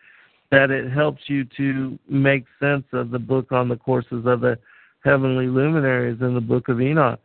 that 0.50 0.70
it 0.70 0.90
helps 0.90 1.22
you 1.26 1.44
to 1.56 1.98
make 2.08 2.44
sense 2.58 2.84
of 2.92 3.10
the 3.10 3.18
book 3.18 3.52
on 3.52 3.68
the 3.68 3.76
courses 3.76 4.24
of 4.26 4.40
the 4.40 4.58
heavenly 5.04 5.46
luminaries 5.46 6.20
in 6.20 6.34
the 6.34 6.40
book 6.40 6.68
of 6.68 6.80
Enoch. 6.80 7.20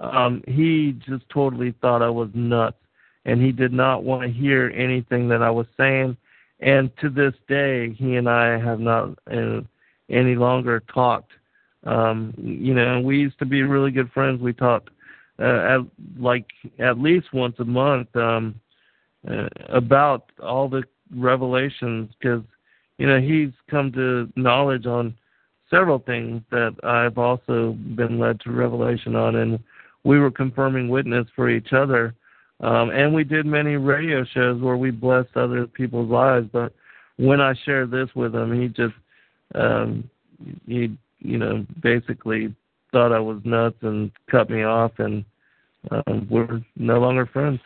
Um, 0.00 0.42
he 0.46 0.96
just 1.06 1.28
totally 1.28 1.74
thought 1.80 2.02
I 2.02 2.08
was 2.08 2.30
nuts, 2.34 2.78
and 3.24 3.42
he 3.42 3.50
did 3.50 3.72
not 3.72 4.04
want 4.04 4.22
to 4.22 4.28
hear 4.28 4.72
anything 4.76 5.28
that 5.28 5.42
I 5.42 5.50
was 5.50 5.66
saying. 5.76 6.16
And 6.60 6.90
to 6.98 7.10
this 7.10 7.34
day, 7.48 7.92
he 7.94 8.16
and 8.16 8.28
I 8.28 8.58
have 8.58 8.80
not 8.80 9.18
uh, 9.30 9.60
any 10.08 10.36
longer 10.36 10.82
talked. 10.92 11.32
Um, 11.84 12.34
you 12.36 12.74
know, 12.74 13.00
we 13.00 13.18
used 13.18 13.38
to 13.38 13.46
be 13.46 13.62
really 13.62 13.90
good 13.90 14.10
friends. 14.12 14.40
We 14.40 14.52
talked 14.52 14.90
uh, 15.38 15.44
at, 15.44 15.80
like 16.18 16.46
at 16.78 16.98
least 16.98 17.32
once 17.32 17.56
a 17.58 17.64
month 17.64 18.14
um, 18.16 18.54
uh, 19.28 19.48
about 19.68 20.30
all 20.42 20.68
the 20.68 20.82
revelations 21.14 22.10
because 22.18 22.42
you 22.98 23.06
know 23.06 23.20
he's 23.20 23.50
come 23.70 23.92
to 23.92 24.28
knowledge 24.36 24.86
on 24.86 25.14
several 25.70 25.98
things 25.98 26.42
that 26.50 26.74
I've 26.82 27.18
also 27.18 27.72
been 27.94 28.18
led 28.18 28.40
to 28.40 28.50
revelation 28.50 29.14
on, 29.14 29.36
and 29.36 29.58
we 30.04 30.18
were 30.18 30.30
confirming 30.30 30.88
witness 30.88 31.26
for 31.36 31.48
each 31.50 31.72
other. 31.72 32.14
Um, 32.60 32.90
and 32.90 33.14
we 33.14 33.22
did 33.22 33.46
many 33.46 33.76
radio 33.76 34.24
shows 34.24 34.60
where 34.60 34.76
we 34.76 34.90
blessed 34.90 35.36
other 35.36 35.66
people's 35.66 36.10
lives. 36.10 36.48
But 36.52 36.72
when 37.16 37.40
I 37.40 37.54
shared 37.64 37.90
this 37.92 38.08
with 38.16 38.34
him, 38.34 38.60
he 38.60 38.68
just 38.68 38.94
um, 39.54 40.10
he 40.66 40.96
you 41.20 41.38
know 41.38 41.66
basically 41.82 42.54
thought 42.92 43.12
I 43.12 43.20
was 43.20 43.40
nuts 43.44 43.76
and 43.82 44.10
cut 44.30 44.50
me 44.50 44.62
off, 44.62 44.92
and 44.98 45.24
um, 45.90 46.26
we're 46.30 46.60
no 46.76 46.98
longer 46.98 47.26
friends. 47.26 47.60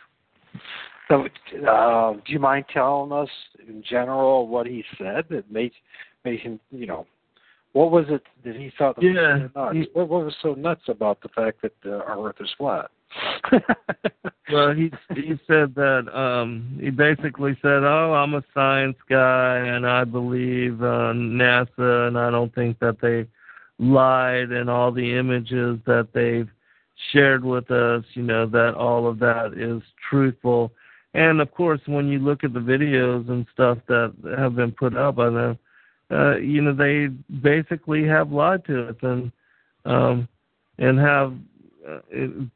So, 1.09 1.25
uh, 1.67 2.13
do 2.13 2.31
you 2.31 2.39
mind 2.39 2.65
telling 2.73 3.11
us 3.11 3.29
in 3.67 3.83
general 3.87 4.47
what 4.47 4.67
he 4.67 4.83
said 4.97 5.25
that 5.29 5.51
made 5.51 5.71
made 6.23 6.39
him, 6.39 6.59
you 6.71 6.85
know, 6.87 7.05
what 7.73 7.91
was 7.91 8.05
it 8.09 8.23
that 8.45 8.55
he 8.55 8.71
thought 8.77 8.97
was 8.97 9.05
Yeah, 9.05 9.47
so 9.53 9.59
nuts? 9.59 9.75
he- 9.75 9.89
what, 9.93 10.07
what 10.09 10.25
was 10.25 10.35
so 10.41 10.53
nuts 10.53 10.83
about 10.87 11.21
the 11.21 11.29
fact 11.29 11.61
that 11.61 11.73
uh, 11.85 12.03
our 12.07 12.29
Earth 12.29 12.37
is 12.39 12.49
flat? 12.57 12.89
well, 14.51 14.73
he 14.73 14.91
he 15.13 15.39
said 15.45 15.75
that 15.75 16.07
um 16.17 16.77
he 16.81 16.89
basically 16.89 17.55
said, 17.61 17.83
"Oh, 17.83 18.13
I'm 18.13 18.33
a 18.33 18.43
science 18.53 18.97
guy 19.07 19.57
and 19.57 19.85
I 19.85 20.03
believe 20.03 20.81
uh, 20.81 21.13
NASA 21.13 22.07
and 22.07 22.17
I 22.17 22.31
don't 22.31 22.53
think 22.55 22.79
that 22.79 22.97
they 23.01 23.27
lied 23.83 24.51
and 24.51 24.69
all 24.69 24.91
the 24.91 25.17
images 25.17 25.79
that 25.85 26.09
they've 26.13 26.49
shared 27.11 27.43
with 27.43 27.69
us, 27.71 28.03
you 28.13 28.23
know, 28.23 28.45
that 28.47 28.75
all 28.75 29.07
of 29.07 29.19
that 29.19 29.53
is 29.55 29.81
truthful." 30.09 30.71
And 31.13 31.41
of 31.41 31.51
course, 31.51 31.81
when 31.85 32.07
you 32.07 32.19
look 32.19 32.43
at 32.43 32.53
the 32.53 32.59
videos 32.59 33.29
and 33.29 33.45
stuff 33.53 33.77
that 33.87 34.13
have 34.37 34.55
been 34.55 34.71
put 34.71 34.95
up 34.95 35.15
by 35.15 35.29
them, 35.29 35.59
uh, 36.11 36.37
you 36.37 36.61
know, 36.61 36.73
they 36.73 37.07
basically 37.41 38.05
have 38.07 38.31
lied 38.31 38.65
to 38.65 38.89
us 38.89 38.95
and 39.01 39.31
um 39.85 40.27
and 40.77 40.97
have 40.97 41.33
uh, 41.87 41.99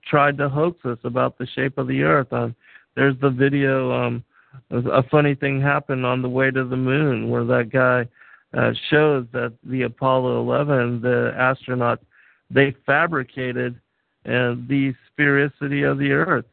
tried 0.06 0.38
to 0.38 0.50
hoax 0.50 0.84
us 0.86 0.98
about 1.04 1.38
the 1.38 1.48
shape 1.48 1.78
of 1.78 1.88
the 1.88 2.02
earth. 2.02 2.32
Um, 2.32 2.56
there's 2.96 3.20
the 3.22 3.30
video. 3.30 3.92
Um, 3.92 4.24
a 4.72 5.04
funny 5.04 5.36
thing 5.36 5.62
happened 5.62 6.06
on 6.06 6.22
the 6.22 6.30
way 6.30 6.50
to 6.50 6.64
the 6.64 6.78
moon 6.78 7.30
where 7.30 7.46
that 7.46 7.70
guy 7.72 8.08
uh, 8.56 8.72
shows 8.90 9.26
that 9.34 9.54
the 9.64 9.84
Apollo 9.84 10.42
11, 10.42 11.02
the 11.02 11.34
astronauts, 11.38 12.00
they 12.50 12.76
fabricated 12.86 13.76
uh, 14.26 14.56
the 14.68 14.94
sphericity 15.10 15.90
of 15.90 15.98
the 15.98 16.12
earth, 16.12 16.46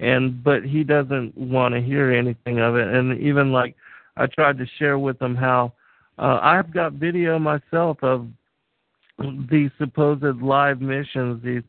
and 0.00 0.42
but 0.42 0.64
he 0.64 0.84
doesn't 0.84 1.36
want 1.36 1.74
to 1.74 1.80
hear 1.80 2.12
anything 2.12 2.60
of 2.60 2.76
it. 2.76 2.88
And 2.88 3.20
even 3.20 3.52
like 3.52 3.76
I 4.16 4.26
tried 4.26 4.58
to 4.58 4.66
share 4.78 4.98
with 4.98 5.20
him 5.20 5.34
how 5.34 5.72
uh, 6.18 6.38
I've 6.42 6.72
got 6.72 6.94
video 6.94 7.38
myself 7.38 7.98
of 8.02 8.26
these 9.50 9.70
supposed 9.78 10.42
live 10.42 10.80
missions, 10.80 11.42
these 11.42 11.62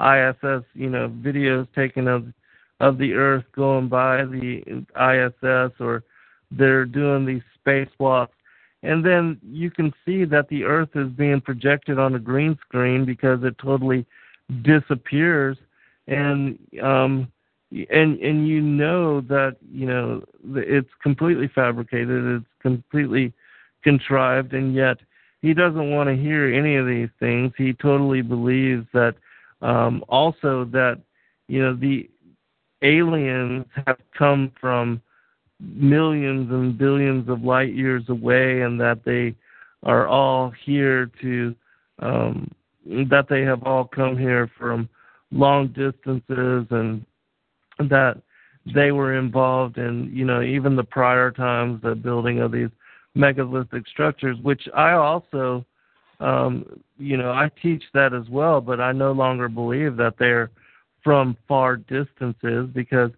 ISS, 0.00 0.64
you 0.74 0.90
know, 0.90 1.08
videos 1.22 1.66
taken 1.74 2.08
of 2.08 2.26
of 2.80 2.98
the 2.98 3.12
Earth 3.12 3.44
going 3.54 3.88
by 3.88 4.24
the 4.24 4.62
ISS, 4.96 5.72
or 5.80 6.02
they're 6.50 6.84
doing 6.84 7.24
these 7.24 7.42
spacewalks, 7.64 8.33
and 8.84 9.04
then 9.04 9.40
you 9.42 9.70
can 9.70 9.92
see 10.04 10.24
that 10.24 10.48
the 10.48 10.64
Earth 10.64 10.90
is 10.94 11.08
being 11.08 11.40
projected 11.40 11.98
on 11.98 12.14
a 12.14 12.18
green 12.18 12.58
screen 12.66 13.04
because 13.06 13.42
it 13.42 13.56
totally 13.58 14.04
disappears, 14.62 15.56
and 16.06 16.58
um, 16.82 17.32
and 17.72 18.18
and 18.18 18.46
you 18.46 18.60
know 18.60 19.22
that 19.22 19.56
you 19.72 19.86
know 19.86 20.22
it's 20.54 20.90
completely 21.02 21.48
fabricated, 21.48 22.42
it's 22.42 22.46
completely 22.60 23.32
contrived, 23.82 24.52
and 24.52 24.74
yet 24.74 24.98
he 25.40 25.54
doesn't 25.54 25.90
want 25.90 26.08
to 26.10 26.16
hear 26.16 26.52
any 26.52 26.76
of 26.76 26.86
these 26.86 27.10
things. 27.18 27.52
He 27.56 27.72
totally 27.72 28.20
believes 28.20 28.86
that 28.92 29.14
um, 29.62 30.04
also 30.08 30.66
that 30.66 31.00
you 31.48 31.62
know 31.62 31.74
the 31.74 32.10
aliens 32.82 33.64
have 33.86 33.98
come 34.16 34.52
from 34.60 35.00
millions 35.60 36.50
and 36.50 36.76
billions 36.76 37.28
of 37.28 37.42
light 37.42 37.74
years 37.74 38.04
away, 38.08 38.62
and 38.62 38.80
that 38.80 39.04
they 39.04 39.34
are 39.82 40.06
all 40.06 40.52
here 40.64 41.10
to 41.20 41.54
um, 42.00 42.50
that 42.86 43.26
they 43.28 43.42
have 43.42 43.62
all 43.62 43.84
come 43.84 44.16
here 44.16 44.50
from 44.58 44.88
long 45.30 45.68
distances, 45.68 46.66
and 46.70 47.04
that 47.78 48.20
they 48.74 48.92
were 48.92 49.16
involved 49.16 49.78
in 49.78 50.10
you 50.12 50.24
know 50.24 50.42
even 50.42 50.76
the 50.76 50.84
prior 50.84 51.30
times 51.30 51.80
the 51.82 51.94
building 51.94 52.40
of 52.40 52.52
these 52.52 52.70
megalithic 53.14 53.86
structures, 53.86 54.36
which 54.42 54.68
I 54.74 54.92
also 54.92 55.64
um, 56.20 56.80
you 56.98 57.16
know, 57.16 57.30
I 57.30 57.50
teach 57.60 57.82
that 57.92 58.14
as 58.14 58.28
well, 58.28 58.60
but 58.60 58.80
I 58.80 58.92
no 58.92 59.12
longer 59.12 59.48
believe 59.48 59.96
that 59.96 60.14
they're 60.18 60.50
from 61.02 61.36
far 61.46 61.76
distances 61.76 62.68
because 62.72 63.10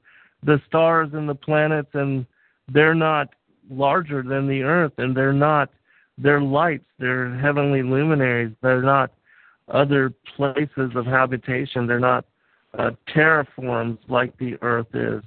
the 0.42 0.60
stars 0.66 1.10
and 1.12 1.28
the 1.28 1.34
planets 1.34 1.90
and 1.94 2.26
they're 2.73 2.94
not 2.94 3.28
larger 3.70 4.23
than 4.23 4.47
the 4.47 4.62
earth 4.62 4.92
and 4.98 5.16
they're 5.16 5.32
not 5.32 5.70
they're 6.18 6.40
lights, 6.40 6.86
they're 6.98 7.36
heavenly 7.36 7.82
luminaries, 7.82 8.52
they're 8.62 8.82
not 8.82 9.12
other 9.68 10.15
places 10.34 10.92
of 10.94 11.05
habitation, 11.05 11.86
they're 11.86 12.00
not 12.00 12.24
uh, 12.78 12.92
terraforms 13.15 13.98
like 14.08 14.36
the 14.39 14.56
earth 14.62 14.86
is. 14.94 15.23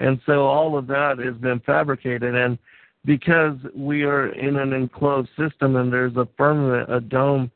And 0.00 0.20
so 0.24 0.46
all 0.46 0.78
of 0.78 0.86
that 0.86 1.18
has 1.18 1.34
been 1.36 1.60
fabricated 1.60 2.34
and 2.34 2.58
because 3.04 3.56
we 3.74 4.04
are 4.04 4.28
in 4.28 4.56
an 4.56 4.72
enclosed 4.72 5.30
system 5.38 5.76
and 5.76 5.92
there's 5.92 6.16
a 6.16 6.28
firmament, 6.36 6.92
a 6.92 7.00
dome 7.00 7.50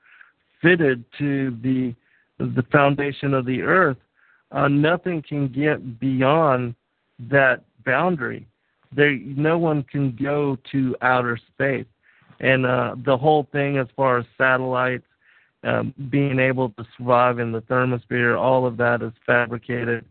fitted 0.61 1.05
to 1.19 1.57
the 1.63 1.95
the 2.39 2.65
foundation 2.71 3.33
of 3.33 3.47
the 3.47 3.63
earth, 3.63 3.97
uh, 4.53 4.69
nothing 4.69 5.23
can 5.27 5.49
get 5.49 5.99
beyond 5.99 6.75
that 7.19 7.63
boundary. 7.85 8.47
There, 8.95 9.19
no 9.19 9.59
one 9.59 9.83
can 9.83 10.17
go 10.21 10.57
to 10.73 10.97
outer 11.03 11.39
space, 11.55 11.87
and 12.41 12.65
uh, 12.65 12.97
the 13.05 13.17
whole 13.17 13.49
thing, 13.53 13.79
as 13.79 13.89
far 13.97 14.19
as 14.19 14.27
satellites 14.39 15.05
um, 15.65 15.93
being 16.11 16.39
able 16.39 16.71
to 16.71 16.87
survive 16.97 17.39
in 17.39 17.53
the 17.53 17.63
thermosphere, 17.63 18.39
all 18.39 18.67
of 18.67 18.77
that 18.77 19.03
is 19.03 19.13
fabricated. 19.27 20.05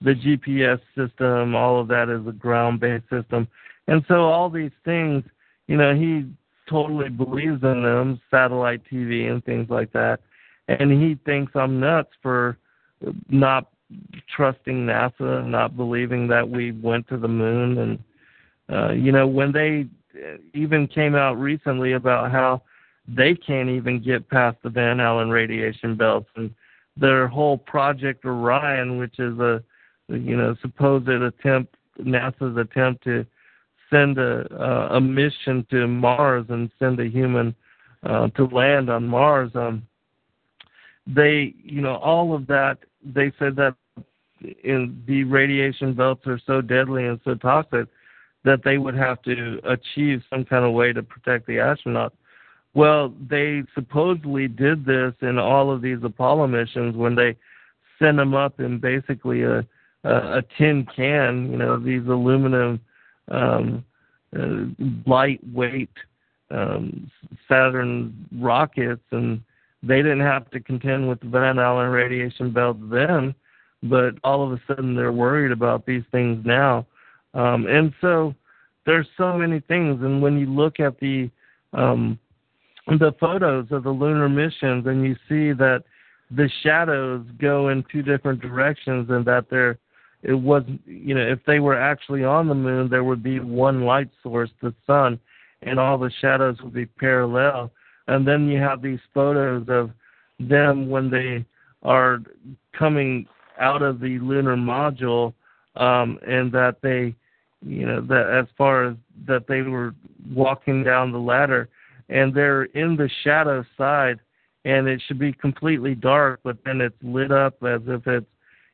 The 0.00 0.14
GPS 0.14 0.80
system, 0.96 1.54
all 1.54 1.80
of 1.80 1.88
that 1.88 2.08
is 2.08 2.26
a 2.26 2.32
ground-based 2.32 3.08
system. 3.10 3.46
And 3.88 4.04
so 4.08 4.24
all 4.24 4.48
these 4.48 4.72
things, 4.84 5.22
you 5.66 5.76
know, 5.76 5.94
he 5.94 6.26
totally 6.68 7.10
believes 7.10 7.62
in 7.62 7.82
them, 7.82 8.20
satellite 8.30 8.82
TV 8.90 9.30
and 9.30 9.44
things 9.44 9.68
like 9.68 9.92
that. 9.92 10.20
And 10.68 10.90
he 10.90 11.18
thinks 11.26 11.52
I'm 11.54 11.78
nuts 11.78 12.10
for 12.22 12.56
not 13.28 13.68
trusting 14.34 14.86
NASA, 14.86 15.40
and 15.40 15.50
not 15.50 15.76
believing 15.76 16.28
that 16.28 16.48
we 16.48 16.72
went 16.72 17.08
to 17.08 17.16
the 17.16 17.28
moon. 17.28 17.78
And, 17.78 17.98
uh, 18.68 18.92
you 18.92 19.12
know, 19.12 19.26
when 19.26 19.52
they 19.52 19.86
even 20.54 20.86
came 20.86 21.14
out 21.14 21.38
recently 21.38 21.92
about 21.92 22.30
how 22.30 22.62
they 23.08 23.34
can't 23.34 23.68
even 23.68 24.02
get 24.02 24.28
past 24.28 24.56
the 24.62 24.70
Van 24.70 25.00
Allen 25.00 25.30
radiation 25.30 25.96
belts 25.96 26.28
and 26.36 26.54
their 26.96 27.26
whole 27.26 27.58
Project 27.58 28.24
Orion, 28.24 28.98
which 28.98 29.18
is 29.18 29.38
a, 29.38 29.62
you 30.08 30.36
know, 30.36 30.54
supposed 30.60 31.08
attempt, 31.08 31.74
NASA's 32.00 32.56
attempt 32.56 33.04
to 33.04 33.26
send 33.90 34.18
a 34.18 34.46
uh, 34.54 34.96
a 34.96 35.00
mission 35.00 35.66
to 35.70 35.86
Mars 35.86 36.46
and 36.48 36.70
send 36.78 37.00
a 37.00 37.08
human 37.08 37.54
uh, 38.02 38.28
to 38.28 38.44
land 38.46 38.90
on 38.90 39.06
Mars. 39.06 39.50
Um, 39.54 39.86
they, 41.06 41.54
you 41.62 41.80
know, 41.80 41.96
all 41.96 42.34
of 42.34 42.46
that. 42.46 42.78
They 43.04 43.32
said 43.38 43.56
that 43.56 43.74
in 44.64 45.02
the 45.06 45.24
radiation 45.24 45.94
belts 45.94 46.26
are 46.26 46.40
so 46.46 46.60
deadly 46.60 47.06
and 47.06 47.20
so 47.24 47.34
toxic 47.34 47.88
that 48.44 48.64
they 48.64 48.78
would 48.78 48.96
have 48.96 49.22
to 49.22 49.60
achieve 49.64 50.22
some 50.28 50.44
kind 50.44 50.64
of 50.64 50.72
way 50.72 50.92
to 50.92 51.02
protect 51.02 51.46
the 51.46 51.54
astronauts. 51.54 52.12
Well, 52.74 53.12
they 53.28 53.62
supposedly 53.74 54.48
did 54.48 54.84
this 54.84 55.14
in 55.20 55.38
all 55.38 55.70
of 55.70 55.82
these 55.82 55.98
Apollo 56.02 56.46
missions 56.48 56.96
when 56.96 57.14
they 57.14 57.36
sent 57.98 58.16
them 58.16 58.34
up 58.34 58.58
in 58.60 58.78
basically 58.78 59.42
a 59.42 59.66
a, 60.04 60.38
a 60.38 60.42
tin 60.58 60.86
can, 60.94 61.50
you 61.50 61.56
know, 61.56 61.78
these 61.78 62.06
aluminum 62.06 62.80
um, 63.30 63.84
uh, 64.36 64.64
lightweight 65.06 65.90
um, 66.50 67.10
Saturn 67.48 68.26
rockets, 68.38 69.02
and 69.10 69.40
they 69.82 69.98
didn't 69.98 70.20
have 70.20 70.50
to 70.50 70.60
contend 70.60 71.08
with 71.08 71.20
the 71.20 71.28
Van 71.28 71.58
Allen 71.58 71.90
radiation 71.90 72.50
belt 72.52 72.76
then, 72.90 73.34
but 73.82 74.14
all 74.24 74.44
of 74.44 74.52
a 74.52 74.60
sudden 74.66 74.94
they're 74.94 75.12
worried 75.12 75.52
about 75.52 75.86
these 75.86 76.04
things 76.12 76.44
now, 76.44 76.86
um, 77.34 77.66
and 77.66 77.92
so 78.00 78.34
there's 78.86 79.06
so 79.16 79.36
many 79.36 79.60
things. 79.60 80.02
And 80.02 80.20
when 80.22 80.38
you 80.38 80.46
look 80.46 80.80
at 80.80 80.98
the 81.00 81.30
um, 81.72 82.18
the 82.86 83.14
photos 83.20 83.66
of 83.70 83.84
the 83.84 83.90
lunar 83.90 84.28
missions, 84.28 84.86
and 84.86 85.04
you 85.04 85.14
see 85.28 85.52
that 85.52 85.84
the 86.30 86.48
shadows 86.62 87.24
go 87.40 87.68
in 87.68 87.84
two 87.90 88.02
different 88.02 88.40
directions, 88.40 89.08
and 89.10 89.24
that 89.24 89.46
they're 89.50 89.78
it 90.22 90.34
was 90.34 90.62
you 90.86 91.14
know 91.14 91.20
if 91.20 91.40
they 91.46 91.58
were 91.58 91.78
actually 91.78 92.24
on 92.24 92.48
the 92.48 92.54
moon 92.54 92.88
there 92.88 93.04
would 93.04 93.22
be 93.22 93.40
one 93.40 93.82
light 93.82 94.08
source 94.22 94.50
the 94.62 94.74
sun 94.86 95.18
and 95.62 95.78
all 95.78 95.98
the 95.98 96.10
shadows 96.20 96.56
would 96.62 96.72
be 96.72 96.86
parallel 96.86 97.70
and 98.08 98.26
then 98.26 98.48
you 98.48 98.58
have 98.58 98.82
these 98.82 99.00
photos 99.12 99.64
of 99.68 99.90
them 100.38 100.88
when 100.88 101.10
they 101.10 101.44
are 101.82 102.18
coming 102.76 103.26
out 103.62 103.80
of 103.80 104.00
the 104.00 104.18
lunar 104.18 104.56
module, 104.56 105.32
um, 105.76 106.18
and 106.26 106.52
that 106.52 106.76
they, 106.82 107.14
you 107.64 107.86
know, 107.86 108.00
that 108.02 108.28
as 108.28 108.46
far 108.58 108.84
as 108.88 108.96
that 109.26 109.46
they 109.46 109.62
were 109.62 109.94
walking 110.34 110.82
down 110.82 111.12
the 111.12 111.18
ladder, 111.18 111.68
and 112.08 112.34
they're 112.34 112.64
in 112.64 112.96
the 112.96 113.08
shadow 113.22 113.64
side, 113.78 114.18
and 114.64 114.88
it 114.88 115.00
should 115.06 115.18
be 115.18 115.32
completely 115.32 115.94
dark, 115.94 116.40
but 116.42 116.58
then 116.64 116.80
it's 116.80 116.96
lit 117.02 117.32
up 117.32 117.54
as 117.62 117.80
if 117.86 118.06
it's, 118.06 118.26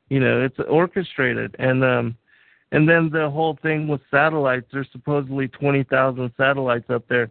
you 0.09 0.19
know, 0.19 0.43
it's 0.43 0.59
orchestrated, 0.69 1.55
and 1.59 1.85
um, 1.85 2.17
and 2.73 2.89
then 2.89 3.11
the 3.11 3.31
whole 3.31 3.59
thing 3.63 3.89
with 3.89 4.01
satellites. 4.11 4.67
There's 4.73 4.89
supposedly 4.93 5.49
twenty 5.49 5.85
thousand 5.85 6.33
satellites 6.37 6.91
up 6.91 7.07
there, 7.09 7.31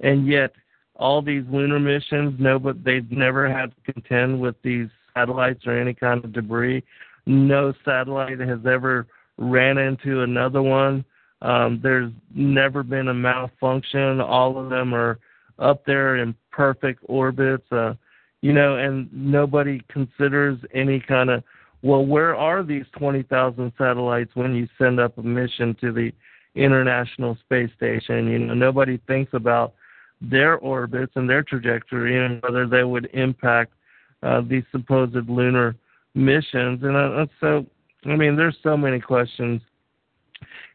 and 0.00 0.26
yet 0.26 0.52
all 0.96 1.22
these 1.22 1.44
lunar 1.50 1.80
missions, 1.80 2.34
no, 2.38 2.58
but 2.58 2.84
they've 2.84 3.10
never 3.10 3.50
had 3.50 3.72
to 3.74 3.92
contend 3.92 4.40
with 4.40 4.56
these 4.62 4.88
satellites 5.18 5.66
or 5.66 5.78
any 5.78 5.94
kind 5.94 6.24
of 6.24 6.32
debris. 6.32 6.82
No 7.26 7.72
satellite 7.84 8.40
has 8.40 8.60
ever 8.66 9.06
ran 9.36 9.78
into 9.78 10.22
another 10.22 10.62
one. 10.62 11.04
Um, 11.42 11.80
there's 11.82 12.12
never 12.34 12.82
been 12.82 13.08
a 13.08 13.14
malfunction. 13.14 14.20
All 14.20 14.58
of 14.58 14.70
them 14.70 14.94
are 14.94 15.18
up 15.58 15.84
there 15.84 16.16
in 16.16 16.34
perfect 16.50 17.00
orbits. 17.08 17.70
Uh, 17.70 17.94
you 18.40 18.52
know, 18.52 18.76
and 18.76 19.08
nobody 19.12 19.82
considers 19.88 20.58
any 20.72 21.00
kind 21.00 21.30
of 21.30 21.42
well, 21.80 22.04
where 22.04 22.34
are 22.34 22.64
these 22.64 22.86
20,000 22.98 23.72
satellites 23.78 24.32
when 24.34 24.54
you 24.54 24.66
send 24.78 24.98
up 24.98 25.16
a 25.16 25.22
mission 25.22 25.76
to 25.80 25.92
the 25.92 26.12
International 26.56 27.36
Space 27.44 27.70
Station? 27.76 28.26
You 28.26 28.38
know, 28.40 28.54
nobody 28.54 29.00
thinks 29.06 29.32
about 29.32 29.74
their 30.20 30.56
orbits 30.58 31.12
and 31.14 31.30
their 31.30 31.44
trajectory 31.44 32.24
and 32.24 32.42
whether 32.42 32.66
they 32.66 32.82
would 32.82 33.08
impact 33.12 33.74
uh, 34.22 34.42
these 34.46 34.64
supposed 34.72 35.28
lunar 35.28 35.76
missions. 36.14 36.82
And 36.82 36.96
uh, 36.96 37.26
so, 37.40 37.66
I 38.06 38.16
mean, 38.16 38.36
there's 38.36 38.56
so 38.62 38.76
many 38.76 39.00
questions. 39.00 39.62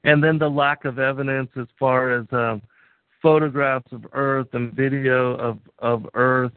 And 0.03 0.23
then 0.23 0.37
the 0.37 0.49
lack 0.49 0.85
of 0.85 0.99
evidence 0.99 1.49
as 1.59 1.67
far 1.79 2.11
as 2.11 2.25
um, 2.31 2.61
photographs 3.21 3.91
of 3.91 4.05
Earth 4.13 4.47
and 4.53 4.73
video 4.73 5.35
of, 5.35 5.59
of 5.79 6.05
Earth 6.13 6.51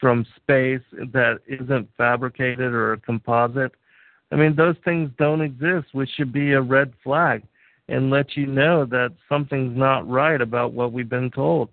from 0.00 0.26
space 0.36 0.82
that 1.12 1.38
isn't 1.46 1.88
fabricated 1.96 2.72
or 2.72 2.94
a 2.94 3.00
composite. 3.00 3.72
I 4.32 4.36
mean, 4.36 4.56
those 4.56 4.76
things 4.84 5.10
don't 5.18 5.40
exist, 5.40 5.88
which 5.92 6.10
should 6.16 6.32
be 6.32 6.52
a 6.52 6.60
red 6.60 6.92
flag 7.04 7.42
and 7.88 8.10
let 8.10 8.36
you 8.36 8.46
know 8.46 8.84
that 8.86 9.12
something's 9.28 9.76
not 9.76 10.08
right 10.08 10.40
about 10.40 10.72
what 10.72 10.92
we've 10.92 11.08
been 11.08 11.30
told. 11.30 11.68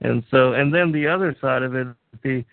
And 0.00 0.22
so, 0.30 0.52
and 0.52 0.72
then 0.72 0.92
the 0.92 1.08
other 1.08 1.36
side 1.40 1.62
of 1.62 1.74
it 1.74 1.88
the, 2.22 2.44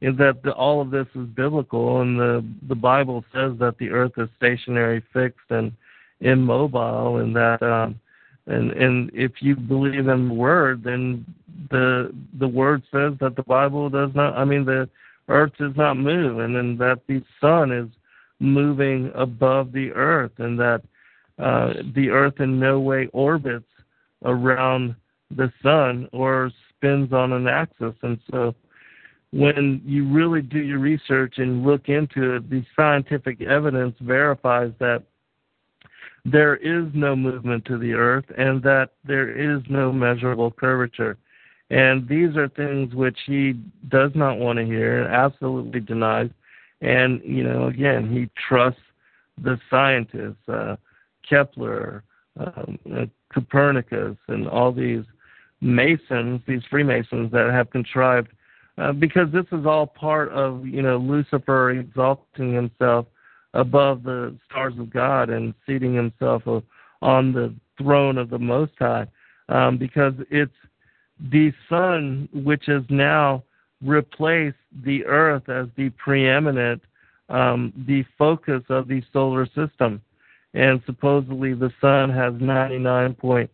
is 0.00 0.16
that 0.18 0.42
the, 0.42 0.52
all 0.52 0.80
of 0.80 0.90
this 0.90 1.06
is 1.14 1.26
biblical, 1.28 2.00
and 2.02 2.18
the 2.18 2.44
the 2.68 2.74
Bible 2.74 3.24
says 3.32 3.52
that 3.58 3.76
the 3.78 3.90
earth 3.90 4.12
is 4.16 4.28
stationary, 4.36 5.02
fixed, 5.12 5.50
and 5.50 5.72
immobile, 6.20 7.18
and 7.18 7.34
that 7.34 7.62
um, 7.62 7.98
and 8.46 8.72
and 8.72 9.10
if 9.14 9.32
you 9.40 9.56
believe 9.56 10.08
in 10.08 10.28
the 10.28 10.34
word, 10.34 10.84
then 10.84 11.24
the 11.70 12.12
the 12.38 12.48
word 12.48 12.82
says 12.92 13.14
that 13.20 13.36
the 13.36 13.42
Bible 13.42 13.88
does 13.88 14.10
not. 14.14 14.36
I 14.36 14.44
mean, 14.44 14.64
the 14.64 14.88
earth 15.28 15.52
does 15.58 15.76
not 15.76 15.94
move, 15.96 16.40
and 16.40 16.54
then 16.54 16.76
that 16.78 17.00
the 17.06 17.22
sun 17.40 17.72
is 17.72 17.88
moving 18.38 19.10
above 19.14 19.72
the 19.72 19.92
earth, 19.92 20.32
and 20.38 20.58
that 20.58 20.82
uh, 21.38 21.74
the 21.94 22.10
earth 22.10 22.40
in 22.40 22.60
no 22.60 22.80
way 22.80 23.08
orbits 23.12 23.64
around 24.24 24.94
the 25.34 25.52
sun 25.62 26.08
or 26.12 26.50
spins 26.70 27.12
on 27.12 27.32
an 27.32 27.48
axis. 27.48 27.94
And 28.02 28.18
so 28.30 28.54
when 29.32 29.82
you 29.84 30.08
really 30.08 30.42
do 30.42 30.58
your 30.58 30.78
research 30.78 31.34
and 31.38 31.64
look 31.64 31.88
into 31.88 32.36
it, 32.36 32.48
the 32.48 32.64
scientific 32.74 33.40
evidence 33.42 33.96
verifies 34.00 34.72
that 34.78 35.02
there 36.24 36.56
is 36.56 36.86
no 36.94 37.14
movement 37.14 37.64
to 37.66 37.78
the 37.78 37.92
earth 37.92 38.24
and 38.36 38.62
that 38.62 38.90
there 39.04 39.30
is 39.30 39.62
no 39.68 39.92
measurable 39.92 40.50
curvature. 40.50 41.16
And 41.70 42.08
these 42.08 42.36
are 42.36 42.48
things 42.48 42.94
which 42.94 43.18
he 43.26 43.54
does 43.88 44.12
not 44.14 44.38
want 44.38 44.58
to 44.58 44.64
hear 44.64 45.02
absolutely 45.02 45.80
denies. 45.80 46.30
And, 46.80 47.20
you 47.24 47.42
know, 47.42 47.66
again, 47.66 48.10
he 48.10 48.28
trusts 48.48 48.80
the 49.42 49.58
scientists, 49.70 50.48
uh, 50.48 50.76
Kepler, 51.28 52.04
um, 52.38 52.78
uh, 52.94 53.06
Copernicus, 53.32 54.16
and 54.28 54.48
all 54.48 54.72
these 54.72 55.04
Masons, 55.60 56.40
these 56.46 56.62
Freemasons 56.70 57.32
that 57.32 57.50
have 57.50 57.70
contrived, 57.70 58.28
uh, 58.78 58.92
because 58.92 59.30
this 59.32 59.46
is 59.52 59.66
all 59.66 59.86
part 59.86 60.30
of 60.30 60.66
you 60.66 60.82
know 60.82 60.96
Lucifer 60.98 61.70
exalting 61.70 62.52
himself 62.52 63.06
above 63.54 64.02
the 64.02 64.36
stars 64.48 64.74
of 64.78 64.90
God 64.90 65.30
and 65.30 65.54
seating 65.66 65.94
himself 65.94 66.42
on 67.02 67.32
the 67.32 67.54
throne 67.78 68.18
of 68.18 68.30
the 68.30 68.38
Most 68.38 68.72
High, 68.78 69.06
um, 69.48 69.78
because 69.78 70.12
it's 70.30 70.52
the 71.30 71.52
sun 71.68 72.28
which 72.32 72.64
has 72.66 72.82
now 72.90 73.42
replaced 73.82 74.56
the 74.84 75.04
earth 75.06 75.48
as 75.48 75.66
the 75.76 75.90
preeminent, 75.90 76.82
um, 77.28 77.72
the 77.86 78.04
focus 78.18 78.62
of 78.68 78.88
the 78.88 79.02
solar 79.12 79.46
system. 79.46 80.02
And 80.54 80.80
supposedly 80.86 81.54
the 81.54 81.72
sun 81.80 82.10
has 82.10 82.34
99.86 82.34 83.48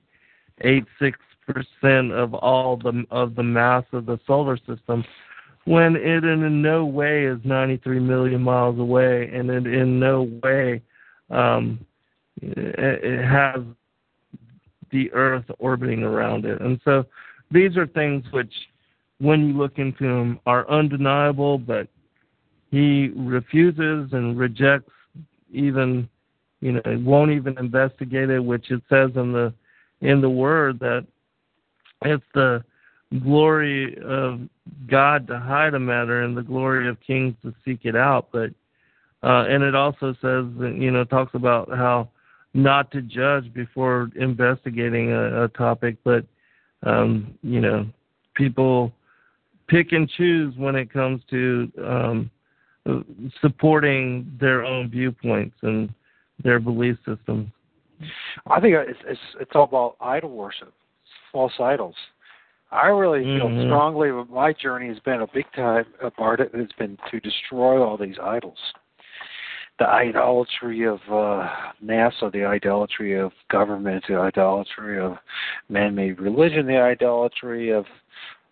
percent 1.46 2.12
of 2.12 2.34
all 2.34 2.76
the 2.76 3.04
of 3.10 3.34
the 3.34 3.42
mass 3.42 3.84
of 3.92 4.06
the 4.06 4.18
solar 4.26 4.56
system, 4.58 5.04
when 5.64 5.96
it 5.96 6.24
in 6.24 6.62
no 6.62 6.84
way 6.84 7.24
is 7.24 7.38
93 7.44 8.00
million 8.00 8.42
miles 8.42 8.78
away, 8.78 9.30
and 9.32 9.50
it 9.50 9.66
in 9.66 10.00
no 10.00 10.22
way 10.42 10.82
um, 11.30 11.84
it 12.40 13.24
has 13.24 13.62
the 14.90 15.12
Earth 15.12 15.44
orbiting 15.58 16.02
around 16.02 16.44
it. 16.44 16.60
And 16.60 16.80
so 16.84 17.04
these 17.50 17.76
are 17.76 17.86
things 17.86 18.24
which, 18.32 18.52
when 19.18 19.48
you 19.48 19.54
look 19.56 19.78
into 19.78 20.04
them, 20.04 20.40
are 20.46 20.68
undeniable, 20.70 21.58
but 21.58 21.88
he 22.70 23.10
refuses 23.16 24.12
and 24.12 24.38
rejects 24.38 24.92
even, 25.52 26.08
you 26.60 26.72
know, 26.72 26.82
won't 27.04 27.30
even 27.30 27.56
investigate 27.58 28.30
it, 28.30 28.40
which 28.40 28.70
it 28.70 28.82
says 28.88 29.10
in 29.14 29.32
the 29.32 29.52
in 30.00 30.20
the 30.20 30.30
word 30.30 30.80
that 30.80 31.06
it's 32.04 32.24
the 32.34 32.64
glory 33.20 33.98
of 34.04 34.40
God 34.88 35.26
to 35.26 35.38
hide 35.38 35.74
a 35.74 35.80
matter 35.80 36.22
and 36.22 36.36
the 36.36 36.42
glory 36.42 36.88
of 36.88 36.98
kings 37.00 37.34
to 37.42 37.54
seek 37.64 37.80
it 37.84 37.96
out. 37.96 38.28
But 38.32 38.50
uh, 39.22 39.44
and 39.48 39.62
it 39.62 39.74
also 39.74 40.14
says, 40.20 40.46
you 40.58 40.90
know, 40.90 41.04
talks 41.04 41.34
about 41.34 41.68
how 41.70 42.08
not 42.54 42.90
to 42.90 43.02
judge 43.02 43.52
before 43.54 44.10
investigating 44.16 45.12
a, 45.12 45.44
a 45.44 45.48
topic, 45.48 45.96
but 46.04 46.24
um, 46.82 47.34
you 47.42 47.60
know, 47.60 47.86
people 48.34 48.92
pick 49.68 49.92
and 49.92 50.08
choose 50.08 50.54
when 50.56 50.74
it 50.74 50.92
comes 50.92 51.22
to 51.30 51.72
um, 51.84 52.30
supporting 53.40 54.36
their 54.40 54.64
own 54.64 54.90
viewpoints 54.90 55.56
and 55.62 55.92
their 56.42 56.58
belief 56.58 56.96
systems. 57.06 57.48
I 58.48 58.60
think 58.60 58.74
it's 58.74 58.98
it's, 59.06 59.20
it's 59.40 59.52
all 59.54 59.64
about 59.64 59.96
idol 60.00 60.30
worship 60.30 60.74
false 61.32 61.54
idols. 61.60 61.96
I 62.72 62.86
really 62.86 63.22
feel 63.22 63.48
mm-hmm. 63.48 63.68
strongly 63.68 64.10
that 64.10 64.30
my 64.30 64.54
journey 64.54 64.88
has 64.88 64.98
been 65.00 65.20
a 65.20 65.26
big 65.32 65.44
time 65.54 65.84
part 66.16 66.40
of 66.40 66.54
it 66.54 66.58
has 66.58 66.68
been 66.78 66.96
to 67.10 67.20
destroy 67.20 67.82
all 67.82 67.98
these 67.98 68.16
idols. 68.22 68.56
The 69.78 69.86
idolatry 69.86 70.86
of 70.86 71.00
uh, 71.10 71.48
NASA, 71.84 72.32
the 72.32 72.44
idolatry 72.44 73.18
of 73.18 73.32
government, 73.50 74.04
the 74.08 74.16
idolatry 74.16 74.98
of 74.98 75.16
man 75.68 75.94
made 75.94 76.18
religion, 76.18 76.66
the 76.66 76.78
idolatry 76.78 77.70
of 77.70 77.84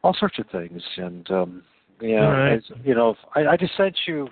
all 0.02 0.14
sorts 0.18 0.38
of 0.38 0.46
things. 0.50 0.82
And, 0.96 1.30
um, 1.30 1.62
you 2.00 2.16
know, 2.16 2.30
right. 2.30 2.54
as, 2.54 2.62
you 2.84 2.94
know 2.94 3.14
I, 3.34 3.46
I 3.46 3.56
just 3.56 3.76
sent 3.76 3.96
you. 4.06 4.28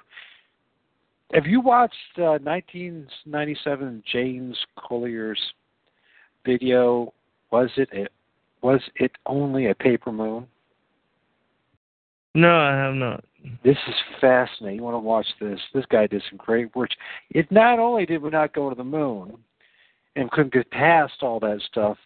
Have 1.33 1.47
you 1.47 1.60
watched 1.60 1.94
uh, 2.18 2.41
1997 2.43 4.02
James 4.10 4.57
Collier's 4.78 5.41
video? 6.44 7.12
Was 7.51 7.70
it 7.77 7.89
a 7.94 8.07
was 8.62 8.81
it 8.97 9.12
only 9.27 9.67
a 9.67 9.75
paper 9.75 10.12
moon? 10.12 10.47
No, 12.35 12.57
I 12.57 12.73
have 12.73 12.95
not. 12.95 13.25
This 13.65 13.77
is 13.89 13.95
fascinating. 14.20 14.77
You 14.78 14.83
want 14.83 14.95
to 14.95 14.99
watch 14.99 15.27
this? 15.41 15.61
This 15.73 15.87
guy 15.87 16.07
did 16.07 16.23
some 16.28 16.39
great 16.39 16.75
work. 16.75 16.91
It 17.31 17.51
not 17.51 17.78
only 17.78 18.05
did 18.05 18.23
we 18.23 18.31
not 18.31 18.55
go 18.55 18.69
to 18.69 18.75
the 18.75 18.85
moon 18.85 19.37
and 20.17 20.31
couldn't 20.31 20.53
get 20.53 20.70
past 20.70 21.15
all 21.23 21.41
that 21.41 21.61
stuff, 21.70 21.97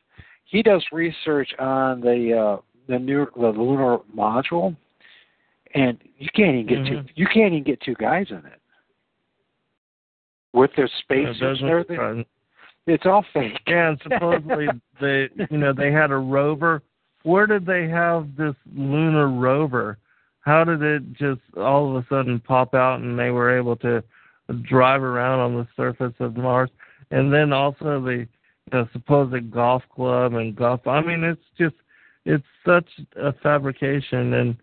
he 0.45 0.63
does 0.63 0.85
research 0.93 1.51
on 1.59 2.01
the 2.01 2.39
uh, 2.39 2.61
the 2.89 2.99
new 2.99 3.27
the 3.37 3.49
lunar 3.49 3.99
module, 4.17 4.77
and 5.75 5.99
you 6.19 6.29
can't 6.35 6.55
even 6.55 6.67
get 6.67 6.79
mm-hmm. 6.79 7.07
two. 7.07 7.13
You 7.15 7.27
can't 7.27 7.53
even 7.53 7.65
get 7.65 7.81
two 7.81 7.95
guys 7.95 8.27
in 8.31 8.39
it 8.39 8.61
with 10.53 10.71
their 10.77 10.91
spacesuits 11.01 11.61
and 11.61 11.71
everything. 11.71 12.25
It's 12.87 13.07
all 13.07 13.25
fake. 13.33 13.61
Yeah, 13.67 13.91
and 13.91 14.01
supposedly 14.03 14.67
they, 15.01 15.29
you 15.51 15.59
know, 15.59 15.73
they 15.73 15.93
had 15.93 16.11
a 16.11 16.17
rover 16.17 16.83
where 17.25 17.47
did 17.47 17.67
they 17.67 17.89
have 17.89 18.37
this 18.37 18.55
lunar 18.75 19.29
rover? 19.29 19.99
How 20.41 20.65
did 20.65 20.83
it 20.83 21.13
just 21.13 21.41
all 21.57 21.97
of 21.97 22.05
a 22.05 22.07
sudden 22.09 22.41
pop 22.41 22.75
out 22.75 23.01
and 23.01 23.19
they 23.19 23.31
were 23.31 23.57
able 23.57 23.77
to 23.77 24.03
drive 24.63 25.03
around 25.03 25.39
on 25.41 25.55
the 25.55 25.69
surface 25.77 26.15
of 26.19 26.37
Mars? 26.37 26.71
And 27.11 27.33
then 27.33 27.53
also 27.53 28.01
the 28.01 28.27
you 28.27 28.27
know, 28.73 28.89
supposed 28.93 29.51
golf 29.53 29.83
club 29.95 30.35
and 30.35 30.57
golf. 30.57 30.87
I 30.87 31.01
mean, 31.01 31.23
it's 31.23 31.41
just 31.59 31.77
it's 32.25 32.45
such 32.67 32.89
a 33.17 33.33
fabrication 33.35 34.35
and 34.35 34.57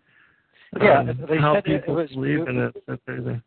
Yeah, 0.80 1.00
um, 1.00 1.26
they 1.28 1.38
how 1.38 1.54
said 1.54 1.66
it 1.66 1.80
people 1.80 1.94
was- 1.94 2.10
believe 2.10 2.46
in 2.46 2.58
it. 2.58 2.82
That's 2.86 3.00
crazy. 3.06 3.40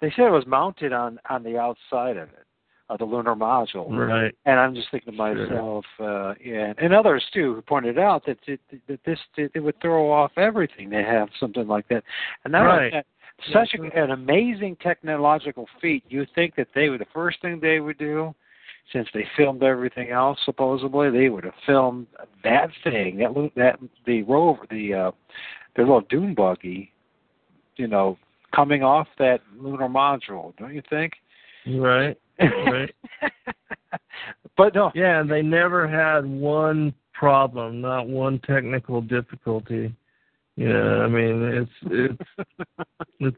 They 0.00 0.10
said 0.10 0.26
it 0.26 0.30
was 0.30 0.46
mounted 0.46 0.92
on 0.92 1.18
on 1.28 1.42
the 1.42 1.58
outside 1.58 2.16
of 2.16 2.28
it, 2.30 2.45
of 2.88 2.98
the 2.98 3.04
lunar 3.04 3.34
module. 3.34 3.90
Right. 3.90 4.34
And 4.44 4.60
I'm 4.60 4.74
just 4.74 4.88
thinking 4.90 5.12
to 5.12 5.18
myself, 5.18 5.84
uh, 5.98 6.34
yeah, 6.44 6.72
and 6.78 6.94
others 6.94 7.24
too 7.32 7.54
who 7.54 7.62
pointed 7.62 7.98
out 7.98 8.24
that 8.26 8.38
it, 8.46 8.60
that 8.88 9.00
this 9.04 9.18
it 9.36 9.60
would 9.60 9.80
throw 9.80 10.10
off 10.10 10.32
everything 10.36 10.90
to 10.90 11.02
have 11.02 11.28
something 11.40 11.66
like 11.66 11.88
that. 11.88 12.04
And 12.44 12.54
that 12.54 12.60
Right. 12.60 12.92
that, 12.92 13.06
such 13.52 13.74
a, 13.74 14.02
an 14.02 14.12
amazing 14.12 14.76
technological 14.76 15.68
feat. 15.80 16.04
You 16.08 16.26
think 16.34 16.54
that 16.56 16.68
they 16.74 16.88
would 16.88 17.00
the 17.00 17.06
first 17.12 17.42
thing 17.42 17.60
they 17.60 17.80
would 17.80 17.98
do, 17.98 18.34
since 18.92 19.08
they 19.12 19.26
filmed 19.36 19.62
everything 19.62 20.10
else 20.10 20.38
supposedly, 20.44 21.10
they 21.10 21.28
would 21.28 21.44
have 21.44 21.54
filmed 21.66 22.06
that 22.44 22.70
thing 22.84 23.18
that 23.18 23.50
that 23.56 23.78
the 24.06 24.22
rover 24.22 24.66
the 24.70 24.94
uh, 24.94 25.10
their 25.74 25.84
little 25.84 26.02
dune 26.02 26.34
buggy, 26.34 26.92
you 27.76 27.88
know, 27.88 28.16
coming 28.54 28.82
off 28.82 29.08
that 29.18 29.40
lunar 29.58 29.88
module. 29.88 30.56
Don't 30.56 30.74
you 30.74 30.82
think? 30.88 31.12
Right. 31.66 32.16
Right. 32.38 32.94
but 34.56 34.74
no. 34.74 34.92
Yeah, 34.94 35.20
and 35.20 35.30
they 35.30 35.42
never 35.42 35.88
had 35.88 36.24
one 36.26 36.94
problem, 37.12 37.80
not 37.80 38.08
one 38.08 38.38
technical 38.40 39.00
difficulty. 39.00 39.94
You 40.56 40.68
know, 40.68 41.02
I 41.02 41.08
mean, 41.08 41.42
it's 41.42 41.70
it's 41.90 42.48
it's 43.20 43.36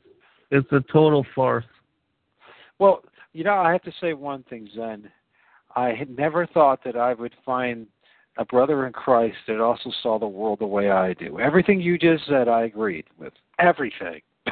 it's 0.50 0.73
a 0.73 0.81
total 0.92 1.26
farce. 1.34 1.65
Well, 2.78 3.02
you 3.32 3.44
know, 3.44 3.55
I 3.55 3.73
have 3.73 3.82
to 3.82 3.92
say 4.00 4.12
one 4.12 4.44
thing, 4.44 4.68
Zen. 4.74 5.10
I 5.74 5.92
had 5.92 6.16
never 6.16 6.47
thought 6.47 6.82
that 6.84 6.97
I 6.97 7.15
would 7.15 7.34
find 7.44 7.86
a 8.39 8.44
brother 8.44 8.86
in 8.86 8.92
Christ 8.92 9.36
that 9.48 9.60
also 9.60 9.90
saw 10.02 10.18
the 10.18 10.26
world 10.26 10.60
the 10.60 10.66
way 10.66 10.90
I 10.90 11.12
do. 11.15 11.40
Everything 11.40 11.81
you 11.81 11.98
just 11.98 12.26
said, 12.26 12.48
I 12.48 12.62
agreed 12.62 13.05
with. 13.18 13.32
Everything. 13.58 14.20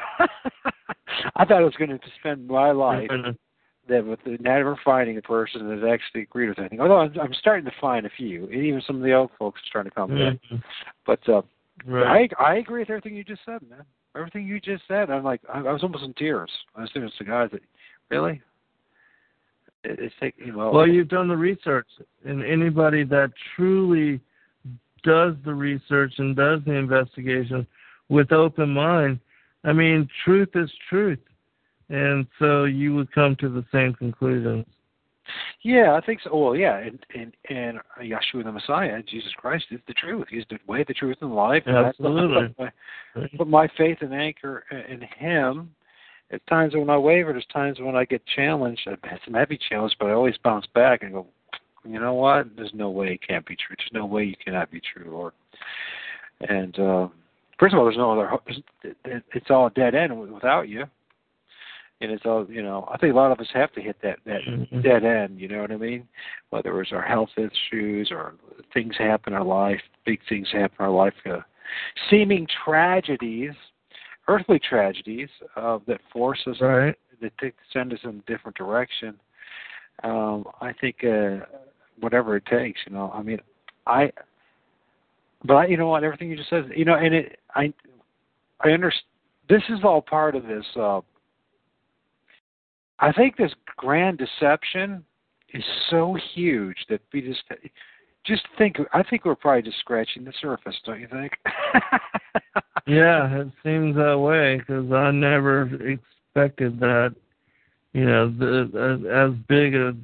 I 1.36 1.44
thought 1.44 1.52
I 1.52 1.62
was 1.62 1.74
going 1.78 1.90
to 1.90 2.00
spend 2.18 2.48
my 2.48 2.72
life 2.72 3.08
that 3.88 4.04
with 4.04 4.20
never 4.40 4.78
finding 4.84 5.16
a 5.16 5.22
person 5.22 5.68
that 5.68 5.88
actually 5.88 6.22
agreed 6.22 6.48
with 6.48 6.58
anything. 6.58 6.80
Although 6.80 6.98
I'm, 6.98 7.20
I'm 7.20 7.34
starting 7.34 7.64
to 7.64 7.72
find 7.80 8.06
a 8.06 8.10
few, 8.10 8.44
and 8.44 8.64
even 8.64 8.82
some 8.86 8.96
of 8.96 9.02
the 9.02 9.12
old 9.12 9.30
folks 9.38 9.60
are 9.60 9.66
starting 9.68 9.90
to 9.90 9.94
come 9.94 10.12
in. 10.12 10.38
Mhm. 10.50 10.62
But 11.04 11.28
uh, 11.28 11.42
Right. 11.84 12.32
I 12.38 12.42
I 12.42 12.54
agree 12.56 12.80
with 12.80 12.90
everything 12.90 13.14
you 13.14 13.24
just 13.24 13.42
said, 13.44 13.60
man. 13.68 13.84
Everything 14.16 14.46
you 14.46 14.60
just 14.60 14.84
said, 14.88 15.10
I'm 15.10 15.24
like 15.24 15.42
I, 15.52 15.58
I 15.58 15.72
was 15.72 15.82
almost 15.82 16.04
in 16.04 16.14
tears. 16.14 16.50
I 16.74 16.82
was 16.82 16.90
thinking 16.92 17.10
to 17.18 17.24
guys 17.24 17.50
that 17.52 17.60
really. 18.10 18.40
It, 19.84 19.98
it's 20.00 20.14
take 20.20 20.34
you 20.38 20.52
know. 20.52 20.70
Well, 20.70 20.88
you've 20.88 21.08
done 21.08 21.28
the 21.28 21.36
research, 21.36 21.86
and 22.24 22.42
anybody 22.42 23.04
that 23.04 23.30
truly 23.54 24.20
does 25.02 25.34
the 25.44 25.54
research 25.54 26.14
and 26.18 26.34
does 26.34 26.60
the 26.66 26.72
investigation 26.72 27.66
with 28.08 28.32
open 28.32 28.70
mind, 28.70 29.20
I 29.64 29.72
mean, 29.72 30.08
truth 30.24 30.50
is 30.54 30.70
truth, 30.88 31.20
and 31.88 32.26
so 32.38 32.64
you 32.64 32.94
would 32.94 33.12
come 33.12 33.36
to 33.36 33.48
the 33.48 33.64
same 33.72 33.94
conclusions. 33.94 34.66
Yeah, 35.62 35.94
I 35.94 36.04
think 36.04 36.20
so. 36.22 36.36
Well, 36.36 36.54
yeah, 36.56 36.76
and 36.78 36.98
and 37.14 37.32
and 37.50 37.78
Yeshua 38.00 38.44
the 38.44 38.52
Messiah, 38.52 39.02
Jesus 39.02 39.32
Christ, 39.36 39.64
is 39.70 39.80
the 39.88 39.94
truth. 39.94 40.26
He's 40.30 40.44
the 40.50 40.58
way, 40.68 40.84
the 40.86 40.94
truth, 40.94 41.16
and 41.20 41.30
the 41.30 41.34
life. 41.34 41.64
Absolutely. 41.66 42.54
my- 42.58 42.72
Put 43.36 43.48
my 43.48 43.66
faith 43.76 43.98
and 44.02 44.14
anchor 44.14 44.64
in 44.70 45.00
Him. 45.18 45.74
At 46.30 46.46
times 46.48 46.74
when 46.74 46.90
I 46.90 46.98
waver, 46.98 47.32
there's 47.32 47.46
times 47.46 47.78
when 47.80 47.96
I 47.96 48.04
get 48.04 48.20
challenged. 48.34 48.82
I've 48.86 48.98
had 49.08 49.20
some 49.24 49.34
heavy 49.34 49.58
challenge, 49.68 49.96
but 49.98 50.06
I 50.06 50.12
always 50.12 50.36
bounce 50.42 50.66
back 50.74 51.02
and 51.02 51.12
go, 51.12 51.26
you 51.84 52.00
know 52.00 52.14
what? 52.14 52.48
There's 52.56 52.72
no 52.74 52.90
way 52.90 53.12
it 53.14 53.26
can't 53.26 53.46
be 53.46 53.54
true. 53.54 53.76
There's 53.78 53.90
no 53.92 54.06
way 54.06 54.24
you 54.24 54.34
cannot 54.44 54.70
be 54.70 54.80
true, 54.80 55.10
Lord. 55.10 55.32
And 56.48 56.78
uh, 56.78 57.08
first 57.58 57.74
of 57.74 57.78
all, 57.78 57.84
there's 57.86 57.96
no 57.96 58.12
other. 58.12 58.30
It's 59.32 59.50
all 59.50 59.66
a 59.68 59.70
dead 59.70 59.94
end 59.94 60.32
without 60.32 60.68
you. 60.68 60.84
And 62.00 62.10
it's 62.10 62.26
all 62.26 62.46
you 62.48 62.62
know. 62.62 62.86
I 62.92 62.98
think 62.98 63.12
a 63.14 63.16
lot 63.16 63.32
of 63.32 63.40
us 63.40 63.48
have 63.54 63.72
to 63.72 63.80
hit 63.80 63.96
that 64.02 64.18
that 64.26 64.42
Mhm. 64.44 64.82
dead 64.82 65.04
end. 65.04 65.40
You 65.40 65.48
know 65.48 65.62
what 65.62 65.72
I 65.72 65.76
mean? 65.76 66.06
Whether 66.50 66.80
it's 66.82 66.92
our 66.92 67.00
health 67.02 67.30
issues 67.38 68.10
or 68.10 68.34
things 68.74 68.96
happen 68.98 69.32
in 69.32 69.38
our 69.38 69.44
life, 69.44 69.80
big 70.04 70.20
things 70.28 70.50
happen 70.50 70.76
in 70.80 70.84
our 70.84 70.90
life, 70.90 71.14
uh, 71.24 71.40
seeming 72.10 72.46
tragedies, 72.64 73.54
earthly 74.28 74.58
tragedies 74.58 75.30
uh, 75.56 75.78
that 75.86 76.00
force 76.12 76.46
us 76.46 76.60
Right. 76.60 76.94
that 77.20 77.38
take, 77.38 77.54
send 77.72 77.94
us 77.94 78.00
in 78.04 78.10
a 78.10 78.30
different 78.30 78.56
direction. 78.56 79.18
Um, 80.02 80.46
I 80.60 80.74
think 80.74 81.02
uh, 81.02 81.46
whatever 82.00 82.36
it 82.36 82.44
takes, 82.44 82.80
you 82.86 82.92
know. 82.92 83.10
I 83.14 83.22
mean, 83.22 83.40
I. 83.86 84.12
But 85.44 85.54
I, 85.54 85.66
you 85.66 85.76
know 85.76 85.88
what? 85.88 86.04
Everything 86.04 86.30
you 86.30 86.36
just 86.36 86.50
said, 86.50 86.70
you 86.74 86.84
know, 86.84 86.94
and 86.94 87.14
it, 87.14 87.38
I, 87.54 87.72
I 88.60 88.70
understand. 88.70 89.04
This 89.48 89.62
is 89.68 89.84
all 89.84 90.02
part 90.02 90.34
of 90.34 90.42
this. 90.46 90.64
Uh, 90.74 91.00
I 92.98 93.12
think 93.12 93.36
this 93.36 93.52
grand 93.76 94.18
deception 94.18 95.04
is 95.52 95.64
so 95.90 96.16
huge 96.34 96.76
that 96.88 97.00
we 97.12 97.20
just 97.20 97.42
just 98.24 98.42
think. 98.58 98.76
I 98.92 99.02
think 99.02 99.24
we're 99.24 99.34
probably 99.34 99.62
just 99.62 99.78
scratching 99.78 100.24
the 100.24 100.32
surface, 100.40 100.76
don't 100.84 101.00
you 101.00 101.08
think? 101.08 101.32
Yeah, 102.86 103.40
it 103.40 103.48
seems 103.64 103.96
that 103.96 104.18
way 104.18 104.58
because 104.58 104.92
I 104.92 105.10
never 105.10 105.62
expected 105.88 106.78
that. 106.80 107.14
You 107.92 108.04
know, 108.04 108.28
the, 108.28 109.00
as, 109.00 109.32
as 109.32 109.46
big 109.48 109.74
a 109.74 109.96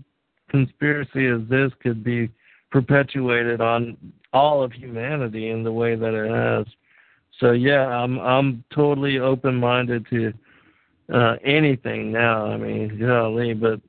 conspiracy 0.51 1.27
as 1.27 1.49
this 1.49 1.71
could 1.81 2.03
be 2.03 2.31
perpetuated 2.71 3.61
on 3.61 3.97
all 4.33 4.63
of 4.63 4.73
humanity 4.73 5.51
in 5.51 5.63
the 5.63 5.71
way 5.71 5.95
that 5.95 6.15
it 6.15 6.31
has. 6.31 6.67
So 7.39 7.53
yeah, 7.53 7.87
I'm 7.87 8.19
I'm 8.19 8.65
totally 8.75 9.19
open 9.19 9.55
minded 9.57 10.07
to 10.11 10.33
uh 11.13 11.37
anything 11.45 12.11
now. 12.11 12.47
I 12.47 12.57
mean, 12.57 12.99
golly, 12.99 13.55
but 13.55 13.81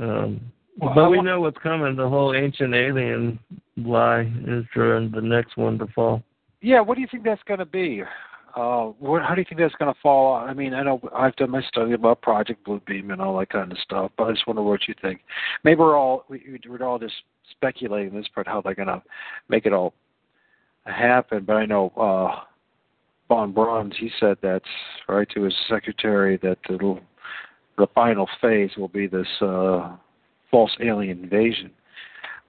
um 0.00 0.40
Well, 0.78 0.94
but 0.94 1.10
we 1.10 1.20
know 1.22 1.40
what's 1.40 1.58
coming. 1.58 1.96
The 1.96 2.08
whole 2.08 2.34
ancient 2.34 2.74
alien 2.74 3.38
lie 3.76 4.30
is 4.46 4.64
during 4.74 5.10
the 5.10 5.20
next 5.20 5.56
one 5.56 5.78
to 5.78 5.86
fall. 5.88 6.22
Yeah, 6.60 6.80
what 6.80 6.94
do 6.96 7.00
you 7.00 7.08
think 7.10 7.24
that's 7.24 7.42
going 7.44 7.60
to 7.60 7.66
be? 7.66 8.02
Uh, 8.56 8.86
what, 8.98 9.22
how 9.22 9.34
do 9.34 9.40
you 9.42 9.44
think 9.46 9.60
that's 9.60 9.74
going 9.74 9.92
to 9.92 10.00
fall? 10.00 10.34
I 10.34 10.54
mean, 10.54 10.72
I 10.72 10.82
know 10.82 10.98
I've 11.14 11.36
done 11.36 11.50
my 11.50 11.62
study 11.62 11.92
about 11.92 12.22
Project 12.22 12.66
Bluebeam 12.66 13.12
and 13.12 13.20
all 13.20 13.38
that 13.38 13.50
kind 13.50 13.70
of 13.70 13.78
stuff, 13.78 14.10
but 14.16 14.24
I 14.24 14.32
just 14.32 14.46
wonder 14.46 14.62
what 14.62 14.88
you 14.88 14.94
think. 15.02 15.20
Maybe 15.62 15.80
we're 15.80 15.96
all 15.96 16.24
we, 16.28 16.58
we're 16.66 16.82
all 16.82 16.98
just 16.98 17.14
speculating 17.50 18.14
this 18.14 18.28
part 18.34 18.48
how 18.48 18.62
they're 18.62 18.74
going 18.74 18.88
to 18.88 19.02
make 19.50 19.66
it 19.66 19.74
all 19.74 19.92
happen. 20.84 21.44
But 21.44 21.56
I 21.56 21.66
know 21.66 21.92
uh, 21.96 22.44
Von 23.28 23.52
Braun, 23.52 23.90
he 23.98 24.10
said 24.20 24.36
that's 24.42 24.64
right 25.08 25.28
to 25.34 25.42
his 25.42 25.54
secretary 25.68 26.36
that 26.38 26.58
little, 26.68 27.00
the 27.76 27.86
final 27.94 28.28
phase 28.40 28.70
will 28.76 28.88
be 28.88 29.06
this 29.06 29.26
uh, 29.40 29.96
false 30.50 30.76
alien 30.80 31.24
invasion. 31.24 31.70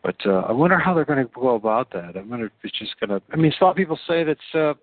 But 0.04 0.16
uh, 0.26 0.42
I 0.48 0.52
wonder 0.52 0.78
how 0.78 0.94
they're 0.94 1.06
going 1.06 1.26
to 1.26 1.32
go 1.34 1.56
about 1.56 1.92
that. 1.92 2.16
I 2.16 2.22
wonder 2.22 2.46
if 2.46 2.52
it's 2.64 2.78
just 2.78 3.00
going 3.00 3.10
to. 3.10 3.22
I 3.34 3.36
mean, 3.36 3.52
some 3.60 3.74
people 3.74 4.00
say 4.08 4.24
that 4.24 4.38
uh, 4.54 4.74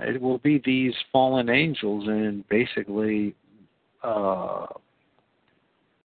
it 0.00 0.20
will 0.20 0.38
be 0.38 0.60
these 0.64 0.94
fallen 1.12 1.50
angels 1.50 2.08
in 2.08 2.44
basically 2.48 3.34
uh, 4.02 4.66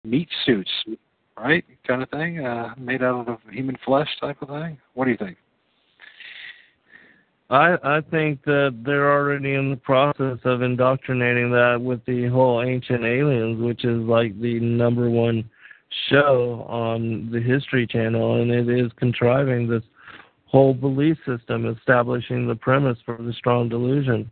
meat 0.03 0.29
suits, 0.45 0.71
right? 1.37 1.65
Kind 1.87 2.03
of 2.03 2.09
thing, 2.09 2.45
uh, 2.45 2.75
made 2.77 3.01
out 3.01 3.27
of 3.27 3.39
human 3.51 3.77
flesh, 3.83 4.07
type 4.21 4.41
of 4.41 4.49
thing. 4.49 4.77
What 4.93 5.05
do 5.05 5.11
you 5.11 5.17
think? 5.17 5.37
I 7.49 7.75
I 7.83 8.01
think 8.09 8.43
that 8.45 8.81
they're 8.85 9.11
already 9.11 9.53
in 9.53 9.69
the 9.69 9.77
process 9.77 10.39
of 10.45 10.61
indoctrinating 10.61 11.51
that 11.51 11.79
with 11.81 12.03
the 12.05 12.27
whole 12.27 12.61
Ancient 12.61 13.03
Aliens, 13.03 13.61
which 13.61 13.85
is 13.85 13.99
like 13.99 14.39
the 14.39 14.59
number 14.59 15.09
one 15.09 15.49
show 16.09 16.65
on 16.67 17.29
the 17.31 17.39
History 17.39 17.85
Channel, 17.85 18.41
and 18.41 18.51
it 18.51 18.69
is 18.69 18.91
contriving 18.95 19.67
this 19.67 19.83
whole 20.45 20.73
belief 20.73 21.17
system, 21.25 21.65
establishing 21.65 22.47
the 22.47 22.55
premise 22.55 22.97
for 23.05 23.17
the 23.17 23.33
strong 23.33 23.69
delusion, 23.69 24.29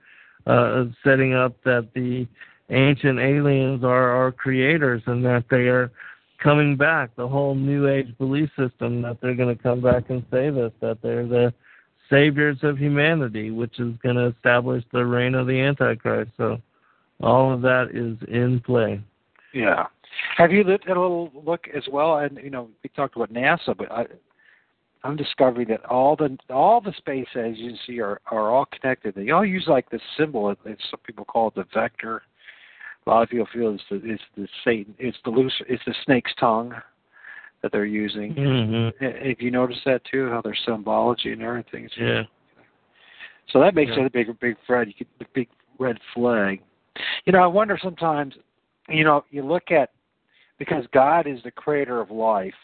uh, 0.47 0.85
setting 1.03 1.33
up 1.33 1.55
that 1.63 1.89
the 1.93 2.27
ancient 2.69 3.19
aliens 3.19 3.83
are 3.83 4.11
our 4.11 4.31
creators 4.31 5.01
and 5.07 5.25
that 5.25 5.43
they 5.49 5.67
are 5.67 5.91
coming 6.41 6.77
back. 6.77 7.15
The 7.15 7.27
whole 7.27 7.55
New 7.55 7.87
Age 7.87 8.15
belief 8.17 8.49
system 8.57 9.01
that 9.01 9.17
they're 9.21 9.35
going 9.35 9.55
to 9.55 9.61
come 9.61 9.81
back 9.81 10.09
and 10.09 10.23
save 10.31 10.57
us, 10.57 10.71
that 10.79 11.01
they're 11.01 11.27
the 11.27 11.53
saviors 12.11 12.57
of 12.61 12.77
humanity, 12.77 13.49
which 13.49 13.79
is 13.79 13.93
going 14.03 14.17
to 14.17 14.27
establish 14.27 14.83
the 14.91 15.03
reign 15.03 15.33
of 15.33 15.47
the 15.47 15.59
Antichrist. 15.59 16.31
So 16.37 16.61
all 17.21 17.53
of 17.53 17.61
that 17.61 17.89
is 17.93 18.17
in 18.29 18.59
play. 18.59 19.01
Yeah. 19.53 19.85
Have 20.37 20.51
you 20.51 20.63
looked 20.63 20.87
at 20.87 20.97
a 20.97 21.01
little 21.01 21.31
look 21.45 21.67
as 21.75 21.83
well? 21.91 22.17
And 22.17 22.37
you 22.43 22.49
know, 22.49 22.69
we 22.83 22.89
talked 22.89 23.15
about 23.15 23.33
NASA, 23.33 23.75
but 23.75 23.91
I, 23.91 24.05
I'm 25.03 25.15
discovering 25.15 25.69
that 25.69 25.85
all 25.85 26.15
the 26.15 26.37
all 26.49 26.81
the 26.81 26.93
space 26.97 27.27
agencies 27.35 27.99
are 27.99 28.19
are 28.29 28.51
all 28.51 28.65
connected. 28.65 29.15
They 29.15 29.31
all 29.31 29.45
use 29.45 29.65
like 29.67 29.89
this 29.89 30.01
symbol. 30.17 30.53
It's 30.65 30.81
some 30.91 30.99
people 31.05 31.25
call 31.25 31.47
it 31.47 31.55
the 31.55 31.65
vector. 31.73 32.21
A 33.05 33.09
lot 33.09 33.23
of 33.23 33.29
people 33.29 33.47
feel 33.51 33.73
it's 33.73 33.83
the 33.89 34.01
it's 34.03 34.23
the 34.37 34.47
Satan. 34.63 34.93
It's 34.99 35.17
the 35.23 35.31
loose. 35.31 35.53
It's 35.67 35.83
the 35.85 35.95
snake's 36.05 36.33
tongue 36.39 36.73
that 37.61 37.71
they're 37.71 37.85
using. 37.85 38.33
Mm-hmm. 38.33 39.03
If 39.03 39.41
you 39.41 39.51
notice 39.51 39.77
that 39.85 40.01
too, 40.05 40.29
how 40.29 40.41
their 40.41 40.55
symbology 40.65 41.31
and 41.31 41.41
everything. 41.41 41.85
is- 41.85 41.97
Yeah. 41.97 42.23
So 43.51 43.59
that 43.59 43.75
makes 43.75 43.91
Yeah. 43.91 44.01
it 44.01 44.05
a 44.05 44.09
big 44.09 44.39
big 44.39 44.57
red. 44.67 44.93
You 44.97 45.05
big 45.33 45.49
red 45.77 45.99
flag. 46.13 46.61
You 47.25 47.33
know, 47.33 47.39
I 47.43 47.47
wonder 47.47 47.77
sometimes. 47.81 48.35
You 48.89 49.03
know, 49.03 49.25
you 49.29 49.43
look 49.43 49.71
at 49.71 49.91
because 50.57 50.85
God 50.93 51.27
is 51.27 51.41
the 51.43 51.51
creator 51.51 51.99
of 52.01 52.11
life. 52.11 52.55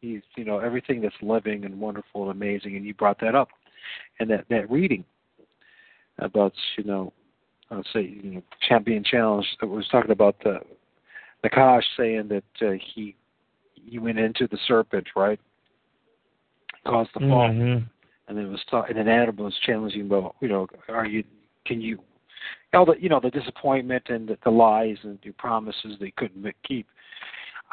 He's 0.00 0.22
you 0.36 0.44
know 0.44 0.58
everything 0.58 1.00
that's 1.00 1.14
living 1.22 1.64
and 1.64 1.78
wonderful 1.80 2.22
and 2.22 2.30
amazing, 2.30 2.76
and 2.76 2.84
you 2.84 2.94
brought 2.94 3.18
that 3.20 3.34
up, 3.34 3.48
and 4.20 4.30
that 4.30 4.46
that 4.48 4.70
reading 4.70 5.04
about 6.18 6.54
you 6.76 6.84
know, 6.84 7.12
I 7.70 7.76
would 7.76 7.86
say 7.92 8.02
you 8.22 8.30
know, 8.30 8.42
champion 8.68 9.04
challenge 9.04 9.46
that 9.60 9.66
was 9.66 9.88
talking 9.88 10.10
about 10.10 10.36
the 10.40 10.60
Nakash 11.44 11.84
saying 11.96 12.28
that 12.28 12.66
uh, 12.66 12.72
he 12.94 13.14
he 13.86 13.98
went 13.98 14.18
into 14.18 14.46
the 14.48 14.58
serpent 14.66 15.06
right, 15.16 15.40
caused 16.84 17.10
the 17.14 17.20
fall, 17.20 17.48
Mhm. 17.48 17.84
and 18.28 18.38
then 18.38 18.46
it 18.46 18.50
was 18.50 18.64
ta- 18.64 18.82
and 18.88 18.96
then 18.96 19.08
Adam 19.08 19.36
was 19.36 19.56
challenging 19.58 20.02
about 20.02 20.36
you 20.40 20.48
know 20.48 20.66
are 20.88 21.06
you 21.06 21.24
can 21.64 21.80
you 21.80 21.98
all 22.74 22.84
the 22.84 22.94
you 23.00 23.08
know 23.08 23.20
the 23.20 23.30
disappointment 23.30 24.04
and 24.08 24.28
the, 24.28 24.38
the 24.44 24.50
lies 24.50 24.98
and 25.02 25.18
the 25.24 25.32
promises 25.32 25.96
they 25.98 26.10
couldn't 26.12 26.46
keep. 26.62 26.86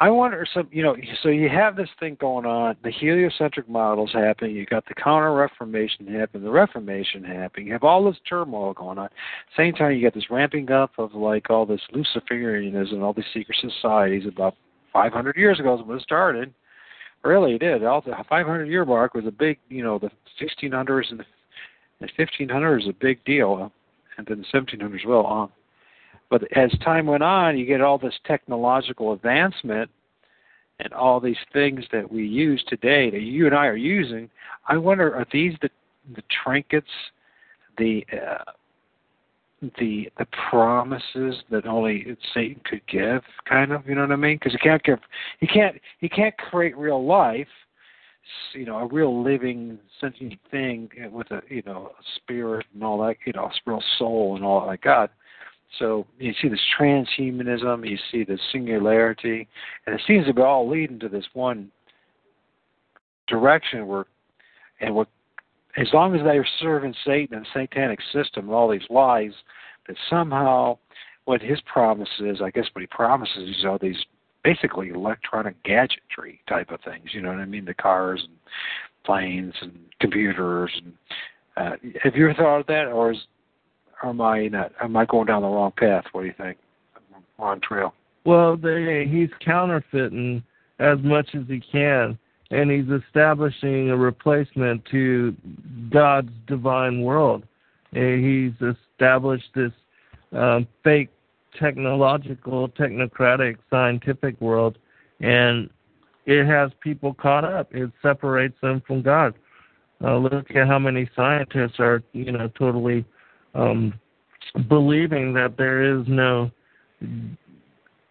I 0.00 0.10
wonder 0.10 0.44
some 0.52 0.68
you 0.72 0.82
know 0.82 0.96
so 1.22 1.28
you 1.28 1.48
have 1.48 1.76
this 1.76 1.88
thing 2.00 2.16
going 2.20 2.46
on. 2.46 2.76
The 2.82 2.90
heliocentric 2.90 3.68
models 3.68 4.10
happening. 4.12 4.56
You 4.56 4.66
got 4.66 4.84
the 4.86 4.94
counter 4.94 5.32
Reformation 5.32 6.06
happening. 6.06 6.42
The 6.42 6.50
Reformation 6.50 7.22
happening. 7.22 7.68
You 7.68 7.74
have 7.74 7.84
all 7.84 8.04
this 8.04 8.18
turmoil 8.28 8.72
going 8.72 8.98
on. 8.98 9.08
Same 9.56 9.72
time 9.72 9.92
you 9.92 10.02
got 10.02 10.14
this 10.14 10.30
ramping 10.30 10.70
up 10.72 10.90
of 10.98 11.14
like 11.14 11.48
all 11.48 11.64
this 11.64 11.80
Luciferianism, 11.92 13.02
all 13.02 13.12
these 13.12 13.24
secret 13.32 13.56
societies. 13.60 14.26
About 14.26 14.56
500 14.94 15.36
years 15.36 15.60
ago 15.60 15.78
is 15.78 15.84
when 15.84 15.98
it 15.98 16.02
started. 16.02 16.54
Really, 17.22 17.54
it 17.54 17.58
did. 17.58 17.82
The 17.82 18.24
500 18.28 18.64
year 18.66 18.86
mark 18.86 19.14
was 19.14 19.26
a 19.26 19.30
big, 19.30 19.58
you 19.68 19.82
know, 19.82 19.98
the 19.98 20.10
1600s 20.40 21.10
and 21.10 21.20
the, 21.20 21.24
the 22.00 22.08
1500s 22.18 22.82
is 22.82 22.88
a 22.88 22.92
big 22.92 23.22
deal, 23.24 23.70
and 24.16 24.26
then 24.26 24.44
the 24.52 24.58
1700s 24.58 24.94
as 24.94 25.06
well. 25.06 25.26
Um, 25.26 25.52
but 26.30 26.42
as 26.56 26.70
time 26.82 27.06
went 27.06 27.22
on, 27.22 27.58
you 27.58 27.66
get 27.66 27.80
all 27.80 27.98
this 27.98 28.14
technological 28.26 29.12
advancement 29.12 29.90
and 30.80 30.92
all 30.92 31.20
these 31.20 31.36
things 31.52 31.84
that 31.92 32.10
we 32.10 32.26
use 32.26 32.62
today 32.68 33.10
that 33.10 33.20
you 33.20 33.46
and 33.46 33.54
I 33.54 33.66
are 33.66 33.76
using. 33.76 34.28
I 34.68 34.76
wonder, 34.76 35.14
are 35.14 35.26
these 35.32 35.54
the 35.62 35.70
the 36.14 36.22
trinkets, 36.44 36.90
the 37.78 38.04
uh, 38.12 38.50
the 39.78 40.10
the 40.18 40.26
promises 40.50 41.36
that 41.50 41.66
only 41.66 42.16
Satan 42.32 42.60
could 42.64 42.86
give, 42.86 43.22
kind 43.48 43.72
of, 43.72 43.86
you 43.86 43.94
know 43.94 44.02
what 44.02 44.12
I 44.12 44.16
mean? 44.16 44.36
Because 44.36 44.52
he 44.52 44.58
can't 44.58 44.82
give, 44.82 44.98
he 45.40 45.46
can't, 45.46 45.76
he 45.98 46.08
can't 46.08 46.36
create 46.36 46.76
real 46.76 47.04
life, 47.04 47.48
you 48.54 48.64
know, 48.64 48.78
a 48.78 48.86
real 48.86 49.22
living 49.22 49.78
sentient 50.00 50.38
thing 50.50 50.88
with 51.12 51.30
a, 51.30 51.42
you 51.48 51.62
know, 51.66 51.92
a 51.98 52.02
spirit 52.16 52.66
and 52.74 52.82
all 52.82 52.98
that, 53.06 53.16
you 53.26 53.32
know, 53.32 53.44
a 53.44 53.50
real 53.66 53.82
soul 53.98 54.36
and 54.36 54.44
all 54.44 54.60
that 54.60 54.66
like 54.66 54.82
God. 54.82 55.10
So 55.78 56.06
you 56.18 56.32
see 56.40 56.48
this 56.48 56.60
transhumanism, 56.78 57.88
you 57.88 57.98
see 58.12 58.24
this 58.24 58.40
singularity, 58.52 59.48
and 59.86 59.94
it 59.94 60.00
seems 60.06 60.26
to 60.26 60.34
be 60.34 60.42
all 60.42 60.68
leading 60.68 61.00
to 61.00 61.08
this 61.08 61.24
one 61.32 61.70
direction 63.26 63.86
where, 63.86 64.04
and 64.80 64.94
what 64.94 65.08
as 65.76 65.88
long 65.92 66.14
as 66.14 66.22
they're 66.22 66.46
serving 66.60 66.94
Satan 67.04 67.36
and 67.36 67.46
the 67.46 67.60
satanic 67.60 68.00
system 68.12 68.46
and 68.46 68.54
all 68.54 68.70
these 68.70 68.88
lies, 68.90 69.32
that 69.88 69.96
somehow 70.08 70.78
what 71.24 71.40
his 71.40 71.60
promise 71.62 72.08
is, 72.20 72.40
I 72.42 72.50
guess 72.50 72.66
what 72.72 72.82
he 72.82 72.86
promises 72.86 73.56
is 73.58 73.64
all 73.64 73.78
these 73.80 73.96
basically 74.42 74.90
electronic 74.90 75.60
gadgetry 75.64 76.40
type 76.48 76.70
of 76.70 76.80
things. 76.82 77.10
You 77.12 77.22
know 77.22 77.30
what 77.30 77.38
I 77.38 77.46
mean? 77.46 77.64
The 77.64 77.74
cars 77.74 78.22
and 78.28 78.36
planes 79.04 79.54
and 79.62 79.72
computers. 80.00 80.70
And 80.76 80.92
uh, 81.56 81.76
have 82.02 82.14
you 82.14 82.28
ever 82.28 82.34
thought 82.34 82.60
of 82.60 82.66
that, 82.66 82.86
or 82.86 83.12
is 83.12 83.18
or 84.02 84.10
am 84.10 84.20
I 84.20 84.48
not? 84.48 84.72
Am 84.82 84.96
I 84.96 85.06
going 85.06 85.26
down 85.26 85.42
the 85.42 85.48
wrong 85.48 85.72
path? 85.76 86.04
What 86.12 86.22
do 86.22 86.26
you 86.26 86.34
think? 86.36 86.58
Wrong 87.38 87.60
trail. 87.60 87.94
Well, 88.24 88.56
they, 88.56 89.06
he's 89.10 89.30
counterfeiting 89.44 90.42
as 90.78 90.98
much 91.02 91.30
as 91.34 91.42
he 91.48 91.60
can, 91.60 92.18
and 92.54 92.70
he's 92.70 93.02
establishing 93.02 93.90
a 93.90 93.96
replacement 93.96 94.84
to 94.86 95.34
God's 95.90 96.30
divine 96.46 97.02
world. 97.02 97.42
He's 97.92 98.52
established 98.60 99.50
this 99.54 99.72
um, 100.32 100.66
fake 100.82 101.10
technological, 101.58 102.68
technocratic, 102.70 103.56
scientific 103.70 104.40
world, 104.40 104.78
and 105.20 105.68
it 106.26 106.46
has 106.46 106.70
people 106.80 107.14
caught 107.14 107.44
up. 107.44 107.74
It 107.74 107.90
separates 108.02 108.60
them 108.60 108.82
from 108.86 109.02
God. 109.02 109.34
Uh, 110.02 110.16
look 110.18 110.50
at 110.50 110.66
how 110.66 110.78
many 110.78 111.08
scientists 111.14 111.78
are, 111.78 112.02
you 112.12 112.32
know, 112.32 112.48
totally 112.58 113.04
um, 113.54 113.94
believing 114.68 115.32
that 115.34 115.56
there 115.56 115.82
is 115.82 116.06
no 116.08 116.50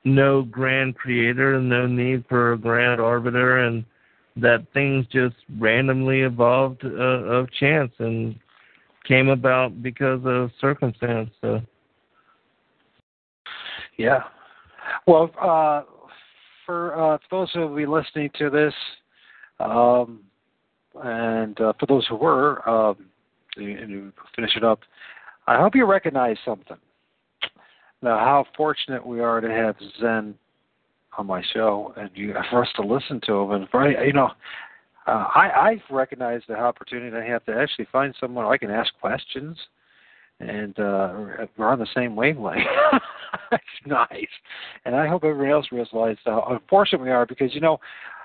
no 0.05 0.41
grand 0.43 0.95
creator 0.95 1.55
and 1.55 1.69
no 1.69 1.87
need 1.87 2.25
for 2.27 2.53
a 2.53 2.57
grand 2.57 2.99
arbiter 2.99 3.59
and 3.59 3.85
that 4.35 4.65
things 4.73 5.05
just 5.11 5.35
randomly 5.59 6.21
evolved 6.21 6.83
uh, 6.83 6.89
of 6.89 7.51
chance 7.51 7.91
and 7.99 8.35
came 9.07 9.29
about 9.29 9.83
because 9.83 10.21
of 10.25 10.49
circumstance 10.59 11.29
so 11.41 11.61
Yeah. 13.97 14.23
Well, 15.05 15.31
uh, 15.39 15.83
for 16.65 16.99
uh, 16.99 17.17
those 17.29 17.51
who 17.53 17.61
will 17.61 17.75
be 17.75 17.85
listening 17.85 18.29
to 18.39 18.49
this, 18.49 18.73
um, 19.59 20.21
and 21.03 21.59
uh, 21.59 21.73
for 21.79 21.85
those 21.85 22.05
who 22.07 22.15
were, 22.15 22.67
um, 22.67 22.97
finish 23.55 24.55
it 24.55 24.63
up, 24.63 24.79
I 25.47 25.59
hope 25.59 25.75
you 25.75 25.85
recognize 25.85 26.37
something. 26.45 26.77
Now, 28.01 28.17
how 28.17 28.45
fortunate 28.55 29.05
we 29.05 29.19
are 29.19 29.41
to 29.41 29.49
have 29.49 29.75
Zen 29.99 30.35
on 31.17 31.27
my 31.27 31.41
show, 31.53 31.93
and 31.97 32.09
you 32.13 32.33
for 32.49 32.63
us 32.63 32.69
to 32.75 32.81
listen 32.81 33.21
to 33.27 33.33
him, 33.33 33.51
and 33.51 33.69
for 33.69 33.89
you 33.89 34.13
know. 34.13 34.29
Uh, 35.05 35.27
I, 35.35 35.69
I've 35.69 35.81
recognized 35.91 36.45
the 36.47 36.55
opportunity 36.55 37.13
I 37.13 37.25
have 37.25 37.43
to 37.47 37.53
actually 37.53 37.87
find 37.91 38.15
someone 38.21 38.45
I 38.45 38.55
can 38.55 38.71
ask 38.71 38.89
questions, 39.01 39.57
and 40.39 40.79
uh, 40.79 41.13
we're 41.57 41.67
on 41.67 41.79
the 41.79 41.87
same 41.93 42.15
wavelength. 42.15 42.65
That's 43.51 43.63
nice, 43.85 44.27
and 44.85 44.95
I 44.95 45.07
hope 45.07 45.25
everyone 45.25 45.51
else 45.51 45.67
realizes 45.73 46.19
how 46.25 46.47
unfortunate 46.49 47.01
we 47.01 47.11
are 47.11 47.25
because 47.25 47.53
you 47.53 47.59
know 47.59 47.79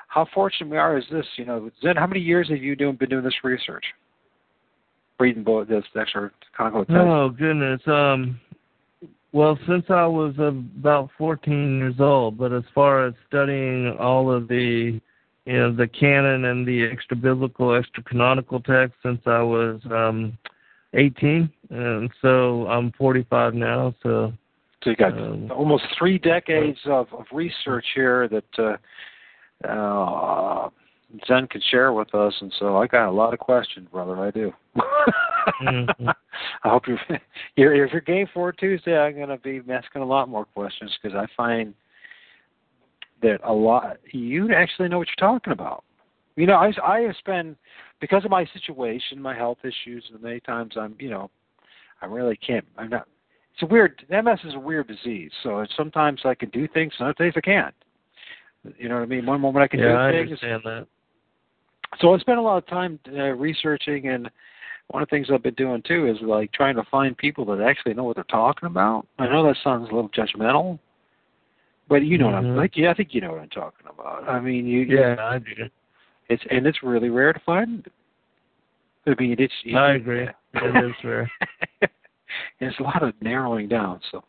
how 0.07 0.27
fortunate 0.33 0.71
we 0.71 0.77
are 0.77 0.97
is 0.99 1.05
this. 1.11 1.27
You 1.37 1.47
know, 1.47 1.71
Zen, 1.83 1.97
how 1.97 2.07
many 2.07 2.21
years 2.21 2.49
have 2.49 2.63
you 2.63 2.77
doing 2.77 2.97
been 2.97 3.11
doing 3.11 3.25
this 3.25 3.45
research? 3.45 3.85
Reading 5.19 5.43
book, 5.43 5.69
this 5.69 5.85
extra 5.99 6.31
Congo 6.57 6.85
oh 6.91 7.31
goodness 7.31 7.81
um 7.87 8.39
well 9.33 9.59
since 9.67 9.85
i 9.89 10.07
was 10.07 10.35
about 10.39 11.11
14 11.19 11.79
years 11.79 11.95
old 11.99 12.39
but 12.39 12.53
as 12.53 12.65
far 12.75 13.07
as 13.07 13.15
studying 13.27 13.97
all 13.99 14.31
of 14.33 14.49
the 14.49 15.01
you 15.47 15.53
know 15.53 15.73
the 15.73 15.87
canon 15.87 16.47
and 16.47 16.67
the 16.67 16.85
extra 16.85 17.17
biblical 17.17 17.75
extra 17.75 18.03
canonical 18.03 18.61
text 18.61 18.95
since 19.03 19.21
i 19.27 19.41
was 19.41 19.81
um 19.91 20.37
18 20.95 21.51
and 21.71 22.11
so 22.23 22.67
i'm 22.67 22.93
45 22.93 23.55
now 23.55 23.95
so 24.03 24.33
So 24.83 24.91
you 24.91 24.97
got 24.97 25.19
um, 25.19 25.51
almost 25.51 25.85
three 25.99 26.19
decades 26.19 26.79
of, 26.87 27.09
of 27.13 27.27
research 27.33 27.85
here 27.95 28.29
that 28.29 28.59
uh, 28.59 28.77
uh, 29.69 30.71
Zen 31.27 31.47
could 31.49 31.63
share 31.71 31.93
with 31.93 32.15
us, 32.15 32.35
and 32.41 32.53
so 32.59 32.77
I 32.77 32.87
got 32.87 33.09
a 33.09 33.11
lot 33.11 33.33
of 33.33 33.39
questions, 33.39 33.89
brother. 33.91 34.17
I 34.19 34.31
do. 34.31 34.53
Mhm. 35.63 35.89
I 36.65 36.69
hope 36.69 36.87
you're, 36.87 37.01
you're 37.57 37.87
if 37.87 37.93
you're 37.93 38.01
game 38.03 38.27
for 38.35 38.53
Tuesday. 38.53 38.97
I'm 38.97 39.15
going 39.15 39.29
to 39.29 39.39
be 39.39 39.61
asking 39.73 40.03
a 40.03 40.07
lot 40.07 40.29
more 40.29 40.45
questions 40.45 40.97
because 41.03 41.17
I 41.17 41.27
find 41.37 41.75
that 43.23 43.41
a 43.43 43.53
lot 43.53 43.97
you 44.13 44.53
actually 44.53 44.89
know 44.89 44.99
what 44.99 45.09
you're 45.09 45.29
talking 45.31 45.53
about. 45.53 45.85
You 46.37 46.47
know, 46.47 46.57
I 46.57 46.73
I 46.85 47.01
have 47.01 47.17
spent 47.17 47.57
because 48.01 48.25
of 48.25 48.31
my 48.31 48.47
situation, 48.53 49.21
my 49.21 49.35
health 49.35 49.59
issues, 49.65 50.05
and 50.13 50.23
many 50.23 50.41
times 50.41 50.75
I'm 50.77 50.95
you 50.99 51.11
know 51.11 51.31
I 52.03 52.07
really 52.07 52.37
can't. 52.37 52.67
I'm 52.77 52.91
not. 52.91 53.09
It's 53.55 53.63
a 53.63 53.67
weird. 53.67 54.05
MS 54.11 54.41
is 54.45 54.55
a 54.55 54.59
weird 54.61 54.87
disease. 54.89 55.33
So 55.43 55.61
it's, 55.61 55.73
sometimes 55.77 56.21
I 56.25 56.35
can 56.35 56.51
do 56.51 56.69
things, 56.69 56.93
some 56.97 57.13
days 57.19 57.33
I 57.35 57.41
can't. 57.41 57.75
You 58.77 58.89
know 58.89 58.97
what 58.97 59.03
I 59.03 59.07
mean? 59.07 59.27
One 59.27 59.41
moment 59.41 59.65
I 59.65 59.69
can 59.69 59.81
yeah 59.81 59.99
i 59.99 60.13
do 60.13 60.19
things. 60.19 60.43
understand 60.43 60.63
that 60.65 60.87
So 62.01 62.15
I 62.15 62.19
spent 62.19 62.39
a 62.39 62.43
lot 62.43 62.59
of 62.59 62.67
time 62.67 62.99
uh, 63.09 63.33
researching, 63.33 64.09
and 64.09 64.31
one 64.89 65.03
of 65.03 65.09
the 65.09 65.17
things 65.17 65.29
I've 65.33 65.43
been 65.43 65.55
doing 65.55 65.83
too 65.83 66.07
is 66.07 66.17
like 66.23 66.53
trying 66.53 66.77
to 66.77 66.85
find 66.91 67.17
people 67.17 67.45
that 67.47 67.61
actually 67.63 67.95
know 67.95 68.05
what 68.05 68.17
they're 68.17 68.25
talking 68.25 68.67
about. 68.67 69.07
I 69.19 69.27
know 69.27 69.43
that 69.47 69.57
sounds 69.65 69.89
a 69.91 69.95
little 69.95 70.11
judgmental, 70.11 70.79
but 71.89 72.05
you 72.05 72.19
know 72.19 72.27
what 72.27 72.35
I'm 72.35 72.45
Mhm. 72.45 72.57
like. 72.57 72.77
Yeah, 72.77 72.91
I 72.91 72.95
think 72.95 73.15
you 73.15 73.21
know 73.21 73.33
what 73.33 73.41
I'm 73.41 73.49
talking 73.51 73.87
about. 73.89 74.29
I 74.29 74.41
mean, 74.41 74.67
you. 74.67 74.81
yeah 74.83 75.17
i 75.19 75.39
do 75.39 75.69
It's 76.29 76.43
and 76.51 76.67
it's 76.67 76.83
really 76.83 77.11
rare 77.11 77.33
to 77.33 77.41
find. 77.41 77.87
I 79.07 79.15
mean, 79.19 79.37
it's. 79.39 79.55
I 79.75 79.93
agree. 79.93 80.29
It 80.55 80.85
is 80.85 81.05
rare. 81.05 81.31
There's 82.61 82.75
a 82.79 82.83
lot 82.83 83.03
of 83.03 83.15
narrowing 83.23 83.69
down. 83.69 84.01
So, 84.11 84.23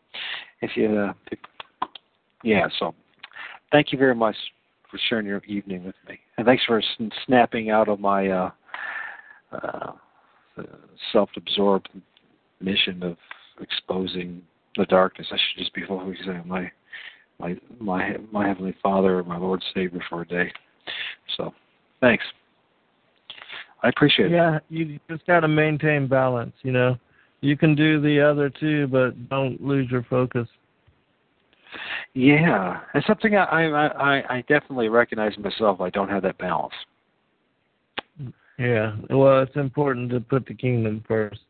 if 0.62 0.76
you, 0.76 0.96
uh, 0.96 1.12
if, 1.30 1.38
yeah. 2.42 2.66
So, 2.78 2.94
thank 3.70 3.92
you 3.92 3.98
very 3.98 4.14
much 4.14 4.36
for 4.90 4.98
sharing 5.08 5.26
your 5.26 5.42
evening 5.46 5.84
with 5.84 5.94
me, 6.08 6.18
and 6.40 6.46
thanks 6.46 6.64
for 6.64 6.82
snapping 7.26 7.68
out 7.68 7.86
of 7.90 8.00
my 8.00 8.28
uh, 8.28 8.50
uh, 9.52 9.92
self-absorbed 11.12 11.90
mission 12.62 13.02
of 13.02 13.18
exposing 13.60 14.40
the 14.78 14.86
darkness. 14.86 15.26
I 15.30 15.36
should 15.36 15.58
just 15.58 15.74
be 15.74 15.82
focusing 15.86 16.30
on 16.30 16.48
my 16.48 16.72
my 17.38 17.56
my 17.78 18.16
my 18.32 18.48
heavenly 18.48 18.74
Father, 18.82 19.22
my 19.22 19.36
Lord 19.36 19.62
Savior 19.74 20.00
for 20.08 20.22
a 20.22 20.26
day. 20.26 20.50
So, 21.36 21.52
thanks. 22.00 22.24
I 23.82 23.90
appreciate 23.90 24.32
it. 24.32 24.34
Yeah, 24.34 24.60
you 24.70 24.98
just 25.10 25.26
got 25.26 25.40
to 25.40 25.48
maintain 25.48 26.08
balance. 26.08 26.54
You 26.62 26.72
know, 26.72 26.96
you 27.42 27.54
can 27.54 27.74
do 27.74 28.00
the 28.00 28.18
other 28.18 28.48
two, 28.48 28.86
but 28.86 29.28
don't 29.28 29.62
lose 29.62 29.90
your 29.90 30.06
focus. 30.08 30.48
Yeah, 32.14 32.80
it's 32.94 33.06
something 33.06 33.36
I 33.36 33.44
I 33.44 33.86
I, 33.86 34.36
I 34.36 34.40
definitely 34.42 34.88
recognize 34.88 35.36
myself. 35.38 35.80
I 35.80 35.90
don't 35.90 36.08
have 36.08 36.22
that 36.22 36.38
balance. 36.38 36.74
Yeah, 38.58 38.96
well, 39.08 39.42
it's 39.42 39.56
important 39.56 40.10
to 40.10 40.20
put 40.20 40.46
the 40.46 40.54
kingdom 40.54 41.02
first. 41.08 41.40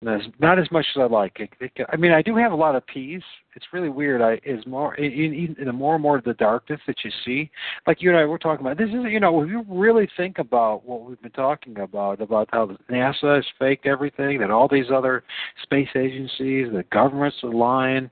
Not 0.00 0.60
as 0.60 0.70
much 0.70 0.86
as 0.94 1.00
I 1.00 1.06
like. 1.06 1.40
It, 1.40 1.50
it, 1.58 1.86
I 1.92 1.96
mean, 1.96 2.12
I 2.12 2.22
do 2.22 2.36
have 2.36 2.52
a 2.52 2.56
lot 2.56 2.76
of 2.76 2.86
peace. 2.86 3.22
It's 3.56 3.66
really 3.72 3.88
weird. 3.88 4.22
I 4.22 4.38
is 4.48 4.64
more 4.64 4.94
in, 4.94 5.12
in, 5.12 5.56
in 5.58 5.64
the 5.64 5.72
more 5.72 5.94
and 5.94 6.02
more 6.02 6.18
of 6.18 6.24
the 6.24 6.34
darkness 6.34 6.80
that 6.86 6.98
you 7.04 7.10
see. 7.24 7.50
Like 7.84 8.00
you 8.00 8.10
and 8.10 8.18
I 8.18 8.24
were 8.24 8.38
talking 8.38 8.64
about. 8.64 8.78
This 8.78 8.90
is 8.90 9.04
you 9.08 9.18
know, 9.18 9.42
if 9.42 9.48
you 9.48 9.64
really 9.68 10.08
think 10.16 10.38
about 10.38 10.86
what 10.86 11.02
we've 11.02 11.20
been 11.20 11.32
talking 11.32 11.80
about, 11.80 12.20
about 12.20 12.48
how 12.52 12.76
NASA 12.88 13.36
has 13.36 13.44
faked 13.58 13.86
everything, 13.86 14.38
that 14.38 14.52
all 14.52 14.68
these 14.68 14.90
other 14.94 15.24
space 15.64 15.88
agencies, 15.96 16.68
the 16.72 16.84
governments 16.92 17.38
are 17.42 17.52
lying 17.52 18.08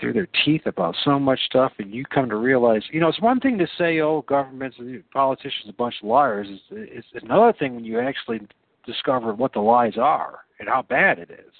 through 0.00 0.12
their 0.12 0.28
teeth 0.44 0.66
about 0.66 0.94
so 1.04 1.18
much 1.18 1.40
stuff, 1.46 1.72
and 1.78 1.94
you 1.94 2.04
come 2.04 2.28
to 2.28 2.36
realize, 2.36 2.82
you 2.90 3.00
know, 3.00 3.08
it's 3.08 3.20
one 3.22 3.40
thing 3.40 3.56
to 3.56 3.66
say, 3.78 4.00
oh, 4.00 4.22
governments, 4.28 4.76
and 4.78 5.02
politicians, 5.10 5.66
are 5.66 5.70
a 5.70 5.72
bunch 5.72 5.94
of 6.02 6.08
liars. 6.08 6.48
It's, 6.50 7.06
it's 7.14 7.24
another 7.24 7.54
thing 7.58 7.76
when 7.76 7.84
you 7.84 8.00
actually 8.00 8.40
discover 8.86 9.34
what 9.34 9.52
the 9.52 9.60
lies 9.60 9.96
are 9.98 10.40
and 10.60 10.68
how 10.68 10.82
bad 10.82 11.18
it 11.18 11.30
is. 11.30 11.52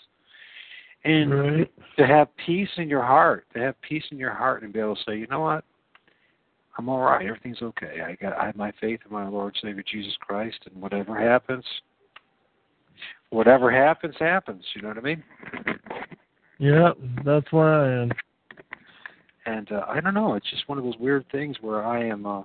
And 1.04 1.34
right. 1.34 1.72
to 1.98 2.06
have 2.06 2.28
peace 2.46 2.70
in 2.76 2.88
your 2.88 3.02
heart, 3.02 3.46
to 3.54 3.60
have 3.60 3.80
peace 3.82 4.04
in 4.10 4.18
your 4.18 4.32
heart 4.32 4.62
and 4.62 4.72
be 4.72 4.80
able 4.80 4.96
to 4.96 5.02
say, 5.06 5.16
you 5.16 5.26
know 5.26 5.40
what? 5.40 5.64
I'm 6.78 6.88
all 6.88 7.00
right. 7.00 7.24
Everything's 7.26 7.62
okay. 7.62 8.00
I 8.04 8.14
got 8.14 8.32
I 8.32 8.46
have 8.46 8.56
my 8.56 8.72
faith 8.80 9.00
in 9.06 9.12
my 9.12 9.28
Lord 9.28 9.56
Savior 9.62 9.84
Jesus 9.88 10.14
Christ 10.20 10.58
and 10.66 10.80
whatever 10.82 11.16
happens 11.16 11.64
whatever 13.34 13.70
happens, 13.70 14.14
happens. 14.18 14.64
You 14.74 14.82
know 14.82 14.88
what 14.88 14.98
I 14.98 15.00
mean? 15.00 15.22
Yeah, 16.58 16.92
that's 17.24 17.50
where 17.52 17.74
I 17.74 18.02
am. 18.02 18.12
And 19.46 19.70
uh, 19.72 19.84
I 19.88 20.00
don't 20.00 20.14
know. 20.14 20.34
It's 20.34 20.48
just 20.50 20.68
one 20.68 20.78
of 20.78 20.84
those 20.84 20.96
weird 20.98 21.26
things 21.30 21.56
where 21.60 21.84
I 21.84 22.06
am. 22.06 22.24
Uh, 22.24 22.42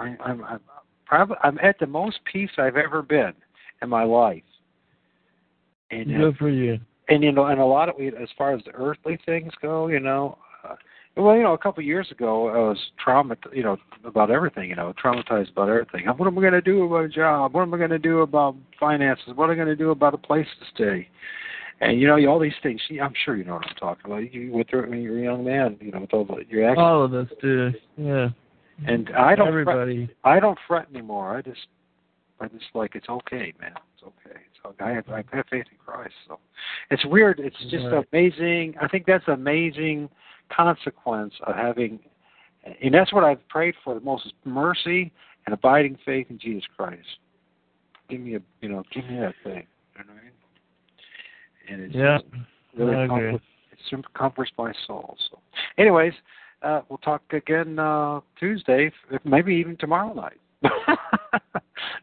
I, 0.00 0.16
I'm 0.24 0.42
I'm 0.42 0.60
probably 1.12 1.36
I'm 1.42 1.58
at 1.62 1.78
the 1.78 1.86
most 1.86 2.20
peace 2.30 2.50
I've 2.56 2.76
ever 2.76 3.02
been 3.02 3.34
in 3.82 3.88
my 3.90 4.04
life. 4.04 4.42
And 5.90 6.06
Good 6.06 6.38
for 6.38 6.48
you. 6.48 6.78
and 7.08 7.22
you 7.22 7.32
know, 7.32 7.46
and 7.46 7.60
a 7.60 7.64
lot 7.64 7.90
of 7.90 7.96
as 8.00 8.28
far 8.38 8.54
as 8.54 8.64
the 8.64 8.70
earthly 8.72 9.18
things 9.26 9.52
go, 9.60 9.88
you 9.88 10.00
know, 10.00 10.38
uh, 10.64 10.74
well, 11.16 11.36
you 11.36 11.42
know, 11.42 11.52
a 11.52 11.58
couple 11.58 11.82
of 11.82 11.86
years 11.86 12.10
ago, 12.10 12.48
I 12.48 12.56
was 12.70 12.78
trauma, 12.98 13.36
you 13.52 13.62
know, 13.62 13.76
about 14.06 14.30
everything, 14.30 14.70
you 14.70 14.74
know, 14.76 14.94
traumatized 15.04 15.50
about 15.50 15.68
everything. 15.68 16.06
What 16.06 16.26
am 16.26 16.38
I 16.38 16.40
going 16.40 16.54
to 16.54 16.62
do 16.62 16.84
about 16.84 17.04
a 17.04 17.08
job? 17.10 17.52
What 17.52 17.60
am 17.60 17.74
I 17.74 17.76
going 17.76 17.90
to 17.90 17.98
do 17.98 18.20
about 18.20 18.56
finances? 18.80 19.34
What 19.34 19.44
am 19.44 19.50
I 19.50 19.54
going 19.56 19.68
to 19.68 19.76
do 19.76 19.90
about 19.90 20.14
a 20.14 20.18
place 20.18 20.46
to 20.60 20.66
stay? 20.74 21.08
And 21.82 22.00
you 22.00 22.06
know, 22.06 22.16
all 22.26 22.38
these 22.38 22.52
things. 22.62 22.80
I'm 23.02 23.12
sure 23.22 23.36
you 23.36 23.44
know 23.44 23.54
what 23.54 23.66
I'm 23.68 23.76
talking 23.76 24.10
about. 24.10 24.32
You 24.32 24.50
went 24.50 24.70
through 24.70 24.84
it 24.84 24.88
when 24.88 25.02
you 25.02 25.10
were 25.10 25.18
a 25.18 25.22
young 25.24 25.44
man, 25.44 25.76
you 25.78 25.90
know, 25.90 26.00
with 26.00 26.14
all 26.14 26.24
the, 26.24 26.44
your 26.48 26.70
actions. 26.70 26.82
All 26.82 27.04
of 27.04 27.12
us 27.12 27.28
do. 27.42 27.72
Yeah. 27.98 28.28
And 28.86 29.10
I 29.16 29.34
don't. 29.34 29.48
Everybody. 29.48 30.06
Fret, 30.06 30.16
I 30.24 30.40
don't 30.40 30.58
fret 30.66 30.86
anymore. 30.90 31.36
I 31.36 31.42
just, 31.42 31.66
I 32.40 32.48
just 32.48 32.64
like 32.74 32.94
it's 32.94 33.08
okay, 33.08 33.52
man. 33.60 33.74
It's 33.94 34.02
okay. 34.02 34.38
So 34.62 34.74
I 34.80 34.90
have, 34.90 35.08
I 35.08 35.24
have 35.32 35.46
faith 35.50 35.66
in 35.70 35.78
Christ. 35.84 36.14
So 36.26 36.38
it's 36.90 37.04
weird. 37.06 37.40
It's 37.40 37.56
just 37.70 37.86
Right. 37.86 38.04
amazing. 38.12 38.74
I 38.80 38.88
think 38.88 39.06
that's 39.06 39.26
amazing 39.28 40.08
consequence 40.50 41.34
of 41.46 41.54
having, 41.54 42.00
and 42.82 42.92
that's 42.94 43.12
what 43.12 43.24
I've 43.24 43.46
prayed 43.48 43.74
for 43.84 43.94
the 43.94 44.00
most: 44.00 44.26
is 44.26 44.32
mercy 44.44 45.12
and 45.46 45.52
abiding 45.52 45.98
faith 46.04 46.26
in 46.30 46.38
Jesus 46.38 46.64
Christ. 46.76 47.06
Give 48.08 48.20
me 48.20 48.36
a, 48.36 48.40
you 48.60 48.68
know, 48.68 48.82
give 48.92 49.04
me 49.06 49.18
that 49.20 49.34
thing. 49.44 49.66
You 49.96 50.04
know 50.04 50.12
what 50.12 50.20
I 50.20 50.24
mean? 50.24 50.32
And 51.68 51.82
it's 51.82 51.94
Yeah. 51.94 52.18
really 52.74 52.96
I 52.96 53.04
agree. 53.04 53.30
comfort, 53.30 53.42
it 53.98 54.14
comforts 54.14 54.52
my 54.58 54.72
soul. 54.86 55.16
So, 55.30 55.38
anyways, 55.78 56.14
uh, 56.62 56.82
we'll 56.88 56.98
talk 56.98 57.22
again 57.32 57.78
uh, 57.78 58.20
Tuesday, 58.38 58.90
maybe 59.24 59.54
even 59.54 59.76
tomorrow 59.76 60.12
night. 60.12 60.38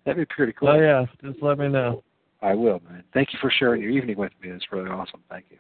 That'd 0.06 0.18
be 0.18 0.34
pretty 0.34 0.54
cool. 0.54 0.70
Oh 0.70 0.80
yeah, 0.80 1.06
just 1.24 1.42
let 1.42 1.58
me 1.58 1.68
know. 1.68 2.04
I 2.42 2.54
will, 2.54 2.82
man. 2.90 3.04
Thank 3.14 3.34
you 3.34 3.40
for 3.42 3.52
sharing 3.52 3.82
your 3.82 3.92
evening 3.92 4.18
with 4.18 4.32
me. 4.42 4.50
It's 4.50 4.66
really 4.72 4.90
awesome. 4.90 5.22
Thank 5.30 5.46
you. 5.50 5.58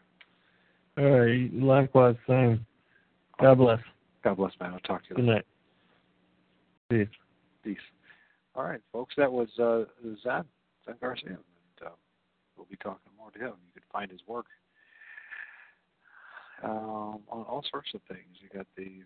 All 0.97 1.19
right. 1.19 1.53
Likewise, 1.53 2.15
same. 2.27 2.65
God 3.39 3.55
bless. 3.55 3.79
God 4.23 4.37
bless, 4.37 4.51
man. 4.59 4.73
I'll 4.73 4.79
talk 4.79 5.03
to 5.03 5.09
you 5.09 5.15
Good 5.15 5.25
later. 5.25 5.33
night. 5.35 5.45
Peace. 6.89 7.07
Peace. 7.63 7.77
All 8.55 8.63
right, 8.63 8.81
folks. 8.91 9.13
That 9.17 9.31
was 9.31 9.47
uh, 9.59 9.83
Zen, 10.23 10.43
Zen 10.85 10.95
Garcia. 10.99 11.29
And, 11.29 11.37
uh, 11.85 11.89
we'll 12.57 12.67
be 12.69 12.77
talking 12.77 13.11
more 13.17 13.31
to 13.31 13.39
him. 13.39 13.53
You 13.73 13.81
can 13.81 13.83
find 13.91 14.11
his 14.11 14.21
work 14.27 14.47
um, 16.63 17.19
on 17.29 17.43
all 17.43 17.63
sorts 17.69 17.89
of 17.93 18.01
things. 18.07 18.37
You 18.41 18.49
got 18.49 18.67
the 18.75 19.03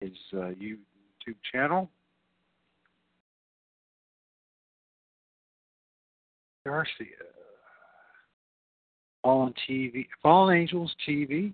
his 0.00 0.16
uh, 0.34 0.52
YouTube 0.60 1.36
channel. 1.50 1.88
Garcia. 6.66 7.06
Fallen 9.22 9.54
TV, 9.68 10.06
Fallen 10.22 10.56
Angels 10.56 10.94
TV. 11.08 11.52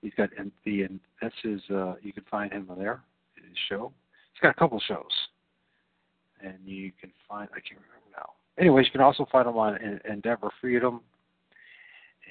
He's 0.00 0.12
got 0.16 0.30
the 0.64 0.82
and 0.82 1.00
that's 1.20 1.34
his. 1.42 1.60
Uh, 1.70 1.94
you 2.00 2.12
can 2.12 2.24
find 2.30 2.50
him 2.52 2.66
there. 2.78 3.02
His 3.34 3.44
show. 3.68 3.92
He's 4.32 4.40
got 4.40 4.50
a 4.50 4.54
couple 4.54 4.80
shows, 4.80 5.04
and 6.42 6.54
you 6.64 6.92
can 6.98 7.12
find. 7.28 7.48
I 7.52 7.60
can't 7.60 7.80
remember 7.80 8.16
now. 8.16 8.30
Anyways, 8.58 8.86
you 8.86 8.92
can 8.92 9.02
also 9.02 9.26
find 9.30 9.46
him 9.46 9.58
on 9.58 9.78
Endeavor 10.08 10.50
Freedom, 10.60 11.02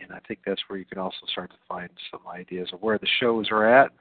and 0.02 0.12
I 0.12 0.20
think 0.28 0.40
that's 0.46 0.62
where 0.68 0.80
you 0.80 0.86
can 0.86 0.98
also 0.98 1.18
start 1.32 1.52
to 1.52 1.58
find 1.68 1.90
some 2.12 2.22
ideas 2.28 2.70
of 2.74 2.82
where 2.82 2.98
the 2.98 3.08
shows 3.20 3.48
are 3.52 3.68
at. 3.68 3.92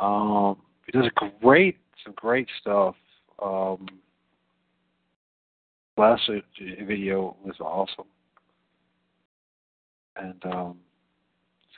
Um, 0.00 0.56
he 0.86 0.92
does 0.92 1.06
a 1.06 1.40
great, 1.42 1.78
some 2.04 2.14
great 2.16 2.48
stuff. 2.60 2.94
Um, 3.42 3.86
last 5.96 6.28
video 6.86 7.36
was 7.44 7.58
awesome, 7.60 8.06
and 10.16 10.44
um, 10.46 10.78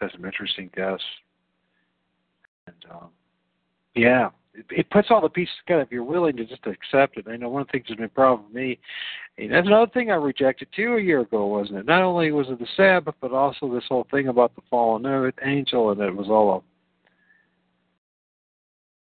has 0.03 0.11
some 0.13 0.25
interesting 0.25 0.71
guests. 0.75 1.05
And 2.67 2.77
um, 2.91 3.09
yeah, 3.95 4.31
it, 4.55 4.91
puts 4.91 5.09
all 5.11 5.21
the 5.21 5.29
pieces 5.29 5.55
together 5.65 5.83
if 5.83 5.91
you're 5.91 6.05
willing 6.05 6.37
to 6.37 6.45
just 6.45 6.67
accept 6.67 7.17
it. 7.17 7.27
I 7.29 7.37
know 7.37 7.49
one 7.49 7.63
of 7.63 7.69
the 7.69 7.73
things 7.73 7.87
that's 7.89 7.97
been 7.97 8.07
a 8.07 8.09
problem 8.09 8.47
with 8.47 8.55
me. 8.55 8.79
And 9.39 9.53
that's 9.53 9.67
another 9.67 9.91
thing 9.93 10.11
I 10.11 10.17
rejected 10.17 10.69
too 10.75 10.95
a 10.95 11.01
year 11.01 11.21
ago, 11.21 11.47
wasn't 11.47 11.79
it? 11.79 11.87
Not 11.87 12.03
only 12.03 12.33
was 12.33 12.49
it 12.51 12.59
the 12.59 12.67
Sabbath, 12.77 13.15
but 13.21 13.33
also 13.33 13.73
this 13.73 13.85
whole 13.89 14.07
thing 14.11 14.29
about 14.29 14.55
the 14.55 14.63
fallen 14.69 15.33
angel, 15.45 15.91
and 15.91 16.01
it 16.01 16.15
was 16.15 16.29
all 16.29 16.57
a 16.57 16.61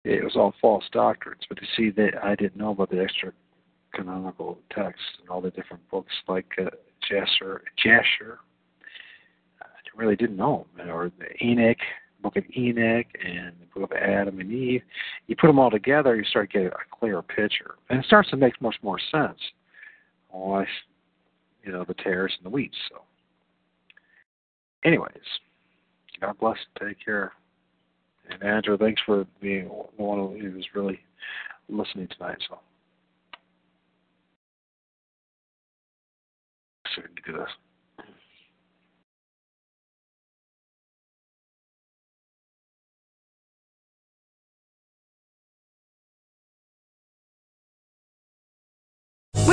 it 0.04 0.24
was 0.24 0.36
all 0.36 0.54
false 0.60 0.84
doctrines. 0.92 1.44
But 1.48 1.60
to 1.60 1.66
see 1.78 1.92
that 1.92 2.24
I 2.24 2.36
didn't 2.36 2.58
know 2.58 2.72
about 2.72 2.90
the 2.90 3.02
extra 3.02 3.34
canonical 3.94 4.58
texts 4.72 5.06
and 5.20 5.30
all 5.30 5.42
the 5.42 5.52
different 5.52 5.88
books 5.90 6.14
like 6.28 6.48
uh, 6.60 6.70
Jasher, 7.08 7.64
Jasher. 7.84 8.40
I 9.62 9.66
really 9.96 10.16
didn't 10.16 10.38
know 10.38 10.66
or 10.88 11.12
the 11.20 11.46
Enoch, 11.46 11.78
Book 12.22 12.38
of 12.38 12.44
Enoch, 12.56 13.08
and 13.24 13.54
the 13.60 13.80
Book 13.80 13.92
of 13.92 13.98
Adam 13.98 14.40
and 14.40 14.52
Eve. 14.52 14.82
You 15.28 15.36
put 15.36 15.48
them 15.48 15.60
all 15.60 15.72
together, 15.72 16.16
you 16.16 16.24
start 16.26 16.52
getting 16.52 16.68
a 16.68 16.96
clearer 16.98 17.22
picture, 17.22 17.76
and 17.90 18.00
it 18.00 18.06
starts 18.06 18.30
to 18.32 18.38
make 18.38 18.62
much 18.62 18.76
more 18.82 19.00
sense. 19.12 19.40
Why, 20.30 20.66
you 21.64 21.72
know, 21.72 21.84
the 21.84 21.94
tares 21.96 22.34
and 22.38 22.46
the 22.46 22.50
wheat. 22.50 22.72
So, 22.90 23.02
anyways, 24.86 25.12
God 26.20 26.38
bless. 26.40 26.58
Take 26.80 27.04
care. 27.04 27.34
And 28.30 28.42
Andrew, 28.44 28.78
thanks 28.78 29.02
for 29.06 29.26
being 29.42 29.68
the 29.98 30.04
one 30.04 30.40
who 30.40 30.52
was 30.52 30.66
really 30.74 31.00
listening 31.70 32.08
tonight. 32.18 32.38
So. 32.48 32.60
So 36.96 37.02
we 37.04 37.32
do 37.32 37.38
this. 37.40 37.50